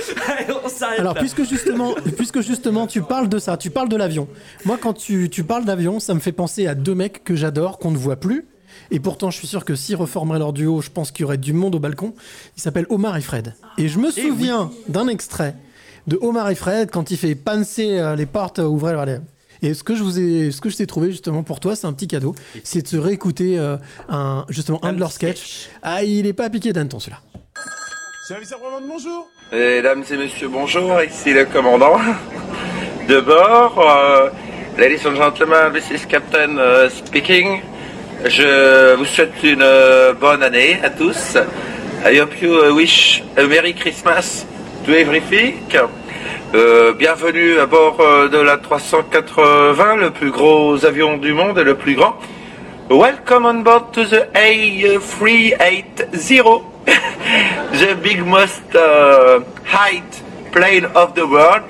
on 0.64 0.68
s'arrête 0.68 1.00
Alors, 1.00 1.14
là. 1.14 1.20
puisque 1.20 1.44
justement, 1.48 1.94
puisque 2.16 2.40
justement 2.40 2.86
tu 2.86 3.02
parles 3.02 3.28
de 3.28 3.38
ça, 3.38 3.56
tu 3.56 3.70
parles 3.70 3.88
de 3.88 3.96
l'avion. 3.96 4.28
Moi, 4.64 4.78
quand 4.80 4.92
tu, 4.94 5.28
tu 5.30 5.44
parles 5.44 5.64
d'avion, 5.64 6.00
ça 6.00 6.14
me 6.14 6.20
fait 6.20 6.32
penser 6.32 6.66
à 6.66 6.74
deux 6.74 6.94
mecs 6.94 7.24
que 7.24 7.34
j'adore, 7.36 7.78
qu'on 7.78 7.90
ne 7.90 7.96
voit 7.96 8.16
plus. 8.16 8.46
Et 8.90 8.98
pourtant, 8.98 9.30
je 9.30 9.38
suis 9.38 9.46
sûr 9.46 9.64
que 9.64 9.74
s'ils 9.74 9.96
reformeraient 9.96 10.38
leur 10.38 10.52
duo, 10.52 10.80
je 10.80 10.90
pense 10.90 11.12
qu'il 11.12 11.22
y 11.22 11.24
aurait 11.24 11.38
du 11.38 11.52
monde 11.52 11.74
au 11.76 11.78
balcon. 11.78 12.14
Ils 12.56 12.60
s'appellent 12.62 12.86
Omar 12.90 13.16
et 13.16 13.20
Fred. 13.20 13.54
Et 13.78 13.88
je 13.88 13.98
me 13.98 14.10
souviens 14.10 14.70
d'un 14.88 15.06
extrait 15.08 15.54
de 16.06 16.18
Omar 16.20 16.50
et 16.50 16.54
Fred 16.54 16.90
quand 16.90 17.10
il 17.10 17.16
fait 17.16 17.34
panser 17.34 17.98
euh, 17.98 18.16
les 18.16 18.26
portes, 18.26 18.58
euh, 18.58 18.64
ouvrir 18.64 19.04
les... 19.04 19.18
Et 19.62 19.74
ce 19.74 19.84
que 19.84 19.94
je 19.94 20.02
vous 20.02 20.18
ai, 20.18 20.50
ce 20.50 20.60
que 20.60 20.70
je 20.70 20.76
t'ai 20.78 20.86
trouvé 20.86 21.10
justement 21.10 21.42
pour 21.42 21.60
toi, 21.60 21.76
c'est 21.76 21.86
un 21.86 21.92
petit 21.92 22.08
cadeau, 22.08 22.34
c'est 22.64 22.80
de 22.80 22.88
se 22.88 22.96
réécouter 22.96 23.58
euh, 23.58 23.76
un, 24.08 24.46
justement 24.48 24.82
un 24.82 24.94
de 24.94 24.98
leurs 24.98 25.12
sketchs. 25.12 25.68
Ah, 25.82 26.02
il 26.02 26.26
est 26.26 26.32
pas 26.32 26.48
piqué 26.48 26.72
d'hanneton 26.72 26.98
celui-là. 26.98 27.20
Service 28.26 28.52
après-vente, 28.52 28.84
bonjour. 28.88 29.28
Mesdames 29.52 30.02
et 30.10 30.16
messieurs, 30.16 30.48
bonjour, 30.48 31.02
ici 31.02 31.34
le 31.34 31.44
commandant 31.44 31.98
de 33.06 33.20
bord. 33.20 33.78
Euh, 33.78 34.30
ladies 34.78 35.06
and 35.06 35.16
gentlemen, 35.16 35.72
this 35.74 35.90
is 35.90 36.06
Captain 36.06 36.56
speaking. 36.88 37.60
Je 38.24 38.94
vous 38.96 39.04
souhaite 39.06 39.32
une 39.42 39.62
euh, 39.62 40.12
bonne 40.12 40.42
année 40.42 40.78
à 40.82 40.90
tous. 40.90 41.38
I 42.04 42.20
hope 42.20 42.38
you 42.42 42.62
uh, 42.62 42.70
wish 42.70 43.22
a 43.38 43.46
Merry 43.46 43.72
Christmas 43.72 44.44
to 44.84 44.92
everything. 44.92 45.54
Euh, 46.54 46.92
bienvenue 46.92 47.58
à 47.58 47.64
bord 47.64 47.96
euh, 48.00 48.28
de 48.28 48.36
la 48.36 48.58
380, 48.58 49.96
le 49.96 50.10
plus 50.10 50.30
gros 50.30 50.84
avion 50.84 51.16
du 51.16 51.32
monde 51.32 51.58
et 51.58 51.64
le 51.64 51.76
plus 51.76 51.94
grand. 51.94 52.18
Welcome 52.90 53.46
on 53.46 53.62
board 53.62 53.92
to 53.92 54.04
the 54.04 54.28
A380, 54.34 56.62
the 57.72 57.94
big 58.02 58.22
most 58.26 58.74
uh, 58.74 59.40
height 59.64 60.19
plane 60.52 60.86
of 60.94 61.14
the 61.14 61.24
world. 61.24 61.62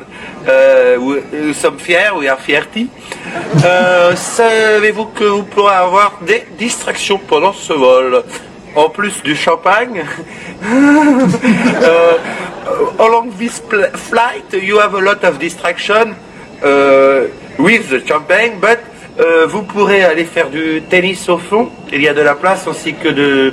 Euh, 0.48 0.96
nous 1.32 1.52
sommes 1.52 1.78
fiers, 1.78 2.12
we 2.16 2.28
are 2.28 2.38
fierty. 2.38 2.88
Euh, 3.64 4.14
Savez-vous 4.16 5.06
que 5.06 5.24
vous 5.24 5.42
pourrez 5.42 5.74
avoir 5.74 6.18
des 6.22 6.44
distractions 6.58 7.18
pendant 7.18 7.52
ce 7.52 7.72
vol 7.72 8.22
En 8.74 8.88
plus 8.88 9.22
du 9.22 9.34
champagne, 9.34 10.04
euh, 10.64 12.12
along 12.98 13.30
this 13.36 13.60
flight, 13.94 14.44
you 14.52 14.78
have 14.78 14.94
a 14.94 15.00
lot 15.00 15.24
of 15.24 15.38
distraction 15.38 16.14
uh, 16.62 17.26
with 17.58 17.90
the 17.90 18.06
champagne, 18.06 18.58
but 18.60 18.78
euh, 19.18 19.46
vous 19.46 19.62
pourrez 19.62 20.04
aller 20.04 20.24
faire 20.24 20.50
du 20.50 20.82
tennis 20.88 21.28
au 21.28 21.38
fond. 21.38 21.68
Il 21.92 22.00
y 22.00 22.08
a 22.08 22.14
de 22.14 22.22
la 22.22 22.34
place 22.34 22.66
ainsi 22.68 22.94
que 22.94 23.08
de, 23.08 23.52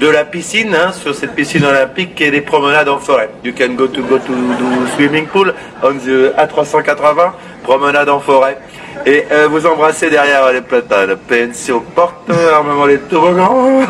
de 0.00 0.08
la 0.08 0.24
piscine, 0.24 0.74
hein, 0.74 0.92
sur 0.92 1.14
cette 1.14 1.34
piscine 1.34 1.64
olympique 1.64 2.20
et 2.20 2.30
des 2.30 2.40
promenades 2.40 2.88
en 2.88 2.98
forêt. 2.98 3.30
You 3.44 3.52
can 3.56 3.74
go 3.74 3.86
to 3.86 4.02
go 4.02 4.18
to 4.18 4.32
the 4.32 4.94
swimming 4.96 5.26
pool 5.26 5.54
on 5.82 5.94
the 5.94 6.32
A380, 6.36 7.32
promenade 7.62 8.08
en 8.08 8.20
forêt. 8.20 8.58
Et 9.06 9.24
euh, 9.30 9.48
vous 9.48 9.66
embrassez 9.66 10.10
derrière 10.10 10.52
les 10.52 10.62
platanes, 10.62 11.16
PNC 11.28 11.72
aux 11.72 11.80
portes, 11.80 12.30
armement 12.30 12.86
les 12.86 12.98
toboggans, 12.98 13.80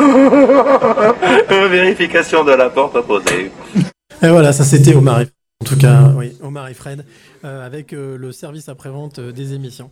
vérification 1.71 2.45
de 2.45 2.53
la 2.53 2.71
porte 2.71 2.97
opposée. 2.97 3.51
Et 4.23 4.29
voilà, 4.29 4.53
ça 4.53 4.65
c'était 4.65 4.95
Omar 4.95 5.21
et 5.21 5.27
en 5.65 5.67
tout 5.67 5.79
cas, 5.79 6.13
oui, 6.15 6.37
Omar 6.43 6.69
et 6.69 6.75
Fred, 6.75 7.07
euh, 7.43 7.65
avec 7.65 7.95
euh, 7.95 8.19
le 8.19 8.33
service 8.33 8.69
après-vente 8.69 9.19
euh, 9.19 9.33
des 9.33 9.55
émissions. 9.55 9.91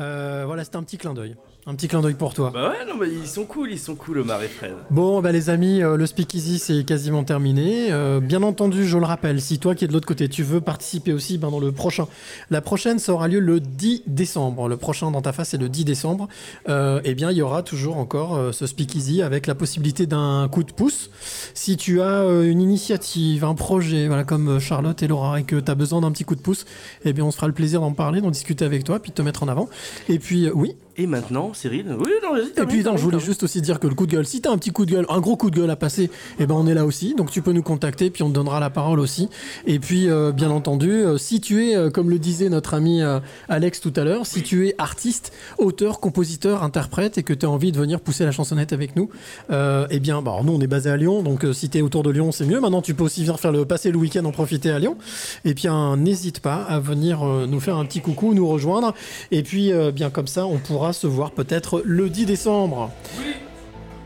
Euh, 0.00 0.44
voilà, 0.46 0.64
c'était 0.64 0.76
un 0.76 0.82
petit 0.82 0.96
clin 0.96 1.12
d'œil. 1.12 1.36
Un 1.66 1.74
petit 1.74 1.88
clin 1.88 2.00
d'œil 2.00 2.14
pour 2.14 2.32
toi. 2.32 2.50
Bah 2.54 2.70
ouais, 2.70 2.86
non, 2.86 2.96
mais 2.98 3.08
ils 3.08 3.28
sont 3.28 3.44
cool, 3.44 3.70
ils 3.70 3.78
sont 3.78 3.94
cool, 3.94 4.20
Omar 4.20 4.42
et 4.42 4.48
Fred. 4.48 4.72
Bon, 4.90 5.20
bah 5.20 5.30
les 5.30 5.50
amis, 5.50 5.82
euh, 5.82 5.98
le 5.98 6.06
speakeasy 6.06 6.58
c'est 6.58 6.84
quasiment 6.84 7.22
terminé. 7.22 7.92
Euh, 7.92 8.18
bien 8.18 8.42
entendu, 8.42 8.86
je 8.86 8.96
le 8.96 9.04
rappelle, 9.04 9.42
si 9.42 9.58
toi 9.58 9.74
qui 9.74 9.84
es 9.84 9.88
de 9.88 9.92
l'autre 9.92 10.06
côté, 10.06 10.30
tu 10.30 10.42
veux 10.42 10.62
participer 10.62 11.12
aussi 11.12 11.36
ben, 11.36 11.50
dans 11.50 11.60
le 11.60 11.70
prochain. 11.70 12.08
La 12.48 12.62
prochaine, 12.62 12.98
ça 12.98 13.12
aura 13.12 13.28
lieu 13.28 13.40
le 13.40 13.60
10 13.60 14.04
décembre. 14.06 14.68
Le 14.68 14.78
prochain 14.78 15.10
dans 15.10 15.20
ta 15.20 15.32
face, 15.32 15.50
c'est 15.50 15.58
le 15.58 15.68
10 15.68 15.84
décembre. 15.84 16.28
Euh, 16.70 17.02
eh 17.04 17.14
bien, 17.14 17.30
il 17.30 17.36
y 17.36 17.42
aura 17.42 17.62
toujours 17.62 17.98
encore 17.98 18.54
ce 18.54 18.66
speakeasy 18.66 19.20
avec 19.20 19.46
la 19.46 19.54
possibilité 19.54 20.06
d'un 20.06 20.48
coup 20.50 20.62
de 20.62 20.72
pouce. 20.72 21.10
Si 21.52 21.76
tu 21.76 22.00
as 22.00 22.24
une 22.42 22.62
initiative, 22.62 23.44
un 23.44 23.54
projet, 23.54 24.06
voilà, 24.06 24.24
comme 24.24 24.60
Charlotte 24.60 25.02
et 25.02 25.08
Laura, 25.08 25.40
et 25.40 25.44
que 25.44 25.56
tu 25.56 25.70
as 25.70 25.74
besoin 25.74 26.00
d'un 26.00 26.10
petit 26.10 26.24
coup 26.24 26.36
de 26.36 26.40
pouce, 26.40 26.64
eh 27.04 27.12
bien, 27.12 27.24
on 27.26 27.30
se 27.30 27.36
fera 27.36 27.48
le 27.48 27.52
plaisir 27.52 27.82
d'en 27.82 27.92
parler, 27.92 28.22
d'en 28.22 28.30
discuter 28.30 28.64
avec 28.64 28.82
toi, 28.82 28.98
puis 28.98 29.10
de 29.10 29.14
te 29.14 29.22
mettre 29.22 29.42
en 29.42 29.48
avant. 29.48 29.68
Et 30.08 30.18
puis, 30.18 30.48
oui. 30.48 30.74
Et 30.96 31.06
maintenant, 31.06 31.52
Cyril 31.54 31.86
Oui, 31.98 32.10
non, 32.22 32.32
vas-y. 32.32 32.62
Et 32.62 32.66
puis, 32.66 32.82
non, 32.82 32.96
je 32.96 33.02
voulais 33.02 33.20
juste 33.20 33.42
aussi 33.42 33.60
dire 33.62 33.78
que 33.80 33.86
le 33.86 33.94
coup 33.94 34.06
de 34.06 34.12
gueule, 34.12 34.26
si 34.26 34.40
t'as 34.40 34.50
un 34.50 34.58
petit 34.58 34.70
coup 34.70 34.84
de 34.84 34.90
gueule, 34.90 35.06
un 35.08 35.20
gros 35.20 35.36
coup 35.36 35.50
de 35.50 35.56
gueule 35.56 35.70
à 35.70 35.76
passer, 35.76 36.10
eh 36.38 36.46
ben 36.46 36.54
on 36.54 36.66
est 36.66 36.74
là 36.74 36.84
aussi. 36.84 37.14
Donc 37.14 37.30
tu 37.30 37.42
peux 37.42 37.52
nous 37.52 37.62
contacter, 37.62 38.10
puis 38.10 38.22
on 38.22 38.28
te 38.28 38.34
donnera 38.34 38.60
la 38.60 38.70
parole 38.70 39.00
aussi. 39.00 39.28
Et 39.66 39.78
puis, 39.78 40.10
euh, 40.10 40.32
bien 40.32 40.50
entendu, 40.50 40.90
euh, 40.90 41.16
si 41.16 41.40
tu 41.40 41.68
es, 41.68 41.76
euh, 41.76 41.90
comme 41.90 42.10
le 42.10 42.18
disait 42.18 42.48
notre 42.48 42.74
ami 42.74 43.00
Alex 43.48 43.80
tout 43.80 43.92
à 43.96 44.04
l'heure, 44.04 44.26
si 44.26 44.42
tu 44.42 44.68
es 44.68 44.74
artiste, 44.78 45.32
auteur, 45.58 46.00
compositeur, 46.00 46.62
interprète, 46.62 47.18
et 47.18 47.22
que 47.22 47.32
tu 47.32 47.46
as 47.46 47.50
envie 47.50 47.72
de 47.72 47.78
venir 47.78 48.00
pousser 48.00 48.24
la 48.24 48.32
chansonnette 48.32 48.72
avec 48.72 48.96
nous, 48.96 49.08
eh 49.50 50.00
bien, 50.00 50.22
bah, 50.22 50.32
alors 50.32 50.44
nous 50.44 50.52
on 50.52 50.60
est 50.60 50.66
basé 50.66 50.90
à 50.90 50.96
Lyon, 50.96 51.22
donc 51.22 51.46
si 51.52 51.68
tu 51.68 51.78
es 51.78 51.82
autour 51.82 52.02
de 52.02 52.10
Lyon, 52.10 52.32
c'est 52.32 52.46
mieux. 52.46 52.60
Maintenant, 52.60 52.82
tu 52.82 52.94
peux 52.94 53.04
aussi 53.04 53.20
venir 53.20 53.38
faire 53.38 53.52
le 53.52 53.64
passer 53.64 53.90
le 53.90 53.98
week-end, 53.98 54.24
en 54.24 54.32
profiter 54.32 54.70
à 54.70 54.78
Lyon. 54.78 54.96
Et 55.44 55.54
puis, 55.54 55.68
hein, 55.68 55.96
n'hésite 55.96 56.40
pas 56.40 56.56
à 56.56 56.80
venir 56.80 57.24
nous 57.24 57.60
faire 57.60 57.76
un 57.76 57.84
petit 57.84 58.00
coucou, 58.00 58.34
nous 58.34 58.48
rejoindre. 58.48 58.94
Et 59.30 59.42
puis, 59.42 59.72
bien 59.94 60.10
comme 60.10 60.26
ça, 60.26 60.46
on 60.46 60.58
pourra 60.58 60.89
se 60.92 61.06
voir 61.06 61.30
peut-être 61.32 61.82
le 61.84 62.08
10 62.08 62.26
décembre. 62.26 62.90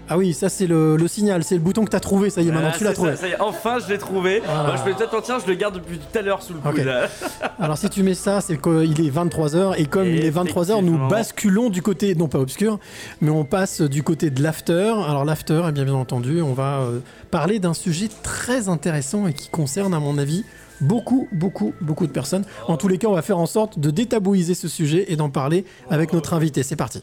Ah 0.06 0.18
oui, 0.18 0.34
ça 0.34 0.50
c'est 0.50 0.66
le, 0.66 0.96
le 0.98 1.08
signal, 1.08 1.42
c'est 1.44 1.54
le 1.54 1.62
bouton 1.62 1.82
que 1.86 1.88
t'as 1.90 1.98
trouvé, 1.98 2.28
ça 2.28 2.42
y 2.42 2.48
est, 2.48 2.52
maintenant 2.52 2.68
Ah, 2.74 2.76
tu 2.76 2.84
l'as 2.84 2.92
trouvé. 2.92 3.12
ça, 3.12 3.22
ça 3.22 3.28
y 3.28 3.30
est, 3.30 3.40
enfin, 3.40 3.78
je 3.78 3.90
l'ai 3.90 3.96
trouvé. 3.96 4.42
Moi, 4.46 4.74
je 4.76 4.82
fais 4.82 4.92
peut-être 4.92 5.18
tiens, 5.22 5.38
je 5.42 5.46
le 5.50 5.54
garde 5.56 5.76
depuis 5.76 5.96
tout 5.98 6.18
à 6.18 6.20
l'heure 6.20 6.42
sous 6.42 6.52
le 6.52 6.58
coude. 6.60 6.86
Alors 7.58 7.78
si 7.78 7.88
tu 7.88 8.02
mets 8.02 8.12
ça, 8.12 8.42
c'est 8.42 8.60
qu'il 8.60 9.00
est 9.06 9.10
23h 9.10 9.76
et 9.78 9.86
comme 9.86 10.06
il 10.06 10.22
est 10.22 10.30
23h, 10.30 10.84
nous 10.84 11.08
basculons 11.08 11.70
du 11.70 11.80
côté, 11.80 12.14
non 12.14 12.28
pas 12.28 12.38
obscur, 12.38 12.78
mais 13.22 13.30
on 13.30 13.44
passe 13.44 13.80
du 13.80 14.02
côté 14.02 14.28
de 14.28 14.42
l'after. 14.42 14.92
Alors 15.08 15.24
l'after, 15.24 15.62
eh 15.70 15.72
bien 15.72 15.84
bien 15.84 15.94
entendu, 15.94 16.42
on 16.42 16.52
va 16.52 16.80
euh, 16.80 16.98
parler 17.30 17.58
d'un 17.58 17.72
sujet 17.74 18.08
très 18.22 18.68
intéressant 18.68 19.26
et 19.26 19.32
qui 19.32 19.48
concerne 19.48 19.94
à 19.94 20.00
mon 20.00 20.18
avis 20.18 20.44
beaucoup, 20.80 21.28
beaucoup, 21.32 21.74
beaucoup 21.80 22.06
de 22.06 22.12
personnes. 22.12 22.44
En 22.68 22.76
tous 22.76 22.88
les 22.88 22.98
cas, 22.98 23.08
on 23.08 23.14
va 23.14 23.22
faire 23.22 23.38
en 23.38 23.46
sorte 23.46 23.78
de 23.78 23.90
détabouiser 23.90 24.54
ce 24.54 24.68
sujet 24.68 25.12
et 25.12 25.16
d'en 25.16 25.30
parler 25.30 25.64
avec 25.90 26.12
notre 26.12 26.34
invité. 26.34 26.62
C'est 26.62 26.76
parti. 26.76 27.02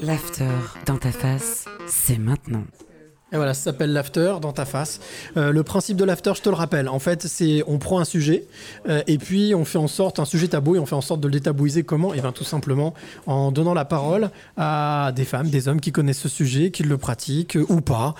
L'after 0.00 0.50
dans 0.86 0.98
ta 0.98 1.10
face, 1.10 1.66
c'est 1.86 2.18
maintenant. 2.18 2.64
Et 3.32 3.36
voilà, 3.36 3.54
ça 3.54 3.64
s'appelle 3.64 3.92
l'after 3.92 4.34
dans 4.40 4.52
ta 4.52 4.64
face. 4.64 5.00
Euh, 5.36 5.50
le 5.50 5.64
principe 5.64 5.96
de 5.96 6.04
l'after, 6.04 6.32
je 6.36 6.42
te 6.42 6.48
le 6.48 6.54
rappelle, 6.54 6.88
en 6.88 7.00
fait, 7.00 7.26
c'est 7.26 7.64
on 7.66 7.78
prend 7.78 7.98
un 7.98 8.04
sujet 8.04 8.46
euh, 8.88 9.02
et 9.08 9.18
puis 9.18 9.52
on 9.52 9.64
fait 9.64 9.78
en 9.78 9.88
sorte, 9.88 10.20
un 10.20 10.24
sujet 10.24 10.46
tabou, 10.46 10.76
et 10.76 10.78
on 10.78 10.86
fait 10.86 10.94
en 10.94 11.00
sorte 11.00 11.20
de 11.20 11.26
le 11.26 11.32
détabouiser. 11.32 11.82
Comment? 11.82 12.14
Et 12.14 12.20
bien 12.20 12.30
tout 12.30 12.44
simplement 12.44 12.94
en 13.26 13.50
donnant 13.50 13.74
la 13.74 13.84
parole 13.84 14.30
à 14.56 15.10
des 15.16 15.24
femmes, 15.24 15.50
des 15.50 15.66
hommes 15.66 15.80
qui 15.80 15.90
connaissent 15.90 16.20
ce 16.20 16.28
sujet, 16.28 16.70
qui 16.70 16.84
le 16.84 16.98
pratiquent 16.98 17.56
euh, 17.56 17.66
ou 17.68 17.80
pas, 17.80 18.14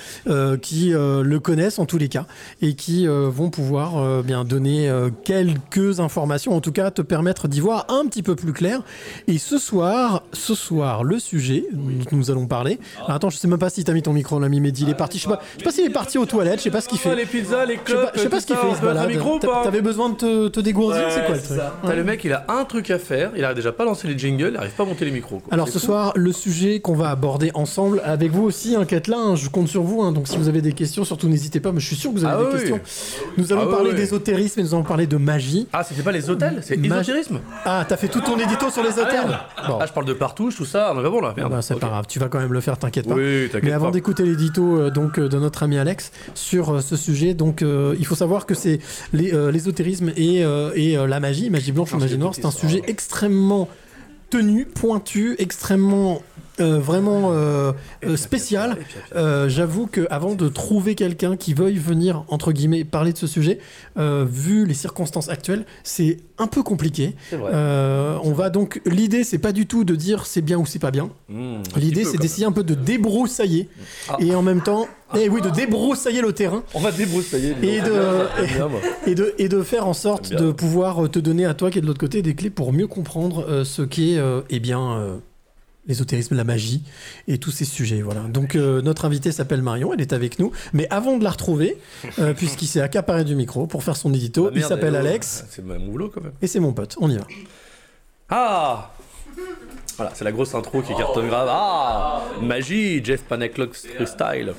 qui 0.61 0.91
le 0.91 1.39
connaissent 1.39 1.79
en 1.79 1.87
tous 1.87 1.99
les 1.99 2.09
cas 2.09 2.27
et 2.61 2.75
qui 2.75 3.07
vont 3.07 3.51
pouvoir 3.51 4.23
bien 4.25 4.45
donner 4.45 4.91
quelques 5.25 6.01
informations, 6.01 6.53
en 6.55 6.61
tout 6.61 6.73
cas 6.73 6.91
te 6.91 7.03
permettre 7.03 7.47
d'y 7.47 7.61
voir 7.61 7.87
un 7.89 8.07
petit 8.07 8.23
peu 8.23 8.35
plus 8.35 8.53
clair. 8.53 8.83
Et 9.29 9.39
ce 9.39 9.59
soir, 9.59 10.25
ce 10.33 10.55
soir, 10.55 11.05
le 11.05 11.19
sujet 11.19 11.65
dont 11.73 12.17
nous 12.17 12.31
allons 12.31 12.47
parler. 12.47 12.81
Alors, 12.99 13.13
attends, 13.13 13.31
je 13.31 13.37
sais 13.37 13.49
même 13.49 13.59
pas 13.59 13.71
si 13.71 13.85
t'as 13.85 13.93
mis 13.93 14.03
ton 14.03 14.13
micro, 14.13 14.41
l'ami 14.41 14.61
Mehdi. 14.61 14.83
Il 14.83 14.91
est 14.91 14.96
parti. 14.97 15.19
Je 15.19 15.25
sais 15.25 15.29
pas, 15.29 15.41
je 15.55 15.59
sais 15.59 15.65
pas 15.65 15.71
s'il 15.73 15.85
est 15.87 15.91
parti 15.91 16.19
aux 16.19 16.27
toilettes. 16.27 16.59
Je 16.59 16.65
sais 16.65 16.71
pas 16.71 16.81
ce 16.81 16.89
qu'il 16.89 16.99
fait. 16.99 17.15
Les 17.15 17.27
pizzas, 17.27 17.65
les 17.65 17.75
Je 17.75 17.79
sais 17.91 17.95
pas, 17.97 18.01
clopes, 18.03 18.11
je 18.15 18.21
sais 18.21 18.29
pas 18.29 18.41
ce 18.41 18.47
qu'il 18.47 18.57
fait. 18.57 18.67
on 18.67 18.71
Il 18.71 18.77
se 18.77 18.83
balade. 18.83 19.11
T'avais 19.65 19.81
besoin 19.81 20.11
de 20.11 20.15
te, 20.17 20.49
te 20.49 20.61
dégourdir, 20.61 21.05
Ouais, 21.05 21.11
c'est 21.11 21.25
quoi 21.27 21.35
le 21.35 21.43
truc. 21.43 21.59
T'as 21.85 21.95
le 21.95 22.05
mec, 22.05 22.25
il 22.25 22.33
a 22.33 22.45
un 22.49 22.65
truc 22.65 22.91
à 22.91 22.99
faire, 22.99 23.31
il 23.37 23.45
arrive 23.45 23.57
déjà 23.57 23.73
pas 23.73 23.83
à 23.85 23.87
lancer 23.87 24.09
les 24.09 24.19
jingles, 24.19 24.51
il 24.53 24.57
arrive 24.57 24.73
pas 24.73 24.83
à 24.83 24.87
monter 24.87 25.05
les 25.05 25.11
micros. 25.11 25.39
quoi. 25.39 25.53
Alors 25.53 25.69
ce 25.69 25.79
fou. 25.79 25.87
soir, 25.87 26.13
le 26.17 26.33
sujet 26.33 26.81
qu'on 26.81 26.95
va 26.95 27.11
aborder 27.11 27.51
ensemble 27.55 28.01
avec 28.05 28.31
vous 28.33 28.43
aussi, 28.45 28.75
hein, 28.77 28.85
Catelin, 28.85 29.19
hein, 29.33 29.37
je 29.37 29.49
compte 29.49 29.69
sur 29.69 29.83
vous. 29.83 30.03
hein, 30.03 30.13
donc 30.13 30.29
si 30.29 30.37
vous 30.37 30.49
avez 30.49 30.63
des 30.63 30.73
questions, 30.73 31.05
surtout 31.05 31.29
n'hésitez 31.29 31.61
pas. 31.61 31.73
Mais 31.73 31.81
je 31.81 31.87
suis 31.87 31.97
sûr 31.97 32.13
que 32.13 32.19
vous 32.19 32.25
avez 32.25 32.35
Ah 32.37 32.41
des 32.41 32.47
oui. 32.47 32.59
questions. 32.71 32.81
Nous 33.37 33.53
allons 33.53 33.69
Ah 33.69 33.75
parler 33.77 33.91
oui. 33.91 33.97
d'ésotérisme 33.97 34.61
et 34.61 34.63
nous 34.63 34.75
allons 34.75 34.83
parler 34.85 35.07
de 35.07 35.17
magie. 35.17 35.67
Ah, 35.73 35.83
c'était 35.85 36.03
pas 36.03 36.13
les 36.13 36.29
hôtels, 36.31 36.61
c'est 36.63 36.79
ésotérisme. 36.79 37.41
Ah, 37.65 37.85
t'as 37.89 37.97
fait 37.97 38.09
tout 38.09 38.21
ton 38.21 38.39
édito 38.39 38.71
sur 38.71 38.83
les 38.83 38.91
Ah, 38.99 39.03
hôtels. 39.03 39.39
Ah, 39.57 39.85
je 39.87 39.93
parle 39.93 40.07
de 40.07 40.13
partout, 40.13 40.51
tout 40.57 40.65
ça. 40.65 40.93
Non, 40.95 41.01
mais 41.03 41.09
bon 41.11 41.21
là, 41.21 41.35
merde. 41.37 41.51
Bah, 41.53 41.63
c'est 41.63 41.79
pas 41.79 41.89
grave, 41.89 42.05
tu 42.09 42.19
vas 42.19 42.29
quand 42.29 42.39
même 42.39 42.53
le 42.53 42.61
faire, 42.61 42.79
t'inquiète 42.79 43.09
pas. 43.09 43.15
Mais 43.17 43.73
avant 43.73 43.91
d'écouter 43.91 44.25
l'édito 44.25 44.86
euh, 44.87 44.91
donc 44.91 45.19
euh, 45.19 45.29
de 45.29 45.39
notre 45.39 45.63
ami 45.63 45.79
Alex 45.79 46.13
sur 46.35 46.71
euh, 46.71 46.81
ce 46.81 46.97
sujet, 46.97 47.35
donc 47.35 47.63
il 47.63 48.07
faut 48.07 48.15
savoir 48.15 48.47
que 48.47 48.55
c'est 48.55 48.79
l'ésotérisme 49.13 50.13
et, 50.17 50.43
et 50.75 50.97
la 50.97 51.21
magie, 51.21 51.51
magie 51.51 51.73
blanche 51.73 51.93
ou 51.93 51.99
magie 51.99 52.19
noire, 52.19 52.35
c'est 52.35 52.45
un 52.45 52.51
sujet 52.51 52.83
extrêmement 52.87 53.69
tenu, 54.31 54.67
pointu, 54.67 55.37
extrêmement 55.39 56.23
euh, 56.59 56.79
vraiment 56.79 57.33
euh, 57.33 57.73
euh, 58.05 58.17
spécial. 58.17 58.79
J'avoue 59.15 59.87
que 59.87 60.07
avant 60.11 60.35
de 60.35 60.49
trouver 60.49 60.95
quelqu'un 60.95 61.37
qui 61.37 61.53
veuille 61.55 61.77
venir 61.79 62.25
entre 62.29 62.53
guillemets 62.53 62.85
parler 62.85 63.13
de 63.13 63.19
ce 63.19 63.27
sujet, 63.27 63.59
vu 63.97 64.67
les 64.67 64.75
circonstances 64.75 65.29
actuelles, 65.29 65.65
c'est 65.85 66.19
un 66.39 66.47
peu 66.47 66.63
compliqué. 66.63 67.15
Vrai. 67.33 67.53
On 68.25 68.33
va 68.33 68.51
donc 68.51 68.81
l'idée 68.87 69.25
c'est 69.25 69.39
pas 69.39 69.53
du 69.53 69.67
tout 69.67 69.85
de 69.85 69.95
dire 69.95 70.27
c'est 70.27 70.43
bien 70.43 70.59
ou 70.59 70.67
c'est 70.67 70.79
pas 70.79 70.91
bien. 70.91 71.11
Mmh, 71.29 71.63
L'idée 71.77 72.05
c'est 72.05 72.19
d'essayer 72.19 72.47
un 72.47 72.53
peu 72.53 72.65
de 72.65 72.75
débroussailler 72.75 73.69
Ah. 74.09 74.17
et 74.21 74.35
en 74.35 74.43
même 74.43 74.63
temps, 74.63 74.87
eh 75.17 75.29
oui, 75.29 75.41
de 75.41 75.51
débroussailler 75.51 76.21
le 76.21 76.33
terrain. 76.33 76.63
On 76.75 76.81
va 76.81 76.93
débroussailler. 76.93 77.55
dis 77.55 77.69
Et 77.69 77.81
de, 77.81 78.27
et, 79.07 79.15
de, 79.15 79.35
et 79.39 79.49
de 79.49 79.63
faire 79.63 79.87
en 79.87 79.95
sorte 79.95 80.33
de 80.33 80.53
pouvoir 80.53 81.11
te 81.11 81.19
donner 81.19 81.45
à 81.47 81.55
toi 81.55 81.71
qui 81.71 81.79
est 81.79 81.83
de 81.83 81.87
l'autre 81.87 82.01
côté 82.01 82.23
des 82.23 82.35
clés 82.35 82.51
pour 82.51 82.73
mieux 82.73 82.87
comprendre 82.87 83.65
ce 83.65 83.83
qu'est 83.83 84.19
eh 84.51 84.61
bien 84.61 85.21
l'ésotérisme, 85.87 86.35
la 86.37 86.45
magie 86.45 86.83
et 87.29 87.39
tous 87.39 87.51
ces 87.51 87.65
sujets. 87.65 88.03
Voilà. 88.03 88.21
Donc 88.23 88.55
euh, 88.57 88.83
notre 88.83 89.05
invité 89.05 89.33
s'appelle 89.33 89.63
Marion, 89.63 89.93
elle 89.95 90.01
est 90.01 90.13
avec 90.13 90.39
nous. 90.39 90.53
Mais 90.73 90.87
avant 90.91 91.17
de 91.19 91.25
la 91.25 91.31
retrouver, 91.31 91.79
euh, 92.19 92.33
puisqu'il 92.37 92.67
s'est 92.67 92.81
accaparé 92.81 93.25
du 93.25 93.35
micro 93.37 93.67
pour 93.67 93.83
faire 93.85 93.97
son 93.97 94.13
édito, 94.13 94.49
Ah, 94.49 94.53
il 94.55 94.63
s'appelle. 94.65 94.97
Alex 94.97 95.45
C'est 95.51 95.65
mon 95.65 95.79
boulot 95.79 96.11
quand 96.13 96.23
même. 96.23 96.33
et 96.43 96.47
c'est 96.47 96.61
mon 96.61 96.73
pote. 96.73 96.97
On 97.01 97.11
y 97.11 97.17
va. 97.17 97.27
Ah 98.29 98.93
Voilà, 99.97 100.13
c'est 100.15 100.25
la 100.25 100.33
grosse 100.33 100.55
intro 100.55 100.83
qui 100.83 100.95
cartonne 100.95 101.29
grave. 101.29 101.49
Ah 101.51 102.23
Magie, 102.43 103.05
Jeff 103.05 103.23
Panaclock 103.25 103.75
Style. 103.77 104.55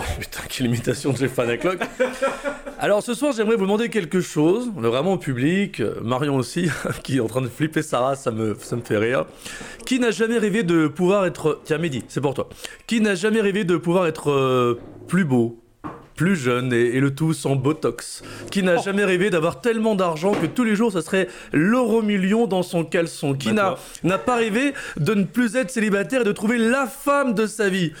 Oh 0.00 0.02
putain, 0.18 0.40
quelle 0.48 0.66
imitation 0.66 1.12
de 1.12 1.18
Jeff 1.18 1.34
Panaclock. 1.34 1.78
Alors 2.78 3.02
ce 3.02 3.12
soir, 3.12 3.34
j'aimerais 3.36 3.56
vous 3.56 3.64
demander 3.64 3.90
quelque 3.90 4.22
chose. 4.22 4.70
On 4.74 4.82
est 4.82 4.88
vraiment 4.88 5.12
au 5.12 5.18
public, 5.18 5.82
Marion 6.02 6.36
aussi, 6.36 6.70
qui 7.02 7.18
est 7.18 7.20
en 7.20 7.26
train 7.26 7.42
de 7.42 7.48
flipper 7.48 7.82
sa 7.82 8.00
race, 8.00 8.22
ça 8.22 8.30
me, 8.30 8.56
ça 8.58 8.76
me 8.76 8.80
fait 8.80 8.96
rire. 8.96 9.26
Qui 9.84 10.00
n'a 10.00 10.10
jamais 10.10 10.38
rêvé 10.38 10.62
de 10.62 10.88
pouvoir 10.88 11.26
être... 11.26 11.60
Tiens, 11.64 11.76
Mehdi, 11.76 12.02
c'est 12.08 12.22
pour 12.22 12.32
toi. 12.32 12.48
Qui 12.86 13.02
n'a 13.02 13.14
jamais 13.14 13.42
rêvé 13.42 13.64
de 13.64 13.76
pouvoir 13.76 14.06
être 14.06 14.30
euh, 14.30 14.80
plus 15.06 15.26
beau? 15.26 15.62
Plus 16.20 16.36
jeune 16.36 16.70
et, 16.74 16.96
et 16.96 17.00
le 17.00 17.14
tout 17.14 17.32
sans 17.32 17.56
botox, 17.56 18.22
qui 18.50 18.62
n'a 18.62 18.76
jamais 18.76 19.06
rêvé 19.06 19.30
d'avoir 19.30 19.62
tellement 19.62 19.94
d'argent 19.94 20.32
que 20.32 20.44
tous 20.44 20.64
les 20.64 20.76
jours 20.76 20.92
ça 20.92 21.00
serait 21.00 21.28
l'euro 21.50 22.02
million 22.02 22.46
dans 22.46 22.62
son 22.62 22.84
caleçon, 22.84 23.32
qui 23.32 23.54
n'a 23.54 23.76
n'a 24.02 24.18
pas 24.18 24.36
rêvé 24.36 24.74
de 24.98 25.14
ne 25.14 25.24
plus 25.24 25.56
être 25.56 25.70
célibataire 25.70 26.20
et 26.20 26.24
de 26.24 26.32
trouver 26.32 26.58
la 26.58 26.86
femme 26.86 27.32
de 27.32 27.46
sa 27.46 27.70
vie. 27.70 27.94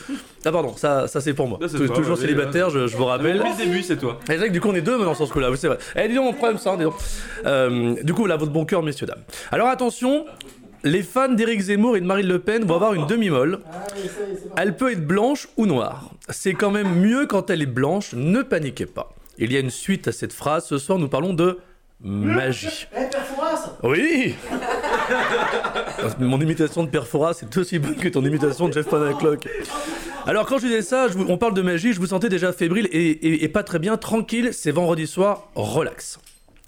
Ah 0.44 0.52
pardon, 0.52 0.76
ça, 0.76 1.08
ça 1.08 1.22
c'est 1.22 1.32
pour 1.32 1.48
moi. 1.48 1.58
c'est 1.66 1.78
toi, 1.78 1.96
Toujours 1.96 2.18
célibataire, 2.18 2.68
je, 2.68 2.88
je 2.88 2.94
vous 2.94 3.06
rappelle. 3.06 3.38
Depuis 3.38 3.52
le 3.52 3.64
début, 3.64 3.82
c'est 3.82 3.96
toi. 3.96 4.20
Et 4.30 4.50
du 4.50 4.60
coup 4.60 4.68
on 4.68 4.74
est 4.74 4.82
deux 4.82 4.98
maintenant 4.98 5.14
sur 5.14 5.26
ce 5.26 5.32
coup-là, 5.32 5.48
c'est 5.56 5.68
vrai. 5.68 5.78
Eh 5.96 6.06
dis 6.06 6.14
donc, 6.14 6.26
on 6.28 6.32
problème 6.34 6.58
ça, 6.58 6.72
hein, 6.72 6.76
dis 6.76 6.84
donc. 6.84 6.96
Euh, 7.46 7.94
du 8.02 8.12
coup, 8.12 8.26
là, 8.26 8.36
votre 8.36 8.52
bon 8.52 8.66
cœur, 8.66 8.82
messieurs, 8.82 9.06
dames. 9.06 9.22
Alors 9.50 9.68
attention, 9.68 10.26
les 10.84 11.02
fans 11.02 11.28
d'Éric 11.28 11.60
Zemmour 11.60 11.96
et 11.96 12.00
de 12.00 12.06
Marine 12.06 12.26
Le 12.26 12.38
Pen 12.38 12.64
vont 12.64 12.74
avoir 12.74 12.94
une 12.94 13.06
demi-molle. 13.06 13.60
Elle 14.56 14.76
peut 14.76 14.92
être 14.92 15.06
blanche 15.06 15.48
ou 15.56 15.66
noire. 15.66 16.10
C'est 16.28 16.54
quand 16.54 16.70
même 16.70 16.94
mieux 17.00 17.26
quand 17.26 17.50
elle 17.50 17.62
est 17.62 17.66
blanche, 17.66 18.12
ne 18.14 18.42
paniquez 18.42 18.86
pas. 18.86 19.10
Il 19.38 19.52
y 19.52 19.56
a 19.56 19.60
une 19.60 19.70
suite 19.70 20.08
à 20.08 20.12
cette 20.12 20.32
phrase, 20.32 20.66
ce 20.66 20.78
soir 20.78 20.98
nous 20.98 21.08
parlons 21.08 21.32
de 21.34 21.58
magie. 22.02 22.86
Oui 23.82 24.34
Mon 26.18 26.40
imitation 26.40 26.84
de 26.84 26.88
Perfora, 26.88 27.34
c'est 27.34 27.54
aussi 27.56 27.78
bonne 27.78 27.96
que 27.96 28.08
ton 28.08 28.24
imitation 28.24 28.68
de 28.68 28.72
Jeff 28.72 28.86
Panaclock. 28.88 29.46
Alors, 30.26 30.46
quand 30.46 30.58
je 30.58 30.66
disais 30.66 30.82
ça, 30.82 31.08
je 31.08 31.14
vous- 31.14 31.26
on 31.28 31.38
parle 31.38 31.54
de 31.54 31.62
magie, 31.62 31.92
je 31.92 31.98
vous 32.00 32.06
sentais 32.06 32.28
déjà 32.28 32.52
fébrile 32.52 32.88
et, 32.92 33.10
et- 33.10 33.44
et 33.44 33.48
pas 33.48 33.62
très 33.62 33.78
bien. 33.78 33.96
Tranquille, 33.96 34.50
c'est 34.52 34.70
vendredi 34.70 35.06
soir, 35.06 35.48
relax. 35.54 36.18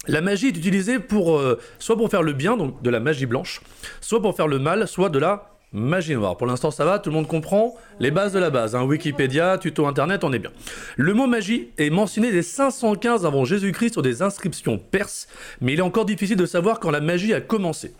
La 0.07 0.19
magie 0.21 0.47
est 0.47 0.57
utilisée 0.57 0.99
pour 0.99 1.37
euh, 1.37 1.59
soit 1.79 1.95
pour 1.95 2.09
faire 2.09 2.23
le 2.23 2.33
bien, 2.33 2.57
donc 2.57 2.81
de 2.81 2.89
la 2.89 2.99
magie 2.99 3.25
blanche, 3.25 3.61
soit 4.01 4.21
pour 4.21 4.35
faire 4.35 4.47
le 4.47 4.59
mal, 4.59 4.85
soit 4.87 5.09
de 5.09 5.17
la 5.17 5.49
magie 5.71 6.13
noire. 6.13 6.35
Pour 6.37 6.45
l'instant, 6.45 6.71
ça 6.71 6.83
va, 6.83 6.99
tout 6.99 7.09
le 7.09 7.15
monde 7.15 7.27
comprend 7.27 7.73
les 7.99 8.11
bases 8.11 8.33
de 8.33 8.39
la 8.39 8.49
base. 8.49 8.75
hein. 8.75 8.83
Wikipédia, 8.83 9.57
tuto 9.57 9.87
internet, 9.87 10.23
on 10.25 10.33
est 10.33 10.39
bien. 10.39 10.51
Le 10.97 11.13
mot 11.13 11.25
magie 11.25 11.69
est 11.77 11.89
mentionné 11.89 12.31
dès 12.31 12.41
515 12.41 13.25
avant 13.25 13.45
Jésus-Christ 13.45 13.93
sur 13.93 14.01
des 14.01 14.21
inscriptions 14.21 14.77
perses, 14.77 15.27
mais 15.61 15.73
il 15.73 15.79
est 15.79 15.83
encore 15.83 16.05
difficile 16.05 16.37
de 16.37 16.45
savoir 16.45 16.79
quand 16.81 16.91
la 16.91 17.01
magie 17.01 17.33
a 17.33 17.39
commencé. 17.39 17.93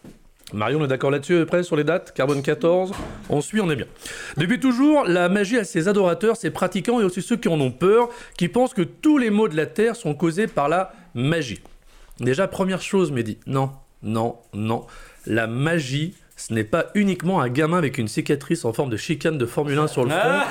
Marion, 0.51 0.81
on 0.81 0.85
est 0.85 0.89
d'accord 0.89 1.09
là-dessus, 1.09 1.33
peu 1.33 1.45
près 1.47 1.63
sur 1.63 1.75
les 1.77 1.83
dates? 1.85 2.13
Carbone 2.13 2.43
14, 2.43 2.91
on 3.29 3.41
suit, 3.41 3.61
on 3.61 3.71
est 3.71 3.75
bien. 3.75 3.87
Depuis 4.37 4.59
toujours, 4.59 5.05
la 5.05 5.27
magie 5.29 5.57
a 5.57 5.63
ses 5.63 5.87
adorateurs, 5.87 6.35
ses 6.35 6.51
pratiquants 6.51 6.99
et 6.99 7.03
aussi 7.03 7.23
ceux 7.23 7.37
qui 7.37 7.47
en 7.47 7.59
ont 7.59 7.71
peur, 7.71 8.09
qui 8.37 8.49
pensent 8.49 8.73
que 8.73 8.83
tous 8.83 9.17
les 9.17 9.31
maux 9.31 9.47
de 9.47 9.55
la 9.55 9.65
Terre 9.65 9.95
sont 9.95 10.13
causés 10.13 10.45
par 10.47 10.69
la 10.69 10.93
magie. 11.15 11.61
Déjà, 12.19 12.47
première 12.47 12.81
chose, 12.81 13.11
Mehdi, 13.11 13.39
non, 13.47 13.71
non, 14.01 14.37
non. 14.53 14.85
La 15.25 15.47
magie, 15.47 16.15
ce 16.35 16.53
n'est 16.53 16.63
pas 16.63 16.87
uniquement 16.95 17.41
un 17.41 17.49
gamin 17.49 17.77
avec 17.77 17.97
une 17.97 18.07
cicatrice 18.07 18.65
en 18.65 18.73
forme 18.73 18.89
de 18.89 18.97
chicane 18.97 19.37
de 19.37 19.45
Formule 19.45 19.79
1 19.79 19.87
sur 19.87 20.03
le 20.03 20.11
front. 20.11 20.41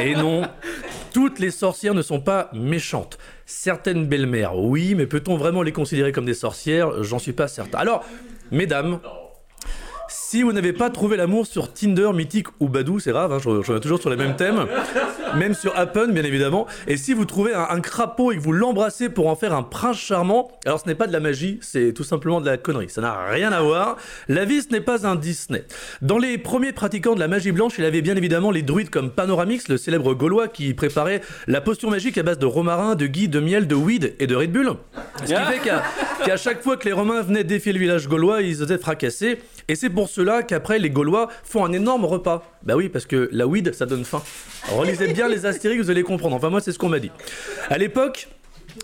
Et 0.00 0.14
non, 0.14 0.42
toutes 1.12 1.38
les 1.38 1.50
sorcières 1.50 1.94
ne 1.94 2.02
sont 2.02 2.20
pas 2.20 2.50
méchantes. 2.52 3.18
Certaines 3.46 4.06
belles-mères, 4.06 4.56
oui, 4.56 4.94
mais 4.94 5.06
peut-on 5.06 5.36
vraiment 5.36 5.62
les 5.62 5.72
considérer 5.72 6.12
comme 6.12 6.24
des 6.24 6.34
sorcières? 6.34 7.02
J'en 7.04 7.18
suis 7.18 7.32
pas 7.32 7.48
certain. 7.48 7.78
Alors, 7.78 8.04
mesdames, 8.50 9.00
si 10.32 10.42
vous 10.42 10.54
n'avez 10.54 10.72
pas 10.72 10.88
trouvé 10.88 11.18
l'amour 11.18 11.46
sur 11.46 11.74
Tinder, 11.74 12.08
Mythique 12.14 12.46
ou 12.58 12.70
Badou, 12.70 12.98
c'est 12.98 13.10
grave, 13.10 13.34
hein, 13.34 13.38
je, 13.38 13.50
reviens 13.50 13.80
toujours 13.80 14.00
sur 14.00 14.08
les 14.08 14.16
mêmes 14.16 14.34
thèmes, 14.34 14.66
même 15.36 15.52
sur 15.52 15.78
Happen 15.78 16.10
bien 16.10 16.24
évidemment, 16.24 16.66
et 16.86 16.96
si 16.96 17.12
vous 17.12 17.26
trouvez 17.26 17.52
un, 17.52 17.66
un 17.68 17.80
crapaud 17.82 18.32
et 18.32 18.36
que 18.36 18.40
vous 18.40 18.52
l'embrassez 18.52 19.10
pour 19.10 19.26
en 19.26 19.36
faire 19.36 19.52
un 19.52 19.62
prince 19.62 19.98
charmant, 19.98 20.50
alors 20.64 20.80
ce 20.80 20.86
n'est 20.86 20.94
pas 20.94 21.06
de 21.06 21.12
la 21.12 21.20
magie, 21.20 21.58
c'est 21.60 21.92
tout 21.92 22.02
simplement 22.02 22.40
de 22.40 22.46
la 22.46 22.56
connerie, 22.56 22.88
ça 22.88 23.02
n'a 23.02 23.26
rien 23.26 23.52
à 23.52 23.60
voir, 23.60 23.98
la 24.26 24.46
vie 24.46 24.62
ce 24.62 24.70
n'est 24.70 24.80
pas 24.80 25.06
un 25.06 25.16
Disney. 25.16 25.64
Dans 26.00 26.16
les 26.16 26.38
premiers 26.38 26.72
pratiquants 26.72 27.14
de 27.14 27.20
la 27.20 27.28
magie 27.28 27.52
blanche, 27.52 27.74
il 27.76 27.84
avait 27.84 28.00
bien 28.00 28.16
évidemment 28.16 28.50
les 28.50 28.62
druides 28.62 28.88
comme 28.88 29.10
Panoramix, 29.10 29.68
le 29.68 29.76
célèbre 29.76 30.14
gaulois 30.14 30.48
qui 30.48 30.72
préparait 30.72 31.20
la 31.46 31.60
potion 31.60 31.90
magique 31.90 32.16
à 32.16 32.22
base 32.22 32.38
de 32.38 32.46
romarin, 32.46 32.94
de 32.94 33.06
gui, 33.06 33.28
de 33.28 33.38
miel, 33.38 33.66
de 33.66 33.74
weed 33.74 34.14
et 34.18 34.26
de 34.26 34.34
Red 34.34 34.50
Bull. 34.50 34.76
Ce 35.26 35.34
qui 35.34 35.34
fait 35.34 35.60
qu'à 36.24 36.36
chaque 36.38 36.62
fois 36.62 36.78
que 36.78 36.86
les 36.86 36.92
Romains 36.92 37.20
venaient 37.20 37.44
défier 37.44 37.74
le 37.74 37.78
village 37.78 38.08
gaulois, 38.08 38.40
ils 38.40 38.56
se 38.56 38.62
faisaient 38.62 38.78
fracasser. 38.78 39.38
Et 39.68 39.76
c'est 39.76 39.90
pour 39.90 40.08
cela 40.08 40.42
qu'après, 40.42 40.78
les 40.78 40.90
Gaulois 40.90 41.28
font 41.44 41.64
un 41.64 41.72
énorme 41.72 42.04
repas. 42.04 42.42
Bah 42.62 42.76
oui, 42.76 42.88
parce 42.88 43.06
que 43.06 43.28
la 43.32 43.46
weed, 43.46 43.74
ça 43.74 43.86
donne 43.86 44.04
faim. 44.04 44.22
Relisez 44.68 45.12
bien 45.12 45.28
les 45.28 45.46
Astérix, 45.46 45.84
vous 45.84 45.90
allez 45.90 46.02
comprendre. 46.02 46.36
Enfin, 46.36 46.50
moi, 46.50 46.60
c'est 46.60 46.72
ce 46.72 46.78
qu'on 46.78 46.88
m'a 46.88 46.98
dit. 46.98 47.10
À 47.68 47.78
l'époque, 47.78 48.28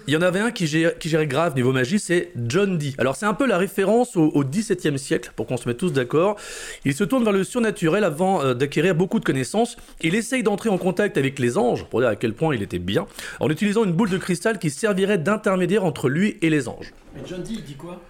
il 0.07 0.15
y 0.15 0.17
en 0.17 0.23
avait 0.23 0.41
un 0.41 0.51
qui 0.51 0.67
gérait, 0.67 0.97
qui 0.99 1.09
gérait 1.09 1.27
grave 1.27 1.55
niveau 1.55 1.73
magie, 1.73 1.99
c'est 1.99 2.31
John 2.37 2.77
Dee. 2.77 2.95
Alors 2.99 3.17
c'est 3.17 3.27
un 3.27 3.35
peu 3.35 3.47
la 3.47 3.59
référence 3.59 4.17
au, 4.17 4.25
au 4.25 4.45
XVIIe 4.45 4.99
siècle, 4.99 5.33
pour 5.35 5.47
qu'on 5.47 5.57
se 5.57 5.69
mette 5.69 5.79
tous 5.79 5.93
d'accord. 5.93 6.37
Il 6.85 6.95
se 6.95 7.05
tourne 7.05 7.25
vers 7.25 7.33
le 7.33 7.45
surnaturel 7.45 8.05
avant 8.05 8.43
euh, 8.43 8.55
d'acquérir 8.55 8.95
beaucoup 8.95 9.19
de 9.19 9.25
connaissances. 9.25 9.77
Il 10.03 10.15
essaye 10.15 10.43
d'entrer 10.43 10.69
en 10.69 10.79
contact 10.79 11.17
avec 11.17 11.39
les 11.39 11.57
anges, 11.57 11.85
pour 11.87 12.01
dire 12.01 12.11
à 12.11 12.17
quel 12.17 12.35
point 12.35 12.55
il 12.55 12.63
était 12.63 12.79
bien, 12.79 13.07
en 13.41 13.49
utilisant 13.49 13.85
une 13.85 13.93
boule 13.93 14.11
de 14.11 14.19
cristal 14.19 14.59
qui 14.59 14.71
servirait 14.71 15.19
d'intermédiaire 15.19 15.85
entre 15.85 16.09
lui 16.09 16.37
et 16.43 16.51
les 16.51 16.69
anges. 16.69 16.93
Mais 17.15 17.23
John 17.27 17.43
Dee, 17.43 17.55
il 17.55 17.65
dit 17.65 17.75
quoi? 17.77 18.01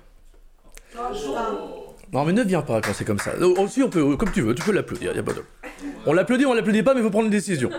Non 2.13 2.25
mais 2.25 2.33
ne 2.33 2.43
viens 2.43 2.63
pas 2.63 2.81
quand 2.81 2.93
c'est 2.95 3.05
comme 3.05 3.19
ça. 3.19 3.37
Aussi 3.39 3.83
on 3.83 3.91
peut, 3.91 4.17
comme 4.17 4.31
tu 4.33 4.41
veux, 4.41 4.55
tu 4.55 4.63
peux 4.63 4.73
l'applaudir, 4.73 5.15
y 5.15 5.19
a 5.19 5.23
pas 5.23 5.33
de... 5.33 5.43
On 6.07 6.13
l'applaudit, 6.13 6.47
on 6.47 6.55
l'applaudit 6.55 6.83
pas, 6.83 6.95
mais 6.95 7.01
il 7.01 7.03
faut 7.03 7.11
prendre 7.11 7.27
une 7.27 7.31
décision. 7.31 7.71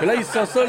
Et 0.00 0.06
là 0.06 0.14
il 0.14 0.24
seul. 0.24 0.68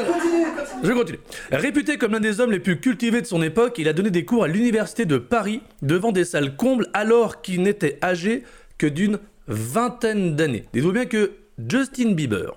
Je 0.82 0.92
continue. 0.92 1.20
Réputé 1.52 1.98
comme 1.98 2.12
l'un 2.12 2.20
des 2.20 2.40
hommes 2.40 2.50
les 2.50 2.58
plus 2.58 2.80
cultivés 2.80 3.20
de 3.20 3.26
son 3.26 3.42
époque, 3.42 3.78
il 3.78 3.88
a 3.88 3.92
donné 3.92 4.10
des 4.10 4.24
cours 4.24 4.44
à 4.44 4.48
l'université 4.48 5.04
de 5.04 5.18
Paris 5.18 5.62
devant 5.82 6.10
des 6.10 6.24
salles 6.24 6.56
combles 6.56 6.88
alors 6.92 7.42
qu'il 7.42 7.62
n'était 7.62 7.98
âgé 8.02 8.42
que 8.78 8.86
d'une 8.86 9.18
vingtaine 9.46 10.36
d'années. 10.36 10.64
Dites-vous 10.72 10.92
bien 10.92 11.06
que 11.06 11.32
Justin 11.68 12.12
Bieber, 12.12 12.56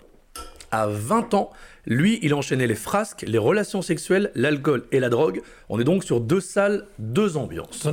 à 0.72 0.88
20 0.88 1.34
ans, 1.34 1.51
lui, 1.85 2.19
il 2.22 2.34
enchaînait 2.34 2.68
les 2.68 2.76
frasques, 2.76 3.26
les 3.27 3.38
relations 3.38 3.81
sexuelles, 3.81 4.31
l'alcool 4.35 4.84
et 4.91 4.99
la 4.99 5.10
drogue. 5.10 5.41
On 5.69 5.80
est 5.80 5.84
donc 5.84 6.03
sur 6.03 6.22
deux 6.22 6.39
salles, 6.39 6.85
deux 6.99 7.38
ambiances. 7.38 7.88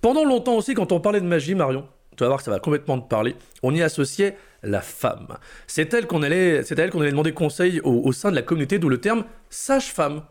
Pendant 0.00 0.24
longtemps 0.24 0.56
aussi, 0.56 0.74
quand 0.74 0.92
on 0.92 1.00
parlait 1.00 1.20
de 1.20 1.26
magie, 1.26 1.54
Marion, 1.54 1.86
tu 2.16 2.24
vas 2.24 2.28
voir 2.28 2.38
que 2.38 2.44
ça 2.44 2.50
va 2.50 2.58
complètement 2.60 3.00
te 3.00 3.08
parler, 3.08 3.36
on 3.62 3.74
y 3.74 3.82
associait 3.82 4.36
la 4.62 4.80
femme. 4.80 5.36
C'est 5.66 5.92
elle 5.94 6.06
qu'on 6.06 6.22
allait, 6.22 6.62
c'est 6.64 6.78
à 6.78 6.84
elle 6.84 6.90
qu'on 6.90 7.00
allait 7.00 7.10
demander 7.10 7.32
conseil 7.32 7.80
au, 7.80 8.02
au 8.04 8.12
sein 8.12 8.30
de 8.30 8.36
la 8.36 8.42
communauté, 8.42 8.78
d'où 8.78 8.88
le 8.88 8.98
terme 8.98 9.24
sage-femme. 9.50 10.22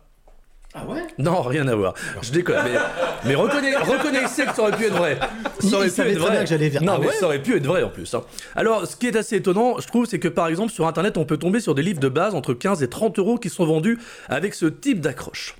Ah 0.75 0.85
ouais? 0.87 1.01
Non, 1.19 1.41
rien 1.41 1.67
à 1.67 1.75
voir. 1.75 1.93
Je 2.21 2.31
déconne. 2.31 2.57
Mais, 2.65 2.79
mais 3.25 3.35
reconnais- 3.35 3.75
reconnaissez 3.77 4.45
que 4.45 4.55
ça 4.55 4.63
aurait 4.63 4.75
pu 4.75 4.85
être 4.85 4.95
vrai. 4.97 5.19
Ça 5.59 5.75
aurait 5.77 5.85
il 5.87 5.89
pu 5.91 5.95
savait 5.95 6.11
être 6.13 6.17
très 6.17 6.25
vrai. 6.25 6.31
bien 6.31 6.43
que 6.43 6.49
j'allais 6.49 6.69
vers- 6.69 6.81
Non, 6.83 6.93
Ah 6.95 6.99
mais 6.99 7.07
ouais? 7.07 7.13
ça 7.13 7.25
aurait 7.27 7.41
pu 7.41 7.55
être 7.55 7.65
vrai 7.67 7.83
en 7.83 7.89
plus. 7.89 8.11
hein. 8.15 8.21
Alors, 8.55 8.87
ce 8.87 8.95
qui 8.95 9.07
est 9.07 9.15
assez 9.15 9.35
étonnant, 9.35 9.79
je 9.79 9.87
trouve, 9.87 10.05
c'est 10.07 10.19
que 10.19 10.27
par 10.27 10.47
exemple, 10.47 10.71
sur 10.71 10.87
Internet, 10.87 11.17
on 11.17 11.25
peut 11.25 11.37
tomber 11.37 11.59
sur 11.59 11.75
des 11.75 11.83
livres 11.83 11.99
de 11.99 12.09
base 12.09 12.33
entre 12.33 12.53
15 12.55 12.81
et 12.81 12.89
30 12.89 13.19
euros 13.19 13.37
qui 13.37 13.49
sont 13.49 13.65
vendus 13.65 13.99
avec 14.29 14.55
ce 14.55 14.65
type 14.65 14.99
d'accroche. 14.99 15.55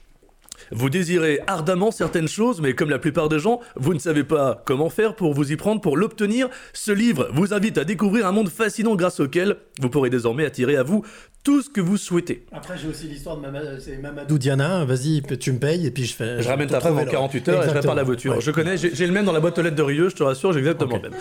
Vous 0.72 0.90
désirez 0.90 1.40
ardemment 1.45 1.91
certaines 1.91 2.27
choses, 2.30 2.60
mais 2.61 2.73
comme 2.73 2.90
la 2.90 2.98
plupart 2.98 3.30
des 3.30 3.38
gens, 3.38 3.60
vous 3.76 3.94
ne 3.94 3.99
savez 3.99 4.23
pas 4.23 4.64
comment 4.65 4.90
faire 4.90 5.14
pour 5.15 5.34
vous 5.34 5.52
y 5.52 5.56
prendre, 5.57 5.81
pour 5.81 5.98
l'obtenir. 5.98 6.49
Ce 6.72 6.91
livre 6.91 7.27
vous 7.34 7.53
invite 7.53 7.77
à 7.77 7.84
découvrir 7.84 8.26
un 8.26 8.31
monde 8.31 8.49
fascinant 8.49 8.95
grâce 8.95 9.19
auquel 9.19 9.57
vous 9.81 9.90
pourrez 9.90 10.10
désormais 10.10 10.45
attirer 10.45 10.77
à 10.77 10.84
vous 10.84 11.03
tout 11.44 11.61
ce 11.61 11.70
que 11.70 11.82
vous 11.82 11.98
souhaitez. 11.98 12.45
Après, 12.52 12.78
j'ai 12.78 12.88
aussi 12.88 13.07
l'histoire 13.07 13.36
de 13.38 13.41
Mama- 13.41 13.80
c'est 13.80 13.98
Mamadou 13.98 14.38
Diana. 14.38 14.86
Vas-y, 14.86 15.22
tu 15.40 15.52
me 15.52 15.60
payes 15.60 15.86
et 15.86 15.91
puis 15.91 16.06
je 16.06 16.14
fais. 16.15 16.41
Je 16.41 16.48
ramène 16.48 16.68
ta 16.70 16.80
femme 16.80 16.94
en 16.94 16.95
trouver 16.95 17.06
le- 17.06 17.11
48 17.11 17.49
heures 17.49 17.64
et 17.65 17.70
je 17.70 17.74
répare 17.74 17.95
la 17.95 18.03
voiture. 18.03 18.36
Ouais. 18.36 18.41
Je 18.41 18.52
connais, 18.52 18.78
j'ai 18.78 19.06
le 19.07 19.11
même 19.14 19.26
dans 19.26 19.32
la 19.34 19.40
boîte 19.41 19.57
aux 19.57 19.61
lettres 19.61 19.76
de 19.76 19.82
Rieux, 19.82 20.10
je 20.10 20.15
te 20.15 20.24
rassure, 20.24 20.53
j'ai 20.53 20.60
exactement 20.60 20.95
le 20.95 21.10
même. 21.10 21.20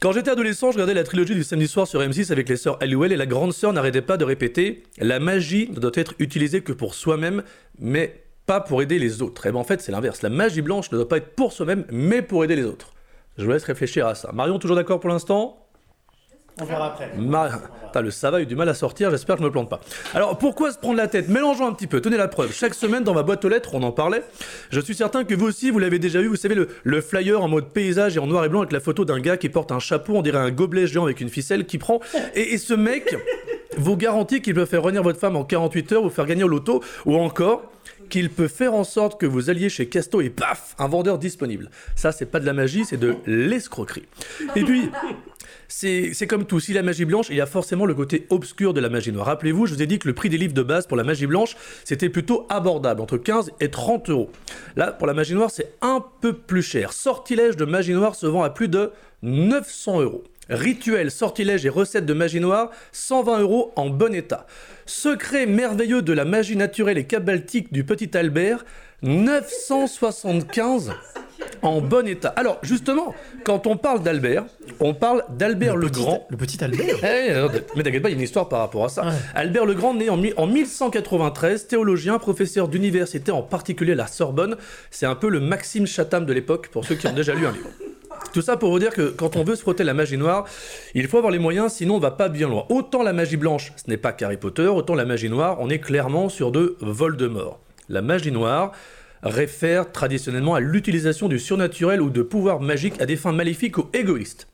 Quand 0.00 0.12
j'étais 0.12 0.30
adolescent, 0.30 0.70
je 0.70 0.76
regardais 0.76 0.94
la 0.94 1.04
trilogie 1.04 1.34
du 1.34 1.44
samedi 1.44 1.68
soir 1.68 1.86
sur 1.86 2.00
M6 2.00 2.32
avec 2.32 2.48
les 2.48 2.56
sœurs 2.56 2.78
Halliwell 2.80 3.12
et 3.12 3.16
la 3.16 3.26
grande 3.26 3.52
sœur 3.52 3.74
n'arrêtait 3.74 4.00
pas 4.00 4.16
de 4.16 4.24
répéter 4.24 4.82
La 4.98 5.20
magie 5.20 5.68
ne 5.74 5.78
doit 5.78 5.90
être 5.94 6.14
utilisée 6.20 6.62
que 6.62 6.72
pour 6.72 6.94
soi-même, 6.94 7.42
mais 7.78 8.22
pas 8.46 8.60
pour 8.60 8.80
aider 8.80 8.98
les 8.98 9.20
autres. 9.20 9.44
Et 9.46 9.52
ben 9.52 9.58
en 9.58 9.64
fait, 9.64 9.82
c'est 9.82 9.92
l'inverse. 9.92 10.22
La 10.22 10.30
magie 10.30 10.62
blanche 10.62 10.90
ne 10.90 10.96
doit 10.96 11.06
pas 11.08 11.18
être 11.18 11.34
pour 11.34 11.52
soi-même, 11.52 11.84
mais 11.92 12.22
pour 12.22 12.42
aider 12.44 12.56
les 12.56 12.64
autres. 12.64 12.94
Je 13.36 13.44
vous 13.44 13.50
laisse 13.52 13.64
réfléchir 13.64 14.06
à 14.06 14.14
ça. 14.14 14.30
Marion, 14.32 14.58
toujours 14.58 14.76
d'accord 14.76 15.00
pour 15.00 15.10
l'instant? 15.10 15.59
On 16.60 16.64
verra 16.64 16.86
après. 16.88 17.10
Le 17.16 18.10
ça 18.10 18.30
va 18.30 18.40
eu 18.40 18.46
du 18.46 18.54
mal 18.54 18.68
à 18.68 18.74
sortir, 18.74 19.10
j'espère 19.10 19.36
que 19.36 19.42
je 19.42 19.46
me 19.46 19.50
plante 19.50 19.68
pas. 19.68 19.80
Alors 20.14 20.38
pourquoi 20.38 20.70
se 20.70 20.78
prendre 20.78 20.96
la 20.96 21.08
tête? 21.08 21.28
Mélangeons 21.28 21.66
un 21.66 21.72
petit 21.72 21.88
peu, 21.88 22.00
tenez 22.00 22.16
la 22.16 22.28
preuve. 22.28 22.52
Chaque 22.52 22.74
semaine 22.74 23.02
dans 23.02 23.14
ma 23.14 23.24
boîte 23.24 23.44
aux 23.44 23.48
lettres, 23.48 23.74
on 23.74 23.82
en 23.82 23.90
parlait. 23.90 24.22
Je 24.70 24.80
suis 24.80 24.94
certain 24.94 25.24
que 25.24 25.34
vous 25.34 25.46
aussi, 25.46 25.70
vous 25.70 25.80
l'avez 25.80 25.98
déjà 25.98 26.20
vu, 26.20 26.28
vous 26.28 26.36
savez, 26.36 26.54
le, 26.54 26.68
le 26.84 27.00
flyer 27.00 27.42
en 27.42 27.48
mode 27.48 27.72
paysage 27.72 28.16
et 28.16 28.20
en 28.20 28.26
noir 28.26 28.44
et 28.44 28.48
blanc 28.48 28.60
avec 28.60 28.72
la 28.72 28.80
photo 28.80 29.04
d'un 29.04 29.18
gars 29.18 29.36
qui 29.36 29.48
porte 29.48 29.72
un 29.72 29.80
chapeau, 29.80 30.14
on 30.14 30.22
dirait 30.22 30.38
un 30.38 30.50
gobelet 30.50 30.86
géant 30.86 31.04
avec 31.04 31.20
une 31.20 31.30
ficelle 31.30 31.66
qui 31.66 31.78
prend. 31.78 32.00
Et, 32.34 32.54
et 32.54 32.58
ce 32.58 32.74
mec 32.74 33.16
vous 33.76 33.96
garantit 33.96 34.40
qu'il 34.40 34.54
peut 34.54 34.66
faire 34.66 34.82
revenir 34.82 35.02
votre 35.02 35.18
femme 35.18 35.36
en 35.36 35.44
48 35.44 35.92
heures, 35.92 36.02
vous 36.02 36.10
faire 36.10 36.26
gagner 36.26 36.44
au 36.44 36.48
loto, 36.48 36.82
ou 37.06 37.16
encore 37.16 37.62
qu'il 38.08 38.30
peut 38.30 38.48
faire 38.48 38.74
en 38.74 38.84
sorte 38.84 39.20
que 39.20 39.26
vous 39.26 39.50
alliez 39.50 39.68
chez 39.68 39.88
Casto 39.88 40.20
et 40.20 40.30
paf, 40.30 40.74
un 40.78 40.88
vendeur 40.88 41.18
disponible. 41.18 41.70
Ça, 41.94 42.12
c'est 42.12 42.26
pas 42.26 42.40
de 42.40 42.46
la 42.46 42.52
magie, 42.52 42.84
c'est 42.84 42.96
de 42.96 43.16
l'escroquerie. 43.26 44.06
Et 44.56 44.62
puis, 44.64 44.90
c'est 45.72 46.26
comme 46.26 46.46
tout, 46.46 46.58
si 46.58 46.72
la 46.72 46.82
magie 46.82 47.04
blanche, 47.04 47.26
il 47.30 47.36
y 47.36 47.40
a 47.40 47.46
forcément 47.46 47.86
le 47.86 47.94
côté 47.94 48.26
obscur 48.30 48.74
de 48.74 48.80
la 48.80 48.88
magie 48.88 49.12
noire. 49.12 49.26
Rappelez-vous, 49.26 49.66
je 49.66 49.74
vous 49.74 49.82
ai 49.82 49.86
dit 49.86 50.00
que 50.00 50.08
le 50.08 50.14
prix 50.14 50.28
des 50.28 50.36
livres 50.36 50.52
de 50.52 50.62
base 50.62 50.88
pour 50.88 50.96
la 50.96 51.04
magie 51.04 51.26
blanche, 51.26 51.56
c'était 51.84 52.08
plutôt 52.08 52.44
abordable, 52.48 53.00
entre 53.00 53.16
15 53.16 53.52
et 53.60 53.70
30 53.70 54.10
euros. 54.10 54.30
Là, 54.74 54.90
pour 54.90 55.06
la 55.06 55.14
magie 55.14 55.34
noire, 55.34 55.50
c'est 55.52 55.72
un 55.80 56.04
peu 56.20 56.32
plus 56.32 56.62
cher. 56.62 56.92
Sortilège 56.92 57.56
de 57.56 57.64
magie 57.64 57.92
noire 57.92 58.16
se 58.16 58.26
vend 58.26 58.42
à 58.42 58.50
plus 58.50 58.66
de 58.68 58.90
900 59.22 60.00
euros. 60.00 60.24
Rituel, 60.48 61.12
sortilège 61.12 61.64
et 61.64 61.68
recettes 61.68 62.06
de 62.06 62.14
magie 62.14 62.40
noire, 62.40 62.70
120 62.90 63.38
euros 63.38 63.72
en 63.76 63.88
bon 63.90 64.12
état. 64.12 64.46
Secret 64.86 65.46
merveilleux 65.46 66.02
de 66.02 66.12
la 66.12 66.24
magie 66.24 66.56
naturelle 66.56 66.98
et 66.98 67.06
cabalistique 67.06 67.72
du 67.72 67.84
petit 67.84 68.16
Albert, 68.16 68.64
975 69.02 70.92
en 71.62 71.80
bon 71.80 72.06
état. 72.06 72.28
Alors, 72.30 72.58
justement, 72.62 73.14
quand 73.44 73.66
on 73.66 73.76
parle 73.76 74.02
d'Albert, 74.02 74.44
on 74.80 74.94
parle 74.94 75.24
d'Albert 75.30 75.76
le, 75.76 75.88
Grand. 75.88 76.26
Le 76.30 76.36
petit 76.36 76.62
Albert 76.62 76.96
Eh, 77.02 77.32
non, 77.34 77.48
mais 77.76 77.82
t'inquiète 77.82 78.02
pas, 78.02 78.08
il 78.08 78.12
y 78.12 78.14
a 78.14 78.18
une 78.18 78.24
histoire 78.24 78.48
par 78.48 78.60
rapport 78.60 78.84
à 78.84 78.88
ça. 78.88 79.04
Albert 79.34 79.66
le 79.66 79.74
Grand, 79.74 79.94
né 79.94 80.08
en, 80.10 80.20
en 80.36 80.46
1193, 80.46 81.66
théologien, 81.66 82.18
professeur 82.18 82.68
d'université, 82.68 83.32
en 83.32 83.42
particulier 83.42 83.92
à 83.92 83.96
la 83.96 84.06
Sorbonne. 84.06 84.56
C'est 84.90 85.06
un 85.06 85.14
peu 85.14 85.28
le 85.28 85.40
Maxime 85.40 85.86
Chatham 85.86 86.26
de 86.26 86.32
l'époque, 86.32 86.68
pour 86.68 86.84
ceux 86.84 86.94
qui 86.94 87.06
ont 87.06 87.12
déjà 87.12 87.34
lu 87.34 87.46
un 87.46 87.52
livre. 87.52 87.68
Tout 88.32 88.42
ça 88.42 88.56
pour 88.56 88.70
vous 88.70 88.78
dire 88.78 88.90
que 88.90 89.08
quand 89.08 89.36
on 89.36 89.42
veut 89.42 89.56
se 89.56 89.62
frotter 89.62 89.82
la 89.82 89.94
magie 89.94 90.16
noire, 90.16 90.44
il 90.94 91.08
faut 91.08 91.18
avoir 91.18 91.32
les 91.32 91.38
moyens, 91.38 91.72
sinon 91.72 91.96
on 91.96 91.98
va 91.98 92.12
pas 92.12 92.28
bien 92.28 92.48
loin. 92.48 92.64
Autant 92.68 93.02
la 93.02 93.12
magie 93.12 93.36
blanche, 93.36 93.72
ce 93.76 93.90
n'est 93.90 93.96
pas 93.96 94.12
qu'Harry 94.12 94.36
Potter, 94.36 94.66
autant 94.66 94.94
la 94.94 95.04
magie 95.04 95.28
noire, 95.28 95.56
on 95.60 95.68
est 95.68 95.80
clairement 95.80 96.28
sur 96.28 96.52
de 96.52 96.76
Voldemort. 96.80 97.58
La 97.88 98.02
magie 98.02 98.30
noire, 98.30 98.70
réfère 99.22 99.92
traditionnellement 99.92 100.54
à 100.54 100.60
l'utilisation 100.60 101.28
du 101.28 101.38
surnaturel 101.38 102.00
ou 102.00 102.10
de 102.10 102.22
pouvoirs 102.22 102.60
magiques 102.60 103.00
à 103.00 103.06
des 103.06 103.16
fins 103.16 103.32
maléfiques 103.32 103.78
ou 103.78 103.88
égoïstes. 103.92 104.48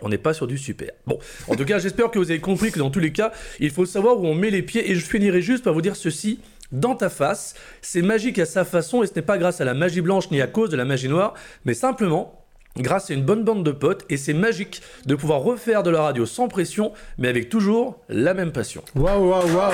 On 0.00 0.08
n'est 0.08 0.18
pas 0.18 0.34
sur 0.34 0.46
du 0.46 0.58
super. 0.58 0.90
Bon, 1.06 1.18
en 1.48 1.56
tout 1.56 1.64
cas, 1.64 1.78
j'espère 1.78 2.10
que 2.10 2.18
vous 2.18 2.30
avez 2.30 2.40
compris 2.40 2.70
que 2.70 2.78
dans 2.78 2.90
tous 2.90 3.00
les 3.00 3.12
cas, 3.12 3.32
il 3.58 3.70
faut 3.70 3.86
savoir 3.86 4.20
où 4.20 4.26
on 4.26 4.34
met 4.34 4.50
les 4.50 4.62
pieds. 4.62 4.90
Et 4.90 4.94
je 4.94 5.04
finirai 5.04 5.42
juste 5.42 5.64
par 5.64 5.74
vous 5.74 5.82
dire 5.82 5.96
ceci. 5.96 6.40
Dans 6.70 6.94
ta 6.94 7.08
face, 7.08 7.54
c'est 7.80 8.02
magique 8.02 8.38
à 8.38 8.44
sa 8.44 8.64
façon 8.64 9.02
et 9.02 9.06
ce 9.06 9.14
n'est 9.16 9.22
pas 9.22 9.38
grâce 9.38 9.60
à 9.60 9.64
la 9.64 9.72
magie 9.72 10.02
blanche 10.02 10.30
ni 10.30 10.42
à 10.42 10.46
cause 10.46 10.68
de 10.68 10.76
la 10.76 10.84
magie 10.84 11.08
noire, 11.08 11.32
mais 11.64 11.72
simplement 11.72 12.44
grâce 12.76 13.10
à 13.10 13.14
une 13.14 13.22
bonne 13.22 13.42
bande 13.42 13.64
de 13.64 13.72
potes 13.72 14.04
et 14.10 14.18
c'est 14.18 14.34
magique 14.34 14.82
de 15.06 15.14
pouvoir 15.14 15.40
refaire 15.40 15.82
de 15.82 15.90
la 15.90 16.02
radio 16.02 16.26
sans 16.26 16.46
pression, 16.46 16.92
mais 17.16 17.28
avec 17.28 17.48
toujours 17.48 18.00
la 18.10 18.34
même 18.34 18.52
passion. 18.52 18.82
Waouh, 18.94 19.30
waouh, 19.30 19.56
waouh 19.56 19.72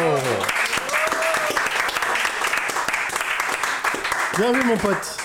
Bien 4.37 4.53
vu, 4.53 4.65
mon 4.65 4.77
pote. 4.77 5.17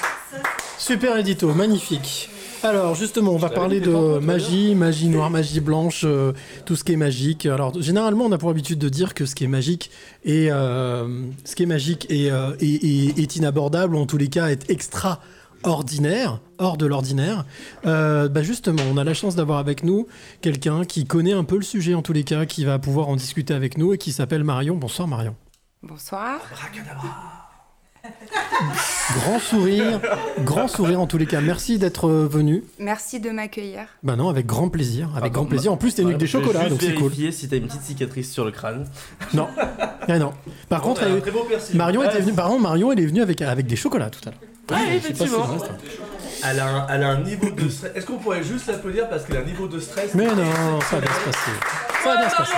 Super 0.78 1.18
édito, 1.18 1.54
magnifique. 1.54 2.30
Alors, 2.62 2.94
justement, 2.96 3.32
on 3.32 3.38
va 3.38 3.50
parler 3.50 3.80
de 3.80 4.20
magie, 4.20 4.76
magie 4.76 5.08
noire, 5.08 5.30
magie 5.30 5.62
blanche, 5.62 6.02
euh, 6.04 6.34
tout 6.66 6.76
ce 6.76 6.84
qui 6.84 6.92
est 6.94 6.98
magique. 6.98 7.46
Alors, 7.46 7.82
généralement, 7.82 8.26
on 8.26 8.32
a 8.34 8.38
pour 8.38 8.50
habitude 8.50 8.78
de 8.80 8.90
dire 8.90 9.14
que 9.14 9.26
ce 9.26 9.34
qui 9.34 9.46
est 9.46 9.48
magique 9.48 9.92
est, 10.26 10.50
euh, 10.52 11.24
ce 11.46 11.56
qui 11.56 11.64
est 11.64 11.68
magique 11.68 12.06
est, 12.12 12.30
euh, 12.32 12.52
est- 12.60 12.84
est- 12.84 13.20
est 13.20 13.36
inabordable, 13.38 13.96
ou 13.96 14.00
en 14.00 14.06
tous 14.06 14.18
les 14.18 14.28
cas, 14.28 14.50
est 14.50 14.70
extraordinaire, 14.70 16.42
hors 16.58 16.76
de 16.78 16.86
l'ordinaire. 16.86 17.46
Euh, 17.86 18.28
bah, 18.28 18.44
justement, 18.44 18.84
on 18.92 18.98
a 18.98 19.06
la 19.06 19.14
chance 19.14 19.36
d'avoir 19.36 19.60
avec 19.60 19.84
nous 19.84 20.08
quelqu'un 20.42 20.84
qui 20.84 21.06
connaît 21.06 21.34
un 21.34 21.46
peu 21.46 21.56
le 21.56 21.64
sujet, 21.64 21.94
en 21.94 22.02
tous 22.02 22.14
les 22.14 22.26
cas, 22.26 22.46
qui 22.46 22.66
va 22.66 22.78
pouvoir 22.78 23.08
en 23.08 23.16
discuter 23.16 23.54
avec 23.54 23.78
nous 23.78 23.94
et 23.94 23.98
qui 23.98 24.12
s'appelle 24.12 24.44
Marion. 24.44 24.76
Bonsoir, 24.76 25.08
Marion. 25.08 25.36
Bonsoir. 25.82 26.40
Grand 29.16 29.40
sourire, 29.40 30.00
grand 30.44 30.68
sourire 30.68 31.00
en 31.02 31.08
tous 31.08 31.18
les 31.18 31.26
cas. 31.26 31.42
Merci 31.42 31.78
d'être 31.80 32.08
euh, 32.08 32.28
venu. 32.28 32.64
Merci 32.78 33.20
de 33.20 33.30
m'accueillir. 33.32 33.82
Bah 34.04 34.16
non, 34.16 34.30
avec 34.30 34.46
grand 34.46 34.70
plaisir, 34.70 35.10
avec 35.16 35.34
grand 35.34 35.42
Attends, 35.44 35.50
plaisir. 35.50 35.72
En 35.74 35.78
plus, 35.78 35.94
t'es 35.96 36.02
venu 36.04 36.12
avec 36.14 36.20
des 36.20 36.28
chocolats, 36.28 36.68
juste 36.68 36.72
donc 36.72 36.82
c'est 36.82 36.94
cool. 36.94 37.12
si 37.32 37.50
t'as 37.50 37.58
une 37.58 37.68
petite 37.68 37.82
cicatrice 37.82 38.32
sur 38.32 38.46
le 38.46 38.52
crâne. 38.52 38.86
Non, 39.34 39.48
Ah 40.08 40.20
non. 40.20 40.34
Par 40.70 40.82
contre, 40.82 41.04
elle 41.04 41.22
piercing. 41.22 41.76
Marion 41.78 42.04
était 42.04 42.16
Ouais. 42.16 42.22
venue. 42.22 42.34
Par 42.34 42.48
contre, 42.50 42.62
Marion, 42.62 42.92
elle 42.92 43.00
est 43.00 43.06
venue 43.06 43.22
avec 43.22 43.42
avec 43.42 43.66
des 43.68 43.76
chocolats 43.76 44.10
tout 44.10 44.22
à 44.28 44.32
l'heure. 44.32 44.40
Ouais, 44.80 45.00
Je 45.02 45.08
sais 45.08 45.14
pas 45.14 45.16
si 45.16 45.24
effectivement. 45.24 45.58
Elle 46.46 46.60
a, 46.60 46.68
un, 46.70 46.88
elle 46.90 47.04
a 47.04 47.10
un 47.10 47.22
niveau 47.22 47.50
de 47.50 47.68
stress. 47.70 47.92
Est-ce 47.96 48.06
qu'on 48.06 48.18
pourrait 48.18 48.44
juste 48.44 48.68
l'applaudir 48.68 49.10
parce 49.10 49.26
qu'elle 49.26 49.38
a 49.38 49.42
un 49.42 49.44
niveau 49.46 49.68
de 49.68 49.80
stress 49.80 50.14
Mais 50.14 50.26
non, 50.26 50.80
ça 50.90 50.96
va 50.98 51.02
bien 51.02 51.12
se 51.12 51.26
passer. 51.26 51.52
Ça 52.04 52.10
va 52.10 52.18
bien 52.18 52.30
se 52.30 52.36
passer. 52.38 52.54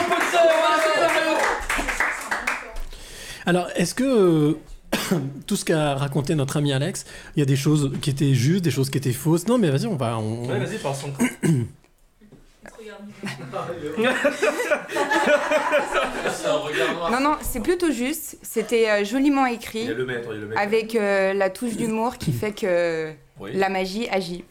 Alors, 3.45 3.69
est-ce 3.75 3.95
que 3.95 4.03
euh, 4.03 4.59
tout 5.47 5.55
ce 5.55 5.65
qu'a 5.65 5.95
raconté 5.95 6.35
notre 6.35 6.57
ami 6.57 6.73
Alex, 6.73 7.05
il 7.35 7.39
y 7.39 7.43
a 7.43 7.45
des 7.45 7.55
choses 7.55 7.91
qui 8.01 8.09
étaient 8.09 8.33
justes, 8.33 8.63
des 8.63 8.71
choses 8.71 8.89
qui 8.89 8.97
étaient 8.97 9.13
fausses 9.13 9.47
Non, 9.47 9.57
mais 9.57 9.69
vas-y, 9.69 9.87
on 9.87 9.95
va. 9.95 10.17
On... 10.17 10.47
Ouais, 10.47 10.59
vas-y, 10.59 10.77
parle 10.77 10.95
sans 10.95 11.07
Non, 17.11 17.19
non, 17.21 17.35
c'est 17.41 17.61
plutôt 17.61 17.91
juste. 17.91 18.37
C'était 18.41 18.89
euh, 18.89 19.05
joliment 19.05 19.45
écrit. 19.45 19.81
Il 19.81 19.87
y 19.87 19.91
a 19.91 19.93
le 19.93 20.05
maître, 20.05 20.29
il 20.31 20.35
y 20.35 20.37
a 20.37 20.41
le 20.41 20.47
maître. 20.47 20.61
Avec 20.61 20.95
euh, 20.95 21.33
la 21.33 21.49
touche 21.49 21.75
d'humour 21.75 22.17
qui 22.17 22.31
fait 22.31 22.51
que 22.51 23.11
Oui. 23.39 23.51
la 23.53 23.69
magie 23.69 24.07
agit. 24.09 24.43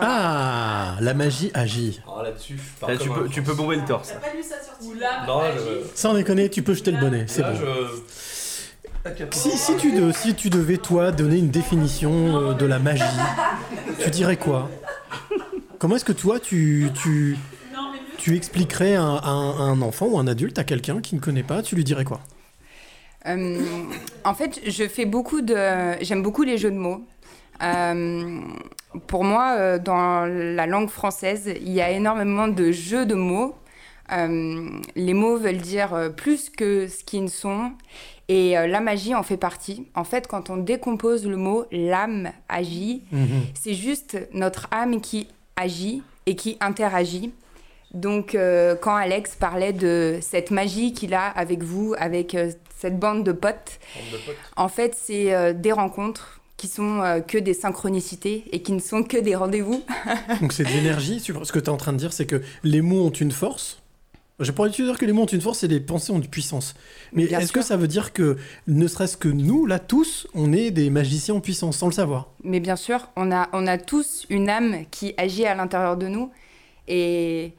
Ah, 0.00 0.96
la 1.00 1.14
magie 1.14 1.50
agit. 1.54 2.00
Ah, 2.06 2.22
là-dessus, 2.22 2.58
je 2.58 2.86
Là, 2.86 2.96
tu, 2.98 3.08
peux, 3.08 3.28
tu 3.28 3.42
peux 3.42 3.54
bomber 3.54 3.76
le 3.76 3.84
torse. 3.86 4.12
Non, 5.26 5.40
je... 5.56 5.88
Sans 5.94 6.12
déconner, 6.12 6.50
tu 6.50 6.62
peux 6.62 6.74
jeter 6.74 6.90
le 6.90 6.98
bonnet, 6.98 7.24
c'est 7.26 7.42
bon. 7.42 7.54
je... 7.54 8.02
Si, 9.30 10.34
tu 10.34 10.50
devais, 10.50 10.76
toi, 10.76 11.12
donner 11.12 11.38
une 11.38 11.50
définition 11.50 12.36
euh, 12.36 12.54
de 12.54 12.66
la 12.66 12.78
magie, 12.78 13.02
tu 14.02 14.10
dirais 14.10 14.36
quoi? 14.36 14.70
Comment 15.78 15.96
est-ce 15.96 16.04
que 16.04 16.12
toi, 16.12 16.40
tu, 16.40 16.90
expliquerais 18.26 18.96
à 18.96 19.02
un, 19.02 19.16
à 19.16 19.28
un- 19.30 19.50
à 19.58 19.62
un 19.62 19.80
enfant 19.82 20.06
ou 20.06 20.18
un 20.18 20.26
adulte, 20.26 20.58
à 20.58 20.64
quelqu'un 20.64 21.00
qui 21.00 21.14
ne 21.14 21.20
connaît 21.20 21.42
pas, 21.42 21.62
tu 21.62 21.74
lui 21.76 21.84
dirais 21.84 22.04
quoi? 22.04 22.20
Euh, 23.26 23.60
en 24.24 24.34
fait, 24.34 24.60
je 24.66 24.86
fais 24.88 25.04
beaucoup 25.04 25.40
de. 25.40 25.56
J'aime 26.02 26.22
beaucoup 26.22 26.42
les 26.42 26.58
jeux 26.58 26.70
de 26.70 26.76
mots. 26.76 27.04
Euh, 27.62 28.40
pour 29.06 29.24
moi, 29.24 29.78
dans 29.78 30.24
la 30.26 30.66
langue 30.66 30.88
française, 30.88 31.52
il 31.60 31.72
y 31.72 31.80
a 31.80 31.90
énormément 31.90 32.48
de 32.48 32.70
jeux 32.72 33.06
de 33.06 33.14
mots. 33.14 33.54
Euh, 34.12 34.68
les 34.96 35.14
mots 35.14 35.36
veulent 35.36 35.58
dire 35.58 35.94
euh, 35.94 36.08
plus 36.08 36.50
que 36.50 36.88
ce 36.88 37.04
qu'ils 37.04 37.24
ne 37.24 37.28
sont. 37.28 37.72
Et 38.28 38.58
euh, 38.58 38.66
la 38.66 38.80
magie 38.80 39.14
en 39.14 39.22
fait 39.22 39.36
partie. 39.36 39.86
En 39.94 40.04
fait, 40.04 40.26
quand 40.26 40.50
on 40.50 40.56
décompose 40.56 41.26
le 41.26 41.36
mot 41.36 41.64
l'âme 41.72 42.30
agit, 42.48 43.02
c'est 43.54 43.74
juste 43.74 44.18
notre 44.32 44.68
âme 44.70 45.00
qui 45.00 45.28
agit 45.56 46.02
et 46.26 46.36
qui 46.36 46.56
interagit. 46.60 47.32
Donc, 47.94 48.34
euh, 48.34 48.74
quand 48.76 48.94
Alex 48.94 49.34
parlait 49.34 49.72
de 49.72 50.18
cette 50.20 50.50
magie 50.50 50.92
qu'il 50.92 51.14
a 51.14 51.26
avec 51.26 51.62
vous, 51.62 51.94
avec 51.98 52.34
euh, 52.34 52.50
cette 52.78 52.98
bande 52.98 53.24
de 53.24 53.32
potes, 53.32 53.78
en 54.56 54.68
fait, 54.68 54.94
c'est 55.00 55.34
euh, 55.34 55.52
des 55.52 55.72
rencontres 55.72 56.40
qui 56.58 56.66
sont 56.66 57.22
que 57.28 57.38
des 57.38 57.54
synchronicités 57.54 58.42
et 58.50 58.62
qui 58.62 58.72
ne 58.72 58.80
sont 58.80 59.04
que 59.04 59.16
des 59.16 59.36
rendez-vous. 59.36 59.80
Donc 60.40 60.52
c'est 60.52 60.64
de 60.64 60.70
l'énergie. 60.70 61.20
Ce 61.20 61.52
que 61.52 61.60
tu 61.60 61.66
es 61.66 61.68
en 61.68 61.76
train 61.76 61.92
de 61.92 61.98
dire, 61.98 62.12
c'est 62.12 62.26
que 62.26 62.42
les 62.64 62.82
mots 62.82 63.06
ont 63.06 63.10
une 63.12 63.30
force. 63.30 63.77
Je 64.40 64.52
pourrais 64.52 64.70
te 64.70 64.80
dire 64.80 64.96
que 64.98 65.04
les 65.04 65.12
mots 65.12 65.22
ont 65.22 65.26
une 65.26 65.40
force 65.40 65.64
et 65.64 65.68
les 65.68 65.80
pensées 65.80 66.12
ont 66.12 66.16
une 66.20 66.26
puissance. 66.26 66.74
Mais 67.12 67.24
est-ce 67.24 67.52
que 67.52 67.62
ça 67.62 67.76
veut 67.76 67.88
dire 67.88 68.12
que, 68.12 68.36
ne 68.68 68.86
serait-ce 68.86 69.16
que 69.16 69.28
nous, 69.28 69.66
là, 69.66 69.80
tous, 69.80 70.28
on 70.34 70.52
est 70.52 70.70
des 70.70 70.90
magiciens 70.90 71.34
en 71.34 71.40
puissance, 71.40 71.76
sans 71.78 71.86
le 71.86 71.92
savoir? 71.92 72.28
Mais 72.44 72.60
bien 72.60 72.76
sûr, 72.76 73.08
on 73.16 73.32
a, 73.32 73.48
on 73.52 73.66
a 73.66 73.78
tous 73.78 74.26
une 74.30 74.48
âme 74.48 74.84
qui 74.92 75.12
agit 75.16 75.44
à 75.44 75.56
l'intérieur 75.56 75.96
de 75.96 76.06
nous. 76.06 76.30
Et 76.86 77.52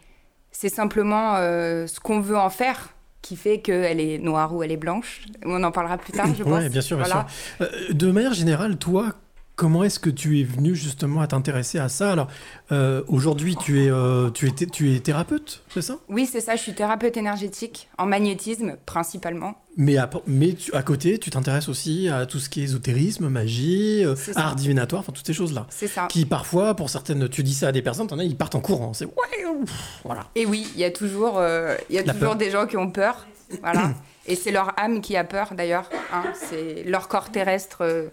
c'est 0.52 0.70
simplement 0.70 1.36
euh, 1.36 1.86
ce 1.86 2.00
qu'on 2.00 2.22
veut 2.22 2.38
en 2.38 2.50
faire 2.50 2.94
qui 3.22 3.36
fait 3.36 3.60
qu'elle 3.60 4.00
est 4.00 4.18
noire 4.18 4.56
ou 4.56 4.64
elle 4.64 4.72
est 4.72 4.78
blanche. 4.78 5.24
On 5.46 5.62
en 5.64 5.72
parlera 5.72 5.98
plus 5.98 6.14
tard, 6.14 6.28
je 6.34 6.44
pense. 6.44 6.64
Oui, 6.64 6.70
bien 6.70 6.82
sûr, 6.82 6.96
bien 6.98 7.06
Voilà. 7.06 7.28
sûr. 7.58 7.68
Euh, 7.68 7.94
de 7.94 8.10
manière 8.12 8.34
générale, 8.34 8.78
toi, 8.78 9.14
comment 9.60 9.84
est-ce 9.84 10.00
que 10.00 10.10
tu 10.10 10.40
es 10.40 10.44
venu 10.44 10.74
justement 10.74 11.20
à 11.20 11.28
t'intéresser 11.28 11.80
à 11.80 11.90
ça? 11.90 12.14
Alors, 12.14 12.28
euh, 12.72 13.04
aujourd'hui, 13.10 13.58
tu 13.58 13.84
es, 13.84 13.92
euh, 13.92 14.30
tu, 14.30 14.48
es, 14.48 14.52
tu 14.54 14.96
es 14.96 15.00
thérapeute, 15.02 15.64
c'est 15.70 15.82
ça? 15.82 15.98
Oui, 16.08 16.26
c'est 16.26 16.40
ça, 16.40 16.56
je 16.56 16.62
suis 16.62 16.74
thérapeute 16.74 17.18
énergétique, 17.18 17.90
en 17.98 18.06
magnétisme 18.06 18.78
principalement. 18.86 19.56
Mais, 19.76 19.98
à, 19.98 20.10
mais 20.28 20.54
tu- 20.54 20.74
à 20.74 20.82
côté, 20.82 21.20
tu 21.20 21.30
t'intéresses 21.30 21.68
aussi 21.68 22.08
à 22.08 22.26
tout 22.26 22.40
ce 22.40 22.48
qui 22.50 22.62
est 22.62 22.64
ésotérisme, 22.64 23.28
magie, 23.28 24.06
euh, 24.06 24.16
art 24.38 24.56
divinatoire, 24.56 25.02
enfin 25.02 25.12
toutes 25.12 25.28
ces 25.28 25.34
choses-là. 25.34 25.68
C'est 25.70 25.88
ça. 25.88 26.08
Qui 26.10 26.24
parfois, 26.26 26.74
pour 26.74 26.90
certaines, 26.90 27.28
tu 27.28 27.44
dis 27.44 27.54
ça 27.54 27.68
à 27.68 27.72
des 27.74 27.82
personnes, 27.82 28.08
t'en 28.08 28.18
as, 28.20 28.24
ils 28.24 28.38
partent 28.38 28.56
en 28.56 28.62
courant. 28.62 28.94
C'est 28.94 29.06
ouais, 29.06 29.46
ouf, 29.62 29.70
voilà. 30.06 30.22
Et 30.36 30.46
oui, 30.46 30.68
il 30.74 30.80
y 30.80 30.86
a 30.86 30.92
toujours, 30.92 31.38
euh, 31.38 31.76
y 31.90 31.98
a 31.98 32.04
toujours 32.04 32.20
peur. 32.20 32.36
des 32.38 32.50
gens 32.50 32.66
qui 32.66 32.78
ont 32.78 32.90
peur. 32.90 33.28
Voilà. 33.62 33.92
Et 34.26 34.36
c'est 34.36 34.52
leur 34.52 34.80
âme 34.80 35.02
qui 35.02 35.18
a 35.18 35.24
peur 35.24 35.50
d'ailleurs. 35.54 35.90
hein. 36.14 36.24
C'est 36.36 36.84
leur 36.86 37.08
corps 37.08 37.30
terrestre 37.32 38.12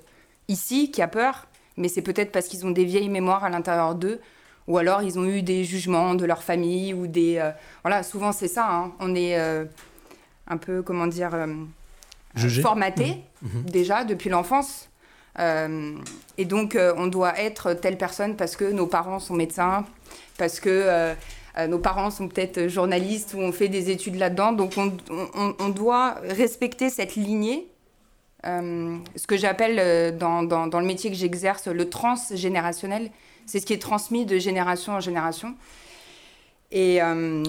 ici 0.49 0.91
qui 0.91 1.03
a 1.03 1.09
peur. 1.09 1.47
Mais 1.77 1.89
c'est 1.89 2.03
peut-être 2.03 2.33
parce 2.33 2.47
qu'ils 2.49 2.65
ont 2.67 2.71
des 2.71 2.85
vieilles 2.85 3.09
mémoires 3.11 3.45
à 3.45 3.51
l'intérieur 3.51 3.95
d'eux. 3.95 4.21
Ou 4.67 4.79
alors 4.79 5.03
ils 5.03 5.19
ont 5.19 5.25
eu 5.27 5.43
des 5.43 5.65
jugements 5.65 6.15
de 6.15 6.25
leur 6.25 6.43
famille. 6.43 6.93
ou 6.95 7.07
des 7.07 7.37
euh, 7.39 7.51
Voilà, 7.83 8.03
souvent 8.03 8.33
c'est 8.33 8.49
ça. 8.49 8.67
hein. 8.69 8.93
On 9.01 9.15
est 9.15 9.39
euh, 9.39 9.65
un 10.49 10.57
peu, 10.57 10.83
comment 10.83 11.07
dire, 11.07 11.35
euh, 11.35 11.47
formaté 12.63 13.17
Mhm. 13.43 13.63
déjà 13.71 14.05
depuis 14.05 14.29
l'enfance. 14.31 14.89
Et 16.39 16.45
donc, 16.47 16.79
on 16.97 17.07
doit 17.09 17.39
être 17.39 17.75
telle 17.75 17.99
personne 17.99 18.37
parce 18.37 18.57
que 18.57 18.65
nos 18.65 18.87
parents 18.87 19.19
sont 19.19 19.35
médecins, 19.35 19.85
parce 20.39 20.61
que 20.61 21.15
nos 21.69 21.79
parents 21.79 22.11
sont 22.11 22.27
peut-être 22.29 22.69
journalistes 22.69 23.35
ou 23.35 23.41
ont 23.41 23.53
fait 23.53 23.69
des 23.69 23.91
études 23.91 24.15
là-dedans. 24.17 24.53
Donc, 24.53 24.73
on, 24.79 24.97
on- 25.11 25.55
on 25.59 25.69
doit 25.69 26.15
respecter 26.23 26.89
cette 26.89 27.17
lignée. 27.17 27.69
Euh, 28.47 28.99
ce 29.17 29.27
que 29.27 29.37
j'appelle 29.37 29.79
euh, 29.79 30.13
dans, 30.17 30.43
dans- 30.43 30.67
dans 30.69 30.81
le 30.81 30.87
métier 30.87 31.11
que 31.11 31.17
j'exerce 31.17 31.67
le 31.67 31.89
transgénérationnel, 31.91 33.11
c'est 33.47 33.61
ce 33.61 33.67
qui 33.67 33.73
est 33.73 33.83
transmis 33.83 34.25
de 34.27 34.39
génération 34.39 34.93
en 34.95 35.01
génération. 35.01 35.55
Et 36.71 37.03
euh, 37.03 37.43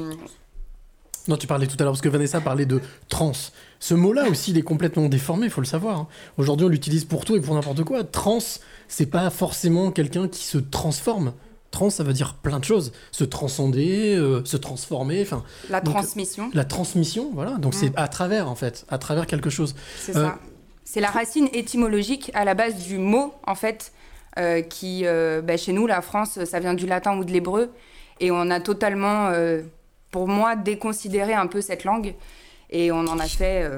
Non, 1.28 1.38
tu 1.38 1.46
parlais 1.48 1.68
tout 1.68 1.76
à 1.80 1.84
l'heure, 1.84 1.92
parce 1.94 2.02
que 2.02 2.10
Vanessa 2.10 2.40
parlait 2.42 2.66
de 2.66 2.82
trans. 3.10 3.32
Ce 3.80 3.94
mot-là 3.94 4.28
aussi, 4.30 4.52
il 4.52 4.58
est 4.58 4.62
complètement 4.64 5.08
déformé, 5.10 5.46
il 5.48 5.52
faut 5.52 5.62
le 5.62 5.68
savoir. 5.68 5.98
hein. 6.00 6.08
Aujourd'hui, 6.38 6.66
on 6.66 6.70
l'utilise 6.70 7.06
pour 7.06 7.26
tout 7.26 7.36
et 7.36 7.42
pour 7.42 7.54
n'importe 7.54 7.84
quoi. 7.84 8.04
Trans, 8.04 8.40
c'est 8.88 9.06
pas 9.08 9.30
forcément 9.30 9.92
quelqu'un 9.92 10.28
qui 10.28 10.44
se 10.46 10.58
transforme. 10.58 11.34
Trans, 11.70 11.90
ça 11.90 12.04
veut 12.04 12.14
dire 12.14 12.36
plein 12.36 12.60
de 12.60 12.64
choses. 12.64 12.92
Se 13.12 13.24
transcender, 13.26 14.16
euh, 14.16 14.44
se 14.46 14.56
transformer, 14.58 15.22
enfin... 15.22 15.44
La 15.70 15.82
donc, 15.82 15.94
transmission. 15.96 16.50
La 16.54 16.64
transmission, 16.64 17.30
voilà. 17.34 17.52
Donc 17.58 17.74
Mm. 17.76 17.78
c'est 17.78 17.92
à 17.98 18.08
travers, 18.08 18.50
en 18.50 18.56
fait, 18.56 18.86
à 18.90 18.98
travers 18.98 19.28
quelque 19.28 19.50
chose. 19.50 19.76
C'est 20.00 20.16
Euh, 20.16 20.28
ça. 20.28 20.40
C'est 20.90 21.02
la 21.02 21.10
racine 21.12 21.50
étymologique 21.52 22.32
à 22.34 22.46
la 22.46 22.54
base 22.54 22.76
du 22.86 22.98
mot, 22.98 23.34
en 23.46 23.56
fait, 23.56 23.92
euh, 24.40 24.62
qui, 24.62 25.02
euh, 25.06 25.42
bah, 25.42 25.58
chez 25.58 25.74
nous, 25.74 25.86
la 25.86 26.02
France, 26.02 26.42
ça 26.46 26.62
vient 26.62 26.74
du 26.74 26.86
latin 26.88 27.18
ou 27.18 27.26
de 27.26 27.32
l'hébreu. 27.34 27.72
Et 28.22 28.32
on 28.32 28.50
a 28.50 28.62
totalement, 28.62 29.28
euh, 29.28 29.64
pour 30.12 30.30
moi, 30.30 30.56
déconsidéré 30.56 31.34
un 31.34 31.48
peu 31.48 31.60
cette 31.60 31.84
langue. 31.84 32.16
Et 32.70 32.90
on 32.94 33.00
en 33.00 33.20
a 33.20 33.28
fait 33.28 33.70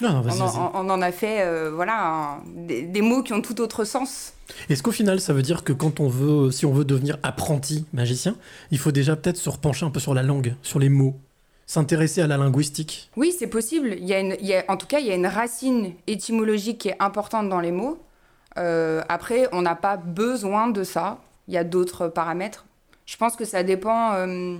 Non, 0.00 0.22
non, 0.22 0.46
on, 0.74 0.78
en, 0.78 0.90
on 0.98 1.02
a 1.02 1.12
fait 1.12 1.42
euh, 1.42 1.70
voilà, 1.74 1.94
un- 2.06 2.42
des, 2.56 2.82
des 2.82 3.02
mots 3.02 3.22
qui 3.22 3.34
ont 3.34 3.42
tout 3.42 3.60
autre 3.60 3.84
sens. 3.84 4.32
Est-ce 4.70 4.82
qu'au 4.82 4.92
final, 4.92 5.20
ça 5.20 5.32
veut 5.34 5.42
dire 5.42 5.62
que 5.62 5.72
quand 5.74 6.00
on 6.00 6.08
veut, 6.08 6.50
si 6.50 6.64
on 6.66 6.72
veut 6.72 6.84
devenir 6.86 7.18
apprenti 7.22 7.84
magicien, 7.92 8.34
il 8.70 8.78
faut 8.78 8.92
déjà 8.92 9.14
peut-être 9.14 9.36
se 9.36 9.48
repencher 9.50 9.84
un 9.86 9.90
peu 9.90 10.00
sur 10.00 10.14
la 10.14 10.22
langue, 10.22 10.54
sur 10.62 10.78
les 10.78 10.88
mots, 10.88 11.16
s'intéresser 11.72 12.20
à 12.20 12.26
la 12.26 12.36
linguistique 12.36 13.10
Oui, 13.16 13.34
c'est 13.36 13.46
possible. 13.46 13.94
Il 13.98 14.04
y 14.04 14.12
a 14.12 14.20
il 14.20 14.64
en 14.68 14.76
tout 14.76 14.86
cas, 14.86 14.98
il 14.98 15.06
y 15.06 15.10
a 15.10 15.14
une 15.14 15.26
racine 15.26 15.94
étymologique 16.06 16.78
qui 16.78 16.88
est 16.90 16.96
importante 17.00 17.48
dans 17.48 17.60
les 17.60 17.72
mots. 17.72 17.98
Euh, 18.58 19.02
après, 19.08 19.48
on 19.52 19.62
n'a 19.62 19.74
pas 19.74 19.96
besoin 19.96 20.68
de 20.68 20.84
ça. 20.84 21.18
Il 21.48 21.54
y 21.54 21.56
a 21.56 21.64
d'autres 21.64 22.08
paramètres. 22.08 22.66
Je 23.06 23.16
pense 23.16 23.36
que 23.36 23.46
ça 23.46 23.62
dépend 23.62 24.12
euh, 24.12 24.58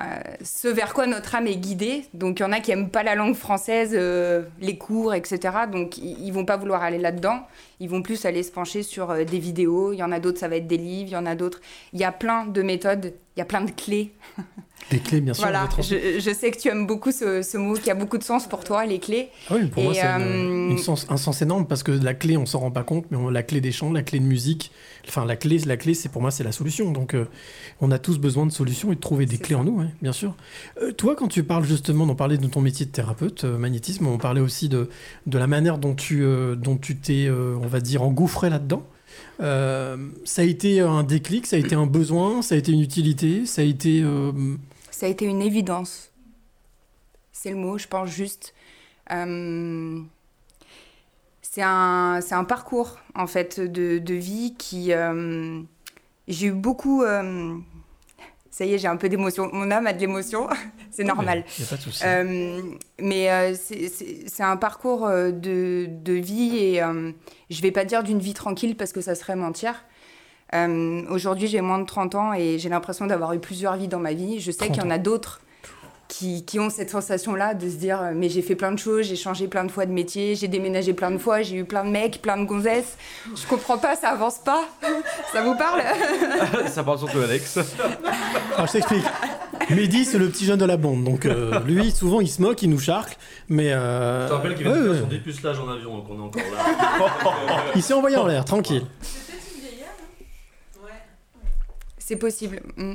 euh, 0.00 0.04
ce 0.42 0.68
vers 0.68 0.94
quoi 0.94 1.06
notre 1.06 1.34
âme 1.34 1.46
est 1.46 1.56
guidée. 1.56 2.06
Donc, 2.14 2.40
il 2.40 2.42
y 2.42 2.46
en 2.46 2.52
a 2.52 2.60
qui 2.60 2.70
aiment 2.70 2.88
pas 2.88 3.02
la 3.02 3.14
langue 3.14 3.34
française, 3.34 3.90
euh, 3.92 4.44
les 4.60 4.78
cours, 4.78 5.12
etc. 5.12 5.40
Donc, 5.70 5.98
ils 5.98 6.18
ils 6.24 6.32
vont 6.32 6.46
pas 6.46 6.56
vouloir 6.56 6.82
aller 6.82 6.98
là-dedans. 6.98 7.46
Ils 7.80 7.90
vont 7.90 8.00
plus 8.00 8.24
aller 8.24 8.42
se 8.42 8.50
pencher 8.50 8.82
sur 8.82 9.14
des 9.14 9.38
vidéos. 9.38 9.92
Il 9.92 9.98
y 9.98 10.02
en 10.02 10.10
a 10.10 10.20
d'autres, 10.20 10.38
ça 10.38 10.48
va 10.48 10.56
être 10.56 10.66
des 10.66 10.78
livres. 10.78 11.10
Il 11.10 11.12
y 11.12 11.16
en 11.16 11.26
a 11.26 11.34
d'autres. 11.34 11.60
Il 11.92 12.00
y 12.00 12.04
a 12.04 12.12
plein 12.12 12.46
de 12.46 12.62
méthodes. 12.62 13.12
Il 13.36 13.40
y 13.40 13.42
a 13.42 13.46
plein 13.46 13.60
de 13.60 13.70
clés. 13.70 14.14
Les 14.90 14.98
clés, 14.98 15.20
bien 15.22 15.32
sûr. 15.32 15.44
Voilà, 15.44 15.68
je, 15.78 16.20
je 16.20 16.34
sais 16.34 16.50
que 16.50 16.58
tu 16.58 16.68
aimes 16.68 16.86
beaucoup 16.86 17.12
ce, 17.12 17.40
ce 17.42 17.56
mot 17.56 17.74
qui 17.74 17.90
a 17.90 17.94
beaucoup 17.94 18.18
de 18.18 18.22
sens 18.22 18.46
pour 18.46 18.62
toi, 18.62 18.84
les 18.84 18.98
clés. 18.98 19.28
Ah 19.48 19.54
oui, 19.58 19.66
pour 19.68 19.82
Et, 19.82 19.84
moi, 19.86 19.94
c'est 19.94 20.04
euh, 20.04 20.76
un 21.08 21.16
sens 21.16 21.40
énorme 21.40 21.66
parce 21.66 21.82
que 21.82 21.92
la 21.92 22.12
clé, 22.12 22.36
on 22.36 22.44
s'en 22.44 22.58
rend 22.58 22.70
pas 22.70 22.82
compte, 22.82 23.06
mais 23.10 23.16
on- 23.16 23.30
la 23.30 23.42
clé 23.42 23.60
des 23.62 23.72
chants, 23.72 23.90
la 23.92 24.02
clé 24.02 24.18
de 24.18 24.24
musique, 24.24 24.70
enfin 25.08 25.24
la 25.24 25.36
clé, 25.36 25.58
la 25.60 25.78
clé, 25.78 25.94
c'est 25.94 26.10
pour 26.10 26.20
moi, 26.20 26.30
c'est 26.30 26.44
la 26.44 26.52
solution. 26.52 26.90
Donc, 26.92 27.14
euh, 27.14 27.24
on 27.80 27.90
a 27.90 27.98
tous 27.98 28.18
besoin 28.18 28.44
de 28.44 28.52
solutions 28.52 28.92
et 28.92 28.96
de 28.96 29.00
trouver 29.00 29.24
des 29.24 29.38
clés 29.38 29.54
en 29.54 29.64
nous, 29.64 29.78
ouais, 29.78 29.86
bien 30.02 30.12
sûr. 30.12 30.34
Euh, 30.82 30.92
toi, 30.92 31.14
quand 31.16 31.28
tu 31.28 31.42
parles 31.42 31.64
justement, 31.64 32.04
on 32.04 32.14
parlait 32.14 32.36
de 32.36 32.46
ton 32.46 32.60
métier 32.60 32.84
de 32.84 32.90
thérapeute, 32.90 33.44
magnétisme, 33.44 34.06
on 34.06 34.18
parlait 34.18 34.42
aussi 34.42 34.68
de, 34.68 34.90
de 35.26 35.38
la 35.38 35.46
manière 35.46 35.78
dont 35.78 35.94
tu, 35.94 36.22
dont 36.56 36.76
tu 36.76 36.96
t'es, 36.96 37.30
on 37.30 37.66
va 37.66 37.80
dire, 37.80 38.02
engouffré 38.02 38.50
là-dedans. 38.50 38.86
Ça 39.38 40.42
a 40.42 40.44
été 40.44 40.80
un 40.80 41.02
déclic, 41.02 41.46
ça 41.46 41.56
a 41.56 41.58
été 41.58 41.74
un 41.74 41.86
besoin, 41.86 42.42
ça 42.42 42.56
a 42.56 42.58
été 42.58 42.72
une 42.72 42.80
utilité, 42.82 43.46
ça 43.46 43.62
a 43.62 43.64
été. 43.64 44.04
Ça 45.02 45.06
a 45.06 45.08
été 45.08 45.24
une 45.24 45.42
évidence. 45.42 46.12
C'est 47.32 47.50
le 47.50 47.56
mot, 47.56 47.76
je 47.76 47.88
pense 47.88 48.08
juste. 48.08 48.54
Euh, 49.10 49.98
c'est 51.42 51.60
un, 51.62 52.20
un 52.30 52.44
parcours, 52.44 53.00
en 53.16 53.26
fait, 53.26 53.58
de, 53.58 53.98
de 53.98 54.14
vie 54.14 54.54
qui... 54.56 54.92
euh, 54.92 55.60
j'ai 56.28 56.46
eu 56.46 56.52
beaucoup... 56.52 57.02
euh, 57.02 57.56
ça 58.52 58.64
y 58.64 58.74
est, 58.74 58.78
j'ai 58.78 58.86
un 58.86 58.96
peu 58.96 59.08
d'émotion. 59.08 59.50
Mon 59.52 59.72
âme 59.72 59.88
a 59.88 59.92
de 59.92 59.98
l'émotion, 59.98 60.46
c'est 60.92 61.02
normal. 61.02 61.46
a 61.64 61.64
pas 61.66 61.76
de 61.78 61.82
souci. 61.82 62.04
Mais 63.00 63.54
c'est- 63.56 64.40
un 64.44 64.56
parcours 64.56 65.08
de, 65.08 65.88
de 65.90 66.12
vie 66.12 66.58
et 66.58 66.80
je 67.50 67.60
vais 67.60 67.72
pas 67.72 67.84
dire 67.84 68.04
d'une 68.04 68.20
vie 68.20 68.34
tranquille 68.34 68.76
parce 68.76 68.92
que 68.92 69.00
ça 69.00 69.16
serait 69.16 69.34
mentir. 69.34 69.84
Euh, 70.54 71.02
Aujourd'hui, 71.10 71.48
j'ai 71.48 71.60
moins 71.60 71.78
de 71.78 71.86
30 71.86 72.14
ans 72.14 72.32
et 72.32 72.58
j'ai 72.58 72.68
l'impression 72.68 73.06
d'avoir 73.06 73.32
eu 73.32 73.38
plusieurs 73.38 73.76
vies 73.76 73.88
dans 73.88 74.00
ma 74.00 74.12
vie. 74.12 74.40
Je 74.40 74.50
sais 74.50 74.58
30 74.58 74.72
qu'il 74.72 74.82
y 74.82 74.86
en 74.86 74.90
a 74.90 74.98
d'autres 74.98 75.40
qui, 76.12 76.44
qui 76.44 76.60
ont 76.60 76.68
cette 76.68 76.90
sensation-là 76.90 77.54
de 77.54 77.70
se 77.70 77.76
dire 77.76 78.02
euh, 78.02 78.12
mais 78.14 78.28
j'ai 78.28 78.42
fait 78.42 78.54
plein 78.54 78.70
de 78.70 78.78
choses, 78.78 79.06
j'ai 79.06 79.16
changé 79.16 79.48
plein 79.48 79.64
de 79.64 79.70
fois 79.70 79.86
de 79.86 79.92
métier, 79.92 80.34
j'ai 80.34 80.46
déménagé 80.46 80.92
plein 80.92 81.10
de 81.10 81.16
fois, 81.16 81.40
j'ai 81.40 81.56
eu 81.56 81.64
plein 81.64 81.84
de 81.84 81.90
mecs, 81.90 82.20
plein 82.20 82.36
de 82.36 82.44
gonzesses. 82.44 82.98
Je 83.34 83.46
comprends 83.46 83.78
pas, 83.78 83.96
ça 83.96 84.10
avance 84.10 84.38
pas. 84.38 84.62
ça 85.32 85.42
vous 85.42 85.56
parle? 85.56 85.80
Ça 86.66 86.84
parle 86.84 86.98
surtout 86.98 87.18
Alex. 87.18 87.58
Alors, 88.54 88.66
je 88.66 88.72
t'explique. 88.72 89.04
Mehdi, 89.70 90.04
c'est 90.04 90.18
le 90.18 90.28
petit 90.28 90.44
jeune 90.44 90.58
de 90.58 90.64
la 90.64 90.76
bande. 90.76 91.04
Donc, 91.04 91.24
euh, 91.24 91.60
lui, 91.66 91.90
souvent, 91.90 92.20
il 92.20 92.28
se 92.28 92.42
moque, 92.42 92.62
il 92.62 92.70
nous 92.70 92.78
charcle. 92.78 93.16
Mais. 93.48 93.72
Euh... 93.72 94.24
Je 94.24 94.28
te 94.28 94.34
rappelle 94.34 94.54
qu'il 94.54 94.64
vient 94.64 94.72
ouais, 94.72 94.78
de 94.78 94.84
faire 94.84 94.92
ouais. 94.92 95.00
son 95.00 95.08
dépucelage 95.08 95.60
en 95.60 95.68
avion, 95.68 95.96
donc 95.96 96.06
on 96.10 96.18
est 96.18 96.22
encore 96.22 96.42
là. 96.42 97.64
Il 97.74 97.82
s'est 97.82 97.94
envoyé 97.94 98.16
en 98.16 98.26
l'air, 98.26 98.44
tranquille. 98.44 98.84
C'est 102.04 102.16
possible. 102.16 102.60
Mm. 102.76 102.94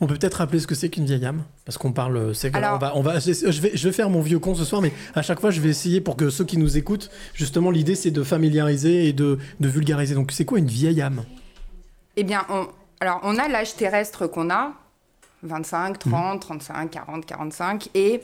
On 0.00 0.06
peut 0.06 0.14
peut-être 0.14 0.34
rappeler 0.38 0.58
ce 0.58 0.66
que 0.66 0.74
c'est 0.74 0.88
qu'une 0.88 1.04
vieille 1.04 1.26
âme 1.26 1.44
Parce 1.66 1.76
qu'on 1.76 1.92
parle. 1.92 2.34
c'est 2.34 2.50
que- 2.50 2.56
Alors- 2.56 2.76
on 2.76 2.78
va, 2.78 2.96
on 2.96 3.02
va, 3.02 3.18
je, 3.18 3.60
vais, 3.60 3.76
je 3.76 3.88
vais 3.88 3.92
faire 3.92 4.08
mon 4.08 4.22
vieux 4.22 4.38
con 4.38 4.54
ce 4.54 4.64
soir, 4.64 4.80
mais 4.80 4.92
à 5.14 5.20
chaque 5.20 5.38
fois, 5.40 5.50
je 5.50 5.60
vais 5.60 5.68
essayer 5.68 6.00
pour 6.00 6.16
que 6.16 6.30
ceux 6.30 6.44
qui 6.44 6.56
nous 6.56 6.78
écoutent, 6.78 7.10
justement, 7.34 7.70
l'idée, 7.70 7.94
c'est 7.94 8.10
de 8.10 8.22
familiariser 8.22 9.06
et 9.08 9.12
de, 9.12 9.38
de 9.60 9.68
vulgariser. 9.68 10.14
Donc, 10.14 10.32
c'est 10.32 10.46
quoi 10.46 10.58
une 10.58 10.66
vieille 10.68 11.02
âme? 11.02 11.24
Eh 12.16 12.24
bien, 12.24 12.46
on, 12.48 12.68
alors, 13.00 13.20
on 13.24 13.36
a 13.36 13.48
l'âge 13.48 13.74
terrestre 13.76 14.26
qu'on 14.26 14.48
a, 14.48 14.72
25, 15.42 15.98
30, 15.98 16.40
35, 16.40 16.90
40, 16.90 17.26
45, 17.26 17.88
et 17.94 18.22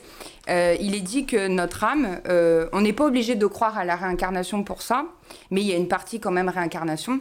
euh, 0.49 0.75
il 0.81 0.95
est 0.95 1.01
dit 1.03 1.27
que 1.27 1.49
notre 1.49 1.85
âme, 1.85 2.19
euh, 2.29 2.69
on 2.73 2.81
n'est 2.81 2.95
pas 2.95 3.05
obligé 3.07 3.35
de 3.35 3.45
croire 3.47 3.77
à 3.77 3.85
la 3.85 3.97
réincarnation 3.97 4.65
pour 4.65 4.81
ça, 4.81 5.05
mais 5.51 5.61
il 5.61 5.67
y 5.67 5.73
a 5.73 5.77
une 5.77 5.89
partie 5.89 6.19
quand 6.21 6.31
même 6.31 6.49
réincarnation. 6.49 7.21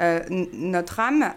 Euh, 0.00 0.20
notre 0.52 1.00
âme, 1.00 1.32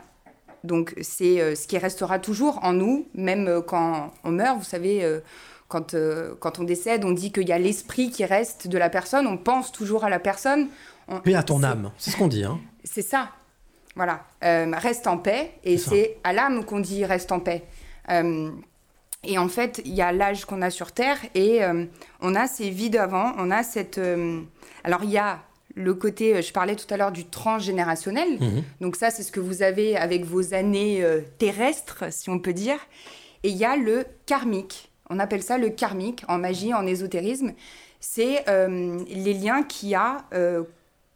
donc 0.65 0.93
c'est 1.01 1.39
euh, 1.41 1.55
ce 1.55 1.67
qui 1.67 1.77
restera 1.77 2.19
toujours 2.19 2.59
en 2.63 2.73
nous, 2.73 3.07
même 3.13 3.47
euh, 3.47 3.61
quand 3.61 4.11
on 4.23 4.31
meurt, 4.31 4.57
vous 4.57 4.63
savez. 4.63 5.03
euh, 5.03 5.19
quand, 5.67 5.95
quand 6.39 6.59
on 6.59 6.63
décède, 6.63 7.03
on 7.05 7.11
dit 7.11 7.31
qu'il 7.31 7.47
y 7.49 7.51
a 7.51 7.57
l'esprit 7.57 8.11
qui 8.11 8.23
reste 8.23 8.67
de 8.67 8.77
la 8.77 8.89
personne, 8.89 9.25
on 9.25 9.35
pense 9.35 9.71
toujours 9.71 10.03
à 10.05 10.09
la 10.11 10.19
personne. 10.19 10.67
On- 11.07 11.19
Paix 11.19 11.33
à 11.33 11.41
ton 11.41 11.63
âme, 11.63 11.91
c'est 11.97 12.11
ce 12.11 12.17
qu'on 12.17 12.27
dit. 12.27 12.43
Hein. 12.43 12.59
c'est 12.83 13.01
ça. 13.01 13.29
Voilà. 13.95 14.23
Reste 14.41 15.07
en 15.07 15.17
paix. 15.17 15.53
Et 15.63 15.77
C'est 15.79 16.17
à 16.23 16.33
l'âme 16.33 16.65
qu'on 16.65 16.79
dit 16.81 17.03
reste 17.03 17.31
en 17.31 17.39
paix. 17.39 17.63
Et 19.23 19.37
en 19.39 19.47
fait, 19.47 19.81
il 19.85 19.93
y 19.95 20.01
a 20.03 20.11
l'âge 20.11 20.45
qu'on 20.45 20.61
a 20.61 20.69
sur 20.69 20.91
Terre 20.91 21.17
et 21.33 21.63
euh, 21.63 21.85
on 22.21 22.35
a 22.35 22.45
ces 22.47 22.69
vies 22.69 22.89
d'avant. 22.91 23.33
On 23.39 23.49
a 23.49 23.63
cette. 23.63 23.97
euh, 23.97 24.41
Alors, 24.83 25.03
il 25.03 25.09
y 25.09 25.17
a 25.17 25.39
le 25.75 25.93
côté. 25.93 26.35
euh, 26.35 26.41
Je 26.41 26.51
parlais 26.51 26.75
tout 26.75 26.91
à 26.93 26.97
l'heure 26.97 27.11
du 27.11 27.25
transgénérationnel. 27.25 28.39
Mhm. 28.39 28.63
Donc, 28.81 28.95
ça, 28.95 29.09
c'est 29.11 29.23
ce 29.23 29.31
que 29.31 29.39
vous 29.39 29.61
avez 29.61 29.95
avec 29.97 30.25
vos 30.25 30.53
années 30.53 31.03
euh, 31.03 31.21
terrestres, 31.37 32.05
si 32.09 32.29
on 32.29 32.39
peut 32.39 32.53
dire. 32.53 32.79
Et 33.43 33.49
il 33.49 33.57
y 33.57 33.65
a 33.65 33.75
le 33.75 34.05
karmique. 34.25 34.89
On 35.09 35.19
appelle 35.19 35.43
ça 35.43 35.57
le 35.57 35.69
karmique 35.69 36.23
en 36.27 36.37
magie, 36.39 36.73
en 36.73 36.87
ésotérisme. 36.87 37.53
C'est 37.99 38.43
euh, 38.49 38.99
les 39.07 39.33
liens 39.33 39.63
qu'il 39.63 39.89
y 39.89 39.95
a, 39.95 40.17
euh, 40.33 40.63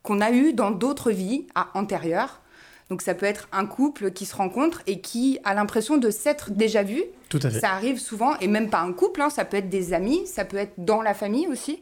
qu'on 0.04 0.22
a 0.22 0.32
eu 0.32 0.54
dans 0.54 0.72
d'autres 0.72 1.12
vies 1.12 1.48
à, 1.56 1.70
antérieures. 1.74 2.42
Donc 2.90 3.02
ça 3.04 3.14
peut 3.14 3.26
être 3.26 3.48
un 3.52 3.66
couple 3.66 4.12
qui 4.12 4.26
se 4.26 4.36
rencontre 4.36 4.82
et 4.88 5.00
qui 5.00 5.40
a 5.44 5.54
l'impression 5.54 5.98
de 5.98 6.10
s'être 6.10 6.52
déjà 6.52 6.82
vu. 6.84 7.04
Tout 7.30 7.40
à 7.44 7.50
fait. 7.52 7.60
Ça 7.60 7.72
arrive 7.72 8.00
souvent, 8.00 8.36
et 8.40 8.48
même 8.48 8.70
pas 8.72 8.80
un 8.80 8.94
couple, 8.94 9.22
hein, 9.22 9.30
ça 9.30 9.46
peut 9.46 9.58
être 9.58 9.70
des 9.70 9.94
amis, 9.94 10.26
ça 10.26 10.46
peut 10.46 10.58
être 10.58 10.74
dans 10.80 11.04
la 11.04 11.14
famille 11.14 11.48
aussi. 11.48 11.82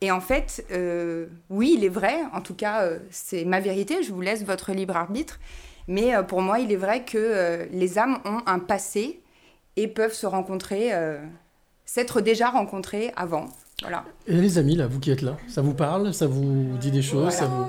Et 0.00 0.10
en 0.10 0.20
fait, 0.20 0.64
euh, 0.70 1.26
oui, 1.50 1.74
il 1.78 1.84
est 1.84 1.88
vrai, 1.88 2.16
en 2.34 2.40
tout 2.40 2.54
cas, 2.54 2.82
euh, 2.82 2.98
c'est 3.10 3.44
ma 3.44 3.60
vérité, 3.60 4.02
je 4.02 4.12
vous 4.12 4.20
laisse 4.20 4.44
votre 4.44 4.72
libre 4.72 4.96
arbitre, 4.96 5.38
mais 5.88 6.14
euh, 6.14 6.22
pour 6.22 6.42
moi, 6.42 6.58
il 6.58 6.70
est 6.72 6.76
vrai 6.76 7.04
que 7.04 7.66
les 7.72 7.98
âmes 7.98 8.18
ont 8.24 8.40
un 8.46 8.58
passé 8.58 9.20
et 9.76 9.88
peuvent 9.88 10.12
se 10.12 10.26
rencontrer, 10.26 10.92
s'être 11.84 12.20
déjà 12.20 12.50
rencontrés 12.50 13.12
avant. 13.16 13.46
Voilà. 13.82 14.04
Et 14.26 14.34
les 14.34 14.58
amis, 14.58 14.76
là, 14.76 14.86
vous 14.86 15.00
qui 15.00 15.10
êtes 15.10 15.22
là, 15.22 15.36
ça 15.48 15.62
vous 15.62 15.74
parle 15.74 16.14
Ça 16.14 16.26
vous 16.28 16.76
dit 16.78 16.90
des 16.92 17.02
choses 17.02 17.32
ça 17.32 17.46
vous... 17.46 17.66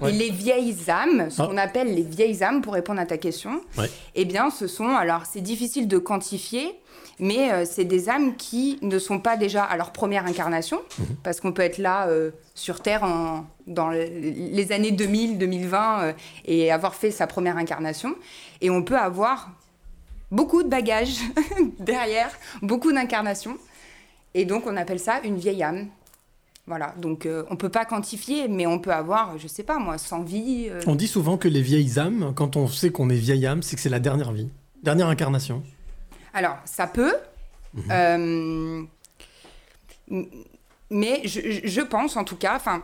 Ouais. 0.00 0.14
Et 0.14 0.16
les 0.16 0.30
vieilles 0.30 0.74
âmes, 0.88 1.28
ce 1.28 1.42
Ah. 1.42 1.46
qu'on 1.46 1.58
appelle 1.58 1.94
les 1.94 2.00
vieilles 2.02 2.42
âmes, 2.42 2.62
pour 2.62 2.72
répondre 2.72 3.00
à 3.00 3.04
ta 3.04 3.18
question, 3.18 3.60
Ouais. 3.76 3.90
eh 4.14 4.24
bien, 4.24 4.48
ce 4.50 4.66
sont, 4.66 4.88
alors 4.88 5.26
c'est 5.30 5.42
difficile 5.42 5.88
de 5.88 5.98
quantifier, 5.98 6.79
mais 7.20 7.52
euh, 7.52 7.64
c'est 7.64 7.84
des 7.84 8.08
âmes 8.08 8.34
qui 8.36 8.78
ne 8.82 8.98
sont 8.98 9.18
pas 9.20 9.36
déjà 9.36 9.62
à 9.64 9.76
leur 9.76 9.92
première 9.92 10.26
incarnation, 10.26 10.80
Mhm. 10.98 11.06
parce 11.22 11.40
qu'on 11.40 11.52
peut 11.52 11.62
être 11.62 11.78
là 11.78 12.08
euh, 12.08 12.30
sur 12.54 12.80
Terre 12.80 13.04
en- 13.04 13.44
dans 13.66 13.88
le- 13.90 14.04
les 14.06 14.72
années 14.72 14.90
2000, 14.90 15.38
2020 15.38 16.00
euh, 16.02 16.12
et 16.44 16.72
avoir 16.72 16.94
fait 16.94 17.10
sa 17.10 17.26
première 17.26 17.56
incarnation, 17.56 18.14
et 18.60 18.70
on 18.70 18.82
peut 18.82 18.98
avoir 18.98 19.50
beaucoup 20.30 20.62
de 20.62 20.68
bagages 20.68 21.18
derrière, 21.78 22.30
beaucoup 22.62 22.92
d'incarnations, 22.92 23.56
et 24.34 24.44
donc 24.44 24.64
on 24.66 24.76
appelle 24.76 25.00
ça 25.00 25.20
une 25.24 25.36
vieille 25.36 25.62
âme. 25.62 25.86
Voilà, 26.66 26.94
donc 26.98 27.26
euh, 27.26 27.42
on 27.50 27.56
peut 27.56 27.68
pas 27.70 27.84
quantifier, 27.84 28.46
mais 28.46 28.64
on 28.66 28.78
peut 28.78 28.92
avoir, 28.92 29.36
je 29.38 29.48
sais 29.48 29.64
pas 29.64 29.78
moi, 29.78 29.98
100 29.98 30.22
vies. 30.22 30.68
euh, 30.70 30.80
On 30.86 30.94
dit 30.94 31.08
souvent 31.08 31.36
que 31.36 31.48
les 31.48 31.62
vieilles 31.62 31.98
âmes, 31.98 32.32
quand 32.36 32.54
on 32.56 32.68
sait 32.68 32.90
qu'on 32.90 33.10
est 33.10 33.16
vieille 33.16 33.44
âme, 33.46 33.62
c'est 33.62 33.74
que 33.74 33.82
c'est 33.82 33.88
la 33.88 33.98
dernière 33.98 34.30
vie, 34.32 34.48
dernière 34.82 35.08
incarnation. 35.08 35.64
Alors, 36.34 36.56
ça 36.64 36.86
peut. 36.86 37.14
euh, 37.90 38.82
m- 40.10 40.26
mais 40.92 41.22
je, 41.24 41.80
pense, 41.82 42.16
en 42.16 42.24
tout 42.24 42.34
cas, 42.36 42.56
enfin, 42.56 42.82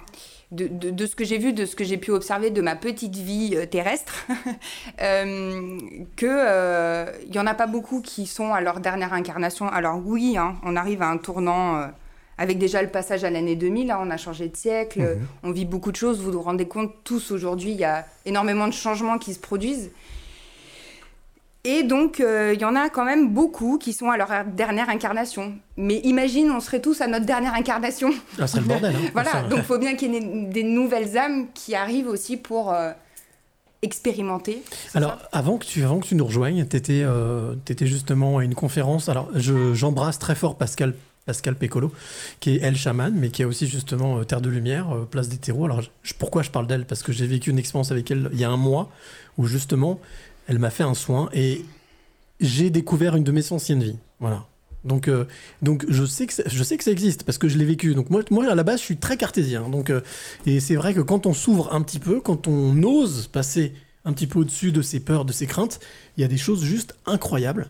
de, 0.53 0.69
de- 0.69 0.91
de 0.91 1.07
ce 1.07 1.17
que 1.17 1.25
j'ai 1.25 1.39
vu, 1.39 1.53
de 1.53 1.67
ce 1.67 1.75
que 1.75 1.83
j'ai 1.83 1.97
pu 1.99 2.13
observer 2.13 2.51
de 2.51 2.61
ma 2.63 2.77
petite 2.77 3.17
vie 3.17 3.55
euh, 3.57 3.67
terrestre, 3.67 4.27
euh, 5.03 5.79
que 6.17 6.27
euh, 6.27 7.07
il 7.27 7.35
y 7.35 7.39
en 7.41 7.47
a 7.49 7.55
pas 7.55 7.67
beaucoup 7.67 8.01
qui 8.01 8.27
sont 8.27 8.55
à 8.55 8.61
leur 8.61 8.79
dernière 8.79 9.13
incarnation. 9.13 9.69
Alors 9.69 10.01
oui, 10.05 10.37
hein, 10.39 10.55
on 10.63 10.77
arrive 10.77 11.03
à 11.03 11.09
un 11.09 11.19
tournant. 11.19 11.77
euh, 11.77 11.87
avec 12.39 12.59
déjà 12.59 12.83
le 12.83 12.89
passage 12.89 13.25
à 13.25 13.31
l'année 13.31 13.57
2000, 13.57 13.87
là, 13.87 13.99
on 13.99 14.11
a 14.11 14.19
changé 14.19 14.47
de 14.51 14.57
siècle, 14.59 15.01
Mhm. 15.01 15.27
on 15.43 15.51
vit 15.53 15.65
beaucoup 15.65 15.91
de 15.91 15.97
choses. 15.97 16.21
Vous 16.21 16.31
vous 16.33 16.43
rendez 16.43 16.69
compte, 16.69 16.93
tous 17.03 17.31
aujourd'hui, 17.31 17.71
il 17.71 17.79
y 17.79 17.85
a 17.85 18.07
énormément 18.27 18.69
de 18.69 18.75
changements 18.75 19.17
qui 19.17 19.33
se 19.33 19.39
produisent. 19.41 19.91
Et 21.69 21.83
donc, 21.83 22.21
euh, 22.21 22.53
il 22.55 22.61
y 22.61 22.65
en 22.65 22.77
a 22.77 22.89
quand 22.91 23.05
même 23.05 23.29
beaucoup 23.31 23.77
qui 23.77 23.93
sont 23.93 24.09
à 24.09 24.17
leur 24.17 24.29
dernière 24.55 24.89
incarnation. 24.89 25.55
Mais 25.77 25.97
imagine, 26.05 26.51
on 26.53 26.61
serait 26.61 26.81
tous 26.81 27.01
à 27.01 27.09
notre 27.09 27.27
dernière 27.27 27.55
incarnation. 27.55 28.11
Ah, 28.39 28.47
ce 28.47 28.53
serait 28.53 28.61
le 28.63 28.69
bordel. 28.69 28.95
hein. 28.95 29.01
voilà, 29.13 29.31
Ça, 29.33 29.43
donc 29.43 29.59
il 29.59 29.65
faut 29.65 29.79
bien 29.79 29.97
qu'il 29.97 30.15
y 30.15 30.17
ait 30.17 30.21
des- 30.49 30.63
nouvelles 30.63 31.19
âmes 31.19 31.47
qui 31.55 31.75
arrivent 31.75 32.07
aussi 32.09 32.37
pour 32.37 32.73
euh, 32.73 32.93
expérimenter. 33.83 34.63
Alors, 34.95 35.19
avant 35.33 35.59
que, 35.59 35.67
tu, 35.67 35.83
avant 35.83 35.99
que 36.01 36.07
tu 36.07 36.15
nous 36.15 36.25
rejoignes, 36.27 36.67
tu 36.67 36.77
étais, 36.77 37.87
justement 37.87 38.39
à 38.39 38.45
une 38.45 38.55
conférence. 38.55 39.09
Alors, 39.09 39.29
je- 39.35 39.75
j'embrasse 39.75 40.19
très 40.19 40.35
fort 40.35 40.57
Pascal, 40.57 40.95
Pascal 41.27 41.57
Pécolo, 41.57 41.93
qui 42.41 42.57
est 42.57 42.61
elle 42.63 42.77
chaman, 42.77 43.13
mais 43.15 43.31
qui 43.31 43.43
a 43.43 43.47
aussi 43.49 43.67
justement 43.67 44.19
euh, 44.19 44.25
Terre 44.25 44.41
de 44.41 44.49
Lumière, 44.49 44.95
euh, 44.95 45.05
Place 45.11 45.29
des 45.29 45.37
Terreaux. 45.39 45.65
Alors, 45.65 45.83
je- 46.03 46.15
pourquoi 46.19 46.43
je 46.43 46.51
parle 46.51 46.67
d'elle? 46.69 46.85
Parce 46.87 47.03
que 47.03 47.13
j'ai 47.13 47.27
vécu 47.27 47.51
une 47.51 47.59
expérience 47.59 47.91
avec 47.91 48.11
elle 48.11 48.31
il 48.33 48.39
y 48.41 48.45
a 48.45 48.51
un 48.51 48.57
mois, 48.57 48.89
où 49.37 49.47
justement, 49.47 50.01
elle 50.47 50.59
m'a 50.59 50.71
fait 50.71 50.83
un 50.83 50.95
soin 50.95 51.29
et 51.33 51.65
j'ai 52.41 52.71
découvert 52.71 53.17
une 53.17 53.25
de 53.25 53.33
mes 53.33 53.53
anciennes 53.53 53.83
vies. 53.83 53.99
Voilà. 54.21 54.47
Donc, 54.85 55.09
euh, 55.09 55.25
donc 55.63 55.85
je, 55.89 56.05
sais 56.05 56.27
que 56.27 56.33
ça, 56.33 56.45
je 56.47 56.63
sais 56.63 56.77
que 56.77 56.85
ça 56.85 56.93
existe 56.93 57.25
parce 57.25 57.39
que 57.39 57.49
je 57.49 57.59
l'ai 57.59 57.65
vécu. 57.65 57.95
Donc 57.95 58.11
moi, 58.11 58.23
moi, 58.31 58.51
à 58.51 58.55
la 58.55 58.63
base, 58.63 58.81
je 58.81 58.85
suis 58.85 58.97
très 58.97 59.17
cartésien. 59.17 59.69
Donc, 59.69 59.91
euh, 59.91 60.01
et 60.47 60.61
c'est 60.61 60.77
vrai 60.77 60.95
que 60.95 61.01
quand 61.01 61.27
on 61.27 61.35
s'ouvre 61.35 61.75
un 61.75 61.83
petit 61.83 61.99
peu, 61.99 62.21
quand 62.21 62.47
on 62.47 62.83
ose 62.83 63.27
passer 63.27 63.75
un 64.05 64.13
petit 64.13 64.29
peu 64.29 64.39
au-dessus 64.39 64.71
de 64.71 64.83
ses 64.83 65.01
peurs, 65.01 65.25
de 65.25 65.33
ses 65.33 65.47
craintes, 65.47 65.81
il 66.17 66.21
y 66.21 66.25
a 66.25 66.29
des 66.29 66.39
choses 66.39 66.63
juste 66.63 66.95
incroyables, 67.07 67.69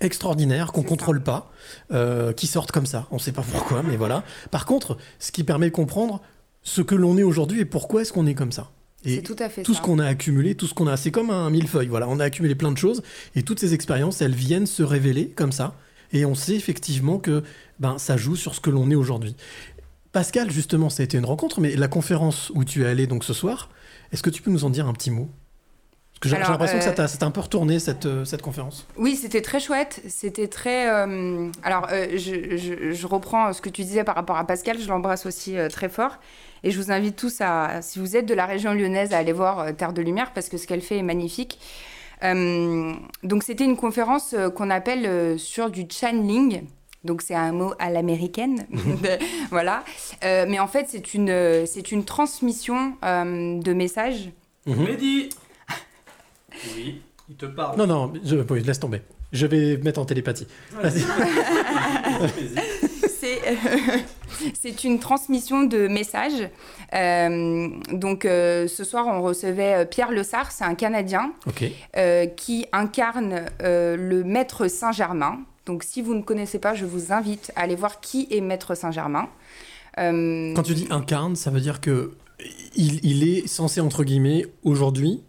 extraordinaires, 0.00 0.72
qu'on 0.72 0.82
contrôle 0.82 1.22
pas, 1.22 1.50
euh, 1.92 2.34
qui 2.34 2.46
sortent 2.46 2.72
comme 2.72 2.86
ça. 2.86 3.06
On 3.10 3.16
ne 3.16 3.20
sait 3.20 3.32
pas 3.32 3.42
pourquoi, 3.42 3.82
mais 3.82 3.96
voilà. 3.96 4.22
Par 4.50 4.66
contre, 4.66 4.98
ce 5.18 5.32
qui 5.32 5.44
permet 5.44 5.70
de 5.70 5.74
comprendre 5.74 6.20
ce 6.62 6.82
que 6.82 6.94
l'on 6.94 7.16
est 7.16 7.22
aujourd'hui 7.22 7.60
et 7.60 7.64
pourquoi 7.64 8.02
est-ce 8.02 8.12
qu'on 8.12 8.26
est 8.26 8.34
comme 8.34 8.52
ça. 8.52 8.70
Et 9.04 9.22
tout 9.22 9.36
à 9.38 9.48
fait 9.48 9.62
tout 9.62 9.74
ça. 9.74 9.80
ce 9.80 9.84
qu'on 9.84 9.98
a 9.98 10.06
accumulé, 10.06 10.54
tout 10.54 10.66
ce 10.66 10.74
qu'on 10.74 10.86
a, 10.86 10.96
c'est 10.96 11.10
comme 11.10 11.30
un 11.30 11.50
millefeuille. 11.50 11.88
Voilà, 11.88 12.08
on 12.08 12.20
a 12.20 12.24
accumulé 12.24 12.54
plein 12.54 12.72
de 12.72 12.78
choses 12.78 13.02
et 13.34 13.42
toutes 13.42 13.58
ces 13.58 13.74
expériences, 13.74 14.22
elles 14.22 14.34
viennent 14.34 14.66
se 14.66 14.82
révéler 14.82 15.28
comme 15.28 15.52
ça. 15.52 15.74
Et 16.12 16.24
on 16.24 16.34
sait 16.34 16.54
effectivement 16.54 17.18
que 17.18 17.42
ben, 17.80 17.98
ça 17.98 18.16
joue 18.16 18.36
sur 18.36 18.54
ce 18.54 18.60
que 18.60 18.70
l'on 18.70 18.90
est 18.90 18.94
aujourd'hui. 18.94 19.34
Pascal, 20.12 20.50
justement, 20.50 20.90
ça 20.90 21.02
a 21.02 21.04
été 21.04 21.16
une 21.16 21.24
rencontre, 21.24 21.60
mais 21.60 21.74
la 21.74 21.88
conférence 21.88 22.52
où 22.54 22.64
tu 22.64 22.82
es 22.82 22.86
allé 22.86 23.06
donc 23.06 23.24
ce 23.24 23.32
soir, 23.32 23.70
est-ce 24.12 24.22
que 24.22 24.28
tu 24.28 24.42
peux 24.42 24.50
nous 24.50 24.64
en 24.64 24.70
dire 24.70 24.86
un 24.86 24.92
petit 24.92 25.10
mot? 25.10 25.30
J'ai 26.28 26.36
l'impression 26.38 26.78
que 26.78 26.84
ça 26.84 26.90
euh, 26.90 26.94
t'a 26.94 27.08
ça 27.08 27.18
t'a 27.18 27.26
un 27.26 27.30
peu 27.30 27.40
retourné 27.40 27.78
cette, 27.78 28.06
euh, 28.06 28.24
cette 28.24 28.42
conférence. 28.42 28.86
Oui, 28.96 29.16
c'était 29.16 29.40
très 29.42 29.60
chouette. 29.60 30.00
C'était 30.08 30.48
très. 30.48 30.88
euh, 30.90 31.48
Alors, 31.62 31.88
euh, 31.92 32.06
je, 32.12 32.56
je- 32.56 32.92
je 32.92 33.06
reprends 33.06 33.52
ce 33.52 33.60
que 33.60 33.68
tu 33.68 33.82
disais 33.82 34.04
par 34.04 34.14
rapport 34.14 34.36
à 34.36 34.46
Pascal. 34.46 34.78
Je 34.80 34.88
l'embrasse 34.88 35.26
aussi 35.26 35.56
euh, 35.58 35.68
très 35.68 35.88
fort. 35.88 36.18
Et 36.64 36.70
je 36.70 36.80
vous 36.80 36.92
invite 36.92 37.16
tous 37.16 37.40
à, 37.40 37.82
si 37.82 37.98
vous 37.98 38.16
êtes 38.16 38.26
de 38.26 38.34
la 38.34 38.46
région 38.46 38.72
lyonnaise, 38.72 39.12
à 39.12 39.18
aller 39.18 39.32
voir 39.32 39.58
euh, 39.60 39.72
Terre 39.72 39.92
de 39.92 40.00
Lumière 40.02 40.32
parce 40.32 40.48
que 40.48 40.56
ce 40.58 40.66
qu'elle 40.66 40.80
fait 40.82 40.98
est 40.98 41.02
magnifique. 41.02 41.58
Euh, 42.22 42.92
donc, 43.24 43.42
c'était 43.42 43.64
une 43.64 43.76
conférence 43.76 44.32
euh, 44.34 44.48
qu'on 44.50 44.70
appelle 44.70 45.06
euh, 45.06 45.38
sur 45.38 45.70
du 45.70 45.86
channeling. 45.90 46.62
Donc, 47.04 47.20
c'est 47.22 47.34
un 47.34 47.50
mot 47.50 47.72
à 47.80 47.90
l'américaine. 47.90 48.64
voilà. 49.50 49.82
Euh, 50.24 50.46
mais 50.48 50.60
en 50.60 50.68
fait, 50.68 50.86
c'est 50.88 51.14
une, 51.14 51.30
euh, 51.30 51.66
c'est 51.66 51.90
une 51.90 52.04
transmission 52.04 52.92
euh, 53.04 53.58
de 53.60 53.72
messages. 53.72 54.30
Mehdi 54.66 55.30
Oui, 56.76 57.00
il 57.28 57.36
te 57.36 57.46
parle. 57.46 57.76
Non, 57.78 57.86
non, 57.86 58.12
je, 58.24 58.36
oui, 58.50 58.62
laisse 58.62 58.80
tomber. 58.80 59.02
Je 59.32 59.46
vais 59.46 59.78
mettre 59.78 60.00
en 60.00 60.04
télépathie. 60.04 60.46
Vas-y. 60.80 61.02
C'est 63.20 63.40
c'est 64.60 64.82
une 64.84 64.98
transmission 64.98 65.62
de 65.62 65.86
messages. 65.86 66.48
Euh, 66.92 67.68
donc 67.92 68.24
euh, 68.24 68.66
ce 68.66 68.82
soir, 68.82 69.06
on 69.06 69.22
recevait 69.22 69.74
euh, 69.74 69.84
Pierre 69.84 70.10
Lessard, 70.10 70.50
c'est 70.50 70.64
un 70.64 70.74
Canadien 70.74 71.32
euh, 71.96 72.26
qui 72.26 72.66
incarne 72.72 73.46
euh, 73.62 73.96
le 73.96 74.24
Maître 74.24 74.66
Saint-Germain. 74.66 75.38
Donc 75.66 75.84
si 75.84 76.02
vous 76.02 76.14
ne 76.14 76.22
connaissez 76.22 76.58
pas, 76.58 76.74
je 76.74 76.84
vous 76.84 77.12
invite 77.12 77.52
à 77.54 77.60
aller 77.60 77.76
voir 77.76 78.00
qui 78.00 78.26
est 78.32 78.40
Maître 78.40 78.74
Saint-Germain. 78.74 79.28
Euh, 79.98 80.52
Quand 80.54 80.64
tu 80.64 80.74
dis 80.74 80.88
incarne, 80.90 81.36
ça 81.36 81.50
veut 81.50 81.60
dire 81.60 81.80
que 81.80 82.10
il, 82.74 82.98
il 83.04 83.28
est 83.28 83.46
censé, 83.46 83.80
entre 83.80 84.02
guillemets, 84.02 84.46
aujourd'hui, 84.64 85.22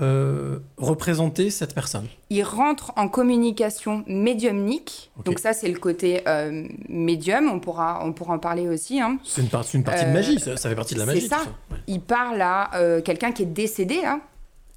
euh, 0.00 0.58
représenter 0.76 1.50
cette 1.50 1.74
personne. 1.74 2.06
il 2.30 2.42
rentre 2.44 2.92
en 2.96 3.08
communication 3.08 4.04
médiumnique. 4.06 5.10
Donc 5.24 5.38
ça, 5.40 5.52
c'est 5.52 5.68
le 5.68 5.78
côté 5.78 6.20
euh, 6.28 6.66
médium. 6.88 7.50
On 7.50 7.58
pourra, 7.60 8.00
on 8.04 8.12
pourra 8.12 8.34
en 8.34 8.38
parler 8.38 8.68
aussi. 8.68 9.00
hein. 9.00 9.18
C'est 9.24 9.42
une, 9.42 9.48
par- 9.48 9.64
c'est 9.64 9.76
une 9.78 9.84
partie 9.84 10.04
de 10.04 10.10
Euh, 10.10 10.12
magie, 10.14 10.38
ça, 10.38 10.56
ça 10.56 10.68
fait 10.68 10.76
partie 10.76 10.94
de 10.94 11.00
la 11.00 11.06
magie. 11.06 11.22
C'est 11.22 11.28
ça. 11.28 11.40
Il 11.86 12.00
parle 12.00 12.40
à 12.42 12.74
euh, 12.76 13.00
quelqu'un 13.00 13.32
qui 13.32 13.42
est 13.42 13.46
décédé, 13.46 14.00
là. 14.02 14.20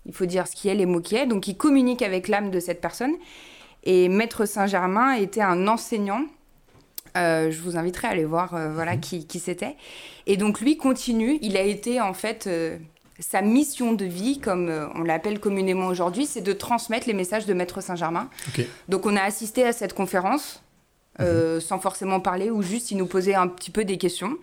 Il 0.08 0.14
faut 0.14 0.26
dire 0.26 0.48
ce 0.48 0.56
qui 0.56 0.68
est, 0.70 0.74
les 0.76 0.88
mots 0.88 1.02
qui 1.02 1.16
est. 1.16 1.28
Donc, 1.28 1.48
il 1.48 1.56
communique 1.56 2.02
avec 2.02 2.28
l'âme 2.28 2.50
de 2.50 2.60
cette 2.60 2.82
personne. 2.82 3.14
Et 3.84 4.10
Maître 4.10 4.46
Saint-Germain 4.46 5.14
était 5.14 5.42
un 5.42 5.68
enseignant. 5.68 6.22
Euh, 7.18 7.52
je 7.52 7.62
vous 7.62 7.78
inviterai 7.78 8.08
à 8.08 8.12
aller 8.12 8.26
voir 8.26 8.56
euh, 8.56 8.74
voilà, 8.74 8.98
qui, 8.98 9.28
qui 9.28 9.38
c'était. 9.40 9.76
Et 10.26 10.38
donc, 10.38 10.62
lui 10.62 10.78
continue. 10.78 11.38
Il 11.42 11.56
a 11.58 11.62
été, 11.62 12.02
en 12.02 12.14
fait, 12.14 12.48
euh, 12.48 12.78
sa 13.22 13.42
mission 13.42 13.94
de 13.94 14.04
vie, 14.06 14.40
comme 14.40 14.68
euh, 14.68 14.88
on 14.96 15.04
l'appelle 15.04 15.40
communément 15.40 15.88
aujourd'hui, 15.88 16.26
c'est 16.26 16.42
de 16.42 16.52
transmettre 16.54 17.08
les 17.08 17.14
messages 17.14 17.46
de 17.46 17.54
Maître 17.54 17.82
Saint-Germain. 17.82 18.30
Donc 18.90 19.06
on 19.06 19.16
a 19.16 19.22
assisté 19.22 19.64
à 19.66 19.72
cette 19.72 19.94
conférence 19.94 20.62
euh, 21.20 21.60
sans 21.60 21.80
forcément 21.80 22.20
parler 22.20 22.50
ou 22.50 22.62
juste 22.62 22.92
il 22.92 22.98
nous 22.98 23.06
posait 23.06 23.36
un 23.36 23.48
petit 23.48 23.72
peu 23.72 23.86
des 23.86 23.98
questions. 23.98 24.38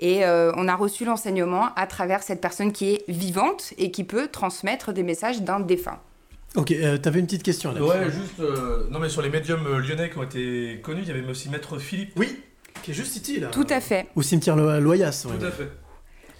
Et 0.00 0.24
euh, 0.24 0.50
on 0.56 0.66
a 0.66 0.74
reçu 0.74 1.04
l'enseignement 1.04 1.68
à 1.76 1.86
travers 1.86 2.22
cette 2.24 2.40
personne 2.40 2.72
qui 2.72 2.94
est 2.94 3.04
vivante 3.08 3.72
et 3.78 3.90
qui 3.92 4.02
peut 4.02 4.26
transmettre 4.26 4.92
des 4.92 5.04
messages 5.04 5.42
d'un 5.42 5.60
défunt. 5.60 6.00
Ok, 6.56 6.72
euh, 6.72 6.98
t'avais 6.98 7.20
une 7.20 7.26
petite 7.26 7.42
question 7.42 7.72
là. 7.72 7.82
Ouais, 7.82 8.10
juste. 8.10 8.40
euh, 8.40 8.86
non, 8.90 8.98
mais 9.00 9.08
sur 9.08 9.22
les 9.22 9.28
médiums 9.28 9.64
lyonnais 9.78 10.10
qui 10.10 10.18
ont 10.18 10.22
été 10.22 10.80
connus, 10.82 11.02
il 11.02 11.08
y 11.08 11.10
avait 11.10 11.28
aussi 11.28 11.48
Maître 11.48 11.78
Philippe. 11.78 12.12
Oui, 12.16 12.40
qui 12.82 12.90
est 12.92 12.94
juste 12.94 13.16
ici 13.16 13.38
là. 13.38 13.48
Tout 13.48 13.66
à 13.70 13.80
fait. 13.80 14.06
Au 14.16 14.22
cimetière 14.22 14.56
Lo- 14.56 14.80
Loyas. 14.80 15.26
ouais. 15.28 15.38
Tout 15.38 15.44
à 15.46 15.50
fait. 15.50 15.68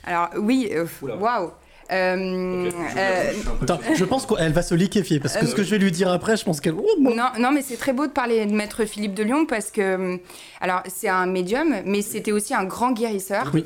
Alors 0.05 0.31
oui, 0.39 0.71
waouh. 1.03 1.51
Euh, 1.93 2.71
euh, 2.97 3.33
Attends, 3.63 3.81
je 3.95 4.05
pense 4.05 4.27
qu'elle 4.27 4.53
va 4.53 4.63
se 4.63 4.75
liquéfier 4.75 5.21
parce 5.21 5.37
que 5.37 5.45
Euh, 5.45 5.49
ce 5.49 5.55
que 5.55 5.63
je 5.63 5.71
vais 5.71 5.79
lui 5.79 5.91
dire 5.93 6.11
après, 6.11 6.37
je 6.37 6.45
pense 6.45 6.61
qu'elle. 6.61 6.75
Oh, 6.75 6.87
bon. 7.01 7.15
Non, 7.15 7.29
non, 7.39 7.51
mais 7.53 7.63
c'est 7.63 7.77
très 7.77 7.93
beau 7.93 8.07
de 8.07 8.13
parler 8.13 8.45
de 8.47 8.53
Maître 8.53 8.85
Philippe 8.85 9.15
de 9.15 9.23
Lyon 9.23 9.47
parce 9.47 9.71
que, 9.71 9.95
hum, 9.95 10.19
alors, 10.61 10.83
c'est 10.87 11.09
un 11.09 11.27
médium, 11.27 11.75
mais 11.85 12.03
c'était 12.03 12.33
aussi 12.33 12.55
un 12.55 12.65
grand 12.65 12.93
guérisseur. 12.93 13.51
Oui. 13.55 13.65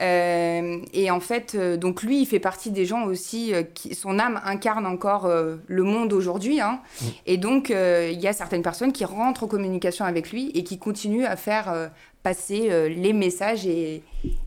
Euh, 0.00 0.78
et 0.94 1.10
en 1.12 1.20
fait, 1.20 1.54
euh, 1.54 1.76
donc 1.76 2.02
lui, 2.02 2.22
il 2.22 2.26
fait 2.26 2.40
partie 2.40 2.70
des 2.70 2.86
gens 2.86 3.04
aussi 3.04 3.54
euh, 3.54 3.62
qui, 3.62 3.94
son 3.94 4.18
âme 4.18 4.40
incarne 4.44 4.84
encore 4.86 5.26
euh, 5.26 5.56
le 5.68 5.82
monde 5.84 6.12
aujourd'hui. 6.12 6.60
hein. 6.60 6.80
Et 7.26 7.36
donc, 7.36 7.70
euh, 7.70 8.10
il 8.12 8.20
y 8.20 8.26
a 8.26 8.32
certaines 8.32 8.62
personnes 8.62 8.92
qui 8.92 9.04
rentrent 9.04 9.44
en 9.44 9.46
communication 9.46 10.04
avec 10.04 10.32
lui 10.32 10.50
et 10.54 10.64
qui 10.64 10.78
continuent 10.78 11.26
à 11.26 11.36
faire 11.36 11.70
euh, 11.70 11.86
passer 12.22 12.68
euh, 12.70 12.88
les 12.88 13.12
messages 13.12 13.66
et, 13.66 14.02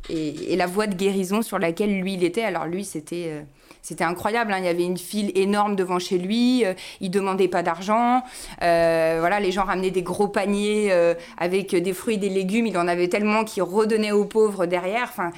et, 0.10 0.56
la 0.56 0.68
voie 0.68 0.88
de 0.88 0.96
guérison 0.96 1.42
sur 1.42 1.60
laquelle 1.60 2.00
lui 2.00 2.14
il 2.14 2.24
était. 2.24 2.44
Alors 2.44 2.66
lui, 2.66 2.86
c'était 2.86 3.28
euh, 3.28 3.42
c'était 3.82 4.04
incroyable. 4.04 4.54
hein. 4.54 4.60
Il 4.60 4.66
y 4.66 4.70
avait 4.70 4.84
une 4.84 4.98
file 4.98 5.32
énorme 5.36 5.76
devant 5.76 6.00
chez 6.00 6.18
lui. 6.18 6.66
euh, 6.66 6.74
il 7.02 7.12
demandait 7.12 7.48
pas 7.48 7.64
d'argent. 7.64 8.24
Euh, 8.62 9.18
voilà, 9.20 9.40
les 9.40 9.52
gens 9.52 9.64
ramenaient 9.64 9.92
des 9.92 10.04
gros 10.04 10.28
paniers 10.28 10.92
avec 11.38 11.76
des 11.76 11.94
fruits 11.94 12.16
et 12.16 12.18
des 12.18 12.30
légumes. 12.30 12.66
Il 12.68 12.78
en 12.78 12.88
avait 12.88 13.10
tellement 13.10 13.44
qu'il 13.44 13.64
redonnait 13.64 14.12
aux 14.12 14.26
pauvres 14.26 14.66
derrière. 14.66 15.10
Enfin, 15.10 15.32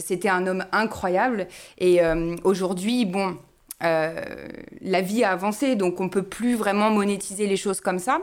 c'était 0.00 0.28
un 0.28 0.46
homme 0.46 0.64
incroyable. 0.72 1.46
Et 1.78 2.00
aujourd'hui, 2.44 3.06
bon. 3.06 3.36
la 3.80 5.00
vie 5.00 5.24
a 5.24 5.32
avancé, 5.32 5.74
donc 5.74 6.00
on 6.00 6.08
peut 6.08 6.22
plus 6.22 6.54
vraiment 6.54 6.90
monétiser 6.90 7.46
les 7.46 7.56
choses 7.56 7.80
comme 7.80 7.98
ça. 7.98 8.20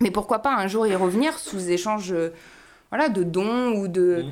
Mais 0.00 0.10
pourquoi 0.10 0.40
pas 0.40 0.54
un 0.54 0.68
jour 0.68 0.86
y 0.86 0.94
revenir 0.94 1.38
sous 1.38 1.70
échange 1.70 2.14
voilà, 2.92 3.08
de 3.08 3.22
dons 3.24 3.72
ou 3.78 3.88
de... 3.88 4.24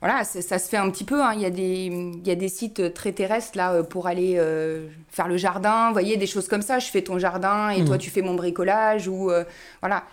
Voilà, 0.00 0.22
ça, 0.24 0.42
ça 0.42 0.58
se 0.58 0.68
fait 0.68 0.76
un 0.76 0.90
petit 0.90 1.04
peu. 1.04 1.22
hein. 1.22 1.32
Il, 1.34 1.40
y 1.40 1.46
a 1.46 1.50
des, 1.50 1.86
il 1.86 2.26
y 2.26 2.30
a 2.30 2.34
des 2.34 2.48
sites 2.50 2.92
très 2.92 3.12
terrestres 3.12 3.56
là 3.56 3.72
euh, 3.72 3.82
pour 3.82 4.06
aller 4.06 4.34
euh, 4.36 4.86
faire 5.08 5.28
le 5.28 5.38
jardin. 5.38 5.86
Vous 5.88 5.94
voyez, 5.94 6.18
des 6.18 6.26
choses 6.26 6.46
comme 6.46 6.60
ça. 6.60 6.78
Je 6.78 6.88
fais 6.88 7.00
ton 7.00 7.18
jardin 7.18 7.70
et 7.70 7.80
Mhm. 7.80 7.86
toi 7.86 7.96
tu 7.96 8.10
fais 8.10 8.20
mon 8.20 8.34
bricolage 8.34 9.08
ou 9.08 9.30
euh, 9.30 9.44
voilà. 9.80 10.04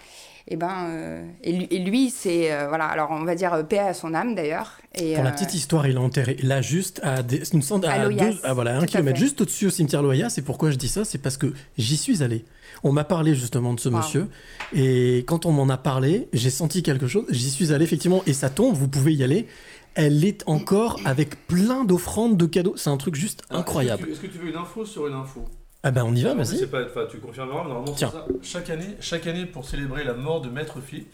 Et 0.47 0.55
ben 0.55 0.87
euh, 0.91 1.25
et 1.43 1.51
lui, 1.51 1.67
et 1.71 1.79
lui, 1.79 2.09
c'est 2.09 2.53
euh, 2.53 2.67
voilà. 2.69 2.85
Alors 2.85 3.09
on 3.11 3.25
va 3.25 3.35
dire 3.35 3.53
euh, 3.53 3.63
paix 3.63 3.79
à 3.79 3.93
son 3.93 4.13
âme 4.13 4.33
d'ailleurs. 4.33 4.77
Et 4.95 5.15
Pour 5.15 5.25
la 5.25 5.31
petite 5.31 5.53
histoire, 5.53 5.85
il 5.87 5.95
est 5.95 5.99
enterré 5.99 6.37
là 6.41 6.61
juste 6.61 7.01
à, 7.03 7.21
des, 7.21 7.43
une 7.53 7.61
cent- 7.61 7.83
À 7.83 7.91
à 7.91 8.03
Loyas, 8.05 8.29
deux- 8.29 8.37
ah, 8.43 8.53
voilà, 8.53 8.77
un 8.79 8.85
kilomètre, 8.85 9.19
juste 9.19 9.41
au-dessus 9.41 9.67
au 9.67 9.69
cimetière 9.71 10.01
Loyas. 10.01 10.33
Et 10.37 10.41
pourquoi 10.41 10.71
je 10.71 10.77
dis 10.77 10.87
ça? 10.87 11.03
C'est 11.03 11.17
parce 11.19 11.35
que 11.37 11.53
j'y 11.77 11.97
suis 11.97 12.23
allé. 12.23 12.45
On 12.83 12.91
m'a 12.91 13.03
parlé 13.03 13.35
justement 13.35 13.73
de 13.73 13.79
ce 13.79 13.89
Wow. 13.89 13.97
monsieur. 13.97 14.27
Et 14.73 15.23
quand 15.27 15.45
on 15.45 15.51
m'en 15.51 15.69
a 15.69 15.77
parlé, 15.77 16.27
j'ai 16.33 16.49
senti 16.49 16.83
quelque 16.83 17.07
chose. 17.07 17.25
J'y 17.29 17.49
suis 17.49 17.73
allé 17.73 17.83
effectivement. 17.85 18.23
Et 18.25 18.33
ça 18.33 18.49
tombe, 18.49 18.75
vous 18.75 18.87
pouvez 18.87 19.13
y 19.13 19.23
aller. 19.23 19.47
Elle 19.93 20.23
est 20.23 20.43
encore 20.47 20.99
avec 21.05 21.47
plein 21.47 21.83
d'offrandes, 21.83 22.37
de 22.37 22.45
cadeaux. 22.45 22.73
C'est 22.77 22.89
un 22.89 22.97
truc 22.97 23.15
juste 23.15 23.43
incroyable. 23.49 24.07
Est-ce 24.09 24.21
que, 24.21 24.27
tu 24.27 24.37
veux 24.37 24.49
une 24.49 24.55
info 24.55 24.85
sur 24.85 25.07
une 25.07 25.13
info? 25.13 25.43
Ah 25.83 25.91
ben 25.91 26.03
on 26.05 26.13
y 26.15 26.21
va, 26.21 26.33
vas-y. 26.35 26.57
c'est 26.59 26.67
pas- 26.71 26.85
enfin, 26.85 27.07
tu 27.09 27.17
confirmeras, 27.17 27.63
mais 27.63 27.69
normalement, 27.69 27.93
Tiens. 27.95 28.11
ça. 28.11 28.25
Chaque 28.43 28.69
année, 28.69 28.95
chaque 28.99 29.25
année, 29.27 29.45
pour 29.47 29.65
célébrer 29.67 30.03
la 30.03 30.13
mort 30.13 30.39
de 30.41 30.47
Maître 30.49 30.77
Philippe, 30.79 31.11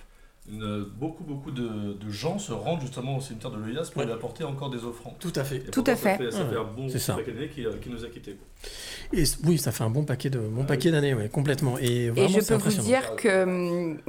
une- 0.50 0.84
beaucoup, 0.84 1.24
beaucoup 1.24 1.52
de, 1.52 1.94
de 1.94 2.10
gens 2.10 2.40
se 2.40 2.52
rendent 2.54 2.82
justement 2.82 3.18
au 3.18 3.22
cimetière 3.22 3.52
de 3.52 3.58
l'Oyas 3.58 3.90
pour 3.92 4.00
Ouais. 4.02 4.06
lui 4.06 4.14
apporter 4.14 4.44
encore 4.44 4.70
des 4.70 4.84
offrandes. 4.86 5.16
Tout 5.20 5.34
à 5.36 5.44
fait. 5.44 5.58
Et 5.58 5.72
Tout 5.72 5.84
à 5.88 5.96
ça 5.96 6.18
fait. 6.18 6.32
Ça 6.32 6.46
fait 6.46 6.56
Ouais, 6.56 6.62
un 6.62 6.64
bon 6.64 6.88
c'est 6.90 7.00
ça. 7.00 7.16
paquet 7.16 7.32
d'années 7.32 7.50
qui, 7.50 7.66
qui 7.82 7.90
nous 7.90 8.06
a 8.06 8.08
quittés. 8.10 8.38
Et 9.14 9.24
oui, 9.46 9.58
ça 9.58 9.72
fait 9.72 9.84
un 9.84 9.90
bon 9.90 10.04
paquet 10.04 10.30
de 10.30 10.40
bon 10.40 10.64
paquet 10.66 10.92
d'années, 10.92 11.14
ouais, 11.14 11.30
complètement. 11.30 11.78
Et, 11.78 12.08
je 12.16 12.48
peux 12.48 12.56
vous 12.56 12.82
dire 12.82 13.16
que 13.18 13.44
hum, 13.44 14.00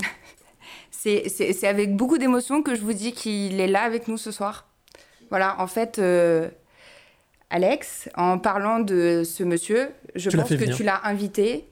c'est 0.91 1.65
avec 1.67 1.97
beaucoup 1.97 2.19
d'émotion 2.19 2.63
que 2.63 2.75
je 2.75 2.81
vous 2.83 2.93
dis 2.93 3.13
qu'il 3.13 3.61
est 3.61 3.67
là 3.69 3.83
avec 3.83 4.09
nous 4.09 4.17
ce 4.19 4.31
soir. 4.31 4.67
Voilà, 5.31 5.61
en 5.61 5.67
fait, 5.67 5.99
euh, 5.99 6.49
Alex, 7.51 8.09
en 8.17 8.39
parlant 8.39 8.81
de 8.81 9.23
ce 9.25 9.43
monsieur, 9.45 9.91
je 10.15 10.31
Tu 10.31 10.37
pense 10.37 10.49
que 10.49 10.55
venir. 10.55 10.77
tu 10.77 10.83
l'as 10.85 11.01
invité. 11.07 11.67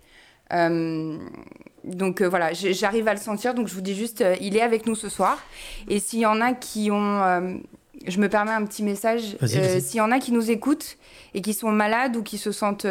Euh, 0.53 1.19
donc 1.87 2.21
euh, 2.21 2.29
voilà, 2.29 2.53
j'arrive 2.53 3.09
à 3.09 3.15
le 3.15 3.21
sentir, 3.21 3.55
donc 3.55 3.69
je 3.69 3.75
vous 3.75 3.81
dis 3.81 3.95
juste, 3.95 4.21
euh, 4.21 4.35
il 4.41 4.57
est 4.57 4.63
avec 4.63 4.87
nous 4.87 4.95
ce 4.95 5.09
soir. 5.09 5.39
Et 5.89 6.01
s'il 6.01 6.19
y 6.19 6.27
en 6.27 6.41
a 6.41 6.53
qui 6.53 6.91
ont... 6.91 7.23
euh, 7.23 7.55
je 8.07 8.19
me 8.21 8.29
permets 8.29 8.53
un 8.53 8.65
petit 8.67 8.83
message. 8.83 9.37
S'il 9.47 9.97
y 9.97 10.01
en 10.01 10.13
a 10.13 10.19
qui 10.19 10.31
nous 10.31 10.51
écoutent 10.51 10.99
et 11.33 11.41
qui 11.41 11.55
sont 11.55 11.71
malades 11.71 12.15
ou 12.17 12.23
qui 12.23 12.37
se 12.37 12.53
sentent 12.53 12.87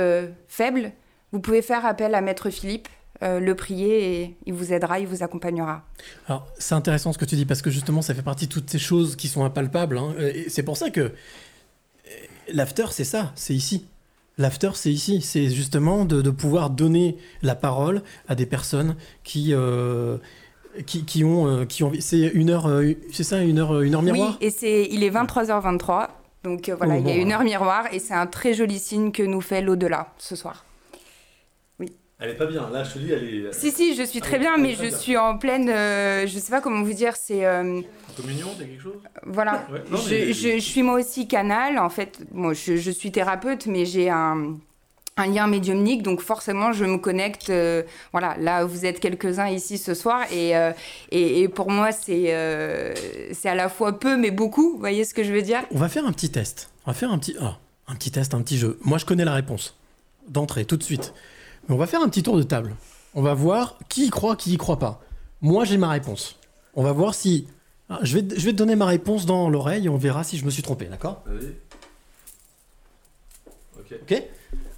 faibles, 0.48 0.92
vous 1.32 1.40
pouvez 1.40 1.62
faire 1.62 1.86
appel 1.86 2.16
à 2.16 2.22
Maître 2.22 2.50
Philippe, 2.50 2.88
euh, 3.22 3.40
le 3.40 3.56
prier 3.56 4.22
et 4.22 4.36
il 4.46 4.54
vous 4.54 4.74
aidera, 4.74 5.00
il 5.00 5.08
vous 5.08 5.22
accompagnera. 5.22 5.84
Alors, 6.28 6.48
c'est 6.58 6.74
intéressant 6.74 7.14
ce 7.14 7.20
que 7.20 7.26
tu 7.26 7.36
dis 7.36 7.46
parce 7.46 7.62
que 7.62 7.70
justement, 7.70 8.02
ça 8.02 8.16
fait 8.16 8.24
partie 8.24 8.48
de 8.48 8.52
toutes 8.52 8.70
ces 8.70 8.80
choses 8.80 9.16
qui 9.16 9.28
sont 9.28 9.46
impalpables. 9.46 9.98
hein. 9.98 10.16
C'est 10.48 10.64
pour 10.64 10.76
ça 10.76 10.90
que 10.90 11.12
l'after, 12.52 12.86
c'est 12.92 13.04
ça, 13.04 13.32
c'est 13.36 13.54
ici. 13.54 13.86
L'after, 14.38 14.72
c'est 14.74 14.92
ici. 14.92 15.22
C'est 15.22 15.50
justement 15.50 16.06
de, 16.06 16.22
de 16.22 16.30
pouvoir 16.30 16.70
donner 16.70 17.18
la 17.42 17.56
parole 17.56 18.04
à 18.28 18.36
des 18.36 18.46
personnes 18.46 18.96
qui. 19.24 19.54
euh, 19.54 20.18
qui, 20.86 21.06
qui 21.06 21.24
ont, 21.24 21.48
euh, 21.48 21.66
qui 21.66 21.84
ont 21.86 21.92
c'est 22.00 22.20
une 22.34 22.50
heure 22.50 22.68
euh, 22.68 22.94
c'est 23.12 23.24
ça 23.24 23.42
une 23.42 23.60
heure 23.60 23.82
une 23.82 23.96
heure 23.96 24.02
miroir? 24.02 24.38
Oui, 24.42 24.46
et 24.46 24.50
c'est, 24.50 24.88
il 24.92 25.04
est 25.06 25.10
23h23, 25.10 26.10
donc 26.44 26.68
euh, 26.68 26.76
voilà, 26.76 26.96
Oh, 26.96 27.00
il 27.00 27.08
y 27.08 27.12
a 27.12 27.16
bon, 27.16 27.22
une 27.22 27.32
heure 27.32 27.44
miroir 27.44 27.86
et 27.94 28.00
c'est 28.00 28.14
un 28.14 28.28
très 28.28 28.54
joli 28.54 28.78
signe 28.78 29.12
que 29.14 29.24
nous 29.24 29.40
fait 29.42 29.62
l'au-delà 29.62 30.14
ce 30.18 30.36
soir. 30.36 30.65
Elle 32.20 32.30
est 32.30 32.36
pas 32.36 32.46
bien, 32.46 32.70
là 32.70 32.84
je 32.86 32.94
te 32.94 33.00
dis, 33.00 33.12
elle 33.12 33.24
est. 33.48 33.54
Si, 33.54 33.72
si, 33.72 33.94
je 33.96 34.04
suis 34.04 34.22
très 34.22 34.40
bien, 34.40 34.58
mais 34.58 34.74
je 34.74 34.88
suis 34.96 35.18
en 35.18 35.38
pleine. 35.38 35.70
euh, 35.70 36.26
je 36.26 36.40
sais 36.40 36.50
pas 36.52 36.62
comment 36.62 36.82
vous 36.82 36.94
dire, 36.94 37.14
c'est. 37.18 37.46
euh, 37.46 37.82
Communion, 38.16 38.48
t'as 38.58 38.64
quelque 38.64 38.82
chose? 38.82 38.96
Voilà. 39.26 39.68
Ouais, 39.70 39.82
non, 39.92 39.98
je, 39.98 40.10
mais- 40.10 40.32
je- 40.34 40.54
je 40.56 40.60
suis 40.60 40.82
moi 40.82 40.96
aussi 41.00 41.28
canal. 41.28 41.78
En 41.78 41.90
fait, 41.90 42.20
moi, 42.32 42.54
je, 42.54 42.78
je 42.78 42.92
suis 42.92 43.12
thérapeute, 43.12 43.66
mais 43.66 43.84
j'ai 43.86 44.10
un, 44.10 44.56
un 45.18 45.28
lien 45.28 45.48
médiumnique, 45.48 46.04
donc 46.04 46.22
forcément, 46.22 46.72
je 46.72 46.86
me 46.86 46.98
connecte. 46.98 47.50
euh, 47.50 47.84
voilà, 48.14 48.38
là, 48.40 48.64
vous 48.64 48.86
êtes 48.86 49.02
quelques-uns 49.02 49.50
ici 49.50 49.78
ce 49.78 49.94
soir, 49.94 50.22
et, 50.32 50.56
euh, 50.56 50.72
et, 51.12 51.42
et 51.42 51.50
pour 51.50 51.70
moi, 51.70 51.92
c'est 51.92 52.34
euh, 52.34 52.94
c'est 53.34 53.50
à 53.50 53.56
la 53.56 53.68
fois 53.68 54.00
peu, 54.00 54.16
mais 54.16 54.32
beaucoup. 54.32 54.72
Vous 54.72 54.80
voyez 54.80 55.04
ce 55.04 55.14
que 55.14 55.24
je 55.26 55.34
veux 55.34 55.42
dire? 55.42 55.64
On 55.72 55.80
va 55.80 55.90
faire 55.90 56.06
un 56.06 56.14
petit 56.14 56.32
test 56.32 56.70
on 56.88 56.92
va 56.92 56.96
faire 56.96 57.12
un 57.12 57.18
petit 57.18 57.36
ah, 57.42 57.58
un 57.90 57.96
petit 57.96 58.12
test 58.12 58.34
un 58.34 58.42
petit 58.42 58.58
jeu 58.58 58.78
moi 58.84 58.98
je 59.00 59.06
connais 59.06 59.26
la 59.26 59.34
réponse 59.34 59.76
d'entrée 60.30 60.64
tout 60.66 60.78
de 60.78 60.84
suite 60.84 61.14
mais 61.68 61.76
on 61.76 61.78
va 61.78 61.88
faire 61.88 62.02
un 62.02 62.10
petit 62.10 62.24
tour 62.24 62.38
de 62.38 62.44
table 62.44 62.76
on 63.14 63.22
va 63.22 63.34
voir 63.34 63.78
qui 63.90 64.08
y 64.08 64.10
croit 64.10 64.36
qui 64.36 64.54
y 64.54 64.58
croit 64.58 64.80
pas 64.80 65.02
moi 65.42 65.64
j'ai 65.66 65.78
ma 65.78 65.90
réponse 65.90 66.38
on 66.76 66.84
va 66.84 66.92
voir 66.92 67.14
si 67.16 67.48
ah, 67.90 68.00
je 68.02 68.18
vais 68.18 68.28
je 68.38 68.46
vais 68.46 68.52
te 68.52 68.58
donner 68.58 68.76
ma 68.76 68.86
réponse 68.88 69.26
dans 69.26 69.50
l'oreille 69.50 69.86
et 69.86 69.90
on 69.90 69.98
verra 69.98 70.24
si 70.24 70.38
je 70.38 70.46
me 70.46 70.50
suis 70.50 70.64
trompé 70.64 70.86
d'accord? 70.86 71.24
Vas-y. 71.28 71.56
Ok. 73.80 73.94
Ok? 74.02 74.24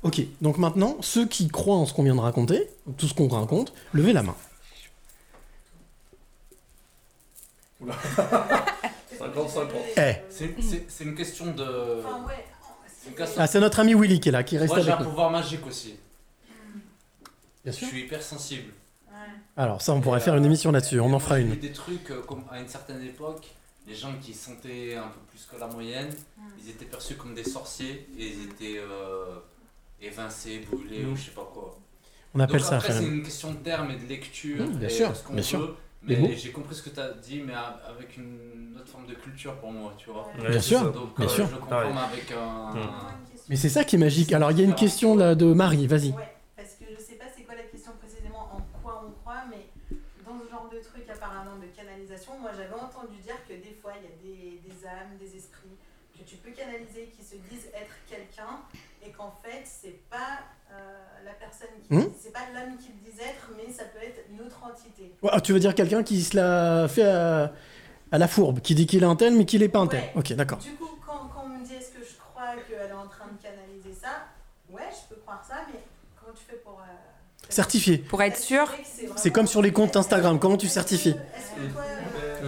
Ok, 0.04 0.22
donc 0.42 0.58
maintenant, 0.58 0.98
ceux 1.02 1.26
qui 1.26 1.48
croient 1.48 1.78
en 1.78 1.86
ce 1.86 1.94
qu'on 1.94 2.04
vient 2.04 2.16
de 2.16 2.20
raconter, 2.20 2.68
tout 2.98 3.08
ce 3.08 3.14
qu'on 3.14 3.28
raconte, 3.30 3.74
levez 3.94 4.12
la 4.14 4.24
main. 4.24 4.36
50-50. 7.84 7.90
Eh. 9.98 10.16
C'est- 10.30 10.56
C'est 10.62 10.86
c'est 10.90 11.04
une 11.04 11.16
question 11.16 11.48
de. 11.54 12.04
Ah, 13.38 13.48
c'est 13.48 13.60
notre 13.60 13.80
ami 13.80 13.94
Willy 13.96 14.20
qui 14.20 14.30
est 14.30 14.34
là, 14.34 14.44
qui 14.44 14.58
reste 14.58 14.74
Moi 14.74 14.82
j'ai 14.84 14.92
un 14.92 15.00
nous. 15.00 15.06
pouvoir 15.06 15.32
magique 15.32 15.66
aussi. 15.66 15.96
Bien 17.68 17.78
Je 17.78 17.86
suis 17.86 18.02
hypersensible. 18.04 18.72
Alors 19.58 19.82
ça, 19.82 19.92
on 19.94 20.00
pourrait 20.00 20.20
faire 20.22 20.36
une 20.38 20.46
émission 20.46 20.72
là-dessus, 20.72 21.00
on 21.02 21.12
en 21.12 21.20
fera 21.20 21.40
une. 21.40 21.56
des 21.56 21.72
trucs 21.74 22.12
euh, 22.12 22.22
comme 22.22 22.44
à 22.52 22.60
une 22.62 22.68
certaine 22.68 23.02
époque, 23.04 23.48
les 23.88 23.96
gens 23.96 24.14
qui 24.22 24.34
sentaient 24.34 24.96
un 24.96 25.08
peu 25.10 25.20
plus 25.30 25.46
que 25.52 25.60
la 25.60 25.68
moyenne, 25.68 26.10
ils 26.64 26.70
étaient 26.70 26.86
perçus 26.86 27.16
comme 27.16 27.34
des 27.34 27.44
sorciers 27.44 28.08
et 28.18 28.28
ils 28.28 28.44
étaient 28.46 28.78
euh, 28.80 29.38
évincés, 30.02 30.66
brûlés 30.72 31.04
Mm. 31.04 31.12
ou 31.12 31.16
je 31.18 31.24
sais 31.24 31.32
pas 31.32 31.50
quoi. 31.54 31.78
On 32.36 32.40
appelle 32.40 32.58
Donc 32.60 32.70
ça 32.70 32.78
Après, 32.78 32.94
c'est 32.94 33.04
une- 33.06 33.24
question 33.24 33.52
de 33.52 33.58
termes 33.58 33.90
et 33.92 33.96
de 33.98 34.06
lecture. 34.08 34.64
Mm, 34.66 34.78
bien 34.78 34.88
et 34.88 34.92
sûr, 34.92 35.12
bien 35.32 35.42
sûr. 35.44 35.60
veut. 35.60 35.76
Mais 36.04 36.38
j'ai 36.38 36.52
compris 36.52 36.76
ce 36.76 36.84
que 36.84 36.90
tu 36.92 37.00
as 37.02 37.12
dit, 37.14 37.42
mais 37.42 37.54
avec 37.54 38.16
une 38.18 38.78
autre 38.80 38.88
forme 38.90 39.08
de 39.08 39.16
culture 39.16 39.56
pour 39.56 39.72
moi, 39.74 39.94
tu 39.98 40.10
vois. 40.12 40.32
Ouais, 40.40 40.52
Bien 40.52 40.62
sûr, 40.62 40.92
Donc, 40.94 41.18
bien 41.18 41.26
euh, 41.26 41.30
sûr. 41.30 41.48
Je 41.48 41.52
le 41.52 41.58
comprends, 41.58 41.70
Pareil. 41.72 41.92
mais 41.94 42.00
avec 42.02 42.32
un. 42.32 42.74
Mm. 42.76 42.90
Mais 43.50 43.56
c'est 43.58 43.70
ça 43.70 43.84
qui 43.84 43.96
est 43.96 44.00
magique. 44.00 44.32
Alors 44.32 44.52
il 44.52 44.60
y 44.60 44.62
a 44.62 44.66
une 44.66 44.76
question 44.76 45.16
là 45.18 45.34
de 45.36 45.52
Marie, 45.54 45.88
vas-y 45.88 46.14
que 46.80 46.86
je 46.96 47.02
sais 47.02 47.16
pas 47.16 47.26
c'est 47.36 47.44
quoi 47.44 47.56
la 47.56 47.64
question 47.64 47.92
précisément 48.00 48.50
en 48.54 48.62
quoi 48.84 49.04
on 49.08 49.12
croit, 49.22 49.44
mais 49.50 49.68
dans 50.26 50.38
ce 50.44 50.50
genre 50.50 50.70
de 50.72 50.78
truc 50.80 51.10
apparemment 51.10 51.56
de 51.58 51.66
canalisation, 51.76 52.34
moi 52.40 52.47
j'avais 52.58 52.74
entendu 52.82 53.18
dire 53.24 53.38
que 53.48 53.54
des 53.54 53.76
fois 53.82 53.94
il 54.00 54.04
y 54.04 54.12
a 54.12 54.18
des, 54.24 54.60
des 54.68 54.86
âmes, 54.88 55.16
des 55.20 55.38
esprits 55.38 55.78
que 56.18 56.24
tu 56.24 56.36
peux 56.38 56.52
canaliser 56.52 57.14
qui 57.16 57.24
se 57.24 57.36
disent 57.50 57.68
être 57.74 57.94
quelqu'un 58.10 58.62
et 59.06 59.12
qu'en 59.12 59.32
fait 59.44 59.62
c'est 59.64 60.00
pas 60.10 60.40
euh, 60.72 60.76
la 61.24 61.34
personne 61.34 61.70
qui 61.88 61.94
Hmm 61.96 62.10
c'est 62.20 62.34
pas 62.34 62.46
l'âme 62.54 62.76
qui 62.78 62.90
le 62.90 63.12
disent 63.12 63.22
être, 63.22 63.52
mais 63.56 63.72
ça 63.72 63.84
peut 63.86 64.04
être 64.04 64.22
une 64.32 64.42
autre 64.42 64.60
entité. 64.64 65.14
Ouais, 65.22 65.30
ah, 65.32 65.40
tu 65.42 65.54
veux 65.54 65.60
dire 65.60 65.76
quelqu'un 65.76 66.04
qui 66.04 66.24
se 66.24 66.36
l'a 66.36 66.88
fait 66.88 67.04
à, 67.08 67.54
à 68.12 68.18
la 68.18 68.28
fourbe, 68.28 68.60
qui 68.62 68.74
dit 68.76 68.88
qu'il 68.88 69.04
est 69.04 69.06
un 69.06 69.16
tel 69.16 69.36
mais 69.36 69.46
qu'il 69.46 69.62
est 69.64 69.70
pas 69.70 69.80
un 69.80 69.88
tel. 69.88 70.02
Ouais. 70.02 70.12
Ok, 70.16 70.34
d'accord. 70.34 70.58
Du 70.60 70.72
coup, 70.72 70.90
quand, 71.06 71.30
quand 71.34 71.44
on 71.46 71.50
me 71.50 71.64
dit 71.66 71.76
est-ce 71.76 71.92
que 71.92 72.04
je 72.04 72.16
crois 72.18 72.54
qu'elle 72.68 72.90
est 72.90 72.94
en 72.94 73.08
train 73.08 73.28
de 73.28 73.42
canaliser 73.42 73.94
ça, 73.94 74.26
ouais, 74.72 74.90
je 74.92 75.14
peux 75.14 75.22
croire 75.22 75.46
ça, 75.48 75.58
mais 75.72 75.80
comment 76.20 76.34
tu 76.34 76.44
fais 76.50 76.58
pour. 76.58 76.80
euh, 76.80 76.94
Certifié. 77.50 78.00
Pour 78.00 78.22
être 78.24 78.36
sûr. 78.38 78.68
C'est 79.16 79.32
comme 79.32 79.48
sur 79.48 79.62
les 79.62 79.72
comptes 79.72 79.96
Instagram, 79.96 80.38
comment 80.40 80.58
tu 80.58 80.68
certifies? 80.68 81.14
que 81.16 81.97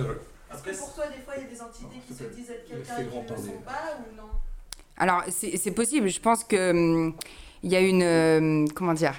toi, 0.04 0.16
est-ce 0.54 0.64
que 0.64 0.78
pour 0.78 0.94
toi, 0.96 1.08
des 1.08 1.22
fois, 1.24 1.34
il 1.38 1.44
y 1.44 1.46
a 1.46 1.50
des 1.50 1.62
entités 1.62 2.00
qui 2.08 2.14
se 2.14 2.24
disent 2.24 2.50
être 2.50 2.68
quelqu'un 2.68 2.96
qui 2.96 3.02
ne 3.02 3.22
le 3.22 3.28
sont 3.44 3.62
pas 3.66 3.98
ou 4.00 4.16
non 4.16 4.30
Alors, 4.98 5.24
c'est 5.30 5.72
possible. 5.72 6.08
Je 6.10 6.20
pense 6.20 6.44
que 6.44 6.72
hum, 6.72 7.16
il 7.64 7.72
y 7.72 7.76
a 7.76 7.80
une. 7.82 8.04
euh, 8.04 8.66
comment 8.76 8.94
dire 8.94 9.16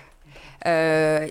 Euh, 0.67 1.29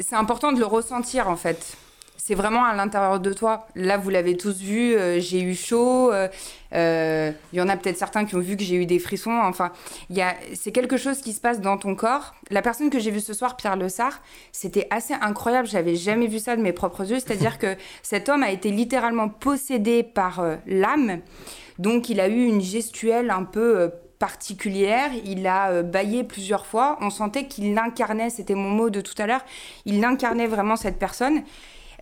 C'est 0.00 0.16
important 0.16 0.52
de 0.52 0.58
le 0.58 0.66
ressentir, 0.66 1.28
en 1.28 1.36
fait. 1.36 1.76
C'est 2.18 2.34
vraiment 2.34 2.64
à 2.64 2.74
l'intérieur 2.74 3.20
de 3.20 3.32
toi. 3.32 3.66
Là, 3.76 3.98
vous 3.98 4.10
l'avez 4.10 4.36
tous 4.36 4.58
vu, 4.58 4.94
euh, 4.94 5.20
j'ai 5.20 5.40
eu 5.42 5.54
chaud. 5.54 6.10
euh, 6.12 6.28
euh, 6.74 7.30
Il 7.52 7.58
y 7.58 7.62
en 7.62 7.68
a 7.68 7.76
peut-être 7.76 7.98
certains 7.98 8.24
qui 8.24 8.34
ont 8.34 8.40
vu 8.40 8.56
que 8.56 8.62
j'ai 8.64 8.74
eu 8.76 8.86
des 8.86 8.98
frissons. 8.98 9.38
Enfin, 9.44 9.70
il 10.10 10.16
y 10.16 10.22
a- 10.22 10.34
c'est 10.54 10.72
quelque 10.72 10.96
chose 10.96 11.20
qui 11.20 11.32
se 11.32 11.40
passe 11.40 11.60
dans 11.60 11.76
ton 11.78 11.94
corps. 11.94 12.34
La 12.50 12.62
personne 12.62 12.90
que 12.90 12.98
j'ai 12.98 13.10
vue 13.10 13.20
ce 13.20 13.32
soir, 13.34 13.56
Pierre 13.56 13.76
Le 13.76 13.88
Sart, 13.88 14.20
c'était 14.50 14.88
assez 14.90 15.14
incroyable. 15.14 15.68
J'avais 15.68 15.94
jamais 15.94 16.26
vu 16.26 16.38
ça 16.38 16.56
de 16.56 16.62
mes 16.62 16.72
propres 16.72 17.08
yeux. 17.08 17.18
C'est-à-dire 17.20 17.58
que 17.60 17.76
cet 18.02 18.28
homme 18.28 18.42
a 18.42 18.50
été 18.50 18.70
littéralement 18.70 19.28
possédé 19.28 20.02
par 20.02 20.40
euh, 20.40 20.56
l'âme. 20.66 21.20
Donc, 21.78 22.08
il 22.08 22.18
a 22.20 22.28
eu 22.28 22.44
une 22.46 22.60
gestuelle 22.62 23.30
un 23.30 23.44
peu 23.44 23.90
particulière. 24.18 25.10
Il 25.26 25.46
a 25.46 25.82
baillé 25.82 26.24
plusieurs 26.24 26.64
fois. 26.66 26.96
On 27.02 27.10
sentait 27.10 27.46
qu'il 27.46 27.76
incarnait, 27.78 28.30
c'était 28.30 28.54
mon 28.54 28.70
mot 28.70 28.88
de 28.90 29.02
tout 29.02 29.14
à 29.18 29.26
l'heure, 29.26 29.44
il 29.84 30.02
incarnait 30.04 30.46
vraiment 30.46 30.76
cette 30.76 30.98
personne. 30.98 31.42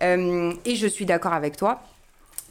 Euh, 0.01 0.53
et 0.65 0.75
je 0.75 0.87
suis 0.87 1.05
d'accord 1.05 1.33
avec 1.33 1.57
toi. 1.57 1.81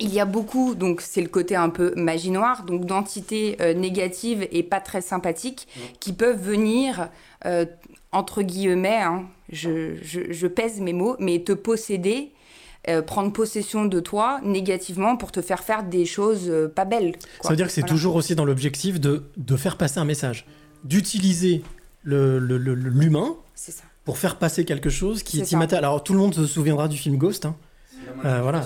Il 0.00 0.12
y 0.12 0.18
a 0.18 0.24
beaucoup, 0.24 0.74
donc 0.74 1.00
c'est 1.00 1.20
le 1.22 1.28
côté 1.28 1.54
un 1.54 1.68
peu 1.70 1.92
magie 1.96 2.32
noire, 2.32 2.64
donc 2.64 2.84
d'entités 2.84 3.56
euh, 3.60 3.74
négatives 3.74 4.46
et 4.50 4.64
pas 4.64 4.80
très 4.80 5.00
sympathiques 5.00 5.68
qui 6.00 6.12
peuvent 6.12 6.40
venir, 6.40 7.10
euh, 7.46 7.64
entre 8.10 8.42
guillemets, 8.42 9.00
hein, 9.02 9.24
je, 9.52 9.94
je- 10.02 10.32
je 10.32 10.46
pèse 10.48 10.80
mes 10.80 10.92
mots, 10.92 11.14
mais 11.20 11.38
te 11.44 11.52
posséder, 11.52 12.32
euh, 12.88 13.02
prendre 13.02 13.32
possession 13.32 13.84
de 13.84 14.00
toi 14.00 14.40
négativement 14.42 15.16
pour 15.16 15.30
te 15.30 15.40
faire 15.40 15.62
faire 15.62 15.84
des 15.84 16.06
choses 16.06 16.50
euh, 16.50 16.66
pas 16.66 16.84
belles. 16.84 17.12
quoi. 17.38 17.42
Ça 17.44 17.50
veut 17.50 17.56
dire 17.56 17.66
que 17.66 17.72
c'est 17.72 17.82
Voilà. 17.82 17.94
toujours 17.94 18.16
aussi 18.16 18.34
dans 18.34 18.44
l'objectif 18.44 18.98
de, 19.00 19.22
de 19.36 19.56
faire 19.56 19.76
passer 19.76 20.00
un 20.00 20.04
message, 20.04 20.44
d'utiliser 20.82 21.62
le- 22.02 22.40
le- 22.40 22.58
le- 22.58 22.74
l'humain 22.74 23.36
C'est 23.54 23.72
ça. 23.72 23.84
Pour 24.04 24.18
faire 24.18 24.36
passer 24.36 24.64
quelque 24.64 24.90
chose 24.90 25.22
qui 25.22 25.40
est 25.40 25.44
ça. 25.44 25.56
immatériel. 25.56 25.84
Alors 25.84 26.02
tout 26.04 26.12
le 26.12 26.18
monde 26.18 26.34
se 26.34 26.46
souviendra 26.46 26.88
du 26.88 26.96
film 26.98 27.16
Ghost. 27.16 27.46
hein. 27.46 27.56
la 28.22 28.30
Euh, 28.38 28.42
voilà. 28.42 28.62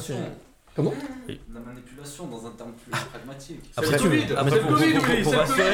Comment? 0.76 0.94
La 1.28 1.60
manipulation 1.60 2.26
dans 2.26 2.46
un 2.46 2.50
terme 2.50 2.72
plus 2.72 2.90
pragmatique. 2.90 3.60
Après, 3.76 3.94
après, 4.36 4.60
pour, 4.60 4.68
pour- 4.68 4.78
pour- 5.22 5.22
pour 5.22 5.34
rassurer, 5.34 5.72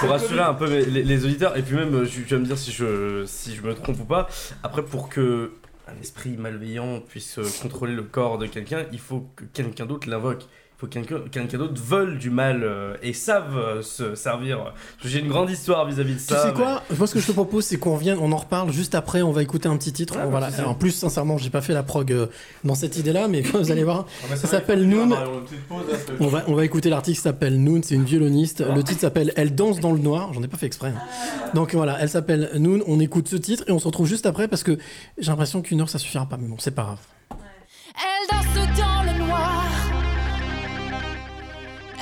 pour 0.00 0.08
rassurer 0.10 0.40
un 0.40 0.54
peu 0.54 0.66
les, 0.66 1.02
les 1.02 1.24
auditeurs, 1.24 1.56
et 1.56 1.62
puis 1.62 1.74
même, 1.74 1.94
euh, 1.94 2.06
tu 2.06 2.24
tu 2.24 2.34
vas 2.34 2.40
me 2.40 2.46
dire 2.46 2.56
si 2.58 2.70
je, 2.72 3.24
si 3.26 3.54
je 3.56 3.62
me 3.62 3.74
trompe 3.74 4.00
ou 4.00 4.04
pas, 4.04 4.28
après, 4.62 4.84
pour 4.84 5.08
que 5.08 5.52
un 5.88 6.00
esprit 6.00 6.36
malveillant 6.36 7.00
puisse 7.00 7.38
euh, 7.38 7.46
contrôler 7.62 7.94
le 7.94 8.02
corps 8.02 8.38
de 8.38 8.46
quelqu'un, 8.46 8.84
il 8.92 8.98
faut 9.00 9.26
que 9.34 9.44
quelqu'un 9.44 9.86
d'autre 9.86 10.08
l'invoque. 10.08 10.46
Faut 10.80 10.86
que 10.86 10.92
quelqu'un 11.28 11.58
d'autre 11.58 11.82
veuille 11.82 12.18
du 12.18 12.30
mal 12.30 12.62
euh, 12.62 12.94
et 13.02 13.12
savent 13.12 13.56
euh, 13.58 13.82
se 13.82 14.14
servir. 14.14 14.72
J'ai 15.04 15.18
une 15.18 15.26
grande 15.28 15.50
histoire 15.50 15.84
vis-à-vis 15.86 16.14
de 16.14 16.18
Tu 16.20 16.24
ça. 16.26 16.40
sais 16.42 16.48
mais- 16.48 16.54
quoi 16.54 16.82
Moi, 16.96 17.06
ce 17.08 17.14
que 17.14 17.18
je 17.20 17.26
te 17.26 17.32
propose, 17.32 17.64
c'est 17.64 17.78
qu'on 17.78 17.94
revienne, 17.94 18.18
on 18.20 18.30
en 18.30 18.36
reparle 18.36 18.70
juste 18.70 18.94
après. 18.94 19.22
On 19.22 19.32
va 19.32 19.42
écouter 19.42 19.68
un 19.68 19.76
petit 19.76 19.92
titre. 19.92 20.14
Ah, 20.20 20.26
voilà. 20.26 20.50
En 20.64 20.74
plus, 20.74 20.92
sincèrement, 20.92 21.36
j'ai 21.36 21.50
pas 21.50 21.62
fait 21.62 21.72
la 21.74 21.82
prog 21.82 22.12
euh, 22.12 22.26
dans 22.62 22.76
cette 22.76 22.96
idée-là, 22.96 23.26
mais 23.26 23.40
vous 23.42 23.72
allez 23.72 23.82
voir. 23.82 24.06
Ah, 24.22 24.26
mais 24.30 24.36
ça 24.36 24.46
s'appelle 24.46 24.88
Noon. 24.88 25.10
que- 25.10 26.14
On 26.20 26.28
va, 26.28 26.44
on 26.46 26.54
va 26.54 26.64
écouter 26.64 26.90
l'article 26.90 27.16
qui 27.16 27.22
s'appelle 27.22 27.60
Noon. 27.60 27.80
C'est 27.82 27.96
une 27.96 28.04
violoniste. 28.04 28.64
Le 28.64 28.84
titre 28.84 29.00
s'appelle 29.00 29.32
Elle 29.34 29.56
danse 29.56 29.80
dans 29.80 29.90
le 29.92 29.98
noir. 29.98 30.32
J'en 30.32 30.44
ai 30.44 30.48
pas 30.48 30.58
fait 30.58 30.66
exprès. 30.66 30.92
hein. 30.96 31.50
Donc 31.54 31.74
voilà, 31.74 31.96
elle 32.00 32.08
s'appelle 32.08 32.50
Noon. 32.54 32.82
On 32.86 33.00
écoute 33.00 33.26
ce 33.28 33.34
titre 33.36 33.64
et 33.66 33.72
on 33.72 33.80
se 33.80 33.86
retrouve 33.86 34.06
juste 34.06 34.26
après 34.26 34.46
parce 34.46 34.62
que 34.62 34.78
j'ai 35.18 35.30
l'impression 35.32 35.60
qu'une 35.60 35.80
heure 35.80 35.88
ça 35.88 35.98
suffira 35.98 36.24
pas. 36.26 36.36
Mais 36.40 36.46
bon, 36.46 36.56
c'est 36.60 36.70
pas 36.70 36.82
grave. 36.82 36.98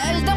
Elle 0.04 0.35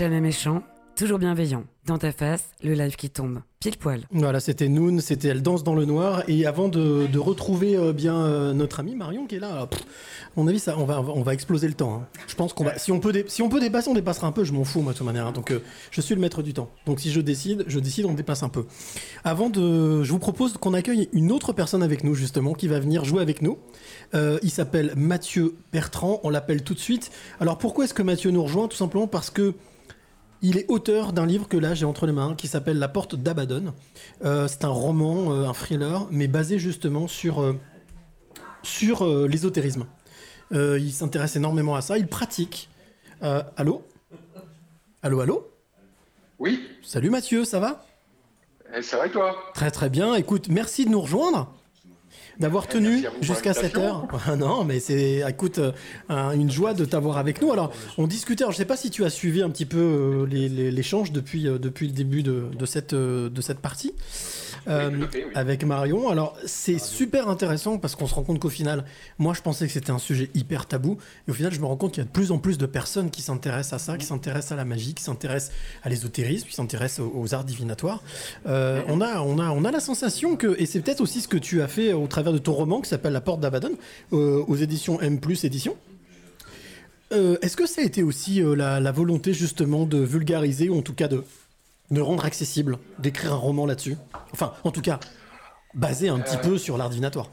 Jamais 0.00 0.22
méchant, 0.22 0.62
toujours 0.96 1.18
bienveillant. 1.18 1.64
Dans 1.84 1.98
ta 1.98 2.10
face, 2.10 2.44
le 2.62 2.72
live 2.72 2.96
qui 2.96 3.10
tombe. 3.10 3.40
Pile 3.58 3.76
poil. 3.76 4.00
Voilà, 4.12 4.40
c'était 4.40 4.68
Noon, 4.68 5.00
c'était 5.00 5.28
Elle 5.28 5.42
danse 5.42 5.62
dans 5.62 5.74
le 5.74 5.84
noir. 5.84 6.22
Et 6.26 6.46
avant 6.46 6.68
de, 6.68 7.18
retrouver 7.18 7.76
euh, 7.76 7.92
bien 7.92 8.16
euh, 8.16 8.54
notre 8.54 8.80
ami 8.80 8.94
Marion 8.94 9.26
qui 9.26 9.34
est 9.36 9.40
là, 9.40 9.68
mon 10.36 10.48
avis, 10.48 10.58
ça, 10.58 10.76
on, 10.78 10.84
va, 10.86 11.02
on 11.02 11.20
va 11.20 11.34
exploser 11.34 11.68
le 11.68 11.74
temps. 11.74 11.96
hein. 11.96 12.06
Je 12.28 12.34
pense 12.34 12.54
qu'on 12.54 12.64
va, 12.64 12.78
si 12.78 12.92
on 12.92 13.00
peut, 13.00 13.24
si 13.26 13.42
on 13.42 13.50
peut 13.50 13.60
dépasser, 13.60 13.90
on 13.90 13.94
dépassera 13.94 14.26
un 14.26 14.32
peu. 14.32 14.44
Je 14.44 14.54
m'en 14.54 14.64
fous 14.64 14.80
moi 14.80 14.92
de 14.94 14.98
toute 14.98 15.06
manière. 15.06 15.26
hein. 15.26 15.32
Donc, 15.32 15.50
euh, 15.50 15.62
je 15.90 16.00
suis 16.00 16.14
le 16.14 16.20
maître 16.22 16.42
du 16.42 16.54
temps. 16.54 16.70
Donc, 16.86 17.00
si 17.00 17.10
je 17.10 17.20
décide, 17.20 17.64
je 17.66 17.78
décide, 17.78 18.06
on 18.06 18.14
dépasse 18.14 18.42
un 18.42 18.48
peu. 18.48 18.64
Avant 19.24 19.50
de, 19.50 20.02
je 20.02 20.10
vous 20.12 20.18
propose 20.18 20.56
qu'on 20.56 20.72
accueille 20.72 21.10
une 21.12 21.30
autre 21.30 21.52
personne 21.52 21.82
avec 21.82 22.04
nous 22.04 22.14
justement 22.14 22.54
qui 22.54 22.68
va 22.68 22.80
venir 22.80 23.04
jouer 23.04 23.20
avec 23.20 23.42
nous. 23.42 23.58
Il 24.14 24.50
s'appelle 24.50 24.94
Mathieu 24.96 25.56
Bertrand. 25.74 26.20
On 26.22 26.30
l'appelle 26.30 26.62
tout 26.62 26.72
de 26.74 26.78
suite. 26.78 27.10
Alors, 27.38 27.58
pourquoi 27.58 27.84
est-ce 27.84 27.94
que 27.94 28.02
Mathieu 28.02 28.30
nous 28.30 28.42
rejoint? 28.42 28.66
Tout 28.66 28.78
simplement 28.78 29.06
parce 29.06 29.28
que 29.28 29.54
il 30.42 30.56
est 30.56 30.66
auteur 30.68 31.12
d'un 31.12 31.26
livre 31.26 31.48
que 31.48 31.56
là 31.56 31.74
j'ai 31.74 31.84
entre 31.84 32.06
les 32.06 32.12
mains 32.12 32.34
qui 32.34 32.48
s'appelle 32.48 32.78
La 32.78 32.88
Porte 32.88 33.14
d'Abaddon. 33.14 33.74
Euh, 34.24 34.48
c'est 34.48 34.64
un 34.64 34.68
roman, 34.68 35.32
euh, 35.32 35.48
un 35.48 35.52
thriller, 35.52 36.06
mais 36.10 36.28
basé 36.28 36.58
justement 36.58 37.08
sur, 37.08 37.42
euh, 37.42 37.58
sur 38.62 39.06
l'ésotérisme. 39.28 39.86
Il 40.52 40.92
s'intéresse 40.92 41.36
énormément 41.36 41.76
à 41.76 41.80
ça, 41.80 41.96
il 41.96 42.08
pratique. 42.08 42.68
Allô? 43.20 43.84
Allô, 45.02 45.20
allô? 45.20 45.46
Oui, 46.38 46.60
Salut 46.82 47.10
Mathieu, 47.10 47.44
ça 47.44 47.60
va? 47.60 47.84
Eh, 48.74 48.82
ça 48.82 48.96
va 48.96 49.06
et 49.06 49.10
toi? 49.10 49.36
Très 49.54 49.70
très 49.70 49.90
bien. 49.90 50.14
Écoute, 50.14 50.48
merci 50.48 50.84
de 50.86 50.90
nous 50.90 51.00
rejoindre, 51.00 51.52
d'avoir 52.40 52.66
tenu 52.66 53.04
jusqu'à 53.20 53.52
7 53.54 53.74
l'invitation. 53.74 53.82
heures. 53.82 54.08
Ah 54.26 54.36
non, 54.36 54.64
mais 54.64 54.80
c'est, 54.80 55.22
écoute, 55.28 55.58
euh, 55.58 55.72
un- 56.08 56.32
une 56.32 56.50
joie 56.50 56.74
de 56.74 56.84
t'avoir 56.84 57.18
avec 57.18 57.40
nous. 57.40 57.52
Alors, 57.52 57.70
on 57.98 58.06
discutait. 58.06 58.42
Alors, 58.44 58.52
je 58.52 58.56
sais 58.56 58.64
pas 58.64 58.76
si 58.76 58.90
tu 58.90 59.04
as 59.04 59.10
suivi 59.10 59.42
un 59.42 59.50
petit 59.50 59.66
peu 59.66 59.78
euh, 59.78 60.26
les- 60.26 60.48
les- 60.48 60.70
l'échange 60.70 61.12
depuis 61.12 61.46
euh, 61.46 61.58
depuis 61.58 61.86
le 61.86 61.92
début 61.92 62.22
de, 62.22 62.44
de 62.58 62.66
cette 62.66 62.94
de 62.94 63.40
cette 63.40 63.60
partie. 63.60 63.92
Euh, 64.68 64.90
oui. 65.12 65.22
avec 65.34 65.64
Marion. 65.64 66.08
Alors, 66.08 66.36
c'est 66.46 66.78
super 66.78 67.28
intéressant 67.28 67.78
parce 67.78 67.96
qu'on 67.96 68.06
se 68.06 68.14
rend 68.14 68.22
compte 68.22 68.38
qu'au 68.40 68.48
final, 68.48 68.84
moi, 69.18 69.34
je 69.34 69.42
pensais 69.42 69.66
que 69.66 69.72
c'était 69.72 69.90
un 69.90 69.98
sujet 69.98 70.30
hyper 70.34 70.66
tabou. 70.66 70.98
Et 71.26 71.30
au 71.30 71.34
final, 71.34 71.52
je 71.52 71.60
me 71.60 71.66
rends 71.66 71.76
compte 71.76 71.92
qu'il 71.92 72.02
y 72.02 72.06
a 72.06 72.06
de 72.06 72.12
plus 72.12 72.32
en 72.32 72.38
plus 72.38 72.58
de 72.58 72.66
personnes 72.66 73.10
qui 73.10 73.22
s'intéressent 73.22 73.80
à 73.80 73.84
ça, 73.84 73.98
qui 73.98 74.06
s'intéressent 74.06 74.52
à 74.52 74.56
la 74.56 74.64
magie, 74.64 74.94
qui 74.94 75.02
s'intéressent 75.02 75.52
à 75.82 75.88
l'ésotérisme, 75.88 76.46
qui 76.48 76.54
s'intéressent 76.54 77.00
aux, 77.06 77.12
aux 77.20 77.34
arts 77.34 77.44
divinatoires. 77.44 78.02
Euh, 78.46 78.82
on, 78.88 79.00
a, 79.00 79.20
on, 79.20 79.38
a, 79.38 79.50
on 79.50 79.64
a 79.64 79.70
la 79.70 79.80
sensation 79.80 80.36
que, 80.36 80.60
et 80.60 80.66
c'est 80.66 80.80
peut-être 80.80 81.00
aussi 81.00 81.20
ce 81.20 81.28
que 81.28 81.38
tu 81.38 81.62
as 81.62 81.68
fait 81.68 81.92
au 81.92 82.06
travers 82.06 82.32
de 82.32 82.38
ton 82.38 82.52
roman 82.52 82.80
qui 82.80 82.88
s'appelle 82.88 83.12
La 83.12 83.20
Porte 83.20 83.40
d'Abaddon, 83.40 83.72
euh, 84.12 84.44
aux 84.46 84.56
éditions 84.56 85.00
M, 85.00 85.18
éditions. 85.42 85.76
Euh, 87.12 87.38
Est-ce 87.42 87.56
que 87.56 87.66
ça 87.66 87.82
a 87.82 87.84
été 87.84 88.02
aussi 88.02 88.40
euh, 88.40 88.54
la, 88.54 88.78
la 88.78 88.92
volonté 88.92 89.32
justement 89.32 89.84
de 89.84 89.98
vulgariser 89.98 90.68
ou 90.68 90.78
en 90.78 90.82
tout 90.82 90.94
cas 90.94 91.08
de, 91.08 91.24
de 91.90 92.00
rendre 92.00 92.24
accessible, 92.24 92.78
d'écrire 92.98 93.32
un 93.32 93.36
roman 93.36 93.66
là-dessus 93.66 93.96
Enfin, 94.32 94.54
en 94.64 94.70
tout 94.70 94.80
cas, 94.82 95.00
basé 95.74 96.08
un 96.08 96.20
petit 96.20 96.36
Euh. 96.36 96.40
peu 96.40 96.58
sur 96.58 96.76
l'art 96.78 96.88
divinatoire. 96.90 97.28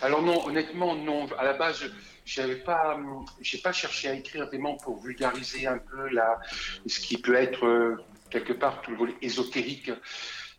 Alors 0.00 0.22
non, 0.22 0.46
honnêtement, 0.46 0.94
non. 0.96 1.26
À 1.38 1.44
la 1.44 1.52
base, 1.52 1.84
j'avais 2.24 2.56
pas, 2.56 2.94
hum, 2.96 3.24
j'ai 3.40 3.58
pas 3.58 3.72
cherché 3.72 4.08
à 4.08 4.14
écrire 4.14 4.46
vraiment 4.46 4.76
pour 4.76 5.00
vulgariser 5.02 5.66
un 5.66 5.78
peu 5.78 6.08
la, 6.08 6.40
ce 6.86 6.98
qui 7.00 7.18
peut 7.18 7.34
être 7.34 7.66
euh, 7.66 7.96
quelque 8.30 8.52
part 8.52 8.80
tout 8.82 8.90
le 8.90 8.96
volet 8.96 9.14
ésotérique, 9.22 9.90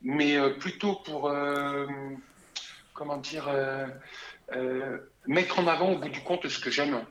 mais 0.01 0.37
euh, 0.37 0.51
plutôt 0.51 0.95
pour, 1.03 1.27
euh, 1.29 1.87
comment 2.93 3.17
dire, 3.17 3.47
euh, 3.49 3.87
euh, 4.55 4.97
mettre 5.27 5.59
en 5.59 5.67
avant 5.67 5.93
au 5.93 5.97
bout 5.97 6.09
du 6.09 6.21
compte 6.21 6.47
ce 6.47 6.59
que 6.59 6.69
j'aime. 6.69 7.03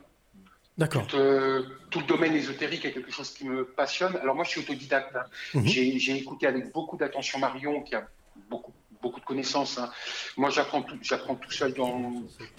D'accord. 0.77 1.05
Tout, 1.07 1.17
euh, 1.17 1.63
tout 1.91 1.99
le 1.99 2.05
domaine 2.05 2.33
ésotérique 2.33 2.83
est 2.85 2.91
quelque 2.91 3.11
chose 3.11 3.31
qui 3.31 3.45
me 3.45 3.63
passionne. 3.65 4.15
Alors 4.17 4.35
moi, 4.35 4.43
je 4.43 4.49
suis 4.49 4.61
autodidacte. 4.61 5.15
hein. 5.15 5.25
Mhm. 5.53 5.67
J'ai 5.67 6.15
écouté 6.17 6.47
avec 6.47 6.71
beaucoup 6.71 6.97
d'attention 6.97 7.37
Marion, 7.39 7.81
qui 7.83 7.93
a 7.93 8.07
beaucoup, 8.49 8.73
beaucoup 9.01 9.19
de 9.19 9.25
connaissances. 9.25 9.77
hein. 9.77 9.91
Moi, 10.35 10.49
j'apprends 10.49 10.81
tout, 10.81 10.97
j'apprends 11.01 11.35
tout 11.35 11.51
seul 11.51 11.73
dans, 11.73 12.13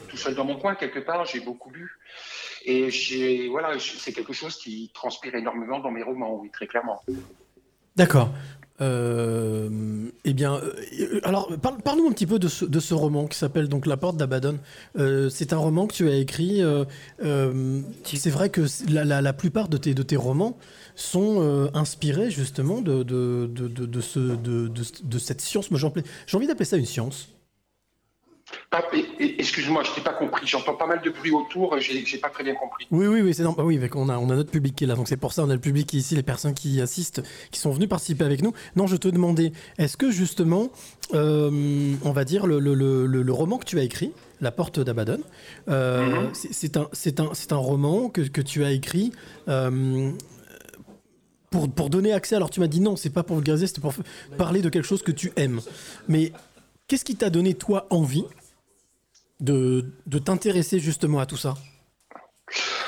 tout 0.08 0.16
seul 0.16 0.34
dans 0.36 0.44
mon 0.44 0.56
coin 0.58 0.76
quelque 0.76 1.00
part. 1.00 1.24
J'ai 1.24 1.40
beaucoup 1.40 1.70
lu 1.70 1.90
et 2.64 2.90
j'ai, 2.90 3.48
voilà, 3.48 3.78
c'est 3.80 4.12
quelque 4.12 4.32
chose 4.32 4.56
qui 4.58 4.90
transpire 4.94 5.34
énormément 5.34 5.80
dans 5.80 5.90
mes 5.90 6.02
romans, 6.02 6.34
oui, 6.36 6.50
très 6.50 6.66
clairement. 6.66 7.02
D'accord. 7.96 8.30
Euh, 8.80 10.08
eh 10.24 10.32
bien, 10.34 10.54
euh, 10.56 11.20
alors 11.22 11.48
parle- 11.62 11.80
parle-nous 11.82 12.08
un 12.08 12.12
petit 12.12 12.26
peu 12.26 12.38
de 12.40 12.48
ce, 12.48 12.64
de 12.64 12.80
ce 12.80 12.92
roman 12.92 13.26
qui 13.26 13.38
s'appelle 13.38 13.68
donc 13.68 13.86
La 13.86 13.96
Porte 13.96 14.16
d'Abaddon. 14.16 14.58
Euh, 14.98 15.28
c'est 15.28 15.52
un 15.52 15.58
roman 15.58 15.86
que 15.86 15.94
tu 15.94 16.08
as 16.08 16.16
écrit. 16.16 16.60
euh, 16.62 16.84
c'est 18.04 18.30
vrai 18.30 18.48
que 18.50 18.62
la, 18.90 19.04
la- 19.04 19.22
la 19.22 19.32
plupart 19.32 19.68
de 19.68 19.76
tes, 19.76 19.94
de 19.94 20.02
tes 20.02 20.16
romans 20.16 20.56
sont 20.96 21.70
inspirés 21.74 22.30
justement 22.30 22.80
de, 22.80 23.02
de, 23.02 23.46
de, 23.52 23.68
de, 23.68 23.86
de 23.86 24.00
ce, 24.00 24.18
de, 24.18 24.68
de, 24.68 24.82
de 25.04 25.18
cette 25.18 25.40
science. 25.40 25.70
Moi, 25.70 25.80
j'ai 26.26 26.36
envie 26.36 26.46
d'appeler 26.46 26.64
ça 26.64 26.76
une 26.76 26.84
science. 26.86 27.28
Excuse-moi, 29.38 29.82
je 29.84 29.92
t'ai 29.92 30.00
pas 30.00 30.12
compris. 30.12 30.46
J'entends 30.46 30.74
pas 30.74 30.86
mal 30.86 31.00
de 31.02 31.10
bruit 31.10 31.30
autour. 31.30 31.78
J'ai 31.78 32.04
j'ai 32.04 32.18
pas 32.18 32.28
très 32.30 32.42
bien 32.44 32.54
compris. 32.54 32.86
Oui, 32.90 33.06
oui, 33.06 33.20
oui, 33.20 33.34
c'est 33.34 33.42
normal. 33.42 33.66
Oui, 33.66 33.80
on 33.94 34.08
a, 34.08 34.18
on 34.18 34.30
a 34.30 34.34
notre 34.36 34.50
public 34.50 34.74
qui 34.74 34.84
est 34.84 34.86
là, 34.86 34.94
donc 34.94 35.08
c'est 35.08 35.16
pour 35.16 35.32
ça, 35.32 35.42
on 35.44 35.50
a 35.50 35.54
le 35.54 35.60
public 35.60 35.86
qui 35.86 35.96
est 35.96 36.00
ici, 36.00 36.14
les 36.14 36.22
personnes 36.22 36.54
qui 36.54 36.70
y 36.74 36.80
assistent, 36.80 37.22
qui 37.50 37.60
sont 37.60 37.70
venues 37.70 37.88
participer 37.88 38.24
avec 38.24 38.42
nous. 38.42 38.52
Non, 38.76 38.86
je 38.86 38.96
te 38.96 39.08
demandais, 39.08 39.52
est-ce 39.78 39.96
que 39.96 40.10
justement, 40.10 40.68
euh, 41.14 41.94
on 42.04 42.12
va 42.12 42.24
dire, 42.24 42.46
le, 42.46 42.58
le- 42.58 42.74
le- 42.74 43.06
le- 43.06 43.22
le 43.22 43.32
roman 43.32 43.58
que 43.58 43.64
tu 43.64 43.78
as 43.78 43.82
écrit, 43.82 44.12
La 44.40 44.50
Porte 44.50 44.80
d'Abaddon, 44.80 45.20
euh, 45.68 46.26
c'est- 46.32 46.52
c'est 46.52 46.76
un, 46.76 46.88
c'est 46.92 47.20
un, 47.20 47.30
c'est 47.32 47.52
un 47.52 47.56
roman 47.56 48.08
que, 48.08 48.20
que 48.22 48.40
tu 48.40 48.64
as 48.64 48.72
écrit 48.72 49.12
euh, 49.48 50.10
pour, 51.50 51.70
pour 51.70 51.90
donner 51.90 52.12
accès. 52.12 52.34
Alors 52.36 52.50
tu 52.50 52.60
m'as 52.60 52.66
dit 52.66 52.80
non, 52.80 52.96
c'est 52.96 53.10
pas 53.10 53.22
pour 53.22 53.36
vulgariser, 53.36 53.66
c'était 53.66 53.80
pour 53.80 53.94
parler 54.36 54.60
de 54.60 54.68
quelque 54.68 54.86
chose 54.86 55.02
que 55.02 55.12
tu 55.12 55.32
aimes. 55.36 55.60
Mais 56.08 56.32
qu'est-ce 56.88 57.04
qui 57.04 57.16
t'a 57.16 57.30
donné, 57.30 57.54
toi, 57.54 57.86
envie 57.90 58.24
de, 59.40 59.84
de 60.06 60.18
t'intéresser 60.18 60.78
justement 60.78 61.18
à 61.18 61.26
tout 61.26 61.36
ça 61.36 61.54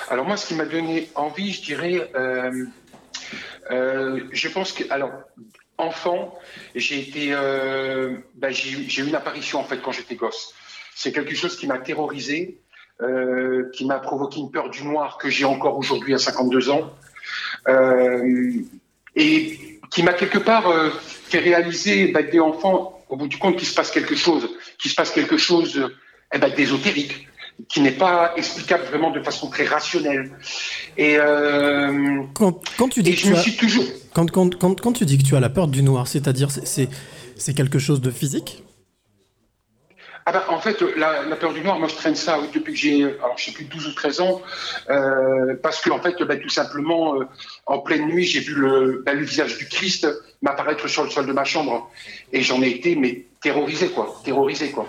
Alors 0.08 0.26
moi, 0.26 0.36
ce 0.36 0.47
qui 0.47 0.55
m'a 0.55 0.65
donné 0.65 1.10
envie, 1.15 1.52
je 1.52 1.62
dirais, 1.62 2.10
euh, 2.15 2.66
euh, 3.70 4.20
je 4.33 4.49
pense 4.49 4.73
que, 4.73 4.84
alors, 4.91 5.10
enfant, 5.78 6.39
j'ai 6.75 7.00
été, 7.00 7.28
euh, 7.33 8.16
bah, 8.34 8.50
j'ai 8.50 8.70
eu 8.70 9.07
une 9.07 9.15
apparition 9.15 9.60
en 9.60 9.65
fait 9.65 9.78
quand 9.83 9.92
j'étais 9.92 10.15
gosse. 10.15 10.55
C'est 10.94 11.12
quelque 11.12 11.34
chose 11.34 11.57
qui 11.57 11.66
m'a 11.66 11.78
terrorisé, 11.78 12.60
euh, 13.02 13.70
qui 13.75 13.84
m'a 13.84 13.99
provoqué 13.99 14.41
une 14.41 14.50
peur 14.50 14.70
du 14.70 14.84
noir 14.84 15.18
que 15.18 15.28
j'ai 15.28 15.44
encore 15.44 15.76
aujourd'hui 15.76 16.15
à 16.15 16.18
52 16.18 16.70
ans, 16.70 16.91
et 19.16 19.81
qui 19.91 20.02
m'a 20.02 20.12
quelque 20.12 20.39
part 20.39 20.73
fait 20.92 21.39
réaliser 21.39 22.08
bah, 22.08 22.23
des 22.23 22.41
enfants, 22.41 23.05
au 23.08 23.16
bout 23.16 23.28
du 23.28 23.39
compte, 23.39 23.57
qu'il 23.57 23.68
se 23.68 23.75
passe 23.75 23.91
quelque 23.91 24.15
chose, 24.15 24.49
qu'il 24.78 24.91
se 24.91 24.94
passe 24.94 25.10
quelque 25.10 25.36
chose 25.36 25.91
eh 26.34 26.38
ben, 26.38 26.52
d'ésotérique, 26.55 27.28
qui 27.68 27.80
n'est 27.80 27.92
pas 27.92 28.32
explicable 28.36 28.84
vraiment 28.84 29.10
de 29.10 29.22
façon 29.22 29.48
très 29.48 29.64
rationnelle. 29.64 30.30
Et 30.96 31.16
euh, 31.18 32.22
Quand, 32.34 32.60
quand 32.76 32.88
tu 32.88 33.02
dis 33.02 33.12
que 33.12 33.16
je 33.16 33.22
tu 33.22 33.30
me 33.30 33.36
as- 33.36 33.40
suis 33.42 33.56
toujours. 33.56 33.84
Quand, 34.12 34.30
quand, 34.30 34.55
quand, 34.58 34.80
quand 34.80 34.92
tu 34.92 35.05
dis 35.06 35.18
que 35.18 35.24
tu 35.24 35.36
as 35.36 35.40
la 35.40 35.48
peur 35.50 35.68
du 35.68 35.82
noir, 35.82 36.06
c'est-à-dire 36.08 36.50
c'est- 36.50 36.88
c'est 37.36 37.55
quelque 37.55 37.78
chose 37.78 38.00
de 38.00 38.10
physique? 38.10 38.62
Ah 40.28 40.32
bah, 40.32 40.44
en 40.48 40.58
fait, 40.58 40.80
la, 40.96 41.22
la 41.22 41.36
peur 41.36 41.52
du 41.52 41.60
noir, 41.60 41.78
moi 41.78 41.86
je 41.86 41.94
traîne 41.94 42.16
ça 42.16 42.40
depuis 42.52 42.72
que 42.72 42.78
j'ai, 42.78 43.05
alors 43.05 43.34
je 43.38 43.44
sais 43.44 43.52
plus, 43.52 43.64
12 43.66 43.86
ou 43.86 43.92
13 43.92 44.20
ans, 44.20 44.42
euh, 44.90 45.55
parce 45.62 45.80
que 45.80 45.90
en 45.90 46.00
fait, 46.00 46.20
bah, 46.24 46.36
tout 46.36 46.48
simplement, 46.48 47.14
euh, 47.20 47.24
en 47.66 47.78
pleine 47.78 48.06
nuit, 48.08 48.24
j'ai 48.24 48.40
vu 48.40 48.55
le, 48.55 49.02
bah, 49.06 49.14
le 49.14 49.24
visage 49.24 49.56
du 49.56 49.68
Christ 49.68 50.08
m'apparaître 50.42 50.88
sur 50.88 51.05
le 51.05 51.10
sol 51.10 51.26
de 51.26 51.32
ma 51.32 51.44
chambre, 51.44 51.88
et 52.32 52.42
j'en 52.42 52.60
ai 52.60 52.70
été 52.70 52.96
mais 52.96 53.24
terrorisé 53.47 53.86
quoi, 53.97 54.07
terrorisé 54.28 54.66
quoi. 54.76 54.86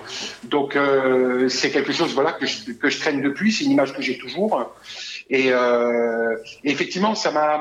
Donc 0.55 0.69
euh, 0.75 1.47
c'est 1.57 1.71
quelque 1.75 1.93
chose 1.99 2.11
voilà 2.19 2.31
que 2.39 2.45
je, 2.51 2.55
que 2.81 2.89
je 2.93 2.97
traîne 3.01 3.21
depuis, 3.29 3.49
c'est 3.53 3.63
une 3.67 3.71
image 3.77 3.91
que 3.97 4.01
j'ai 4.01 4.17
toujours, 4.23 4.51
et, 5.37 5.47
euh, 5.51 6.35
effectivement, 6.73 7.13
ça 7.23 7.29
m'a 7.37 7.51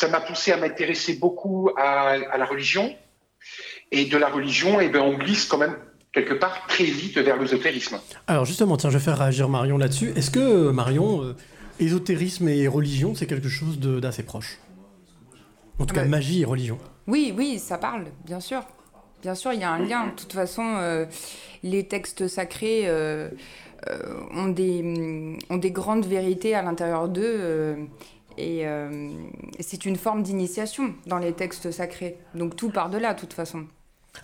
ça 0.00 0.06
m'a 0.08 0.20
poussé 0.28 0.48
à 0.52 0.56
m'intéresser 0.62 1.12
beaucoup 1.24 1.70
à, 1.76 1.90
à 2.34 2.36
la 2.42 2.46
religion, 2.52 2.86
et 3.96 4.02
de 4.14 4.18
la 4.24 4.28
religion, 4.36 4.72
et 4.84 4.88
ben 4.94 5.02
on 5.10 5.14
glisse 5.22 5.44
quand 5.50 5.58
même 5.64 5.76
quelque 6.16 6.34
part 6.44 6.56
très 6.72 6.84
vite 7.02 7.18
vers 7.28 7.36
l'ésotérisme. 7.42 7.96
Alors 8.26 8.44
justement, 8.44 8.76
tiens, 8.76 8.90
je 8.90 8.98
vais 8.98 9.04
faire 9.08 9.18
réagir 9.24 9.48
Marion 9.48 9.76
là-dessus. 9.84 10.08
Est-ce 10.16 10.30
que 10.30 10.38
euh, 10.40 10.72
Marion, 10.72 11.22
euh, 11.24 11.36
ésotérisme 11.86 12.48
et 12.48 12.66
religion, 12.78 13.14
c'est 13.16 13.26
quelque 13.32 13.48
chose 13.58 13.78
d'assez 13.78 14.22
proche? 14.32 14.58
En 15.80 15.86
tout 15.86 15.94
cas, 15.94 16.02
Ouais. 16.02 16.08
magie 16.18 16.40
et 16.42 16.44
religion. 16.54 16.78
Oui, 17.06 17.32
oui, 17.38 17.58
ça 17.58 17.76
parle, 17.78 18.04
bien 18.24 18.40
sûr. 18.40 18.62
Bien 19.22 19.34
sûr, 19.34 19.52
il 19.52 19.60
y 19.60 19.64
a 19.64 19.70
un 19.70 19.78
lien. 19.78 20.06
De 20.06 20.12
toute 20.12 20.32
façon, 20.32 20.62
euh, 20.78 21.04
les 21.62 21.84
textes 21.84 22.26
sacrés 22.26 22.82
euh, 22.84 23.28
euh, 23.88 23.98
ont, 24.34 24.48
des, 24.48 25.36
ont 25.50 25.58
des 25.58 25.70
grandes 25.70 26.06
vérités 26.06 26.54
à 26.54 26.62
l'intérieur 26.62 27.08
d'eux. 27.08 27.76
et 28.38 28.64
c'est 29.60 29.84
une 29.84 29.96
forme 29.96 30.22
d'initiation 30.22 30.94
dans 31.06 31.18
les 31.18 31.32
textes 31.32 31.70
sacrés. 31.70 32.16
Donc 32.34 32.56
tout 32.56 32.70
part 32.70 32.90
de 32.90 32.98
là, 32.98 33.14
de 33.14 33.20
toute 33.20 33.34
façon. 33.34 33.64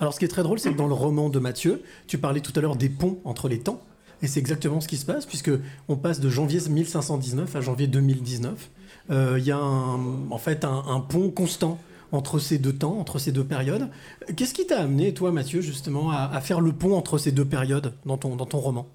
Alors 0.01 0.15
ce 0.15 0.19
qui 0.19 0.25
est 0.25 0.29
très 0.29 0.43
drôle, 0.43 0.59
c'est 0.59 0.73
que 0.73 0.77
dans 0.77 0.89
le 0.89 0.95
roman 0.95 1.29
de 1.29 1.39
Mathieu, 1.39 1.83
tu 2.07 2.19
parlais 2.19 2.41
tout 2.41 2.53
à 2.57 2.61
l'heure 2.61 2.77
des 2.77 2.89
ponts 2.89 3.19
entre 3.25 3.49
les 3.49 3.61
temps. 3.61 3.81
Et 4.23 4.29
c'est 4.29 4.41
exactement 4.41 4.81
ce 4.81 4.89
qui 4.89 4.97
se 4.97 5.05
passe, 5.05 5.27
puisque 5.27 5.51
on 5.89 5.97
passe 5.97 6.21
de 6.21 6.31
janvier 6.31 6.59
1519 6.67 7.55
à 7.55 7.61
janvier 7.61 7.87
2019. 7.87 8.71
Euh, 9.11 9.37
Il 9.39 9.45
y 9.45 9.53
a 9.53 9.61
en 9.61 10.39
fait 10.39 10.65
un 10.65 11.01
pont 11.01 11.31
constant 11.31 11.79
entre 12.13 12.39
ces 12.39 12.59
deux 12.59 12.73
temps, 12.73 12.99
entre 12.99 13.19
ces 13.19 13.33
deux 13.33 13.45
périodes. 13.45 13.91
Qu'est-ce 14.37 14.55
qui 14.55 14.67
t'a 14.67 14.81
amené, 14.81 15.15
toi, 15.15 15.33
Mathieu, 15.33 15.61
justement, 15.61 16.11
à, 16.11 16.41
faire 16.41 16.61
le 16.61 16.73
pont 16.73 16.97
entre 16.97 17.19
ces 17.19 17.33
deux 17.33 17.45
périodes 17.45 17.95
dans 18.05 18.19
ton, 18.19 18.37
dans 18.37 18.47
ton 18.47 18.59
roman? 18.59 18.89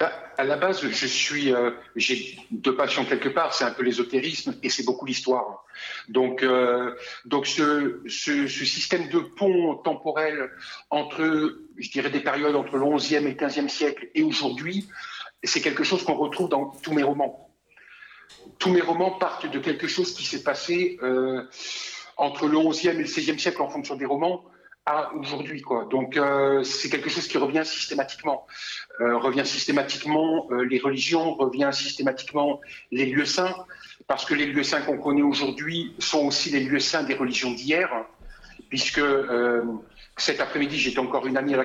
Bah, 0.00 0.12
À 0.38 0.44
la 0.44 0.56
base, 0.56 0.86
je 0.88 1.06
suis, 1.06 1.52
euh, 1.52 1.70
j'ai 1.96 2.38
deux 2.50 2.76
passions 2.76 3.04
quelque 3.04 3.28
part, 3.28 3.54
c'est 3.54 3.64
un 3.64 3.70
peu 3.70 3.82
l'ésotérisme 3.82 4.54
et 4.62 4.70
c'est 4.70 4.84
beaucoup 4.84 5.06
l'histoire. 5.06 5.64
Donc, 6.08 6.42
euh, 6.42 6.94
donc 7.24 7.46
ce, 7.46 8.00
ce, 8.06 8.46
ce 8.46 8.64
système 8.64 9.08
de 9.08 9.18
pont 9.18 9.76
temporel 9.76 10.50
entre, 10.90 11.58
je 11.78 11.90
dirais, 11.90 12.10
des 12.10 12.20
périodes 12.20 12.54
entre 12.54 12.76
le 12.76 12.84
11e 12.84 13.26
et 13.26 13.32
le 13.32 13.34
15e 13.34 13.68
siècle 13.68 14.08
et 14.14 14.22
aujourd'hui, 14.22 14.88
c'est 15.42 15.60
quelque 15.60 15.84
chose 15.84 16.04
qu'on 16.04 16.16
retrouve 16.16 16.48
dans 16.48 16.66
tous 16.82 16.92
mes 16.92 17.02
romans. 17.02 17.45
Tous 18.58 18.70
mes 18.70 18.80
romans 18.80 19.12
partent 19.12 19.50
de 19.50 19.58
quelque 19.58 19.86
chose 19.86 20.14
qui 20.14 20.24
s'est 20.24 20.42
passé 20.42 20.98
euh, 21.02 21.42
entre 22.16 22.46
le 22.46 22.56
11e 22.56 22.90
et 22.90 22.94
le 22.94 23.04
16e 23.04 23.38
siècle 23.38 23.62
en 23.62 23.68
fonction 23.68 23.96
des 23.96 24.06
romans 24.06 24.44
à 24.86 25.12
aujourd'hui. 25.14 25.62
Quoi. 25.62 25.86
Donc 25.90 26.16
euh, 26.16 26.62
c'est 26.62 26.88
quelque 26.88 27.10
chose 27.10 27.26
qui 27.26 27.38
revient 27.38 27.64
systématiquement. 27.64 28.46
Euh, 29.00 29.16
revient 29.18 29.44
systématiquement 29.44 30.48
les 30.50 30.78
religions, 30.78 31.34
revient 31.34 31.70
systématiquement 31.72 32.60
les 32.92 33.06
lieux 33.06 33.24
saints, 33.24 33.54
parce 34.06 34.24
que 34.24 34.34
les 34.34 34.46
lieux 34.46 34.62
saints 34.62 34.82
qu'on 34.82 34.98
connaît 34.98 35.22
aujourd'hui 35.22 35.94
sont 35.98 36.24
aussi 36.26 36.50
les 36.50 36.60
lieux 36.60 36.80
saints 36.80 37.02
des 37.02 37.14
religions 37.14 37.50
d'hier, 37.50 37.90
puisque 38.68 39.00
cet 40.16 40.40
après-midi 40.40 40.78
j'étais 40.78 40.98
encore 40.98 41.24
la- 41.54 41.64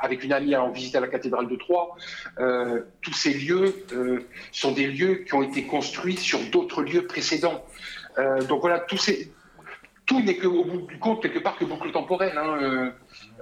avec 0.00 0.22
une 0.22 0.32
amie 0.32 0.54
en 0.56 0.70
visite 0.70 0.94
à 0.94 1.00
la 1.00 1.08
cathédrale 1.08 1.48
de 1.48 1.56
Troyes. 1.56 1.88
Euh, 2.38 2.82
tous 3.02 3.12
ces 3.12 3.34
lieux 3.34 3.74
euh, 3.92 4.20
sont 4.52 4.72
des 4.72 4.86
lieux 4.86 5.24
qui 5.26 5.34
ont 5.34 5.42
été 5.42 5.64
construits 5.64 6.16
sur 6.16 6.38
d'autres 6.50 6.82
lieux 6.82 7.06
précédents. 7.06 7.64
Euh, 8.18 8.42
donc 8.42 8.60
voilà, 8.60 8.78
tout 8.80 10.20
n'est 10.20 10.36
qu'au 10.36 10.64
bout 10.64 10.86
du 10.86 10.98
compte, 10.98 11.22
quelque 11.22 11.38
part, 11.40 11.56
que 11.58 11.64
boucle 11.64 11.90
temporelle. 11.92 12.38
hein. 12.38 12.56
Euh, 12.62 12.90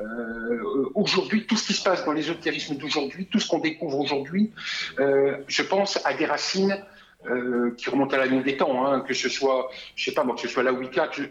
euh, 0.01 0.91
aujourd'hui, 0.95 1.47
tout 1.47 1.57
ce 1.57 1.67
qui 1.69 1.73
se 1.75 1.83
passe 1.83 2.05
dans 2.05 2.13
l'ésotérisme 2.13 2.77
d'aujourd'hui, 2.77 3.27
tout 3.27 3.39
ce 3.39 3.49
qu'on 3.49 3.59
découvre 3.61 4.01
aujourd'hui, 4.01 4.53
euh, 4.99 5.37
je 5.47 5.63
pense 5.63 6.05
à 6.05 6.13
des 6.15 6.27
racines 6.27 6.83
euh, 7.31 7.73
qui 7.77 7.89
remontent 7.91 8.15
à 8.15 8.19
la 8.19 8.29
nuit 8.29 8.43
des 8.43 8.57
temps, 8.57 8.87
hein, 8.87 9.01
que 9.01 9.15
ce 9.15 9.29
soit, 9.29 9.69
je 9.95 10.05
sais 10.07 10.13
pas 10.13 10.25
moi, 10.25 10.35
que 10.35 10.41
ce 10.41 10.49
soit 10.49 10.63
la 10.63 10.73
Wicca, 10.73 11.09
que- 11.09 11.23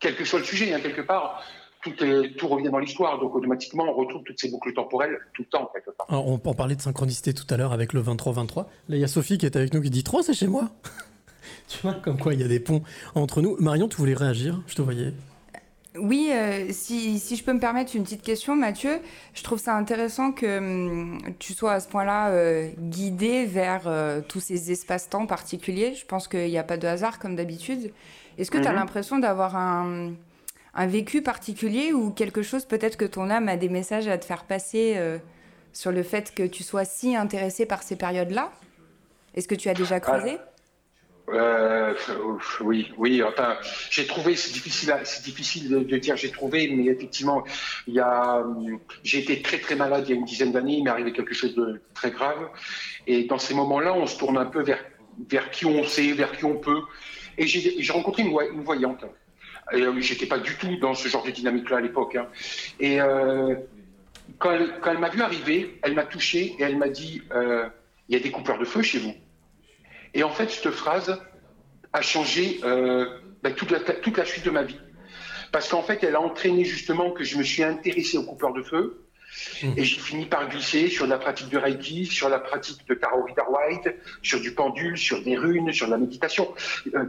quel 0.00 0.14
que 0.16 0.24
soit 0.24 0.38
le 0.38 0.44
sujet, 0.44 0.72
hein, 0.72 0.80
quelque 0.80 1.02
part, 1.02 1.42
tout, 1.82 2.04
est, 2.04 2.36
tout 2.36 2.48
revient 2.48 2.70
dans 2.70 2.78
l'histoire. 2.78 3.18
Donc 3.18 3.34
automatiquement, 3.34 3.84
on 3.88 3.94
retrouve 3.94 4.22
toutes 4.24 4.38
ces 4.40 4.50
boucles 4.50 4.72
temporelles 4.74 5.18
tout 5.34 5.42
le 5.42 5.48
temps, 5.48 5.70
quelque 5.72 5.90
part. 5.90 6.06
Alors, 6.08 6.28
on, 6.28 6.40
on 6.44 6.54
parlait 6.54 6.76
de 6.76 6.82
synchronicité 6.82 7.32
tout 7.34 7.46
à 7.50 7.56
l'heure 7.56 7.72
avec 7.72 7.92
le 7.92 8.02
23-23. 8.02 8.56
Là, 8.58 8.64
il 8.90 8.98
y 8.98 9.04
a 9.04 9.08
Sophie 9.08 9.38
qui 9.38 9.46
est 9.46 9.56
avec 9.56 9.72
nous 9.74 9.80
qui 9.80 9.90
dit 9.90 10.04
3, 10.04 10.22
c'est 10.22 10.34
chez 10.34 10.46
moi. 10.46 10.70
tu 11.68 11.78
vois, 11.82 11.94
comme 11.94 12.18
quoi 12.18 12.34
il 12.34 12.40
y 12.40 12.44
a 12.44 12.48
des 12.48 12.60
ponts 12.60 12.82
entre 13.14 13.40
nous. 13.42 13.56
Marion, 13.60 13.88
tu 13.88 13.96
voulais 13.96 14.14
réagir? 14.14 14.60
Je 14.66 14.74
te 14.74 14.82
voyais. 14.82 15.12
Oui, 15.96 16.30
euh, 16.32 16.66
si, 16.70 17.18
si 17.18 17.34
je 17.34 17.42
peux 17.42 17.52
me 17.52 17.58
permettre 17.58 17.96
une 17.96 18.04
petite 18.04 18.22
question, 18.22 18.54
Mathieu, 18.54 19.00
je 19.34 19.42
trouve 19.42 19.58
ça 19.58 19.74
intéressant 19.76 20.30
que 20.30 20.58
hum, 20.58 21.18
tu 21.40 21.52
sois 21.52 21.72
à 21.72 21.80
ce 21.80 21.88
point-là 21.88 22.28
euh, 22.30 22.68
guidé 22.78 23.44
vers 23.44 23.82
euh, 23.86 24.20
tous 24.26 24.38
ces 24.38 24.70
espaces-temps 24.70 25.26
particuliers. 25.26 25.94
Je 25.96 26.06
pense 26.06 26.28
qu'il 26.28 26.46
n'y 26.46 26.58
a 26.58 26.62
pas 26.62 26.76
de 26.76 26.86
hasard 26.86 27.18
comme 27.18 27.34
d'habitude. 27.34 27.92
Est-ce 28.38 28.52
que 28.52 28.58
tu 28.58 28.68
as 28.68 28.70
Mhm. 28.70 28.76
l'impression 28.76 29.18
d'avoir 29.18 29.56
un, 29.56 30.12
un 30.74 30.86
vécu 30.86 31.22
particulier 31.22 31.92
ou 31.92 32.10
quelque 32.10 32.42
chose, 32.42 32.64
peut-être 32.64 32.96
que 32.96 33.04
ton 33.04 33.30
âme 33.30 33.48
a 33.48 33.56
des 33.56 33.68
messages 33.68 34.08
à 34.08 34.18
te 34.18 34.24
faire 34.24 34.44
passer 34.44 34.94
euh, 34.96 35.18
sur 35.72 35.92
le 35.92 36.02
fait 36.02 36.34
que 36.34 36.44
tu 36.44 36.62
sois 36.62 36.84
si 36.84 37.16
intéressé 37.16 37.66
par 37.66 37.82
ces 37.82 37.96
périodes-là? 37.96 38.52
Est-ce 39.34 39.48
que 39.48 39.54
tu 39.54 39.68
as 39.68 39.74
déjà 39.74 40.00
creusé? 40.00 40.38
Euh, 41.32 41.94
ouf, 42.24 42.60
oui, 42.60 42.92
oui. 42.96 43.22
Enfin, 43.22 43.56
j'ai 43.90 44.06
trouvé, 44.06 44.34
c'est 44.34 44.52
difficile, 44.52 44.92
c'est 45.04 45.24
difficile 45.24 45.68
de, 45.86 45.96
dire 45.96 46.16
j'ai 46.16 46.30
trouvé, 46.30 46.68
mais 46.74 46.86
effectivement, 46.86 47.44
il 47.86 47.94
y 47.94 48.00
a, 48.00 48.44
j'ai 49.04 49.18
été 49.18 49.40
très 49.40 49.58
très 49.58 49.76
malade 49.76 50.04
il 50.06 50.10
y 50.10 50.12
a 50.14 50.16
une 50.16 50.24
dizaine 50.24 50.50
d'années. 50.50 50.78
Il 50.78 50.84
m'est 50.84 50.90
arrivé 50.90 51.12
quelque 51.12 51.34
chose 51.34 51.54
de 51.54 51.80
très 51.94 52.10
grave, 52.10 52.48
et 53.06 53.24
dans 53.24 53.38
ces 53.38 53.54
moments-là, 53.54 53.94
on 53.94 54.06
se 54.06 54.18
tourne 54.18 54.38
un 54.38 54.46
peu 54.46 54.62
vers 54.62 54.84
vers 55.28 55.50
qui 55.50 55.66
on 55.66 55.84
sait, 55.84 56.12
vers 56.12 56.32
qui 56.32 56.44
on 56.44 56.56
peut. 56.56 56.82
Et 57.38 57.46
j'ai 57.46 57.92
rencontré 57.92 58.22
une, 58.22 58.36
une 58.52 58.62
voyante. 58.62 59.04
Et, 59.72 59.82
euh, 59.82 60.00
J'étais 60.00 60.26
pas 60.26 60.38
du 60.38 60.56
tout 60.56 60.76
dans 60.76 60.94
ce 60.94 61.08
genre 61.08 61.24
de 61.24 61.30
dynamique-là 61.30 61.78
à 61.78 61.80
l'époque. 61.80 62.16
hein. 62.16 62.28
Et 62.78 63.00
euh, 63.00 63.54
quand 64.38 64.52
elle, 64.52 64.98
m'a 64.98 65.08
vu 65.08 65.22
arriver, 65.22 65.78
elle 65.82 65.94
m'a 65.94 66.04
touché 66.04 66.54
et 66.58 66.62
elle 66.62 66.76
m'a 66.76 66.88
dit 66.88 67.22
euh, 67.32 67.68
il 68.08 68.14
y 68.14 68.16
a 68.18 68.22
des 68.22 68.30
coupeurs 68.30 68.58
de 68.58 68.64
feu 68.64 68.82
chez 68.82 68.98
vous. 68.98 69.14
Et 70.14 70.22
en 70.22 70.30
fait, 70.30 70.50
cette 70.50 70.70
phrase 70.70 71.20
a 71.92 72.02
changé 72.02 72.60
ben, 72.62 73.54
toute, 73.54 73.70
la, 73.70 73.80
toute 73.80 74.16
la 74.16 74.24
suite 74.24 74.44
de 74.44 74.50
ma 74.50 74.62
vie. 74.62 74.78
Parce 75.52 75.68
qu'en 75.68 75.82
fait, 75.82 76.02
elle 76.04 76.14
a 76.16 76.20
entraîné 76.20 76.64
justement 76.64 77.10
que 77.10 77.24
je 77.24 77.36
me 77.36 77.42
suis 77.42 77.62
intéressé 77.62 78.18
aux 78.18 78.24
coupeurs 78.24 78.52
de 78.52 78.62
feu. 78.62 79.04
Et 79.76 79.84
j'ai 79.84 80.00
fini 80.00 80.26
par 80.26 80.48
glisser 80.48 80.88
sur 80.88 81.06
la 81.06 81.18
pratique 81.18 81.48
de 81.48 81.58
Reiki, 81.58 82.06
sur 82.06 82.28
la 82.28 82.38
pratique 82.40 82.86
de 82.88 82.94
Tarot 82.94 83.22
Rider 83.24 83.42
White, 83.48 83.94
sur 84.22 84.40
du 84.40 84.52
pendule, 84.52 84.96
sur 84.98 85.22
des 85.22 85.36
runes, 85.36 85.72
sur 85.72 85.86
de 85.86 85.92
la 85.92 85.98
méditation. 85.98 86.52
Euh, 86.94 87.04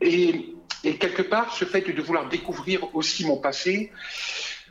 et, 0.00 0.54
et 0.84 0.96
quelque 0.96 1.22
part, 1.22 1.54
ce 1.54 1.64
fait 1.64 1.82
de 1.82 2.02
vouloir 2.02 2.28
découvrir 2.28 2.94
aussi 2.94 3.26
mon 3.26 3.36
passé, 3.36 3.92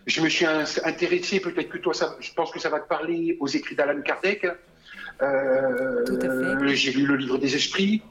je 0.08 0.22
me 0.22 0.30
suis 0.30 0.46
in- 0.46 0.64
intéressé, 0.84 1.40
peut-être 1.40 1.70
que 1.70 1.78
toi, 1.78 1.94
ça, 1.94 2.18
je 2.20 2.34
pense 2.34 2.52
que 2.52 2.60
ça 2.60 2.70
va 2.70 2.80
te 2.80 2.88
parler, 2.88 3.38
aux 3.40 3.48
écrits 3.48 3.76
d'Alan 3.76 4.02
Kardec. 4.02 4.48
Euh, 5.22 6.68
J'ai 6.74 6.92
lu 6.94 7.06
le 7.06 7.16
livre 7.16 7.38
des 7.38 7.56
esprits. 7.56 8.02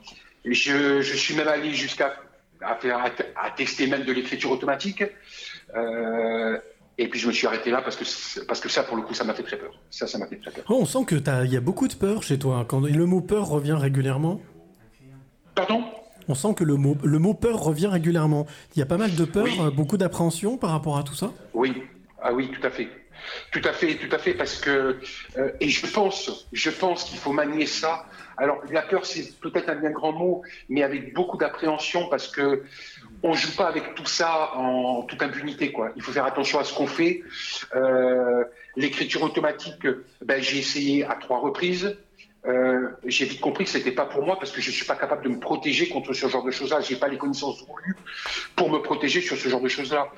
Je, 0.44 1.00
je 1.02 1.16
suis 1.16 1.34
même 1.34 1.49
allé 1.49 1.74
jusqu'à 1.74 2.15
à 2.60 2.76
faire, 2.76 2.99
à, 2.99 3.10
à 3.47 3.50
tester 3.50 3.86
même 3.86 4.05
de 4.05 4.12
l'écriture 4.12 4.50
automatique. 4.52 5.02
Euh, 5.74 6.58
et 7.00 7.08
puis 7.08 7.18
je 7.18 7.26
me 7.26 7.32
suis 7.32 7.46
arrêté 7.46 7.70
là 7.70 7.80
parce 7.80 7.96
que, 7.96 8.44
parce 8.44 8.60
que 8.60 8.68
ça, 8.68 8.82
pour 8.82 8.94
le 8.94 9.02
coup, 9.02 9.14
ça 9.14 9.24
m'a 9.24 9.32
fait 9.32 9.42
très 9.42 9.56
peur. 9.56 9.72
Ça, 9.90 10.06
ça 10.06 10.18
m'a 10.18 10.26
fait 10.26 10.36
très 10.36 10.50
peur. 10.50 10.64
Oh, 10.68 10.78
on 10.82 10.84
sent 10.84 11.06
que 11.06 11.16
il 11.44 11.50
y 11.50 11.56
a 11.56 11.60
beaucoup 11.60 11.88
de 11.88 11.94
peur 11.94 12.22
chez 12.22 12.38
toi. 12.38 12.66
Quand 12.68 12.80
le 12.80 13.06
mot 13.06 13.22
peur 13.22 13.48
revient 13.48 13.72
régulièrement. 13.72 14.38
Pardon? 15.54 15.82
On 16.28 16.34
sent 16.34 16.54
que 16.54 16.62
le 16.62 16.76
mot, 16.76 16.98
le 17.02 17.18
mot 17.18 17.32
peur 17.32 17.58
revient 17.58 17.86
régulièrement. 17.86 18.46
Il 18.76 18.80
y 18.80 18.82
a 18.82 18.86
pas 18.86 18.98
mal 18.98 19.14
de 19.14 19.24
peur, 19.24 19.46
euh, 19.60 19.70
beaucoup 19.70 19.96
d'appréhension 19.96 20.58
par 20.58 20.70
rapport 20.70 20.98
à 20.98 21.02
tout 21.02 21.14
ça? 21.14 21.32
Oui, 21.54 21.82
ah 22.20 22.34
oui, 22.34 22.50
tout 22.50 22.64
à 22.66 22.70
fait. 22.70 22.88
Tout 23.50 23.62
à 23.64 23.72
fait, 23.72 23.96
tout 23.96 24.14
à 24.14 24.18
fait, 24.18 24.34
parce 24.34 24.58
que 24.58 24.98
euh, 25.38 25.50
et 25.60 25.68
je 25.68 25.86
pense, 25.86 26.46
je 26.52 26.70
pense 26.70 27.04
qu'il 27.04 27.18
faut 27.18 27.32
manier 27.32 27.66
ça. 27.66 28.04
Alors 28.36 28.62
la 28.70 28.82
peur, 28.82 29.06
c'est 29.06 29.38
peut-être 29.40 29.68
un 29.70 29.76
bien 29.76 29.90
grand 29.90 30.12
mot, 30.12 30.42
mais 30.68 30.82
avec 30.82 31.14
beaucoup 31.14 31.36
d'appréhension, 31.36 32.08
parce 32.08 32.28
que 32.28 32.64
on 33.23 33.32
joue 33.34 33.55
pas 33.57 33.68
avec 33.68 33.94
tout 33.94 34.07
ça 34.07 34.55
en 34.57 35.02
toute 35.02 35.23
impunité, 35.23 35.73
quoi. 35.73 35.90
Il 35.97 36.02
faut 36.02 36.12
faire 36.12 36.24
attention 36.24 36.58
à 36.58 36.65
ce 36.65 36.74
qu'on 36.74 36.86
fait. 36.86 37.23
Euh, 37.74 38.44
L'écriture 38.76 39.23
automatique, 39.23 39.86
ben, 40.24 40.40
j'ai 40.40 40.58
essayé 40.58 41.05
à 41.05 41.15
trois 41.15 41.40
reprises. 41.40 41.97
Euh, 42.47 42.89
j'ai 43.05 43.26
vite 43.26 43.40
compris 43.40 43.65
que 43.65 43.70
c'était 43.70 43.92
pas 43.92 44.07
pour 44.07 44.24
moi 44.24 44.39
parce 44.39 44.50
que 44.50 44.62
je 44.62 44.70
suis 44.70 44.86
pas 44.86 44.94
capable 44.97 45.24
de 45.24 45.28
me 45.28 45.39
protéger 45.40 45.89
contre 45.90 46.15
ce 46.15 46.26
genre 46.26 46.44
de 46.44 46.50
choses-là. 46.50 46.81
J'ai 46.81 46.97
pas 46.97 47.08
les 47.08 47.18
connaissances 47.18 47.62
voulues 47.66 47.97
pour 48.57 48.70
me 48.70 48.78
protéger 48.78 49.20
sur 49.20 49.36
ce 49.36 49.49
genre 49.49 49.60
de 49.60 49.68
choses-là. 49.68 50.08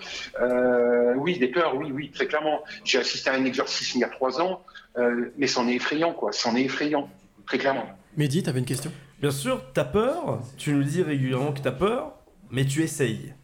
Euh, 0.40 1.14
oui, 1.16 1.38
des 1.38 1.48
peurs, 1.48 1.74
oui, 1.74 1.90
oui, 1.92 2.10
très 2.12 2.26
clairement. 2.26 2.62
J'ai 2.84 2.98
assisté 2.98 3.30
à 3.30 3.34
un 3.34 3.44
exorcisme 3.44 3.98
il 3.98 4.00
y 4.02 4.04
a 4.04 4.08
trois 4.08 4.40
ans, 4.40 4.62
euh, 4.98 5.32
mais 5.36 5.48
c'en 5.48 5.66
est 5.66 5.74
effrayant, 5.74 6.12
quoi. 6.12 6.30
C'en 6.30 6.54
est 6.54 6.62
effrayant, 6.62 7.08
très 7.46 7.58
clairement. 7.58 7.86
Mehdi, 8.16 8.42
t'avais 8.42 8.60
une 8.60 8.66
question? 8.66 8.92
Bien 9.20 9.32
sûr, 9.32 9.60
t'as 9.72 9.84
peur, 9.84 10.40
tu 10.58 10.72
nous 10.72 10.84
dis 10.84 11.02
régulièrement 11.02 11.52
que 11.52 11.60
t'as 11.60 11.72
peur, 11.72 12.12
mais 12.52 12.66
tu 12.66 12.82
essayes. 12.82 13.34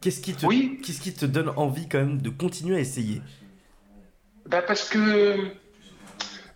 Qu'est-ce 0.00 0.20
qui, 0.20 0.34
te, 0.34 0.46
qu'est-ce 0.82 1.00
qui 1.00 1.14
te 1.14 1.24
donne 1.24 1.50
envie 1.56 1.88
quand 1.88 1.98
même 1.98 2.20
de 2.20 2.28
continuer 2.28 2.76
à 2.76 2.80
essayer? 2.80 3.22
Bah 4.46 4.60
parce 4.60 4.88
que 4.88 5.52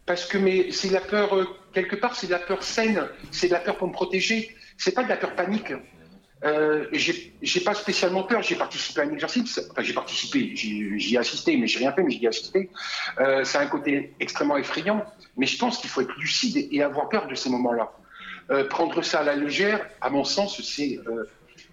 parce 0.04 0.26
que 0.26 0.38
mais 0.38 0.72
c'est 0.72 0.90
la 0.90 1.00
peur 1.00 1.36
euh, 1.36 1.46
quelque 1.72 1.94
part 1.94 2.16
c'est 2.16 2.26
de 2.26 2.32
la 2.32 2.40
peur 2.40 2.64
saine, 2.64 3.06
c'est 3.30 3.46
de 3.46 3.52
la 3.52 3.60
peur 3.60 3.78
pour 3.78 3.86
me 3.86 3.92
protéger, 3.92 4.56
c'est 4.76 4.92
pas 4.92 5.04
de 5.04 5.08
la 5.08 5.16
peur 5.16 5.36
panique. 5.36 5.72
Euh, 6.44 6.86
j'ai 6.92 7.34
j'ai 7.40 7.60
pas 7.60 7.74
spécialement 7.74 8.24
peur, 8.24 8.42
j'ai 8.42 8.56
participé 8.56 9.02
à 9.02 9.04
un 9.04 9.12
exercice, 9.12 9.60
enfin 9.70 9.82
j'ai 9.82 9.94
participé, 9.94 10.56
j'y 10.56 10.98
j'y 10.98 11.14
ai 11.14 11.18
assisté, 11.18 11.56
mais 11.56 11.68
j'ai 11.68 11.78
rien 11.78 11.92
fait, 11.92 12.02
mais 12.02 12.10
j'y 12.10 12.24
ai 12.24 12.28
assisté. 12.28 12.70
Euh, 13.20 13.44
c'est 13.44 13.58
un 13.58 13.66
côté 13.68 14.14
extrêmement 14.18 14.56
effrayant, 14.56 15.04
mais 15.36 15.46
je 15.46 15.56
pense 15.56 15.78
qu'il 15.78 15.88
faut 15.88 16.00
être 16.00 16.14
lucide 16.18 16.68
et 16.72 16.82
avoir 16.82 17.08
peur 17.08 17.28
de 17.28 17.36
ces 17.36 17.48
moments-là. 17.50 17.92
Euh, 18.50 18.64
prendre 18.68 19.02
ça 19.02 19.20
à 19.20 19.22
la 19.24 19.34
légère, 19.34 19.84
à 20.00 20.08
mon 20.08 20.22
sens, 20.22 20.60
c'est 20.62 21.00
euh, 21.08 21.24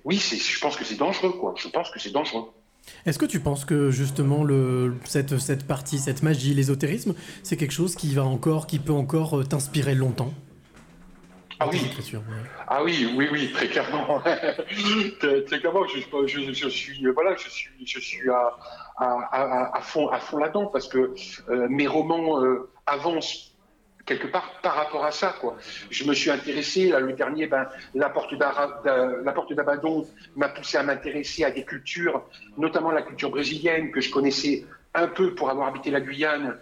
oui, 0.06 0.18
je 0.18 0.60
pense 0.60 0.76
que 0.76 0.84
c'est 0.84 0.96
dangereux, 0.96 1.34
quoi. 1.34 1.54
Je 1.58 1.68
pense 1.68 1.92
que 1.92 2.00
c'est 2.00 2.12
dangereux. 2.12 2.46
Est-ce 3.06 3.20
que 3.20 3.26
tu 3.26 3.40
penses 3.40 3.64
que 3.64 3.92
justement 3.92 4.44
le, 4.44 4.96
cette, 5.06 5.38
cette 5.38 5.68
partie, 5.68 6.00
cette 6.00 6.24
magie, 6.24 6.54
l'ésotérisme, 6.54 7.14
c'est 7.44 7.58
quelque 7.58 7.72
chose 7.72 7.96
qui 7.96 8.14
va 8.14 8.24
encore, 8.24 8.66
qui 8.66 8.80
peut 8.80 8.94
encore 8.94 9.40
euh, 9.40 9.44
t'inspirer 9.44 9.94
longtemps? 9.94 10.34
Ah 11.60 11.68
oui. 11.72 11.80
Écriture, 11.86 12.22
ouais. 12.22 12.50
Ah 12.68 12.84
oui, 12.84 13.08
oui, 13.16 13.30
oui, 13.32 13.52
très 13.54 13.68
clairement. 13.68 14.20
très, 15.20 15.44
très 15.44 15.60
clairement, 15.60 15.86
je, 15.88 16.28
je, 16.28 16.52
je 16.52 16.68
suis, 16.68 17.06
voilà, 17.14 17.36
je 17.36 17.50
suis, 17.50 17.70
je 17.86 18.00
suis 18.00 18.30
à, 18.32 18.58
à, 18.98 19.06
à, 19.32 19.78
à 19.78 19.82
fond, 19.82 20.10
à 20.10 20.20
fond 20.20 20.40
là-dedans 20.40 20.66
parce 20.66 20.88
que 20.88 21.14
euh, 21.50 21.68
mes 21.70 21.88
romans 21.88 22.44
avancent 22.88 23.53
quelque 24.06 24.28
part 24.28 24.60
par 24.62 24.76
rapport 24.76 25.06
à 25.06 25.12
ça, 25.12 25.36
quoi. 25.40 25.58
Je 25.90 26.04
me 26.04 26.14
suis 26.14 26.30
intéressé, 26.30 26.90
là, 26.90 27.00
le 27.00 27.14
dernier, 27.14 27.48
ben, 27.48 27.68
la 27.96 28.10
porte 28.10 28.36
d'Ara- 28.36 28.82
d'A- 28.84 29.18
la 29.24 29.32
porte 29.32 29.54
d'Abaddon 29.54 30.06
m'a 30.36 30.50
poussé 30.50 30.78
à 30.78 30.84
m'intéresser 30.84 31.44
à 31.46 31.52
des 31.52 31.64
cultures, 31.64 32.24
notamment 32.58 32.92
la 32.92 33.02
culture 33.02 33.30
brésilienne 33.30 33.92
que 33.92 34.02
je 34.02 34.12
connaissais 34.12 34.66
un 34.94 35.08
peu 35.08 35.34
pour 35.34 35.50
avoir 35.50 35.70
habité 35.70 35.90
la 35.90 36.02
Guyane 36.02 36.58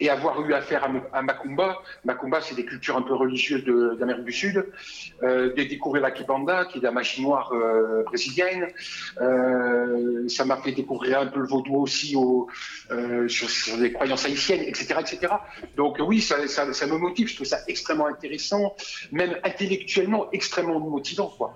et 0.00 0.10
avoir 0.10 0.40
eu 0.44 0.52
affaire 0.54 0.84
à, 0.84 1.18
à 1.18 1.22
Macumba. 1.22 1.78
Macumba, 2.04 2.40
c'est 2.40 2.54
des 2.54 2.64
cultures 2.64 2.96
un 2.96 3.02
peu 3.02 3.14
religieuses 3.14 3.64
d'Amérique 3.98 4.24
du 4.24 4.32
Sud. 4.32 4.64
Euh, 5.22 5.52
de 5.54 5.62
découvrir 5.64 6.02
la 6.02 6.10
Kibanda, 6.12 6.66
qui 6.66 6.78
est 6.78 6.82
la 6.82 6.92
magie 6.92 7.22
noire 7.22 7.50
euh, 7.52 8.04
brésilienne. 8.04 8.68
Euh, 9.20 10.28
ça 10.28 10.44
m'a 10.44 10.56
fait 10.58 10.72
découvrir 10.72 11.20
un 11.20 11.26
peu 11.26 11.40
le 11.40 11.46
vaudou 11.46 11.76
aussi 11.76 12.14
au, 12.16 12.48
sur, 13.26 13.50
sur 13.50 13.76
les 13.76 13.92
croyances 13.92 14.24
haïtiennes, 14.24 14.62
etc. 14.62 14.94
etc. 15.00 15.32
Donc 15.76 15.96
oui, 16.00 16.20
ça, 16.20 16.36
me 16.38 16.96
motive. 16.98 17.28
Je 17.28 17.34
trouve 17.34 17.46
ça 17.46 17.58
extrêmement 17.66 18.06
intéressant, 18.06 18.74
même 19.12 19.36
intellectuellement 19.42 20.30
extrêmement 20.32 20.78
motivant. 20.78 21.32
Quoi. 21.36 21.54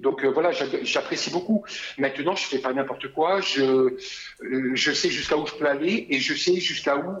Donc 0.00 0.24
voilà, 0.24 0.50
j'a- 0.52 0.66
j'apprécie 0.82 1.30
beaucoup. 1.30 1.64
Maintenant, 1.98 2.34
je 2.34 2.44
fais 2.46 2.58
pas 2.58 2.72
n'importe 2.72 3.12
quoi. 3.12 3.40
Je 3.40 4.92
sais 4.92 5.10
jusqu'à 5.10 5.36
où 5.36 5.46
je 5.46 5.54
peux 5.54 5.66
aller 5.66 6.06
et 6.10 6.18
je 6.18 6.34
sais 6.34 6.56
jusqu'à 6.56 6.96
où 6.96 7.14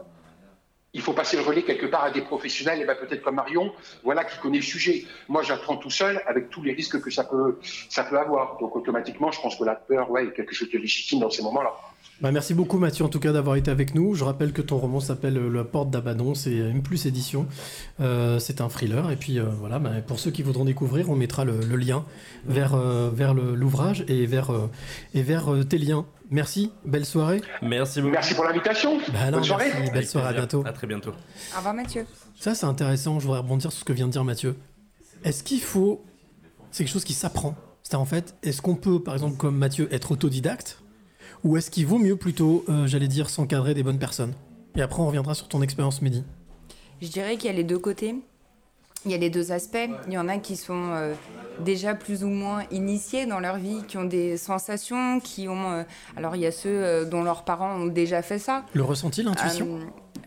il 0.96 1.02
faut 1.02 1.12
passer 1.12 1.36
le 1.36 1.42
relais 1.42 1.62
quelque 1.62 1.84
part 1.84 2.04
à 2.04 2.10
des 2.10 2.22
professionnels, 2.22 2.80
et 2.80 2.86
ben 2.86 2.96
peut-être 2.96 3.22
comme 3.22 3.34
Marion, 3.34 3.70
voilà, 4.02 4.24
qui 4.24 4.38
connaît 4.38 4.56
le 4.56 4.64
sujet. 4.64 5.04
Moi, 5.28 5.42
j'apprends 5.42 5.76
tout 5.76 5.90
seul 5.90 6.22
avec 6.26 6.48
tous 6.48 6.62
les 6.62 6.72
risques 6.72 7.02
que 7.02 7.10
ça 7.10 7.24
peut, 7.24 7.58
ça 7.90 8.02
peut 8.02 8.18
avoir. 8.18 8.56
Donc 8.58 8.74
automatiquement, 8.74 9.30
je 9.30 9.38
pense 9.38 9.56
que 9.56 9.64
la 9.64 9.74
peur, 9.74 10.10
ouais, 10.10 10.24
est 10.24 10.32
quelque 10.32 10.54
chose 10.54 10.70
de 10.70 10.78
légitime 10.78 11.20
dans 11.20 11.28
ces 11.28 11.42
moments-là. 11.42 11.74
Bah, 12.22 12.32
merci 12.32 12.54
beaucoup 12.54 12.78
Mathieu 12.78 13.04
en 13.04 13.10
tout 13.10 13.20
cas 13.20 13.32
d'avoir 13.32 13.56
été 13.56 13.70
avec 13.70 13.94
nous. 13.94 14.14
Je 14.14 14.24
rappelle 14.24 14.52
que 14.54 14.62
ton 14.62 14.78
roman 14.78 15.00
s'appelle 15.00 15.36
euh, 15.36 15.50
La 15.50 15.64
Porte 15.64 15.90
d'Abaddon, 15.90 16.34
c'est 16.34 16.56
une 16.56 16.82
plus 16.82 17.04
édition. 17.04 17.46
Euh, 18.00 18.38
c'est 18.38 18.62
un 18.62 18.70
thriller 18.70 19.10
et 19.10 19.16
puis 19.16 19.38
euh, 19.38 19.44
voilà, 19.44 19.78
bah, 19.78 19.90
pour 20.06 20.18
ceux 20.18 20.30
qui 20.30 20.42
voudront 20.42 20.64
découvrir, 20.64 21.10
on 21.10 21.14
mettra 21.16 21.44
le, 21.44 21.60
le 21.60 21.76
lien 21.76 22.06
vers, 22.46 22.74
euh, 22.74 23.10
l'ouvrage 23.54 24.04
et 24.08 24.24
vers, 24.24 24.50
euh, 24.50 24.70
et 25.12 25.22
vers 25.22 25.52
euh, 25.52 25.62
tes 25.64 25.76
liens. 25.76 26.06
Merci, 26.30 26.72
belle 26.86 27.04
soirée. 27.04 27.42
Merci 27.60 28.00
beaucoup. 28.00 28.14
Merci 28.14 28.34
pour 28.34 28.44
l'invitation. 28.44 28.98
Bah 29.12 29.30
Bonne 29.30 29.44
soirée. 29.44 29.66
merci, 29.66 29.82
belle 29.82 29.96
Avec 29.98 30.08
soirée, 30.08 30.28
à 30.28 30.32
bientôt. 30.32 30.62
À 30.66 30.72
très 30.72 30.86
bientôt. 30.86 31.10
Au 31.54 31.58
revoir 31.58 31.74
Mathieu. 31.74 32.06
Ça 32.40 32.54
c'est 32.54 32.66
intéressant, 32.66 33.20
je 33.20 33.26
voudrais 33.26 33.40
rebondir 33.40 33.70
sur 33.70 33.80
ce 33.80 33.84
que 33.84 33.92
vient 33.92 34.06
de 34.06 34.12
dire 34.12 34.24
Mathieu. 34.24 34.56
Est-ce 35.22 35.44
qu'il 35.44 35.60
faut... 35.60 36.02
C'est 36.70 36.84
quelque 36.84 36.92
chose 36.92 37.04
qui 37.04 37.12
s'apprend. 37.14 37.54
C'est 37.82 37.94
en 37.96 38.04
fait, 38.06 38.34
est-ce 38.42 38.62
qu'on 38.62 38.74
peut 38.74 39.00
par 39.02 39.14
exemple 39.14 39.36
comme 39.36 39.56
Mathieu 39.56 39.86
être 39.92 40.12
autodidacte? 40.12 40.78
Ou 41.44 41.56
est-ce 41.56 41.70
qu'il 41.70 41.86
vaut 41.86 41.98
mieux 41.98 42.16
plutôt, 42.16 42.64
euh, 42.68 42.86
j'allais 42.86 43.08
dire, 43.08 43.30
s'encadrer 43.30 43.74
des 43.74 43.82
bonnes 43.82 43.98
personnes? 43.98 44.34
Et 44.74 44.82
après, 44.82 45.00
on 45.00 45.06
reviendra 45.06 45.34
sur 45.34 45.48
ton 45.48 45.62
expérience, 45.62 46.02
Mehdi. 46.02 46.24
Je 47.00 47.08
dirais 47.08 47.36
qu'il 47.36 47.46
y 47.46 47.52
a 47.52 47.56
les 47.56 47.64
deux 47.64 47.78
côtés. 47.78 48.14
Il 49.04 49.12
y 49.12 49.14
a 49.14 49.18
les 49.18 49.30
deux 49.30 49.52
aspects. 49.52 49.88
Il 50.08 50.12
y 50.12 50.18
en 50.18 50.28
a 50.28 50.38
qui 50.38 50.56
sont 50.56 50.90
euh, 50.90 51.14
déjà 51.64 51.94
plus 51.94 52.24
ou 52.24 52.28
moins 52.28 52.64
initiés 52.72 53.24
dans 53.26 53.38
leur 53.38 53.56
vie, 53.56 53.84
qui 53.86 53.96
ont 53.98 54.04
des 54.04 54.36
sensations, 54.36 55.20
qui 55.20 55.48
ont. 55.48 55.70
euh, 55.72 55.82
alors 56.16 56.34
il 56.34 56.42
y 56.42 56.46
a 56.46 56.50
ceux 56.50 56.68
euh, 56.70 57.04
dont 57.04 57.22
leurs 57.22 57.44
parents 57.44 57.76
ont 57.76 57.86
déjà 57.86 58.22
fait 58.22 58.38
ça. 58.40 58.64
Le 58.74 58.82
ressenti, 58.82 59.22
l'intuition? 59.22 59.78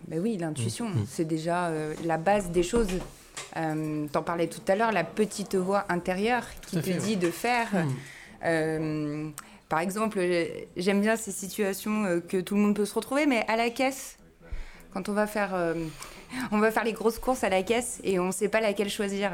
Ben 0.08 0.20
oui, 0.22 0.38
l'intuition, 0.38 0.88
Mm, 0.90 1.00
mm. 1.02 1.06
c'est 1.10 1.26
déjà 1.26 1.72
la 2.06 2.18
base 2.18 2.50
des 2.52 2.64
choses. 2.64 2.88
T'en 3.56 4.24
parlais 4.24 4.48
tout 4.48 4.62
à 4.68 4.76
l'heure, 4.76 4.92
la 4.92 5.04
petite 5.04 5.56
voix 5.56 5.86
intérieure 5.90 6.44
qui 6.68 6.78
te 6.78 6.82
fait, 6.82 6.94
dit 6.94 7.12
ouais. 7.12 7.16
de 7.18 7.30
faire. 7.32 7.68
Mm. 8.44 9.32
Par 9.70 9.80
exemple, 9.80 10.18
euh, 10.20 10.46
j'aime 10.76 11.00
bien 11.00 11.16
ces 11.16 11.32
situations 11.32 12.04
euh, 12.06 12.20
que 12.20 12.38
tout 12.38 12.56
le 12.56 12.62
monde 12.62 12.76
peut 12.76 12.86
se 12.86 12.96
retrouver, 12.96 13.26
mais 13.26 13.46
à 13.48 13.56
la 13.56 13.70
caisse, 13.70 14.20
quand 14.94 15.10
on 15.10 15.14
va 15.14 15.28
faire, 15.28 15.54
euh, 15.54 15.76
on 16.52 16.60
va 16.60 16.72
faire 16.72 16.84
les 16.84 16.94
grosses 16.94 17.20
courses 17.20 17.44
à 17.44 17.50
la 17.50 17.64
caisse 17.64 18.00
et 18.04 18.20
on 18.20 18.28
ne 18.28 18.32
sait 18.32 18.50
pas 18.50 18.62
laquelle 18.62 18.90
choisir. 18.90 19.32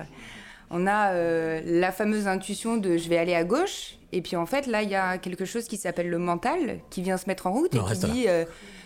On 0.72 0.88
a 0.88 1.12
euh, 1.12 1.62
la 1.64 1.92
fameuse 1.92 2.28
intuition 2.28 2.78
de 2.78 2.98
je 2.98 3.08
vais 3.08 3.18
aller 3.18 3.36
à 3.36 3.44
gauche, 3.44 3.98
et 4.12 4.22
puis 4.22 4.36
en 4.36 4.48
fait 4.48 4.66
là 4.66 4.82
il 4.82 4.90
y 4.90 4.96
a 4.96 5.20
quelque 5.20 5.46
chose 5.46 5.68
qui 5.68 5.78
s'appelle 5.78 6.10
le 6.10 6.18
mental 6.18 6.80
qui 6.90 7.04
vient 7.04 7.18
se 7.18 7.28
mettre 7.28 7.46
en 7.46 7.52
route 7.52 7.74
Non, 7.76 7.88
et 7.88 7.94
qui 7.94 8.00
dit 8.08 8.26
euh, 8.28 8.46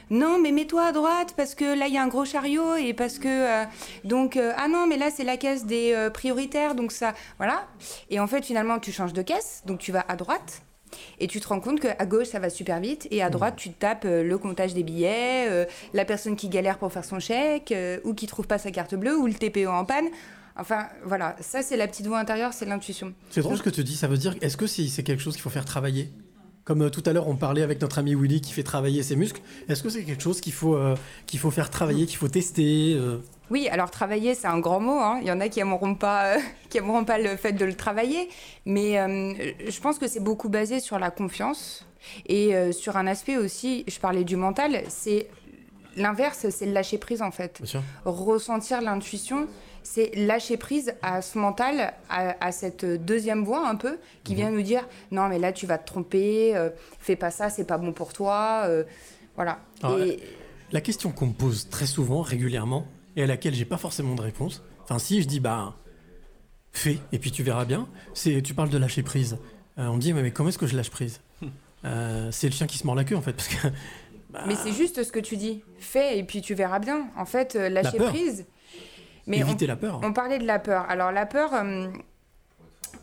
non 0.10 0.40
mais 0.40 0.52
mets-toi 0.52 0.88
à 0.88 0.92
droite 0.92 1.36
parce 1.38 1.56
que 1.56 1.64
là 1.64 1.88
il 1.88 1.94
y 1.94 1.98
a 1.98 2.04
un 2.04 2.10
gros 2.10 2.26
chariot 2.26 2.76
et 2.76 2.94
parce 2.94 3.18
que 3.18 3.64
donc 4.04 4.38
ah 4.38 4.68
non 4.68 4.88
mais 4.88 4.98
là 4.98 5.10
c'est 5.10 5.24
la 5.24 5.38
caisse 5.38 5.66
des 5.66 6.10
prioritaires 6.14 6.76
donc 6.76 6.92
ça 6.92 7.14
voilà. 7.38 7.66
Et 8.10 8.20
en 8.20 8.28
fait 8.28 8.44
finalement 8.44 8.80
tu 8.80 8.92
changes 8.92 9.14
de 9.14 9.22
caisse 9.22 9.62
donc 9.66 9.80
tu 9.80 9.94
vas 9.94 10.04
à 10.10 10.18
droite 10.18 10.64
et 11.20 11.28
tu 11.28 11.40
te 11.40 11.48
rends 11.48 11.60
compte 11.60 11.80
qu'à 11.80 12.06
gauche, 12.06 12.28
ça 12.28 12.40
va 12.40 12.50
super 12.50 12.80
vite, 12.80 13.08
et 13.12 13.22
à 13.22 13.30
droite, 13.30 13.56
tu 13.58 13.72
tapes 13.72 14.06
euh, 14.06 14.24
le 14.24 14.38
comptage 14.38 14.74
des 14.74 14.84
billets, 14.84 15.48
euh, 15.50 15.66
la 15.94 16.06
personne 16.06 16.36
qui 16.36 16.50
galère 16.50 16.78
pour 16.78 16.92
faire 16.92 17.06
son 17.06 17.20
chèque, 17.20 17.72
euh, 17.72 18.00
ou 18.04 18.14
qui 18.14 18.28
trouve 18.28 18.48
pas 18.48 18.58
sa 18.58 18.72
carte 18.72 18.96
bleue, 18.96 19.18
ou 19.18 19.28
le 19.28 19.34
TPE 19.34 19.68
en 19.68 19.86
panne. 19.86 20.08
Enfin, 20.58 20.88
voilà, 21.06 21.36
ça, 21.40 21.62
c'est 21.62 21.78
la 21.78 21.88
petite 21.88 22.08
voix 22.08 22.20
intérieure, 22.20 22.54
c'est 22.54 22.66
l'intuition. 22.66 23.14
C'est 23.30 23.42
drôle 23.42 23.58
ce 23.58 23.64
que 23.64 23.70
tu 23.70 23.84
dis, 23.84 23.96
ça 23.96 24.08
veut 24.08 24.18
dire, 24.18 24.36
est-ce 24.42 24.58
que 24.58 24.68
c'est 24.68 24.88
c'est 24.88 25.04
quelque 25.04 25.22
chose 25.22 25.36
qu'il 25.36 25.44
faut 25.44 25.50
faire 25.50 25.66
travailler? 25.66 26.10
Comme 26.70 26.92
tout 26.92 27.02
à 27.08 27.14
l'heure, 27.14 27.28
on 27.28 27.36
parlait 27.36 27.64
avec 27.64 27.82
notre 27.82 27.98
ami 27.98 28.14
Willy 28.14 28.42
qui 28.42 28.54
fait 28.54 28.62
travailler 28.62 29.02
ses 29.02 29.16
muscles. 29.16 29.42
Est-ce 29.70 29.82
que 29.82 29.90
c'est 29.90 30.04
quelque 30.04 30.22
chose 30.22 30.40
qu'il 30.40 30.54
faut, 30.54 30.76
euh, 30.76 30.96
qu'il 31.26 31.40
faut 31.40 31.50
faire 31.50 31.72
travailler, 31.72 32.06
qu'il 32.06 32.18
faut 32.18 32.28
tester 32.28 32.94
euh? 32.94 33.18
Oui, 33.52 33.68
alors 33.70 33.90
travailler, 33.92 34.36
c'est 34.36 34.48
un 34.48 34.60
grand 34.60 34.80
mot. 34.80 35.00
hein. 35.00 35.20
Il 35.22 35.28
y 35.28 35.32
en 35.32 35.40
a 35.40 35.50
qui 35.50 35.60
aimeront 35.60 35.96
pas, 35.96 36.36
euh, 36.36 36.40
qui 36.70 36.78
aimeront 36.78 37.04
pas 37.06 37.18
le 37.18 37.36
fait 37.36 37.52
de 37.54 37.66
le 37.66 37.74
travailler, 37.74 38.30
mais 38.66 39.00
euh, 39.00 39.34
je 39.68 39.80
pense 39.82 39.98
que 39.98 40.08
c'est 40.08 40.20
beaucoup 40.24 40.50
basé 40.50 40.80
sur 40.80 41.00
la 41.00 41.10
confiance 41.12 41.86
et 42.28 42.56
euh, 42.56 42.72
sur 42.72 42.98
un 42.98 43.08
aspect 43.08 43.38
aussi. 43.38 43.84
Je 43.88 44.00
parlais 44.00 44.24
du 44.24 44.36
mental, 44.36 44.84
c'est 44.88 45.28
l'inverse, 45.96 46.48
c'est 46.50 46.66
le 46.66 46.72
lâcher 46.74 46.98
prise 46.98 47.22
en 47.22 47.32
fait. 47.32 47.60
Ressentir 48.06 48.82
l'intuition, 48.82 49.48
c'est 49.84 50.12
lâcher 50.16 50.56
prise 50.58 50.94
à 51.02 51.22
ce 51.22 51.38
mental, 51.40 51.94
à, 52.10 52.36
à 52.46 52.52
cette 52.52 52.86
deuxième 52.86 53.44
voix 53.44 53.68
un 53.68 53.76
peu 53.76 53.98
qui 54.24 54.36
vient 54.36 54.52
nous 54.52 54.62
dire 54.62 54.88
non 55.12 55.28
mais 55.28 55.40
là 55.40 55.52
tu 55.52 55.66
vas 55.66 55.78
te 55.80 55.88
tromper, 55.88 56.54
fais 57.00 57.16
pas 57.16 57.32
ça, 57.32 57.50
c'est 57.50 57.64
pas 57.66 57.78
bon 57.80 57.92
pour 57.94 58.14
toi, 58.14 58.70
voilà. 59.36 59.60
Alors, 59.82 60.00
Et- 60.00 60.20
La 60.72 60.82
question 60.82 61.12
qu'on 61.12 61.28
me 61.28 61.34
pose 61.34 61.68
très 61.70 61.88
souvent, 61.88 62.22
régulièrement, 62.22 62.86
et 63.20 63.24
à 63.24 63.28
laquelle 63.28 63.54
j'ai 63.54 63.66
pas 63.66 63.78
forcément 63.78 64.16
de 64.16 64.22
réponse, 64.22 64.64
enfin 64.84 64.98
si 64.98 65.22
je 65.22 65.28
dis 65.28 65.42
bah 65.42 65.76
fais 66.72 67.00
et 67.12 67.20
puis 67.20 67.32
tu 67.32 67.44
verras 67.44 67.66
bien, 67.66 67.90
c'est 68.14 68.42
tu 68.42 68.54
parles 68.54 68.70
de 68.70 68.78
lâcher 68.78 69.04
prise. 69.04 69.38
Euh, 69.78 69.88
on 69.88 69.96
me 69.98 70.02
dit 70.02 70.14
mais, 70.14 70.22
mais 70.22 70.32
comment 70.32 70.48
est-ce 70.50 70.58
que 70.58 70.68
je 70.68 70.76
lâche 70.76 70.90
prise 70.90 71.22
Euh, 71.86 72.28
C'est 72.32 72.48
le 72.48 72.54
chien 72.54 72.68
qui 72.68 72.78
se 72.78 72.86
mord 72.86 72.96
la 72.96 73.06
queue 73.06 73.16
en 73.16 73.22
fait 73.22 73.32
parce 73.32 73.48
que 73.48 73.68
Mais 74.48 74.56
c'est 74.56 74.74
juste 74.74 75.02
ce 75.02 75.12
que 75.14 75.20
tu 75.20 75.38
dis. 75.38 75.64
Fais 75.78 76.20
et 76.20 76.24
puis 76.24 76.42
tu 76.42 76.54
verras 76.54 76.80
bien. 76.80 77.08
En 77.16 77.24
fait, 77.24 77.56
euh, 77.56 77.70
lâcher 77.70 77.98
prise. 77.98 78.46
Éviter 79.28 79.66
on, 79.66 79.68
la 79.70 79.76
peur. 79.78 80.02
On 80.04 80.12
parlait 80.12 80.40
de 80.40 80.46
la 80.46 80.60
peur. 80.60 80.86
Alors 80.90 81.14
la 81.14 81.26
peur, 81.26 81.54
euh, 81.54 81.88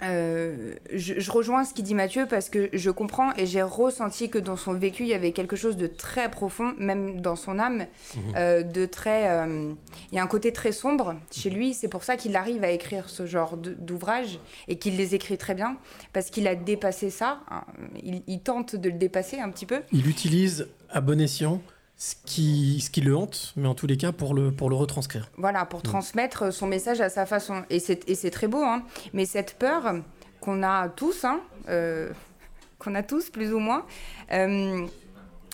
euh, 0.02 0.74
je, 0.92 1.18
je 1.18 1.30
rejoins 1.30 1.64
ce 1.64 1.72
qu'il 1.74 1.84
dit 1.84 1.94
Mathieu 1.94 2.26
parce 2.28 2.48
que 2.50 2.68
je 2.72 2.90
comprends 2.90 3.32
et 3.36 3.46
j'ai 3.46 3.62
ressenti 3.62 4.28
que 4.30 4.38
dans 4.38 4.56
son 4.56 4.72
vécu, 4.74 5.02
il 5.04 5.08
y 5.08 5.14
avait 5.14 5.32
quelque 5.32 5.56
chose 5.56 5.76
de 5.76 5.86
très 5.86 6.30
profond, 6.30 6.74
même 6.78 7.20
dans 7.20 7.36
son 7.36 7.58
âme, 7.58 7.86
Mhm. 8.16 8.22
euh, 8.36 8.62
de 8.62 8.86
très... 8.86 9.28
euh, 9.30 9.72
il 10.12 10.16
y 10.16 10.18
a 10.18 10.22
un 10.22 10.26
côté 10.26 10.52
très 10.52 10.72
sombre 10.72 11.16
chez 11.30 11.50
lui. 11.50 11.74
C'est 11.74 11.88
pour 11.88 12.04
ça 12.04 12.16
qu'il 12.16 12.36
arrive 12.36 12.62
à 12.64 12.70
écrire 12.70 13.08
ce 13.08 13.26
genre 13.26 13.56
d'ouvrages 13.56 14.38
et 14.68 14.76
qu'il 14.78 14.96
les 14.96 15.14
écrit 15.14 15.38
très 15.38 15.54
bien 15.54 15.76
parce 16.12 16.30
qu'il 16.30 16.46
a 16.48 16.54
dépassé 16.54 17.10
ça. 17.10 17.40
hein. 17.50 17.64
Il, 18.02 18.22
il 18.26 18.40
tente 18.40 18.76
de 18.76 18.88
le 18.90 18.96
dépasser 18.98 19.38
un 19.38 19.50
petit 19.50 19.66
peu. 19.66 19.80
il 19.92 20.08
utilise 20.08 20.68
à 20.90 21.00
bon 21.00 21.20
escient 21.20 21.60
ce 21.96 22.14
qui, 22.24 22.80
ce 22.80 22.90
qui 22.90 23.00
le 23.00 23.16
hante, 23.16 23.54
mais 23.56 23.68
en 23.68 23.74
tous 23.74 23.86
les 23.86 23.96
cas 23.96 24.12
pour 24.12 24.34
le, 24.34 24.52
pour 24.52 24.68
le 24.68 24.76
retranscrire. 24.76 25.30
Voilà, 25.38 25.64
pour 25.64 25.82
transmettre 25.82 26.52
son 26.52 26.66
message 26.66 27.00
à 27.00 27.08
sa 27.08 27.24
façon. 27.24 27.64
Et 27.70 27.78
c'est, 27.78 28.30
très 28.30 28.48
beau, 28.48 28.62
hein. 28.62 28.82
Mais 29.14 29.24
cette 29.24 29.58
peur 29.58 29.94
qu'on 30.40 30.62
a 30.62 30.88
tous, 30.90 31.24
hein, 31.24 31.40
euh, 31.68 32.12
qu'on 32.78 32.94
a 32.94 33.02
tous 33.02 33.30
plus 33.30 33.52
ou 33.52 33.58
moins, 33.58 33.86
euh, 34.32 34.86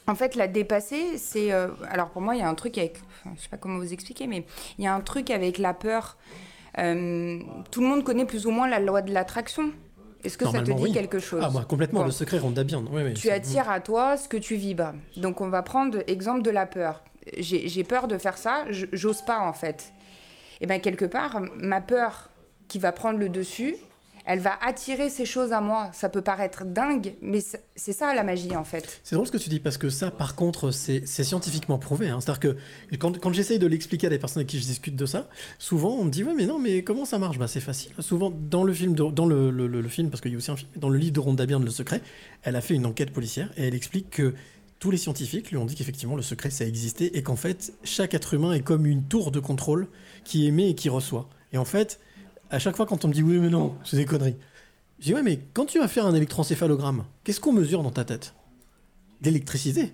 en 0.09 0.15
fait, 0.17 0.35
la 0.35 0.49
dépasser, 0.49 1.17
c'est... 1.17 1.53
euh, 1.53 1.69
alors 1.89 2.11
pour 2.11 2.23
moi, 2.23 2.35
il 2.35 2.41
y 2.41 2.43
a 2.43 2.49
un 2.49 2.55
truc 2.57 2.77
avec... 2.77 2.99
enfin, 3.21 3.35
je 3.37 3.43
sais 3.43 3.49
pas 3.49 3.57
comment 3.57 3.79
vous 3.79 3.93
expliquer, 3.93 4.27
mais 4.27 4.45
il 4.79 4.85
y 4.85 4.89
a 4.89 4.95
un 4.95 5.01
truc 5.01 5.31
avec 5.31 5.59
la 5.59 5.75
peur. 5.75 6.17
Euh, 6.79 7.39
tout 7.71 7.81
le 7.81 7.87
monde 7.87 8.03
connaît 8.03 8.25
plus 8.25 8.47
ou 8.47 8.51
moins 8.51 8.69
la 8.69 8.81
loi 8.81 9.03
de 9.03 9.13
l'attraction. 9.13 9.73
Est-ce 10.25 10.39
que 10.39 10.45
ça 10.45 10.61
te 10.61 10.71
dit 10.71 10.73
oui. 10.79 10.93
quelque 10.93 11.19
chose 11.19 11.43
Ah 11.45 11.51
bah 11.53 11.65
complètement, 11.69 12.01
Bon. 12.01 12.07
le 12.07 12.13
secret 12.13 12.39
ronda 12.39 12.65
bien. 12.65 12.83
Tu 13.15 13.31
attires 13.31 13.69
à 13.71 13.81
toi 13.81 14.17
ce 14.17 14.29
que 14.29 14.37
tu 14.37 14.55
vibres. 14.57 14.93
Donc 15.17 15.41
on 15.41 15.49
va 15.49 15.63
prendre 15.63 15.99
exemple 16.07 16.43
de 16.43 16.51
la 16.51 16.67
peur. 16.67 17.03
J'ai 17.39 17.85
peur 17.85 18.09
de 18.09 18.19
faire 18.19 18.37
ça, 18.39 18.65
j'ose 18.71 19.23
pas 19.23 19.41
en 19.41 19.53
fait. 19.53 19.93
Et 20.61 20.67
bien 20.67 20.79
quelque 20.79 21.05
part, 21.05 21.41
ma 21.57 21.81
peur 21.81 22.31
qui 22.69 22.79
va 22.79 22.93
prendre 22.93 23.19
le 23.19 23.29
dessus, 23.29 23.77
elle 24.25 24.41
va 24.41 24.59
attirer 24.63 25.11
ces 25.11 25.25
choses 25.25 25.53
à 25.53 25.61
moi. 25.61 25.91
Ça 25.93 26.09
peut 26.09 26.23
paraître 26.23 26.65
dingue, 26.65 27.15
mais 27.21 27.41
c'est 27.75 27.93
ça 27.93 28.15
la 28.15 28.23
magie 28.23 28.55
en 28.57 28.65
fait. 28.65 29.01
C'est 29.03 29.15
drôle 29.15 29.27
ce 29.27 29.33
que 29.33 29.39
tu 29.39 29.49
dis 29.49 29.61
parce 29.61 29.79
que 29.79 29.91
ça, 29.91 30.11
par 30.11 30.35
contre, 30.35 30.71
c'est 30.71 31.07
scientifiquement 31.07 31.79
prouvé. 31.79 32.09
hein. 32.09 32.21
C'est-à-dire 32.21 32.57
que 32.91 32.97
quand, 32.97 33.33
j'essaye 33.33 33.59
de 33.59 33.67
l'expliquer 33.67 34.07
à 34.07 34.11
des 34.11 34.19
personnes 34.19 34.41
avec 34.41 34.49
qui 34.49 34.59
je 34.59 34.65
discute 34.65 34.97
de 34.97 35.07
ça, 35.07 35.29
souvent 35.59 35.97
on 35.97 36.05
me 36.05 36.11
dit 36.11 36.25
ouais 36.25 36.35
mais 36.35 36.47
non 36.47 36.59
mais 36.59 36.83
comment 36.83 37.05
ça 37.05 37.19
marche? 37.19 37.39
Bah 37.39 37.49
c'est 37.49 37.61
facile. 37.61 37.93
Souvent 37.99 38.31
dans 38.31 38.65
le 38.65 38.73
film, 38.73 38.95
dans 38.95 39.27
le, 39.27 39.89
film 39.89 40.11
parce 40.11 40.21
qu'il 40.21 40.33
y 40.33 40.35
a 40.35 40.39
aussi 40.39 40.51
un 40.51 40.57
film, 40.57 40.71
dans 40.77 40.89
le 40.89 40.99
livre 40.99 41.13
de 41.13 41.21
Rhonda 41.21 41.47
Byrne, 41.47 41.65
Le 41.65 41.71
Secret, 41.71 42.01
elle 42.43 42.57
a 42.57 42.61
fait 42.61 42.75
une 42.75 42.87
enquête 42.87 43.11
policière 43.11 43.51
et 43.57 43.67
elle 43.69 43.75
explique 43.75 44.11
que 44.11 44.35
tous 44.79 44.91
les 44.91 44.99
scientifiques 44.99 45.51
lui 45.51 45.59
ont 45.59 45.65
dit 45.65 45.77
qu'effectivement 45.77 46.17
le 46.17 46.23
secret 46.23 46.51
ça 46.51 46.67
existait 46.67 47.13
et 47.15 47.23
qu'en 47.23 47.37
fait 47.37 47.73
chaque 47.85 48.15
être 48.15 48.35
humain 48.35 48.53
est 48.53 48.63
comme 48.63 48.85
une 48.85 49.05
tour 49.05 49.31
de 49.31 49.39
contrôle 49.39 49.87
qui 50.25 50.47
émet 50.47 50.71
et 50.71 50.75
qui 50.75 50.89
reçoit. 50.89 51.29
Et 51.53 51.59
en 51.59 51.65
fait, 51.65 52.01
à 52.53 52.59
chaque 52.61 52.77
fois 52.77 52.87
quand 52.87 53.05
on 53.05 53.09
me 53.09 53.13
dit 53.13 53.23
oui 53.23 53.39
mais 53.41 53.51
non, 53.51 53.75
c'est 53.85 53.97
des 53.97 54.05
conneries. 54.05 54.37
Je 55.01 55.07
dis 55.07 55.15
ouais 55.15 55.23
mais 55.23 55.41
quand 55.55 55.67
tu 55.67 55.81
vas 55.81 55.89
faire 55.89 56.07
un 56.07 56.15
électroencéphalogramme, 56.15 57.05
qu'est-ce 57.25 57.41
qu'on 57.41 57.53
mesure 57.53 57.83
dans 57.83 57.91
ta 57.91 58.05
tête? 58.05 58.35
D'électricité, 59.21 59.93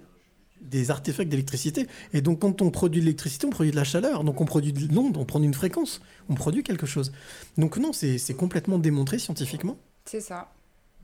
des 0.60 0.90
artefacts 0.90 1.28
d'électricité. 1.28 1.86
Et 2.12 2.20
donc, 2.20 2.40
quand 2.40 2.62
on 2.62 2.70
produit 2.70 3.00
de 3.00 3.04
l'électricité, 3.06 3.46
on 3.46 3.50
produit 3.50 3.70
de 3.70 3.76
la 3.76 3.84
chaleur. 3.84 4.24
Donc, 4.24 4.40
on 4.40 4.44
produit 4.46 4.72
de 4.72 4.92
l'onde, 4.94 5.16
on 5.16 5.24
produit 5.24 5.46
une 5.46 5.54
fréquence, 5.54 6.00
on 6.28 6.34
produit 6.34 6.62
quelque 6.62 6.86
chose. 6.86 7.12
Donc, 7.58 7.76
non, 7.76 7.92
c'est 7.92 8.36
complètement 8.36 8.78
démontré 8.78 9.18
scientifiquement. 9.18 9.76
C'est 10.06 10.20
ça. 10.20 10.50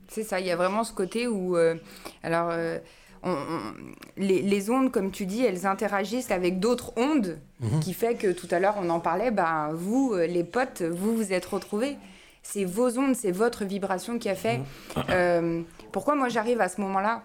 C'est 0.07 0.23
ça. 0.23 0.39
Il 0.39 0.47
y 0.47 0.51
a 0.51 0.55
vraiment 0.55 0.83
ce 0.83 0.93
côté 0.93 1.27
où. 1.27 1.55
euh, 1.55 1.75
alors. 2.23 2.49
euh, 2.51 2.79
on- 3.25 3.31
on- 3.31 3.73
les, 4.17 4.41
les 4.41 4.69
ondes, 4.69 4.91
comme 4.91 5.11
tu 5.11 5.25
dis, 5.25 5.43
elles 5.43 5.65
interagissent 5.65 6.31
avec 6.31 6.59
d'autres 6.59 6.93
ondes, 6.97 7.37
Mhm. 7.59 7.79
qui 7.81 7.93
fait 7.93 8.15
que 8.15 8.31
tout 8.31 8.47
à 8.51 8.59
l'heure 8.59 8.75
on 8.81 8.89
en 8.89 8.99
parlait, 8.99 9.31
ben, 9.31 9.71
vous, 9.73 10.13
euh, 10.13 10.25
les 10.27 10.43
potes, 10.43 10.81
vous 10.83 11.15
vous 11.15 11.33
êtes 11.33 11.45
retrouvés. 11.45 11.97
C'est 12.43 12.63
vos 12.65 12.97
ondes, 12.99 13.15
c'est 13.15 13.31
votre 13.31 13.65
vibration 13.65 14.19
qui 14.19 14.29
a 14.29 14.35
fait. 14.35 14.61
Euh, 15.09 15.61
pourquoi 15.91 16.15
moi 16.15 16.29
j'arrive 16.29 16.61
à 16.61 16.69
ce 16.69 16.79
moment-là? 16.81 17.23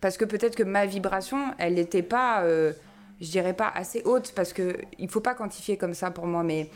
Parce 0.00 0.16
que 0.18 0.24
peut-être 0.26 0.54
que 0.54 0.62
ma 0.64 0.86
vibration, 0.86 1.38
elle 1.58 1.74
n'était 1.74 2.02
pas, 2.02 2.42
euh, 2.42 2.72
je 3.20 3.30
dirais 3.30 3.54
pas 3.54 3.68
assez 3.74 4.02
haute, 4.04 4.32
parce 4.36 4.52
que 4.52 4.76
il 4.98 5.08
faut 5.08 5.20
pas 5.20 5.34
quantifier 5.34 5.76
comme 5.78 5.94
ça 5.94 6.10
pour 6.10 6.26
moi, 6.26 6.42
mais 6.42 6.68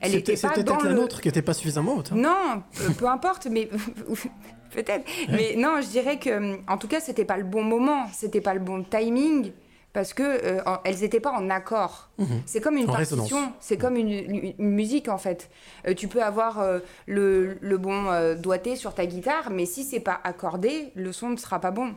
elle 0.00 0.12
C'était 0.12 0.32
n'était 0.32 0.48
pas 0.48 0.54
dans 0.54 0.62
peut-être 0.62 0.84
la 0.84 0.92
nôtre 0.94 1.20
qui 1.20 1.28
n'était 1.28 1.42
pas 1.42 1.54
suffisamment 1.54 1.96
haute. 1.96 2.12
hein. 2.12 2.16
Non, 2.16 2.62
peu, 2.76 2.92
peu 2.94 3.06
importe, 3.08 3.46
mais 3.50 3.68
peut-être. 4.72 5.04
Mais 5.30 5.54
non, 5.56 5.80
je 5.80 5.88
dirais 5.88 6.18
que, 6.18 6.58
en 6.70 6.78
tout 6.78 6.88
cas, 6.88 7.00
c'était 7.00 7.24
pas 7.24 7.36
le 7.36 7.44
bon 7.44 7.62
moment, 7.62 8.06
c'était 8.12 8.40
pas 8.40 8.54
le 8.54 8.60
bon 8.60 8.82
timing, 8.82 9.52
parce 9.92 10.14
que 10.14 10.22
euh, 10.22 10.60
elles 10.84 11.00
n'étaient 11.00 11.20
pas 11.20 11.32
en 11.32 11.50
accord. 11.50 12.08
Mhm. 12.18 12.26
C'est 12.46 12.60
comme 12.62 12.76
une 12.76 12.88
En 12.88 12.92
partition, 12.94 13.52
c'est 13.60 13.76
comme 13.76 13.96
une, 13.96 14.08
une- 14.10 14.54
une 14.58 14.70
musique 14.70 15.08
en 15.08 15.18
fait. 15.18 15.50
Euh, 15.86 15.92
tu 15.94 16.08
peux 16.08 16.22
avoir 16.22 16.60
euh, 16.60 16.78
le, 17.06 17.58
le 17.60 17.76
bon 17.78 18.06
doigté 18.36 18.74
sur 18.76 18.94
ta 18.94 19.04
guitare, 19.06 19.50
mais 19.50 19.66
si 19.66 19.84
c'est 19.84 20.00
pas 20.00 20.18
accordé, 20.24 20.92
le 20.94 21.12
son 21.12 21.28
ne 21.30 21.36
sera 21.36 21.60
pas 21.60 21.70
bon. 21.70 21.94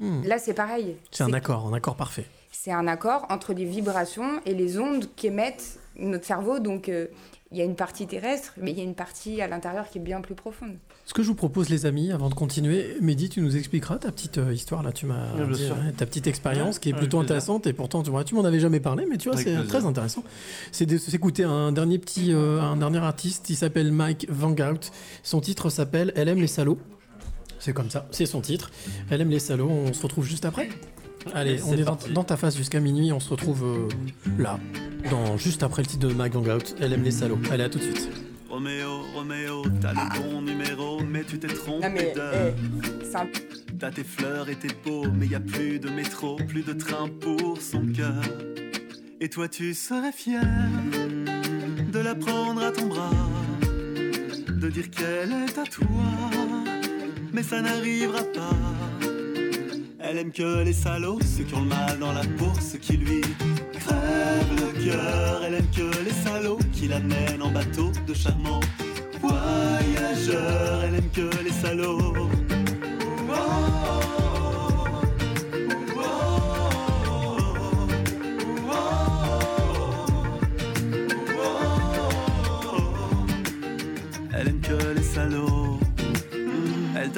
Là, 0.00 0.38
c'est 0.38 0.54
pareil. 0.54 0.96
C'est 1.10 1.24
un 1.24 1.32
accord, 1.32 1.66
un 1.66 1.72
accord 1.72 1.96
parfait. 1.96 2.24
C'est 2.52 2.70
un 2.70 2.86
accord 2.86 3.26
entre 3.30 3.52
les 3.52 3.64
vibrations 3.64 4.40
et 4.46 4.54
les 4.54 4.78
ondes 4.78 5.06
qu'émettent 5.16 5.80
notre 5.96 6.24
cerveau. 6.24 6.60
Donc, 6.60 6.88
il 7.50 7.56
y 7.58 7.62
a 7.62 7.64
une 7.64 7.76
partie 7.76 8.06
terrestre, 8.06 8.52
mais 8.60 8.72
il 8.72 8.76
y 8.78 8.80
a 8.80 8.84
une 8.84 8.94
partie 8.94 9.40
à 9.40 9.48
l'intérieur 9.48 9.88
qui 9.88 9.96
est 9.98 10.00
bien 10.02 10.20
plus 10.20 10.34
profonde. 10.34 10.76
Ce 11.06 11.14
que 11.14 11.22
je 11.22 11.28
vous 11.28 11.34
propose, 11.34 11.70
les 11.70 11.86
amis, 11.86 12.12
avant 12.12 12.28
de 12.28 12.34
continuer, 12.34 12.96
Mehdi, 13.00 13.30
tu 13.30 13.40
nous 13.40 13.56
expliqueras 13.56 13.96
ta 13.96 14.12
petite 14.12 14.36
euh, 14.38 14.52
histoire 14.52 14.82
là. 14.82 14.92
Tu 14.92 15.06
m'as 15.06 15.32
Oui, 15.34 15.44
bien 15.46 15.56
dit, 15.56 15.64
sûr. 15.66 15.74
hein, 15.74 15.92
ta 15.96 16.04
petite 16.04 16.26
expérience 16.26 16.78
qui 16.78 16.90
est 16.90 16.92
plutôt 16.92 17.18
plaisir. 17.18 17.20
intéressante 17.36 17.66
et 17.66 17.72
pourtant 17.72 18.02
tu 18.02 18.10
vois, 18.10 18.24
tu 18.24 18.34
m'en 18.34 18.44
avais 18.44 18.60
jamais 18.60 18.80
parlé, 18.80 19.06
mais 19.08 19.16
tu 19.16 19.28
vois, 19.30 19.36
Avec 19.36 19.46
c'est 19.48 19.54
plaisir. 19.54 19.70
très 19.78 19.86
intéressant. 19.86 20.22
C'est 20.72 20.84
de 20.86 20.98
s'écouter 20.98 21.44
un 21.44 21.72
dernier 21.72 21.98
petit, 21.98 22.32
euh, 22.34 22.60
un 22.60 22.76
dernier 22.76 22.98
artiste. 22.98 23.48
Il 23.48 23.56
s'appelle 23.56 23.92
Mike 23.92 24.26
Vangout. 24.28 24.90
Son 25.22 25.40
titre 25.40 25.70
s'appelle 25.70 26.12
Elle 26.16 26.28
aime 26.28 26.40
les 26.40 26.46
salauds. 26.48 26.78
C'est 27.60 27.72
comme 27.72 27.90
ça, 27.90 28.06
c'est 28.12 28.26
son 28.26 28.40
titre. 28.40 28.70
Elle 29.10 29.20
aime 29.20 29.30
les 29.30 29.38
salauds. 29.40 29.68
On 29.70 29.92
se 29.92 30.02
retrouve 30.02 30.24
juste 30.26 30.44
après. 30.44 30.68
Allez, 31.34 31.60
on 31.62 31.70
c'est 31.70 31.80
est 31.80 32.12
dans, 32.12 32.24
ta 32.24 32.36
face 32.36 32.56
jusqu'à 32.56 32.80
minuit. 32.80 33.12
On 33.12 33.20
se 33.20 33.30
retrouve 33.30 33.64
euh, 33.64 33.88
là, 34.38 34.58
dans 35.10 35.36
juste 35.36 35.62
après 35.62 35.82
le 35.82 35.88
titre 35.88 36.08
de 36.08 36.14
Mike 36.14 36.34
Vangout. 36.34 36.74
Elle 36.80 36.92
aime 36.92 37.02
les 37.02 37.10
salauds. 37.10 37.38
Allez, 37.50 37.64
à 37.64 37.68
tout 37.68 37.78
de 37.78 37.84
suite. 37.84 38.08
Roméo, 38.48 39.02
Roméo, 39.14 39.62
t'as 39.80 39.92
le 39.92 40.20
bon 40.20 40.42
numéro, 40.42 41.00
mais 41.02 41.22
tu 41.24 41.38
t'es 41.38 41.48
trompé 41.48 42.12
d'heure. 42.14 42.54
eh, 42.56 43.78
T'as 43.78 43.90
tes 43.92 44.02
fleurs 44.02 44.48
et 44.48 44.56
tes 44.56 44.70
beaux, 44.84 45.06
mais 45.12 45.26
y 45.28 45.36
a 45.36 45.40
plus 45.40 45.78
de 45.78 45.88
métro, 45.88 46.34
plus 46.48 46.62
de 46.62 46.72
train 46.72 47.08
pour 47.20 47.60
son 47.62 47.86
cœur. 47.86 48.22
Et 49.20 49.28
toi, 49.28 49.48
tu 49.48 49.72
serais 49.74 50.10
fier 50.10 50.42
de 51.92 51.98
la 52.00 52.16
prendre 52.16 52.60
à 52.62 52.72
ton 52.72 52.86
bras, 52.86 53.10
de 54.48 54.68
dire 54.68 54.90
qu'elle 54.90 55.30
est 55.30 55.58
à 55.58 55.64
toi, 55.64 55.86
mais 57.32 57.42
ça 57.44 57.60
n'arrivera 57.60 58.22
pas. 58.34 58.87
Elle 60.00 60.18
aime 60.18 60.30
que 60.32 60.62
les 60.62 60.72
salauds, 60.72 61.18
ceux 61.20 61.42
qui 61.44 61.54
ont 61.54 61.62
le 61.62 61.68
mal 61.68 61.98
dans 61.98 62.12
la 62.12 62.22
peau, 62.22 62.52
ceux 62.60 62.78
qui 62.78 62.96
lui 62.96 63.20
crèvent 63.72 64.54
le 64.56 64.84
cœur. 64.84 65.42
Elle 65.44 65.54
aime 65.54 65.70
que 65.74 66.04
les 66.04 66.12
salauds 66.12 66.58
qui 66.72 66.86
l'amènent 66.86 67.42
en 67.42 67.50
bateau 67.50 67.90
de 68.06 68.14
charmants 68.14 68.60
voyageurs. 69.20 70.84
Elle 70.84 70.94
aime 70.94 71.10
que 71.10 71.44
les 71.44 71.50
salauds. 71.50 72.28
Elle 84.32 84.48
aime 84.48 84.60
que 84.60 84.94
les 84.94 85.02
salauds. 85.02 85.67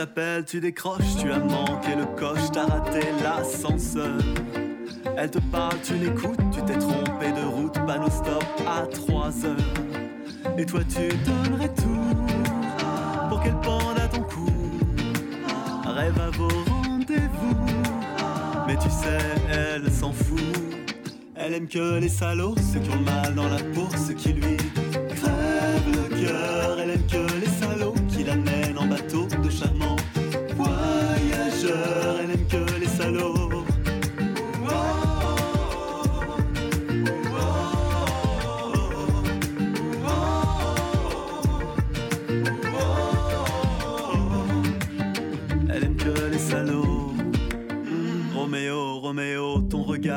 Elle 0.00 0.06
t'appelle, 0.06 0.44
tu 0.46 0.60
décroches, 0.60 1.16
tu 1.18 1.30
as 1.30 1.38
manqué 1.38 1.94
le 1.94 2.06
coche, 2.18 2.50
t'as 2.54 2.64
raté 2.64 3.00
l'ascenseur. 3.22 4.16
Elle 5.14 5.30
te 5.30 5.38
parle, 5.52 5.76
tu 5.82 5.92
l'écoutes, 5.92 6.40
tu 6.50 6.62
t'es 6.62 6.78
trompé 6.78 7.32
de 7.32 7.44
route, 7.44 7.74
panneau 7.86 8.08
stop 8.08 8.42
à 8.66 8.86
3 8.86 9.44
heures. 9.44 10.56
Et 10.56 10.64
toi 10.64 10.80
tu 10.88 11.14
donnerais 11.26 11.68
tout 11.74 12.16
pour 13.28 13.42
qu'elle 13.42 13.60
pende 13.60 13.98
à 14.02 14.08
ton 14.08 14.22
cou. 14.22 14.48
Rêve 15.84 16.18
à 16.18 16.30
vos 16.30 16.48
rendez-vous, 16.48 17.56
mais 18.66 18.76
tu 18.78 18.88
sais, 18.88 19.18
elle 19.50 19.92
s'en 19.92 20.14
fout. 20.14 20.40
Elle 21.34 21.52
aime 21.52 21.68
que 21.68 21.98
les 21.98 22.08
salauds, 22.08 22.54
ceux 22.72 22.80
qui 22.80 22.88
ont 22.88 23.00
mal 23.00 23.34
dans 23.34 23.50
la 23.50 23.58
peau, 23.74 23.86
ceux 23.98 24.14
qui 24.14 24.32
lui 24.32 24.56
crèvent 24.56 25.92
le 25.92 26.24
cœur. 26.24 26.78
Elle 26.80 26.90
aime 26.90 27.06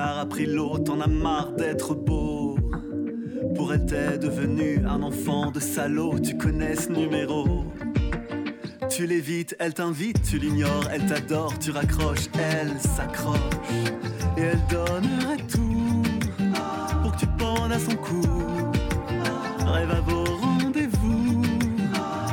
regard 0.03 0.19
a 0.19 0.25
pris 0.25 0.45
l'eau, 0.45 0.77
t'en 0.79 0.99
as 1.01 1.07
marre 1.07 1.53
d'être 1.53 1.93
beau. 1.93 2.57
Pour 3.55 3.73
elle, 3.73 3.85
t'es 3.85 4.17
devenu 4.17 4.81
un 4.85 5.01
enfant 5.01 5.51
de 5.51 5.59
salaud, 5.59 6.19
tu 6.19 6.37
connais 6.37 6.75
ce 6.75 6.89
numéro. 6.89 7.65
Tu 8.89 9.05
l'évites, 9.07 9.55
elle 9.59 9.73
t'invite, 9.73 10.21
tu 10.23 10.37
l'ignores, 10.37 10.87
elle 10.91 11.05
t'adore, 11.05 11.57
tu 11.59 11.71
raccroches, 11.71 12.27
elle 12.33 12.79
s'accroche. 12.79 13.39
Et 14.37 14.41
elle 14.41 14.61
donnerait 14.69 15.43
tout 15.47 16.03
pour 17.01 17.11
que 17.13 17.19
tu 17.19 17.27
pendes 17.37 17.71
à 17.71 17.79
son 17.79 17.95
cou. 17.95 18.21
Rêve 19.65 19.91
à 19.91 20.01
vos 20.01 20.23
rendez-vous, 20.25 21.41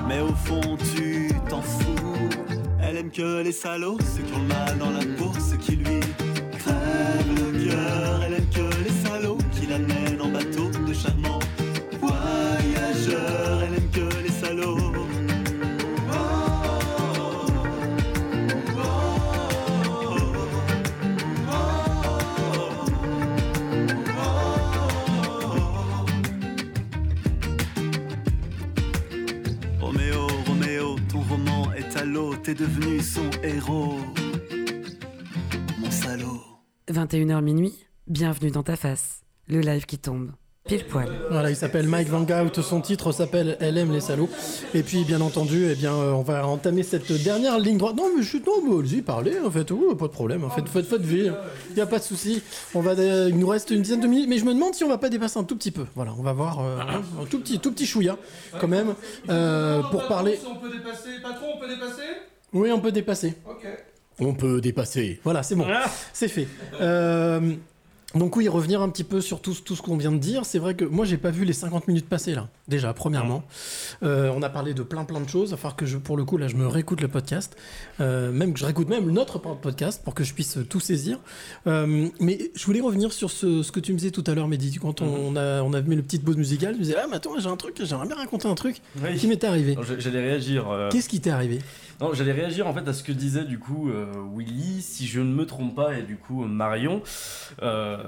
mais 0.08 0.20
au 0.20 0.34
fond 0.34 0.76
tu 0.94 1.30
t'en 1.48 1.62
fous. 1.62 2.28
Elle 2.82 2.96
aime 2.96 3.10
que 3.10 3.42
les 3.42 3.52
salauds, 3.52 3.98
ceux 4.00 4.22
qui 4.22 4.34
ont 4.34 4.42
le 4.42 4.48
mal 4.48 4.78
dans 4.78 4.90
la 4.90 5.04
peau, 5.16 5.32
ceux 5.38 5.56
qui 5.56 5.76
lui 5.76 6.00
crèvent 6.58 7.52
le 7.54 7.59
t'es 32.50 32.64
devenu 32.64 33.00
son 33.00 33.30
héros. 33.42 33.94
Mon 35.78 35.90
salaud. 35.90 36.40
21h 36.90 37.42
minuit, 37.42 37.86
bienvenue 38.08 38.50
dans 38.50 38.62
ta 38.62 38.76
face. 38.76 39.20
Le 39.46 39.60
live 39.60 39.86
qui 39.86 39.98
tombe. 39.98 40.32
Pile 40.64 40.84
poil. 40.84 41.08
Voilà, 41.30 41.50
il 41.50 41.56
s'appelle 41.56 41.86
Mike 41.86 42.08
Vangout, 42.08 42.60
son 42.60 42.80
titre 42.80 43.12
s'appelle 43.12 43.56
Elle 43.60 43.78
aime 43.78 43.92
les 43.92 44.00
salauds. 44.00 44.28
Et 44.74 44.82
puis, 44.82 45.04
bien 45.04 45.20
entendu, 45.20 45.68
eh 45.70 45.74
bien, 45.74 45.94
euh, 45.94 46.12
on 46.12 46.22
va 46.22 46.46
entamer 46.46 46.82
cette 46.82 47.10
dernière 47.12 47.58
ligne 47.58 47.78
droite. 47.78 47.96
Non, 47.96 48.10
mais 48.16 48.22
je 48.22 48.28
suis 48.28 48.42
non, 48.44 48.78
allez-y, 48.78 49.02
parlez, 49.02 49.38
en 49.38 49.50
fait, 49.50 49.70
oh, 49.70 49.94
pas 49.94 50.06
de 50.06 50.12
problème, 50.12 50.44
en 50.44 50.50
fait, 50.50 50.68
faites 50.68 50.88
votre 50.88 51.04
vie, 51.04 51.30
il 51.70 51.74
n'y 51.76 51.80
a 51.80 51.86
pas 51.86 51.98
de 51.98 52.04
souci. 52.04 52.42
On 52.74 52.80
va, 52.80 52.92
euh, 52.92 53.28
il 53.30 53.38
nous 53.38 53.46
reste 53.46 53.70
une 53.70 53.82
dizaine 53.82 54.00
de 54.00 54.06
minutes, 54.06 54.28
mais 54.28 54.38
je 54.38 54.44
me 54.44 54.52
demande 54.52 54.74
si 54.74 54.84
on 54.84 54.88
va 54.88 54.98
pas 54.98 55.08
dépasser 55.08 55.38
un 55.38 55.44
tout 55.44 55.56
petit 55.56 55.70
peu. 55.70 55.86
Voilà, 55.94 56.12
on 56.18 56.22
va 56.22 56.32
voir 56.32 56.60
euh, 56.60 56.78
un 57.22 57.24
tout 57.26 57.38
petit, 57.38 57.58
tout 57.58 57.72
petit 57.72 57.86
chouïa, 57.86 58.18
quand 58.60 58.68
même, 58.68 58.94
euh, 59.28 59.82
pour 59.90 60.06
parler. 60.08 60.38
On 60.48 60.56
peut 60.56 60.70
dépasser. 60.70 61.20
Patron, 61.22 61.46
on 61.56 61.60
peut 61.60 61.68
dépasser? 61.68 62.02
Oui, 62.52 62.70
on 62.72 62.80
peut 62.80 62.92
dépasser. 62.92 63.34
Ok. 63.48 63.66
On 64.18 64.34
peut 64.34 64.60
dépasser. 64.60 65.20
Voilà, 65.24 65.42
c'est 65.42 65.54
bon. 65.54 65.66
C'est 66.12 66.28
fait. 66.28 66.46
Euh, 66.80 67.52
donc 68.14 68.34
oui, 68.36 68.48
revenir 68.48 68.82
un 68.82 68.88
petit 68.90 69.04
peu 69.04 69.20
sur 69.20 69.40
tout, 69.40 69.54
tout 69.64 69.76
ce 69.76 69.82
qu'on 69.82 69.96
vient 69.96 70.10
de 70.12 70.18
dire. 70.18 70.44
C'est 70.44 70.58
vrai 70.58 70.74
que 70.74 70.84
moi, 70.84 71.06
j'ai 71.06 71.16
pas 71.16 71.30
vu 71.30 71.44
les 71.44 71.52
50 71.52 71.86
minutes 71.88 72.08
passer 72.08 72.34
là. 72.34 72.48
Déjà, 72.68 72.92
premièrement. 72.92 73.44
Euh, 74.02 74.30
on 74.36 74.42
a 74.42 74.50
parlé 74.50 74.74
de 74.74 74.82
plein 74.82 75.04
plein 75.04 75.20
de 75.20 75.28
choses. 75.28 75.54
Enfin 75.54 75.72
que 75.74 75.86
je, 75.86 75.96
pour 75.96 76.16
le 76.18 76.24
coup, 76.24 76.36
là, 76.36 76.48
je 76.48 76.56
me 76.56 76.66
réécoute 76.66 77.00
le 77.00 77.08
podcast. 77.08 77.56
Euh, 78.00 78.30
même 78.32 78.52
que 78.52 78.58
je 78.58 78.64
réécoute 78.66 78.88
même 78.90 79.08
notre 79.10 79.38
podcast 79.38 80.02
pour 80.04 80.14
que 80.14 80.22
je 80.24 80.34
puisse 80.34 80.58
tout 80.68 80.80
saisir. 80.80 81.18
Euh, 81.66 82.08
mais 82.18 82.50
je 82.54 82.66
voulais 82.66 82.80
revenir 82.80 83.12
sur 83.12 83.30
ce, 83.30 83.62
ce 83.62 83.72
que 83.72 83.80
tu 83.80 83.92
me 83.92 83.96
disais 83.98 84.10
tout 84.10 84.24
à 84.26 84.34
l'heure, 84.34 84.48
Mehdi. 84.48 84.76
Quand 84.78 85.00
on, 85.02 85.34
a, 85.36 85.62
on 85.62 85.72
a 85.72 85.80
mis 85.80 85.96
le 85.96 86.02
petite 86.02 86.24
pause 86.24 86.36
musicale, 86.36 86.74
je 86.74 86.78
me 86.78 86.84
disais, 86.84 86.96
ah, 87.02 87.06
mais 87.08 87.16
attends, 87.16 87.38
j'ai 87.38 87.48
un 87.48 87.56
truc, 87.56 87.80
j'aimerais 87.82 88.06
bien 88.08 88.16
raconter 88.16 88.48
un 88.48 88.54
truc 88.56 88.82
Oui. 89.02 89.16
qui 89.16 89.28
m'était 89.28 89.46
arrivé. 89.46 89.78
J'allais 89.98 90.20
réagir. 90.20 90.68
euh, 90.68 90.90
Qu'est-ce 90.90 91.08
qui 91.08 91.20
t'est 91.20 91.30
arrivé? 91.30 91.60
Non, 92.00 92.14
j'allais 92.14 92.32
réagir 92.32 92.66
en 92.66 92.72
fait 92.74 92.86
à 92.88 92.92
ce 92.92 93.02
que 93.02 93.12
disait 93.12 93.44
du 93.44 93.58
coup 93.58 93.90
euh, 93.90 94.06
Willy, 94.34 94.80
si 94.80 95.06
je 95.06 95.20
ne 95.20 95.32
me 95.32 95.44
trompe 95.44 95.74
pas, 95.74 95.98
et 95.98 96.02
du 96.02 96.16
coup 96.16 96.44
Marion. 96.46 97.02
Euh, 97.62 97.98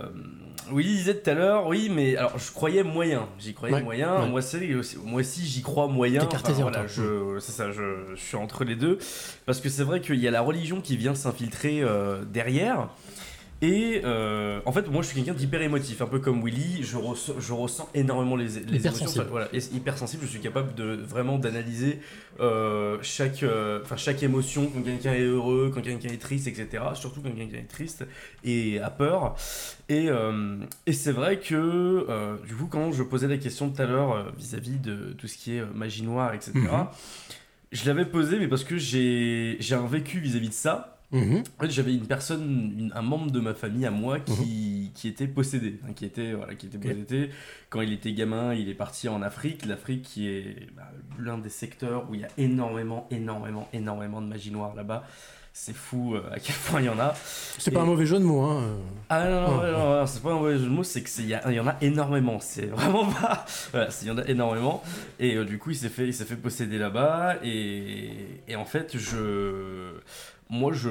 Willy 0.73 0.95
disait 0.97 1.17
tout 1.21 1.29
à 1.29 1.35
l'heure, 1.35 1.67
oui, 1.67 1.91
mais 1.95 2.17
alors 2.17 2.39
je 2.39 2.51
croyais 2.53 2.83
moyen, 2.85 3.29
j'y 3.39 3.53
croyais 3.53 3.75
Ouais, 3.75 3.83
moyen. 3.83 4.21
ouais. 4.23 4.29
Moi, 4.29 4.39
aussi, 4.39 4.97
moi 5.05 5.21
aussi, 5.21 5.45
j'y 5.45 5.61
crois 5.63 5.89
moyen. 5.89 6.25
Cartésien, 6.25 6.63
voilà, 6.63 6.87
je, 6.87 7.39
c'est 7.41 7.53
ça, 7.53 7.71
je, 7.73 7.83
je 8.15 8.21
suis 8.21 8.37
entre 8.37 8.65
les 8.65 8.77
deux, 8.77 8.99
parce 9.45 9.61
que 9.61 9.69
c'est 9.69 9.83
vrai 9.85 10.01
qu'il 10.01 10.21
y 10.21 10.29
a 10.29 10.31
la 10.31 10.41
religion 10.41 10.81
qui 10.81 10.97
vient 10.97 11.15
s'infiltrer 11.15 11.83
euh, 11.83 12.23
derrière. 12.25 12.89
Et 13.65 14.01
euh, 14.05 14.59
en 14.67 14.73
fait, 14.73 14.89
moi 14.91 15.03
je 15.03 15.07
suis 15.07 15.17
quelqu'un 15.17 15.35
d'hyper 15.39 15.63
émotif, 15.63 16.03
un 16.03 16.07
peu 16.07 16.19
comme 16.19 16.43
Willy. 16.45 16.83
Je, 16.83 16.97
ressens- 16.97 17.39
je 17.39 17.53
ressens 17.53 17.89
énormément 17.95 18.35
les, 18.35 18.47
les 18.47 18.57
émotions. 18.59 18.77
Hypersensible. 18.77 19.21
Enfin, 19.23 19.31
voilà, 19.31 19.49
et 19.53 19.59
hypersensible, 19.59 20.23
je 20.25 20.31
suis 20.31 20.41
capable 20.41 20.75
de 20.75 20.85
vraiment 20.97 21.39
d'analyser 21.39 22.01
euh, 22.41 22.99
chaque, 23.03 23.45
euh, 23.45 23.79
enfin 23.85 23.97
chaque 23.97 24.21
émotion 24.25 24.67
quand 24.75 24.83
quelqu'un 24.83 25.13
est 25.13 25.23
heureux, 25.23 25.71
quand 25.73 25.81
quelqu'un 25.81 26.09
est 26.09 26.21
triste, 26.21 26.49
etc. 26.49 26.83
Surtout 26.95 27.21
quand 27.23 27.31
quelqu'un 27.31 27.59
est 27.59 27.69
triste 27.71 28.05
et 28.45 28.81
a 28.81 28.91
peur. 28.91 29.37
Et, 29.89 30.09
et 30.87 30.93
c'est 30.93 31.13
vrai 31.13 31.39
que 31.39 32.07
du 32.47 32.55
coup, 32.57 32.67
quand 32.67 32.91
je 32.93 33.03
posais 33.05 33.29
la 33.29 33.37
question 33.37 33.71
tout 33.71 33.81
à 33.81 33.87
l'heure 33.87 34.33
vis-à-vis 34.37 34.79
de 34.79 35.15
tout 35.17 35.29
ce 35.29 35.37
qui 35.37 35.57
est 35.57 35.63
magie 35.75 36.03
noire, 36.03 36.35
etc. 36.35 36.51
Mhm. 36.55 36.87
Je 37.71 37.87
l'avais 37.87 38.07
posé, 38.07 38.39
mais 38.39 38.49
parce 38.49 38.65
que 38.65 38.77
j'ai 38.77 39.57
j'ai 39.61 39.75
un 39.77 39.87
vécu 39.87 40.19
vis-à-vis 40.19 40.49
de 40.49 40.55
ça. 40.55 40.99
Mhm. 41.13 41.43
En 41.59 41.63
fait, 41.65 41.71
j'avais 41.71 41.95
une 41.95 42.07
personne, 42.07 42.75
une- 42.79 42.93
un 42.95 43.03
membre 43.03 43.31
de 43.31 43.39
ma 43.41 43.55
famille 43.55 43.85
à 43.87 43.91
moi 43.91 44.19
qui, 44.21 44.91
qui 44.95 45.09
était 45.09 45.27
possédé, 45.27 45.79
hein, 45.87 45.93
qui 45.95 46.05
était 46.07 46.33
voilà, 46.33 46.55
qui 46.55 46.67
était 46.67 46.79
possédé. 46.79 47.31
Quand 47.71 47.81
il 47.83 47.93
était 47.93 48.13
gamin, 48.13 48.55
il 48.55 48.69
est 48.69 48.75
parti 48.75 49.09
en 49.09 49.21
Afrique. 49.23 49.67
L'Afrique 49.67 50.03
qui 50.03 50.29
est 50.29 50.69
bah, 50.77 50.91
l'un 51.19 51.39
des 51.39 51.51
secteurs 51.51 52.07
où 52.11 52.15
il 52.15 52.23
y 52.23 52.25
a 52.25 52.29
énormément, 52.39 53.07
énormément, 53.11 53.69
énormément 53.73 54.21
de 54.23 54.27
magie 54.27 54.51
noire 54.51 54.75
là-bas. 54.75 55.05
C'est 55.55 55.75
fou 55.77 56.15
euh, 56.15 56.23
à 56.33 56.39
quel 56.41 56.57
point 56.57 56.81
il 56.81 56.87
y 56.87 56.89
en 56.89 56.99
a. 56.99 57.13
C'est 57.59 57.71
Et- 57.71 57.75
pas 57.75 57.83
un 57.83 57.85
mauvais 57.85 58.07
jeu 58.07 58.19
de 58.19 58.25
mots. 58.25 58.41
Hein. 58.41 58.79
ah 59.11 59.29
non, 59.29 59.41
non, 59.43 59.59
Ouais. 59.61 59.71
non, 59.71 60.01
non, 60.01 60.07
c'est 60.07 60.23
pas 60.23 60.31
un 60.31 60.37
mauvais 60.39 60.57
jeu 60.57 60.65
de 60.65 60.71
mots, 60.71 60.83
c'est 60.83 61.03
qu'il 61.03 61.27
y, 61.27 61.35
a- 61.35 61.53
y 61.53 61.61
en 61.61 61.67
a 61.67 61.77
énormément. 61.83 62.39
C'est 62.41 62.65
vraiment 62.69 63.05
pas. 63.13 63.45
Voilà, 63.71 63.89
il 64.01 64.09
y 64.09 64.11
en 64.11 64.17
a 64.17 64.25
énormément. 64.25 64.83
Et 65.21 65.37
euh, 65.37 65.45
du 65.45 65.59
coup, 65.59 65.69
il 65.69 65.77
s'est 65.77 65.91
fait, 65.91 66.07
il 66.07 66.15
fait 66.15 66.37
posséder 66.37 66.79
là-bas. 66.79 67.37
Et, 67.45 68.13
et 68.49 68.57
en 68.57 68.65
fait, 68.65 68.97
je. 68.97 69.91
Moi, 70.53 70.73
je. 70.73 70.91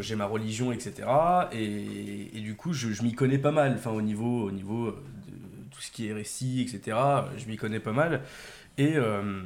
J'ai 0.00 0.14
ma 0.14 0.26
religion, 0.26 0.70
etc. 0.70 1.08
Et, 1.50 2.38
et 2.38 2.40
du 2.40 2.54
coup, 2.54 2.72
je, 2.72 2.92
je 2.92 3.02
m'y 3.02 3.14
connais 3.14 3.38
pas 3.38 3.50
mal. 3.50 3.74
Enfin, 3.76 3.90
au 3.90 4.00
niveau, 4.00 4.44
au 4.44 4.52
niveau 4.52 4.86
euh, 4.86 5.02
de 5.26 5.74
tout 5.74 5.80
ce 5.80 5.90
qui 5.90 6.06
est 6.06 6.12
récit, 6.12 6.60
etc. 6.60 6.96
Je 7.36 7.46
m'y 7.46 7.56
connais 7.56 7.80
pas 7.80 7.90
mal. 7.92 8.22
Et, 8.78 8.92
euh, 8.94 9.42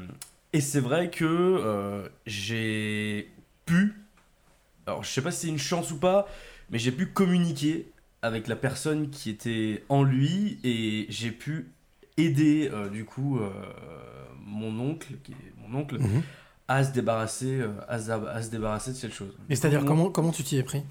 et 0.52 0.60
c'est 0.60 0.80
vrai 0.80 1.08
que 1.08 1.24
euh, 1.24 2.06
j'ai 2.26 3.30
pu 3.64 3.94
alors 4.86 5.04
je 5.04 5.08
sais 5.10 5.22
pas 5.22 5.30
si 5.30 5.46
c'est 5.46 5.48
une 5.48 5.58
chance 5.58 5.90
ou 5.90 5.96
pas, 5.98 6.28
mais 6.70 6.78
j'ai 6.78 6.92
pu 6.92 7.06
communiquer 7.06 7.86
avec 8.20 8.46
la 8.46 8.56
personne 8.56 9.08
qui 9.08 9.30
était 9.30 9.84
en 9.88 10.02
lui 10.02 10.58
et 10.64 11.06
j'ai 11.08 11.30
pu 11.30 11.68
aider 12.18 12.70
du 12.92 13.04
coup 13.04 13.40
mon 14.44 14.78
oncle, 14.80 15.14
qui 15.22 15.32
est 15.32 15.54
mon 15.68 15.78
oncle, 15.78 15.98
Mhm. 15.98 16.22
À 16.70 16.84
se 16.84 16.92
débarrasser, 16.92 17.60
euh, 17.60 17.68
à, 17.88 17.98
se, 17.98 18.10
à 18.10 18.42
se 18.42 18.50
débarrasser 18.50 18.92
de 18.92 18.96
cette 18.96 19.12
chose. 19.12 19.34
Mais 19.48 19.56
c'est-à-dire, 19.56 19.84
comment, 19.84 20.10
comment 20.10 20.30
tu 20.30 20.44
t'y 20.44 20.56
es 20.56 20.62
pris? 20.62 20.82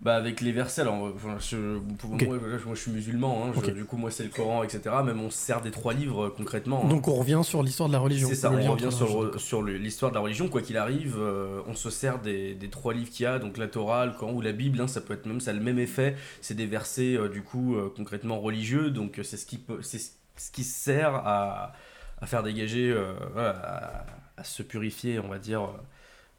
Bah 0.00 0.16
avec 0.16 0.40
les 0.40 0.50
versets, 0.50 0.80
alors 0.80 1.06
euh, 1.06 1.12
enfin, 1.14 1.36
je- 1.38 1.78
pour 1.98 2.10
moi, 2.10 2.36
je 2.74 2.74
suis 2.74 2.90
musulman, 2.90 3.44
hein, 3.46 3.52
je- 3.54 3.70
du 3.70 3.84
coup 3.84 3.96
moi 3.96 4.10
c'est 4.10 4.24
le 4.24 4.30
Coran, 4.30 4.64
etc. 4.64 4.80
Même 5.04 5.20
on 5.20 5.30
se 5.30 5.38
sert 5.38 5.60
des 5.60 5.70
trois 5.70 5.94
livres 5.94 6.24
euh, 6.24 6.34
concrètement. 6.36 6.82
hein. 6.84 6.88
Donc 6.88 7.06
on 7.06 7.14
revient 7.14 7.40
sur 7.44 7.62
l'histoire 7.62 7.88
de 7.88 7.92
la 7.92 8.00
religion. 8.00 8.28
C'est 8.28 8.34
ça, 8.34 8.50
on 8.50 8.56
revient 8.72 8.90
sur, 8.90 9.40
sur 9.40 9.62
l'histoire 9.62 10.10
de 10.10 10.16
la 10.16 10.22
religion. 10.22 10.48
Quoi 10.48 10.60
qu'il 10.60 10.76
arrive, 10.76 11.14
euh, 11.20 11.60
on 11.68 11.74
se 11.76 11.88
sert 11.88 12.18
des, 12.20 12.56
des 12.56 12.68
trois 12.68 12.94
livres 12.94 13.10
qu'il 13.10 13.22
y 13.22 13.26
a, 13.28 13.38
donc 13.38 13.58
la 13.58 13.68
Torah, 13.68 14.06
le 14.06 14.12
Coran 14.12 14.32
ou 14.32 14.40
la 14.40 14.50
Bible. 14.50 14.80
hein, 14.80 14.88
ça 14.88 15.00
peut 15.00 15.14
être 15.14 15.26
même, 15.26 15.38
ça 15.40 15.52
a 15.52 15.54
le 15.54 15.60
même 15.60 15.78
effet. 15.78 16.16
C'est 16.40 16.54
des 16.56 16.66
versets 16.66 17.14
euh, 17.16 17.28
du 17.28 17.42
coup 17.42 17.76
euh, 17.76 17.88
concrètement 17.96 18.40
religieux, 18.40 18.90
donc 18.90 19.20
c'est 19.22 19.36
ce 19.36 19.46
qui 19.46 19.58
peut, 19.58 19.82
c'est 19.82 20.00
ce 20.00 20.50
qui 20.50 20.64
sert 20.64 21.14
à, 21.14 21.74
à 22.20 22.26
faire 22.26 22.42
dégager, 22.42 22.90
euh, 22.90 23.12
voilà, 23.34 23.50
à, 23.50 24.04
à 24.42 24.44
se 24.44 24.62
purifier, 24.64 25.20
on 25.20 25.28
va 25.28 25.38
dire, 25.38 25.62
euh, 25.62 25.72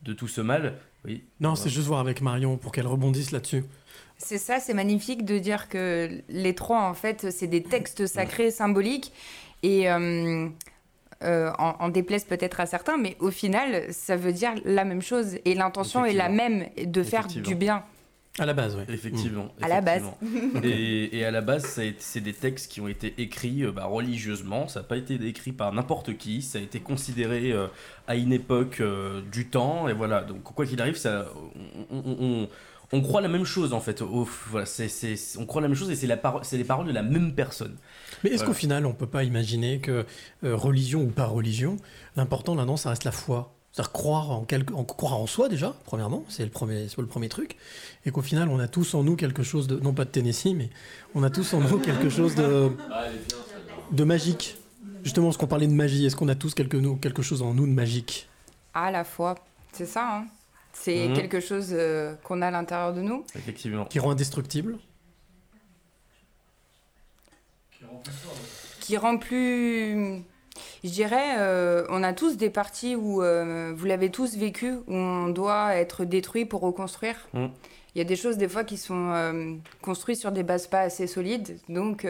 de 0.01 0.11
tout 0.13 0.27
ce 0.27 0.41
mal. 0.41 0.75
Oui. 1.05 1.23
Non, 1.39 1.55
c'est 1.55 1.69
juste 1.69 1.87
voir 1.87 2.01
avec 2.01 2.21
Marion 2.21 2.57
pour 2.57 2.73
qu'elle 2.73 2.87
rebondisse 2.87 3.31
là-dessus. 3.31 3.63
C'est 4.17 4.37
ça, 4.37 4.59
c'est 4.59 4.73
magnifique 4.73 5.25
de 5.25 5.37
dire 5.39 5.69
que 5.69 6.21
les 6.29 6.53
trois, 6.53 6.81
en 6.81 6.93
fait, 6.93 7.31
c'est 7.31 7.47
des 7.47 7.63
textes 7.63 8.05
sacrés, 8.05 8.51
symboliques, 8.51 9.11
et 9.63 9.89
euh, 9.89 10.47
euh, 11.23 11.51
en, 11.57 11.75
en 11.79 11.89
déplaise 11.89 12.25
peut-être 12.25 12.59
à 12.59 12.65
certains, 12.65 12.97
mais 12.97 13.15
au 13.19 13.31
final, 13.31 13.85
ça 13.93 14.17
veut 14.17 14.33
dire 14.33 14.53
la 14.65 14.83
même 14.83 15.01
chose, 15.01 15.37
et 15.45 15.55
l'intention 15.55 16.05
est 16.05 16.13
la 16.13 16.29
même, 16.29 16.67
de 16.85 17.03
faire 17.03 17.27
du 17.27 17.55
bien. 17.55 17.83
À 18.39 18.47
la 18.47 18.53
base, 18.55 18.75
oui. 18.75 18.83
Effectivement. 18.91 19.49
À 19.61 19.67
la 19.67 19.81
base. 19.81 20.01
et, 20.63 21.17
et 21.19 21.23
à 21.25 21.29
la 21.29 21.41
base, 21.41 21.65
c'est 21.99 22.19
des 22.21 22.33
textes 22.33 22.71
qui 22.71 22.81
ont 22.81 22.87
été 22.87 23.13
écrits 23.21 23.63
euh, 23.63 23.71
bah, 23.71 23.85
religieusement. 23.85 24.67
Ça 24.67 24.79
n'a 24.79 24.85
pas 24.87 24.97
été 24.97 25.13
écrit 25.27 25.51
par 25.51 25.71
n'importe 25.71 26.17
qui. 26.17 26.41
Ça 26.41 26.57
a 26.57 26.61
été 26.61 26.79
considéré 26.79 27.51
euh, 27.51 27.67
à 28.07 28.15
une 28.15 28.33
époque 28.33 28.77
euh, 28.81 29.21
du 29.31 29.47
temps. 29.49 29.87
Et 29.87 29.93
voilà. 29.93 30.23
Donc, 30.23 30.41
quoi 30.43 30.65
qu'il 30.65 30.81
arrive, 30.81 30.95
ça, 30.97 31.27
on, 31.91 31.97
on- 31.97 32.17
on- 32.19 32.49
on 32.91 33.01
croit 33.01 33.21
la 33.21 33.27
même 33.27 33.45
chose 33.45 33.73
en 33.73 33.79
fait. 33.79 34.01
Voilà, 34.03 34.65
on 35.39 35.45
croit 35.47 35.61
la 35.63 35.67
même 35.67 35.75
chose 35.77 35.89
et 35.89 35.95
c'est, 35.95 36.05
paro- 36.15 36.41
les 36.57 36.63
paroles 36.63 36.85
de 36.87 36.91
la 36.91 37.01
même 37.01 37.33
personne. 37.33 37.75
Mais 38.23 38.29
est-ce 38.29 38.37
Voilà. 38.39 38.47
qu'au 38.53 38.59
final, 38.59 38.85
on 38.85 38.93
peut 38.93 39.07
pas 39.07 39.23
imaginer 39.23 39.79
que 39.79 40.05
euh, 40.43 40.55
religion 40.55 41.01
ou 41.01 41.07
pas 41.09 41.25
religion, 41.25 41.77
l'important 42.15 42.53
là-dedans, 42.53 42.77
ça 42.77 42.89
reste 42.91 43.03
la 43.03 43.11
foi? 43.11 43.55
C'est-à-dire 43.73 43.91
croire 43.91 44.29
en, 44.29 44.43
quelque, 44.43 44.71
en, 44.73 44.83
croire 44.83 45.15
en 45.17 45.25
soi 45.25 45.49
déjà, 45.49 45.75
premièrement, 45.85 46.23
c'est 46.29 46.43
le 46.43 46.51
premier, 46.51 46.87
c'est 46.87 46.99
le 47.01 47.07
premier 47.07 47.27
truc, 47.27 47.57
et 48.05 48.11
qu'au 48.11 48.21
final, 48.21 48.47
on 48.49 48.59
a 48.59 48.67
tous 48.67 48.93
en 48.93 49.01
nous 49.03 49.15
quelque 49.15 49.41
chose 49.41 49.65
de, 49.65 49.79
non 49.79 49.93
pas 49.93 50.05
de 50.05 50.11
Tennessee, 50.11 50.53
mais 50.55 50.69
on 51.15 51.23
a 51.23 51.31
tous 51.31 51.53
en 51.55 51.59
nous 51.59 51.79
quelque 51.79 52.07
chose 52.09 52.35
de, 52.35 52.69
de 53.91 54.03
magique. 54.03 54.57
Justement, 55.03 55.31
ce 55.31 55.39
qu'on 55.39 55.47
parlait 55.47 55.65
de 55.67 55.73
magie, 55.73 56.05
est-ce 56.05 56.15
qu'on 56.15 56.29
a 56.29 56.35
tous 56.35 56.53
quelque, 56.53 56.77
nous- 56.77 56.97
quelque 56.97 57.23
chose 57.23 57.41
en 57.41 57.55
nous 57.55 57.65
de 57.65 57.71
magique? 57.71 58.29
À 58.75 58.91
la 58.91 59.03
fois, 59.03 59.35
c'est 59.71 59.87
ça, 59.87 60.17
hein. 60.17 60.25
C'est 60.71 61.07
Mhm. 61.09 61.15
quelque 61.15 61.39
chose 61.39 61.67
euh, 61.71 62.13
qu'on 62.23 62.41
a 62.43 62.47
à 62.47 62.51
l'intérieur 62.51 62.93
de 62.93 63.01
nous. 63.01 63.23
Effectivement. 63.35 63.85
Qui 63.85 63.99
rend 63.99 64.11
indestructible 64.11 64.77
qui 68.79 68.97
rend 68.97 69.17
plus. 69.17 70.23
Je 70.83 70.89
dirais, 70.89 71.35
euh, 71.37 71.85
on 71.89 72.03
a 72.03 72.13
tous 72.13 72.37
des 72.37 72.49
parties 72.49 72.95
où, 72.95 73.21
euh, 73.21 73.73
vous 73.75 73.85
l'avez 73.85 74.09
tous 74.09 74.35
vécu, 74.35 74.73
où 74.87 74.93
on 74.95 75.29
doit 75.29 75.75
être 75.75 76.05
détruit 76.05 76.45
pour 76.45 76.61
reconstruire. 76.61 77.15
Mm. 77.33 77.47
Il 77.95 77.99
y 77.99 78.01
a 78.01 78.05
des 78.05 78.15
choses 78.15 78.37
des 78.37 78.47
fois 78.47 78.63
qui 78.63 78.77
sont 78.77 79.11
euh, 79.11 79.53
construites 79.81 80.19
sur 80.19 80.31
des 80.31 80.41
bases 80.41 80.65
pas 80.65 80.81
assez 80.81 81.05
solides, 81.05 81.59
donc 81.69 82.07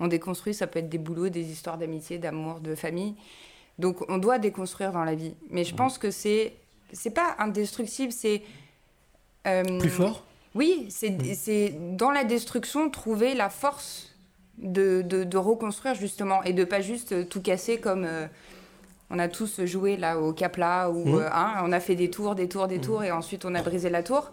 on 0.00 0.08
déconstruit, 0.08 0.54
ça 0.54 0.66
peut 0.66 0.80
être 0.80 0.88
des 0.88 0.98
boulots, 0.98 1.28
des 1.28 1.52
histoires 1.52 1.78
d'amitié, 1.78 2.18
d'amour, 2.18 2.58
de 2.60 2.74
famille. 2.74 3.14
Donc 3.78 4.04
on 4.08 4.18
doit 4.18 4.38
déconstruire 4.38 4.92
dans 4.92 5.04
la 5.04 5.14
vie. 5.14 5.34
Mais 5.50 5.64
je 5.64 5.74
pense 5.74 5.98
que 5.98 6.10
c'est 6.10 6.54
c'est 6.92 7.14
pas 7.14 7.36
indestructible, 7.38 8.12
c'est 8.12 8.42
Plus 9.44 9.88
fort? 9.88 10.24
Oui, 10.56 10.86
c'est 10.90 11.16
c'est 11.34 11.74
dans 11.96 12.10
la 12.10 12.24
destruction 12.24 12.90
trouver 12.90 13.34
la 13.34 13.50
force 13.50 14.09
de, 14.60 15.02
de, 15.02 15.24
de 15.24 15.36
reconstruire 15.36 15.94
justement 15.94 16.42
et 16.44 16.52
de 16.52 16.64
pas 16.64 16.80
juste 16.80 17.12
euh, 17.12 17.24
tout 17.24 17.40
casser 17.42 17.78
comme 17.78 18.04
euh, 18.04 18.26
on 19.10 19.18
a 19.18 19.26
tous 19.28 19.64
joué 19.64 19.96
là 19.96 20.18
au 20.18 20.32
Capla 20.32 20.90
où 20.90 21.04
Mhm. 21.06 21.14
euh, 21.18 21.28
hein, 21.32 21.54
on 21.64 21.72
a 21.72 21.80
fait 21.80 21.96
des 21.96 22.10
tours, 22.10 22.34
des 22.34 22.48
tours, 22.48 22.68
des 22.68 22.78
tours 22.80 23.02
et 23.02 23.10
ensuite 23.10 23.44
on 23.44 23.54
a 23.54 23.62
brisé 23.62 23.90
la 23.90 24.02
tour 24.02 24.30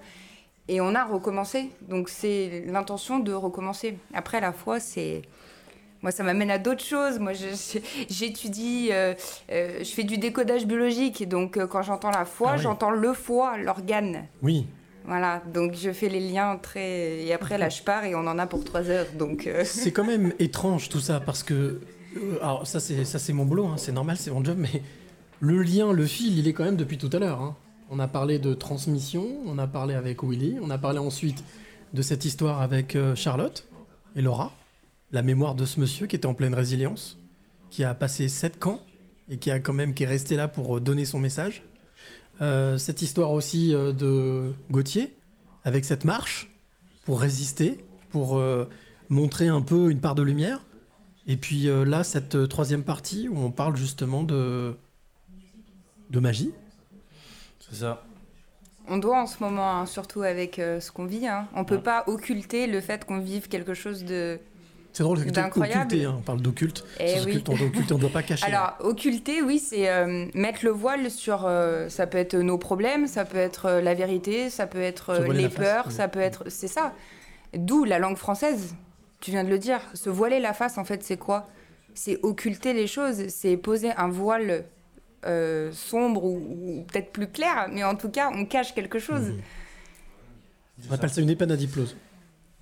et 0.68 0.82
on 0.82 0.94
a 0.96 1.04
recommencé. 1.06 1.70
Donc 1.88 2.10
c'est 2.10 2.64
l'intention 2.68 3.20
de 3.20 3.34
recommencer. 3.34 3.98
Après 4.14 4.40
la 4.42 4.52
foi, 4.52 4.80
c'est 4.80 5.22
moi, 6.04 6.12
ça 6.12 6.22
m'amène 6.24 6.52
à 6.52 6.60
d'autres 6.60 6.84
choses. 6.84 7.18
Moi, 7.18 7.32
j'étudie, 8.08 8.90
euh, 8.92 9.16
euh, 9.52 9.80
je 9.80 9.92
fais 9.92 10.04
du 10.04 10.20
décodage 10.20 10.66
biologique. 10.68 11.28
Donc, 11.28 11.58
euh, 11.58 11.66
quand 11.66 11.82
j'entends 11.82 12.12
la 12.12 12.24
foi, 12.26 12.52
Ah 12.52 12.56
oui. 12.58 12.62
j'entends 12.62 12.92
le 12.92 13.14
foie, 13.14 13.58
l'organe. 13.58 14.26
Oui. 14.44 14.68
Voilà, 15.08 15.42
donc 15.54 15.74
je 15.74 15.92
fais 15.94 16.10
les 16.10 16.20
liens 16.20 16.58
très. 16.62 17.24
Et 17.24 17.34
après, 17.34 17.58
là, 17.58 17.70
je 17.70 17.82
pars 17.82 18.04
et 18.04 18.14
on 18.14 18.20
en 18.28 18.38
a 18.38 18.46
pour 18.46 18.64
trois 18.64 18.90
heures. 18.90 19.08
Donc. 19.18 19.48
euh, 19.48 19.64
C'est 19.66 19.92
quand 19.92 20.04
même 20.06 20.34
étrange 20.40 20.90
tout 20.90 21.00
ça 21.00 21.20
parce 21.22 21.44
que 21.44 21.80
euh, 22.18 22.38
alors 22.42 22.68
ça 22.68 22.80
c'est 22.80 23.06
ça 23.06 23.18
c'est 23.20 23.34
mon 23.34 23.46
boulot, 23.46 23.68
hein, 23.68 23.76
c'est 23.78 23.92
normal, 23.92 24.18
c'est 24.18 24.32
mon 24.32 24.44
job, 24.44 24.58
mais 24.60 24.82
le 25.40 25.62
lien, 25.64 25.92
le 25.94 26.06
fil, 26.06 26.38
il 26.38 26.48
est 26.48 26.54
quand 26.54 26.66
même 26.66 26.76
depuis 26.76 26.98
tout 26.98 27.10
à 27.14 27.20
l'heure. 27.20 27.42
hein. 27.42 27.56
On 27.90 28.00
a 28.00 28.08
parlé 28.08 28.38
de 28.38 28.54
transmission, 28.54 29.26
on 29.46 29.58
a 29.60 29.68
parlé 29.68 29.94
avec 29.96 30.22
Willy, 30.24 30.58
on 30.62 30.70
a 30.70 30.78
parlé 30.78 31.00
ensuite 31.00 31.42
de 31.94 32.02
cette 32.02 32.26
histoire 32.26 32.62
avec 32.62 32.98
euh, 32.98 33.16
Charlotte 33.16 33.66
et 34.18 34.22
Laura, 34.22 34.52
la 35.14 35.22
mémoire 35.22 35.56
de 35.56 35.64
ce 35.64 35.80
monsieur 35.80 36.06
qui 36.06 36.18
était 36.18 36.26
en 36.26 36.34
pleine 36.34 36.54
résilience, 36.54 37.18
qui 37.70 37.86
a 37.86 37.94
passé 37.94 38.28
sept 38.28 38.60
camps 38.60 38.82
et 39.30 39.38
qui 39.38 39.52
a 39.52 39.60
quand 39.60 39.72
même 39.74 39.94
qui 39.94 40.04
est 40.04 40.08
resté 40.08 40.36
là 40.36 40.50
pour 40.50 40.82
donner 40.82 41.06
son 41.06 41.20
message. 41.20 41.64
Euh, 42.42 42.78
cette 42.78 43.02
histoire 43.02 43.32
aussi 43.32 43.74
euh, 43.74 43.92
de 43.94 44.54
Gauthier 44.70 45.16
avec 45.64 45.86
cette 45.86 46.06
marche 46.06 46.50
pour 47.06 47.20
résister, 47.20 47.84
pour 48.10 48.38
euh, 48.38 48.70
montrer 49.10 49.48
un 49.48 49.62
peu 49.62 49.90
une 49.90 50.00
part 50.00 50.16
de 50.16 50.24
lumière. 50.24 50.64
Et 51.26 51.36
puis 51.36 51.68
euh, 51.68 51.84
là, 51.84 52.04
cette 52.04 52.48
troisième 52.48 52.84
partie 52.84 53.28
où 53.28 53.38
on 53.40 53.52
parle 53.52 53.76
justement 53.76 54.24
de, 54.24 54.76
de 56.10 56.20
magie. 56.20 56.54
C'est 57.60 57.78
ça. 57.78 58.04
On 58.88 58.98
doit 58.98 59.22
en 59.22 59.28
ce 59.28 59.44
moment, 59.44 59.80
hein, 59.80 59.86
surtout 59.86 60.22
avec 60.22 60.60
euh, 60.60 60.80
ce 60.80 60.92
qu'on 60.92 61.06
vit, 61.06 61.28
hein, 61.28 61.48
on 61.54 61.66
peut 61.66 61.82
pas 61.82 62.06
occulter 62.08 62.68
le 62.68 62.80
fait 62.80 63.04
qu'on 63.06 63.20
vive 63.20 63.50
quelque 63.50 63.74
chose 63.74 64.06
de. 64.06 64.40
C'est 64.94 65.04
drôle, 65.04 65.20
c'est 65.20 65.38
occulté, 65.38 66.06
hein, 66.06 66.16
on 66.18 66.22
parle 66.22 66.42
d'occulte. 66.42 66.84
Eh 67.00 67.20
oui. 67.26 67.44
on 67.48 67.94
on 67.94 67.98
doit 68.00 68.10
pas 68.10 68.24
cacher. 68.24 68.46
Alors, 68.48 68.78
occulter, 68.80 69.44
oui, 69.44 69.60
c'est 69.60 69.90
euh, 69.90 70.26
mettre 70.34 70.66
le 70.66 70.72
voile 70.72 71.12
sur. 71.12 71.46
euh, 71.46 71.88
ça 71.88 72.08
peut 72.08 72.18
être 72.18 72.36
nos 72.36 72.58
problèmes, 72.58 73.06
ça 73.06 73.24
peut 73.24 73.38
être 73.38 73.66
euh, 73.68 73.82
la 73.82 73.94
vérité, 73.94 74.50
ça 74.50 74.66
peut 74.66 74.82
être 74.82 75.16
les 75.32 75.50
face, 75.50 75.54
peurs, 75.54 75.86
oui. 75.90 75.94
ça 75.94 76.08
peut 76.08 76.20
être. 76.20 76.46
C'est 76.50 76.68
ça. 76.68 76.94
D'où 77.54 77.84
la 77.84 78.00
langue 78.00 78.18
française. 78.18 78.76
Tu 79.20 79.30
viens 79.32 79.44
de 79.44 79.50
le 79.50 79.60
dire. 79.60 79.82
Se 79.94 80.10
voiler 80.10 80.40
la 80.40 80.54
face, 80.54 80.80
en 80.80 80.84
fait, 80.84 81.04
c'est 81.04 81.18
quoi? 81.18 81.48
C'est 81.94 82.20
occulter 82.24 82.74
les 82.74 82.88
choses. 82.88 83.28
C'est 83.28 83.56
poser 83.56 83.92
un 83.98 84.08
voile 84.10 84.66
sombre 85.74 86.24
ou, 86.24 86.38
ou 86.38 86.86
peut-être 86.92 87.12
plus 87.12 87.28
clair, 87.28 87.68
mais 87.72 87.84
en 87.84 87.96
tout 87.96 88.10
cas, 88.10 88.32
on 88.34 88.46
cache 88.46 88.74
quelque 88.74 88.98
chose. 88.98 89.34
On 90.90 90.94
appelle 90.94 91.10
ça 91.10 91.22
une 91.22 91.30
épanadiplose. 91.30 91.98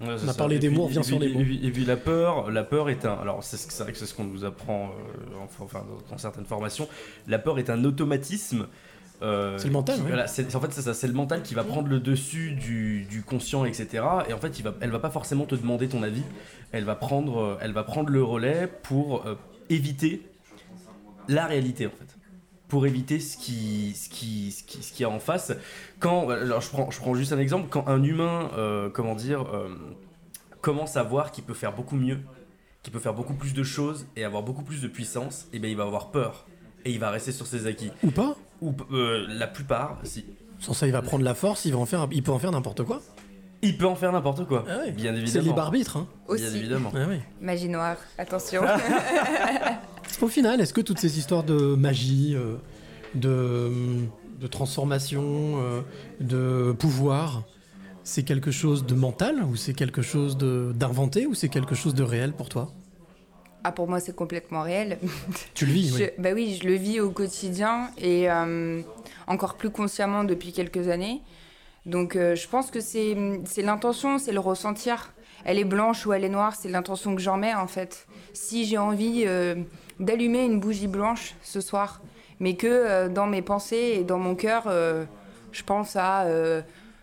Ouais, 0.01 0.07
on 0.09 0.13
a 0.13 0.17
ça. 0.17 0.33
parlé 0.33 0.57
Et 0.57 0.59
des 0.59 0.67
puis- 0.67 0.75
mots, 0.77 0.83
on 0.83 0.87
revient 0.87 1.03
sur 1.03 1.19
les 1.19 1.29
mots. 1.33 1.39
Et 1.39 1.43
puis, 1.43 1.65
et 1.65 1.71
puis 1.71 1.85
la 1.85 1.95
peur, 1.95 2.51
la 2.51 2.63
peur 2.65 2.89
est 2.89 3.05
un. 3.05 3.13
Alors 3.13 3.43
c'est 3.43 3.55
ce- 3.57 3.69
c'est 3.71 3.83
vrai 3.83 3.93
que 3.93 3.97
c'est 3.97 4.05
ce 4.05 4.13
qu'on 4.13 4.25
nous 4.25 4.43
apprend 4.43 4.89
euh, 4.89 5.43
enfin, 5.43 5.63
enfin, 5.63 5.85
dans, 5.87 6.11
dans 6.11 6.17
certaines 6.17 6.45
formations. 6.45 6.87
La 7.27 7.39
peur 7.39 7.59
est 7.59 7.69
un 7.69 7.83
automatisme 7.85 8.67
euh, 9.21 9.57
C'est 9.57 9.67
le 9.67 9.73
mental, 9.73 9.95
qui- 9.95 10.01
voilà, 10.01 10.27
c'est- 10.27 10.53
en 10.53 10.59
fait, 10.59 10.73
c'est 10.73 10.81
ça, 10.81 10.93
c'est 10.93 11.07
le 11.07 11.13
mental 11.13 11.41
qui 11.41 11.53
va 11.55 11.63
prendre 11.63 11.87
le 11.87 12.01
dessus 12.01 12.51
du, 12.51 13.05
du 13.05 13.23
conscient, 13.23 13.63
etc. 13.63 14.03
Et 14.27 14.33
en 14.33 14.37
fait, 14.39 14.59
il 14.59 14.63
va, 14.63 14.73
elle 14.81 14.89
va 14.91 14.99
pas 14.99 15.09
forcément 15.09 15.45
te 15.45 15.55
demander 15.55 15.87
ton 15.87 16.03
avis. 16.03 16.23
Elle 16.73 16.83
va 16.83 16.95
prendre, 16.95 17.39
euh, 17.39 17.57
elle 17.61 17.71
va 17.71 17.83
prendre 17.85 18.09
le 18.09 18.21
relais 18.21 18.67
pour 18.83 19.25
euh, 19.25 19.35
éviter 19.69 20.21
la 21.29 21.45
réalité, 21.45 21.87
en 21.87 21.91
fait. 21.91 22.14
Pour 22.67 22.87
éviter 22.87 23.19
ce 23.19 23.37
qui, 23.37 23.93
ce 23.95 24.09
qui, 24.09 24.51
ce 24.51 24.63
qui, 24.63 24.81
ce 24.81 24.91
qu'il 24.91 25.03
y 25.03 25.05
a 25.05 25.09
en 25.09 25.19
face. 25.19 25.53
Quand, 25.99 26.29
alors 26.29 26.61
je 26.61 26.69
prends, 26.69 26.89
je 26.89 26.99
prends 26.99 27.13
juste 27.13 27.31
un 27.31 27.39
exemple. 27.39 27.67
Quand 27.69 27.87
un 27.87 28.03
humain, 28.03 28.49
euh, 28.57 28.89
comment 28.89 29.13
dire, 29.13 29.43
euh, 29.53 29.69
commence 30.61 30.97
à 30.97 31.03
voir 31.03 31.31
qu'il 31.31 31.43
peut 31.43 31.53
faire 31.53 31.73
beaucoup 31.73 31.95
mieux, 31.95 32.19
qu'il 32.81 32.91
peut 32.91 32.99
faire 32.99 33.13
beaucoup 33.13 33.35
plus 33.35 33.53
de 33.53 33.63
choses 33.63 34.07
et 34.15 34.23
avoir 34.23 34.41
beaucoup 34.41 34.63
plus 34.63 34.81
de 34.81 34.87
puissance, 34.87 35.47
et 35.53 35.59
bien 35.59 35.69
il 35.69 35.77
va 35.77 35.83
avoir 35.83 36.09
peur 36.09 36.47
et 36.85 36.91
il 36.91 36.99
va 36.99 37.09
rester 37.09 37.31
sur 37.31 37.47
ses 37.47 37.67
acquis. 37.67 37.91
Ou 38.03 38.11
pas 38.11 38.35
Ou 38.61 38.73
euh, 38.91 39.25
la 39.27 39.47
plupart, 39.47 39.97
si. 40.03 40.25
Sans 40.59 40.73
ça, 40.73 40.87
il 40.87 40.93
va 40.93 41.01
prendre 41.01 41.23
la 41.23 41.33
force, 41.33 41.65
il, 41.65 41.73
va 41.73 41.79
en 41.79 41.85
faire, 41.85 42.07
il 42.11 42.23
peut 42.23 42.31
en 42.31 42.39
faire 42.39 42.51
n'importe 42.51 42.83
quoi. 42.83 43.01
Il 43.61 43.77
peut 43.77 43.87
en 43.87 43.95
faire 43.95 44.11
n'importe 44.11 44.45
quoi. 44.45 44.63
Ah 44.69 44.77
ouais. 44.77 44.91
Bien 44.91 45.11
évidemment. 45.11 45.31
C'est 45.33 45.41
libre 45.41 45.59
arbitre. 45.59 45.97
Hein. 45.97 46.07
Bien 46.27 46.35
Aussi. 46.35 46.57
évidemment. 46.57 46.91
Ah 46.95 47.07
ouais. 47.07 47.21
Magie 47.41 47.67
noire, 47.67 47.97
attention. 48.17 48.61
Au 50.21 50.27
final, 50.27 50.61
est-ce 50.61 50.73
que 50.73 50.81
toutes 50.81 50.99
ces 50.99 51.17
histoires 51.19 51.43
de 51.43 51.75
magie, 51.75 52.35
euh, 52.35 52.55
de, 53.15 53.71
de 54.39 54.47
transformation, 54.47 55.23
euh, 55.23 55.81
de 56.19 56.71
pouvoir, 56.71 57.43
c'est 58.03 58.23
quelque 58.23 58.51
chose 58.51 58.85
de 58.85 58.95
mental 58.95 59.43
ou 59.43 59.55
c'est 59.55 59.73
quelque 59.73 60.01
chose 60.01 60.37
d'inventé 60.37 61.25
ou 61.25 61.33
c'est 61.33 61.49
quelque 61.49 61.75
chose 61.75 61.93
de 61.95 62.03
réel 62.03 62.33
pour 62.33 62.49
toi? 62.49 62.71
Ah, 63.63 63.71
pour 63.71 63.87
moi, 63.89 63.99
c'est 63.99 64.15
complètement 64.15 64.61
réel. 64.61 64.99
Tu 65.53 65.65
le 65.65 65.73
vis, 65.73 65.89
Je- 65.97 66.03
oui. 66.03 66.09
Bah 66.19 66.29
oui, 66.33 66.57
je 66.61 66.67
le 66.67 66.75
vis 66.75 66.99
au 66.99 67.09
quotidien 67.09 67.89
et 67.97 68.29
euh, 68.29 68.81
encore 69.27 69.55
plus 69.55 69.71
consciemment 69.71 70.23
depuis 70.23 70.51
quelques 70.53 70.87
années. 70.87 71.21
Donc, 71.85 72.15
euh, 72.15 72.35
je 72.35 72.47
pense 72.47 72.71
que 72.71 72.79
c'est 72.79 73.15
c'est 73.45 73.61
l'intention, 73.63 74.17
c'est 74.17 74.31
le 74.31 74.39
ressentir. 74.39 75.13
Elle 75.43 75.59
est 75.59 75.63
blanche 75.65 76.05
ou 76.07 76.13
elle 76.13 76.23
est 76.23 76.29
noire, 76.29 76.55
c'est 76.55 76.69
l'intention 76.69 77.15
que 77.15 77.21
j'en 77.21 77.37
mets 77.37 77.53
en 77.53 77.67
fait. 77.67 78.07
Si 78.33 78.65
j'ai 78.65 78.77
envie 78.79 79.23
euh, 79.27 79.55
d'allumer 79.99 80.45
une 80.45 80.59
bougie 80.59 80.87
blanche 80.87 81.35
ce 81.41 81.61
soir, 81.61 82.01
mais 82.39 82.55
que 82.55 82.67
euh, 82.67 83.09
dans 83.09 83.27
mes 83.27 83.41
pensées 83.41 83.97
et 83.99 84.03
dans 84.03 84.17
mon 84.17 84.35
cœur, 84.35 84.63
euh, 84.67 85.05
je 85.51 85.63
pense 85.63 85.95
à 85.95 86.23
euh, 86.23 86.61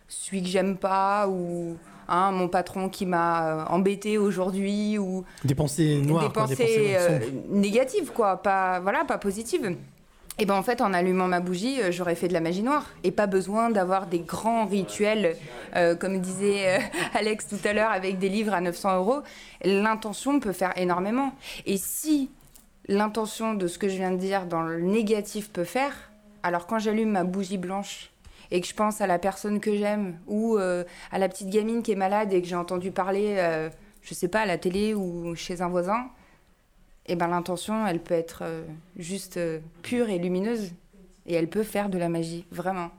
celui 0.08 0.42
que 0.42 0.48
j'aime 0.48 0.76
pas 0.76 1.28
ou 1.28 1.76
hein, 2.08 2.32
mon 2.32 2.48
patron 2.48 2.88
qui 2.88 3.06
m'a 3.06 3.66
embêté 3.70 4.18
aujourd'hui 4.18 4.98
ou 4.98 5.24
Des 5.44 5.54
pensées 5.54 6.00
noires, 6.00 6.28
des 6.28 6.32
quoi, 6.32 6.42
pensées, 6.42 6.56
des 6.56 6.94
pensées 6.94 7.32
négatives, 7.50 8.12
quoi, 8.12 8.42
pas, 8.42 8.80
voilà, 8.80 9.04
pas 9.04 9.18
positives. 9.18 9.76
Et 10.38 10.46
ben 10.46 10.54
en 10.54 10.62
fait, 10.62 10.80
en 10.80 10.94
allumant 10.94 11.28
ma 11.28 11.40
bougie, 11.40 11.78
j'aurais 11.90 12.14
fait 12.14 12.26
de 12.26 12.32
la 12.32 12.40
magie 12.40 12.62
noire. 12.62 12.86
Et 13.04 13.10
pas 13.10 13.26
besoin 13.26 13.70
d'avoir 13.70 14.06
des 14.06 14.20
grands 14.20 14.64
rituels, 14.64 15.36
euh, 15.76 15.94
comme 15.94 16.20
disait 16.20 16.78
euh, 16.78 16.80
Alex 17.14 17.46
tout 17.48 17.58
à 17.64 17.72
l'heure, 17.72 17.90
avec 17.90 18.18
des 18.18 18.30
livres 18.30 18.54
à 18.54 18.60
900 18.60 18.96
euros. 18.96 19.20
L'intention 19.62 20.40
peut 20.40 20.52
faire 20.52 20.72
énormément. 20.76 21.32
Et 21.66 21.76
si 21.76 22.30
l'intention 22.88 23.54
de 23.54 23.66
ce 23.66 23.78
que 23.78 23.88
je 23.88 23.96
viens 23.96 24.10
de 24.10 24.16
dire 24.16 24.46
dans 24.46 24.62
le 24.62 24.80
négatif 24.80 25.50
peut 25.50 25.64
faire, 25.64 26.12
alors 26.42 26.66
quand 26.66 26.78
j'allume 26.78 27.10
ma 27.10 27.24
bougie 27.24 27.58
blanche 27.58 28.10
et 28.50 28.60
que 28.60 28.66
je 28.66 28.74
pense 28.74 29.00
à 29.00 29.06
la 29.06 29.18
personne 29.18 29.60
que 29.60 29.76
j'aime 29.76 30.18
ou 30.26 30.58
euh, 30.58 30.84
à 31.10 31.18
la 31.18 31.28
petite 31.28 31.48
gamine 31.48 31.82
qui 31.82 31.92
est 31.92 31.96
malade 31.96 32.32
et 32.32 32.42
que 32.42 32.48
j'ai 32.48 32.56
entendu 32.56 32.90
parler, 32.90 33.36
euh, 33.38 33.70
je 34.02 34.14
sais 34.14 34.28
pas, 34.28 34.40
à 34.40 34.46
la 34.46 34.58
télé 34.58 34.94
ou 34.94 35.34
chez 35.36 35.62
un 35.62 35.68
voisin, 35.68 36.10
et 37.06 37.16
ben 37.16 37.28
l'intention, 37.28 37.86
elle 37.86 38.00
peut 38.00 38.14
être 38.14 38.42
euh, 38.42 38.62
juste 38.96 39.36
euh, 39.36 39.58
pure 39.82 40.08
et 40.08 40.18
lumineuse 40.18 40.72
et 41.26 41.34
elle 41.34 41.48
peut 41.48 41.64
faire 41.64 41.88
de 41.88 41.98
la 41.98 42.08
magie, 42.08 42.46
vraiment. 42.50 42.90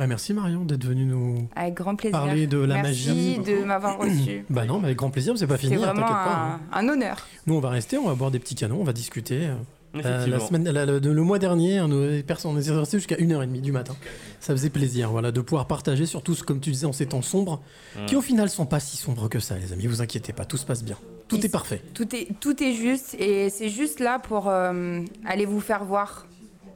Bah, 0.00 0.06
merci 0.06 0.32
Marion 0.32 0.64
d'être 0.64 0.82
venue 0.86 1.04
nous 1.04 1.46
Avec 1.54 1.74
grand 1.74 1.94
plaisir. 1.94 2.18
parler 2.18 2.46
de 2.46 2.56
la 2.56 2.80
Merci 2.82 3.08
magie. 3.36 3.38
de 3.40 3.64
m'avoir 3.64 3.98
reçu. 3.98 4.46
Bah 4.48 4.64
non, 4.64 4.78
mais 4.78 4.86
avec 4.86 4.96
grand 4.96 5.10
plaisir, 5.10 5.36
c'est 5.36 5.46
pas 5.46 5.58
fini, 5.58 5.74
hein, 5.74 5.78
vraiment 5.78 6.00
t'inquiète 6.00 6.16
pas. 6.16 6.36
hein. 6.54 6.60
un, 6.72 6.88
honneur. 6.88 7.26
Nous, 7.46 7.54
on 7.54 7.60
va 7.60 7.68
rester, 7.68 7.98
on 7.98 8.08
va 8.08 8.14
boire 8.14 8.30
des 8.30 8.38
petits 8.38 8.54
canons, 8.54 8.78
on 8.80 8.84
va 8.84 8.94
discuter. 8.94 9.50
Euh, 9.96 10.26
la 10.26 10.40
semaine, 10.40 10.64
la- 10.70 10.86
le, 10.86 11.00
le 11.00 11.22
mois 11.22 11.38
dernier, 11.38 11.86
nos 11.86 12.22
personnes, 12.22 12.52
on 12.52 12.58
est 12.58 12.70
resté 12.70 12.96
jusqu'à 12.96 13.16
1h30 13.16 13.60
du 13.60 13.72
matin. 13.72 13.94
Ça 14.40 14.54
faisait 14.54 14.70
plaisir 14.70 15.10
voilà, 15.10 15.32
de 15.32 15.40
pouvoir 15.42 15.66
partager, 15.66 16.06
surtout, 16.06 16.34
ce- 16.34 16.44
comme 16.44 16.60
tu 16.60 16.70
disais, 16.70 16.86
en 16.86 16.92
ces 16.92 17.04
temps 17.06 17.20
sombres, 17.22 17.60
Mm. 17.96 18.06
qui 18.06 18.16
au 18.16 18.22
final 18.22 18.48
sont 18.48 18.64
pas 18.64 18.80
si 18.80 18.96
sombres 18.96 19.28
que 19.28 19.38
ça, 19.40 19.58
les 19.58 19.74
amis. 19.74 19.86
Vous 19.86 20.00
inquiétez 20.00 20.32
pas, 20.32 20.46
tout 20.46 20.56
se 20.56 20.64
passe 20.64 20.82
bien. 20.82 20.96
Tout 21.28 21.44
est 21.44 21.48
parfait. 21.50 21.82
Tout 21.92 22.16
est, 22.16 22.28
tout 22.40 22.62
est 22.62 22.72
juste 22.72 23.14
et 23.18 23.50
c'est 23.50 23.68
juste 23.68 24.00
là 24.00 24.18
pour 24.18 24.48
euh, 24.48 25.00
aller 25.26 25.44
vous 25.44 25.60
faire 25.60 25.84
voir 25.84 26.26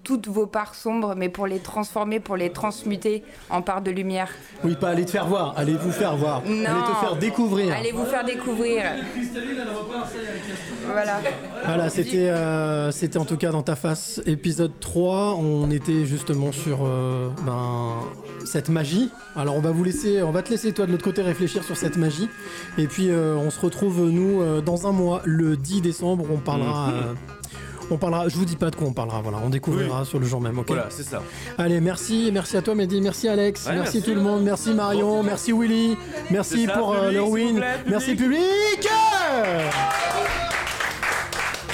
toutes 0.05 0.29
vos 0.29 0.47
parts 0.47 0.75
sombres, 0.75 1.15
mais 1.17 1.29
pour 1.29 1.47
les 1.47 1.59
transformer, 1.59 2.21
pour 2.21 2.37
les 2.37 2.51
transmuter 2.51 3.25
en 3.51 3.63
parts 3.63 3.83
de 3.83 3.91
lumière. 3.91 4.29
Oui, 4.63 4.77
pas 4.77 4.91
aller 4.91 5.05
te 5.05 5.11
faire 5.11 5.27
voir, 5.27 5.55
allez 5.57 5.75
vous 5.75 5.91
faire 5.91 6.17
voir, 6.17 6.43
allez 6.47 6.63
te 6.63 7.01
faire 7.01 7.17
découvrir. 7.17 7.75
Allez 7.75 7.93
vous 7.93 8.05
faire 8.05 8.25
découvrir. 8.25 8.83
Voilà. 10.87 11.21
Voilà, 11.65 11.89
c'était 11.89 12.29
euh, 12.29 12.91
c'était 12.91 13.19
en 13.19 13.25
tout 13.25 13.37
cas 13.37 13.51
dans 13.51 13.63
ta 13.63 13.77
face 13.77 14.21
épisode 14.27 14.73
3. 14.81 15.37
On 15.37 15.71
était 15.71 16.05
justement 16.05 16.53
sur 16.53 16.81
euh, 16.85 17.31
ben, 17.47 17.95
cette 18.45 18.69
magie. 18.69 19.11
Alors 19.35 19.57
on 19.57 19.61
va 19.61 19.71
vous 19.71 19.85
laisser, 19.85 20.23
on 20.23 20.31
va 20.31 20.43
te 20.43 20.51
laisser 20.51 20.73
toi 20.73 20.87
de 20.87 20.93
l'autre 20.93 21.05
côté 21.05 21.23
réfléchir 21.23 21.65
sur 21.65 21.77
cette 21.77 21.97
magie. 21.97 22.29
Et 22.77 22.87
puis 22.87 23.09
euh, 23.11 23.37
on 23.37 23.51
se 23.51 23.61
retrouve 23.61 24.11
nous 24.11 24.61
dans 24.61 24.87
un 24.87 24.93
mois, 24.93 25.23
le 25.25 25.57
10 25.57 25.81
décembre. 25.81 26.27
On 26.31 26.39
parlera. 26.39 26.93
On 27.91 27.99
parlera, 27.99 28.29
je 28.29 28.37
vous 28.37 28.45
dis 28.47 28.57
pas 28.57 28.71
de 28.71 28.77
quoi 28.77 28.87
on 28.89 28.93
parlera, 28.93 29.21
voilà, 29.21 29.39
on 29.45 29.51
découvrira 29.51 30.05
sur 30.05 30.19
le 30.19 30.27
jour 30.27 30.41
même, 30.41 30.59
ok 30.59 30.67
Voilà, 30.69 30.87
c'est 30.91 31.03
ça. 31.03 31.23
Allez, 31.59 31.81
merci, 31.81 32.31
merci 32.33 32.57
à 32.57 32.63
toi 32.63 32.75
Mehdi, 32.75 33.01
merci 33.01 33.29
Alex, 33.29 33.67
Ouais, 33.67 33.75
merci, 33.75 33.97
merci. 33.99 34.03
tout 34.11 34.15
le 34.15 34.23
monde, 34.23 34.43
merci 34.43 34.73
Marion, 34.73 35.23
merci 35.23 35.53
Willy, 35.53 35.97
merci 36.31 36.67
ça, 36.67 36.73
pour 36.79 36.93
euh, 36.95 37.11
public, 37.11 37.15
le 37.19 37.21
s'il 37.25 37.29
vous 37.29 37.33
win, 37.35 37.57
plaît, 37.57 37.73
public. 37.77 37.91
merci 37.91 38.15
public 38.15 38.89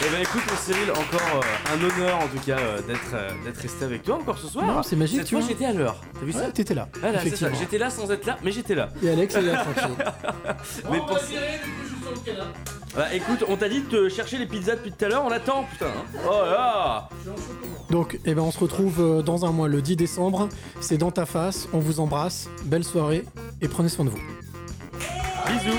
Eh 0.02 0.08
ben 0.10 0.22
écoute, 0.22 0.42
mon 0.50 0.56
Cyril, 0.56 0.90
encore 0.90 1.42
euh, 1.42 1.74
un 1.74 1.84
honneur 1.84 2.16
en 2.18 2.26
tout 2.26 2.44
cas 2.44 2.58
euh, 2.58 2.80
d'être 2.82 3.14
euh, 3.14 3.30
d'être 3.44 3.60
resté 3.60 3.84
avec 3.84 4.02
toi 4.02 4.16
encore 4.16 4.38
ce 4.38 4.48
soir. 4.48 4.64
Non, 4.66 4.82
c'est 4.82 4.96
magique, 4.96 5.18
Cette 5.18 5.26
tu 5.28 5.36
fois, 5.36 5.44
j'étais 5.46 5.66
à 5.66 5.72
l'heure. 5.72 5.96
T'as 6.18 6.24
vu 6.26 6.32
ça 6.32 6.38
Ouais, 6.40 6.50
t'étais 6.52 6.74
là, 6.74 6.88
Voilà, 7.00 7.18
c'est 7.20 7.24
ça. 7.24 7.26
effectivement. 7.26 7.58
J'étais 7.60 7.78
là 7.78 7.90
sans 7.90 8.10
être 8.10 8.26
là, 8.26 8.36
mais 8.42 8.50
j'étais 8.50 8.74
là. 8.74 8.88
Et 9.02 9.10
Alex 9.10 9.34
est 9.36 9.42
là 9.42 9.62
tranquille. 9.64 9.94
Mais 10.90 10.98
pour- 10.98 11.18
Bah 12.96 13.14
écoute, 13.14 13.44
on 13.48 13.56
t'a 13.56 13.68
dit 13.68 13.82
de 13.82 13.86
te 13.86 14.08
chercher 14.08 14.36
les 14.38 14.46
pizzas 14.46 14.74
depuis 14.74 14.90
tout 14.90 15.04
à 15.04 15.08
l'heure, 15.08 15.24
on 15.24 15.30
attend, 15.30 15.64
putain. 15.70 15.92
Oh 16.26 16.44
là 16.44 16.50
là 16.50 17.08
Donc, 17.88 18.18
eh 18.24 18.34
ben, 18.34 18.42
on 18.42 18.50
se 18.50 18.58
retrouve 18.58 19.00
euh, 19.00 19.22
dans 19.22 19.44
un 19.44 19.52
mois, 19.52 19.68
le 19.68 19.80
10 19.80 19.94
décembre. 19.96 20.48
C'est 20.80 20.98
dans 20.98 21.12
ta 21.12 21.24
face. 21.24 21.68
On 21.72 21.78
vous 21.78 22.00
embrasse. 22.00 22.48
Belle 22.64 22.84
soirée 22.84 23.24
et 23.60 23.68
prenez 23.68 23.88
soin 23.88 24.04
de 24.04 24.10
vous. 24.10 24.20
Bisous. 25.46 25.78